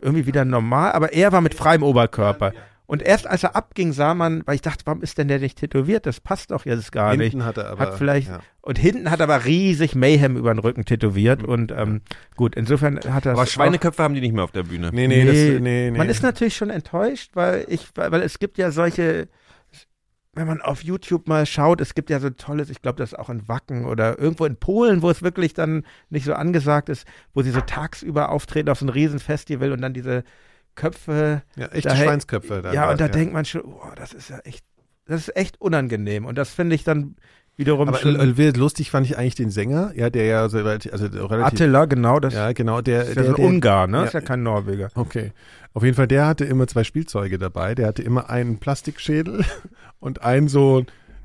irgendwie 0.00 0.26
wieder 0.26 0.44
normal, 0.44 0.92
aber 0.92 1.12
er 1.12 1.32
war 1.32 1.40
mit 1.40 1.54
freiem 1.54 1.82
Oberkörper. 1.82 2.52
Und 2.86 3.02
erst 3.02 3.26
als 3.26 3.42
er 3.42 3.56
abging, 3.56 3.92
sah 3.92 4.12
man, 4.14 4.42
weil 4.44 4.56
ich 4.56 4.60
dachte, 4.60 4.84
warum 4.84 5.02
ist 5.02 5.16
denn 5.16 5.26
der 5.28 5.38
nicht 5.38 5.58
tätowiert? 5.58 6.04
Das 6.04 6.20
passt 6.20 6.50
doch 6.50 6.66
jetzt 6.66 6.92
gar 6.92 7.16
nicht. 7.16 7.30
Hinten 7.30 7.46
hat 7.46 7.56
er 7.56 7.70
aber. 7.70 7.80
hat 7.80 7.94
vielleicht 7.96 8.28
Ja. 8.28 8.40
und 8.60 8.78
hinten 8.78 9.10
hat 9.10 9.20
er 9.20 9.24
aber 9.24 9.46
riesig 9.46 9.94
Mayhem 9.94 10.36
über 10.36 10.52
den 10.52 10.58
Rücken 10.58 10.84
tätowiert 10.84 11.42
und 11.42 11.72
ähm, 11.72 12.02
gut, 12.36 12.54
insofern 12.56 13.00
hat 13.08 13.24
er 13.24 13.32
Aber 13.32 13.46
Schweineköpfe 13.46 14.02
haben 14.02 14.14
die 14.14 14.20
nicht 14.20 14.34
mehr 14.34 14.44
auf 14.44 14.52
der 14.52 14.64
Bühne. 14.64 14.90
Nee, 14.92 15.08
nee, 15.08 15.24
das, 15.24 15.34
nee, 15.34 15.90
nee. 15.90 15.90
Man 15.92 16.10
ist 16.10 16.22
natürlich 16.22 16.56
schon 16.56 16.68
enttäuscht, 16.68 17.30
weil 17.34 17.64
ich, 17.68 17.88
weil, 17.94 18.12
weil 18.12 18.20
es 18.20 18.38
gibt 18.38 18.58
ja 18.58 18.70
solche, 18.70 19.28
wenn 20.34 20.46
man 20.46 20.60
auf 20.60 20.84
YouTube 20.84 21.26
mal 21.26 21.46
schaut, 21.46 21.80
es 21.80 21.94
gibt 21.94 22.10
ja 22.10 22.20
so 22.20 22.28
tolles, 22.28 22.68
ich 22.68 22.82
glaube, 22.82 22.98
das 22.98 23.12
ist 23.12 23.18
auch 23.18 23.30
in 23.30 23.48
Wacken 23.48 23.86
oder 23.86 24.18
irgendwo 24.18 24.44
in 24.44 24.56
Polen, 24.56 25.00
wo 25.00 25.08
es 25.08 25.22
wirklich 25.22 25.54
dann 25.54 25.84
nicht 26.10 26.24
so 26.26 26.34
angesagt 26.34 26.90
ist, 26.90 27.06
wo 27.32 27.40
sie 27.40 27.50
so 27.50 27.60
tagsüber 27.62 28.28
auftreten 28.28 28.68
auf 28.68 28.78
so 28.80 28.84
ein 28.84 28.90
Riesenfestival 28.90 29.72
und 29.72 29.80
dann 29.80 29.94
diese 29.94 30.22
Köpfe, 30.74 31.42
ja, 31.56 31.66
echte 31.66 31.88
da- 31.88 31.96
Schweinsköpfe. 31.96 32.62
dann 32.62 32.74
ja, 32.74 32.90
und 32.90 33.00
da 33.00 33.08
denkt 33.08 33.32
man 33.32 33.44
schon, 33.44 33.62
oh, 33.62 33.80
das 33.96 34.12
ist 34.12 34.30
ja 34.30 34.38
echt, 34.40 34.64
das 35.06 35.28
ist 35.28 35.36
echt 35.36 35.60
unangenehm 35.60 36.24
und 36.24 36.36
das 36.36 36.50
finde 36.50 36.74
ich 36.74 36.84
dann 36.84 37.16
wiederum 37.56 37.88
Aber 37.88 37.98
schon, 37.98 38.16
lustig 38.56 38.90
fand 38.90 39.06
ich 39.06 39.16
eigentlich 39.16 39.36
den 39.36 39.50
Sänger, 39.50 39.92
ja, 39.94 40.10
der 40.10 40.24
ja 40.24 40.48
so 40.48 40.58
relativ, 40.58 40.92
also 40.92 41.06
relativ 41.06 41.60
Attila, 41.60 41.84
genau, 41.84 42.18
das 42.20 42.34
ja, 42.34 42.52
genau, 42.52 42.80
der, 42.80 43.02
ist 43.02 43.08
ja 43.10 43.14
der, 43.14 43.24
so 43.24 43.30
ein 43.30 43.36
der 43.36 43.46
Ungar, 43.46 43.86
ne? 43.86 43.98
ja. 43.98 44.04
ist 44.04 44.14
ja 44.14 44.20
kein 44.20 44.42
Norweger. 44.42 44.90
Okay. 44.94 45.32
Auf 45.72 45.82
jeden 45.82 45.96
Fall, 45.96 46.06
der 46.06 46.26
hatte 46.26 46.44
immer 46.44 46.68
zwei 46.68 46.84
Spielzeuge 46.84 47.36
dabei. 47.36 47.74
Der 47.74 47.88
hatte 47.88 48.02
immer 48.02 48.30
einen 48.30 48.58
Plastikschädel 48.58 49.44
und 49.98 50.22
ein 50.22 50.46
so 50.46 50.84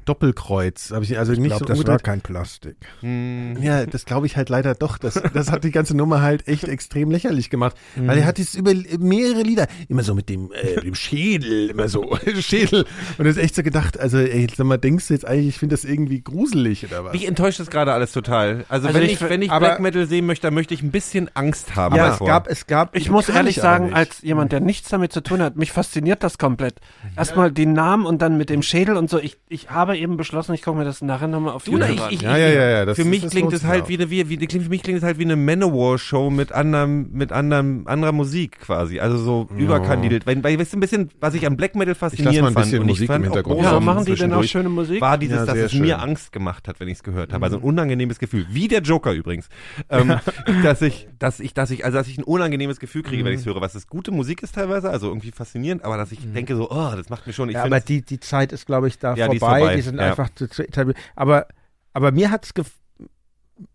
Doppelkreuz. 0.10 0.92
Hab 0.92 1.04
ich 1.04 1.18
also 1.18 1.34
nicht 1.34 1.56
so 1.58 1.66
umgedreht. 1.66 2.04
kein 2.04 2.22
Plastik. 2.22 2.78
Hm. 3.02 3.58
Ja, 3.62 3.86
das 3.86 4.06
glaube 4.06 4.26
ich 4.26 4.36
halt 4.38 4.50
leider 4.50 4.74
doch. 4.76 4.98
Das, 4.98 5.22
das 5.34 5.52
hat 5.52 5.64
die 5.64 5.72
ganze 5.72 5.96
Nummer 5.96 6.22
halt 6.22 6.48
echt 6.48 6.64
extrem 6.66 7.12
lächerlich 7.12 7.50
gemacht. 7.50 7.76
Mhm. 7.96 8.08
Weil 8.08 8.18
er 8.20 8.26
hat 8.26 8.40
es 8.40 8.56
über 8.56 8.74
mehrere 9.00 9.44
Lieder 9.44 9.68
immer 9.88 10.04
so 10.04 10.16
mit 10.16 10.30
dem, 10.30 10.52
äh, 10.52 10.82
dem 10.82 10.96
Schädel, 10.96 11.70
immer 11.70 11.88
so 11.88 12.18
Schädel. 12.40 12.86
Und 13.18 13.26
das 13.26 13.38
ist 13.38 13.44
echt 13.44 13.56
so 13.56 13.64
gedacht, 13.64 14.00
also 14.00 14.18
ey, 14.18 14.48
sag 14.56 14.66
mal, 14.66 14.78
denkst 14.78 15.08
du 15.08 15.14
jetzt 15.14 15.26
eigentlich, 15.26 15.48
ich 15.50 15.58
finde 15.60 15.74
das 15.76 15.86
irgendwie 15.86 16.22
gruselig 16.22 16.86
oder 16.86 17.06
was? 17.06 17.14
Mich 17.14 17.28
enttäuscht 17.28 17.60
das 17.60 17.70
gerade 17.70 17.94
alles 17.94 18.12
total. 18.12 18.66
Also, 18.68 18.88
Also 18.88 19.00
wenn, 19.00 19.06
ich 19.06 19.14
ich, 19.14 19.22
wenn 19.22 19.42
ich 19.44 19.52
aber- 19.52 19.68
Black 19.68 19.80
Metal 19.80 20.08
sehen 20.08 20.26
möchte, 20.26 20.48
dann 20.48 20.54
möchte 20.56 20.74
ich 20.74 20.82
ein 20.82 20.92
bisschen 20.92 21.30
Angst 21.36 21.76
haben 21.76 21.94
Aber 21.94 22.04
davor. 22.10 22.28
es 22.28 22.32
gab, 22.34 22.48
es 22.48 22.68
gab, 22.68 22.96
Ich 22.96 23.10
muss 23.12 23.30
ehrlich 23.30 23.58
ich 23.58 23.62
sagen, 23.62 23.94
als 23.94 24.22
jemand, 24.22 24.52
der 24.52 24.60
nichts 24.60 24.90
damit 24.90 25.14
zu 25.14 25.22
tun 25.22 25.42
hat, 25.42 25.56
mich 25.56 25.72
fasziniert 25.72 26.24
das 26.24 26.38
komplett. 26.38 26.76
Erstmal 27.16 27.52
die 27.52 27.66
Namen 27.66 28.06
und 28.06 28.22
dann 28.22 28.38
mit 28.38 28.50
dem 28.50 28.62
Schädel 28.64 28.98
und 28.98 29.10
so. 29.10 29.20
Ich, 29.20 29.38
ich 29.50 29.70
habe 29.70 29.98
eben 30.00 30.18
beschlossen, 30.18 30.54
ich 30.54 30.62
gucke 30.64 30.78
mir 30.78 30.86
das 30.86 31.02
nachher 31.02 31.28
nochmal 31.28 31.54
auf 31.54 31.68
YouTube 31.68 31.90
ich, 31.90 32.22
ich, 32.22 32.28
an. 32.28 32.36
Ja, 32.36 32.38
ja, 32.38 32.48
ja, 32.50 32.70
ja, 32.70 32.86
das 32.86 32.96
für 32.96 33.04
ist- 33.04 33.08
mich 33.08 33.22
das 33.22 33.32
klingt 33.32 33.54
es 33.54 33.64
halt 33.66 33.88
wie 33.90 33.96
eine, 33.96 34.10
wie, 34.10 34.30
wie, 34.30 34.48
für 34.48 34.70
mich 34.70 34.82
klingt 34.82 34.98
es 34.98 35.04
halt 35.04 35.20
wie 35.20 35.24
eine 35.26 35.36
Manowar-Show 35.36 36.30
mit 36.30 36.52
anderem, 36.52 37.10
mit 37.12 37.32
anderem, 37.32 37.84
anderer 37.86 38.12
Musik 38.12 38.60
quasi. 38.62 39.00
Also 39.00 39.18
so 39.18 39.48
überkandidelt. 39.58 40.26
Weil, 40.26 40.44
weil, 40.44 40.60
weißt 40.60 40.74
du, 40.74 40.78
ein 40.78 40.80
bisschen, 40.80 41.10
was 41.20 41.34
ich 41.34 41.46
an 41.46 41.58
Black 41.58 41.76
Metal 41.76 41.96
faszinierend 41.96 42.50
ein 42.50 42.54
fand 42.54 42.66
bisschen 42.66 42.80
und 42.82 42.86
ich 42.90 42.94
Musik 42.96 43.08
fand 43.08 43.18
im 43.26 43.32
Hintergrund 43.32 43.62
Ja, 43.62 43.80
machen 43.80 44.06
die 44.06 44.16
denn 44.16 44.34
auch 44.34 44.44
schöne 44.44 44.70
Musik? 44.70 45.02
war 45.02 45.18
dieses, 45.18 45.38
Ja, 45.38 45.46
dass 45.46 45.58
es 45.58 45.72
schön. 45.72 45.82
mir 45.82 46.00
Angst 46.02 46.32
gemacht 46.32 46.68
hat, 46.68 46.80
wenn 46.80 46.88
ich 46.88 46.96
es 46.96 47.04
gehört 47.04 47.34
habe. 47.34 47.46
Also 47.46 47.58
ein 47.58 47.64
unangenehmes 47.64 48.20
Gefühl. 48.20 48.46
Wie 48.50 48.68
der 48.68 48.82
Joker 48.82 49.12
übrigens. 49.14 49.50
Ähm, 49.90 50.16
dass 50.64 50.82
ich, 50.82 51.08
dass 51.20 51.40
ich, 51.40 51.54
dass 51.54 51.72
ich, 51.72 51.86
also 51.86 51.98
dass 51.98 52.08
ich 52.08 52.18
ein 52.18 52.24
unangenehmes 52.24 52.80
Gefühl 52.80 53.04
kriege, 53.04 53.24
wenn 53.26 53.34
ich 53.34 53.42
es 53.42 53.46
höre. 53.46 53.62
Was 53.62 53.74
das 53.74 53.88
gute 53.88 54.12
Musik 54.12 54.44
ist 54.44 54.56
teilweise, 54.56 54.90
also 54.90 55.08
irgendwie 55.08 55.32
faszinierend, 55.32 55.84
aber 55.84 55.98
dass 55.98 56.12
ich 56.12 56.20
denke 56.34 56.56
so, 56.56 56.70
oh, 56.70 56.92
das 56.96 57.10
macht 57.10 57.28
mir 57.28 57.34
schon, 57.34 57.50
ich 57.50 57.56
ja, 57.56 57.64
aber 57.64 57.80
die, 57.80 58.02
die 58.02 58.20
Zeit 58.20 58.52
ist, 58.52 58.66
glaube 58.66 58.88
ich, 58.88 59.00
da 59.00 59.16
Ja, 59.16 59.28
die 59.28 59.36
ist 59.36 59.40
vorbei. 59.40 59.60
vorbei, 59.60 59.76
Die 59.76 59.82
sind 59.90 60.00
ja. 60.00 60.08
einfach 60.08 60.30
zu, 60.34 60.50
zu 60.50 60.64
etabliert. 60.64 60.98
Aber, 61.16 61.48
aber 61.94 62.12
mir 62.12 62.32
hat's 62.32 62.54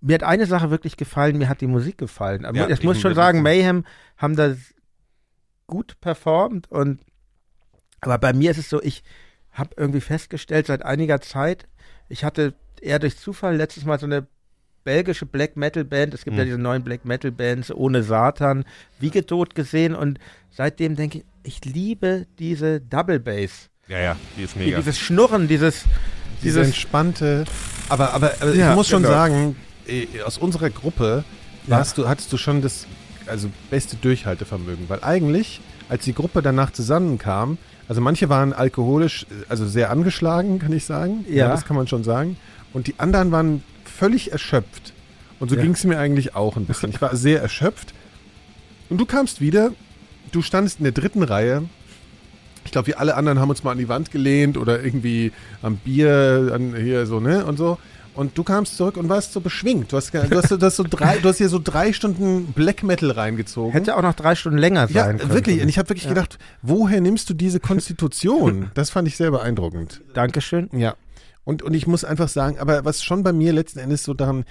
mir 0.00 0.14
hat 0.14 0.22
eine 0.22 0.46
Sache 0.46 0.70
wirklich 0.70 0.96
gefallen, 0.96 1.36
mir 1.36 1.48
hat 1.48 1.60
die 1.60 1.66
Musik 1.66 1.98
gefallen. 1.98 2.44
Aber 2.44 2.56
Ja, 2.56 2.68
ich 2.68 2.82
muss 2.82 3.00
schon 3.00 3.14
sagen, 3.14 3.42
Mayhem 3.42 3.84
haben 4.16 4.34
da 4.36 4.54
gut 5.66 6.00
performt 6.00 6.70
und 6.70 7.00
aber 8.00 8.18
bei 8.18 8.32
mir 8.32 8.50
ist 8.50 8.58
es 8.58 8.68
so, 8.68 8.82
ich 8.82 9.02
habe 9.50 9.70
irgendwie 9.76 10.00
festgestellt 10.00 10.66
seit 10.66 10.84
einiger 10.84 11.20
Zeit, 11.20 11.66
ich 12.08 12.24
hatte 12.24 12.54
eher 12.80 12.98
durch 12.98 13.16
Zufall 13.16 13.56
letztes 13.56 13.84
Mal 13.84 13.98
so 13.98 14.06
eine 14.06 14.26
belgische 14.84 15.24
Black 15.24 15.56
Metal 15.56 15.84
Band, 15.84 16.12
es 16.12 16.24
gibt 16.24 16.36
ja 16.36 16.42
Mhm. 16.42 16.48
diese 16.48 16.58
neuen 16.58 16.84
Black 16.84 17.04
Metal 17.06 17.32
Bands 17.32 17.72
ohne 17.72 18.02
Satan, 18.02 18.64
Wiegedot 19.00 19.54
gesehen 19.54 19.94
und 19.94 20.18
seitdem 20.50 20.96
denke 20.96 21.18
ich, 21.18 21.24
ich 21.42 21.64
liebe 21.64 22.26
diese 22.38 22.80
Double 22.80 23.20
Bass. 23.20 23.70
Ja, 23.88 23.98
ja, 24.00 24.16
die 24.36 24.42
ist 24.42 24.56
mega. 24.56 24.76
Dieses 24.78 24.98
Schnurren, 24.98 25.48
dieses, 25.48 25.82
Diese 26.42 26.60
dieses 26.60 26.66
entspannte, 26.68 27.44
aber, 27.88 28.12
aber, 28.14 28.32
aber 28.40 28.54
Ja, 28.54 28.70
ich 28.70 28.76
muss 28.76 28.88
schon 28.88 29.02
genau. 29.02 29.14
sagen, 29.14 29.56
äh, 29.86 30.06
aus 30.24 30.38
unserer 30.38 30.70
Gruppe 30.70 31.24
warst 31.66 31.98
du, 31.98 32.08
hattest 32.08 32.32
du 32.32 32.36
schon 32.36 32.62
das 32.62 32.86
also 33.26 33.48
beste 33.70 33.96
Durchhaltevermögen, 33.96 34.88
weil 34.88 35.02
eigentlich, 35.02 35.60
als 35.88 36.04
die 36.04 36.14
Gruppe 36.14 36.42
danach 36.42 36.70
zusammenkam, 36.72 37.56
also 37.88 38.00
manche 38.00 38.28
waren 38.28 38.52
alkoholisch, 38.52 39.24
äh, 39.30 39.44
also 39.48 39.66
sehr 39.66 39.90
angeschlagen, 39.90 40.58
kann 40.58 40.72
ich 40.72 40.84
sagen. 40.84 41.24
Ja. 41.28 41.48
das 41.48 41.64
kann 41.64 41.76
man 41.76 41.86
schon 41.88 42.04
sagen. 42.04 42.36
Und 42.72 42.86
die 42.86 42.94
anderen 42.98 43.30
waren 43.32 43.62
völlig 43.84 44.32
erschöpft. 44.32 44.92
Und 45.40 45.48
so 45.50 45.56
Ja. 45.56 45.62
ging 45.62 45.72
es 45.72 45.84
mir 45.84 45.98
eigentlich 45.98 46.34
auch 46.34 46.56
ein 46.56 46.64
bisschen. 46.66 46.90
Ich 46.90 47.00
war 47.00 47.14
sehr 47.16 47.40
erschöpft. 47.40 47.92
Und 48.90 48.98
du 48.98 49.06
kamst 49.06 49.40
wieder, 49.40 49.70
du 50.32 50.42
standest 50.42 50.78
in 50.80 50.84
der 50.84 50.92
dritten 50.92 51.22
Reihe. 51.22 51.64
Ich 52.64 52.72
glaube, 52.72 52.88
wir 52.88 53.00
alle 53.00 53.14
anderen 53.14 53.38
haben 53.38 53.50
uns 53.50 53.62
mal 53.64 53.72
an 53.72 53.78
die 53.78 53.88
Wand 53.88 54.10
gelehnt 54.10 54.56
oder 54.56 54.82
irgendwie 54.82 55.32
am 55.62 55.76
Bier, 55.76 56.50
an 56.52 56.74
hier 56.76 57.06
so, 57.06 57.20
ne? 57.20 57.44
Und 57.44 57.56
so. 57.56 57.78
Und 58.14 58.38
du 58.38 58.44
kamst 58.44 58.76
zurück 58.76 58.96
und 58.96 59.08
warst 59.08 59.32
so 59.32 59.40
beschwingt. 59.40 59.92
Du 59.92 59.96
hast, 59.96 60.14
du 60.14 60.20
hast, 60.20 60.50
du 60.50 60.60
hast 60.60 60.76
so 60.76 60.84
drei, 60.88 61.18
du 61.18 61.28
hast 61.28 61.38
hier 61.38 61.48
so 61.48 61.60
drei 61.62 61.92
Stunden 61.92 62.52
Black 62.52 62.84
Metal 62.84 63.10
reingezogen. 63.10 63.72
hätte 63.72 63.96
auch 63.96 64.02
noch 64.02 64.14
drei 64.14 64.36
Stunden 64.36 64.58
länger 64.58 64.88
ja, 64.90 65.04
sein 65.04 65.18
können. 65.18 65.32
wirklich. 65.32 65.60
Und 65.60 65.68
ich 65.68 65.78
habe 65.78 65.88
wirklich 65.88 66.08
gedacht, 66.08 66.38
woher 66.62 67.00
nimmst 67.00 67.28
du 67.28 67.34
diese 67.34 67.58
Konstitution? 67.58 68.70
das 68.74 68.90
fand 68.90 69.08
ich 69.08 69.16
sehr 69.16 69.32
beeindruckend. 69.32 70.00
Dankeschön. 70.14 70.70
Ja. 70.72 70.94
Und, 71.42 71.62
und 71.62 71.74
ich 71.74 71.88
muss 71.88 72.04
einfach 72.04 72.28
sagen, 72.28 72.58
aber 72.58 72.84
was 72.84 73.02
schon 73.02 73.24
bei 73.24 73.32
mir 73.32 73.52
letzten 73.52 73.80
Endes 73.80 74.04
so 74.04 74.14
daran 74.14 74.44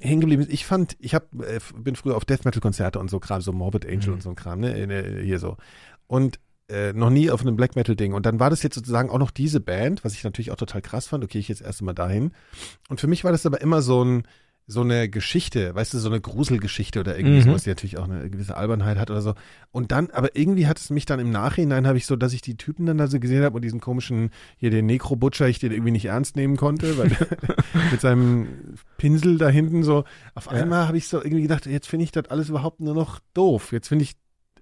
hängen 0.00 0.22
geblieben 0.22 0.42
ist, 0.42 0.50
ich 0.50 0.64
fand, 0.64 0.96
ich 0.98 1.14
hab, 1.14 1.24
äh, 1.34 1.60
bin 1.76 1.96
früher 1.96 2.16
auf 2.16 2.24
Death 2.24 2.46
Metal 2.46 2.60
Konzerte 2.60 2.98
und 2.98 3.10
so 3.10 3.20
Kram, 3.20 3.42
so 3.42 3.52
Morbid 3.52 3.86
Angel 3.86 4.12
und 4.12 4.22
so 4.22 4.30
ein 4.30 4.36
Kram, 4.36 4.60
ne, 4.60 5.22
hier 5.22 5.38
so. 5.38 5.58
Und 6.06 6.38
äh, 6.68 6.92
noch 6.92 7.10
nie 7.10 7.30
auf 7.30 7.42
einem 7.42 7.56
Black 7.56 7.76
Metal 7.76 7.94
Ding. 7.96 8.12
Und 8.12 8.26
dann 8.26 8.40
war 8.40 8.50
das 8.50 8.62
jetzt 8.62 8.74
sozusagen 8.74 9.10
auch 9.10 9.18
noch 9.18 9.30
diese 9.30 9.60
Band, 9.60 10.04
was 10.04 10.14
ich 10.14 10.24
natürlich 10.24 10.50
auch 10.50 10.56
total 10.56 10.82
krass 10.82 11.06
fand. 11.06 11.22
Okay, 11.24 11.38
ich 11.38 11.48
jetzt 11.48 11.62
erst 11.62 11.82
mal 11.82 11.92
dahin. 11.92 12.32
Und 12.88 13.00
für 13.00 13.06
mich 13.06 13.24
war 13.24 13.32
das 13.32 13.46
aber 13.46 13.60
immer 13.60 13.82
so 13.82 14.04
ein, 14.04 14.24
so 14.68 14.80
eine 14.80 15.08
Geschichte, 15.08 15.76
weißt 15.76 15.94
du, 15.94 15.98
so 15.98 16.08
eine 16.08 16.20
Gruselgeschichte 16.20 16.98
oder 16.98 17.16
irgendwie 17.16 17.36
Mhm. 17.36 17.42
sowas, 17.42 17.62
die 17.62 17.68
natürlich 17.68 17.98
auch 17.98 18.08
eine 18.08 18.28
gewisse 18.28 18.56
Albernheit 18.56 18.98
hat 18.98 19.12
oder 19.12 19.22
so. 19.22 19.34
Und 19.70 19.92
dann, 19.92 20.10
aber 20.10 20.34
irgendwie 20.34 20.66
hat 20.66 20.80
es 20.80 20.90
mich 20.90 21.06
dann 21.06 21.20
im 21.20 21.30
Nachhinein, 21.30 21.86
habe 21.86 21.98
ich 21.98 22.06
so, 22.06 22.16
dass 22.16 22.32
ich 22.32 22.42
die 22.42 22.56
Typen 22.56 22.84
dann 22.84 22.98
da 22.98 23.06
so 23.06 23.20
gesehen 23.20 23.44
habe 23.44 23.54
und 23.54 23.62
diesen 23.62 23.78
komischen, 23.78 24.30
hier 24.56 24.70
den 24.70 24.86
Necro-Butcher, 24.86 25.46
ich 25.46 25.60
den 25.60 25.70
irgendwie 25.70 25.92
nicht 25.92 26.06
ernst 26.06 26.34
nehmen 26.34 26.56
konnte, 26.56 26.98
weil 26.98 27.10
mit 27.92 28.00
seinem 28.00 28.48
Pinsel 28.98 29.38
da 29.38 29.48
hinten 29.48 29.84
so, 29.84 30.02
auf 30.34 30.48
einmal 30.48 30.88
habe 30.88 30.98
ich 30.98 31.06
so 31.06 31.18
irgendwie 31.18 31.42
gedacht, 31.42 31.66
jetzt 31.66 31.86
finde 31.86 32.02
ich 32.02 32.10
das 32.10 32.26
alles 32.26 32.48
überhaupt 32.48 32.80
nur 32.80 32.94
noch 32.94 33.20
doof. 33.34 33.70
Jetzt 33.70 33.86
finde 33.86 34.02
ich, 34.02 34.16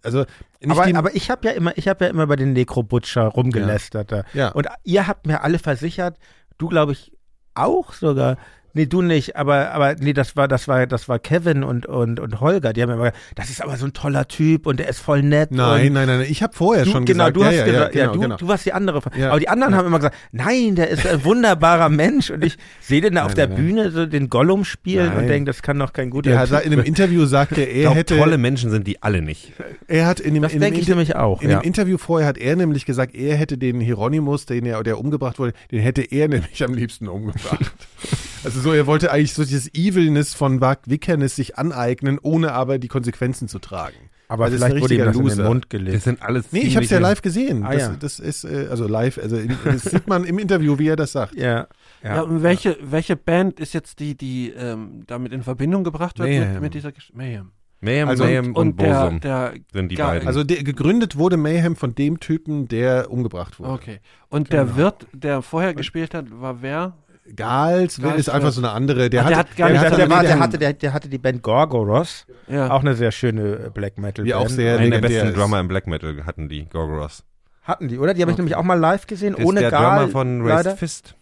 also 0.05 0.25
Aber, 0.67 0.85
die, 0.87 0.95
aber 0.95 1.15
ich 1.15 1.31
habe 1.31 1.49
ja 1.49 1.55
immer, 1.55 1.77
ich 1.77 1.89
habe 1.89 2.05
ja 2.05 2.11
immer 2.11 2.27
bei 2.27 2.37
den 2.37 2.53
Necro-Butcher 2.53 3.27
rumgelästert. 3.27 4.13
da. 4.13 4.25
ja. 4.35 4.49
Und 4.51 4.69
ihr 4.85 5.07
habt 5.07 5.27
mir 5.27 5.43
alle 5.43 5.59
versichert, 5.59 6.19
du 6.59 6.69
glaube 6.69 6.93
ich 6.93 7.13
auch 7.55 7.93
sogar. 7.93 8.37
Nee, 8.77 8.87
du 8.87 9.03
nicht, 9.03 9.37
aber, 9.37 9.71
aber 9.73 9.95
nee, 9.95 10.13
das 10.13 10.35
war, 10.37 10.49
das 10.49 10.67
war, 10.69 10.87
das 10.87 11.09
war 11.09 11.19
Kevin 11.21 11.63
und, 11.63 11.87
und, 11.87 12.19
und 12.21 12.41
Holger. 12.41 12.73
Die 12.73 12.83
haben 12.83 12.91
immer 12.91 13.05
gesagt, 13.11 13.19
das 13.37 13.49
ist 13.51 13.63
aber 13.63 13.77
so 13.77 13.87
ein 13.87 13.93
toller 13.93 14.27
Typ 14.27 14.67
und 14.67 14.81
der 14.81 14.89
ist 14.89 14.99
voll 14.99 15.23
nett. 15.23 15.53
nein, 15.53 15.87
und 15.89 15.93
nein, 15.95 16.07
nein, 16.09 16.27
ich 16.29 16.43
habe 16.43 16.53
vorher 16.55 16.85
Du, 16.85 16.91
schon 16.91 17.05
genau, 17.05 17.31
gesagt, 17.31 17.37
du 17.37 17.41
ja, 17.43 17.47
hast 17.47 17.55
ja, 17.57 17.65
gesagt, 17.65 17.95
ja, 17.95 18.01
ja, 18.01 18.07
genau, 18.07 18.15
du, 18.15 18.21
genau. 18.21 18.37
du 18.37 18.49
warst 18.49 18.67
die 18.67 18.73
andere. 18.73 19.01
Ja. 19.17 19.31
Aber 19.31 19.39
die 19.41 19.49
anderen 19.49 19.75
haben 19.77 19.87
immer 19.87 19.99
gesagt, 19.99 20.17
nein, 20.33 20.75
der 20.75 20.89
ist 20.91 21.07
ein 21.07 21.25
wunderbarer 21.25 21.89
Mensch. 21.89 22.31
Und 22.31 22.45
ich 22.45 22.57
sehe 22.81 23.01
den 23.01 23.15
da 23.15 23.23
auf 23.23 23.29
Nein, 23.29 23.37
der 23.37 23.47
nein, 23.49 23.57
Bühne 23.57 23.91
so 23.93 24.07
den 24.07 24.29
Gollum 24.29 24.65
spielen 24.65 25.07
Nein. 25.09 25.19
und 25.19 25.27
denke, 25.29 25.51
das 25.51 25.63
kann 25.63 25.79
doch 25.79 25.93
kein 25.93 26.11
guter 26.11 26.31
Der 26.31 26.45
Typ 26.45 26.65
in 26.67 26.73
einem 26.73 26.85
Interview 26.85 27.27
sagte 27.27 27.63
er, 27.63 27.69
er 27.75 27.83
glaub, 27.83 27.95
hätte, 27.95 28.17
tolle 28.19 28.39
Menschen 28.39 28.71
sind 28.71 28.87
die 28.89 29.01
alle 29.03 29.23
nicht. 29.23 29.53
er 29.87 30.07
hat 30.07 30.19
in 30.21 30.35
dem, 30.35 30.43
Das 30.43 30.53
in 30.53 30.59
dem 30.59 30.63
denke 30.63 30.81
ich 30.81 30.89
Inter- 30.89 30.97
nämlich 30.97 31.17
auch. 31.17 31.43
In 31.43 31.51
ja. 31.51 31.61
dem 31.61 31.65
Interview 31.65 31.97
vorher 31.97 32.27
hat 32.29 32.39
er 32.39 32.57
nämlich 32.57 32.87
gesagt, 32.87 33.15
er 33.15 33.37
hätte 33.37 33.57
den 33.57 33.81
Hieronymus, 33.81 34.47
den 34.47 34.67
er, 34.67 34.83
der 34.83 34.99
umgebracht 34.99 35.39
wurde, 35.39 35.53
den 35.71 35.81
hätte 35.81 36.03
er 36.03 36.27
nämlich 36.29 36.65
am 36.65 36.75
liebsten 36.75 37.07
umgebracht. 37.09 37.73
also 38.45 38.61
so, 38.61 38.73
er 38.73 38.87
wollte 38.87 39.11
eigentlich 39.11 39.35
so 39.35 39.43
dieses 39.45 39.73
Evilness 39.75 40.35
von 40.35 40.61
Wag 40.61 40.79
Wickernes 40.87 41.37
sich 41.37 41.59
aneignen, 41.59 42.19
ohne 42.23 42.53
aber 42.53 42.79
die 42.79 42.89
Konsequenzen 42.89 43.49
zu 43.49 43.59
tragen. 43.59 43.97
aber 44.29 44.45
das 44.47 44.55
ist 44.55 44.65
vielleicht 44.65 44.83
wurde 44.83 44.95
ihm 44.95 45.01
richtiger 45.01 45.05
das 45.07 45.17
in 45.17 45.23
den 45.23 45.29
Loser. 45.39 45.49
Mund 45.49 45.65
Das 45.65 45.69
gelegt. 45.71 46.03
sind 46.03 46.23
alles 46.23 46.53
Nee, 46.53 46.61
ich 46.61 46.77
habe 46.77 46.85
es 46.85 46.91
ja 46.91 46.99
live 46.99 47.23
gesehen. 47.23 47.65
Ah, 47.65 47.73
das, 47.73 47.83
ja. 47.83 47.97
das 47.99 48.19
ist, 48.21 48.45
äh, 48.45 48.67
also 48.71 48.87
live, 48.89 49.19
also 49.19 49.39
das 49.65 49.83
sieht 49.85 50.07
man 50.09 50.25
im 50.25 50.39
Interview, 50.39 50.79
wie 50.79 50.89
er 50.89 50.97
das 50.97 51.13
sagt. 51.13 51.35
Ja. 51.37 51.67
Ja, 52.03 52.17
Ja. 52.17 52.21
und 52.23 52.43
welche, 52.43 52.77
welche 52.83 53.17
Band 53.17 53.61
ist 53.61 53.73
jetzt 53.75 53.99
die, 54.01 54.17
die 54.17 54.51
ähm, 54.51 55.05
damit 55.07 55.33
in 55.33 55.43
Verbindung 55.43 55.85
gebracht 55.85 56.19
wird 56.19 56.29
mit, 56.29 56.41
Mayhem. 56.41 56.61
mit 56.63 56.75
dieser 56.75 56.93
Geschichte? 56.93 57.17
Mayhem. 57.17 57.51
Mayhem, 57.81 58.09
Also- 58.09 58.25
Mayhem 58.25 58.47
und, 58.47 58.57
Und 58.57 58.81
der, 58.81 59.01
Bosum 59.05 59.21
der, 59.21 59.55
sind 59.75 59.91
die 59.93 59.97
beiden. 59.97 60.27
Also 60.27 60.43
der, 60.43 60.63
gegründet 60.65 61.17
wurde 61.17 61.37
Mayhem 61.37 61.77
von 61.77 61.95
dem 61.95 62.19
Typen, 62.19 62.67
der 62.69 63.11
umgebracht 63.11 63.59
wurde. 63.59 63.71
okay. 63.73 64.01
Und 64.31 64.49
Genau. 64.49 64.65
der 64.65 64.77
Wirt, 64.77 65.07
der 65.13 65.43
vorher 65.43 65.75
gespielt 65.75 66.15
hat, 66.15 66.27
war 66.41 66.63
wer? 66.63 66.95
Gals 67.37 68.01
Gals 68.01 68.19
ist 68.19 68.29
einfach 68.29 68.53
so 68.53 68.61
eine 68.61 68.71
andere. 68.71 69.09
Der, 69.09 69.23
der 69.23 69.25
hatte, 69.25 69.37
hat 69.37 69.57
gar 69.57 69.69
nicht- 69.71 69.81
Der, 69.83 69.87
hatte- 69.91 69.97
der, 69.97 70.11
war, 70.11 70.23
der, 70.23 70.31
der- 70.33 70.41
hatte, 70.41 70.59
der, 70.59 70.73
der 70.75 70.93
hatte 70.93 71.09
die 71.09 71.19
Band 71.19 71.43
Gorgoros, 71.43 72.27
Ja. 72.49 72.71
auch 72.71 72.81
eine 72.81 72.95
sehr 72.95 73.13
schöne 73.13 73.67
äh, 73.67 73.71
Black 73.71 73.97
Metal 73.99 74.25
Die 74.25 74.33
Band. 74.33 74.45
auch 74.45 74.49
sehr 74.51 74.79
Einer 74.79 75.01
der 75.01 75.09
besten 75.09 75.29
ist. 75.29 75.37
Drummer 75.37 75.61
im 75.61 75.69
Black 75.69 75.87
Metal 75.87 76.25
hatten 76.27 76.49
die 76.49 76.67
Gorgoros. 76.69 77.25
Hatten 77.63 77.89
die, 77.89 77.99
oder? 77.99 78.13
Die 78.13 78.21
habe 78.21 78.31
ich 78.33 78.37
nämlich 78.37 78.57
auch 78.57 78.63
mal 78.63 78.75
live 78.79 79.07
gesehen, 79.07 79.35
ohne 79.35 79.61
der 79.61 79.71
Gal. 79.71 80.01
Drummer 80.01 80.09
von 80.13 80.47
leider. 80.47 80.71
Raised 80.73 80.79
Fist. 80.79 81.15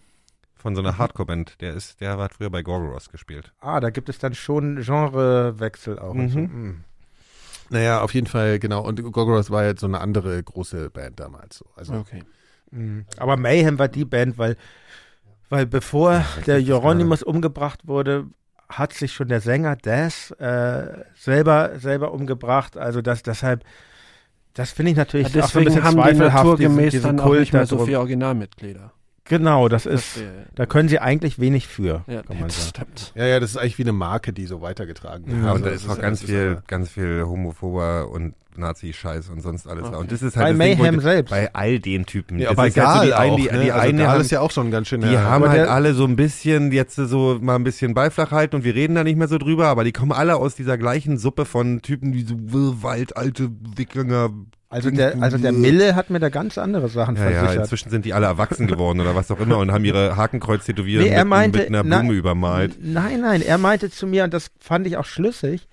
Von 0.56 0.74
so 0.76 0.80
einer 0.82 0.96
Hardcore-Band. 0.98 1.60
Der 1.60 1.74
ist, 1.74 2.00
der 2.00 2.16
hat 2.18 2.34
früher 2.34 2.50
bei 2.50 2.62
Gorgoros 2.62 3.10
gespielt. 3.10 3.52
Ah, 3.60 3.78
da 3.80 3.90
gibt 3.90 4.08
es 4.08 4.18
dann 4.18 4.34
schon 4.34 4.80
Genrewechsel 4.82 5.98
auch. 5.98 6.10
und 6.14 6.28
so. 6.30 6.38
Mhm. 6.40 6.84
Naja, 7.70 8.00
auf 8.02 8.12
jeden 8.14 8.26
Fall, 8.26 8.58
genau. 8.58 8.82
Und 8.82 9.02
Gorgoroth 9.02 9.50
war 9.50 9.64
jetzt 9.64 9.80
so 9.80 9.86
eine 9.86 10.00
andere 10.00 10.42
große 10.42 10.90
Band 10.90 11.18
damals. 11.20 11.58
So. 11.58 11.64
Also, 11.76 11.94
Okay. 11.94 12.22
Mhm. 12.70 13.04
Aber 13.18 13.36
Mayhem 13.36 13.78
war 13.78 13.88
die 13.88 14.04
Band, 14.04 14.38
weil, 14.38 14.56
weil 15.52 15.66
bevor 15.66 16.24
der 16.46 16.56
Hieronymus 16.58 17.22
umgebracht 17.22 17.80
wurde, 17.86 18.24
hat 18.70 18.94
sich 18.94 19.12
schon 19.12 19.28
der 19.28 19.42
Sänger 19.42 19.76
Des 19.76 20.30
äh, 20.32 20.86
selber, 21.14 21.72
selber 21.78 22.12
umgebracht. 22.14 22.78
Also 22.78 23.02
das 23.02 23.22
deshalb, 23.22 23.62
das 24.54 24.70
finde 24.72 24.92
ich 24.92 24.96
natürlich 24.96 25.34
Ja, 25.34 25.44
auch 25.44 25.48
so 25.50 25.58
ein 25.58 25.64
deswegen 25.66 25.82
bisschen 25.82 25.84
haben 25.84 25.96
die 25.96 26.16
zweifelhaft, 26.16 26.44
naturgemäß 26.44 26.76
diesen, 26.76 26.90
diesen 27.08 27.16
dann 27.18 27.20
auch 27.20 27.34
nicht 27.34 27.52
mehr 27.52 27.66
so 27.66 27.84
viele 27.84 27.98
Originalmitglieder. 27.98 28.92
Genau, 29.24 29.68
das 29.68 29.84
ist, 29.84 30.20
da 30.54 30.64
können 30.64 30.88
sie 30.88 30.98
eigentlich 31.00 31.38
wenig 31.38 31.68
für, 31.68 32.02
Ja, 32.06 32.22
kann 32.22 32.38
man 32.40 32.48
das 32.48 32.56
sagen. 32.56 32.68
stimmt. 32.70 33.12
ja, 33.14 33.26
ja, 33.26 33.38
das 33.38 33.50
ist 33.50 33.56
eigentlich 33.58 33.76
wie 33.78 33.82
eine 33.82 33.92
Marke, 33.92 34.32
die 34.32 34.46
so 34.46 34.62
weitergetragen 34.62 35.26
wird. 35.26 35.36
Ja, 35.38 35.44
Also 35.52 35.56
und 35.56 35.66
da 35.66 35.70
ist 35.70 35.86
auch 35.88 35.96
ja- 35.96 36.02
ganz 36.02 36.22
viel, 36.22 36.62
ganz 36.66 36.88
viel 36.90 37.24
Homophober 37.26 38.08
und 38.08 38.34
Nazi-Scheiß 38.58 39.28
und 39.30 39.40
sonst 39.42 39.66
alles. 39.66 39.84
Okay. 39.86 39.96
Und 39.96 40.12
das 40.12 40.22
ist 40.22 40.34
Bei 40.34 40.42
halt 40.44 40.58
das 40.60 40.66
Ding, 40.66 40.78
wo 40.78 40.82
Mayhem 40.82 40.96
die- 40.98 41.02
selbst. 41.02 41.30
Bei 41.30 41.54
all 41.54 41.78
den 41.78 42.06
Typen. 42.06 42.38
Ja, 42.38 42.48
Das 42.48 42.56
bei 42.56 42.68
ist 42.68 42.76
halt 42.78 42.98
so 43.00 43.04
die, 43.06 43.12
ein- 43.14 43.30
auch, 43.30 43.36
die, 43.36 43.42
ne? 43.44 43.50
also 43.74 43.88
eine 43.88 43.98
Gal 44.02 44.08
haben, 44.08 44.20
ist 44.20 44.30
ja 44.30 44.40
auch 44.40 44.50
schon 44.50 44.70
ganz 44.70 44.88
schön. 44.88 45.00
Die 45.00 45.08
ja, 45.12 45.22
haben 45.24 45.42
aber 45.44 45.50
halt 45.52 45.68
alle 45.68 45.94
so 45.94 46.04
ein 46.04 46.16
bisschen 46.16 46.72
jetzt 46.72 46.96
so 46.96 47.38
mal 47.40 47.56
ein 47.56 47.64
bisschen 47.64 47.94
Beiflachheit 47.94 48.54
und 48.54 48.64
wir 48.64 48.74
reden 48.74 48.94
da 48.94 49.04
nicht 49.04 49.16
mehr 49.18 49.28
so 49.28 49.38
drüber, 49.38 49.66
aber 49.68 49.84
die 49.84 49.92
kommen 49.92 50.12
alle 50.12 50.36
aus 50.36 50.54
dieser 50.54 50.78
gleichen 50.78 51.18
Suppe 51.18 51.44
von 51.44 51.82
Typen, 51.82 52.12
die 52.12 52.22
so 52.22 52.34
äh, 52.34 52.82
waldalte 52.82 53.50
Wikinger. 53.76 54.30
Also 54.68 54.90
der, 54.90 55.20
also 55.22 55.36
der 55.36 55.52
Mille 55.52 55.94
hat 55.94 56.08
mir 56.08 56.18
da 56.18 56.30
ganz 56.30 56.56
andere 56.56 56.88
Sachen 56.88 57.16
Ja, 57.16 57.24
ja, 57.28 57.40
versichert. 57.40 57.64
inzwischen 57.64 57.90
sind 57.90 58.06
die 58.06 58.14
alle 58.14 58.24
erwachsen 58.24 58.66
geworden 58.66 59.00
oder 59.02 59.14
was 59.14 59.30
auch 59.30 59.38
immer 59.38 59.58
und 59.58 59.70
haben 59.70 59.84
ihre 59.84 60.16
Hakenkreuz 60.16 60.64
tätowiert 60.64 61.02
Nee, 61.04 61.14
mit, 61.14 61.26
meinte- 61.26 61.58
mit 61.58 61.68
einer 61.68 61.82
na- 61.84 61.98
Blume 61.98 62.14
übermalt. 62.14 62.78
Nein, 62.80 63.20
nein, 63.20 63.42
er 63.42 63.58
meinte 63.58 63.90
zu 63.90 64.06
mir, 64.06 64.24
und 64.24 64.32
das 64.32 64.50
fand 64.58 64.86
ich 64.86 64.96
auch 64.96 65.04
schlüssig, 65.04 65.68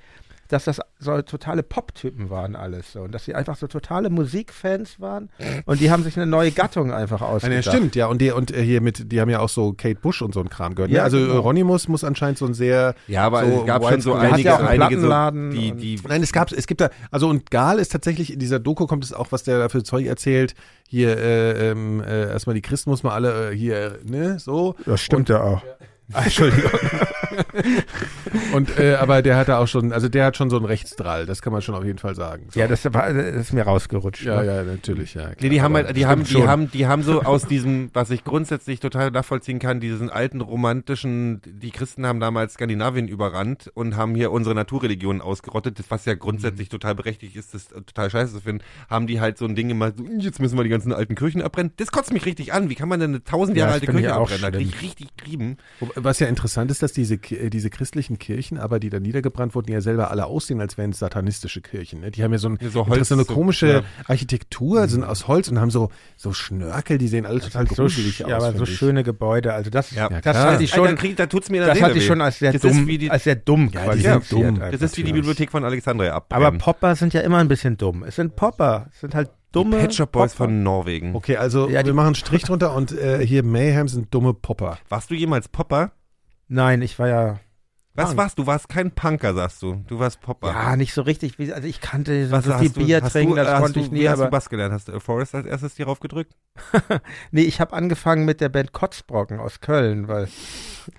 dass 0.49 0.65
das 0.65 0.81
so 0.99 1.21
totale 1.21 1.63
Pop-Typen 1.63 2.29
waren 2.29 2.55
alles 2.55 2.91
so 2.91 3.01
und 3.01 3.13
dass 3.13 3.23
sie 3.25 3.33
einfach 3.35 3.55
so 3.55 3.67
totale 3.67 4.09
Musikfans 4.09 4.99
waren 4.99 5.29
und 5.65 5.79
die 5.79 5.91
haben 5.91 6.03
sich 6.03 6.17
eine 6.17 6.25
neue 6.25 6.51
Gattung 6.51 6.91
einfach 6.91 7.21
ausgedacht. 7.21 7.65
ja, 7.65 7.71
stimmt, 7.71 7.95
ja. 7.95 8.07
Und, 8.07 8.19
die, 8.19 8.31
und 8.31 8.51
äh, 8.51 8.61
hier 8.63 8.81
mit, 8.81 9.11
die 9.11 9.21
haben 9.21 9.29
ja 9.29 9.39
auch 9.39 9.49
so 9.49 9.73
Kate 9.73 9.99
Bush 9.99 10.21
und 10.21 10.33
so 10.33 10.41
ein 10.41 10.49
Kram 10.49 10.75
gehört. 10.75 10.91
ne? 10.91 10.97
Ja, 10.97 11.03
also 11.03 11.17
genau. 11.17 11.35
Euronymous 11.35 11.87
muss 11.87 12.03
anscheinend 12.03 12.37
so 12.39 12.45
ein 12.45 12.53
sehr. 12.53 12.95
Ja, 13.07 13.23
aber 13.25 13.45
so 13.45 13.59
es 13.61 13.65
gab 13.65 13.83
schon 13.87 14.01
so 14.01 14.13
einige, 14.15 14.49
ja 14.49 14.55
auch 14.55 14.59
einen 14.59 14.81
einige 14.81 14.99
so, 15.01 15.07
Plattenladen 15.07 15.51
die, 15.51 15.71
und- 15.71 15.77
die, 15.77 15.99
Nein, 16.07 16.23
es 16.23 16.33
gab, 16.33 16.51
es 16.51 16.67
gibt 16.67 16.81
da, 16.81 16.89
also 17.11 17.29
und 17.29 17.49
Gal 17.51 17.79
ist 17.79 17.91
tatsächlich, 17.91 18.33
in 18.33 18.39
dieser 18.39 18.59
Doku 18.59 18.87
kommt 18.87 19.03
es 19.03 19.13
auch, 19.13 19.31
was 19.31 19.43
der 19.43 19.59
da 19.59 19.69
für 19.69 19.83
Zeug 19.83 20.05
erzählt. 20.07 20.55
Hier, 20.87 21.15
äh, 21.17 21.69
ähm, 21.69 22.01
äh, 22.01 22.29
erstmal 22.29 22.55
die 22.55 22.61
Christen 22.61 22.89
muss 22.89 23.03
man 23.03 23.13
alle 23.13 23.51
äh, 23.51 23.55
hier, 23.55 23.99
ne, 24.03 24.39
so. 24.39 24.75
Das 24.85 24.99
stimmt 25.01 25.29
ja 25.29 25.41
auch. 25.43 25.61
Entschuldigung. 26.13 26.71
und, 28.53 28.77
äh, 28.79 28.95
aber 28.95 29.21
der 29.21 29.37
hat 29.37 29.47
da 29.47 29.59
auch 29.59 29.67
schon, 29.67 29.91
also 29.93 30.09
der 30.09 30.25
hat 30.25 30.37
schon 30.37 30.49
so 30.49 30.57
einen 30.57 30.65
Rechtsdrall, 30.65 31.25
das 31.25 31.41
kann 31.41 31.53
man 31.53 31.61
schon 31.61 31.75
auf 31.75 31.83
jeden 31.83 31.99
Fall 31.99 32.15
sagen. 32.15 32.47
So. 32.49 32.59
Ja, 32.59 32.67
das, 32.67 32.85
war, 32.93 33.13
das 33.13 33.35
ist 33.35 33.53
mir 33.53 33.63
rausgerutscht. 33.63 34.23
ja, 34.23 34.41
ne? 34.41 34.45
ja, 34.45 34.63
natürlich, 34.63 35.13
ja. 35.13 35.29
Nee, 35.29 35.35
klar, 35.35 35.49
die 35.49 35.61
haben 35.61 35.73
halt, 35.75 35.95
die 35.95 36.05
haben, 36.05 36.23
die 36.23 36.31
schon. 36.31 36.47
haben, 36.47 36.71
die 36.71 36.87
haben 36.87 37.03
so 37.03 37.21
aus 37.21 37.45
diesem, 37.45 37.89
was 37.93 38.09
ich 38.09 38.23
grundsätzlich 38.23 38.79
total 38.79 39.11
nachvollziehen 39.11 39.59
kann, 39.59 39.79
diesen 39.79 40.09
alten 40.09 40.41
romantischen, 40.41 41.41
die 41.45 41.71
Christen 41.71 42.05
haben 42.05 42.19
damals 42.19 42.53
Skandinavien 42.53 43.07
überrannt 43.07 43.71
und 43.73 43.95
haben 43.95 44.15
hier 44.15 44.31
unsere 44.31 44.55
Naturreligionen 44.55 45.21
ausgerottet, 45.21 45.79
was 45.89 46.05
ja 46.05 46.15
grundsätzlich 46.15 46.69
total 46.69 46.95
berechtigt 46.95 47.35
ist, 47.35 47.53
das 47.53 47.67
total 47.67 48.09
scheiße 48.09 48.33
zu 48.33 48.41
finden, 48.41 48.63
haben 48.89 49.07
die 49.07 49.21
halt 49.21 49.37
so 49.37 49.45
ein 49.45 49.55
Ding 49.55 49.69
immer, 49.69 49.91
so, 49.95 50.03
jetzt 50.17 50.39
müssen 50.39 50.57
wir 50.57 50.63
die 50.63 50.69
ganzen 50.69 50.93
alten 50.93 51.15
Kirchen 51.15 51.41
abbrennen. 51.41 51.73
Das 51.77 51.91
kotzt 51.91 52.13
mich 52.13 52.25
richtig 52.25 52.53
an. 52.53 52.69
Wie 52.69 52.75
kann 52.75 52.89
man 52.89 52.99
denn 52.99 53.11
eine 53.11 53.23
tausend 53.23 53.57
Ja, 53.57 53.65
Jahre 53.65 53.79
das 53.79 53.87
alte 53.87 53.99
Kirche 53.99 54.15
auch 54.15 54.31
abbrennen? 54.31 54.51
Da 54.51 54.57
krieg 54.57 54.67
ich 54.67 54.81
richtig 54.81 55.09
Trieben. 55.17 55.57
Was 55.95 56.19
ja 56.19 56.27
interessant 56.27 56.71
ist, 56.71 56.81
dass 56.81 56.93
diese, 56.93 57.18
diese 57.19 57.69
christlichen 57.69 58.17
Kirchen, 58.19 58.57
aber 58.57 58.79
die 58.79 58.89
da 58.89 58.99
niedergebrannt 58.99 59.55
wurden, 59.55 59.71
ja 59.71 59.81
selber 59.81 60.11
alle 60.11 60.25
aussehen, 60.25 60.61
als 60.61 60.77
wären 60.77 60.91
es 60.91 60.99
satanistische 60.99 61.61
Kirchen. 61.61 62.01
Ne? 62.01 62.11
Die 62.11 62.23
haben 62.23 62.31
ja 62.31 62.37
so, 62.39 62.49
ein, 62.49 62.57
Ja, 62.61 62.69
so 62.69 62.87
Holz- 62.87 63.09
so 63.09 63.15
eine 63.15 63.23
so- 63.25 63.33
komische 63.33 63.67
ja. 63.71 63.81
Architektur, 64.07 64.87
sind 64.87 65.03
aus 65.03 65.27
Holz 65.27 65.47
und 65.49 65.59
haben 65.59 65.71
so, 65.71 65.89
so 66.17 66.33
Schnörkel, 66.33 66.97
die 66.97 67.07
sehen 67.07 67.25
alle 67.25 67.39
total 67.39 67.67
so, 67.67 67.75
gruselig 67.75 68.23
aus. 68.25 68.29
ja, 68.29 68.37
aber 68.37 68.53
so 68.53 68.63
ich. 68.63 68.75
schöne 68.77 69.03
Gebäude. 69.03 69.53
Also 69.53 69.69
das, 69.69 69.91
Ja. 69.91 70.09
das 70.09 70.21
klar. 70.21 70.53
hatte 70.53 70.63
ich 70.63 70.69
schon, 70.71 70.95
krieg, 70.95 71.15
da 71.17 71.25
tut's 71.27 71.49
mir 71.49 71.65
das 71.65 71.81
hatte 71.81 71.97
ich 71.97 72.05
schon 72.05 72.21
als 72.21 72.39
sehr 72.39 72.53
das 72.53 72.61
dumm, 72.61 72.71
Ist 72.81 72.87
wie 72.87 72.97
die, 72.97 73.11
als 73.11 73.23
sehr 73.23 73.35
dumm 73.35 73.69
Ja, 73.73 73.93
die 73.93 74.01
sind 74.01 74.09
qualifiziert. 74.11 74.31
dumm. 74.47 74.59
das 74.59 74.81
ist 74.81 74.97
wie 74.97 75.03
die. 75.03 75.13
Bibliothek 75.13 75.51
von 75.51 75.63
Alexandria 75.63 76.13
abbrennen. 76.15 76.45
Aber 76.47 76.57
Popper 76.57 76.95
sind 76.95 77.13
ja 77.13 77.21
immer 77.21 77.37
ein 77.39 77.47
bisschen 77.47 77.77
dumm. 77.77 78.03
Es 78.03 78.15
sind 78.15 78.35
Popper. 78.35 78.87
Es 78.93 79.01
sind 79.01 79.15
halt 79.15 79.29
dumme 79.51 79.77
Pet 79.77 79.93
Shop 79.95 80.11
Boys 80.11 80.33
Popper. 80.33 80.45
von 80.49 80.63
Norwegen. 80.63 81.15
Okay, 81.15 81.35
also 81.37 81.67
Ja, 81.69 81.81
die- 81.81 81.87
wir 81.87 81.93
machen 81.93 82.07
einen 82.07 82.15
Strich 82.15 82.43
drunter 82.43 82.73
und 82.75 82.91
äh, 82.91 83.25
hier 83.25 83.43
Mayhem 83.43 83.87
sind 83.87 84.13
dumme 84.13 84.33
Popper. 84.33 84.77
Warst 84.89 85.09
du 85.09 85.15
jemals 85.15 85.47
Popper? 85.49 85.91
Nein, 86.49 86.81
ich 86.81 86.97
war 86.99 87.07
ja, 87.07 87.39
Was 87.93 88.07
Punk. 88.07 88.17
warst 88.17 88.37
du? 88.39 88.41
Du 88.43 88.47
warst 88.47 88.69
kein 88.69 88.91
Punker, 88.91 89.33
sagst 89.33 89.61
du. 89.61 89.83
Du 89.87 89.99
warst 89.99 90.19
Popper. 90.21 90.47
ja 90.49 90.75
nicht 90.75 90.93
so 90.93 91.01
richtig. 91.03 91.35
Also 91.53 91.67
ich 91.67 91.79
kannte 91.79 92.25
so 92.27 92.31
Was 92.31 92.45
viel 92.59 92.69
du, 92.71 92.83
Bier 92.85 93.01
trinken, 93.03 93.35
du, 93.35 93.43
das 93.43 93.59
konnte 93.61 93.79
du, 93.79 93.85
ich 93.85 93.91
nie. 93.91 93.99
Wie 94.01 94.09
hast 94.09 94.19
du 94.19 94.27
Bass 94.29 94.49
gelernt? 94.49 94.73
Hast 94.73 94.87
du 94.87 94.99
Forrest 94.99 95.35
als 95.35 95.45
erstes 95.45 95.75
dir 95.75 95.85
raufgedrückt? 95.85 96.33
nee, 97.31 97.41
ich 97.43 97.61
habe 97.61 97.73
angefangen 97.73 98.25
mit 98.25 98.41
der 98.41 98.49
Band 98.49 98.73
Kotzbrocken 98.73 99.39
aus 99.39 99.59
Köln, 99.61 100.07
weil 100.07 100.27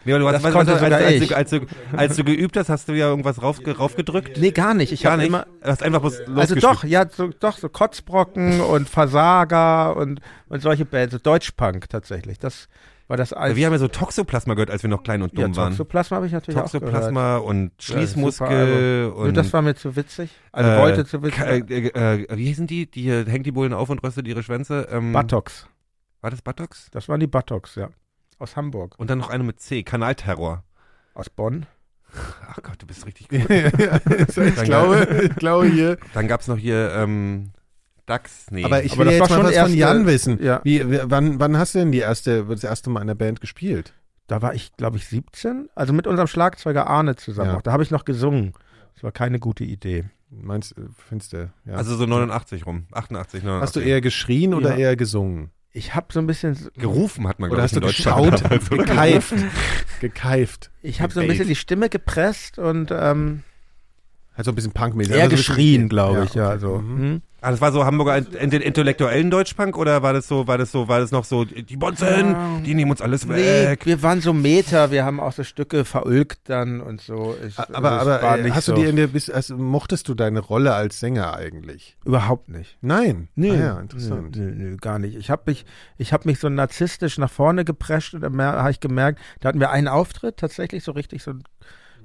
Nee, 0.04 0.12
aber 0.12 0.20
du 0.20 0.30
Das 0.30 0.44
hast, 0.44 0.52
konnte 0.52 0.72
als, 0.72 0.80
sogar 0.82 0.98
als, 1.00 1.14
ich. 1.20 1.36
als, 1.36 1.50
du, 1.50 1.60
als 1.96 2.16
du 2.16 2.22
geübt 2.24 2.56
hast, 2.56 2.68
hast 2.68 2.88
du 2.88 2.92
ja 2.92 3.08
irgendwas 3.08 3.42
rauf, 3.42 3.58
raufgedrückt? 3.66 4.38
nee 4.38 4.52
gar 4.52 4.74
nicht. 4.74 4.92
Ich 4.92 5.02
Gar 5.02 5.12
habe 5.12 5.22
nicht. 5.22 5.28
immer 5.30 5.46
hast 5.62 5.82
einfach 5.82 6.00
bloß 6.00 6.20
also 6.36 6.54
doch, 6.54 6.84
ja, 6.84 7.08
so, 7.08 7.28
doch 7.28 7.58
so 7.58 7.68
Kotzbrocken 7.68 8.60
und 8.60 8.88
Versager 8.88 9.96
und 9.96 10.20
und 10.48 10.62
solche 10.62 10.84
Bands, 10.84 11.12
so 11.12 11.18
Deutschpunk 11.18 11.88
tatsächlich. 11.88 12.38
Das 12.38 12.68
war 13.10 13.16
das 13.16 13.32
als 13.32 13.56
Wir 13.56 13.66
haben 13.66 13.72
ja 13.72 13.78
so 13.78 13.88
Toxoplasma 13.88 14.54
gehört, 14.54 14.70
als 14.70 14.82
wir 14.82 14.88
noch 14.88 15.02
klein 15.02 15.20
und 15.22 15.36
ja, 15.36 15.44
dumm 15.44 15.56
waren. 15.56 15.70
Toxoplasma 15.72 16.16
habe 16.16 16.26
ich 16.26 16.32
natürlich 16.32 16.58
auch 16.60 16.70
gehört. 16.70 16.84
Toxoplasma 16.84 17.36
und 17.38 17.72
Ja, 17.80 17.94
Schließmuskel. 17.94 19.08
Nur 19.08 19.16
und 19.16 19.36
das 19.36 19.52
war 19.52 19.60
mir 19.62 19.74
zu 19.74 19.96
witzig. 19.96 20.30
Also 20.52 20.70
äh, 20.70 20.78
wollte 20.78 21.04
zu 21.04 21.22
witzig. 21.22 21.38
Ka- 21.38 21.46
äh, 21.46 22.22
äh, 22.22 22.36
wie 22.38 22.46
hießen 22.46 22.66
die? 22.66 22.90
Die 22.90 23.08
äh, 23.08 23.26
hängt 23.28 23.44
die 23.46 23.52
Bullen 23.52 23.72
auf 23.74 23.90
und 23.90 24.02
röstet 24.02 24.26
ihre 24.28 24.42
Schwänze. 24.42 24.88
Ähm, 24.90 25.12
Buttocks. 25.12 25.66
War 26.20 26.30
das 26.30 26.40
Buttocks? 26.40 26.88
Das 26.92 27.08
waren 27.08 27.20
die 27.20 27.26
Buttocks, 27.26 27.74
ja. 27.74 27.90
Aus 28.38 28.56
Hamburg. 28.56 28.94
Und 28.98 29.10
dann 29.10 29.18
noch 29.18 29.28
eine 29.30 29.42
mit 29.44 29.60
C, 29.60 29.82
Kanalterror. 29.82 30.64
Aus 31.14 31.28
Bonn. 31.28 31.66
Ach 32.48 32.58
Gott, 32.62 32.80
du 32.80 32.86
bist 32.86 33.06
richtig 33.06 33.28
gut. 33.28 33.40
ich, 33.50 34.62
glaube, 34.64 35.06
ich 35.30 35.36
glaube 35.36 35.66
hier. 35.66 35.98
Dann 36.14 36.26
gab's 36.28 36.48
noch 36.48 36.56
hier 36.58 36.92
ähm, 36.94 37.50
Dax, 38.10 38.46
nee. 38.50 38.64
Aber 38.64 38.82
ich 38.84 38.92
Aber 38.92 39.00
will 39.00 39.06
das 39.06 39.14
jetzt 39.14 39.20
war 39.20 39.28
mal 39.28 39.34
schon 39.36 39.44
was 39.46 39.52
von 39.54 39.62
erste- 39.62 39.76
Jan 39.78 40.06
wissen. 40.06 40.42
Ja. 40.42 40.60
Wie, 40.64 40.82
wann, 41.04 41.40
wann 41.40 41.56
hast 41.56 41.74
du 41.74 41.78
denn 41.78 41.92
die 41.92 41.98
erste, 42.00 42.44
das 42.44 42.64
erste 42.64 42.90
Mal 42.90 43.00
in 43.00 43.06
der 43.06 43.14
Band 43.14 43.40
gespielt? 43.40 43.94
Da 44.26 44.42
war 44.42 44.54
ich, 44.54 44.76
glaube 44.76 44.96
ich, 44.96 45.06
17. 45.08 45.68
Also 45.74 45.92
mit 45.92 46.06
unserem 46.06 46.26
Schlagzeuger 46.28 46.86
Arne 46.86 47.16
zusammen. 47.16 47.50
Ja. 47.50 47.56
Auch. 47.56 47.62
Da 47.62 47.72
habe 47.72 47.82
ich 47.82 47.90
noch 47.90 48.04
gesungen. 48.04 48.52
Das 48.94 49.02
war 49.02 49.12
keine 49.12 49.38
gute 49.38 49.64
Idee. 49.64 50.04
Meinst 50.30 50.76
du, 50.76 50.82
findest 51.08 51.32
du? 51.32 51.50
Ja. 51.64 51.74
also 51.74 51.96
so 51.96 52.06
89 52.06 52.66
rum. 52.66 52.84
88, 52.92 53.42
89. 53.42 53.62
hast 53.62 53.74
du 53.76 53.80
eher 53.80 54.00
geschrien 54.00 54.54
oder 54.54 54.70
Ja. 54.72 54.76
eher 54.90 54.96
gesungen? 54.96 55.50
Ich 55.72 55.94
habe 55.94 56.06
so 56.12 56.18
ein 56.20 56.26
bisschen, 56.26 56.56
gerufen, 56.76 57.26
hat 57.28 57.38
man 57.38 57.48
Oder 57.50 57.58
glaub 57.58 57.64
hast 57.64 57.76
du 57.76 57.80
geschaut, 57.80 58.42
gekeift, 58.70 59.34
gekeift? 60.00 60.70
ich 60.82 61.00
habe 61.00 61.12
so 61.12 61.20
ein 61.20 61.28
bisschen 61.28 61.46
die 61.48 61.54
Stimme 61.56 61.88
gepresst 61.88 62.58
und 62.58 62.90
ähm, 62.92 63.42
Halt 64.40 64.46
so 64.46 64.52
ein 64.52 64.54
bisschen 64.56 64.72
punkmäßig. 64.72 65.14
eher 65.14 65.24
Also 65.24 65.36
geschrien, 65.36 65.88
glaube 65.88 66.24
ich, 66.24 66.34
ja. 66.34 66.48
okay. 66.50 66.58
So. 66.60 66.78
Mhm. 66.78 66.98
Hm? 66.98 67.22
Ah, 67.42 67.50
das 67.52 67.62
war 67.62 67.72
so 67.72 67.86
Hamburger 67.86 68.16
int- 68.18 68.34
int- 68.34 68.52
intellektuellen 68.62 69.30
Deutschpunk 69.30 69.78
oder 69.78 70.02
war 70.02 70.12
das 70.12 70.28
so, 70.28 70.46
war 70.46 70.58
das 70.58 70.70
so, 70.72 70.88
war 70.88 71.00
das 71.00 71.10
noch 71.10 71.24
so, 71.24 71.46
die 71.46 71.76
Bonzen, 71.78 72.06
Ja. 72.06 72.60
die 72.66 72.74
nehmen 72.74 72.90
uns 72.90 73.00
alles 73.00 73.24
Nee, 73.24 73.34
weg. 73.34 73.86
wir 73.86 74.02
waren 74.02 74.20
so 74.20 74.34
Meter, 74.34 74.90
wir 74.90 75.06
haben 75.06 75.20
auch 75.20 75.32
so 75.32 75.42
Stücke 75.42 75.86
verulgt 75.86 76.50
dann 76.50 76.82
und 76.82 77.00
so. 77.00 77.34
Ich, 77.48 77.58
Aber, 77.58 77.72
das 77.72 78.00
aber 78.02 78.20
war 78.22 78.38
äh, 78.38 78.42
nicht 78.42 78.54
hast 78.54 78.66
so, 78.66 78.74
du 78.74 78.82
dir 78.82 78.90
in 78.90 78.96
der, 78.96 79.08
also, 79.32 79.56
mochtest 79.56 80.06
du 80.08 80.14
deine 80.14 80.40
Rolle 80.40 80.74
als 80.74 81.00
Sänger 81.00 81.32
eigentlich? 81.34 81.96
Überhaupt 82.04 82.50
nicht. 82.50 82.76
Nein. 82.82 83.28
Nee, 83.36 83.52
Ah, 83.52 83.54
ja, 83.54 83.80
interessant. 83.80 84.36
Nö, 84.36 84.42
nö, 84.44 84.70
nö, 84.72 84.76
gar 84.76 84.98
nicht. 84.98 85.16
Ich 85.16 85.30
habe 85.30 85.44
mich, 85.46 85.64
ich 85.96 86.12
habe 86.12 86.28
mich 86.28 86.40
so 86.40 86.50
narzisstisch 86.50 87.16
nach 87.16 87.30
vorne 87.30 87.64
geprescht 87.64 88.12
und 88.12 88.20
dann 88.20 88.38
habe 88.38 88.70
ich 88.70 88.80
gemerkt, 88.80 89.18
da 89.40 89.48
hatten 89.48 89.60
wir 89.60 89.70
einen 89.70 89.88
Auftritt, 89.88 90.36
tatsächlich 90.36 90.84
so 90.84 90.92
richtig 90.92 91.22
so 91.22 91.30
ein 91.30 91.42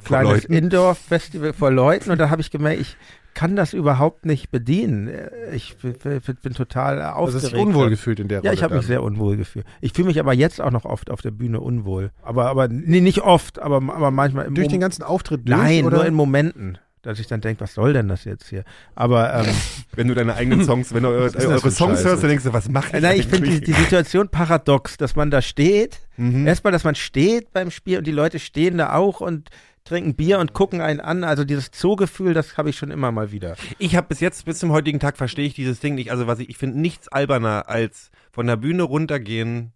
kleines? 0.05 0.45
Indoor-Festival 0.45 1.53
vor 1.53 1.71
Leuten 1.71 2.11
und 2.11 2.17
da 2.19 2.29
habe 2.29 2.41
ich 2.41 2.51
gemerkt, 2.51 2.81
ich 2.81 2.97
kann 3.33 3.57
das 3.57 3.73
überhaupt 3.73 4.25
nicht 4.25 4.49
bedienen. 4.49 5.09
Ich 5.53 5.75
bin, 5.77 6.53
total 6.53 7.01
aufgeregt. 7.01 7.51
dich 7.51 7.55
unwohl 7.59 7.89
gefühlt 7.89 8.21
in 8.21 8.29
der 8.29 8.39
Rolle. 8.39 8.47
Ja, 8.47 8.53
ich 8.53 8.63
habe 8.63 8.77
mich 8.77 8.85
sehr 8.85 9.03
unwohl 9.03 9.35
gefühlt. 9.35 9.65
Ich 9.81 9.91
fühle 9.91 10.07
mich 10.07 10.19
aber 10.21 10.33
jetzt 10.33 10.61
auch 10.61 10.71
noch 10.71 10.85
oft 10.85 11.11
auf 11.11 11.21
der 11.21 11.31
Bühne 11.31 11.59
unwohl. 11.59 12.11
Aber, 12.23 12.45
aber 12.47 12.69
nee, 12.69 13.01
nicht 13.01 13.21
oft, 13.23 13.59
aber, 13.59 13.77
aber 13.93 14.09
manchmal 14.11 14.45
im 14.45 14.55
Durch 14.55 14.67
Mom- 14.67 14.71
den 14.71 14.79
ganzen 14.79 15.03
Auftritt 15.03 15.41
durch, 15.49 15.57
Nein, 15.57 15.83
oder? 15.85 15.97
nur 15.97 16.05
in 16.05 16.13
Momenten. 16.13 16.77
Dass 17.01 17.19
ich 17.19 17.27
dann 17.27 17.39
denke, 17.41 17.61
was 17.61 17.75
soll 17.75 17.93
denn 17.93 18.07
das 18.07 18.23
jetzt 18.23 18.47
hier? 18.49 18.63
Aber 18.95 19.31
ähm, 19.31 19.45
Wenn 19.95 20.07
du 20.07 20.15
deine 20.15 20.33
eigenen 20.33 20.63
Songs, 20.63 20.91
wenn 20.93 21.03
du 21.03 21.09
eure, 21.09 21.25
ist 21.27 21.35
das 21.35 21.45
eure 21.45 21.69
Songs 21.69 21.97
Scheiße? 21.99 22.09
hörst, 22.09 22.23
dann 22.23 22.29
denkst 22.29 22.45
du, 22.45 22.53
was 22.53 22.67
mach 22.69 22.91
ich 22.93 22.99
Nein, 23.01 23.19
ich 23.19 23.27
finde 23.27 23.49
die, 23.49 23.61
die 23.61 23.73
Situation 23.73 24.29
paradox, 24.29 24.97
dass 24.97 25.15
man 25.15 25.29
da 25.29 25.43
steht. 25.43 25.99
Mhm. 26.17 26.47
Erstmal, 26.47 26.71
dass 26.71 26.83
man 26.83 26.95
steht 26.95 27.51
beim 27.53 27.69
Spiel 27.69 27.97
und 27.99 28.07
die 28.07 28.11
Leute 28.11 28.39
stehen 28.39 28.77
da 28.79 28.93
auch 28.93 29.19
und 29.21 29.49
trinken 29.85 30.15
Bier 30.15 30.39
und 30.39 30.53
gucken 30.53 30.81
einen 30.81 30.99
an. 30.99 31.23
Also 31.23 31.45
dieses 31.45 31.71
Zoogefühl, 31.71 32.33
das 32.33 32.57
habe 32.57 32.69
ich 32.69 32.77
schon 32.77 32.91
immer 32.91 33.11
mal 33.11 33.31
wieder. 33.31 33.55
Ich 33.79 33.95
habe 33.95 34.07
bis 34.07 34.19
jetzt, 34.19 34.43
bis 34.45 34.59
zum 34.59 34.71
heutigen 34.71 34.99
Tag 34.99 35.15
verstehe 35.15 35.45
ich 35.45 35.53
dieses 35.53 35.79
Ding 35.79 35.95
nicht. 35.95 36.11
Also 36.11 36.27
was 36.27 36.39
ich, 36.39 36.49
ich 36.49 36.57
finde 36.57 36.79
nichts 36.79 37.07
alberner 37.07 37.69
als 37.69 38.11
von 38.31 38.47
der 38.47 38.57
Bühne 38.57 38.83
runtergehen 38.83 39.71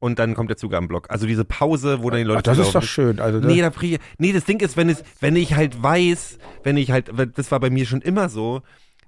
und 0.00 0.18
dann 0.18 0.34
kommt 0.34 0.50
der 0.50 0.56
Zug 0.56 0.74
am 0.74 0.88
Block. 0.88 1.10
Also 1.10 1.26
diese 1.26 1.44
Pause, 1.44 2.02
wo 2.02 2.10
dann 2.10 2.18
die 2.18 2.24
Leute 2.24 2.50
Ach, 2.50 2.56
das 2.56 2.58
ist 2.58 2.74
doch 2.74 2.82
schön. 2.82 3.20
Also 3.20 3.40
das, 3.40 3.50
Nee, 3.50 3.60
da 3.60 3.72
nee, 4.18 4.32
das 4.32 4.44
Ding 4.44 4.60
ist, 4.60 4.76
wenn 4.76 4.88
es, 4.88 5.02
wenn 5.20 5.36
ich 5.36 5.54
halt 5.54 5.82
weiß, 5.82 6.38
wenn 6.62 6.76
ich 6.76 6.90
halt, 6.90 7.10
das 7.34 7.50
war 7.50 7.60
bei 7.60 7.70
mir 7.70 7.86
schon 7.86 8.02
immer 8.02 8.28
so, 8.28 8.62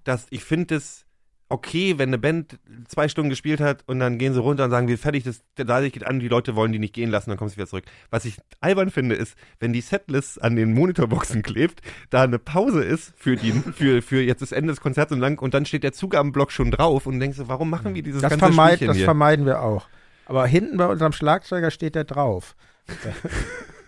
dass 0.04 0.26
ich 0.30 0.44
finde 0.44 0.76
es 0.76 1.04
okay, 1.50 1.98
wenn 1.98 2.08
eine 2.10 2.18
Band 2.18 2.58
zwei 2.86 3.08
Stunden 3.08 3.28
gespielt 3.28 3.60
hat 3.60 3.82
und 3.86 3.98
dann 3.98 4.18
gehen 4.18 4.32
sie 4.32 4.40
runter 4.40 4.64
und 4.64 4.70
sagen, 4.70 4.88
wir 4.88 4.96
fertig, 4.96 5.24
das, 5.24 5.42
Licht 5.82 5.94
geht 5.94 6.06
an, 6.06 6.20
die 6.20 6.28
Leute 6.28 6.54
wollen 6.54 6.72
die 6.72 6.78
nicht 6.78 6.94
gehen 6.94 7.10
lassen, 7.10 7.28
dann 7.28 7.38
kommst 7.38 7.56
du 7.56 7.58
wieder 7.58 7.66
zurück. 7.66 7.84
Was 8.08 8.24
ich 8.24 8.38
albern 8.60 8.90
finde, 8.90 9.16
ist, 9.16 9.36
wenn 9.58 9.72
die 9.72 9.80
Setlist 9.80 10.40
an 10.40 10.54
den 10.54 10.72
Monitorboxen 10.72 11.42
klebt, 11.42 11.82
da 12.08 12.22
eine 12.22 12.38
Pause 12.38 12.84
ist 12.84 13.12
für 13.16 13.36
die, 13.36 13.50
für, 13.52 14.00
für 14.00 14.22
jetzt 14.22 14.42
das 14.42 14.52
Ende 14.52 14.72
des 14.72 14.80
Konzerts 14.80 15.12
und 15.12 15.18
lang 15.18 15.40
und 15.40 15.52
dann 15.52 15.66
steht 15.66 15.82
der 15.82 15.92
Zug 15.92 16.14
am 16.14 16.30
Block 16.30 16.52
schon 16.52 16.70
drauf 16.70 17.06
und 17.06 17.18
denkst 17.18 17.38
du, 17.38 17.48
warum 17.48 17.68
machen 17.68 17.94
wir 17.94 18.02
dieses 18.02 18.22
das, 18.22 18.30
ganze 18.30 18.46
vermeid, 18.46 18.80
das 18.82 18.96
hier? 18.96 19.04
vermeiden 19.04 19.44
wir 19.44 19.60
auch. 19.60 19.88
Aber 20.26 20.46
hinten 20.46 20.76
bei 20.76 20.86
unserem 20.86 21.12
Schlagzeuger 21.12 21.72
steht 21.72 21.96
der 21.96 22.04
drauf. 22.04 22.54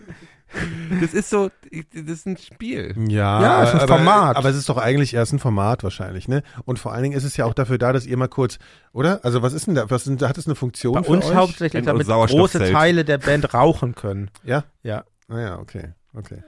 Das 1.01 1.13
ist 1.13 1.29
so, 1.29 1.49
das 1.71 2.03
ist 2.03 2.27
ein 2.27 2.37
Spiel. 2.37 2.93
Ja, 3.09 3.41
Ja, 3.41 3.63
es 3.63 3.69
ist 3.69 3.75
ein 3.75 3.81
aber, 3.81 3.95
Format. 3.97 4.35
Aber 4.37 4.49
es 4.49 4.55
ist 4.55 4.69
doch 4.69 4.77
eigentlich 4.77 5.13
erst 5.13 5.33
ein 5.33 5.39
Format 5.39 5.83
wahrscheinlich, 5.83 6.27
ne? 6.27 6.43
Und 6.65 6.77
vor 6.79 6.93
allen 6.93 7.03
Dingen 7.03 7.17
ist 7.17 7.23
es 7.23 7.35
ja 7.35 7.45
auch 7.45 7.53
dafür 7.53 7.77
da, 7.77 7.93
dass 7.93 8.05
ihr 8.05 8.15
mal 8.17 8.27
kurz, 8.27 8.59
oder? 8.93 9.19
Also 9.23 9.41
was 9.41 9.53
ist 9.53 9.67
denn 9.67 9.75
da? 9.75 9.89
Was 9.89 10.05
hat 10.05 10.37
es 10.37 10.45
eine 10.45 10.55
Funktion 10.55 10.93
Bei 10.93 11.03
für 11.03 11.11
uns 11.11 11.25
euch? 11.25 11.35
hauptsächlich, 11.35 11.85
damit 11.85 12.07
große 12.07 12.59
Teile 12.71 13.03
der 13.05 13.17
Band 13.17 13.53
rauchen 13.53 13.95
können. 13.95 14.29
Ja. 14.43 14.63
Ja. 14.83 15.03
Naja, 15.27 15.57
okay, 15.59 15.93
okay. 16.13 16.43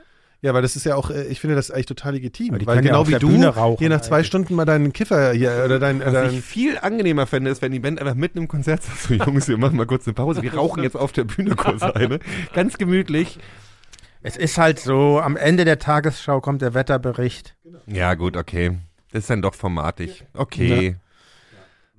Ja, 0.46 0.54
weil 0.54 0.62
das 0.62 0.76
ist 0.76 0.86
ja 0.86 0.96
auch, 0.96 1.10
äh, 1.10 1.24
ich 1.24 1.40
finde 1.40 1.56
das 1.56 1.72
eigentlich 1.72 1.88
total 1.88 2.14
legitim. 2.14 2.54
Weil 2.66 2.76
ja 2.76 2.82
genau 2.82 3.02
auf 3.02 3.08
wie 3.08 3.14
du, 3.14 3.30
Bühne 3.30 3.48
rauchen 3.48 3.80
hier 3.80 3.90
nach 3.90 4.02
zwei 4.02 4.18
eigentlich. 4.18 4.28
Stunden 4.28 4.54
mal 4.54 4.66
deinen 4.66 4.94
Kiffer 4.94 5.32
hier 5.32 5.64
oder 5.66 5.80
dein, 5.80 6.02
äh, 6.02 6.06
Was 6.06 6.14
dein 6.14 6.34
ich 6.36 6.42
viel 6.42 6.78
angenehmer 6.78 7.26
fände, 7.26 7.50
ist, 7.50 7.64
wenn 7.64 7.72
die 7.72 7.80
Band 7.80 8.00
einfach 8.00 8.14
mitten 8.14 8.38
im 8.38 8.48
Konzert 8.48 8.84
sagt, 8.84 9.00
so 9.02 9.14
Jungs, 9.16 9.48
wir 9.48 9.58
machen 9.58 9.76
mal 9.76 9.88
kurz 9.88 10.06
eine 10.06 10.14
Pause, 10.14 10.44
wir 10.44 10.54
rauchen 10.54 10.84
jetzt 10.84 10.96
auf 10.96 11.12
der 11.14 11.24
Bühne 11.24 11.56
kurz 11.56 11.82
eine. 11.82 12.20
Ganz 12.54 12.78
gemütlich. 12.78 13.40
Es 14.26 14.38
ist 14.38 14.58
halt 14.58 14.80
so, 14.80 15.20
am 15.20 15.38
Ende 15.38 15.66
der 15.66 15.78
Tagesschau 15.78 16.42
kommt 16.42 16.64
der 16.64 16.74
Wetterbericht. 16.74 17.56
Ja, 17.86 18.16
gut, 18.16 18.36
okay. 18.36 18.80
Das 19.12 19.26
ist 19.26 19.30
dann 19.30 19.44
doch 19.44 19.54
formatig. 19.54 20.26
Okay. 20.34 20.96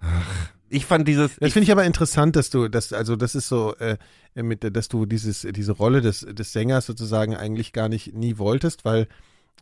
Ach, 0.00 0.50
ich 0.68 0.86
fand 0.86 1.06
dieses. 1.06 1.36
Das 1.36 1.52
finde 1.52 1.62
ich 1.62 1.70
aber 1.70 1.84
interessant, 1.84 2.34
dass 2.34 2.50
du, 2.50 2.66
dass, 2.66 2.92
also 2.92 3.14
das 3.14 3.36
ist 3.36 3.46
so, 3.46 3.76
äh, 3.76 3.96
mit, 4.34 4.76
dass 4.76 4.88
du 4.88 5.06
dieses, 5.06 5.46
diese 5.48 5.70
Rolle 5.70 6.00
des, 6.00 6.26
des 6.28 6.52
Sängers 6.52 6.86
sozusagen 6.86 7.36
eigentlich 7.36 7.72
gar 7.72 7.88
nicht 7.88 8.12
nie 8.12 8.38
wolltest, 8.38 8.84
weil 8.84 9.06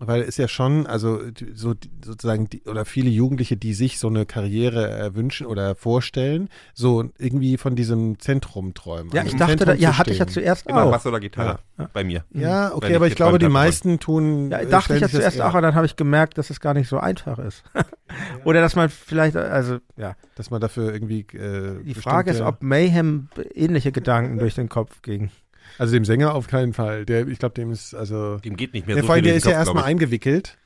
weil 0.01 0.23
es 0.23 0.37
ja 0.37 0.49
schon, 0.49 0.87
also 0.87 1.21
so 1.55 1.75
sozusagen, 2.05 2.49
die, 2.49 2.62
oder 2.62 2.85
viele 2.85 3.11
Jugendliche, 3.11 3.57
die 3.57 3.75
sich 3.75 3.99
so 3.99 4.09
eine 4.09 4.27
Karriere 4.27 4.99
äh, 4.99 5.15
wünschen 5.15 5.47
oder 5.47 5.77
vorstellen, 5.77 6.49
so 6.73 7.11
irgendwie 7.19 7.57
von 7.57 7.77
diesem 7.77 8.19
Zentrum 8.19 8.75
träumen. 8.75 9.12
Ja, 9.12 9.23
Also 9.23 9.35
ich 9.35 9.39
dachte, 9.39 9.65
da, 9.65 9.75
ja, 9.75 9.97
hatte 9.97 10.11
ich 10.11 10.19
ja 10.19 10.27
zuerst 10.27 10.66
immer 10.66 10.85
auch. 10.85 10.91
Bass 10.91 11.07
oder 11.07 11.21
Gitarre. 11.21 11.61
Bei 11.93 12.03
mir. 12.03 12.25
Ja, 12.33 12.75
okay, 12.75 12.91
ich 12.91 12.97
aber 12.97 13.07
ich 13.07 13.15
glaube, 13.15 13.33
geträumt 13.35 13.43
die 13.51 13.53
meisten 13.53 13.99
tun. 14.01 14.51
Ja, 14.51 14.59
äh, 14.59 14.66
dachte 14.66 14.95
ich 14.95 15.01
ja 15.01 15.09
zuerst 15.09 15.41
auch, 15.41 15.55
und 15.55 15.62
dann 15.62 15.75
habe 15.75 15.87
ich 15.87 15.97
gemerkt, 15.97 16.39
dass 16.39 16.51
es 16.51 16.61
gar 16.61 16.75
nicht 16.75 16.89
so 16.89 16.99
einfach 16.99 17.39
ist. 17.39 17.62
Oder 18.45 18.61
dass 18.61 18.77
man 18.77 18.89
vielleicht, 18.89 19.37
also, 19.37 19.79
ja. 19.97 20.16
Dass 20.35 20.51
man 20.51 20.61
dafür 20.61 20.93
irgendwie. 20.93 21.21
Äh, 21.33 21.83
Die 21.85 21.95
Frage 21.95 22.33
ist, 22.33 22.41
ob 22.41 22.62
Mayhem 22.62 23.29
ähnliche 23.55 23.93
Gedanken 23.93 24.39
durch 24.39 24.55
den 24.55 24.69
Kopf 24.69 25.03
ging. 25.03 25.31
Also 25.79 25.93
dem 25.93 26.05
Sänger 26.05 26.35
auf 26.35 26.47
keinen 26.47 26.73
Fall. 26.73 27.05
Der, 27.05 27.27
ich 27.29 27.39
glaube, 27.39 27.55
dem 27.55 27.71
ist, 27.73 27.95
also. 27.95 28.39
Dem 28.39 28.57
geht 28.57 28.75
nicht 28.75 28.87
mehr 28.87 28.97
Ja, 28.97 29.03
so 29.03 29.07
vor 29.07 29.15
allem, 29.15 29.25
viel 29.25 29.31
der 29.31 29.37
ist 29.39 29.45
den 29.47 29.53
ja 29.53 29.59
Kopf, 29.59 29.67
erstmal 29.69 29.85
eingewickelt. 29.85 30.57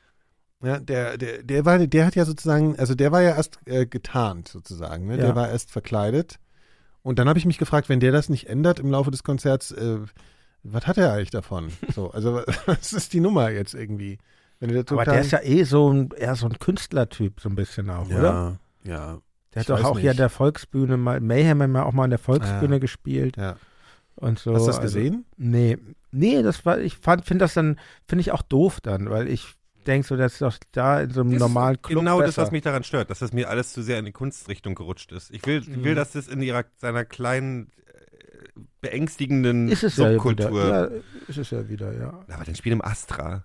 Ja, 0.63 0.79
der, 0.81 1.17
der, 1.19 1.43
der 1.45 1.65
war, 1.65 1.79
der 1.79 2.05
hat 2.07 2.17
ja 2.17 2.25
sozusagen, 2.25 2.77
also 2.79 2.95
der 2.95 3.13
war 3.13 3.23
ja 3.23 3.31
erst 3.37 3.61
äh, 3.67 3.87
getarnt 3.87 4.49
sozusagen, 4.49 5.07
ne? 5.07 5.17
Ja. 5.17 5.27
Der 5.27 5.37
war 5.37 5.49
erst 5.49 5.71
verkleidet. 5.71 6.39
Und 7.03 7.19
dann 7.19 7.29
habe 7.29 7.39
ich 7.39 7.47
mich 7.47 7.59
gefragt, 7.59 7.89
wenn 7.89 8.01
der 8.01 8.11
das 8.13 8.29
nicht 8.29 8.49
ändert 8.49 8.81
im 8.81 8.91
Laufe 8.91 9.11
des 9.13 9.23
Konzerts, 9.23 9.71
äh, 9.71 9.99
was 10.65 10.87
hat 10.87 10.99
er 10.99 11.13
eigentlich 11.13 11.31
davon? 11.31 11.71
So, 11.95 12.11
also 12.11 12.43
was 12.67 12.93
ist 12.93 13.13
die 13.13 13.21
Nummer 13.21 13.51
jetzt 13.51 13.75
irgendwie? 13.75 14.19
Wenn 14.61 14.71
der 14.71 14.85
Aber 14.91 15.05
der 15.05 15.21
ist 15.21 15.31
ja 15.31 15.41
eh 15.43 15.63
so 15.63 15.93
ein, 15.93 16.11
eher 16.17 16.35
so 16.35 16.47
ein 16.47 16.59
Künstlertyp, 16.59 17.41
so 17.41 17.49
ein 17.49 17.55
bisschen 17.55 17.89
auch, 17.91 18.07
oder? 18.09 18.59
ja, 18.83 18.93
ja, 18.93 19.19
Der 19.55 19.63
Ich 19.63 19.69
hat 19.71 19.79
doch 19.79 19.85
auch 19.85 19.99
hier 20.01 20.11
an 20.11 20.15
nicht. 20.15 20.19
der 20.19 20.29
Volksbühne 20.29 20.97
mal, 20.97 21.21
Mayhem 21.21 21.63
hat 21.63 21.71
ja 21.73 21.85
auch 21.85 21.93
mal 21.93 22.05
an 22.05 22.11
der 22.11 22.19
Volksbühne 22.19 22.75
Ja. 22.75 22.79
gespielt 22.81 23.37
ja. 23.37 23.57
Und 24.21 24.39
so. 24.39 24.55
Hast 24.55 24.63
du 24.63 24.67
das 24.67 24.79
also- 24.79 24.81
gesehen? 24.99 25.25
Nee, 25.37 25.79
nee, 26.13 26.43
das 26.43 26.65
war, 26.67 26.79
ich 26.79 26.97
fand, 26.97 27.25
finde 27.25 27.45
das 27.45 27.55
dann, 27.55 27.79
finde 28.07 28.21
ich 28.21 28.33
auch 28.33 28.43
doof 28.43 28.81
dann, 28.81 29.11
weil 29.11 29.29
ich 29.29 29.47
denke 29.87 30.07
so, 30.07 30.17
das 30.17 30.33
ist 30.35 30.43
doch 30.43 30.57
da 30.73 31.01
in 31.01 31.11
so 31.11 31.21
einem 31.23 31.31
Das 31.31 31.37
ist 31.37 31.41
normalen 31.41 31.81
Club 31.81 31.99
Genau 32.01 32.19
das, 32.21 32.31
besser. 32.31 32.43
was 32.43 32.51
mich 32.51 32.63
daran 32.63 32.85
stört, 32.85 33.09
dass 33.11 33.21
das 33.21 33.33
mir 33.33 33.49
alles 33.49 33.73
zu 33.73 33.83
sehr 33.83 33.99
in 33.99 34.05
die 34.05 34.13
Kunstrichtung 34.13 34.75
gerutscht 34.75 35.13
ist. 35.13 35.31
Ich 35.31 35.47
will, 35.47 35.61
ich 35.63 35.83
will 35.85 35.93
Mhm. 35.93 35.97
dass 35.97 36.13
das 36.13 36.29
in 36.29 36.43
ihrer, 36.43 36.65
seiner 36.77 37.05
kleinen, 37.07 37.69
äh, 37.87 38.61
beängstigenden 38.81 39.69
ist 39.69 39.85
es 39.85 39.97
ja 39.97 40.13
Subkultur. 40.13 40.51
wieder, 40.51 40.91
ja, 40.93 41.01
ist 41.29 41.39
es 41.39 41.51
ja 41.51 41.69
wieder, 41.69 41.93
ja. 41.93 42.09
Aber 42.29 42.45
dann 42.45 42.55
spiel 42.55 42.73
im 42.73 42.83
Astra. 42.85 43.45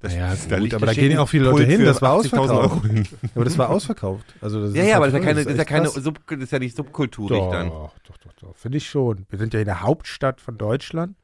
Das, 0.00 0.14
Ja, 0.14 0.30
das- 0.30 0.48
gut, 0.48 0.58
liegt- 0.60 0.74
aber 0.74 0.86
da 0.86 0.92
gehen 0.94 1.10
ja 1.10 1.20
auch 1.20 1.28
viele 1.28 1.44
Leute 1.50 1.64
hin, 1.64 1.84
das 1.84 2.00
war 2.00 2.12
80.000 2.12 2.56
ausverkauft. 2.60 3.14
Aber 3.34 3.44
das 3.44 3.58
war 3.58 3.70
ausverkauft. 3.70 4.26
Also 4.40 4.60
das 4.62 4.74
Ja, 4.74 4.84
ja, 4.84 4.96
aber 4.96 5.06
das 5.06 5.14
ist 5.14 5.20
ja 5.20 5.24
keine, 5.26 5.42
das 5.44 5.52
ist 5.52 5.58
ja 5.58 5.64
keine. 5.64 5.88
Sub, 5.88 6.20
das 6.28 6.38
ist 6.38 6.52
ja 6.52 6.58
nicht 6.60 6.76
subkulturig 6.76 7.36
Doch, 7.36 7.50
dann. 7.50 7.68
doch, 7.68 8.17
doch, 8.40 8.48
doch, 8.48 8.56
finde 8.56 8.78
ich 8.78 8.88
schon. 8.88 9.26
Wir 9.28 9.38
sind 9.38 9.54
ja 9.54 9.60
in 9.60 9.66
der 9.66 9.82
Hauptstadt 9.82 10.40
von 10.40 10.58
Deutschland 10.58 11.16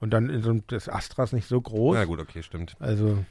und 0.00 0.10
dann 0.10 0.30
in 0.30 0.42
so 0.42 0.50
einem, 0.50 0.62
das 0.68 0.88
Astra 0.88 1.24
ist 1.24 1.32
nicht 1.32 1.48
so 1.48 1.60
groß. 1.60 1.96
Na 1.96 2.04
gut, 2.04 2.20
okay, 2.20 2.42
stimmt. 2.42 2.76
Also, 2.78 3.24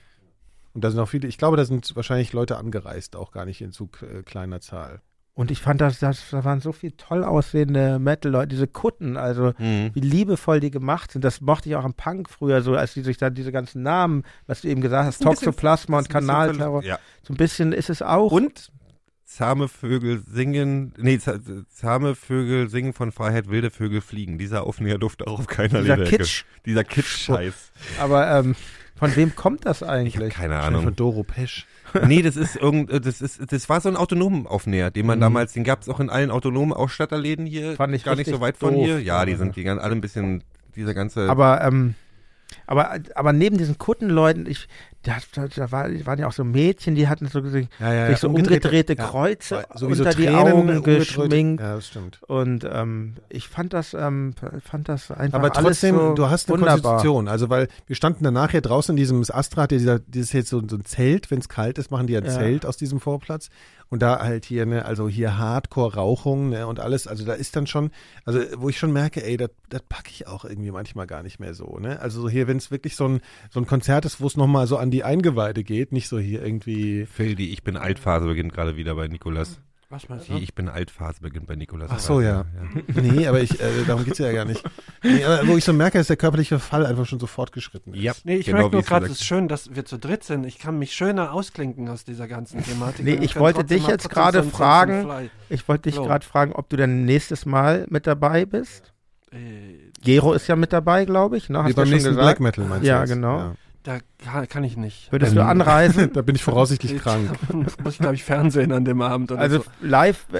Und 0.73 0.83
da 0.83 0.91
sind 0.91 0.99
auch 0.99 1.07
viele, 1.09 1.27
ich 1.27 1.37
glaube, 1.37 1.57
da 1.57 1.65
sind 1.65 1.95
wahrscheinlich 1.95 2.33
Leute 2.33 2.57
angereist, 2.57 3.15
auch 3.15 3.31
gar 3.31 3.45
nicht 3.45 3.61
in 3.61 3.71
zu 3.71 3.89
äh, 4.01 4.23
kleiner 4.23 4.59
Zahl. 4.61 5.01
und 5.33 5.51
ich 5.51 5.61
fand, 5.61 5.81
das, 5.81 5.99
das, 5.99 6.29
da 6.31 6.43
waren 6.45 6.61
so 6.61 6.71
viel 6.71 6.91
toll 6.93 7.23
aussehende 7.23 7.99
Metal-Leute, 7.99 8.47
diese 8.47 8.67
Kutten, 8.67 9.17
also 9.17 9.53
Mhm. 9.59 9.91
wie 9.93 9.99
liebevoll 9.99 10.59
die 10.59 10.71
gemacht 10.71 11.11
sind. 11.11 11.23
Das 11.23 11.41
mochte 11.41 11.69
ich 11.69 11.75
auch 11.75 11.83
am 11.85 11.93
Punk 11.93 12.27
früher 12.29 12.61
so, 12.63 12.75
als 12.75 12.93
die 12.95 13.01
sich 13.01 13.17
dann 13.17 13.33
diese 13.35 13.51
ganzen 13.51 13.83
Namen, 13.83 14.23
was 14.47 14.61
du 14.61 14.67
eben 14.67 14.81
gesagt 14.81 15.05
hast, 15.05 15.21
Toxoplasma 15.21 15.99
und 15.99 16.09
Kanalterror, 16.09 16.83
Ja. 16.83 16.97
so 17.23 17.33
ein 17.33 17.37
bisschen 17.37 17.71
ist 17.71 17.89
es 17.91 18.01
auch. 18.01 18.31
Und 18.31 18.71
zahme 19.27 19.67
Vögel 19.67 20.23
singen, 20.25 20.93
nee, 20.97 21.17
za- 21.17 21.37
zahme 21.69 22.15
Vögel 22.15 22.69
singen 22.69 22.93
von 22.93 23.11
Freiheit, 23.11 23.49
wilde 23.49 23.69
Vögel 23.71 23.99
fliegen. 24.01 24.37
Dieser 24.37 24.63
Aufnäher 24.63 24.97
durfte 24.97 25.27
auch 25.27 25.39
auf 25.39 25.47
keiner 25.47 25.81
dieser 25.81 25.97
Lederecke. 25.97 26.17
Kitsch. 26.23 26.45
Dieser 26.65 26.83
Kitsch-Scheiß. 26.85 27.71
Aber 27.99 28.31
ähm, 28.31 28.55
von 28.95 29.15
wem 29.17 29.35
kommt 29.35 29.65
das 29.65 29.81
Ich 29.81 29.87
eigentlich? 29.87 30.33
keine 30.33 30.53
Wahrscheinlich 30.55 30.77
Von 30.79 30.83
Ahnung. 30.87 30.95
Doro 30.95 31.23
Pesch. 31.23 31.65
Nee, 32.05 32.21
das 32.21 32.35
ist 32.35 32.55
irgend, 32.57 32.91
das 33.05 33.21
ist, 33.21 33.51
das 33.51 33.69
war 33.69 33.79
so 33.81 33.87
ein 33.89 33.95
autonomen 33.95 34.45
Aufnäher, 34.47 34.91
den 34.91 35.05
man 35.05 35.19
Mhm. 35.19 35.21
damals, 35.21 35.53
den 35.53 35.63
gab 35.63 35.81
es 35.81 35.89
auch 35.89 35.99
in 36.01 36.09
allen 36.09 36.31
autonomen 36.31 36.73
Ausstatterläden 36.73 37.45
hier. 37.45 37.75
Fand 37.75 37.93
ich 37.95 38.03
gar 38.03 38.15
nicht 38.15 38.29
so 38.29 38.39
weit 38.41 38.57
von 38.57 38.73
doof. 38.73 38.85
hier. 38.85 38.99
Ja, 39.01 39.25
die 39.25 39.35
sind 39.35 39.55
die 39.55 39.67
alle 39.69 39.81
ein 39.91 40.01
bisschen, 40.01 40.43
dieser 40.75 40.93
ganze. 40.93 41.29
Aber, 41.29 41.61
ähm, 41.63 41.95
aber, 42.67 42.99
aber 43.15 43.33
neben 43.33 43.57
diesen 43.57 43.77
Kuttenleuten, 43.77 44.45
ich, 44.45 44.67
da, 45.03 45.15
da, 45.33 45.47
da 45.47 45.71
war, 45.71 45.89
waren 46.05 46.19
ja 46.19 46.27
auch 46.27 46.33
so 46.33 46.43
Mädchen, 46.43 46.95
die 46.95 47.07
hatten 47.07 47.27
so, 47.27 47.41
sich 47.47 47.69
Ja, 47.79 47.93
ja, 47.93 48.15
so 48.17 48.27
umgedrehte 48.27 48.95
ja. 48.97 49.07
Kreuze 49.07 49.65
So 49.75 49.87
unter 49.87 50.09
die 50.09 50.25
Tränen 50.25 50.35
Augen 50.35 50.69
umgedreht. 50.69 50.99
geschminkt. 50.99 51.61
Ja, 51.61 51.75
das 51.75 51.87
stimmt. 51.87 52.21
Und 52.27 52.67
ähm, 52.69 53.15
ich 53.29 53.47
fand 53.47 53.73
das, 53.73 53.93
ähm, 53.93 54.33
fand 54.63 54.89
das 54.89 55.09
einfach 55.11 55.39
Aber 55.39 55.51
trotzdem, 55.51 55.95
so 55.95 56.13
du 56.13 56.29
hast 56.29 56.49
eine 56.49 56.59
wunderbar. 56.59 56.93
Konstitution. 56.95 57.27
Also, 57.29 57.49
weil 57.49 57.69
wir 57.87 57.95
standen 57.95 58.25
danach 58.25 58.51
hier 58.51 58.61
draußen 58.61 58.93
in 58.93 58.97
diesem 58.97 59.23
Astra, 59.29 59.65
dieser, 59.67 59.99
dieses 59.99 60.33
jetzt 60.33 60.49
so, 60.49 60.61
so 60.67 60.75
ein 60.75 60.83
Zelt, 60.83 61.31
wenn 61.31 61.39
es 61.39 61.47
kalt 61.47 61.77
ist, 61.77 61.89
machen 61.89 62.07
die 62.07 62.17
ein. 62.17 62.25
Zelt 62.29 62.65
aus 62.65 62.75
diesem 62.75 62.99
Vorplatz. 62.99 63.49
Und 63.89 64.01
da 64.01 64.19
halt 64.19 64.45
hier, 64.45 64.65
ne, 64.65 64.85
also 64.85 65.07
hier 65.07 65.37
Hardcore-Rauchung 65.37 66.49
ne, 66.49 66.67
und 66.67 66.79
alles. 66.79 67.07
Also 67.07 67.25
da 67.25 67.33
ist 67.33 67.55
dann 67.55 67.67
schon, 67.67 67.91
also 68.25 68.39
wo 68.57 68.69
ich 68.69 68.77
schon 68.77 68.91
merke, 68.91 69.23
ey, 69.23 69.37
das 69.37 69.49
packe 69.87 70.09
ich 70.11 70.27
auch 70.27 70.43
irgendwie 70.45 70.71
manchmal 70.71 71.07
gar 71.07 71.23
nicht 71.23 71.39
mehr 71.39 71.53
so. 71.53 71.77
Ne? 71.79 71.99
Also 72.01 72.21
so 72.21 72.29
hier, 72.29 72.47
wenn 72.47 72.57
es 72.57 72.71
wirklich 72.71 72.95
so 72.95 73.07
ein, 73.07 73.21
so 73.49 73.59
ein 73.59 73.65
Konzert 73.65 74.05
ist, 74.05 74.19
wo 74.19 74.27
es 74.27 74.35
nochmal 74.37 74.67
so 74.67 74.77
an 74.77 74.91
die 74.91 75.03
Eingeweide 75.03 75.63
geht, 75.63 75.91
nicht 75.91 76.07
so 76.07 76.19
hier 76.19 76.43
irgendwie. 76.43 77.05
Phil, 77.05 77.35
die 77.35 77.51
Ich 77.53 77.63
bin 77.63 77.77
Altphase 77.77 78.27
beginnt 78.27 78.53
gerade 78.53 78.75
wieder 78.75 78.95
bei 78.95 79.07
Nikolas. 79.07 79.61
Was 79.89 80.09
meinst 80.09 80.27
Die 80.27 80.33
du? 80.33 80.37
Ich 80.39 80.53
bin 80.53 80.67
Altphase 80.67 81.21
beginnt 81.21 81.47
bei 81.47 81.55
Nikolas. 81.55 81.89
Ach 81.93 81.99
so, 81.99 82.19
ja. 82.19 82.43
Nee, 82.93 83.25
aber 83.25 83.39
ich, 83.39 83.57
äh, 83.61 83.83
darum 83.87 84.03
geht's 84.03 84.17
ja 84.17 84.33
gar 84.33 84.43
nicht. 84.43 84.61
Nee, 85.01 85.23
aber 85.23 85.47
wo 85.47 85.55
ich 85.55 85.63
so 85.63 85.71
merke, 85.71 85.97
dass 85.97 86.07
der 86.07 86.17
körperliche 86.17 86.59
Fall 86.59 86.85
einfach 86.85 87.05
schon 87.05 87.21
so 87.21 87.27
fortgeschritten 87.27 87.93
ist. 87.93 88.01
Ja, 88.03 88.11
Nee, 88.25 88.35
ich 88.35 88.47
genau 88.47 88.57
merke 88.57 88.71
wie 88.71 88.75
nur 88.75 88.81
es 88.81 88.87
gerade, 88.87 89.05
es 89.05 89.11
ist 89.13 89.23
schön, 89.23 89.47
dass 89.47 89.73
wir 89.75 89.85
zu 89.85 89.97
dritt 89.97 90.25
sind. 90.25 90.45
Ich 90.45 90.59
kann 90.59 90.77
mich 90.77 90.91
schöner 90.93 91.31
ausklinken 91.31 91.87
aus 91.87 92.03
dieser 92.03 92.27
ganzen 92.27 92.61
Thematik. 92.63 93.05
Nee, 93.05 93.13
ich 93.21 93.39
wollte 93.39 93.63
dich 93.63 93.87
jetzt 93.87 94.09
gerade 94.09 94.43
fragen. 94.43 95.29
Ich 95.47 95.65
wollte 95.69 95.83
dich 95.83 95.95
So. 95.95 96.03
gerade 96.03 96.25
fragen, 96.25 96.51
ob 96.51 96.67
du 96.67 96.75
denn 96.75 97.05
nächstes 97.05 97.45
Mal 97.45 97.85
mit 97.89 98.07
dabei 98.07 98.45
bist. 98.45 98.93
Äh, 99.31 99.91
Gero 100.01 100.33
ist 100.33 100.47
ja 100.47 100.57
mit 100.57 100.73
dabei, 100.73 101.05
glaube 101.05 101.37
ich. 101.37 101.47
Ne? 101.49 101.59
Wie 101.59 101.63
Hast 101.63 101.71
du 101.71 101.75
beim 101.75 101.85
ja 101.87 101.91
nächsten 101.93 102.09
gesagt. 102.09 102.25
Black 102.25 102.39
Metal 102.41 102.65
meinst 102.65 102.83
du 102.83 102.89
Ja, 102.89 102.99
jetzt? 103.01 103.09
genau. 103.09 103.55
Da 103.87 103.99
kann, 104.23 104.47
kann 104.49 104.63
ich 104.65 104.75
nicht. 104.75 105.11
Würdest 105.13 105.31
Ähm, 105.31 105.37
du 105.37 105.45
anreisen? 105.45 106.11
Da 106.13 106.21
bin 106.21 106.35
ich 106.35 106.43
voraussichtlich 106.43 106.97
krank. 106.97 107.31
Muss 107.83 107.93
ich, 107.93 107.99
glaube 107.99 108.15
ich, 108.15 108.23
Fernsehen 108.25 108.71
an 108.73 108.83
dem 108.83 109.01
Abend 109.01 109.31
oder 109.31 109.39
Also 109.41 109.59
so. 109.59 109.65
live. 109.81 110.25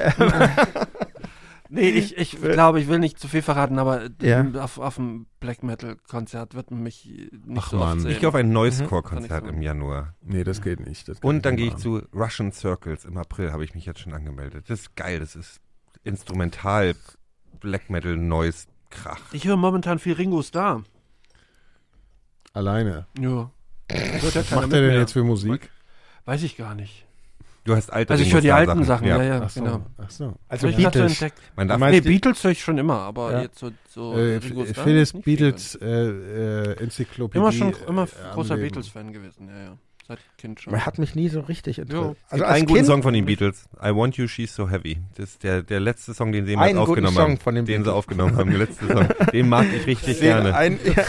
Nee, 1.69 1.89
ich, 1.89 2.17
ich 2.17 2.39
glaube, 2.41 2.79
ich 2.79 2.87
will 2.87 2.97
nicht 2.97 3.19
zu 3.19 3.27
viel 3.27 3.41
verraten, 3.41 3.77
aber 3.77 4.03
Ja. 4.21 4.45
auf, 4.63 4.77
auf 4.79 4.95
dem 4.95 5.27
Black 5.41 5.63
Metal-Konzert 5.63 6.53
wird 6.55 6.71
man 6.71 6.81
mich 6.81 7.05
nicht 7.05 7.57
Ach, 7.57 7.71
so 7.71 7.75
Mann. 7.77 7.89
oft 7.97 8.01
sehen. 8.03 8.11
Ich 8.11 8.19
gehe 8.21 8.29
auf 8.29 8.35
ein 8.35 8.47
Mhm. 8.47 8.53
Noise-Core-Konzert 8.53 9.43
ich 9.43 9.49
im 9.49 9.61
Januar. 9.61 10.15
Nee, 10.21 10.45
das 10.45 10.61
geht 10.61 10.79
nicht. 10.79 11.09
Das 11.09 11.19
Und 11.19 11.45
dann 11.45 11.57
gehe 11.57 11.67
ich 11.67 11.75
zu 11.75 12.01
Russian 12.15 12.53
Circles 12.53 13.03
im 13.03 13.17
April, 13.17 13.51
habe 13.51 13.65
ich 13.65 13.75
mich 13.75 13.85
jetzt 13.85 13.99
schon 13.99 14.13
angemeldet. 14.13 14.69
Das 14.69 14.79
ist 14.79 14.95
geil, 14.95 15.19
das 15.19 15.35
ist 15.35 15.59
instrumental 16.05 16.95
Black 17.59 17.89
Metal 17.89 18.15
Noise 18.15 18.67
Krach. 18.89 19.19
Ich 19.33 19.45
höre 19.45 19.57
momentan 19.57 19.99
viel 19.99 20.13
Ringo 20.13 20.41
Starr. 20.43 20.83
Alleine. 22.53 23.05
Ja. 23.19 23.49
Was 23.89 24.51
macht 24.51 24.71
der 24.71 24.81
denn 24.81 24.99
jetzt 24.99 25.13
für 25.13 25.23
Musik? 25.23 25.69
Weiß 26.25 26.43
ich 26.43 26.57
gar 26.57 26.75
nicht. 26.75 27.05
Du 27.63 27.75
hast 27.75 27.91
alte 27.91 28.11
Also 28.13 28.23
ich 28.23 28.33
höre 28.33 28.39
die 28.41 28.51
alten 28.53 28.83
Sachen, 28.85 29.07
ja, 29.07 29.21
ja, 29.21 29.41
Ach 29.43 29.49
so. 29.49 29.61
genau. 29.61 29.85
Ach 29.97 30.09
so. 30.09 30.33
Also 30.47 30.67
ich 30.67 30.77
Beatles. 30.77 31.11
entdeckt. 31.21 31.37
Man 31.57 31.67
darf 31.67 31.79
Nee, 31.81 31.99
die- 31.99 32.07
Beatles 32.09 32.41
höre 32.43 32.51
ich 32.51 32.61
schon 32.61 32.77
immer, 32.77 32.99
aber 32.99 33.31
Ja. 33.33 33.41
jetzt 33.41 33.59
so, 33.59 33.71
so 33.89 34.17
Äh, 34.17 34.41
Starr 34.41 34.83
Phyllis. 34.85 35.11
Beatles 35.13 35.75
äh, 35.75 35.85
äh, 35.85 36.83
Enzyklopädie. 36.83 37.39
Immer 37.39 37.51
schon 37.51 37.73
immer 37.87 38.03
äh, 38.03 38.33
großer. 38.33 38.55
Beatles-Fan 38.55 39.11
gewesen, 39.11 39.49
ja, 39.49 39.63
ja. 39.63 39.77
Seit 40.07 40.19
Kind 40.37 40.61
schon. 40.61 40.73
Er 40.73 40.85
hat 40.85 40.99
mich 40.99 41.15
nie 41.15 41.27
so 41.29 41.41
richtig 41.41 41.79
interessiert. 41.79 42.15
Es 42.27 42.31
Also 42.31 42.35
gibt 42.43 42.47
als 42.49 42.57
einen 42.57 42.65
guten 42.67 42.85
Song 42.85 43.03
von 43.03 43.13
den 43.13 43.25
Beatles. 43.25 43.65
I 43.83 43.93
Want 43.93 44.15
You, 44.17 44.27
She's 44.27 44.55
So 44.55 44.69
Heavy. 44.69 44.97
Das 45.15 45.31
ist 45.31 45.43
der, 45.43 45.63
der 45.63 45.79
letzte 45.79 46.13
Song, 46.13 46.31
den 46.31 46.45
sie 46.45 46.51
jemals 46.51 46.69
Einen 46.69 46.77
guten 46.79 46.89
aufgenommen 46.91 47.15
Song 47.17 47.31
haben. 47.31 47.37
von 47.39 47.55
den 47.55 47.65
den 47.65 47.73
sie 47.73 47.77
Beatles. 47.83 47.93
aufgenommen 47.95 48.35
haben, 48.37 48.49
der 48.49 48.59
letzte 48.59 48.87
Song. 48.87 49.07
Den 49.33 49.49
mag 49.49 49.65
ich 49.75 49.85
richtig 49.85 50.15
den 50.19 50.21
gerne. 50.21 50.55
ein, 50.55 50.79
ja, 50.95 51.03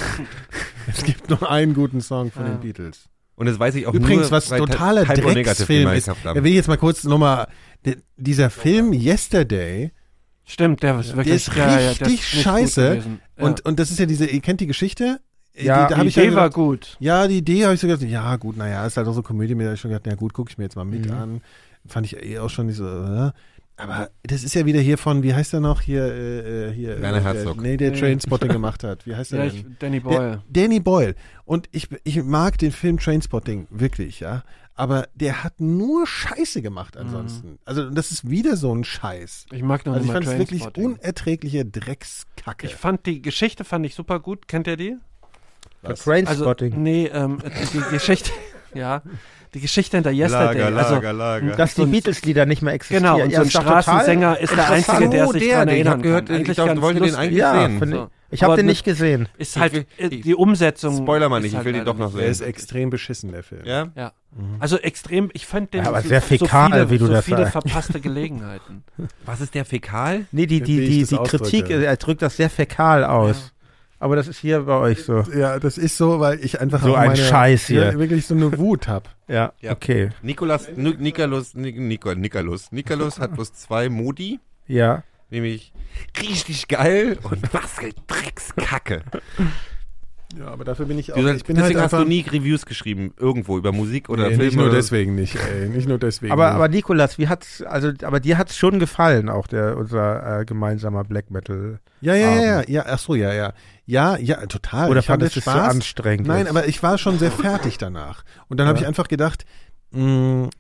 Es 0.89 1.05
gibt 1.05 1.31
noch 1.31 1.43
einen 1.43 1.75
guten 1.75 2.01
Song 2.01 2.31
von 2.33 2.45
Ja. 2.45 2.51
den 2.53 2.61
Beatles. 2.61 3.09
Und 3.37 3.47
das 3.47 3.59
weiß 3.59 3.77
ich 3.77 3.87
auch 3.87 3.95
Übrigens, 3.95 4.23
nur, 4.23 4.31
was 4.33 4.49
totaler 4.49 5.03
Negative 5.03 5.33
Drecksfilm 5.33 5.89
ist. 5.93 6.09
Da 6.25 6.35
will 6.35 6.47
ich 6.47 6.55
jetzt 6.57 6.66
mal 6.69 6.77
kurz 6.77 7.05
nochmal. 7.05 7.47
Dieser 8.16 8.51
Film 8.51 8.93
Yesterday, 8.93 9.93
Stimmt, 10.45 10.83
der 10.83 10.99
ist 10.99 11.15
wirklich 11.15 11.37
ist 11.37 11.55
ja, 11.55 11.69
ja, 11.69 11.77
der 11.77 11.91
richtig 11.91 12.09
nicht 12.09 12.33
gut 12.33 12.43
scheiße. 12.43 13.03
Ja. 13.37 13.45
und, 13.45 13.65
und 13.66 13.79
das 13.79 13.91
ist 13.91 13.99
ja 14.01 14.07
diese, 14.07 14.27
ihr 14.27 14.41
kennt 14.41 14.61
die 14.61 14.66
Geschichte? 14.66 15.20
Ja, 15.64 15.89
die, 15.89 15.94
die 16.02 16.06
ich 16.09 16.16
Idee 16.16 16.35
war 16.35 16.44
gedacht, 16.44 16.55
gut. 16.55 16.97
Ja, 17.01 17.26
die 17.28 17.39
Idee 17.39 17.64
habe 17.64 17.74
ich 17.74 17.80
so 17.80 17.86
gedacht, 17.86 18.02
ja 18.02 18.36
gut, 18.36 18.56
naja, 18.56 18.86
ist 18.86 18.97
halt 18.97 19.06
auch 19.09 19.12
so 19.14 19.22
Komödie, 19.22 19.55
mir 19.55 19.66
hab 19.68 19.74
ich 19.74 19.80
schon 19.80 19.90
gedacht, 19.90 20.06
na 20.06 20.14
gut, 20.14 20.32
gucke 20.32 20.51
ich 20.51 20.59
mir 20.59 20.64
jetzt 20.64 20.76
mal 20.76 20.85
mit 20.85 21.06
Mhm. 21.06 21.12
an. 21.12 21.40
Fand 21.86 22.06
ich 22.06 22.22
eh 22.22 22.39
auch 22.39 22.51
schon 22.51 22.66
nicht 22.66 22.76
so, 22.76 22.86
äh. 22.86 23.30
aber 23.76 24.10
das 24.24 24.43
ist 24.44 24.55
ja 24.55 24.66
wieder 24.66 24.80
hier 24.80 24.98
von, 24.98 25.22
wie 25.22 25.32
heißt 25.35 25.52
der 25.52 25.60
noch 25.60 25.80
hier, 25.80 26.02
äh, 26.05 26.68
äh, 26.68 26.72
hier 26.72 27.01
Werner 27.01 27.18
äh, 27.18 27.22
Herzog. 27.22 27.55
Der, 27.55 27.62
nee, 27.62 27.76
der. 27.76 27.94
Trainspotting 27.94 28.48
gemacht 28.52 28.82
hat. 28.85 29.06
Wie 29.06 29.14
heißt 29.16 29.32
der 29.32 29.44
Ja, 29.44 29.51
denn? 29.51 29.56
ich, 29.72 29.78
Danny 29.78 30.01
Der, 30.01 30.09
Boyle. 30.09 30.43
Danny 30.51 30.80
Boyle. 30.80 31.14
Und 31.44 31.68
ich, 31.72 31.89
ich 32.05 32.22
mag 32.24 32.59
den 32.59 32.72
Film 32.72 32.98
Trainspotting 32.98 33.66
wirklich, 33.70 34.20
ja. 34.20 34.43
Aber 34.74 35.09
der 35.14 35.43
hat 35.43 35.60
nur 35.60 36.06
Scheiße 36.06 36.62
gemacht 36.62 36.97
ansonsten. 36.97 37.59
Also 37.64 37.90
das 37.90 38.12
ist 38.12 38.30
wieder 38.30 38.56
so 38.56 38.72
ein 38.72 38.85
Scheiß. 38.85 39.47
Ich 39.51 39.62
mag 39.62 39.85
noch 39.85 39.94
Also 39.94 40.05
ich 40.05 40.12
nicht 40.12 40.14
mal 40.14 40.22
fand 40.22 40.40
es 40.40 40.52
wirklich 40.52 40.76
unerträgliche 40.85 41.64
Dreckskacke. 41.64 42.66
Ich 42.66 42.76
fand 42.76 43.05
die 43.06 43.20
Geschichte 43.20 43.64
fand 43.64 43.85
ich 43.86 43.94
super 43.97 44.20
gut. 44.20 44.47
Kennt 44.47 44.68
ihr 44.68 44.76
die? 44.76 44.97
Für 45.83 45.89
Also, 45.89 46.03
Trainspotting. 46.05 46.83
nee, 46.83 47.07
ähm, 47.07 47.39
die, 47.73 47.79
die 47.79 47.85
Geschichte, 47.91 48.31
ja, 48.75 49.03
die 49.55 49.61
Geschichte 49.61 49.97
hinter 49.97 50.11
Yesterday. 50.11 50.59
Lager, 50.63 50.77
also, 50.77 50.95
Lager, 50.97 51.13
Lager. 51.13 51.57
dass 51.57 51.75
die 51.75 51.87
Beatles-Lieder 51.87 52.45
nicht 52.47 52.61
mehr 52.63 52.75
existieren. 52.75 53.05
Genau, 53.05 53.23
und 53.25 53.33
so 53.33 53.41
ein 53.43 53.51
Straßensänger 53.51 54.39
ist 54.41 54.55
der 54.57 54.71
Einzige, 54.71 55.09
der 55.09 55.27
sich 55.29 55.49
daran 55.51 55.69
den 55.69 55.77
ich 55.77 55.85
erinnern 55.87 55.93
hab 55.95 56.03
gehört, 56.03 56.31
ich 56.31 56.57
dachte, 56.57 56.83
wollte 56.83 57.01
den 57.01 57.15
eigentlich 57.15 57.39
Ja, 57.39 57.67
sehen. 57.69 57.79
So. 57.91 58.03
ich. 58.05 58.09
Ich 58.31 58.43
habe 58.43 58.57
den 58.57 58.67
nicht 58.67 58.85
gesehen. 58.85 59.27
Ist 59.39 59.57
halt, 59.57 59.73
will- 59.73 59.87
äh, 59.97 60.09
ich- 60.09 60.21
die 60.21 60.35
Umsetzung. 60.35 60.99
Spoiler 60.99 61.31
mal 61.31 61.41
nicht, 61.41 61.53
ich 61.53 61.57
halt 61.57 61.65
will 61.65 61.73
den 61.73 61.87
doch 61.87 61.97
noch 61.97 62.09
nicht. 62.13 62.19
der 62.19 62.35
sehen. 62.35 62.47
ist 62.47 62.49
extrem 62.57 62.91
beschissen, 62.91 63.33
der 63.33 63.43
Film. 63.43 63.63
Ja? 63.65 63.89
Ja. 63.97 64.13
Also 64.59 64.77
extrem, 64.77 65.31
ich 65.33 65.47
fand 65.47 65.73
den 65.73 65.85
Ja, 65.85 65.89
aber 65.89 66.03
so, 66.03 66.09
sehr 66.09 66.21
fäkal, 66.21 66.69
so 66.69 66.75
viele, 66.75 66.91
wie 66.91 66.99
du 66.99 67.07
so 67.07 67.13
das 67.15 67.25
viele 67.25 67.39
sagst. 67.39 67.53
verpasste 67.53 68.01
Gelegenheiten. 68.03 68.85
Was 69.25 69.41
ist 69.41 69.55
der 69.55 69.65
Fäkal? 69.65 70.27
Nee, 70.31 70.45
die, 70.45 70.61
die, 70.61 70.79
ich 70.83 70.91
die, 70.91 71.01
das 71.01 71.09
die 71.09 71.17
Kritik, 71.17 71.63
ausdrücke. 71.65 71.87
er 71.87 71.97
drückt 71.97 72.21
das 72.21 72.37
sehr 72.37 72.51
fäkal 72.51 73.03
aus. 73.05 73.55
Aber 74.01 74.15
das 74.16 74.29
ist 74.29 74.39
hier 74.39 74.61
bei 74.61 74.77
euch 74.79 75.03
so. 75.05 75.25
Ja, 75.37 75.59
das 75.59 75.77
ist 75.77 75.97
so, 75.97 76.20
weil 76.20 76.39
ich 76.45 76.61
einfach 76.61 76.83
So 76.83 76.95
ein 76.95 77.09
meine, 77.09 77.16
Scheiß 77.23 77.66
hier. 77.66 77.85
Ja, 77.93 77.99
wirklich 77.99 78.27
so 78.27 78.35
eine 78.35 78.57
Wut 78.57 78.87
hab. 78.87 79.09
Ja, 79.27 79.53
Ja. 79.61 79.73
okay. 79.73 80.11
Nikolas, 80.23 80.69
Ni- 80.77 80.97
Nikolus, 80.99 81.55
Ni- 81.55 81.73
Nico, 81.73 82.15
Nikolus. 82.15 82.70
Nikolus 82.70 83.19
hat 83.19 83.35
bloß 83.35 83.53
zwei 83.55 83.89
Modi, 83.89 84.39
Ja. 84.69 85.03
nämlich 85.31 85.73
richtig 86.20 86.69
geil 86.69 87.19
und 87.25 87.53
was 87.53 87.73
für 87.73 87.91
Dreckskacke. 88.07 89.03
Ja, 90.37 90.49
aber 90.49 90.65
dafür 90.65 90.85
bin 90.85 90.99
ich 90.99 91.13
auch. 91.13 91.17
Du, 91.17 91.27
ich 91.35 91.45
bin 91.45 91.57
deswegen 91.57 91.81
halt 91.81 91.91
hast 91.91 91.99
du 92.01 92.05
nie 92.07 92.21
Reviews 92.21 92.67
geschrieben, 92.67 93.15
irgendwo 93.17 93.57
über 93.57 93.73
Musik 93.73 94.11
oder 94.11 94.25
nee, 94.29 94.35
Film 94.35 94.47
nicht 94.49 94.57
nur 94.57 94.71
deswegen 94.71 95.15
nicht, 95.15 95.37
ey, 95.37 95.71
nicht 95.71 95.89
nur 95.89 95.99
deswegen. 95.99 96.33
Aber, 96.33 96.49
nicht. 96.49 96.55
aber 96.57 96.69
Nikolas, 96.69 97.17
wie 97.17 97.29
hat's, 97.29 97.63
also, 97.63 97.93
aber 98.03 98.21
dir 98.21 98.37
hat's 98.37 98.57
schon 98.57 98.79
gefallen, 98.79 99.31
auch 99.31 99.47
der, 99.47 99.79
unser 99.79 100.41
äh, 100.41 100.45
gemeinsamer 100.45 101.05
Black 101.05 101.31
Metal. 101.31 101.81
ja, 102.03 102.15
ja, 102.15 102.41
ja, 102.43 102.63
ja, 102.69 102.85
ach 102.87 102.99
so, 102.99 103.15
ja, 103.15 103.33
ja. 103.33 103.55
Ja, 103.87 104.19
ja, 104.19 104.45
total. 104.47 104.91
Oder 104.91 105.01
ich 105.01 105.07
fandest 105.07 105.37
du 105.37 105.39
es 105.39 105.45
zu 105.45 105.51
anstrengend? 105.51 106.27
Nein, 106.27 106.41
jetzt? 106.41 106.51
aber 106.51 106.67
ich 106.69 106.83
war 106.83 106.99
schon 106.99 107.19
sehr 107.19 107.33
fertig 107.33 107.79
danach. 107.79 108.23
Und 108.49 108.61
dann 108.61 108.67
habe 108.69 108.77
Ja. 108.79 108.83
ich 108.83 108.87
einfach 108.87 109.09
gedacht, 109.09 109.47
mh, 109.93 110.51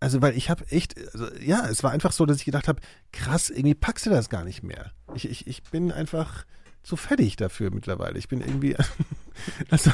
also 0.00 0.20
weil 0.20 0.36
ich 0.36 0.50
habe 0.50 0.64
echt, 0.70 0.94
also, 1.14 1.26
ja, 1.40 1.66
es 1.70 1.82
war 1.82 1.90
einfach 1.90 2.12
so, 2.12 2.26
dass 2.26 2.36
ich 2.36 2.44
gedacht 2.44 2.68
habe, 2.68 2.80
krass, 3.12 3.48
irgendwie 3.48 3.74
packst 3.74 4.04
du 4.04 4.10
das 4.10 4.28
gar 4.28 4.44
nicht 4.44 4.62
mehr. 4.62 4.92
Ich, 5.14 5.28
ich, 5.28 5.46
ich 5.46 5.62
bin 5.64 5.90
einfach 5.90 6.44
zu 6.88 6.96
fertig 6.96 7.36
dafür 7.36 7.70
mittlerweile. 7.72 8.18
Ich 8.18 8.28
bin 8.28 8.40
irgendwie, 8.40 8.74
also, 9.70 9.90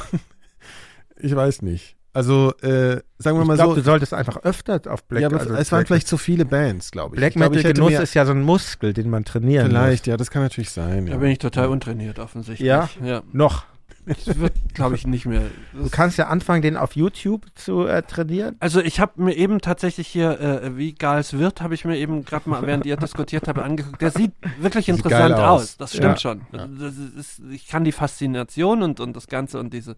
ich 1.17 1.35
weiß 1.35 1.63
nicht. 1.63 1.97
Also, 2.13 2.53
äh, 2.63 3.01
sagen 3.19 3.37
wir 3.39 3.43
ich 3.43 3.49
mal 3.49 3.57
glaube, 3.57 3.71
so, 3.71 3.75
du 3.75 3.83
solltest 3.83 4.15
einfach 4.15 4.37
öfter 4.45 4.81
auf 4.89 5.03
Black 5.05 5.23
ja, 5.23 5.27
aber 5.29 5.41
also 5.41 5.55
es 5.55 5.73
waren 5.73 5.81
Black, 5.81 5.89
vielleicht 5.89 6.07
zu 6.07 6.17
viele 6.17 6.45
Bands, 6.45 6.93
glaube 6.93 7.17
ich. 7.17 7.19
Black 7.19 7.31
ich 7.31 7.35
glaub, 7.35 7.51
Metal 7.51 7.59
ich 7.59 7.65
hätte 7.65 7.81
Genuss 7.81 8.01
ist 8.01 8.15
ja 8.15 8.25
so 8.25 8.31
ein 8.31 8.43
Muskel, 8.43 8.93
den 8.93 9.11
man 9.11 9.25
trainieren 9.25 9.67
Vielleicht, 9.67 10.05
muss. 10.05 10.13
ja, 10.13 10.17
das 10.17 10.31
kann 10.31 10.43
natürlich 10.43 10.71
sein. 10.71 11.07
Da 11.07 11.13
Ja. 11.13 11.19
bin 11.19 11.31
ich 11.31 11.39
total 11.39 11.67
untrainiert, 11.67 12.21
offensichtlich. 12.21 12.69
Ja? 12.69 12.89
ja. 13.03 13.23
Noch. 13.33 13.65
Das 14.07 14.39
wird, 14.39 14.53
glaube 14.75 14.95
ich, 14.97 15.07
nicht 15.07 15.25
mehr. 15.27 15.43
Du 15.73 15.89
kannst 15.91 16.19
ja 16.19 16.27
anfangen, 16.29 16.63
den 16.63 16.77
auf 16.77 16.95
YouTube 16.97 17.47
zu 17.55 17.87
äh, 17.87 18.03
trainieren. 18.03 18.57
Also 18.61 18.81
ich 18.81 19.01
habe 19.01 19.23
mir 19.23 19.35
eben 19.35 19.61
tatsächlich 19.61 20.09
hier, 20.09 20.39
äh, 20.41 20.77
wie 20.77 20.93
Gals 20.93 21.33
wird, 21.39 21.61
habe 21.63 21.75
ich 21.75 21.85
mir 21.85 21.97
eben 21.97 22.25
gerade 22.25 22.49
mal, 22.51 22.67
während 22.67 22.85
ihr 22.87 22.97
diskutiert 22.97 23.49
habt, 23.49 23.59
angeguckt. 23.59 24.03
Der 24.03 24.11
sieht 24.11 24.33
wirklich 24.61 24.87
Sieht 24.87 24.97
interessant 24.97 25.35
aus. 25.35 25.63
aus. 25.63 25.77
Das 25.79 25.91
stimmt 25.93 26.05
Ja. 26.05 26.17
schon. 26.19 26.41
Das 26.53 26.95
ist, 26.97 27.41
ich 27.51 27.67
kann 27.67 27.85
die 27.85 27.93
Faszination 27.93 28.83
und, 28.83 29.01
und 29.01 29.17
das 29.17 29.27
Ganze 29.29 29.59
und 29.59 29.73
diese, 29.73 29.97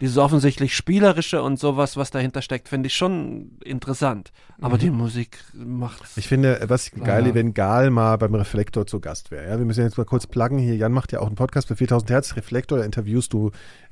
dieses 0.00 0.16
offensichtlich 0.18 0.74
spielerische 0.74 1.42
und 1.42 1.58
sowas, 1.58 1.96
was 1.96 2.10
dahinter 2.10 2.42
steckt, 2.42 2.68
finde 2.68 2.86
ich 2.86 2.94
schon 2.94 3.52
interessant. 3.64 4.32
Aber 4.60 4.78
die 4.78 4.90
Musik 4.90 5.38
macht 5.52 6.02
Mhm. 6.02 6.06
Ich 6.16 6.28
finde, 6.28 6.60
was 6.68 6.90
geil, 6.92 7.24
wäre, 7.24 7.34
wenn 7.34 7.52
Gal 7.54 7.90
mal 7.90 8.16
beim 8.16 8.34
Reflektor 8.34 8.86
zu 8.86 9.00
Gast 9.00 9.30
wäre. 9.30 9.48
Ja, 9.50 9.58
wir 9.58 9.64
müssen 9.66 9.82
jetzt 9.82 9.98
mal 9.98 10.04
kurz 10.04 10.26
pluggen. 10.26 10.58
Hier, 10.58 10.76
Jan 10.76 10.92
macht 10.92 11.12
ja 11.12 11.20
auch 11.20 11.26
einen 11.26 11.34
Podcast 11.36 11.68
bei 11.68 11.74
4000 11.74 12.10
Hertz. 12.10 12.36
Reflektor, 12.36 12.78
da 12.78 12.84
interviewst 12.84 13.32
du 13.32 13.41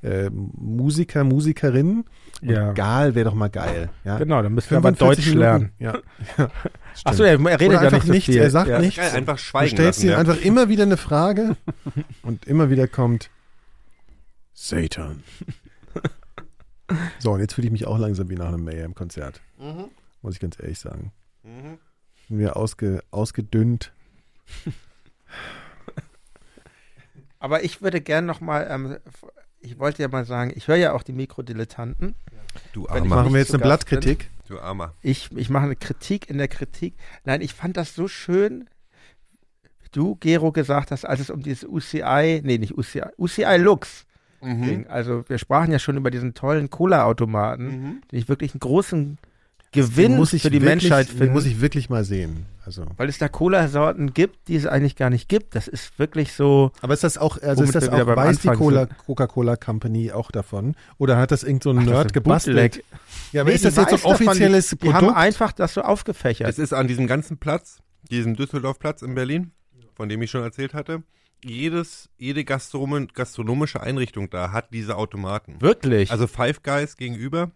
äh, 0.02 0.31
Musiker, 0.31 1.24
Musikerinnen. 1.24 2.05
Und 2.43 2.48
Ja. 2.48 2.72
Gal 2.72 3.14
wäre 3.14 3.24
doch 3.27 3.35
mal 3.35 3.48
geil. 3.51 3.90
Ja? 4.05 4.18
Genau, 4.18 4.43
dann 4.43 4.55
müssen 4.55 4.70
wir 4.70 4.78
aber 4.78 4.94
45 4.94 5.24
Deutsch 5.24 5.27
Minuten. 5.35 5.40
lernen. 5.40 5.72
Ja. 5.78 5.98
ja 6.39 6.51
Achso, 7.05 7.22
er, 7.24 7.39
redet 7.39 7.60
Oder 7.68 7.74
ja 7.74 7.81
einfach 7.81 7.93
nicht 7.93 8.06
so 8.06 8.12
nichts, 8.12 8.27
viel. 8.27 8.39
er 8.39 8.51
sagt 8.51 8.68
ja. 8.68 8.78
nichts. 8.78 8.97
Geil, 8.97 9.10
einfach 9.12 9.36
Du 9.36 9.43
schweigen 9.43 9.77
stellst 9.77 9.98
lassen. 10.01 10.06
ihm 10.06 10.12
ja. 10.12 10.18
einfach 10.18 10.40
immer 10.40 10.68
wieder 10.68 10.85
eine 10.85 10.97
Frage 10.97 11.56
und 12.22 12.47
immer 12.47 12.70
wieder 12.70 12.86
kommt 12.89 13.31
Satan. 14.55 15.22
So, 17.18 17.32
und 17.32 17.40
jetzt 17.40 17.55
fühle 17.55 17.66
ich 17.66 17.72
mich 17.72 17.86
auch 17.86 17.98
langsam 17.98 18.28
wie 18.31 18.35
nach 18.35 18.48
einem 18.48 18.64
Mayhem-Konzert. 18.64 19.40
Muss 20.22 20.35
ich 20.35 20.40
ganz 20.40 20.59
ehrlich 20.60 20.78
sagen. 20.78 21.12
Bin 22.28 22.39
wieder 22.39 22.56
ausge, 22.56 23.02
ausgedünnt. 23.10 23.93
Aber 27.39 27.64
ich 27.64 27.81
würde 27.81 28.01
gern 28.01 28.27
noch 28.27 28.40
mal, 28.40 28.66
ähm, 28.70 28.98
ich 29.60 29.78
wollte 29.78 30.02
ja 30.02 30.08
mal 30.08 30.24
sagen, 30.24 30.52
ich 30.54 30.68
höre 30.68 30.76
ja 30.76 30.92
auch 30.92 31.02
die 31.02 31.12
Mikrodilettanten. 31.12 32.14
Du 32.72 32.88
Armer. 32.88 33.06
Machen 33.06 33.32
wir 33.32 33.40
jetzt 33.40 33.54
eine 33.54 33.62
Gast 33.62 33.86
bin. 33.86 33.98
Blattkritik? 34.00 34.30
Du 34.48 34.58
Armer. 34.58 34.94
Ich, 35.02 35.30
ich 35.36 35.50
mache 35.50 35.64
eine 35.64 35.76
Kritik 35.76 36.28
in 36.28 36.38
der 36.38 36.48
Kritik. 36.48 36.94
Nein, 37.24 37.40
ich 37.40 37.54
fand 37.54 37.76
das 37.76 37.94
so 37.94 38.08
schön, 38.08 38.68
wie 39.82 39.88
du, 39.92 40.16
Gero, 40.16 40.50
gesagt 40.52 40.90
hast, 40.90 41.04
als 41.04 41.20
es 41.20 41.30
um 41.30 41.42
dieses 41.42 41.64
UCI, 41.68 42.40
nee, 42.44 42.58
nicht 42.58 42.76
UCI, 42.76 43.02
UCI 43.18 43.56
Lux 43.58 44.06
Mhm. 44.42 44.62
ging. 44.62 44.86
Also 44.86 45.28
wir 45.28 45.36
sprachen 45.36 45.70
ja 45.70 45.78
schon 45.78 45.98
über 45.98 46.10
diesen 46.10 46.32
tollen 46.32 46.70
Cola-Automaten, 46.70 47.66
Mhm. 47.66 48.00
den 48.10 48.18
ich 48.18 48.28
wirklich 48.30 48.54
einen 48.54 48.60
großen 48.60 49.18
Gewinn 49.72 50.12
Den 50.12 50.16
muss 50.18 50.32
ich 50.32 50.42
für 50.42 50.51
die 50.51 50.60
wirklich, 50.60 50.82
Menschheit 50.82 51.09
den 51.10 51.16
finde. 51.18 51.32
muss 51.32 51.47
ich 51.47 51.60
wirklich 51.60 51.88
mal 51.90 52.05
sehen. 52.05 52.47
Also. 52.66 52.84
weil 52.97 53.09
es 53.09 53.18
da 53.18 53.28
Cola-Sorten 53.28 54.12
gibt, 54.14 54.47
die 54.48 54.55
es 54.55 54.66
eigentlich 54.66 54.94
gar 54.94 55.10
nicht 55.10 55.28
gibt. 55.28 55.55
Das 55.56 55.66
ist 55.66 55.98
wirklich 55.98 56.32
so. 56.34 56.70
Aber 56.82 56.94
ist 56.94 57.02
das 57.02 57.18
auch, 57.18 57.40
also 57.42 57.64
ist 57.64 57.74
das 57.74 57.88
auch, 57.88 58.06
weiß 58.06 58.40
die 58.40 58.48
Anfang 58.48 58.59
Cola, 58.64 58.86
Coca-Cola 58.86 59.56
Company 59.56 60.12
auch 60.12 60.30
davon? 60.30 60.76
Oder 60.98 61.16
hat 61.16 61.30
das 61.32 61.42
irgend 61.42 61.62
so 61.64 61.70
ein 61.70 61.78
Ach, 61.80 61.84
Nerd 61.84 62.06
ist 62.06 62.12
gebastelt? 62.12 62.56
Bootleg. 62.56 62.84
Ja, 63.32 63.40
aber 63.40 63.51
Nee, 63.51 63.56
ist 63.56 63.64
das 63.64 63.74
die 63.74 63.80
jetzt 63.80 63.90
so 63.90 63.97
ein 63.97 64.12
davon, 64.12 64.28
offizielles 64.28 64.68
die, 64.70 64.76
die 64.76 64.88
haben 64.92 64.98
Produkt? 65.06 65.16
einfach 65.18 65.52
das 65.52 65.74
so 65.74 65.82
aufgefächert. 65.82 66.48
Es 66.48 66.59
ist 66.59 66.72
an 66.72 66.86
diesem 66.86 67.06
ganzen 67.06 67.38
Platz, 67.38 67.78
diesem 68.10 68.36
Düsseldorfplatz 68.36 69.02
in 69.02 69.14
Berlin, 69.14 69.51
von 69.94 70.09
dem 70.09 70.20
ich 70.22 70.30
schon 70.30 70.42
erzählt 70.42 70.74
hatte, 70.74 71.02
jedes, 71.44 72.09
jede 72.18 72.44
gastronomische 72.44 73.80
Einrichtung 73.80 74.28
da 74.30 74.52
hat 74.52 74.72
diese 74.72 74.97
Automaten. 74.97 75.60
wirklich. 75.60 76.10
Also 76.12 76.26
Five 76.26 76.62
Guys 76.62 76.97
gegenüber 76.97 77.51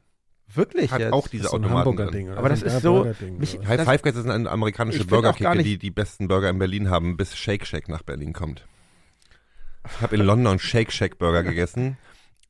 wirklich 0.53 0.91
hat 0.93 1.01
jetzt. 1.01 1.13
auch 1.13 1.29
diese 1.29 1.45
Das 1.45 1.47
ist 1.47 1.51
so 1.53 1.57
ein 1.59 1.65
Automaten 1.65 1.89
Hamburger. 1.91 2.11
Ding. 2.11 2.29
oder 2.29 2.39
Aber 2.39 2.49
das 2.49 2.63
ein 2.63 2.69
ist 2.69 2.83
so- 2.83 3.05
mich- 3.39 3.59
oder? 3.59 3.69
Hi- 3.69 3.77
Das- 3.77 3.87
Five 3.87 4.03
Guys 4.03 4.17
ist 4.17 4.29
eine 4.29 4.51
amerikanische 4.51 5.05
Burgerkette, 5.05 5.63
die 5.63 5.79
die 5.79 5.91
besten 5.91 6.29
Burger 6.29 6.51
in 6.51 6.59
Berlin 6.59 6.91
haben, 6.91 7.17
bis 7.17 7.37
Shake 7.37 7.67
Shack 7.67 7.89
nach 7.89 8.03
Berlin 8.03 8.33
kommt. 8.33 8.67
Ich 9.87 10.01
habe 10.01 10.17
in 10.17 10.23
London 10.23 10.59
Shake 10.59 10.93
Shack 10.93 11.19
Burger 11.19 11.43
gegessen. 11.51 11.99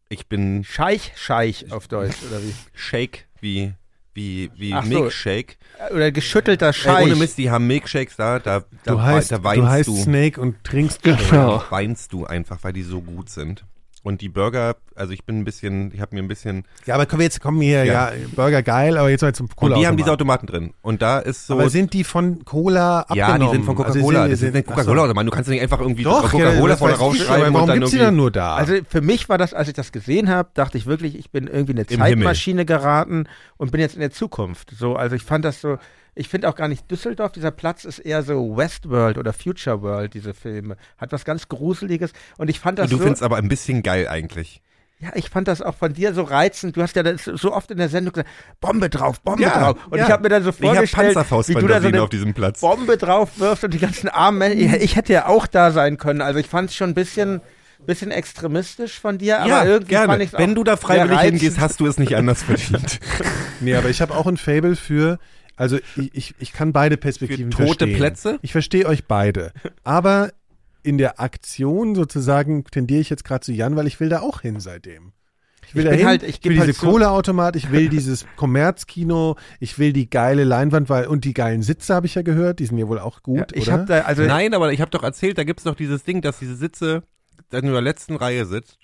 Ich 0.08 0.28
bin 0.28 0.64
Scheich, 0.64 1.12
Scheich 1.16 1.72
auf 1.72 1.88
Deutsch, 1.88 2.16
oder 2.28 2.42
wie? 2.42 2.54
Shake 2.74 3.26
wie 3.40 3.74
wie 4.12 4.50
wie 4.54 4.72
Ach 4.74 4.84
so. 4.84 4.88
Milkshake. 4.90 5.56
Oder 5.92 6.12
geschüttelter 6.12 6.68
Ey, 6.68 6.72
Scheich. 6.72 7.04
ohne 7.06 7.16
Mist, 7.16 7.36
die 7.36 7.50
haben 7.50 7.66
Milkshakes 7.66 8.14
da, 8.14 8.38
da, 8.38 8.60
da, 8.84 8.92
Du 8.92 9.02
heißt, 9.02 9.32
da 9.32 9.38
du 9.38 9.44
weinst 9.44 9.66
heißt 9.66 9.88
du. 9.88 9.96
Snake 9.96 10.40
und 10.40 10.62
trinkst 10.62 11.02
Genau. 11.02 11.58
Da 11.58 11.64
weinst 11.70 12.12
du 12.12 12.24
einfach, 12.24 12.58
weil 12.62 12.72
die 12.74 12.84
so 12.84 13.00
gut 13.00 13.28
sind. 13.28 13.64
Und 14.04 14.20
die 14.20 14.28
Burger, 14.28 14.76
also 14.94 15.14
ich 15.14 15.24
bin 15.24 15.38
ein 15.40 15.44
bisschen, 15.44 15.90
ich 15.94 16.00
habe 16.02 16.14
mir 16.14 16.22
ein 16.22 16.28
bisschen. 16.28 16.64
Ja, 16.84 16.94
aber 16.94 17.06
kommen 17.06 17.20
wir 17.20 17.24
jetzt, 17.24 17.40
kommen 17.40 17.58
hier, 17.62 17.84
ja, 17.86 18.10
Ja. 18.10 18.12
Burger 18.36 18.62
geil, 18.62 18.98
aber 18.98 19.08
jetzt 19.08 19.22
mal 19.22 19.34
zum 19.34 19.48
Cola. 19.48 19.74
und 19.76 19.80
die 19.80 19.86
haben 19.86 19.96
diese 19.96 20.12
Automaten 20.12 20.46
drin. 20.46 20.74
Und 20.82 21.00
da 21.00 21.20
ist 21.20 21.46
so. 21.46 21.54
aber 21.54 21.70
sind 21.70 21.94
die 21.94 22.04
von 22.04 22.44
Cola 22.44 23.00
abgenommen? 23.00 23.16
ja, 23.16 23.38
die 23.38 23.50
sind 23.50 23.64
von 23.64 23.78
Also 23.78 23.98
Coca-Cola. 23.98 24.24
die 24.26 24.30
das 24.32 24.42
ist 24.42 24.48
eine 24.54 24.58
ach 24.58 24.68
so. 24.68 24.74
Coca-Cola-Automat. 24.74 25.26
Du 25.26 25.30
kannst 25.30 25.48
nicht 25.48 25.62
einfach 25.62 25.80
irgendwie 25.80 26.02
Coca-Cola 26.02 26.52
ja, 26.68 26.76
vorne 26.76 26.94
rausschreiben 26.96 27.34
aber 27.34 27.46
und 27.46 27.54
warum 27.54 27.68
dann 27.68 27.78
gibt's 27.78 27.92
die 27.92 27.98
dann 27.98 28.14
nur 28.16 28.30
da? 28.30 28.56
Also 28.56 28.74
für 28.86 29.00
mich 29.00 29.30
war 29.30 29.38
das, 29.38 29.54
als 29.54 29.68
ich 29.68 29.74
das 29.74 29.90
gesehen 29.90 30.28
habe, 30.28 30.50
dachte 30.52 30.76
ich 30.76 30.84
wirklich, 30.84 31.16
ich 31.18 31.30
bin 31.30 31.46
irgendwie 31.46 31.72
in 31.72 31.78
eine 31.78 31.86
Zeitmaschine 31.86 32.66
geraten 32.66 33.26
und 33.56 33.72
bin 33.72 33.80
jetzt 33.80 33.94
in 33.94 34.00
der 34.00 34.10
Zukunft. 34.10 34.70
So, 34.78 34.96
also 34.96 35.16
ich 35.16 35.22
fand 35.22 35.46
das 35.46 35.62
so, 35.62 35.78
ich 36.14 36.28
finde 36.28 36.48
auch 36.48 36.54
gar 36.54 36.68
nicht 36.68 36.90
Düsseldorf, 36.90 37.32
dieser 37.32 37.50
Platz 37.50 37.84
ist 37.84 37.98
eher 37.98 38.22
so 38.22 38.56
Westworld 38.56 39.18
oder 39.18 39.32
Future 39.32 39.82
World, 39.82 40.14
diese 40.14 40.34
Filme. 40.34 40.76
Hat 40.98 41.12
was 41.12 41.24
ganz 41.24 41.48
Gruseliges 41.48 42.12
und 42.38 42.48
ich 42.50 42.60
fand 42.60 42.78
das 42.78 42.90
du 42.90 42.96
so, 42.96 43.02
findest 43.02 43.22
aber 43.22 43.36
ein 43.36 43.48
bisschen 43.48 43.82
geil 43.82 44.08
eigentlich. 44.08 44.62
ja, 45.00 45.10
ich 45.14 45.28
fand 45.28 45.48
das 45.48 45.60
auch 45.60 45.74
von 45.74 45.92
dir 45.92 46.14
so 46.14 46.22
reizend. 46.22 46.76
Du 46.76 46.82
hast 46.82 46.94
ja 46.96 47.02
das 47.02 47.24
so 47.24 47.52
oft 47.52 47.70
in 47.70 47.78
der 47.78 47.88
Sendung 47.88 48.12
gesagt, 48.12 48.30
Bombe 48.60 48.88
drauf, 48.88 49.20
Bombe 49.20 49.42
Ja, 49.42 49.72
drauf. 49.72 49.86
Und 49.90 49.98
ja. 49.98 50.04
ich 50.04 50.10
habe 50.10 50.22
mir 50.22 50.28
dann 50.28 50.42
so 50.44 50.50
Ich 50.50 50.56
habe 50.62 50.86
vorgestellt, 50.86 51.16
wie 51.48 51.54
du 51.54 51.66
da 51.66 51.80
so 51.80 51.88
eine 51.88 52.02
auf 52.02 52.08
diesem 52.10 52.32
Platz. 52.32 52.60
Bombe 52.60 52.96
drauf 52.96 53.38
wirfst 53.38 53.64
und 53.64 53.74
die 53.74 53.78
ganzen 53.80 54.08
armen 54.08 54.38
Menschen. 54.38 54.80
Ich 54.80 54.96
hätte 54.96 55.12
ja 55.12 55.26
auch 55.26 55.46
da 55.46 55.72
sein 55.72 55.98
können. 55.98 56.20
Also 56.22 56.38
ich 56.38 56.46
fand 56.46 56.70
es 56.70 56.76
schon 56.76 56.90
ein 56.90 56.94
bisschen, 56.94 57.40
bisschen 57.86 58.12
extremistisch 58.12 58.98
von 59.00 59.18
dir, 59.18 59.40
aber 59.40 59.48
ja, 59.48 59.64
irgendwie 59.64 59.94
fand 59.94 60.08
gerne. 60.08 60.24
ich 60.24 60.32
Wenn 60.32 60.54
du 60.54 60.64
da 60.64 60.76
freiwillig 60.76 61.20
hingehst, 61.20 61.58
hast 61.60 61.80
du 61.80 61.86
es 61.86 61.98
nicht 61.98 62.14
anders 62.16 62.42
verdient. 62.44 63.00
Nee, 63.60 63.74
aber 63.74 63.90
ich 63.90 64.00
habe 64.00 64.14
auch 64.14 64.26
ein 64.26 64.36
Fable 64.38 64.76
für 64.76 65.18
Also 65.56 65.78
ich, 65.96 66.10
ich, 66.14 66.34
ich 66.38 66.52
kann 66.52 66.72
beide 66.72 66.96
Perspektiven 66.96 67.52
Für 67.52 67.58
tote 67.58 67.68
verstehen. 67.78 67.96
Plätze? 67.96 68.38
Ich 68.42 68.52
verstehe 68.52 68.86
euch 68.86 69.04
beide. 69.06 69.52
Aber 69.84 70.32
in 70.82 70.98
der 70.98 71.20
Aktion 71.20 71.94
sozusagen 71.94 72.64
tendiere 72.64 73.00
ich 73.00 73.08
jetzt 73.10 73.24
gerade 73.24 73.40
zu 73.44 73.52
Jan, 73.52 73.76
weil 73.76 73.86
ich 73.86 74.00
will 74.00 74.08
da 74.08 74.20
auch 74.20 74.40
hin 74.40 74.60
seitdem. 74.60 75.12
Ich 75.66 75.74
will 75.74 75.82
Ich 75.82 75.84
da 75.86 75.90
bin 75.90 75.98
hin, 76.00 76.08
halt- 76.08 76.22
ich 76.24 76.38
ich 76.40 76.44
will 76.44 76.58
halt 76.58 76.68
diese 76.68 76.80
Kohleautomat, 76.80 77.56
ich 77.56 77.70
will 77.72 77.88
dieses 77.88 78.26
Kommerzkino, 78.36 79.36
ich 79.60 79.78
will 79.78 79.92
die 79.92 80.10
geile 80.10 80.44
Leinwand, 80.44 80.88
weil 80.88 81.06
und 81.06 81.24
die 81.24 81.32
geilen 81.34 81.62
Sitze 81.62 81.94
habe 81.94 82.06
ich 82.06 82.14
ja 82.16 82.22
gehört, 82.22 82.58
die 82.58 82.66
sind 82.66 82.76
ja 82.78 82.86
wohl 82.88 82.98
auch 82.98 83.22
gut, 83.22 83.38
Ja, 83.52 83.56
ich 83.62 83.68
oder? 83.68 83.78
da, 83.86 84.00
also 84.02 84.22
Nein, 84.24 84.52
aber 84.54 84.72
ich 84.72 84.80
habe 84.80 84.90
doch 84.90 85.02
erzählt, 85.02 85.38
da 85.38 85.44
gibt's 85.44 85.64
doch 85.64 85.74
dieses 85.74 86.02
Ding, 86.04 86.20
dass 86.20 86.38
diese 86.38 86.56
Sitze 86.56 87.02
dann 87.50 87.64
in 87.64 87.72
der 87.72 87.80
letzten 87.80 88.16
Reihe 88.16 88.44
sitzt. 88.44 88.78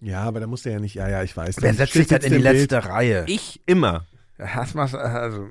ja, 0.00 0.22
aber 0.22 0.38
da 0.40 0.46
muss 0.46 0.62
der 0.62 0.72
ja 0.74 0.78
nicht, 0.80 0.94
ja, 0.94 1.08
ja, 1.08 1.22
ich 1.22 1.36
weiß. 1.36 1.56
wer 1.60 1.74
setzt 1.74 1.94
sich 1.94 2.06
denn 2.06 2.22
in 2.22 2.30
die 2.30 2.36
im 2.36 2.42
Bild. 2.42 2.70
letzte 2.70 2.88
Reihe? 2.88 3.24
Ich 3.26 3.60
immer. 3.66 4.06
Das 4.38 4.74
machst, 4.74 4.94
also, 4.94 5.48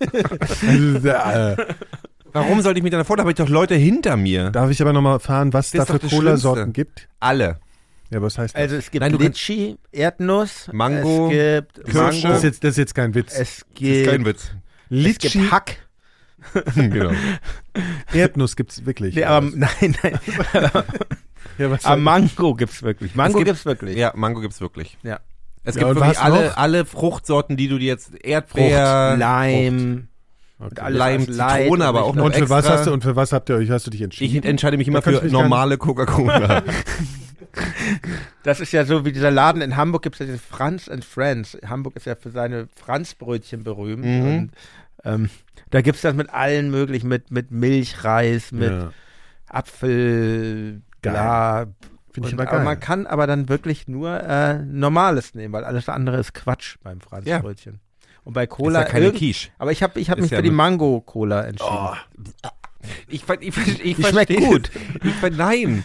Warum 2.32 2.62
sollte 2.62 2.78
ich 2.78 2.82
mich 2.82 2.90
dann 2.90 3.00
davor? 3.00 3.16
Da 3.16 3.22
habe 3.22 3.30
ich 3.30 3.36
doch 3.36 3.48
Leute 3.48 3.74
hinter 3.76 4.16
mir. 4.16 4.50
Darf 4.50 4.70
ich 4.70 4.80
aber 4.82 4.92
nochmal 4.92 5.14
erfahren, 5.14 5.52
was 5.52 5.70
Das 5.70 5.86
da 5.86 5.94
ist 5.94 6.00
für 6.02 6.06
doch 6.06 6.10
das 6.10 6.18
Cola-Sorten 6.18 6.72
gibt? 6.72 7.08
Alle. 7.20 7.60
Ja, 8.10 8.20
was 8.22 8.38
heißt 8.38 8.54
das? 8.54 8.60
also 8.62 8.76
es 8.76 8.90
gibt 8.90 9.00
Nein, 9.02 9.12
du 9.12 9.18
kannst- 9.18 9.46
Litschi, 9.48 9.78
Erdnuss, 9.92 10.68
Mango, 10.72 11.30
es 11.30 11.30
gibt 11.30 11.74
Kirsche. 11.84 11.92
das, 11.92 12.22
Mango, 12.22 12.36
ist 12.36 12.42
jetzt, 12.44 12.64
das 12.64 12.70
ist 12.72 12.76
jetzt 12.78 12.94
kein 12.94 13.14
Witz. 13.14 13.32
es 13.32 13.38
Das 13.38 13.48
ist 13.48 13.74
gibt, 13.74 14.08
kein 14.08 14.24
Witz. 14.24 14.42
es 14.44 14.50
Litschi, 14.90 15.38
gibt 15.38 15.52
Hack. 15.52 15.76
genau. 16.74 17.12
Erdnuss 18.12 18.56
gibt's 18.56 18.84
wirklich. 18.84 19.14
Nee, 19.14 19.24
aber, 19.24 19.46
nein, 19.54 19.96
nein, 20.02 20.18
ja, 21.58 21.70
was 21.70 21.84
aber 21.84 21.96
Mango 22.00 22.54
gibt's 22.54 22.82
wirklich. 22.82 23.14
Mango 23.14 23.38
gibt- 23.38 23.46
gibt's 23.48 23.64
wirklich. 23.64 23.96
Ja, 23.96 24.12
Mango 24.14 24.40
gibt's 24.40 24.60
wirklich. 24.60 24.98
Ja. 25.02 25.20
Es 25.64 25.74
Ja, 25.76 25.80
gibt 25.80 25.90
und 25.90 25.96
wirklich 25.96 26.16
was 26.18 26.22
alle, 26.22 26.46
noch? 26.48 26.56
alle 26.56 26.84
Fruchtsorten, 26.84 27.56
die 27.56 27.68
du 27.68 27.78
dir 27.78 27.86
jetzt 27.86 28.14
Erdbeer, 28.24 29.16
Leim, 29.16 30.08
und 30.58 30.78
alles 30.80 30.98
Leim, 30.98 31.20
aus 31.22 31.26
Light 31.28 31.62
Zitrone, 31.62 31.84
aber 31.86 32.04
auch 32.04 32.14
noch 32.14 32.24
und 32.26 32.34
für 32.36 32.48
was 32.50 32.58
extra. 32.64 32.78
hast 32.78 32.86
du 32.86 32.92
und 32.92 33.02
für 33.02 33.16
was 33.16 33.32
habt 33.32 33.48
ihr 33.48 33.56
euch 33.56 33.70
hast 33.70 33.86
du 33.86 33.90
dich 33.90 34.00
Ich 34.00 34.04
entschieden? 34.04 34.46
entscheide 34.46 34.76
mich 34.76 34.88
immer 34.88 35.02
für 35.02 35.20
mich 35.22 35.32
normale 35.32 35.78
Coca-Cola. 35.78 36.62
Das 38.42 38.60
ist 38.60 38.72
ja 38.72 38.84
so 38.84 39.04
wie 39.04 39.12
dieser 39.12 39.30
Laden 39.30 39.62
in 39.62 39.76
Hamburg 39.76 40.02
gibt 40.02 40.16
es 40.16 40.20
ja 40.20 40.26
diese 40.26 40.38
Franz 40.38 40.88
and 40.88 41.04
Friends. 41.04 41.56
Hamburg 41.66 41.94
ist 41.96 42.04
ja 42.06 42.16
für 42.16 42.30
seine 42.30 42.68
Franzbrötchen 42.74 43.62
berühmt. 43.62 44.04
Mhm. 44.04 44.26
Und 44.26 44.50
ähm, 45.04 45.30
da 45.70 45.80
gibt 45.80 45.96
es 45.96 46.02
das 46.02 46.14
mit 46.14 46.30
allen 46.30 46.70
möglichen, 46.70 47.08
mit, 47.08 47.30
mit 47.30 47.52
Milch, 47.52 48.02
Reis, 48.04 48.50
mit 48.52 48.70
ja. 48.72 48.90
Apfel, 49.48 50.82
bla. 51.00 51.66
Finde 52.14 52.28
ich 52.28 52.34
aber 52.34 52.46
geil. 52.46 52.64
man 52.64 52.80
kann 52.80 53.06
aber 53.06 53.26
dann 53.26 53.48
wirklich 53.48 53.88
nur 53.88 54.20
äh, 54.22 54.58
Normales 54.64 55.34
nehmen, 55.34 55.52
weil 55.52 55.64
alles 55.64 55.88
andere 55.88 56.18
ist 56.18 56.32
Quatsch 56.32 56.76
beim 56.82 57.00
Franzbrötchen. 57.00 57.80
Und 58.24 58.32
bei 58.32 58.44
Ist 58.44 58.50
Cola. 58.50 58.80
ja 58.80 58.86
keine 58.86 59.12
Quiche. 59.12 59.50
aber 59.58 59.70
ich 59.72 59.82
habe 59.82 60.00
ich 60.00 60.08
hab 60.10 60.16
Ist 60.18 60.22
mich 60.22 60.30
ja 60.30 60.38
für 60.38 60.42
die 60.42 60.50
Mango-Cola 60.50 61.42
entschieden. 61.42 61.70
Oh, 61.76 61.94
Ich, 63.08 63.14
ich, 63.20 63.24
ver- 63.24 63.40
ich, 63.40 63.96
Die 63.96 64.02
schmeckt 64.04 64.34
gut. 64.36 64.70
Ich, 65.02 65.36
nein. 65.36 65.84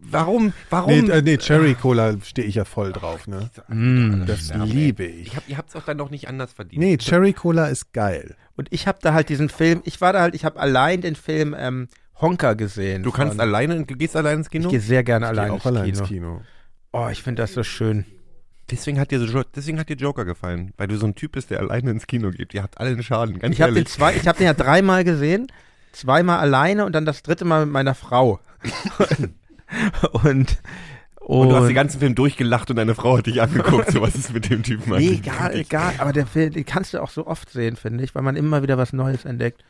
Warum? 0.00 0.52
Warum? 0.70 0.90
nee, 0.92 1.10
äh, 1.10 1.22
nee, 1.22 1.38
Cherry 1.38 1.74
Cola 1.74 2.16
stehe 2.22 2.46
ich 2.46 2.54
ja 2.54 2.64
voll 2.64 2.92
drauf, 2.92 3.26
ne? 3.26 3.50
Mm. 3.68 4.26
Das 4.26 4.52
liebe 4.54 5.04
ich 5.04 5.28
ich. 5.28 5.36
hab, 5.36 5.48
ihr 5.48 5.56
habt 5.58 5.70
es 5.70 5.76
auch 5.76 5.82
dann 5.84 5.96
noch 5.96 6.10
nicht 6.10 6.28
anders 6.28 6.52
verdient. 6.52 6.80
Nee, 6.80 6.96
Cherry 6.98 7.32
Cola 7.32 7.66
ist 7.66 7.92
geil. 7.92 8.36
Und 8.56 8.68
ich 8.72 8.86
habe 8.86 8.98
da 9.02 9.12
halt 9.12 9.28
diesen 9.28 9.48
Film, 9.48 9.80
ich 9.84 10.00
war 10.00 10.12
da 10.12 10.20
halt, 10.20 10.34
ich 10.36 10.44
habe 10.44 10.60
allein 10.60 11.00
den 11.00 11.16
Film 11.16 11.54
ähm, 11.58 11.88
Honka 12.20 12.54
gesehen. 12.54 13.02
Du 13.02 13.12
kannst 13.12 13.34
von- 13.34 13.40
alleine, 13.40 13.84
gehst 13.84 14.16
alleine 14.16 14.36
ins 14.38 14.46
Ich 14.48 14.52
Kino? 14.52 14.68
gehe 14.70 14.80
sehr 14.80 15.04
gerne 15.04 15.26
Ich 15.26 15.30
allein 15.30 15.48
geh 15.48 15.54
ins 15.54 15.62
auch 15.62 15.66
allein 15.66 15.84
Kino. 15.84 15.98
ins 16.00 16.08
Kino. 16.08 16.40
Oh, 16.92 17.08
ich 17.10 17.22
finde 17.22 17.42
das 17.42 17.52
so 17.54 17.62
schön. 17.62 18.04
Deswegen 18.70 18.98
hat 19.00 19.10
dir 19.10 19.20
so, 19.20 19.42
deswegen 19.54 19.78
hat 19.78 19.88
dir 19.88 19.96
Joker 19.96 20.24
gefallen, 20.24 20.72
weil 20.76 20.88
du 20.88 20.96
so 20.96 21.06
ein 21.06 21.14
Typ 21.14 21.32
bist, 21.32 21.50
der 21.50 21.60
alleine 21.60 21.90
ins 21.90 22.06
Kino 22.06 22.30
geht. 22.30 22.52
Ihr 22.54 22.62
habt 22.62 22.78
alle 22.78 22.90
einen 22.90 23.02
Schaden, 23.02 23.38
ganz 23.38 23.54
Ich 23.54 23.62
habe 23.62 23.72
den 23.72 23.78
ehrlich. 23.78 23.88
zwei, 23.92 24.14
ich 24.14 24.26
habe 24.28 24.36
den 24.38 24.46
ja 24.46 24.52
dreimal 24.54 25.04
gesehen, 25.04 25.46
zweimal 25.92 26.38
alleine 26.38 26.84
und 26.84 26.92
dann 26.92 27.06
das 27.06 27.22
dritte 27.22 27.44
Mal 27.46 27.64
mit 27.64 27.72
meiner 27.72 27.94
Frau. 27.94 28.40
und 30.24 30.58
und 31.20 31.50
du 31.50 31.56
hast 31.56 31.66
den 31.66 31.74
ganzen 31.74 31.98
Film 32.00 32.14
durchgelacht 32.14 32.70
und 32.70 32.76
deine 32.76 32.94
Frau 32.94 33.18
hat 33.18 33.26
dich 33.26 33.42
angeguckt. 33.42 33.90
so 33.92 34.00
was 34.00 34.14
ist 34.14 34.32
mit 34.32 34.48
dem 34.48 34.62
Typen 34.62 34.96
nee, 34.96 35.10
egal, 35.22 35.54
egal, 35.54 35.92
aber 35.98 36.12
der 36.14 36.26
Film, 36.26 36.52
den 36.52 36.64
kannst 36.64 36.94
du 36.94 37.02
auch 37.02 37.10
so 37.10 37.26
oft 37.26 37.50
sehen, 37.50 37.76
finde 37.76 38.02
ich, 38.02 38.14
weil 38.14 38.22
man 38.22 38.34
immer 38.36 38.62
wieder 38.62 38.78
was 38.78 38.92
Neues 38.94 39.24
entdeckt. 39.26 39.62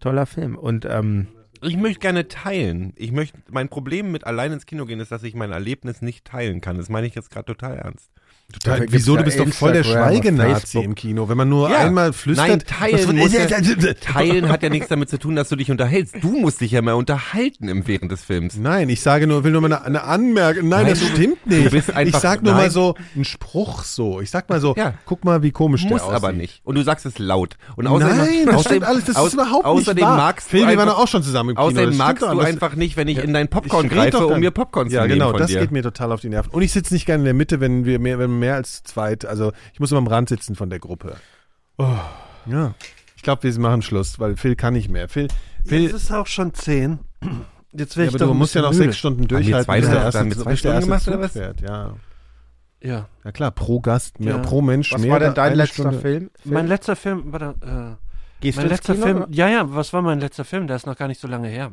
Toller 0.00 0.26
Film 0.26 0.56
und 0.58 0.84
ähm, 0.84 1.28
Ich 1.66 1.76
möchte 1.78 2.00
gerne 2.00 2.28
teilen. 2.28 2.92
Ich 2.96 3.10
möchte, 3.10 3.38
mein 3.50 3.70
Problem 3.70 4.12
mit 4.12 4.24
allein 4.24 4.52
ins 4.52 4.66
Kino 4.66 4.84
gehen 4.84 5.00
ist, 5.00 5.10
dass 5.10 5.22
ich 5.22 5.34
mein 5.34 5.50
Erlebnis 5.50 6.02
nicht 6.02 6.26
teilen 6.26 6.60
kann. 6.60 6.76
Das 6.76 6.90
meine 6.90 7.06
ich 7.06 7.14
jetzt 7.14 7.30
gerade 7.30 7.46
total 7.46 7.76
ernst. 7.76 8.10
Gibt's 8.52 8.92
wieso? 8.92 9.12
ja 9.16 9.18
Du 9.18 9.24
bist 9.24 9.38
doch 9.40 9.48
voll 9.48 9.72
der 9.72 9.82
Schweigenazi 9.84 10.78
im 10.78 10.94
Kino. 10.94 11.28
Wenn 11.28 11.36
man 11.36 11.48
nur 11.48 11.70
Ja. 11.70 11.78
einmal 11.78 12.12
flüstert. 12.12 12.48
Nein, 12.48 12.58
teilen 12.60 13.16
muss 13.16 13.32
ja- 13.32 13.46
Teilen 14.00 14.48
hat 14.48 14.62
ja 14.62 14.68
nichts 14.68 14.88
damit 14.88 15.08
zu 15.10 15.18
tun, 15.18 15.34
dass 15.34 15.48
du 15.48 15.56
dich 15.56 15.70
unterhältst. 15.70 16.16
Du 16.22 16.38
musst 16.38 16.60
dich 16.60 16.70
ja 16.70 16.80
mal 16.82 16.92
unterhalten 16.94 17.68
im 17.68 17.86
während 17.88 18.12
des 18.12 18.22
Films. 18.22 18.56
Nein, 18.56 18.88
ich 18.90 19.00
sage 19.00 19.26
nur, 19.26 19.42
will 19.44 19.50
nur 19.52 19.60
mal 19.60 19.72
eine, 19.72 19.84
eine 19.84 20.02
Anmerkung. 20.04 20.68
Nein, 20.68 20.84
Nein, 20.84 20.90
das 20.94 21.02
stimmt 21.04 21.46
nicht. 21.46 21.74
einfach- 21.74 22.00
ich 22.00 22.16
sag 22.16 22.42
nur 22.42 22.52
nein. 22.52 22.64
mal 22.64 22.70
so 22.70 22.94
einen 23.14 23.24
Spruch 23.24 23.82
so. 23.82 24.20
Ich 24.20 24.30
sag 24.30 24.48
mal 24.48 24.60
so, 24.60 24.74
Ja. 24.76 24.94
guck 25.04 25.24
mal, 25.24 25.42
wie 25.42 25.50
komisch 25.50 25.82
Muss 25.82 25.90
der 26.02 26.02
aussieht. 26.04 26.14
aber 26.16 26.32
nicht. 26.32 26.60
Und 26.64 26.76
du 26.76 26.82
sagst 26.82 27.06
es 27.06 27.18
laut. 27.18 27.56
Und 27.76 27.86
außerdem, 27.86 28.16
Nein, 28.16 28.28
das 28.46 28.54
außerdem, 28.56 28.62
stimmt 28.76 28.84
alles. 28.84 29.04
Das 29.04 29.16
aus- 29.16 29.28
ist 29.28 29.34
überhaupt 29.34 29.64
außerdem 29.64 29.94
nicht 29.96 30.04
wahr. 30.04 30.16
magst 30.16 30.48
Phil, 30.48 30.68
wir 30.68 30.76
waren 30.76 30.88
auch 30.90 31.08
schon 31.08 31.22
zusammen 31.22 31.50
im 31.50 31.56
Kino. 31.56 31.66
Außerdem 31.68 31.96
magst 31.96 32.22
du 32.22 32.26
einfach 32.38 32.76
nicht, 32.76 32.96
wenn 32.96 33.08
ich 33.08 33.18
in 33.18 33.32
dein 33.32 33.48
Popcorn 33.48 33.88
greife, 33.88 34.26
um 34.26 34.38
mir. 34.40 34.50
Popcorn 34.52 34.88
zu 34.88 34.94
Ja, 34.96 35.02
nehmen 35.02 35.14
genau, 35.14 35.30
von 35.30 35.38
das 35.40 35.50
geht 35.50 35.72
mir 35.72 35.82
total 35.82 36.12
auf 36.12 36.20
die 36.20 36.28
Nerven. 36.28 36.50
Und 36.52 36.62
ich 36.62 36.72
sitze 36.72 36.94
nicht 36.94 37.06
gerne 37.06 37.22
in 37.22 37.24
der 37.24 37.34
Mitte, 37.34 37.58
wenn 37.60 37.84
wir 37.84 37.98
mehr, 37.98 38.18
wenn 38.18 38.33
mehr 38.38 38.54
als 38.54 38.82
zweit, 38.82 39.24
also 39.24 39.52
ich 39.72 39.80
muss 39.80 39.90
immer 39.90 39.98
am 39.98 40.06
Rand 40.06 40.28
sitzen 40.28 40.54
von 40.54 40.70
der 40.70 40.78
Gruppe. 40.78 41.16
Oh. 41.78 41.96
Ja. 42.46 42.74
Ich 43.16 43.22
glaube, 43.22 43.42
wir 43.42 43.58
machen 43.60 43.82
Schluss, 43.82 44.18
weil 44.20 44.36
Phil 44.36 44.54
kann 44.56 44.74
nicht 44.74 44.90
mehr. 44.90 45.08
Phil, 45.08 45.28
Phil, 45.64 45.86
Es 45.86 45.92
ist 45.94 46.12
auch 46.12 46.26
schon 46.26 46.52
zehn. 46.54 46.98
Jetzt 47.72 47.96
wäre 47.96 48.04
ja, 48.06 48.08
ich 48.10 48.14
aber 48.14 48.18
doch 48.18 48.32
du 48.32 48.34
musst 48.34 48.54
ja 48.54 48.62
noch 48.62 48.70
müde. 48.72 48.84
sechs 48.84 48.98
Stunden 48.98 49.26
durchhalten, 49.26 49.64
zwei 49.64 49.80
Stunden- 49.80 49.96
erste, 49.96 50.18
haben 50.20 50.28
wir 50.30 50.36
zwei 50.38 50.50
bis 50.50 50.62
der 50.62 50.68
Stunden 50.80 50.90
erste 50.92 51.10
gemacht, 51.10 51.18
oder 51.18 51.20
was? 51.24 51.32
fährt. 51.32 51.60
Ja. 51.62 51.94
Ja. 52.82 53.08
ja 53.24 53.32
klar, 53.32 53.50
pro 53.50 53.80
Gast, 53.80 54.20
mehr, 54.20 54.36
Ja. 54.36 54.42
pro 54.42 54.60
Mensch 54.60 54.92
was 54.92 55.00
mehr. 55.00 55.10
war 55.12 55.20
denn 55.20 55.32
dein 55.34 55.54
letzter 55.54 55.82
Stunde. 55.84 56.00
Film? 56.00 56.30
Mein 56.44 56.66
letzter 56.66 56.96
Film, 56.96 57.32
warte, 57.32 57.54
äh, 57.62 58.04
Gehst 58.40 58.58
mein 58.58 58.66
du 58.66 58.72
letzter 58.74 58.92
Kino? 58.94 59.06
Film, 59.06 59.26
ja, 59.30 59.48
ja, 59.48 59.74
was 59.74 59.92
war 59.94 60.02
mein 60.02 60.20
letzter 60.20 60.44
Film? 60.44 60.66
Der 60.66 60.76
ist 60.76 60.86
noch 60.86 60.96
gar 60.96 61.08
nicht 61.08 61.20
so 61.20 61.26
lange 61.26 61.48
her. 61.48 61.72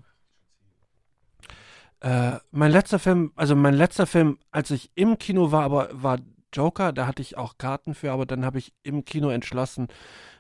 Äh, 2.00 2.38
mein 2.52 2.72
letzter 2.72 2.98
Film, 2.98 3.32
also 3.36 3.56
mein 3.56 3.74
letzter 3.76 4.08
Film, 4.08 4.38
als 4.52 4.72
ich 4.72 4.90
im 4.96 5.20
Kino 5.20 5.52
war, 5.52 5.64
aber 5.64 5.90
war 5.92 6.18
Joker, 6.54 6.92
da 6.94 7.08
hatte 7.08 7.22
ich 7.22 7.38
auch 7.38 7.58
Karten 7.58 7.94
für, 7.94 8.12
aber 8.12 8.26
dann 8.26 8.46
habe 8.46 8.58
ich 8.60 8.74
im 8.84 9.06
Kino 9.06 9.30
entschlossen, 9.30 9.88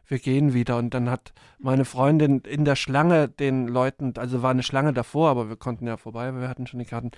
wir 0.07 0.19
gehen 0.19 0.53
wieder. 0.53 0.77
Und 0.77 0.93
dann 0.93 1.09
hat 1.09 1.31
meine 1.57 1.85
Freundin 1.85 2.39
in 2.41 2.65
der 2.65 2.75
Schlange 2.75 3.29
den 3.29 3.67
Leuten, 3.67 4.13
also 4.17 4.41
war 4.41 4.51
eine 4.51 4.61
Schlange 4.63 4.91
davor, 4.91 5.29
aber 5.29 5.47
wir 5.47 5.55
konnten 5.55 5.87
ja 5.87 5.95
vorbei, 5.95 6.33
wir 6.35 6.49
hatten 6.49 6.67
schon 6.67 6.79
die 6.79 6.85
Karten, 6.85 7.11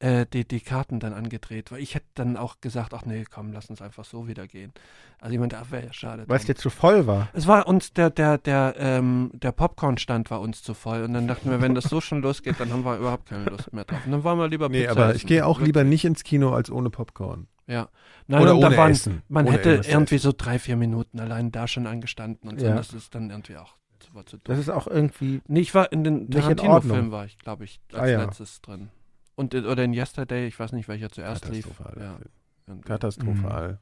äh, 0.00 0.26
die, 0.32 0.46
die 0.46 0.60
Karten 0.60 0.98
dann 0.98 1.12
angedreht. 1.12 1.70
Weil 1.70 1.78
ich 1.80 1.94
hätte 1.94 2.06
dann 2.14 2.36
auch 2.36 2.60
gesagt, 2.60 2.92
ach 2.92 3.04
nee, 3.04 3.24
komm, 3.30 3.52
lass 3.52 3.70
uns 3.70 3.80
einfach 3.80 4.04
so 4.04 4.26
wieder 4.26 4.48
gehen. 4.48 4.72
Also 5.20 5.32
ich 5.34 5.38
meinte, 5.38 5.58
ach, 5.58 5.70
wäre 5.70 5.86
ja 5.86 5.92
schade. 5.92 6.24
Weil 6.26 6.38
es 6.38 6.44
dir 6.46 6.56
zu 6.56 6.70
voll 6.70 7.06
war. 7.06 7.28
Es 7.34 7.46
war 7.46 7.68
uns, 7.68 7.92
der, 7.92 8.10
der, 8.10 8.38
der, 8.38 8.74
ähm, 8.78 9.30
der 9.32 9.52
Popcorn-Stand 9.52 10.30
war 10.32 10.40
uns 10.40 10.62
zu 10.64 10.74
voll. 10.74 11.04
Und 11.04 11.12
dann 11.14 11.28
dachten 11.28 11.50
wir, 11.50 11.60
wenn 11.62 11.76
das 11.76 11.84
so 11.84 12.00
schon 12.00 12.20
losgeht, 12.20 12.58
dann 12.58 12.72
haben 12.72 12.84
wir 12.84 12.96
überhaupt 12.98 13.26
keine 13.28 13.44
Lust 13.44 13.72
mehr 13.72 13.84
drauf. 13.84 14.00
Und 14.04 14.10
dann 14.10 14.24
wollen 14.24 14.38
wir 14.38 14.48
lieber 14.48 14.68
Nee, 14.68 14.80
Pizza 14.80 14.90
aber 14.92 15.08
essen. 15.10 15.16
ich 15.18 15.26
gehe 15.26 15.46
auch 15.46 15.60
lieber 15.60 15.84
nicht 15.84 16.04
ins 16.04 16.24
Kino 16.24 16.50
als 16.52 16.68
ohne 16.70 16.90
Popcorn. 16.90 17.46
Ja. 17.70 17.88
Nein, 18.26 18.42
Oder 18.42 18.54
und 18.54 18.60
da 18.62 18.66
ohne 18.68 18.76
waren, 18.76 18.90
Essen. 18.92 19.22
Man 19.28 19.46
Ohne 19.46 19.54
hätte 19.56 19.68
irgendwas 19.70 19.86
zu 19.86 19.92
irgendwie 19.92 20.14
essen. 20.16 20.22
so 20.24 20.34
drei, 20.36 20.58
vier 20.58 20.76
Minuten 20.76 21.20
allein 21.20 21.52
da 21.52 21.66
schon 21.68 21.86
angestanden 21.86 22.48
und 22.50 22.60
so. 22.60 22.66
Ja. 22.66 22.74
Das 22.74 22.92
ist 22.92 23.14
dann 23.14 23.30
irgendwie 23.30 23.56
auch 23.56 23.76
zu, 24.00 24.14
war 24.14 24.26
zu 24.26 24.36
dumm. 24.36 24.42
Das 24.46 24.58
ist 24.58 24.68
auch 24.68 24.86
irgendwie. 24.86 25.40
Nee, 25.46 25.60
ich 25.60 25.74
war 25.74 25.92
in 25.92 26.04
den 26.04 26.30
Tarantino-Film 26.30 27.10
war 27.12 27.24
ich, 27.26 27.38
glaube 27.38 27.64
ich, 27.64 27.80
als 27.92 28.02
Ah, 28.02 28.06
ja. 28.06 28.24
letztes 28.24 28.60
drin. 28.60 28.90
Und 29.36 29.54
in- 29.54 29.66
oder 29.66 29.84
in 29.84 29.92
Yesterday, 29.94 30.46
ich 30.46 30.58
weiß 30.58 30.72
nicht, 30.72 30.88
welcher 30.88 31.10
zuerst 31.10 31.48
lief. 31.48 31.64
Katastrophal. 31.66 32.02
Ja, 32.02 32.18
irgendwie. 32.66 32.86
Katastrophal. 32.88 33.78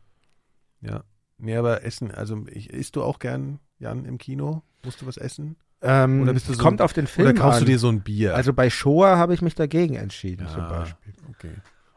Ja. 0.80 1.02
Nee, 1.38 1.56
aber 1.56 1.84
Essen, 1.84 2.10
also 2.12 2.44
ich, 2.50 2.70
isst 2.70 2.96
du 2.96 3.02
auch 3.02 3.18
gern, 3.18 3.58
Jan, 3.78 4.04
im 4.04 4.18
Kino? 4.18 4.62
Musst 4.84 5.00
du 5.02 5.06
was 5.06 5.16
essen? 5.16 5.56
Ähm, 5.82 6.22
Oder 6.22 6.32
bist 6.32 6.48
du 6.48 6.54
so 6.54 6.62
kommt 6.62 6.80
ein- 6.80 6.84
auf 6.84 6.92
den 6.92 7.06
Film 7.06 7.28
Oder 7.28 7.38
kaufst 7.40 7.60
an. 7.60 7.64
du 7.66 7.70
dir 7.70 7.78
so 7.78 7.88
ein 7.88 8.00
Bier? 8.00 8.34
also 8.34 8.52
bei 8.52 8.68
Shoah 8.70 9.16
habe 9.16 9.34
ich 9.34 9.42
mich 9.42 9.54
dagegen 9.54 9.94
entschieden 9.94 10.46
ja, 10.46 10.52
zum 10.52 10.68
Beispiel. 10.68 11.12
Okay. 11.30 11.52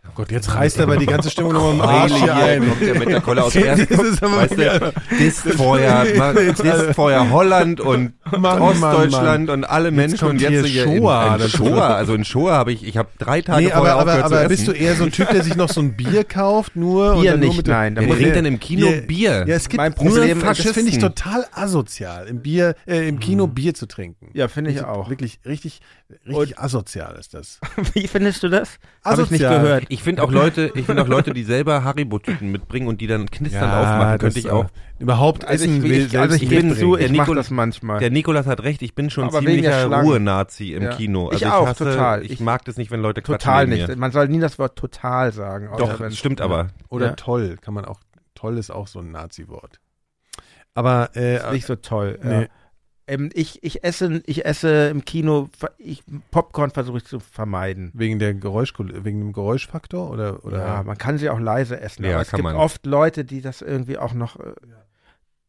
Oh 0.07 0.13
Gott, 0.15 0.31
jetzt 0.31 0.53
reißt 0.53 0.79
aber 0.81 0.97
die 0.97 1.05
ganze 1.05 1.29
Stimmung 1.29 1.53
nochmal 1.53 1.73
im 1.73 1.81
Arsch 1.81 2.13
hier 2.13 2.35
ein. 2.35 2.67
kommt 2.67 2.81
der 2.81 2.99
mit 2.99 3.07
der 3.09 3.21
Kolle 3.21 3.43
aus 3.43 3.53
Das 3.89 4.21
aber 4.23 4.37
Weißt 4.41 4.57
du, 4.57 4.93
disst 5.17 5.41
vorher, 5.53 6.93
vorher 6.93 7.29
Holland 7.29 7.79
und 7.79 8.13
Mann, 8.37 8.61
Ostdeutschland 8.61 9.49
und 9.49 9.63
alle 9.63 9.91
Menschen 9.91 10.17
kommt 10.17 10.31
und 10.31 10.41
jetzt 10.41 10.65
hier 10.65 10.83
Shoah. 10.83 11.27
in, 11.27 11.33
in 11.33 11.39
Das- 11.39 11.51
Shoah. 11.51 11.95
Also 11.95 12.13
in 12.15 12.25
Shoah 12.25 12.51
habe 12.53 12.73
ich, 12.73 12.83
ich 12.83 12.97
habe 12.97 13.09
drei 13.19 13.41
Tage 13.41 13.63
Nee, 13.65 13.71
aber, 13.71 13.77
vorher 13.85 13.93
aber, 13.95 14.01
aufgehört 14.11 14.25
aber 14.25 14.41
zu 14.43 14.47
bist 14.49 14.67
du 14.67 14.71
eher 14.73 14.95
so 14.95 15.03
ein 15.05 15.11
Typ, 15.11 15.29
der 15.29 15.43
sich 15.43 15.55
noch 15.55 15.69
so 15.69 15.81
ein 15.81 15.95
Bier 15.95 16.23
kauft, 16.23 16.75
nur 16.75 17.13
und 17.13 17.21
Bier 17.21 17.31
dann 17.31 17.39
nur 17.39 17.49
nicht, 17.49 17.57
mit 17.57 17.67
dem- 17.67 17.71
nein, 17.71 17.95
da 17.95 18.01
trinkt 18.01 18.35
denn 18.35 18.45
im 18.45 18.59
Kino 18.59 18.87
Bier- 18.87 19.01
Bier? 19.01 19.45
Ja, 19.47 19.55
es 19.55 19.69
gibt 19.69 19.77
Mein 19.77 19.93
nur 19.97 20.09
Problem- 20.13 20.41
das 20.43 20.59
finde 20.59 20.89
ich 20.91 20.97
total 20.97 21.45
asozial, 21.53 22.27
im 22.27 22.41
Bier, 22.41 22.75
äh, 22.87 23.07
im 23.07 23.19
Kino 23.19 23.47
Bier 23.47 23.73
zu 23.75 23.85
trinken. 23.85 24.29
Ja, 24.33 24.47
finde 24.47 24.71
ich 24.71 24.77
Also 24.83 24.89
auch. 24.89 25.09
Wirklich, 25.09 25.39
richtig, 25.45 25.79
richtig 26.27 26.57
asozial 26.59 27.15
ist 27.19 27.33
das. 27.33 27.59
Wie 27.93 28.07
findest 28.07 28.43
du 28.43 28.49
das? 28.49 28.79
Habe 29.05 29.21
ich 29.23 29.31
nicht 29.31 29.43
Asozial. 29.45 29.61
gehört. 29.61 29.83
Ich 29.91 30.03
finde 30.03 30.23
auch 30.23 30.31
Leute, 30.31 30.71
ich 30.75 30.85
finde 30.85 31.01
auch 31.03 31.07
Leute, 31.07 31.33
die 31.33 31.43
selber 31.43 31.83
Haribo-Tüten 31.83 32.49
mitbringen 32.51 32.87
und 32.87 33.01
die 33.01 33.07
dann 33.07 33.29
knisternd 33.29 33.73
aufmachen, 33.73 34.19
könnte 34.19 34.39
ich 34.39 34.45
das, 34.45 34.53
auch. 34.53 34.65
äh, 34.65 34.67
Überhaupt 34.99 35.45
Also 35.45 35.65
essen 35.65 35.77
ich, 35.77 35.83
will, 35.83 35.91
ich, 36.05 36.17
also 36.19 36.35
ich 36.35 36.41
selbst 36.41 36.49
gebe 36.49 36.67
mitbringen. 36.67 36.77
zu, 36.77 36.97
ich 36.97 37.11
Nikol- 37.11 37.35
das 37.35 37.49
manchmal. 37.49 37.99
Der 37.99 38.09
Nikolas 38.11 38.45
hat 38.45 38.63
recht, 38.63 38.81
ich 38.83 38.95
bin 38.95 39.09
schon 39.09 39.25
Aber 39.25 39.39
ziemlicher. 39.39 39.87
Ruhe-Nazi 40.01 40.73
im 40.73 40.83
Ja. 40.83 40.89
Kino. 40.95 41.27
Also 41.29 41.45
Ich 41.45 41.51
auch, 41.51 41.67
hasse, 41.67 41.85
total. 41.85 42.23
Ich, 42.23 42.31
Ich- 42.33 42.39
mag 42.39 42.63
das 42.65 42.77
nicht, 42.77 42.91
wenn 42.91 43.01
Leute 43.01 43.21
total 43.23 43.67
nicht. 43.67 43.87
Mir. 43.87 43.95
Man 43.97 44.11
soll 44.11 44.27
nie 44.29 44.39
das 44.39 44.57
Wort 44.59 44.77
total 44.77 45.31
sagen. 45.33 45.69
Doch, 45.77 45.99
wenn- 45.99 46.09
das 46.09 46.17
stimmt 46.17 46.39
aber. 46.41 46.67
Oder 46.89 47.07
Ja. 47.07 47.13
toll, 47.13 47.57
kann 47.61 47.73
man 47.73 47.85
auch. 47.85 47.99
Toll 48.35 48.57
ist 48.57 48.71
auch 48.71 48.87
so 48.87 48.99
ein 48.99 49.11
Nazi-Wort. 49.11 49.79
Aber 50.73 51.09
äh, 51.15 51.35
Ist 51.37 51.51
nicht 51.51 51.65
so 51.65 51.75
toll. 51.75 52.17
nee. 52.23 52.41
Ja. 52.43 52.47
Ähm, 53.11 53.29
ich, 53.33 53.63
ich, 53.63 53.83
esse, 53.83 54.21
ich 54.25 54.45
esse 54.45 54.87
im 54.89 55.03
Kino, 55.05 55.49
ich, 55.77 56.03
Popcorn 56.31 56.71
versuche 56.71 56.97
ich 56.99 57.05
zu 57.05 57.19
vermeiden. 57.19 57.91
wegen 57.93 58.19
der 58.19 58.33
Geräusch, 58.33 58.73
wegen 58.77 59.19
dem 59.19 59.33
Geräuschfaktor 59.33 60.09
oder 60.09 60.45
oder 60.45 60.59
ja, 60.59 60.83
man 60.83 60.97
kann 60.97 61.17
sie 61.17 61.29
auch 61.29 61.39
leise 61.39 61.79
essen. 61.79 62.03
Ja, 62.05 62.11
aber 62.13 62.21
es 62.21 62.31
gibt 62.31 62.43
man. 62.43 62.55
oft 62.55 62.85
Leute, 62.85 63.25
die 63.25 63.41
das 63.41 63.61
irgendwie 63.61 63.97
auch 63.97 64.13
noch, 64.13 64.39
äh, 64.39 64.53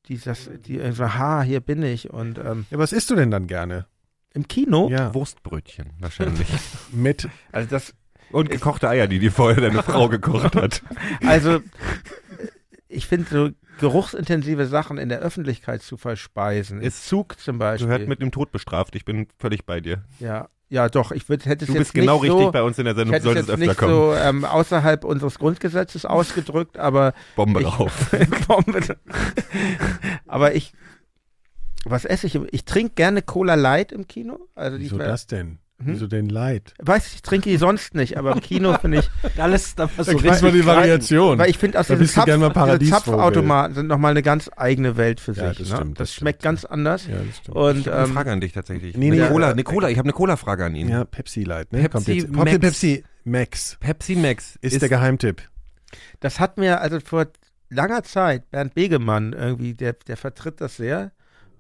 die 0.09 0.19
das, 0.19 0.51
die 0.67 0.77
irgendwie 0.77 0.97
so, 0.97 1.15
ha, 1.15 1.43
hier 1.43 1.61
bin 1.61 1.83
ich. 1.83 2.11
Und 2.11 2.39
ähm, 2.39 2.67
Ja, 2.71 2.79
was 2.79 2.93
isst 2.93 3.11
du 3.11 3.15
denn 3.15 3.31
dann 3.31 3.47
gerne? 3.47 3.87
im 4.35 4.49
Kino, 4.49 4.89
Ja, 4.89 5.13
Wurstbrötchen 5.15 5.91
wahrscheinlich. 6.01 6.49
mit 6.93 7.29
also 7.53 7.69
das, 7.69 7.95
Und 8.31 8.49
gekochte 8.49 8.89
Eier, 8.89 9.07
die 9.07 9.19
dir 9.19 9.31
vorher 9.31 9.61
deine 9.61 9.83
Frau 9.83 10.09
gekocht 10.09 10.57
hat. 10.57 10.83
also 11.27 11.57
äh, 11.57 11.61
ich 12.93 13.07
finde 13.07 13.27
so 13.31 13.51
geruchsintensive 13.81 14.67
Sachen 14.67 14.99
in 14.99 15.09
der 15.09 15.21
Öffentlichkeit 15.21 15.83
zu 15.83 15.97
verspeisen. 15.97 16.81
Im 16.81 16.87
Ist- 16.89 17.09
Zug 17.09 17.39
zum 17.41 17.59
Beispiel. 17.59 17.89
Gehört 17.89 18.09
mit 18.09 18.21
dem 18.21 18.31
Tod 18.31 18.53
bestraft. 18.53 18.95
Ich 18.97 19.05
bin 19.05 19.27
völlig 19.39 19.65
bei 19.67 19.81
dir. 19.81 20.05
ja, 20.21 20.49
ja, 20.69 20.89
doch. 20.89 21.13
Ich 21.13 21.29
würd, 21.29 21.45
hätte 21.45 21.65
es 21.65 21.69
Du 21.71 21.75
jetzt 21.75 21.81
bist 21.81 21.95
genau 21.95 22.15
nicht 22.23 22.31
richtig 22.33 22.47
so, 22.47 22.51
bei 22.53 22.63
uns 22.63 22.79
in 22.79 22.87
der 22.87 22.93
Ich 22.95 22.97
Sendung. 22.99 23.13
hätte 23.15 23.29
es 23.29 23.35
Solltest 23.35 23.49
jetzt 23.49 23.55
öfter 23.59 23.67
nicht 23.67 23.79
kommen. 23.79 23.93
so 23.93 24.15
ähm, 24.15 24.45
außerhalb 24.47 25.05
unseres 25.05 25.39
Grundgesetzes 25.39 26.07
ausgedrückt, 26.07 26.79
aber 26.79 27.13
Bombe 27.37 27.61
ich, 27.61 27.67
drauf. 27.69 28.11
Bombe. 28.49 28.81
aber 30.27 30.55
ich, 30.55 30.73
was 31.85 32.05
esse 32.07 32.27
ich? 32.27 32.37
Ich 32.53 32.65
trinke 32.65 32.95
gerne 32.95 33.21
Cola 33.21 33.55
Light 33.55 33.93
im 33.93 34.07
Kino. 34.07 34.49
Also 34.55 34.79
die 34.79 34.85
Wieso 34.85 34.97
das 34.99 35.27
denn? 35.27 35.59
Hm? 35.85 35.95
Wieso 35.95 36.07
denn 36.07 36.29
Leid? 36.29 36.75
Weiß 36.81 37.07
ich, 37.09 37.15
ich 37.17 37.23
trinke 37.23 37.51
die 37.51 37.57
sonst 37.57 37.95
nicht, 37.95 38.17
aber 38.17 38.33
im 38.33 38.41
Kino 38.41 38.77
finde 38.81 38.99
ich, 39.01 39.11
lässt 39.37 39.79
da 39.79 39.89
was 39.97 40.07
so 40.07 40.17
kriegst 40.17 40.43
mal 40.43 40.53
die. 40.53 40.65
Variation. 40.65 41.39
weil 41.39 41.51
ich 41.51 41.59
finde, 41.59 41.81
aus 41.81 41.89
du 41.89 42.07
Zapf. 42.07 42.27
Zapfautomaten 42.27 43.75
sind 43.75 43.87
nochmal 43.87 44.13
eine 44.13 44.23
ganz 44.23 44.51
eigene 44.57 44.97
Welt 44.97 45.21
für 45.21 45.35
sich. 45.35 45.43
Ja, 45.43 45.51
das 45.51 45.59
ne? 45.71 45.77
stimmt, 45.77 46.01
das 46.01 46.09
das 46.09 46.15
schmeckt 46.15 46.43
stimmt, 46.43 46.45
ganz 46.45 46.65
anders. 46.65 47.07
ja, 47.07 47.17
das 47.27 47.37
stimmt. 47.39 47.57
Und 47.57 47.79
Ich 47.81 47.87
habe 47.87 47.97
eine 47.97 48.07
ähm, 48.07 48.13
Frage 48.13 48.33
an 48.33 48.41
dich 48.41 48.53
tatsächlich. 48.53 48.97
Nee, 48.97 49.13
eine 49.13 49.23
nee, 49.23 49.29
Cola, 49.29 49.51
eine 49.51 49.65
Cola. 49.65 49.89
Ich 49.89 49.99
habe 49.99 50.07
eine 50.07 50.13
Cola-Frage 50.13 50.65
an 50.65 50.75
ihn. 50.75 50.89
ja, 50.89 51.05
Pepsi 51.05 51.45
Light, 51.45 51.73
ne? 51.73 51.89
Pepsi 51.89 52.27
Kommt 52.29 52.51
jetzt. 52.51 52.59
Max. 52.59 52.59
Pepsi 52.59 53.05
Max 53.25 53.77
Pepsi 53.81 54.17
Max 54.17 54.59
ist, 54.61 54.83
der 54.83 54.89
Geheimtipp. 54.89 55.43
das 56.21 56.41
hat 56.41 56.59
mir 56.59 56.81
also 56.81 56.99
vor 57.01 57.27
langer 57.71 58.03
Zeit 58.03 58.51
Bernd 58.51 58.75
Begemann 58.75 59.33
irgendwie, 59.33 59.75
der, 59.75 59.95
der 59.95 60.17
vertritt 60.17 60.61
das 60.61 60.77
sehr. 60.77 61.13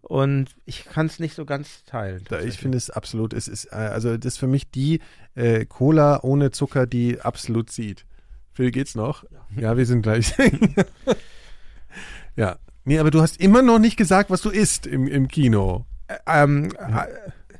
Und 0.02 0.56
ich 0.66 0.84
kann 0.84 1.06
es 1.06 1.20
nicht 1.20 1.34
so 1.34 1.44
ganz 1.44 1.84
teilen. 1.84 2.24
Ich 2.44 2.58
finde 2.58 2.76
es 2.76 2.90
absolut, 2.90 3.32
es 3.32 3.48
ist, 3.48 3.66
äh, 3.66 3.76
also 3.76 4.16
das 4.16 4.34
ist 4.34 4.38
für 4.38 4.48
mich 4.48 4.70
die 4.70 5.00
äh, 5.34 5.64
Cola 5.64 6.20
ohne 6.22 6.50
Zucker, 6.50 6.86
die 6.86 7.20
absolut 7.20 7.70
zieht. 7.70 8.04
Phil, 8.52 8.72
geht's 8.72 8.94
noch? 8.94 9.24
Ja, 9.56 9.76
wir 9.76 9.86
sind 9.86 10.02
gleich. 10.02 10.34
ja. 12.36 12.58
Nee, 12.84 12.98
aber 12.98 13.10
du 13.10 13.22
hast 13.22 13.40
immer 13.40 13.62
noch 13.62 13.78
nicht 13.78 13.96
gesagt, 13.96 14.28
was 14.28 14.42
du 14.42 14.50
isst 14.50 14.86
im, 14.86 15.06
im 15.06 15.28
Kino. 15.28 15.86
ähm, 16.26 16.70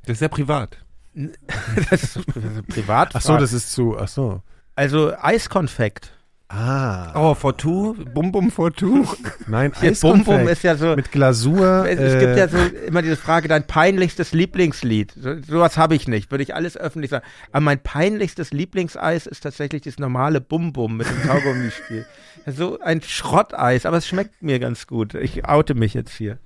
Das 0.02 0.14
ist 0.14 0.18
sehr 0.18 0.28
privat. 0.28 0.76
das 1.90 2.16
ist 2.16 2.26
privat. 2.68 3.10
Ach 3.14 3.20
so, 3.20 3.36
das 3.36 3.52
ist 3.52 3.72
zu, 3.72 3.96
ach 3.96 4.08
so. 4.08 4.42
Also 4.74 5.14
Eiskonfekt. 5.16 6.12
Ah. 6.55 7.12
Oh, 7.14 7.34
for 7.34 7.56
two? 7.56 7.94
Bum 8.12 8.31
Bum 8.31 8.50
for 8.50 8.70
two? 8.70 9.06
Nein, 9.47 9.72
Hier 9.81 9.94
Bum 9.94 10.22
Bum 10.22 10.47
ist 10.48 10.62
ja 10.62 10.76
so. 10.76 10.94
mit 10.94 11.10
Glasur. 11.10 11.86
Es, 11.89 11.98
äh, 11.98 12.05
es 12.05 12.18
gibt 12.20 12.36
ja 12.36 12.47
so 12.47 12.58
immer 12.86 13.00
diese 13.00 13.16
Frage, 13.16 13.48
dein 13.48 13.66
peinlichstes 13.66 14.32
Lieblingslied. 14.32 15.14
So, 15.18 15.40
sowas 15.40 15.78
habe 15.78 15.94
ich 15.94 16.08
nicht, 16.08 16.31
würde 16.31 16.42
ich 16.42 16.55
alles 16.55 16.76
öffentlich 16.76 17.10
sagen. 17.10 17.24
Aber 17.52 17.62
mein 17.62 17.78
peinlichstes 17.78 18.52
Lieblingseis 18.52 19.26
ist 19.26 19.40
tatsächlich 19.40 19.82
das 19.82 19.98
normale 19.98 20.42
Bum 20.42 20.74
Bum 20.74 20.98
mit 20.98 21.08
dem 21.08 21.22
Kaugummispiel. 21.22 22.06
So 22.44 22.81
ein 22.81 23.00
Schrotteis, 23.02 23.86
aber 23.86 23.98
es 23.98 24.08
schmeckt 24.08 24.42
mir 24.42 24.58
ganz 24.58 24.89
gut. 24.89 25.14
Ich 25.14 25.44
oute 25.48 25.76
mich 25.76 25.94
jetzt 25.94 26.16
hier. 26.16 26.39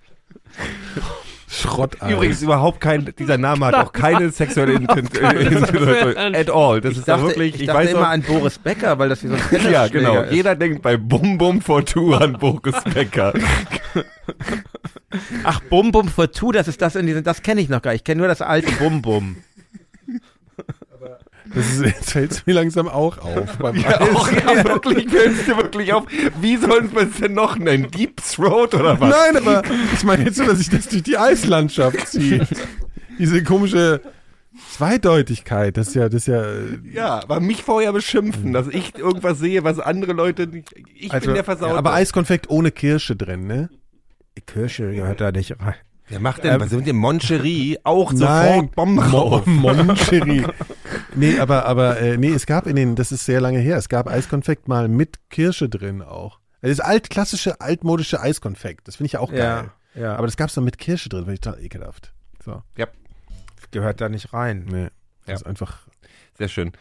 Schrotteis. 1.49 2.11
Übrigens 2.11 2.43
überhaupt 2.43 2.81
kein, 2.81 3.13
dieser 3.19 3.39
Name 3.39 3.67
hat 3.67 3.75
auch 3.75 3.93
keine 3.93 4.31
sexuelle 4.33 4.73
Intention 4.73 5.25
at 6.35 6.51
all. 6.51 6.81
Das 6.81 6.93
Ich 6.93 6.99
ist 6.99 7.09
da 7.09 7.17
dachte, 7.17 7.29
wirklich, 7.29 7.55
ich 7.55 7.61
ich, 7.63 7.67
dachte 7.69 7.81
weiß 7.81 7.91
immer 7.91 8.01
auch, 8.03 8.07
an 8.07 8.23
Boris 8.23 8.59
Becker, 8.59 8.99
weil 8.99 9.09
das 9.09 9.23
wie 9.23 9.29
so 9.29 9.35
ein 9.35 9.71
ja, 9.73 9.87
genau. 9.89 10.23
ist. 10.23 10.33
Jeder 10.33 10.57
denkt 10.57 10.83
bei 10.83 10.97
Bum 10.97 11.39
Bum 11.39 11.61
for 11.61 11.85
two 11.85 12.15
an 12.15 12.33
Boris 12.39 12.75
Becker. 12.95 13.33
Ach, 15.45 15.61
Bum 15.71 15.93
Bum 15.93 16.09
for 16.09 16.31
Two, 16.31 16.53
das 16.53 16.69
ist 16.69 16.83
das 16.83 16.97
in 16.97 17.07
diesem, 17.07 17.23
das 17.23 17.43
kenne 17.43 17.61
ich 17.61 17.69
noch 17.69 17.81
gar 17.81 17.93
nicht. 17.93 18.01
Ich 18.01 18.05
kenne 18.05 18.19
nur 18.19 18.29
das 18.29 18.43
alte 18.43 18.71
Bum 18.73 19.01
Bum. 19.03 19.37
Das 21.55 21.71
ist, 21.71 21.85
jetzt 21.85 22.11
fällt 22.11 22.31
es 22.33 22.47
mir 22.47 22.53
langsam 22.55 22.89
auch 22.89 23.19
auf. 23.19 23.57
Beim 23.59 23.77
Ja, 23.77 24.01
auch, 24.01 24.31
ja, 24.31 24.65
wirklich, 24.65 25.09
fällt 25.11 25.47
dir 25.47 25.57
wirklich 25.57 25.93
auf. 25.93 26.05
Wie 26.41 26.57
sollen 26.57 26.93
wir 26.93 27.03
es 27.03 27.17
denn 27.21 27.35
noch 27.35 27.57
nennen? 27.59 27.91
Deep 27.91 28.21
Throat 28.23 28.75
oder 28.75 29.01
was? 29.01 29.11
Nein, 29.11 29.37
aber 29.47 29.63
ich 29.95 30.03
meine 30.05 30.25
jetzt 30.25 30.37
so, 30.37 30.45
dass 30.45 30.61
ich 30.61 30.69
das 30.71 30.89
durch 30.89 31.03
die 31.03 31.17
Eislandschaft 31.17 32.09
ziehe. 32.09 32.47
Diese 33.19 33.43
komische 33.43 34.01
Zweideutigkeit, 34.73 35.77
das 35.77 35.89
ist 35.89 35.95
ja, 35.95 36.09
das 36.09 36.23
ist 36.23 36.27
ja. 36.29 36.43
äh, 36.43 36.79
Ja, 36.93 37.23
aber 37.23 37.41
mich 37.41 37.63
vorher 37.63 37.93
beschimpfen, 37.93 38.53
dass 38.53 38.69
ich 38.69 38.97
irgendwas 38.99 39.39
sehe, 39.39 39.65
was 39.65 39.79
andere 39.79 40.13
Leute 40.13 40.47
nicht. 40.47 40.69
Ich 40.95 41.13
Also, 41.13 41.27
bin 41.27 41.35
der 41.35 41.45
Versaute. 41.45 41.77
Aber 41.77 41.93
Eiskonfekt 41.95 42.51
ohne 42.51 42.71
Kirsche 42.71 43.17
drin, 43.17 43.47
ne? 43.47 43.71
Kirsche 44.47 44.93
gehört 44.93 45.21
da 45.21 45.33
nicht 45.33 45.53
rein. 45.61 45.75
Wer 46.09 46.21
macht 46.21 46.45
denn, 46.45 46.55
Ähm, 46.55 46.61
was 46.61 46.71
mit 46.71 46.87
dem 46.87 46.97
Moncherie 46.97 47.79
auch 47.83 48.13
sofort 48.13 48.77
Bomben 48.77 49.11
Mo 49.11 49.19
rauf? 49.19 49.47
Moncherie. 49.47 50.45
nee, 51.17 51.39
aber, 51.41 51.65
aber, 51.67 51.99
äh, 52.01 52.17
nee, 52.17 52.31
es 52.33 52.47
gab 52.47 52.67
in 52.67 52.77
den, 52.77 52.95
das 52.97 53.11
ist 53.13 53.25
sehr 53.25 53.41
lange 53.41 53.59
her, 53.59 53.77
es 53.77 53.89
gab 53.89 54.07
Eiskonfekt 54.09 54.69
mal 54.69 54.89
mit 54.89 55.19
Kirsche 55.31 55.69
drin 55.69 56.03
auch. 56.03 56.39
Das 56.63 56.71
ist 56.71 56.81
altklassische, 56.81 57.61
altmodische 57.61 58.21
Eiskonfekt. 58.21 58.87
Das 58.89 58.97
finde 58.97 59.07
ich 59.07 59.13
ja 59.13 59.21
auch 59.21 59.31
geil. 59.31 59.71
Ja, 59.95 60.01
ja. 60.01 60.17
Aber 60.17 60.27
das 60.27 60.37
gab 60.37 60.49
es 60.49 60.55
dann 60.55 60.65
mit 60.65 60.79
Kirsche 60.79 61.09
drin, 61.09 61.21
finde 61.25 61.35
ich 61.35 61.41
total 61.41 61.63
ekelhaft. 61.63 62.13
So, 62.45 62.63
Ja, 62.77 62.87
gehört 63.71 64.01
da 64.01 64.09
nicht 64.09 64.33
rein. 64.33 64.65
nee. 64.71 64.89
Das 65.27 65.29
Ja. 65.29 65.35
ist 65.35 65.47
einfach. 65.47 65.79
sehr 66.39 66.49
schön. 66.49 66.73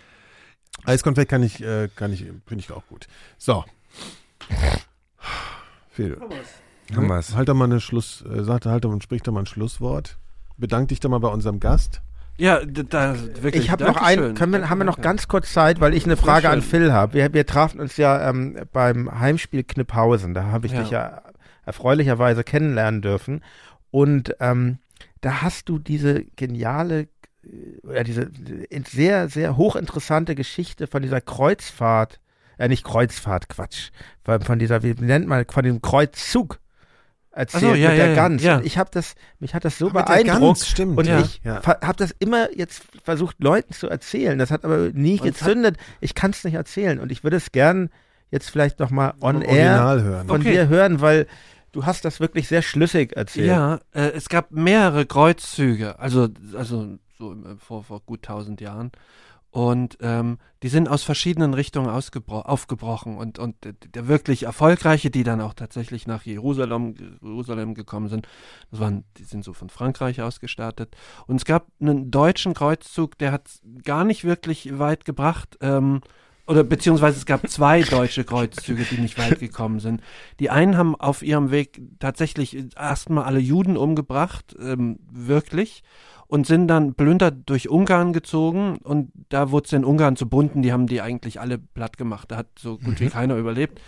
Eiskonfekt 0.83 1.30
kann 1.31 1.41
ich, 1.43 1.61
äh, 1.64 1.88
kann 1.95 2.11
ich, 2.14 2.19
finde 2.45 2.59
ich 2.59 2.72
auch 2.72 2.85
gut. 2.88 3.07
So. 3.38 3.64
Phil, 5.89 6.19
Haben 6.93 7.07
wir's. 7.09 7.33
halt 7.35 7.47
doch 7.49 7.53
mal 7.55 7.65
eine 7.65 7.80
Schluss, 7.80 8.22
äh, 8.30 8.43
sag, 8.43 8.65
halt 8.65 8.83
doch 8.83 8.91
und 8.91 9.01
sprich 9.01 9.22
doch 9.23 9.31
mal 9.31 9.41
ein 9.41 9.45
Schlusswort. 9.45 10.17
Bedank 10.57 10.89
dich 10.89 10.99
doch 10.99 11.09
mal 11.09 11.19
bei 11.19 11.30
unserem 11.30 11.59
Gast. 11.59 12.01
Ja, 12.38 12.59
da, 12.65 13.15
wirklich. 13.41 13.64
Ich 13.64 13.72
habe 13.72 13.85
noch 13.85 13.95
Dankeschön. 13.97 14.30
ein, 14.31 14.35
können 14.35 14.51
wir, 14.53 14.69
haben 14.69 14.80
wir 14.80 14.85
noch 14.85 14.99
ganz 14.99 15.27
kurz 15.27 15.53
Zeit, 15.53 15.80
weil 15.80 15.93
ich 15.93 16.05
eine 16.05 16.17
Frage 16.17 16.49
an. 16.49 16.61
Phil 16.61 16.91
habe. 16.91 17.14
Wir, 17.14 17.33
wir 17.33 17.45
trafen 17.45 17.80
uns 17.80 17.95
ja 17.97 18.30
ähm, 18.30 18.57
beim 18.73 19.19
Heimspiel 19.19 19.64
Kniphausen. 19.64 20.33
Da 20.33 20.43
habe 20.45 20.67
ich 20.67 20.73
Ja. 20.73 20.81
dich 20.81 20.89
ja 20.91 21.22
erfreulicherweise 21.65 22.43
kennenlernen 22.43 23.01
dürfen. 23.01 23.41
Und 23.91 24.35
ähm, 24.41 24.80
da 25.22 25.41
hast 25.41 25.69
du 25.69 25.80
diese 25.80 26.25
geniale, 26.35 27.07
äh, 27.89 28.03
diese 28.03 28.30
sehr, 28.88 29.30
sehr 29.30 29.55
hochinteressante 29.55 30.35
Geschichte 30.35 30.88
von 30.88 31.01
dieser 31.01 31.22
Kreuzfahrt, 31.22 32.19
äh, 32.57 32.67
nicht 32.67 32.83
Kreuzfahrt, 32.83 33.47
Quatsch, 33.47 33.91
von, 34.25 34.41
von 34.41 34.59
dieser, 34.59 34.83
wie 34.83 34.93
nennt 34.93 35.27
man, 35.27 35.45
von 35.49 35.64
dem 35.64 35.81
Kreuzzug 35.81 36.59
erzählt 37.35 37.61
so, 37.61 37.67
ja, 37.67 37.73
mit 37.73 37.81
ja, 37.81 38.05
der 38.05 38.07
ja, 38.09 38.15
Gans. 38.15 38.43
ja. 38.43 38.61
Ich 38.64 38.77
habe 38.77 38.89
das, 38.91 39.15
mich 39.39 39.53
hat 39.53 39.65
das 39.65 39.77
so 39.77 39.89
der 39.89 40.03
beeindruckt. 40.03 40.39
Gans, 40.41 40.67
stimmt. 40.67 40.97
Und 40.97 41.07
ich 41.07 41.41
habe 41.45 41.95
das 41.97 42.15
immer 42.19 42.55
jetzt 42.55 42.83
versucht, 43.03 43.35
Leuten 43.43 43.73
zu 43.73 43.89
erzählen. 43.89 44.39
Das 44.39 44.51
hat 44.51 44.64
aber 44.65 44.89
nie 44.93 45.19
Und 45.19 45.27
gezündet. 45.27 45.77
Ich 45.99 46.15
kann 46.15 46.31
es 46.31 46.43
nicht 46.43 46.55
erzählen. 46.55 46.99
Und 46.99 47.11
ich 47.11 47.23
würde 47.23 47.38
es 47.38 47.51
gern 47.51 47.89
jetzt 48.31 48.49
vielleicht 48.49 48.80
noch 48.80 48.89
mal 48.89 49.14
on 49.22 49.41
air 49.41 50.01
hören. 50.01 50.27
von 50.27 50.41
Okay. 50.41 50.51
dir 50.51 50.67
hören, 50.67 51.01
weil 51.01 51.27
du 51.72 51.85
hast 51.85 52.05
das 52.05 52.19
wirklich 52.19 52.47
sehr 52.47 52.61
schlüssig 52.61 53.15
erzählt. 53.15 53.47
Ja, 53.47 53.80
äh, 53.93 54.11
es 54.11 54.30
gab 54.30 54.51
mehrere 54.51 55.05
Kreuzzüge, 55.05 55.99
also, 55.99 56.30
also 56.57 56.97
so 57.17 57.31
im, 57.31 57.59
vor, 57.59 57.83
vor 57.83 58.01
gut 58.05 58.23
tausend 58.23 58.61
Jahren. 58.61 58.91
Und 59.56 59.98
ähm, 60.01 60.38
die 60.64 60.67
sind 60.67 60.90
aus 60.90 61.03
verschiedenen 61.03 61.53
Richtungen 61.53 61.88
aufgebrochen. 61.90 63.16
Und, 63.16 63.40
und 63.40 63.56
der- 63.64 63.72
der 63.72 64.08
wirklich 64.09 64.43
erfolgreiche, 64.43 65.09
die 65.09 65.24
dann 65.24 65.40
auch 65.40 65.53
tatsächlich 65.53 66.08
nach 66.08 66.25
Jerusalem, 66.25 66.95
Jerusalem 67.22 67.74
gekommen 67.74 68.09
sind, 68.09 68.27
das 68.69 68.82
waren, 68.82 69.06
die 69.16 69.24
sind 69.24 69.45
so 69.45 69.53
von 69.53 69.69
Frankreich 69.69 70.22
aus 70.22 70.42
gestartet. 70.42 70.98
Und 71.25 71.38
es 71.38 71.45
gab 71.45 71.67
einen 71.80 72.11
deutschen 72.11 72.53
Kreuzzug, 72.53 73.17
der 73.17 73.32
hat 73.32 73.50
gar 73.85 74.03
nicht 74.03 74.25
wirklich 74.25 74.77
weit 74.77 75.06
gebracht. 75.06 75.58
Ähm, 75.61 76.01
oder 76.48 76.66
beziehungsweise 76.66 77.17
es 77.17 77.25
gab 77.25 77.48
zwei 77.50 77.82
deutsche 77.82 78.25
Kreuzzüge, 78.25 78.84
die 78.84 78.98
nicht 78.98 79.17
weit 79.17 79.40
gekommen 79.40 79.80
sind. 79.80 80.01
Die 80.42 80.50
einen 80.50 80.75
haben 80.75 80.95
auf 80.95 81.22
ihrem 81.22 81.50
Weg 81.50 81.82
tatsächlich 82.00 82.58
erstmal 82.75 83.24
alle 83.24 83.40
Juden 83.40 83.77
umgebracht, 83.77 84.53
ähm, 84.59 85.00
wirklich, 85.09 85.82
und 86.27 86.47
sind 86.47 86.67
dann 86.67 86.95
plündert 86.95 87.47
durch 87.47 87.69
Ungarn 87.69 88.13
gezogen 88.13 88.77
und 88.83 89.11
da 89.29 89.51
wurde 89.51 89.65
es 89.65 89.73
in 89.73 89.85
Ungarn 89.85 90.15
zu 90.15 90.27
Bunden, 90.27 90.61
die 90.61 90.71
haben 90.71 90.87
die 90.87 91.01
eigentlich 91.01 91.39
alle 91.39 91.57
platt 91.57 91.97
gemacht, 91.97 92.31
da 92.31 92.37
hat 92.37 92.47
so 92.57 92.77
gut 92.77 92.99
wie 92.99 93.09
keiner 93.09 93.35
überlebt. 93.35 93.79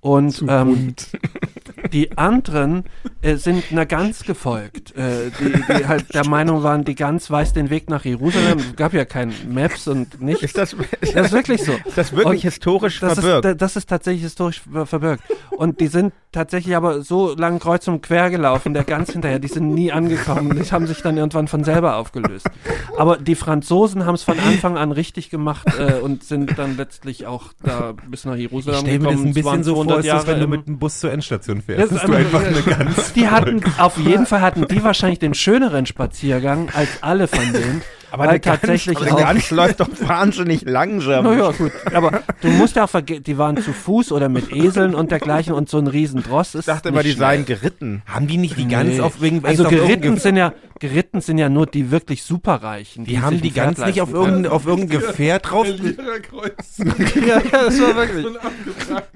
Und 0.00 0.44
ähm, 0.48 0.94
die 1.88 2.16
anderen 2.16 2.84
äh, 3.22 3.36
sind 3.36 3.64
einer 3.70 3.86
Gans 3.86 4.22
gefolgt, 4.24 4.94
äh, 4.96 5.30
die, 5.40 5.52
die 5.78 5.86
halt 5.86 6.14
der 6.14 6.26
Meinung 6.26 6.62
waren, 6.62 6.84
die 6.84 6.94
Gans 6.94 7.30
weiß 7.30 7.52
den 7.52 7.70
Weg 7.70 7.90
nach 7.90 8.04
Jerusalem. 8.04 8.58
Es 8.58 8.76
gab 8.76 8.92
ja 8.94 9.04
kein 9.04 9.32
Maps 9.48 9.88
und 9.88 10.20
nichts. 10.20 10.42
Ist 10.42 10.58
das, 10.58 10.76
Das 11.14 11.26
ist 11.26 11.32
wirklich 11.32 11.62
so. 11.64 11.72
ist 11.72 11.82
das 11.96 12.12
wirklich 12.12 12.26
Und 12.26 12.38
historisch 12.50 13.00
Das 13.00 13.14
verbirgt? 13.14 13.44
ist, 13.46 13.62
das 13.62 13.76
ist 13.76 13.88
tatsächlich 13.88 14.22
historisch 14.22 14.60
ver- 14.70 14.86
verbirgt. 14.86 15.22
Und 15.56 15.80
die 15.80 15.88
sind 15.88 16.12
tatsächlich 16.30 16.76
aber 16.76 17.02
so 17.02 17.34
lang 17.34 17.58
kreuz 17.58 17.88
und 17.88 18.02
quer 18.02 18.30
gelaufen, 18.30 18.74
der 18.74 18.84
ganz 18.84 19.12
hinterher, 19.12 19.38
die 19.38 19.48
sind 19.48 19.74
nie 19.74 19.90
angekommen. 19.92 20.54
Die 20.62 20.70
haben 20.70 20.86
sich 20.86 21.00
dann 21.02 21.16
irgendwann 21.16 21.48
von 21.48 21.64
selber 21.64 21.96
aufgelöst. 21.96 22.48
Aber 22.96 23.16
die 23.16 23.34
Franzosen 23.34 24.04
haben 24.06 24.14
es 24.14 24.22
von 24.22 24.38
Anfang 24.38 24.76
an 24.76 24.92
richtig 24.92 25.30
gemacht 25.30 25.66
äh, 25.78 25.94
und 26.00 26.22
sind 26.24 26.58
dann 26.58 26.76
letztlich 26.76 27.26
auch 27.26 27.52
da 27.62 27.94
bis 28.08 28.24
nach 28.24 28.34
Ich 28.34 28.42
Jerusalem 28.42 28.80
stelle 28.80 28.98
mir 28.98 29.04
das 29.04 29.12
gekommen. 29.14 29.28
ein 29.28 29.34
bisschen 29.34 29.64
so 29.64 29.74
vor, 29.74 29.84
200 29.86 30.08
als 30.10 30.26
wenn 30.26 30.40
du 30.40 30.46
mit 30.48 30.66
dem 30.68 30.78
Bus 30.78 31.00
zur 31.00 31.12
Endstation 31.12 31.62
fährst. 31.62 31.77
Das 31.78 31.92
ist 31.92 32.04
du 32.06 32.12
einfach- 32.12 32.44
eine 32.44 32.62
ganz 32.62 33.12
die 33.12 33.28
hatten, 33.28 33.60
auf 33.78 33.96
jeden 33.98 34.26
Fall 34.26 34.40
hatten 34.40 34.66
die 34.68 34.82
wahrscheinlich 34.82 35.18
den 35.18 35.34
schöneren 35.34 35.86
Spaziergang 35.86 36.68
als 36.74 36.88
alle 37.02 37.28
von 37.28 37.52
denen. 37.52 37.82
aber 38.10 38.26
weil 38.26 38.38
Gans, 38.38 38.60
tatsächlich 38.60 38.96
aber 38.96 39.06
eine 39.06 39.14
auch, 39.16 39.20
Gans 39.20 39.50
läuft 39.50 39.80
doch 39.80 39.88
wahnsinnig 40.00 40.62
langsam. 40.64 41.24
Naja, 41.24 41.50
gut. 41.52 41.72
Aber 41.92 42.22
du 42.40 42.48
musst 42.48 42.76
ja 42.76 42.84
auch 42.84 42.88
vergessen, 42.90 43.22
die 43.24 43.36
waren 43.38 43.56
zu 43.58 43.72
Fuß 43.72 44.12
oder 44.12 44.28
mit 44.28 44.50
Eseln 44.52 44.94
und 44.94 45.10
dergleichen 45.10 45.52
und 45.52 45.68
so 45.68 45.78
ein 45.78 45.86
Riesendross 45.86 46.54
ist. 46.54 46.60
Ich 46.68 46.74
dachte 46.74 46.88
immer, 46.88 47.02
die 47.02 47.12
seien 47.12 47.44
geritten. 47.44 48.02
Haben 48.06 48.26
die 48.26 48.38
nicht 48.38 48.56
die 48.58 48.66
Gans 48.66 48.94
Nee. 48.94 49.00
auf 49.00 49.20
wegen 49.20 49.44
Also 49.44 49.64
geritten 49.64 50.16
sind 50.18 50.36
ja 50.36 50.52
geritten 50.80 51.20
sind 51.20 51.38
ja 51.38 51.48
nur 51.48 51.66
die 51.66 51.90
wirklich 51.90 52.22
superreichen. 52.22 53.04
Die 53.04 53.20
haben 53.20 53.40
die 53.40 53.48
ein 53.48 53.54
Pferd 53.54 53.76
Gans 53.76 53.86
nicht 53.86 54.00
auf 54.00 54.12
irgendein, 54.12 54.52
auf 54.52 54.66
irgendein 54.66 55.00
Gefährt 55.00 55.50
drauf. 55.50 55.66
ja, 56.78 57.40
ja, 57.40 57.42
das 57.50 57.80
war 57.80 57.96
wirklich. 57.96 58.26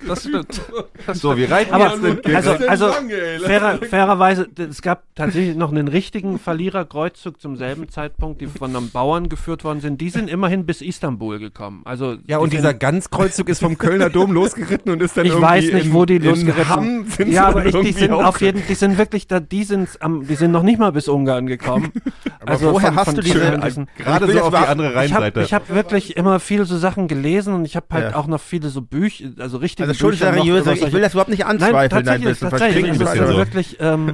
Das 0.06 0.20
stimmt. 0.22 0.60
So, 1.14 1.36
wir 1.36 1.50
reiten 1.50 1.72
Aber 1.72 1.90
jetzt 1.90 2.24
den 2.24 2.36
also, 2.36 2.54
denn 2.54 2.68
also 2.68 2.86
lange, 2.88 3.40
fairer, 3.40 3.78
fairerweise, 3.78 4.48
es 4.56 4.82
gab 4.82 5.04
tatsächlich 5.14 5.56
noch 5.56 5.70
einen 5.70 5.88
richtigen 5.88 6.38
Verliererkreuzzug 6.38 7.40
zum 7.40 7.56
selben 7.56 7.88
Zeitpunkt, 7.88 8.40
die 8.40 8.46
von 8.46 8.74
einem 8.74 8.90
Bauern 8.90 9.28
geführt 9.28 9.64
worden 9.64 9.80
sind. 9.80 10.00
Die 10.00 10.10
sind 10.10 10.28
immerhin 10.28 10.66
bis 10.66 10.82
Istanbul 10.82 11.38
gekommen. 11.38 11.82
Also 11.84 12.16
Ja, 12.26 12.38
die 12.38 12.44
und 12.44 12.52
dieser 12.52 12.74
Ganzkreuzzug 12.74 13.48
ist 13.48 13.60
vom 13.60 13.78
Kölner 13.78 14.10
Dom 14.10 14.32
losgeritten 14.32 14.92
und 14.92 15.02
ist 15.02 15.16
dann 15.16 15.26
ich 15.26 15.32
irgendwie 15.32 15.46
weiß 15.46 15.72
nicht, 15.72 15.86
in, 15.86 15.92
wo 15.92 16.04
die 16.04 16.18
losgeritten 16.18 16.68
Hamm 16.68 17.06
sind 17.06 17.32
Ja, 17.32 17.48
aber 17.48 17.66
ich, 17.66 17.74
die 17.74 17.92
sind 17.92 18.12
auf 18.12 18.40
jeden, 18.40 18.62
die 18.68 18.74
sind 18.74 18.98
wirklich 18.98 19.26
da, 19.26 19.40
die 19.40 19.64
sind 19.64 19.88
am, 20.00 20.26
die 20.26 20.34
sind 20.34 20.50
noch 20.50 20.62
nicht 20.62 20.78
mal 20.78 20.92
bis 20.92 21.08
Ungarn 21.08 21.46
gekommen. 21.56 21.92
also 22.46 22.72
woher 22.72 22.94
hast 22.94 23.16
du 23.16 23.22
diese- 23.22 23.44
also 23.52 23.64
diesen- 23.66 23.88
gerade 23.96 24.24
Ich 24.26 24.32
will 24.32 24.38
so 24.40 24.44
auf 24.46 24.50
die 24.50 24.66
andere 24.68 24.88
ich 25.04 25.12
habe 25.12 25.24
Rheinseite. 25.24 25.42
ich 25.42 25.54
hab 25.54 25.68
wirklich 25.68 26.16
immer 26.16 26.40
viel 26.40 26.64
so 26.64 26.76
Sachen 26.78 27.08
gelesen 27.08 27.54
und 27.54 27.64
ich 27.64 27.76
habe 27.76 27.86
halt 27.90 28.10
Ja. 28.12 28.16
auch 28.16 28.26
noch 28.26 28.40
viele 28.40 28.68
so 28.68 28.80
Bücher, 28.82 29.26
also 29.38 29.58
richtige 29.58 29.88
Also 29.88 29.98
schon 29.98 30.10
Bücher 30.10 30.32
noch 30.32 30.44
seriös. 30.44 30.62
über 30.66 30.72
Ich 30.72 30.92
will 30.92 31.00
das 31.00 31.12
überhaupt 31.12 31.30
nicht 31.30 31.40
Nein, 31.40 31.50
anzweifeln, 31.50 31.88
dein 31.90 32.04
tatsächlich, 32.04 32.26
Wissen. 32.30 32.50
tatsächlich. 32.50 32.84
Verstehe 32.84 32.92
ich 32.94 33.00
Also, 33.00 33.22
also 33.22 33.22
bisschen. 33.24 33.36
wirklich, 33.38 33.76
ähm, 33.80 34.12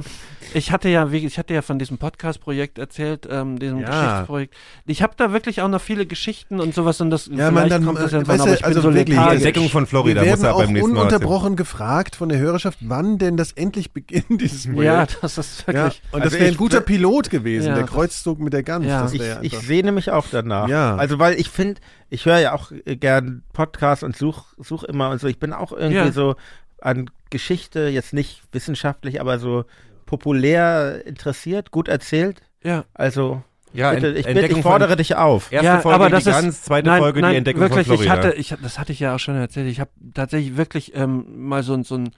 ich 0.53 0.71
hatte 0.71 0.89
ja, 0.89 1.07
ich 1.11 1.37
hatte 1.37 1.53
ja 1.53 1.61
von 1.61 1.79
diesem 1.79 1.97
Podcast-Projekt 1.97 2.77
erzählt, 2.77 3.27
ähm, 3.29 3.59
diesem 3.59 3.79
Ja. 3.79 3.89
Geschichtsprojekt. 3.89 4.55
Ich 4.85 5.01
habe 5.01 5.13
da 5.17 5.31
wirklich 5.33 5.61
auch 5.61 5.67
noch 5.67 5.81
viele 5.81 6.05
Geschichten 6.05 6.59
und 6.59 6.73
sowas 6.73 7.01
und 7.01 7.09
das 7.09 7.27
Ja, 7.27 7.33
vielleicht 7.33 7.53
man, 7.53 7.69
dann, 7.69 7.85
kommt 7.85 7.99
das 7.99 8.11
äh, 8.13 8.15
irgendwann, 8.17 8.39
weißt 8.39 8.47
du, 8.49 8.53
ich 8.53 8.65
also 8.65 8.81
so 8.81 8.93
wirklich, 8.93 9.17
die. 9.17 9.35
Entdeckung 9.35 9.69
von 9.69 9.83
Wir 9.83 9.87
Florida 9.87 10.21
muss 10.21 10.27
werden 10.29 10.45
er 10.45 10.55
auch 10.55 10.59
beim 10.63 10.73
nächsten 10.73 10.91
Mal 10.93 10.99
ununterbrochen 10.99 11.55
gefragt 11.55 12.15
von 12.15 12.29
der 12.29 12.39
Hörerschaft, 12.39 12.79
wann 12.81 13.17
denn 13.17 13.37
das 13.37 13.51
endlich 13.51 13.91
beginnt, 13.91 14.25
dieses 14.41 14.65
Projekt. 14.65 14.83
Ja, 14.85 15.07
das 15.21 15.37
ist 15.37 15.63
Ja, 15.67 15.73
wirklich. 15.73 16.01
und 16.11 16.21
Also 16.21 16.31
das 16.31 16.39
wäre 16.39 16.51
ein 16.51 16.57
guter 16.57 16.81
Pilot 16.81 17.29
gewesen, 17.29 17.67
Ja, 17.67 17.75
der 17.75 17.83
Kreuzzug 17.85 18.39
mit 18.39 18.53
der 18.53 18.63
Gans. 18.63 18.85
Ja. 18.85 19.03
Das 19.03 19.13
Ich, 19.13 19.21
ich 19.41 19.57
sehne 19.59 19.91
mich 19.91 20.11
auch 20.11 20.25
danach. 20.31 20.67
Ja. 20.67 20.95
Also 20.95 21.19
weil 21.19 21.35
ich 21.39 21.49
finde, 21.49 21.81
ich 22.09 22.25
höre 22.25 22.39
ja 22.39 22.53
auch 22.53 22.71
äh, 22.85 22.95
gern 22.95 23.43
Podcasts 23.53 24.03
und 24.03 24.15
such, 24.17 24.45
such 24.57 24.83
immer 24.83 25.09
und 25.09 25.19
so. 25.21 25.27
Ich 25.27 25.39
bin 25.39 25.53
auch 25.53 25.71
irgendwie 25.71 25.95
Ja. 25.95 26.11
so 26.11 26.35
an 26.81 27.09
Geschichte, 27.29 27.81
jetzt 27.89 28.13
nicht 28.13 28.41
wissenschaftlich, 28.51 29.21
aber 29.21 29.37
so 29.37 29.65
populär 30.09 31.05
interessiert, 31.05 31.69
gut 31.71 31.87
erzählt. 31.87 32.41
Ja. 32.63 32.85
Also 32.95 33.43
Ja, 33.73 33.91
bitte, 33.93 34.07
ich, 34.13 34.25
bitte, 34.25 34.47
ich 34.47 34.51
von- 34.53 34.63
fordere 34.63 34.95
dich 34.95 35.15
auf. 35.15 35.51
Erste 35.51 35.65
ja, 35.67 35.79
Folge 35.81 35.95
aber 35.95 36.05
die 36.07 36.11
das 36.13 36.25
ist, 36.25 36.33
Gans, 36.33 36.63
zweite 36.63 36.87
nein, 36.87 36.99
Folge 36.99 37.21
nein, 37.21 37.31
die 37.31 37.37
Entdeckung 37.37 37.61
wirklich, 37.61 37.87
von 37.87 37.97
Florida. 37.97 38.13
Ich 38.15 38.25
hatte, 38.25 38.37
ich, 38.37 38.55
das 38.63 38.79
hatte 38.79 38.91
ich 38.91 38.99
ja 38.99 39.13
auch 39.15 39.19
schon 39.19 39.35
erzählt. 39.35 39.67
Ich 39.69 39.79
habe 39.79 39.91
tatsächlich 40.15 40.57
wirklich 40.57 40.95
ähm, 40.95 41.25
mal 41.47 41.61
so, 41.61 41.73
ein- 41.75 41.83
so 41.83 41.95
ein 41.95 42.09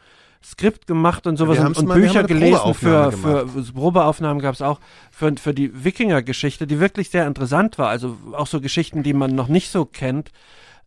Skript 0.43 0.87
gemacht 0.87 1.27
und 1.27 1.35
sowas 1.37 1.59
und, 1.59 1.77
und 1.77 1.87
mal- 1.89 1.99
Bücher 1.99 2.23
gelesen 2.23 2.73
für, 2.73 3.11
für 3.11 3.45
Probeaufnahmen 3.73 4.41
gab 4.41 4.55
es 4.55 4.61
auch 4.61 4.79
für, 5.11 5.35
für 5.37 5.53
die 5.53 5.83
Wikinger-Geschichte, 5.83 6.65
die 6.65 6.79
wirklich 6.79 7.09
sehr 7.09 7.27
interessant 7.27 7.77
war. 7.77 7.89
Also 7.89 8.17
auch 8.33 8.47
so 8.47 8.61
Geschichten, 8.61 9.03
die 9.03 9.13
man 9.13 9.35
noch 9.35 9.49
nicht 9.49 9.69
so 9.69 9.83
kennt. 9.85 10.31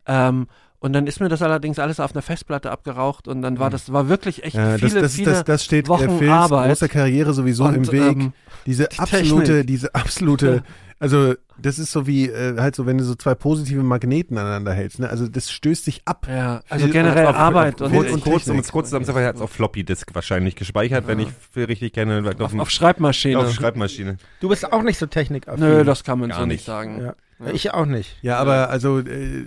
Ähm, 0.07 0.47
und 0.79 0.93
dann 0.93 1.07
ist 1.07 1.19
mir 1.19 1.29
das 1.29 1.41
allerdings 1.41 1.79
alles 1.79 1.99
auf 1.99 2.13
einer 2.13 2.21
Festplatte 2.21 2.71
abgeraucht 2.71 3.27
und 3.27 3.41
dann 3.41 3.59
war 3.59 3.69
das 3.69 3.91
war 3.91 4.07
wirklich 4.09 4.43
echt 4.43 4.55
Ja, 4.55 4.77
das, 4.77 4.81
viele, 4.91 5.01
das, 5.01 5.13
viele 5.15 5.31
das, 5.31 5.43
das 5.43 5.63
steht 5.65 5.87
Wochen 5.87 6.07
der 6.07 6.17
Phils 6.17 6.31
Arbeit. 6.31 6.69
großer 6.69 6.87
Karriere 6.89 7.33
sowieso 7.33 7.65
Und, 7.65 7.75
im 7.75 7.91
Weg. 7.91 8.01
ähm, 8.01 8.33
diese 8.65 8.87
die 8.91 8.99
absolute, 8.99 9.45
Technik. 9.45 9.67
diese 9.67 9.95
absolute, 9.95 10.63
also 10.99 11.33
das 11.61 11.79
ist 11.79 11.91
so 11.91 12.05
wie 12.07 12.27
äh, 12.29 12.57
halt 12.59 12.75
so, 12.75 12.85
wenn 12.85 12.97
du 12.97 13.03
so 13.05 13.15
zwei 13.15 13.33
positive 13.35 13.81
Magneten 13.81 14.37
aneinander 14.37 14.73
hältst. 14.73 14.99
Ne? 14.99 15.09
Also 15.09 15.27
das 15.27 15.49
stößt 15.51 15.85
sich 15.85 16.01
ab. 16.05 16.27
Ja, 16.29 16.61
also 16.69 16.87
generell 16.89 17.27
auf- 17.27 17.35
Arbeit 17.35 17.81
auf- 17.81 17.89
und, 17.91 17.95
Kurz, 17.97 18.11
und 18.11 18.21
kurz, 18.23 18.33
um 18.33 18.39
Technik. 18.47 18.65
es 18.65 18.71
kurz 18.71 18.87
zusammenzufassen, 18.87 19.23
er 19.23 19.29
hat 19.29 19.35
es 19.35 19.41
auf 19.41 19.51
Floppy 19.51 19.83
Disk 19.85 20.13
wahrscheinlich 20.13 20.55
gespeichert, 20.55 21.07
wenn 21.07 21.19
ich 21.19 21.29
viel 21.53 21.65
richtig 21.65 21.93
kenne. 21.93 22.21
Auf, 22.27 22.41
auf, 22.53 22.59
auf 22.59 22.69
Schreibmaschine. 22.69 23.39
auf 23.39 23.53
Schreibmaschine. 23.53 24.17
Du 24.41 24.49
bist 24.49 24.71
auch 24.71 24.83
nicht 24.83 24.97
so 24.97 25.05
technikaffin. 25.05 25.63
Nö, 25.63 25.83
das 25.85 26.03
kann 26.03 26.19
man 26.19 26.29
Gar 26.29 26.39
so 26.39 26.45
nicht 26.45 26.55
nicht. 26.57 26.65
sagen. 26.65 27.01
ja. 27.01 27.51
Ich 27.53 27.71
auch 27.73 27.85
nicht. 27.85 28.17
Ja, 28.21 28.37
aber 28.37 28.69
also 28.69 28.99
äh, 28.99 29.45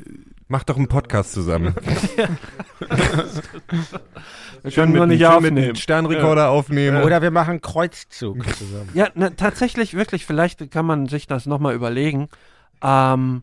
Mach 0.49 0.65
doch 0.65 0.77
einen 0.77 0.89
Podcast 0.89 1.33
zusammen. 1.33 1.75
Wir 4.63 4.71
können 4.73 4.93
nur 4.93 5.07
mit, 5.07 5.19
nicht 5.19 5.27
schön 5.27 5.29
mit 5.43 5.51
aufnehmen. 5.51 5.59
einem 5.59 5.75
Sternrekorder 5.77 6.49
aufnehmen. 6.51 7.03
Oder 7.03 7.23
wir 7.23 7.31
machen 7.31 7.61
Kreuzzug 7.61 8.45
zusammen. 8.57 8.89
Ja, 8.95 9.09
na, 9.15 9.31
tatsächlich, 9.31 9.95
wirklich, 9.95 10.27
vielleicht 10.27 10.71
kann 10.71 10.85
man 10.87 11.07
sich 11.07 11.27
das 11.27 11.47
nochmal 11.47 11.75
überlegen. 11.75 12.29
Ähm, 12.83 13.43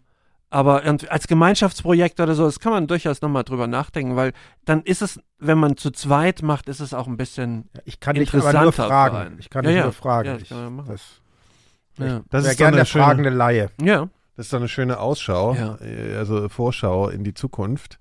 aber 0.49 0.83
als 1.09 1.27
Gemeinschaftsprojekt 1.27 2.19
oder 2.19 2.33
so, 2.35 2.45
das 2.45 2.59
kann 2.59 2.71
man 2.71 2.87
durchaus 2.87 3.21
nochmal 3.21 3.43
drüber 3.43 3.67
nachdenken, 3.67 4.15
weil 4.15 4.33
dann 4.65 4.83
ist 4.83 5.01
es, 5.01 5.19
wenn 5.39 5.57
man 5.57 5.77
zu 5.77 5.91
zweit 5.91 6.41
macht, 6.41 6.69
ist 6.69 6.79
es 6.79 6.93
auch 6.93 7.07
ein 7.07 7.17
bisschen. 7.17 7.69
Ich 7.85 7.99
kann 7.99 8.15
dich 8.15 8.33
aber 8.33 8.61
nur 8.61 8.71
fragen. 8.71 9.37
Ich 9.39 9.49
kann 9.49 9.63
Ja, 9.65 9.69
dich 9.71 9.77
ja. 9.79 9.83
nur 9.85 9.93
fragen. 9.93 10.27
Ja, 10.27 10.33
das 10.33 10.41
ich, 10.43 10.49
das 10.49 12.07
Ja. 12.07 12.21
das 12.29 12.43
wäre 12.43 12.51
ist, 12.51 12.51
doch 12.51 12.57
gerne 12.57 12.67
eine 12.67 12.77
der 12.77 12.85
schöne, 12.85 13.03
fragende 13.05 13.29
Laie. 13.29 13.69
ja. 13.81 14.07
Das 14.35 14.47
ist 14.47 14.53
doch 14.53 14.59
eine 14.59 14.67
schöne 14.67 14.99
Ausschau, 14.99 15.55
Ja. 15.55 15.77
äh, 15.81 16.15
also 16.17 16.49
Vorschau 16.49 17.09
in 17.09 17.23
die 17.23 17.33
Zukunft. 17.33 17.99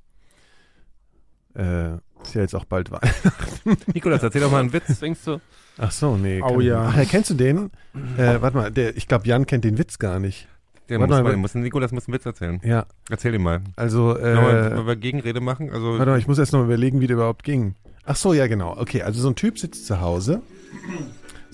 Äh, 1.55 1.95
ist 2.23 2.35
ja 2.35 2.41
jetzt 2.41 2.55
auch 2.55 2.65
bald 2.65 2.91
Weihnachten. 2.91 3.77
Nikolas, 3.93 4.23
erzähl 4.23 4.41
doch 4.41 4.51
mal 4.51 4.61
einen 4.61 4.73
Witz. 4.73 4.99
Denkst 4.99 5.21
du? 5.25 5.41
Ach 5.79 5.91
so, 5.91 6.17
nee. 6.17 6.41
Oh 6.43 6.61
ja. 6.61 6.87
Ach, 6.89 6.97
ja, 6.97 7.05
kennst 7.05 7.31
du 7.31 7.35
den? 7.35 7.71
Äh, 8.17 8.41
warte 8.41 8.57
mal, 8.57 8.71
der, 8.71 8.97
ich 8.97 9.07
glaube, 9.09 9.27
Jan 9.27 9.47
kennt 9.47 9.65
den 9.65 9.79
Witz 9.79 9.99
gar 9.99 10.19
nicht. 10.19 10.49
Der 10.89 11.01
Warte 11.01 11.13
muss, 11.15 11.23
mal, 11.23 11.31
mal, 11.33 11.37
muss, 11.39 11.55
Nikolas 11.55 11.93
muss 11.93 12.07
einen 12.09 12.15
Witz 12.15 12.27
erzählen. 12.27 12.61
Ja, 12.63 12.87
Erzähl 13.09 13.35
ihn 13.35 13.43
mal. 13.43 13.63
also 13.77 14.17
äh, 14.19 14.35
Nochmal 14.35 14.83
mal 14.85 14.97
Gegenrede 14.97 15.41
machen. 15.41 15.71
Also, 15.71 15.99
Warte 15.99 16.11
mal, 16.11 16.19
ich 16.19 16.27
muss 16.27 16.39
erst 16.39 16.53
noch 16.53 16.61
mal 16.61 16.67
überlegen, 16.67 17.01
wie 17.01 17.07
der 17.07 17.17
überhaupt 17.17 17.43
ging. 17.43 17.75
Ach 18.05 18.17
so, 18.17 18.35
ja 18.35 18.47
genau. 18.49 18.77
Okay, 18.79 19.03
also 19.03 19.21
so 19.21 19.29
ein 19.29 19.35
Typ 19.35 19.59
sitzt 19.59 19.87
zu 19.87 20.01
Hause, 20.03 20.43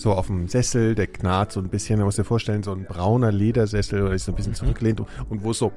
so 0.01 0.13
auf 0.13 0.27
dem 0.27 0.49
Sessel, 0.49 0.95
der 0.95 1.07
knarrt 1.07 1.53
so 1.53 1.61
ein 1.61 1.69
bisschen. 1.69 1.99
Man 1.99 2.07
muss 2.07 2.17
dir 2.17 2.25
vorstellen, 2.25 2.63
so 2.63 2.73
ein 2.73 2.85
brauner 2.85 3.33
Ledersessel 3.33 4.03
oder 4.03 4.15
ist 4.15 4.25
so 4.25 4.33
ein 4.33 4.37
bisschen 4.37 4.55
zurücklehnt 4.55 5.01
und, 5.01 5.09
und 5.29 5.45
wo 5.45 5.51
es 5.51 5.59
so 5.59 5.73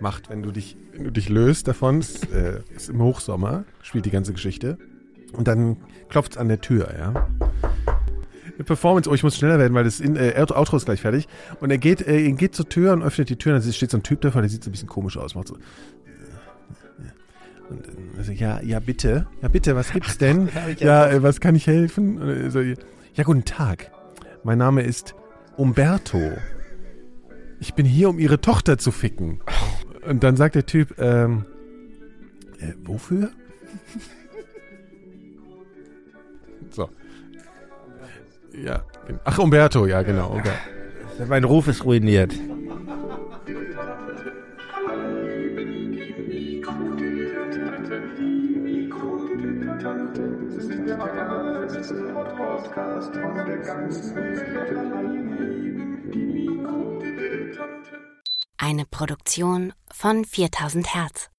macht, 0.00 0.28
wenn 0.30 0.42
du 0.42 0.52
dich, 0.52 0.76
wenn 0.92 1.04
du 1.04 1.10
dich 1.10 1.28
löst 1.28 1.68
davon. 1.68 1.98
Es, 1.98 2.22
äh, 2.24 2.60
ist 2.74 2.90
im 2.90 3.02
Hochsommer, 3.02 3.64
spielt 3.82 4.04
die 4.06 4.10
ganze 4.10 4.32
Geschichte. 4.32 4.78
Und 5.32 5.48
dann 5.48 5.78
klopft 6.08 6.32
es 6.32 6.38
an 6.38 6.48
der 6.48 6.60
Tür, 6.60 6.88
ja. 6.96 7.28
Eine 8.54 8.64
Performance, 8.64 9.10
oh, 9.10 9.14
ich 9.14 9.22
muss 9.22 9.36
schneller 9.36 9.58
werden, 9.58 9.74
weil 9.74 9.84
das 9.84 10.00
in, 10.00 10.16
äh, 10.16 10.34
Outro 10.38 10.76
ist 10.76 10.86
gleich 10.86 11.00
fertig. 11.00 11.28
Und 11.60 11.70
er 11.70 11.78
geht, 11.78 12.06
äh, 12.06 12.30
geht 12.32 12.54
zur 12.54 12.68
Tür 12.68 12.92
und 12.92 13.02
öffnet 13.02 13.28
die 13.28 13.36
Tür 13.36 13.54
und 13.54 13.66
da 13.66 13.72
steht 13.72 13.90
so 13.90 13.98
ein 13.98 14.02
Typ 14.02 14.22
davor, 14.22 14.40
der 14.40 14.50
sieht 14.50 14.64
so 14.64 14.70
ein 14.70 14.72
bisschen 14.72 14.88
komisch 14.88 15.16
aus, 15.18 15.34
macht 15.34 15.48
so. 15.48 15.54
Und 17.68 17.86
äh, 17.86 18.18
also, 18.18 18.32
ja, 18.32 18.60
ja, 18.62 18.80
bitte. 18.80 19.26
Ja, 19.42 19.48
bitte, 19.48 19.76
was 19.76 19.92
gibt's 19.92 20.16
denn? 20.16 20.48
ja, 20.78 21.08
äh, 21.08 21.22
was 21.22 21.40
kann 21.40 21.54
ich 21.54 21.66
helfen? 21.66 22.18
Und, 22.18 22.28
äh, 22.28 22.50
so, 22.50 22.60
ja, 23.16 23.24
guten 23.24 23.46
Tag. 23.46 23.90
Mein 24.44 24.58
Name 24.58 24.82
ist 24.82 25.14
Umberto. 25.56 26.20
Ich 27.60 27.72
bin 27.72 27.86
hier, 27.86 28.10
um 28.10 28.18
Ihre 28.18 28.42
Tochter 28.42 28.76
zu 28.76 28.92
ficken. 28.92 29.40
Und 30.06 30.22
dann 30.22 30.36
sagt 30.36 30.54
der 30.54 30.66
Typ, 30.66 30.98
ähm, 30.98 31.46
äh, 32.60 32.74
wofür? 32.84 33.30
so. 36.70 36.90
Ja. 38.52 38.84
Genau. 39.06 39.20
Ach, 39.24 39.38
Umberto, 39.38 39.86
ja, 39.86 40.02
genau. 40.02 40.32
Umberto. 40.32 40.58
Mein 41.26 41.44
Ruf 41.44 41.68
ist 41.68 41.86
ruiniert. 41.86 42.34
Podcast 52.56 53.12
von 53.14 53.34
der. 53.34 53.56
Eine 58.56 58.86
Produktion 58.86 59.74
von 59.92 60.24
4000 60.24 60.94
Hertz. 60.94 61.30